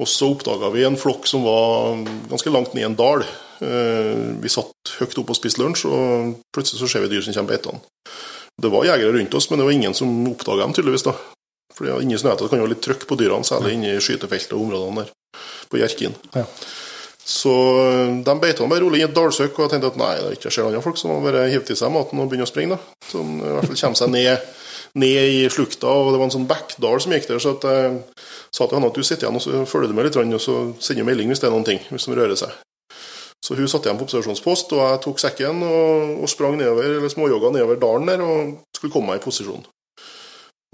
Og 0.00 0.08
så 0.08 0.30
oppdaga 0.32 0.70
vi 0.72 0.84
en 0.88 0.96
flokk 1.00 1.26
som 1.28 1.44
var 1.44 2.02
ganske 2.30 2.52
langt 2.52 2.74
ned 2.74 2.82
i 2.84 2.88
en 2.88 2.96
dal. 2.98 3.24
Eh, 3.60 4.36
Vi 4.40 4.48
satt 4.52 4.94
høyt 4.98 5.18
oppe 5.20 5.34
og 5.34 5.38
spiste 5.38 5.60
lunsj, 5.60 5.86
og 5.88 6.36
plutselig 6.54 6.80
så 6.80 6.88
ser 6.88 7.04
vi 7.04 7.10
dyr 7.14 7.24
som 7.24 7.36
kommer 7.36 7.54
beitende. 7.56 7.80
Det 8.60 8.70
var 8.72 8.84
jegere 8.88 9.12
rundt 9.16 9.34
oss, 9.36 9.48
men 9.50 9.60
det 9.60 9.66
var 9.68 9.72
ingen 9.76 9.94
som 9.96 10.08
oppdaga 10.28 10.64
dem, 10.66 10.72
tydeligvis. 10.76 11.04
da. 11.04 11.14
Fordi 11.76 12.02
Inni 12.02 12.18
Snøhetta 12.20 12.48
kan 12.48 12.58
jo 12.60 12.66
være 12.66 12.74
litt 12.74 12.84
trøkk 12.84 13.06
på 13.08 13.16
dyrene, 13.16 13.44
særlig 13.46 13.76
inne 13.76 13.94
i 13.96 14.00
skytefeltet 14.04 14.52
og 14.56 14.66
områdene 14.66 15.04
der, 15.04 15.12
på 15.70 15.80
Hjerkinn. 15.80 16.16
Ja. 16.34 16.44
Så 17.30 17.52
eh, 17.78 18.16
de 18.26 18.34
beita 18.42 18.66
bare 18.66 18.82
rolig 18.82 19.04
i 19.04 19.06
et 19.06 19.14
dalsøkk, 19.14 19.54
og 19.54 19.66
jeg 19.66 19.74
tenkte 19.74 19.92
at 19.92 19.98
nei, 20.00 20.14
det 20.18 20.30
er 20.30 20.38
ikke 20.38 20.50
skjer 20.50 20.66
andre 20.66 20.82
folk 20.82 20.98
som 20.98 21.12
må 21.12 21.20
bare 21.22 21.46
hive 21.52 21.62
til 21.68 21.78
seg 21.78 21.92
maten 21.94 22.18
og 22.18 22.30
begynne 22.30 22.48
å 22.48 22.50
springe. 22.50 22.74
da. 22.74 22.96
de 23.12 23.20
I 23.22 23.52
hvert 23.54 23.68
fall 23.68 23.78
kommer 23.84 24.00
seg 24.00 24.10
ned, 24.16 24.48
ned 24.98 25.34
i 25.36 25.44
slukta, 25.52 25.92
og 25.92 26.10
det 26.10 26.18
var 26.18 26.26
en 26.26 26.34
sånn 26.34 26.48
bekkdal 26.50 26.98
som 27.04 27.14
gikk 27.14 27.30
der. 27.30 27.42
Så 27.42 27.54
jeg 27.54 28.00
sa 28.50 28.66
til 28.66 28.76
henne 28.76 28.90
at 28.90 28.98
du 28.98 29.06
sitter 29.06 29.28
igjen 29.28 29.38
og 29.38 29.46
så 29.46 29.62
følger 29.70 29.92
du 29.92 29.96
med 30.00 30.08
litt, 30.08 30.18
og 30.18 30.42
så 30.42 30.58
sender 30.82 31.04
du 31.04 31.10
melding 31.12 31.30
hvis 31.30 31.44
det 31.44 31.50
er 31.50 31.54
noen 31.54 31.70
ting, 31.70 31.82
hvis 31.92 32.10
de 32.10 32.18
rører 32.18 32.40
seg. 32.40 32.58
Så 33.40 33.56
hun 33.56 33.70
satt 33.70 33.86
igjen 33.86 33.96
på 33.96 34.04
observasjonspost, 34.04 34.74
og 34.76 34.82
jeg 34.84 35.02
tok 35.06 35.22
sekken 35.22 35.62
og, 35.64 36.16
og 36.20 36.28
sprang 36.28 36.58
nedover, 36.58 36.98
eller 36.98 37.12
småjogga 37.12 37.54
nedover 37.54 37.78
dalen 37.80 38.10
der 38.10 38.24
og 38.26 38.56
skulle 38.76 38.92
komme 38.92 39.14
meg 39.14 39.22
i 39.22 39.24
posisjon. 39.24 39.62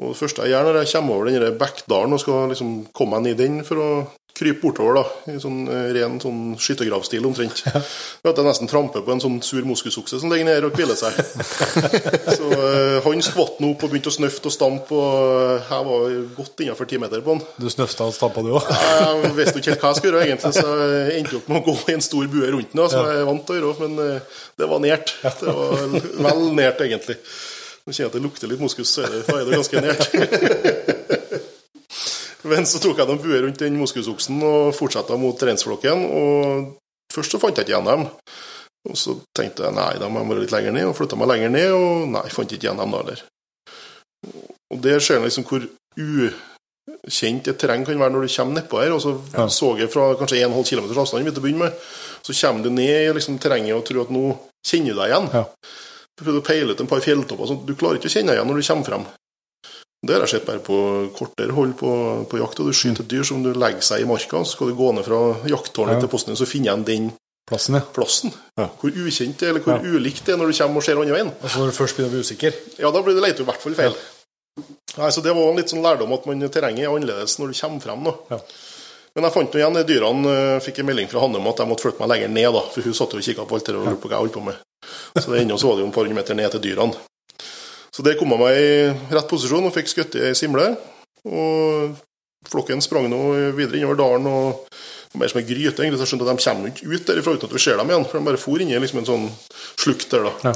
Og 0.03 0.13
Det 0.13 0.19
første 0.19 0.45
jeg 0.45 0.53
gjør 0.53 0.67
når 0.67 0.81
jeg 0.83 0.93
kommer 0.93 1.15
over 1.15 1.31
den 1.31 1.61
bekkdalen 1.61 2.17
og 2.17 2.21
skal 2.21 2.51
liksom 2.51 2.73
komme 2.97 3.17
meg 3.17 3.29
ned 3.29 3.37
i 3.37 3.45
den 3.45 3.61
for 3.65 3.81
å 3.81 3.91
krype 4.37 4.61
bortover, 4.61 4.99
da, 4.99 5.33
i 5.33 5.39
sånn 5.41 5.63
eh, 5.73 5.87
ren 5.97 6.19
sånn 6.21 6.41
skyttergravstil 6.61 7.25
omtrent, 7.25 7.63
Ja. 7.65 7.81
at 7.81 8.37
jeg 8.37 8.45
nesten 8.45 8.69
tramper 8.69 9.01
på 9.07 9.15
en 9.15 9.23
sånn 9.23 9.39
sur 9.45 9.65
moskusokse 9.65 10.21
som 10.21 10.33
ligger 10.33 10.45
nede 10.51 10.69
og 10.69 10.77
hviler 10.77 10.99
seg. 10.99 11.17
Så 12.37 12.51
uh, 12.51 12.99
han 13.07 13.25
skvatt 13.25 13.63
nå 13.65 13.73
opp 13.73 13.87
og 13.87 13.95
begynte 13.95 14.13
å 14.13 14.17
snøfte 14.17 14.51
og 14.51 14.55
stampe, 14.55 14.93
og 14.93 15.65
jeg 15.71 15.89
var 15.89 16.19
godt 16.37 16.65
innenfor 16.67 16.91
ti 16.91 17.01
meter 17.01 17.25
på 17.25 17.37
han. 17.37 17.43
Du 17.57 17.69
snøfta 17.73 18.11
og 18.11 18.17
stampa, 18.17 18.45
du 18.45 18.53
òg? 18.59 18.69
Jeg 18.69 19.35
visste 19.41 19.57
jo 19.57 19.65
ikke 19.65 19.73
helt 19.75 19.85
hva 19.87 19.95
jeg 19.95 20.01
skulle 20.03 20.15
gjøre, 20.21 20.29
egentlig, 20.29 20.55
så 20.61 20.79
jeg 20.85 21.19
endte 21.23 21.41
opp 21.41 21.51
med 21.53 21.61
å 21.63 21.67
gå 21.71 21.77
i 21.81 21.97
en 21.97 22.07
stor 22.11 22.33
bue 22.37 22.53
rundt 22.53 22.73
den, 22.77 22.83
da, 22.83 22.89
som 22.93 23.09
jeg 23.09 23.23
er 23.23 23.29
vant 23.33 23.47
til 23.49 23.57
å 23.57 23.61
gjøre, 23.63 23.89
men 23.89 24.01
uh, 24.21 24.41
det 24.61 24.73
var 24.75 24.85
nært. 24.85 25.17
Det 25.41 25.59
var 25.61 25.87
vel 26.29 26.49
nært, 26.61 26.85
egentlig. 26.85 27.21
Nå 27.87 27.95
kjenner 27.95 28.09
jeg 28.09 28.13
at 28.13 28.17
det 28.19 28.25
lukter 28.25 28.51
litt 28.51 28.61
moskus, 28.61 28.97
så 28.99 29.07
er 29.07 29.47
det 29.47 29.61
ganske 29.61 29.87
nært. 29.89 31.15
Men 32.47 32.67
så 32.69 32.79
tok 32.83 32.99
jeg 33.01 33.09
noen 33.09 33.23
buer 33.23 33.43
rundt 33.47 33.59
den 33.63 33.79
moskusoksen 33.81 34.43
og 34.47 34.75
fortsatte 34.77 35.17
mot 35.19 35.41
reinsflokken. 35.49 36.05
Og 36.07 36.77
først 37.15 37.35
så 37.35 37.41
fant 37.43 37.57
jeg 37.59 37.67
ikke 37.67 37.75
igjen 37.75 37.89
dem. 37.91 38.07
Og 38.87 38.99
så 39.01 39.17
tenkte 39.35 39.67
jeg 39.67 39.75
nei, 39.75 39.93
da 39.99 40.07
må 40.09 40.21
jeg 40.23 40.31
være 40.31 40.43
litt 40.45 40.53
lenger 40.55 40.75
ned, 40.77 40.85
og 40.87 40.95
flytta 40.95 41.19
meg 41.19 41.31
lenger 41.33 41.51
ned, 41.51 41.73
og 41.75 42.05
nei, 42.13 42.23
fant 42.31 42.53
ikke 42.55 42.69
igjen 42.69 42.79
dem 42.79 42.93
da 42.95 43.01
heller. 43.03 43.25
Og 44.75 44.83
der 44.85 45.03
ser 45.03 45.19
en 45.19 45.27
liksom 45.27 45.47
hvor 45.49 45.67
ukjent 45.99 47.49
et 47.51 47.59
terreng 47.59 47.83
kan 47.87 47.99
være 47.99 48.15
når 48.15 48.27
du 48.29 48.35
kommer 48.37 48.61
nedpå 48.61 48.83
her. 48.83 48.95
Og 48.95 49.03
så 49.03 49.17
Ja. 49.35 49.49
så 49.49 49.73
jeg 49.79 49.91
fra 49.91 50.15
kanskje 50.15 50.39
1,5 50.45 50.71
km 50.71 50.87
avstand 50.99 51.27
til 51.27 51.43
å 51.43 51.43
begynne 51.43 51.65
med, 51.67 51.73
så 52.23 52.33
kommer 52.41 52.63
du 52.63 52.71
ned 52.71 53.11
i 53.11 53.13
liksom 53.19 53.39
terrenget 53.43 53.75
og 53.75 53.85
tror 53.85 54.03
at 54.07 54.11
nå 54.15 54.39
kjenner 54.67 54.95
du 54.95 55.01
deg 55.01 55.11
igjen. 55.11 55.29
Ja. 55.35 55.45
Du 56.17 56.25
prøvde 56.25 56.41
å 56.43 56.47
peile 56.47 56.73
ut 56.73 56.81
en 56.81 56.87
par 56.87 57.01
fjelltopper, 57.01 57.47
så 57.47 57.59
du 57.67 57.75
klarer 57.75 57.99
ikke 57.99 58.09
å 58.09 58.15
kjenne 58.15 58.33
deg 58.33 58.39
igjen 58.39 58.49
når 58.49 58.61
du 58.63 58.67
kommer 58.71 58.85
frem. 58.87 59.07
Det 60.07 60.15
har 60.17 60.23
jeg 60.27 60.33
sett 60.37 60.47
bare 60.47 60.63
på 60.65 60.77
kortere 61.17 61.53
hold 61.57 61.75
på, 61.81 61.91
på 62.31 62.39
jakt. 62.41 62.61
og 62.61 62.67
Du 62.71 62.73
skyter 62.73 63.03
et 63.05 63.09
dyr 63.11 63.25
som 63.27 63.43
du 63.43 63.53
legger 63.53 63.83
seg 63.83 64.01
i 64.05 64.09
marka, 64.09 64.43
så 64.45 64.53
skal 64.57 64.69
du 64.73 64.75
gå 64.79 64.93
ned 64.95 65.05
fra 65.05 65.21
jakttårnet 65.51 65.97
Ja. 65.99 66.01
til 66.05 66.09
posten 66.13 66.37
så 66.39 66.47
finner 66.49 66.73
jeg 66.77 66.85
den 66.87 67.13
Plassen, 67.47 67.77
ja. 67.79 67.81
plassen. 67.95 68.33
Ja. 68.59 68.65
Hvor 68.81 68.91
ukjent 68.91 69.39
det 69.39 69.47
er, 69.47 69.53
eller 69.55 69.63
hvor 69.63 69.79
ulikt 69.79 70.25
det 70.27 70.33
er 70.35 70.39
når 70.41 70.51
du 70.51 70.57
kommer 70.59 70.81
og 70.81 70.83
ser 70.83 70.99
andre 70.99 71.15
veien. 71.15 71.29
Og 71.31 71.51
så 71.53 71.61
når 71.63 71.69
du 71.71 71.77
først 71.77 71.95
begynner 71.97 72.11
å 72.11 72.15
bli 72.17 72.25
usikker 72.27 72.57
Ja, 72.83 72.91
da 72.91 73.03
blir 73.07 73.15
det 73.15 73.23
leit 73.23 73.39
i 73.39 73.47
hvert 73.47 73.63
fall 73.63 73.77
feil. 73.79 73.95
Nei, 74.97 75.11
så 75.15 75.23
Det 75.23 75.35
var 75.37 75.51
en 75.53 75.57
litt 75.61 75.71
sånn 75.71 75.85
lærdom 75.85 76.13
at 76.17 76.27
man, 76.27 76.41
terrenget 76.51 76.87
er 76.89 76.91
annerledes 76.91 77.37
når 77.39 77.53
du 77.53 77.61
kommer 77.61 77.81
frem. 77.85 78.03
da. 78.09 78.41
Men 79.17 79.25
jeg 79.29 79.33
fant 79.33 79.53
nå 79.55 79.61
igjen 79.61 79.77
de 79.79 79.85
dyrene. 79.89 80.33
eh, 80.57 80.61
Fikk 80.61 80.79
en 80.83 80.87
melding 80.91 81.09
fra 81.09 81.21
Hanne 81.23 81.39
om 81.39 81.47
at 81.49 81.57
jeg 81.63 81.69
måtte 81.71 81.85
flytte 81.87 82.01
meg 82.03 82.09
lenger 82.17 82.29
ned, 82.35 82.51
da, 82.53 82.61
for 82.75 82.83
hun 82.83 82.95
satt 82.99 83.15
og 83.15 83.23
kikka 83.25 83.47
på 83.47 83.55
alt 83.57 83.65
det 83.71 83.77
og 83.77 83.87
lurte 83.87 84.01
på 84.03 84.09
hva 84.11 84.17
jeg 84.19 84.25
holdt 84.27 84.35
på 84.37 84.45
med. 84.45 84.57
Så 85.17 85.31
det 85.33 85.41
ennå 85.45 85.57
så 85.57 85.69
var 85.71 85.77
det 85.79 85.85
jo 85.87 85.89
et 85.89 85.95
par 85.95 86.05
hundre 86.05 86.19
meter 86.19 86.35
ned 86.35 86.51
til 86.51 86.61
dyrene. 86.67 86.99
Så 87.97 88.05
der 88.05 88.19
kom 88.21 88.35
jeg 88.35 88.43
meg 88.43 88.59
i 88.61 89.15
rett 89.17 89.31
posisjon 89.31 89.65
og 89.65 89.73
fikk 89.73 89.89
skutt 89.89 90.19
ei 90.21 90.35
simle. 90.37 90.69
Og 91.25 91.97
flokken 92.47 92.83
sprang 92.85 93.09
nå 93.09 93.23
videre 93.57 93.81
innover 93.81 93.97
dalen. 94.03 94.29
og 94.29 94.67
mer 95.17 95.31
som 95.33 95.41
en 95.41 95.47
gryte, 95.49 95.81
egentlig, 95.81 95.97
så 95.97 96.05
jeg 96.05 96.13
skjønte 96.13 96.27
at 96.27 96.37
de 96.37 96.45
kommer 96.45 96.73
ikke 96.73 96.91
ut 96.93 97.07
derifra 97.09 97.33
uten 97.37 97.49
at 97.49 97.55
vi 97.57 97.63
ser 97.63 97.79
dem 97.81 97.89
igjen. 97.93 98.05
For 98.05 98.19
de 98.19 98.29
bare 98.29 98.41
for 98.41 98.61
inn 98.61 98.73
i 98.73 98.81
liksom 98.83 99.01
en 99.01 99.09
sånn 99.09 99.27
slukt 99.81 100.11
der, 100.13 100.27
da. 100.29 100.51
Ja. 100.51 100.53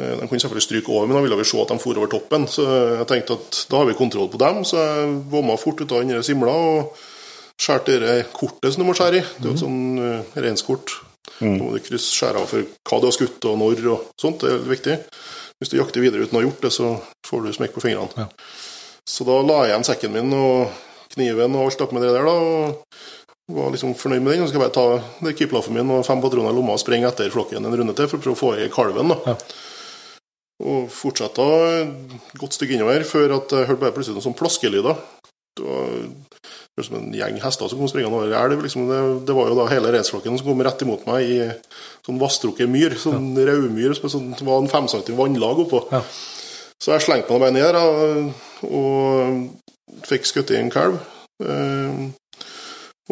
Eh, 0.00 0.12
De 0.20 0.28
kunne 0.28 0.42
selvfølgelig 0.42 0.66
stryke 0.66 0.92
over, 0.92 1.08
men 1.08 1.16
da 1.16 1.22
ville 1.24 1.38
vi 1.40 1.46
se 1.48 1.62
at 1.62 1.72
de 1.72 1.78
for 1.80 2.00
over 2.00 2.12
toppen. 2.12 2.44
Så 2.50 2.66
jeg 2.66 3.08
tenkte 3.08 3.38
at 3.38 3.62
da 3.70 3.80
har 3.80 3.88
vi 3.88 3.96
kontroll 3.98 4.28
på 4.32 4.42
dem. 4.42 4.62
Så 4.68 4.82
jeg 4.82 5.16
vomma 5.32 5.56
fort 5.60 5.80
ut 5.80 5.96
av 5.96 6.04
den 6.04 6.26
simla 6.26 6.52
og 6.52 7.00
skjærte 7.60 8.00
det 8.02 8.18
kortet 8.34 8.74
som 8.74 8.82
du 8.82 8.88
må 8.90 8.96
skjære 8.98 9.20
i. 9.22 9.24
Det 9.38 9.46
er 9.46 9.50
jo 9.52 9.56
et 9.56 9.64
sånn 9.64 9.82
uh, 10.02 10.38
reinskort. 10.44 10.98
Da 11.38 11.48
må 11.56 11.72
du 11.72 11.80
krysse 11.82 12.12
skjære 12.14 12.42
av 12.42 12.50
for 12.50 12.66
hva 12.84 13.00
du 13.00 13.08
har 13.08 13.14
skutt 13.16 13.46
og 13.48 13.56
når 13.62 13.86
og 13.94 14.10
sånt. 14.20 14.42
Det 14.42 14.50
er 14.50 14.58
veldig 14.58 14.74
viktig. 14.74 14.96
Hvis 15.62 15.72
du 15.72 15.78
jakter 15.78 16.02
videre 16.02 16.24
uten 16.24 16.36
å 16.36 16.40
ha 16.40 16.46
gjort 16.46 16.64
det, 16.64 16.72
så 16.74 16.94
får 17.26 17.44
du 17.44 17.52
smekk 17.54 17.76
på 17.76 17.84
fingrene. 17.84 18.26
Ja. 18.26 18.28
Så 19.08 19.26
da 19.28 19.36
la 19.44 19.60
jeg 19.64 19.74
igjen 19.74 19.86
sekken 19.86 20.14
min 20.14 20.32
og 20.36 20.72
kniven 21.14 21.54
og 21.58 21.68
alt 21.68 21.92
med 21.94 22.02
det 22.02 22.14
der, 22.14 22.26
da. 22.26 22.32
og 22.34 23.54
var 23.54 23.70
liksom 23.74 23.94
fornøyd 23.98 24.24
med 24.24 24.32
den. 24.32 24.46
Så 24.46 24.52
skal 24.52 24.60
jeg 24.60 24.64
bare 24.64 24.76
ta 24.78 25.26
det 25.26 25.36
keeplaffen 25.38 25.76
min 25.76 25.92
og 25.92 26.06
fem 26.06 26.22
patroner 26.24 26.54
i 26.54 26.56
lomma 26.56 26.76
og 26.76 26.82
sprenge 26.82 27.08
etter 27.10 27.32
flokken 27.32 27.64
en 27.64 27.76
runde 27.76 27.96
til 27.96 28.08
for 28.10 28.18
å 28.18 28.24
prøve 28.24 28.36
å 28.36 28.40
få 28.40 28.52
i 28.64 28.70
kalven. 28.72 29.12
da. 29.12 29.34
Ja. 29.34 29.36
Og 30.64 30.86
fortsatte 30.94 31.44
et 31.82 32.38
godt 32.40 32.56
stykke 32.56 32.76
innover 32.76 33.04
før 33.08 33.36
at 33.40 33.52
jeg 33.52 33.68
hørte 33.68 33.82
bare 33.82 33.96
plutselig 33.96 34.16
noen 34.16 34.28
sånn 34.28 34.38
plaskelyder. 34.38 35.00
Det 35.58 35.66
var 35.66 35.96
som 36.82 36.96
en 36.98 37.12
gjeng 37.14 37.36
hester 37.38 37.70
som 37.70 37.78
kom 37.78 37.90
springende 37.90 38.18
over 38.18 38.34
elv. 38.34 38.64
Liksom. 38.64 38.88
Det, 38.90 39.00
det 39.28 39.36
var 39.36 39.50
jo 39.50 39.58
da 39.60 39.68
hele 39.70 39.92
reisflokken 39.94 40.38
som 40.40 40.48
kom 40.48 40.62
rett 40.66 40.82
imot 40.82 41.04
meg 41.06 41.30
i 41.30 41.36
sånn 42.06 42.18
vasstrukket 42.18 42.70
myr. 42.70 42.96
Sånn 42.98 43.30
raudmyr 43.38 43.94
som 43.94 44.10
sånn, 44.10 44.32
var 44.42 44.58
en 44.62 44.72
fem 44.72 44.88
centimeter 44.90 45.20
vannlag 45.20 45.62
oppå. 45.66 45.84
Ja. 45.94 46.02
Så 46.82 46.96
jeg 46.96 47.06
slengte 47.06 47.32
meg 47.32 47.44
bare 47.44 47.54
ned 47.54 47.70
da, 47.76 47.84
og 48.66 50.02
fikk 50.08 50.26
skutt 50.28 50.50
i 50.52 50.58
en 50.58 50.72
kalv. 50.74 50.98
Eh, 51.44 52.02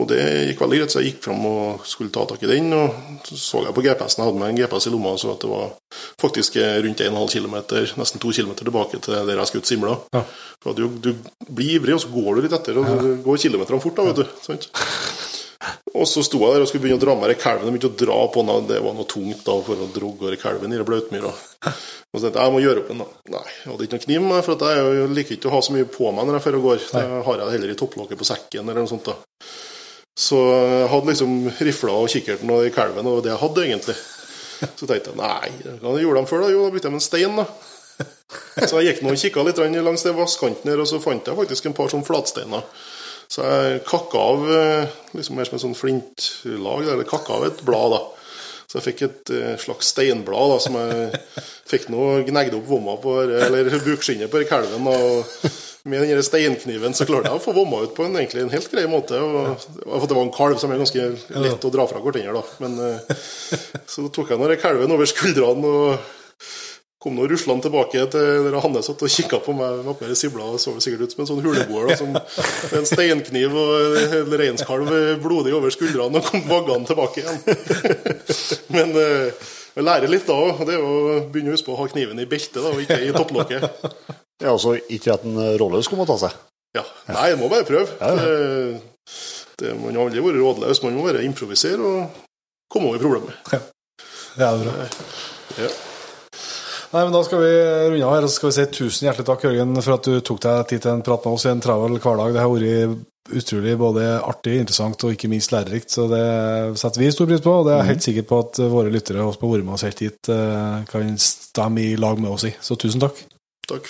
Og 0.01 0.07
det 0.09 0.21
gikk 0.49 0.62
veldig 0.62 0.79
greit, 0.81 0.93
så 0.95 1.03
jeg 1.03 1.11
gikk 1.11 1.27
fram 1.27 1.43
og 1.45 1.83
skulle 1.85 2.12
ta 2.15 2.23
tak 2.25 2.41
i 2.47 2.49
den. 2.49 2.71
Og 2.73 3.27
så 3.29 3.37
så 3.37 3.61
jeg 3.67 3.75
på 3.77 3.85
GPS-en, 3.85 4.23
jeg 4.23 4.31
hadde 4.31 4.41
med 4.41 4.53
en 4.55 4.61
GPS 4.62 4.89
i 4.89 4.93
lomma, 4.95 5.12
så 5.21 5.35
at 5.35 5.45
det 5.45 5.51
var 5.51 5.75
faktisk 6.23 6.57
rundt 6.57 7.03
1,5 7.05 7.35
km, 7.35 7.59
nesten 8.01 8.23
2 8.23 8.33
km 8.39 8.55
tilbake 8.62 9.03
til 9.05 9.19
der 9.19 9.43
jeg 9.43 9.51
skulle 9.51 9.69
Simla. 9.69 9.99
Ja. 10.17 10.25
For 10.65 10.79
du, 10.79 10.87
du 10.97 11.12
blir 11.45 11.77
ivrig, 11.77 11.99
og 11.99 12.01
så 12.07 12.12
går 12.15 12.39
du 12.39 12.47
litt 12.47 12.57
etter, 12.57 12.81
og 12.81 12.89
ja. 12.89 13.12
går 13.27 13.45
kilometerne 13.45 13.85
fort, 13.85 14.01
da, 14.01 14.09
vet 14.09 14.23
du. 14.23 14.41
Sant? 14.47 14.71
Og 15.93 16.07
så 16.09 16.23
sto 16.25 16.41
jeg 16.41 16.55
der 16.55 16.65
og 16.65 16.71
skulle 16.71 16.87
begynne 16.87 16.99
å 16.99 17.03
dra 17.05 17.15
med 17.19 17.35
kalven. 17.39 17.69
Jeg 17.69 17.77
begynte 17.77 17.91
å 17.93 18.01
dra 18.01 18.17
på 18.33 18.43
den, 18.49 18.69
det 18.71 18.79
var 18.83 18.95
noe 18.97 19.09
tungt 19.11 19.45
da 19.45 19.59
for 19.67 19.83
å 19.85 19.91
dra 19.93 20.12
går 20.23 20.39
kalven 20.41 20.73
i 20.73 20.81
blautmyra. 20.89 21.33
Og 21.33 22.17
så 22.17 22.25
tenkte 22.25 22.41
jeg 22.41 22.49
jeg 22.49 22.55
må 22.55 22.62
gjøre 22.65 22.83
opp 22.83 22.95
en, 22.95 23.03
da. 23.05 23.09
Nei, 23.37 23.45
jeg 23.59 23.69
hadde 23.69 23.87
ikke 23.87 23.99
noen 23.99 24.07
kniv 24.07 24.25
med, 24.25 24.41
for 24.47 24.57
at 24.57 24.65
jeg 24.67 25.03
er 25.03 25.12
liker 25.19 25.37
ikke 25.37 25.53
å 25.53 25.55
ha 25.55 25.61
så 25.69 25.77
mye 25.77 25.91
på 25.93 26.09
meg 26.17 26.27
når 26.27 26.39
jeg 26.39 26.47
drar 26.47 26.59
og 26.59 26.67
går. 26.71 26.89
Det 26.89 27.05
har 27.29 27.45
jeg 27.45 27.55
heller 27.59 27.75
i 27.75 27.79
topplokket 27.83 28.23
på 28.23 28.29
sekken 28.33 28.65
eller 28.65 28.83
noe 28.83 28.91
sånt. 28.91 29.12
da. 29.12 29.53
Så 30.18 30.39
jeg 30.39 30.89
hadde 30.92 31.08
liksom 31.08 31.36
rifla 31.65 31.94
og 32.02 32.10
kikkerten 32.12 32.50
og 32.52 32.66
kalven, 32.74 33.08
og 33.08 33.23
det 33.24 33.32
jeg 33.32 33.42
hadde 33.42 33.66
egentlig. 33.66 33.99
Så 34.78 34.86
tenkte 34.86 35.12
jeg 35.12 35.18
nei, 35.18 35.76
hva 35.82 35.94
gjorde 35.99 36.20
de 36.20 36.31
før, 36.31 36.44
da? 36.44 36.50
Jo, 36.52 36.65
da 36.66 36.74
brukte 36.74 36.91
de 36.91 36.99
en 36.99 37.02
stein, 37.02 37.39
da. 37.41 37.47
Så 38.62 38.81
jeg 38.81 38.92
gikk 38.92 39.02
nå 39.05 39.12
og 39.12 39.20
kikka 39.20 39.44
litt 39.47 39.60
langs 39.60 40.05
det 40.07 40.15
vasskanten 40.16 40.70
her, 40.70 40.82
og 40.82 40.89
så 40.89 41.00
fant 41.02 41.26
jeg 41.28 41.39
faktisk 41.39 41.68
en 41.68 41.76
par 41.76 41.91
sånne 41.92 42.07
flatsteiner. 42.07 42.66
Så 43.32 43.44
jeg 43.49 43.84
kakka 43.89 44.20
av 44.20 44.49
eh, 44.52 44.97
liksom 45.16 45.39
mer 45.39 45.49
som 45.49 45.57
et 45.57 45.65
sånn 45.65 45.78
flintlag, 45.78 46.84
eller 46.84 47.08
kakka 47.08 47.39
av 47.39 47.47
et 47.49 47.62
blad, 47.65 47.97
da. 47.97 48.02
Så 48.68 48.78
jeg 48.78 48.86
fikk 48.91 49.02
et 49.07 49.32
eh, 49.36 49.55
slags 49.60 49.91
steinblad 49.92 50.52
da, 50.52 50.58
som 50.65 50.76
jeg 50.81 51.23
fikk 51.73 51.89
nå 51.92 52.23
gnegde 52.28 52.58
opp 52.58 52.68
vomma 52.68 52.99
på, 53.00 53.18
eller 53.24 53.73
bukskinnet 53.84 54.32
på 54.32 54.44
kalven. 54.49 54.89
Og 54.89 55.49
med 55.85 56.02
den 56.07 56.23
steinkniven 56.23 56.94
så 56.94 57.07
klarte 57.09 57.31
jeg 57.31 57.41
å 57.41 57.43
få 57.43 57.55
vomma 57.57 57.83
ut 57.83 57.94
på 57.97 58.07
en, 58.07 58.17
egentlig 58.20 58.44
en 58.44 58.55
helt 58.55 58.70
grei 58.70 58.85
måte. 58.91 59.19
Og, 59.19 59.67
for 59.89 60.07
det 60.07 60.17
var 60.17 60.25
en 60.27 60.35
kalv 60.35 60.61
som 60.62 60.73
er 60.73 60.83
ganske 60.83 61.07
lett 61.43 61.67
å 61.67 61.73
dra 61.75 61.86
fra 61.91 62.02
hverandre, 62.02 62.39
da. 62.39 62.43
Men 62.62 62.77
eh, 62.86 63.23
så 63.91 64.07
tok 64.15 64.31
jeg 64.33 64.43
nå 64.43 64.51
kalven 64.62 64.94
over 64.94 65.11
skuldrene 65.11 65.73
og 65.73 66.11
kom 67.02 67.17
nå 67.19 67.25
ruslende 67.27 67.67
tilbake 67.67 68.05
til 68.12 68.44
der 68.47 68.61
Hanne 68.62 68.83
satt 68.86 69.01
og 69.02 69.11
kikka 69.11 69.41
på 69.43 69.57
meg 69.59 69.81
med 69.83 70.05
mer 70.05 70.12
sibla 70.15 70.44
og 70.55 70.61
så 70.62 70.77
sikkert 70.78 71.09
ut 71.09 71.17
som 71.17 71.25
en 71.25 71.28
sånn 71.33 71.41
huleboer 71.43 71.89
da, 71.89 71.97
som 71.99 72.12
med 72.15 72.77
en 72.78 72.86
steinkniv 72.86 73.57
og 73.59 73.97
en 74.20 74.36
reinskalv 74.39 74.93
blodig 75.25 75.57
over 75.57 75.75
skuldrene 75.75 76.23
og 76.23 76.28
kom 76.28 76.47
vaggende 76.47 76.93
tilbake 76.93 77.25
igjen. 77.25 77.43
Men 78.77 78.94
eh, 79.02 79.51
jeg 79.73 79.89
lærer 79.89 80.11
litt 80.12 80.28
da 80.28 80.36
òg. 80.36 80.62
Det 80.69 80.77
er 80.77 80.85
å 80.85 81.19
begynne 81.33 81.51
å 81.51 81.57
huske 81.57 81.70
på 81.70 81.75
å 81.75 81.81
ha 81.81 81.91
kniven 81.91 82.23
i 82.23 82.28
beltet 82.28 82.61
og 82.62 82.78
ikke 82.85 83.01
i 83.02 83.12
topplokket. 83.17 83.67
Ja, 84.43 84.53
altså 84.53 84.75
ikke 84.91 85.15
at 85.15 85.27
en 85.29 85.39
rådløs 85.61 85.89
kommer 85.91 86.09
ta 86.09 86.19
seg. 86.25 86.35
Ja. 86.77 86.83
Nei, 87.12 87.29
en 87.33 87.41
må 87.41 87.51
bare 87.53 87.69
prøve. 87.69 87.87
Det, 88.01 88.81
det, 89.61 89.77
man 89.79 89.95
har 89.95 90.09
aldri 90.09 90.25
vært 90.25 90.41
rådløs. 90.41 90.83
Man 90.87 90.99
må 90.99 91.07
bare 91.07 91.25
improvisere 91.27 91.79
og 91.87 92.21
komme 92.73 92.93
over 92.93 93.03
problemet. 93.03 93.39
Det 94.33 94.47
er 94.47 94.62
bra. 94.65 94.91
Ja. 95.61 95.73
Nei, 96.93 97.05
men 97.07 97.15
Da 97.15 97.23
skal 97.25 97.41
vi 97.41 97.53
runde 97.93 98.05
av 98.05 98.15
her, 98.17 98.27
og 98.27 98.29
så 98.29 98.37
skal 98.37 98.51
vi 98.51 98.57
si 98.59 98.67
tusen 98.77 99.07
hjertelig 99.07 99.29
takk, 99.29 99.47
Jørgen, 99.47 99.79
for 99.81 99.97
at 99.97 100.09
du 100.09 100.19
tok 100.21 100.43
deg 100.45 100.67
tid 100.69 100.85
til 100.85 100.93
en 100.93 101.05
prat 101.05 101.25
med 101.25 101.39
oss 101.39 101.47
i 101.47 101.53
en 101.53 101.62
travel 101.65 101.97
hverdag. 101.97 102.35
Det 102.35 102.43
har 102.43 102.53
vært 102.53 103.09
utrolig 103.33 103.77
både 103.81 104.07
artig, 104.19 104.59
interessant 104.61 105.05
og 105.07 105.15
ikke 105.15 105.31
minst 105.33 105.55
lærerikt, 105.55 105.93
så 105.95 106.09
det 106.11 106.25
setter 106.81 107.01
vi 107.01 107.12
stor 107.15 107.29
pris 107.31 107.45
på. 107.45 107.55
Og 107.61 107.69
det 107.69 107.75
er 107.75 107.81
jeg 107.81 107.91
helt 107.95 108.09
sikker 108.09 108.27
på 108.29 108.41
at 108.45 108.61
våre 108.75 108.93
lyttere 108.93 109.25
og 109.25 109.33
oss 109.33 109.41
med 109.41 109.73
oss 109.77 109.87
helt 109.89 110.05
hit, 110.05 110.33
eh, 110.33 110.83
kan 110.91 111.15
stemme 111.17 111.85
i 111.85 111.97
lag 111.97 112.21
med 112.21 112.33
oss 112.35 112.45
i. 112.51 112.53
Så 112.61 112.77
tusen 112.77 113.01
takk. 113.01 113.25
Takk. 113.73 113.89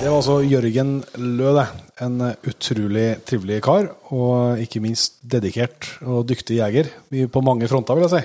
Det 0.00 0.08
var 0.08 0.16
altså 0.16 0.38
Jørgen 0.48 0.92
Lø, 1.20 1.50
det. 1.58 1.66
En 2.00 2.14
utrolig 2.48 3.08
trivelig 3.28 3.58
kar, 3.66 3.90
og 4.16 4.62
ikke 4.62 4.80
minst 4.80 5.18
dedikert 5.28 5.90
og 6.08 6.22
dyktig 6.30 6.56
jeger 6.62 6.88
på 7.28 7.42
mange 7.44 7.68
fronter, 7.68 7.98
vil 7.98 8.06
jeg 8.08 8.14
si. 8.14 8.22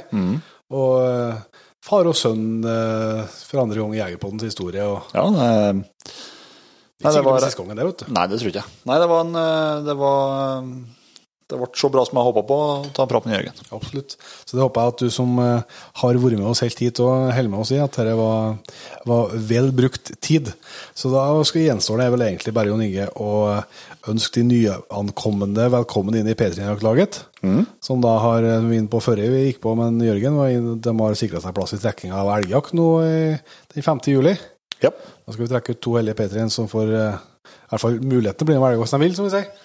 Og 0.72 0.93
eh, 1.03 1.42
far 1.84 2.08
og 2.08 2.16
sønn 2.17 2.64
eh, 2.64 3.25
for 3.50 3.66
andre 3.66 3.82
gang 3.84 3.98
i 3.98 4.00
Jegerpoddens 4.00 4.48
historie. 4.48 4.88
Og 4.88 5.11
Ja, 5.14 5.25
det, 5.35 5.84
Nei, 7.03 7.11
det 7.11 7.25
var- 7.27 7.42
det 7.43 7.51
gangen, 7.59 7.75
det. 7.75 8.08
Nei, 8.08 8.24
det 8.32 8.40
tror 8.40 8.48
jeg 8.50 8.56
ikke. 8.56 8.69
Nei, 8.88 9.00
det 9.03 9.09
var 9.11 9.25
en 9.27 9.35
eh, 9.35 9.84
Det 9.90 9.98
var 10.00 10.64
Det 11.45 11.59
ble 11.59 11.67
så 11.77 11.91
bra 11.93 12.01
som 12.07 12.17
jeg 12.17 12.25
håpa 12.25 12.41
på 12.49 12.56
ta 12.95 13.03
en 13.06 13.09
prat 13.11 13.25
med 13.27 13.35
Jørgen. 13.35 13.59
Absolutt. 13.77 14.15
Så 14.17 14.57
det 14.57 14.64
håper 14.64 14.82
jeg 14.82 14.93
at 14.93 15.03
du 15.03 15.11
som 15.14 15.35
eh, 15.43 15.82
har 16.01 16.17
vært 16.24 16.40
med 16.40 16.48
oss 16.49 16.64
helt 16.65 16.82
hit 16.82 17.01
og 17.03 17.27
holder 17.35 17.51
med 17.53 17.61
oss 17.61 17.74
i, 17.75 17.77
at 17.83 17.99
dette 17.99 18.15
var, 18.17 18.56
var 19.06 19.35
vel 19.51 19.69
brukt 19.77 20.09
tid. 20.25 20.49
Så 20.98 21.11
da 21.14 21.27
skal 21.45 21.67
gjenstår 21.67 22.01
det 22.01 22.07
vel 22.15 22.25
egentlig 22.25 22.56
bare 22.57 22.72
Jon 22.72 22.82
Inge 22.82 23.06
å 23.22 23.35
ønske 24.09 24.41
de 24.41 24.48
nyankomne 24.49 25.69
velkommen 25.75 26.17
inn 26.17 26.32
i 26.32 26.38
P3-laget. 26.40 27.22
Som 27.85 28.01
da 28.01 28.15
har 28.24 28.49
eh, 28.49 28.65
vi 28.65 28.82
inn 28.82 28.90
på 28.90 29.03
før 29.06 29.22
vi 29.22 29.45
gikk 29.45 29.61
på, 29.67 29.75
men 29.77 30.01
Jørgen 30.01 30.82
de 30.82 30.98
har 31.03 31.19
sikra 31.19 31.43
seg 31.45 31.53
plass 31.53 31.77
i 31.77 31.82
trekkinga 31.83 32.25
av 32.25 32.33
elgjakt 32.40 32.74
nå 32.74 32.90
den 33.06 33.85
5. 33.85 34.01
juli. 34.15 34.33
Yep. 34.82 34.98
Da 35.25 35.33
skal 35.33 35.45
vi 35.45 35.51
trekke 35.53 35.75
ut 35.75 35.82
to 35.83 35.95
heldige 35.98 36.17
P3-en 36.19 36.51
som 36.53 36.67
får 36.72 36.90
eh, 36.90 37.22
i 37.45 37.69
hvert 37.69 37.82
fall 37.82 38.01
muligheten 38.01 38.41
til 38.41 38.45
å 38.45 38.49
bli 38.49 38.57
med 38.57 38.65
velge 38.65 38.82
hvis 38.82 38.95
de 38.95 39.01
vil, 39.01 39.15
som 39.17 39.30
vi 39.30 39.33
sier. 39.38 39.65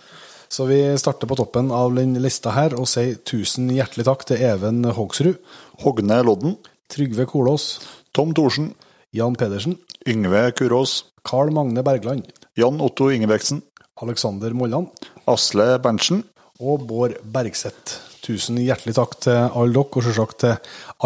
Så 0.50 0.66
vi 0.66 0.80
starter 0.98 1.30
på 1.30 1.38
toppen 1.38 1.70
av 1.70 1.94
den 1.94 2.16
lista 2.22 2.50
her 2.56 2.74
og 2.74 2.88
sier 2.90 3.20
tusen 3.22 3.70
hjertelig 3.70 4.08
takk 4.08 4.26
til 4.26 4.42
Even 4.42 4.82
Hogsrud, 4.96 5.38
Hogne 5.84 6.20
Lodden, 6.26 6.58
Trygve 6.90 7.28
Kolås, 7.30 7.76
Tom 8.10 8.34
Thorsen, 8.34 8.72
Jan 9.14 9.38
Pedersen, 9.38 9.78
Yngve 10.10 10.48
Kurås, 10.58 11.04
Carl 11.22 11.52
Magne 11.54 11.84
Bergland, 11.86 12.26
Jan 12.58 12.82
Otto 12.82 13.12
Ingebrigtsen. 13.14 13.62
Alexander 14.00 14.54
Molland 14.56 14.88
Asle 15.28 15.74
Berntsen, 15.82 16.22
og 16.60 16.86
Bård 16.88 17.16
Bergseth. 17.32 17.98
Tusen 18.20 18.58
hjertelig 18.60 18.94
takk 18.98 19.16
til 19.24 19.36
alle 19.36 19.72
dere, 19.72 19.86
og 19.86 20.04
selvsagt 20.04 20.40
til 20.42 20.56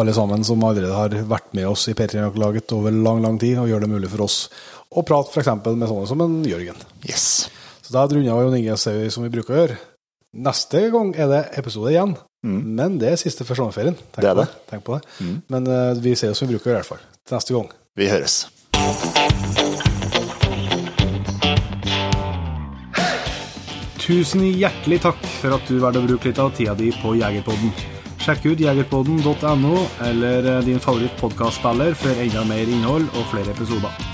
alle 0.00 0.14
sammen 0.16 0.46
som 0.46 0.62
allerede 0.66 0.94
har 0.96 1.14
vært 1.30 1.52
med 1.54 1.68
oss 1.70 1.86
i 1.90 1.94
P3-laget 1.94 2.74
over 2.74 2.94
lang, 2.94 3.22
lang 3.22 3.38
tid, 3.42 3.58
og 3.62 3.70
gjør 3.70 3.84
det 3.84 3.90
mulig 3.92 4.10
for 4.10 4.26
oss 4.26 4.38
å 4.90 5.04
prate 5.06 5.30
f.eks. 5.30 5.52
med 5.66 5.86
sånne 5.90 6.08
som 6.10 6.24
en 6.24 6.40
Jørgen. 6.46 6.80
Yes. 7.06 7.46
Så 7.84 7.92
da 7.92 8.06
runder 8.08 8.20
vi 8.20 8.44
Jon 8.46 8.56
Inge 8.56 8.76
sier 8.80 9.10
som 9.12 9.26
vi 9.26 9.32
bruker 9.32 9.52
å 9.52 9.58
gjøre. 9.58 9.76
Neste 10.44 10.86
gang 10.90 11.12
er 11.20 11.28
det 11.30 11.42
episode 11.60 11.92
igjen, 11.92 12.14
men 12.42 12.96
det 12.98 13.10
er 13.12 13.20
siste 13.20 13.44
før 13.44 13.60
sommerferien. 13.60 13.98
Tenk 14.14 14.24
Det 14.24 14.30
er 14.30 14.34
på 14.34 14.40
det. 14.40 14.62
Tenk 14.70 14.86
på 14.86 14.96
det. 14.96 15.28
Men 15.52 15.68
uh, 15.68 15.92
vi 16.00 16.14
ser 16.16 16.32
som 16.34 16.48
vi 16.48 16.56
bruker 16.56 16.72
å 16.72 16.72
gjøre, 16.72 16.80
i 16.80 16.82
hvert 16.82 16.92
fall. 16.94 17.04
Til 17.28 17.36
neste 17.36 17.54
gang. 17.54 17.68
Vi 17.94 18.08
høres. 18.08 18.38
Tusen 24.04 24.42
hjertelig 24.48 25.02
takk 25.04 25.20
for 25.38 25.56
at 25.56 25.68
du 25.68 25.76
valgte 25.80 26.02
å 26.02 26.08
bruke 26.08 26.32
litt 26.32 26.40
av 26.40 26.52
tida 26.56 26.74
di 26.80 26.90
på 27.02 27.14
Jegerpodden. 27.20 27.72
Sjekk 28.24 28.48
ut 28.48 28.64
jegerpodden.no 28.64 29.76
eller 30.08 30.50
eh, 30.56 30.64
din 30.64 30.80
favoritt 30.80 31.12
favorittpodkastspiller 31.12 31.96
for 32.00 32.24
enda 32.24 32.48
mer 32.48 32.64
innhold 32.64 33.08
og 33.12 33.32
flere 33.32 33.52
episoder. 33.52 34.13